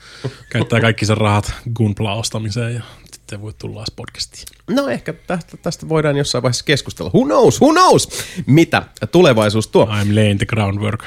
Käyttää 0.49 0.81
kaikki 0.81 1.05
sen 1.05 1.17
rahat 1.17 1.53
Gunpla 1.75 2.13
ostamiseen 2.13 2.75
ja 2.75 2.81
sitten 3.13 3.41
voi 3.41 3.53
tulla 3.57 3.79
edes 3.79 3.93
podcastiin. 3.95 4.45
No 4.69 4.87
ehkä 4.87 5.13
tästä, 5.13 5.57
tästä 5.57 5.89
voidaan 5.89 6.17
jossain 6.17 6.41
vaiheessa 6.41 6.65
keskustella. 6.65 7.11
Who 7.13 7.25
knows, 7.25 7.61
who 7.61 7.71
knows, 7.71 8.09
mitä 8.45 8.83
tulevaisuus 9.11 9.67
tuo. 9.67 9.85
I'm 9.85 10.15
laying 10.15 10.37
the 10.37 10.45
groundwork 10.45 11.03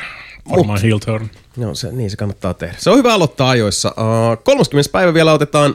for 0.49 0.67
my 0.67 0.83
heel 0.83 0.99
turn. 0.99 1.29
No 1.57 1.75
se, 1.75 1.93
niin 1.93 2.11
se 2.11 2.17
kannattaa 2.17 2.55
tehdä. 2.55 2.75
Se 2.79 2.91
on 2.91 2.99
hyvä 2.99 3.15
aloittaa 3.15 3.51
ajoissa. 3.51 3.89
Uh, 3.89 4.45
30. 4.45 4.93
päivä 4.93 5.15
vielä 5.15 5.33
otetaan 5.33 5.75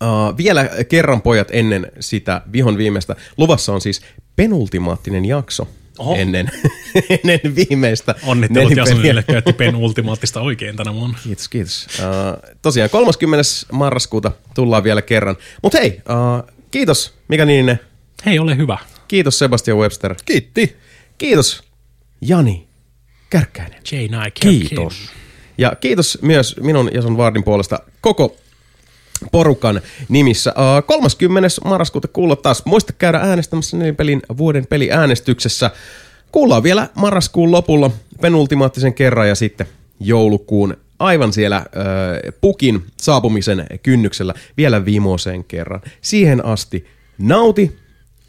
uh, 0.00 0.36
vielä 0.36 0.68
kerran 0.88 1.22
pojat 1.22 1.48
ennen 1.50 1.92
sitä 2.00 2.42
vihon 2.52 2.78
viimeistä. 2.78 3.16
Luvassa 3.36 3.72
on 3.72 3.80
siis 3.80 4.00
penultimaattinen 4.36 5.24
jakso 5.24 5.68
Oho. 5.98 6.14
ennen, 6.16 6.50
ennen 7.24 7.40
viimeistä. 7.56 8.14
Onnittelut. 8.22 8.76
Jasonille, 8.76 9.22
käytti 9.22 9.52
pen 9.52 9.76
ultimaattista 9.76 10.40
oikein 10.40 10.76
tänä 10.76 10.94
vuonna. 10.94 11.18
Kiitos, 11.24 11.48
kiitos. 11.48 11.86
Uh, 11.98 12.54
tosiaan 12.62 12.90
30. 12.90 13.44
marraskuuta 13.72 14.32
tullaan 14.54 14.84
vielä 14.84 15.02
kerran. 15.02 15.36
Mutta 15.62 15.78
hei, 15.78 16.02
uh, 16.08 16.50
kiitos 16.70 17.14
Mika 17.28 17.44
Niininen, 17.44 17.80
Hei, 18.26 18.38
ole 18.38 18.56
hyvä. 18.56 18.78
kiitos 19.08 19.38
Sebastian 19.38 19.78
Webster, 19.78 20.14
Kiitti. 20.24 20.76
kiitos 21.18 21.62
Jani 22.20 22.68
Kärkkäinen. 23.30 23.80
J. 23.92 23.96
Nike. 23.96 24.40
Kiitos. 24.40 24.94
Ja 25.58 25.72
kiitos 25.80 26.18
myös 26.22 26.56
minun 26.60 26.90
ja 26.94 27.02
sun 27.02 27.16
Vardin 27.16 27.44
puolesta 27.44 27.78
koko 28.00 28.36
porukan 29.32 29.80
nimissä. 30.08 30.50
Uh, 30.50 30.86
30. 30.86 31.48
marraskuuta 31.64 32.08
kuulla 32.08 32.36
taas. 32.36 32.64
Muista 32.64 32.92
käydä 32.92 33.18
äänestämässä 33.18 33.76
nelipelin 33.76 34.22
vuoden 34.36 34.66
peliäänestyksessä. 34.66 35.70
Kuullaan 36.32 36.62
vielä 36.62 36.88
marraskuun 36.94 37.52
lopulla 37.52 37.90
penultimaattisen 38.20 38.94
kerran 38.94 39.28
ja 39.28 39.34
sitten 39.34 39.66
joulukuun 40.00 40.76
aivan 40.98 41.32
siellä 41.32 41.56
äh, 41.56 41.64
pukin 42.40 42.84
saapumisen 42.96 43.66
kynnyksellä 43.82 44.34
vielä 44.56 44.84
viimeiseen 44.84 45.44
kerran. 45.44 45.80
Siihen 46.00 46.44
asti 46.44 46.86
nauti 47.18 47.78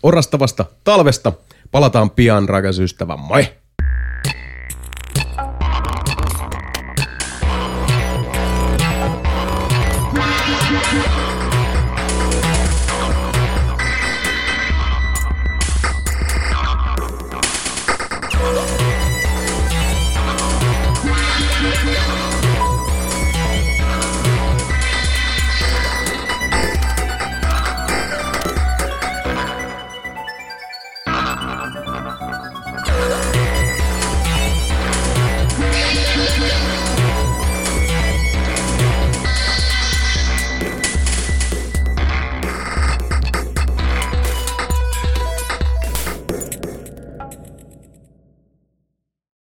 orastavasta 0.03 0.65
talvesta. 0.83 1.33
Palataan 1.71 2.09
pian, 2.09 2.49
rakas 2.49 2.79
ystävä. 2.79 3.17
Moi! 3.17 3.58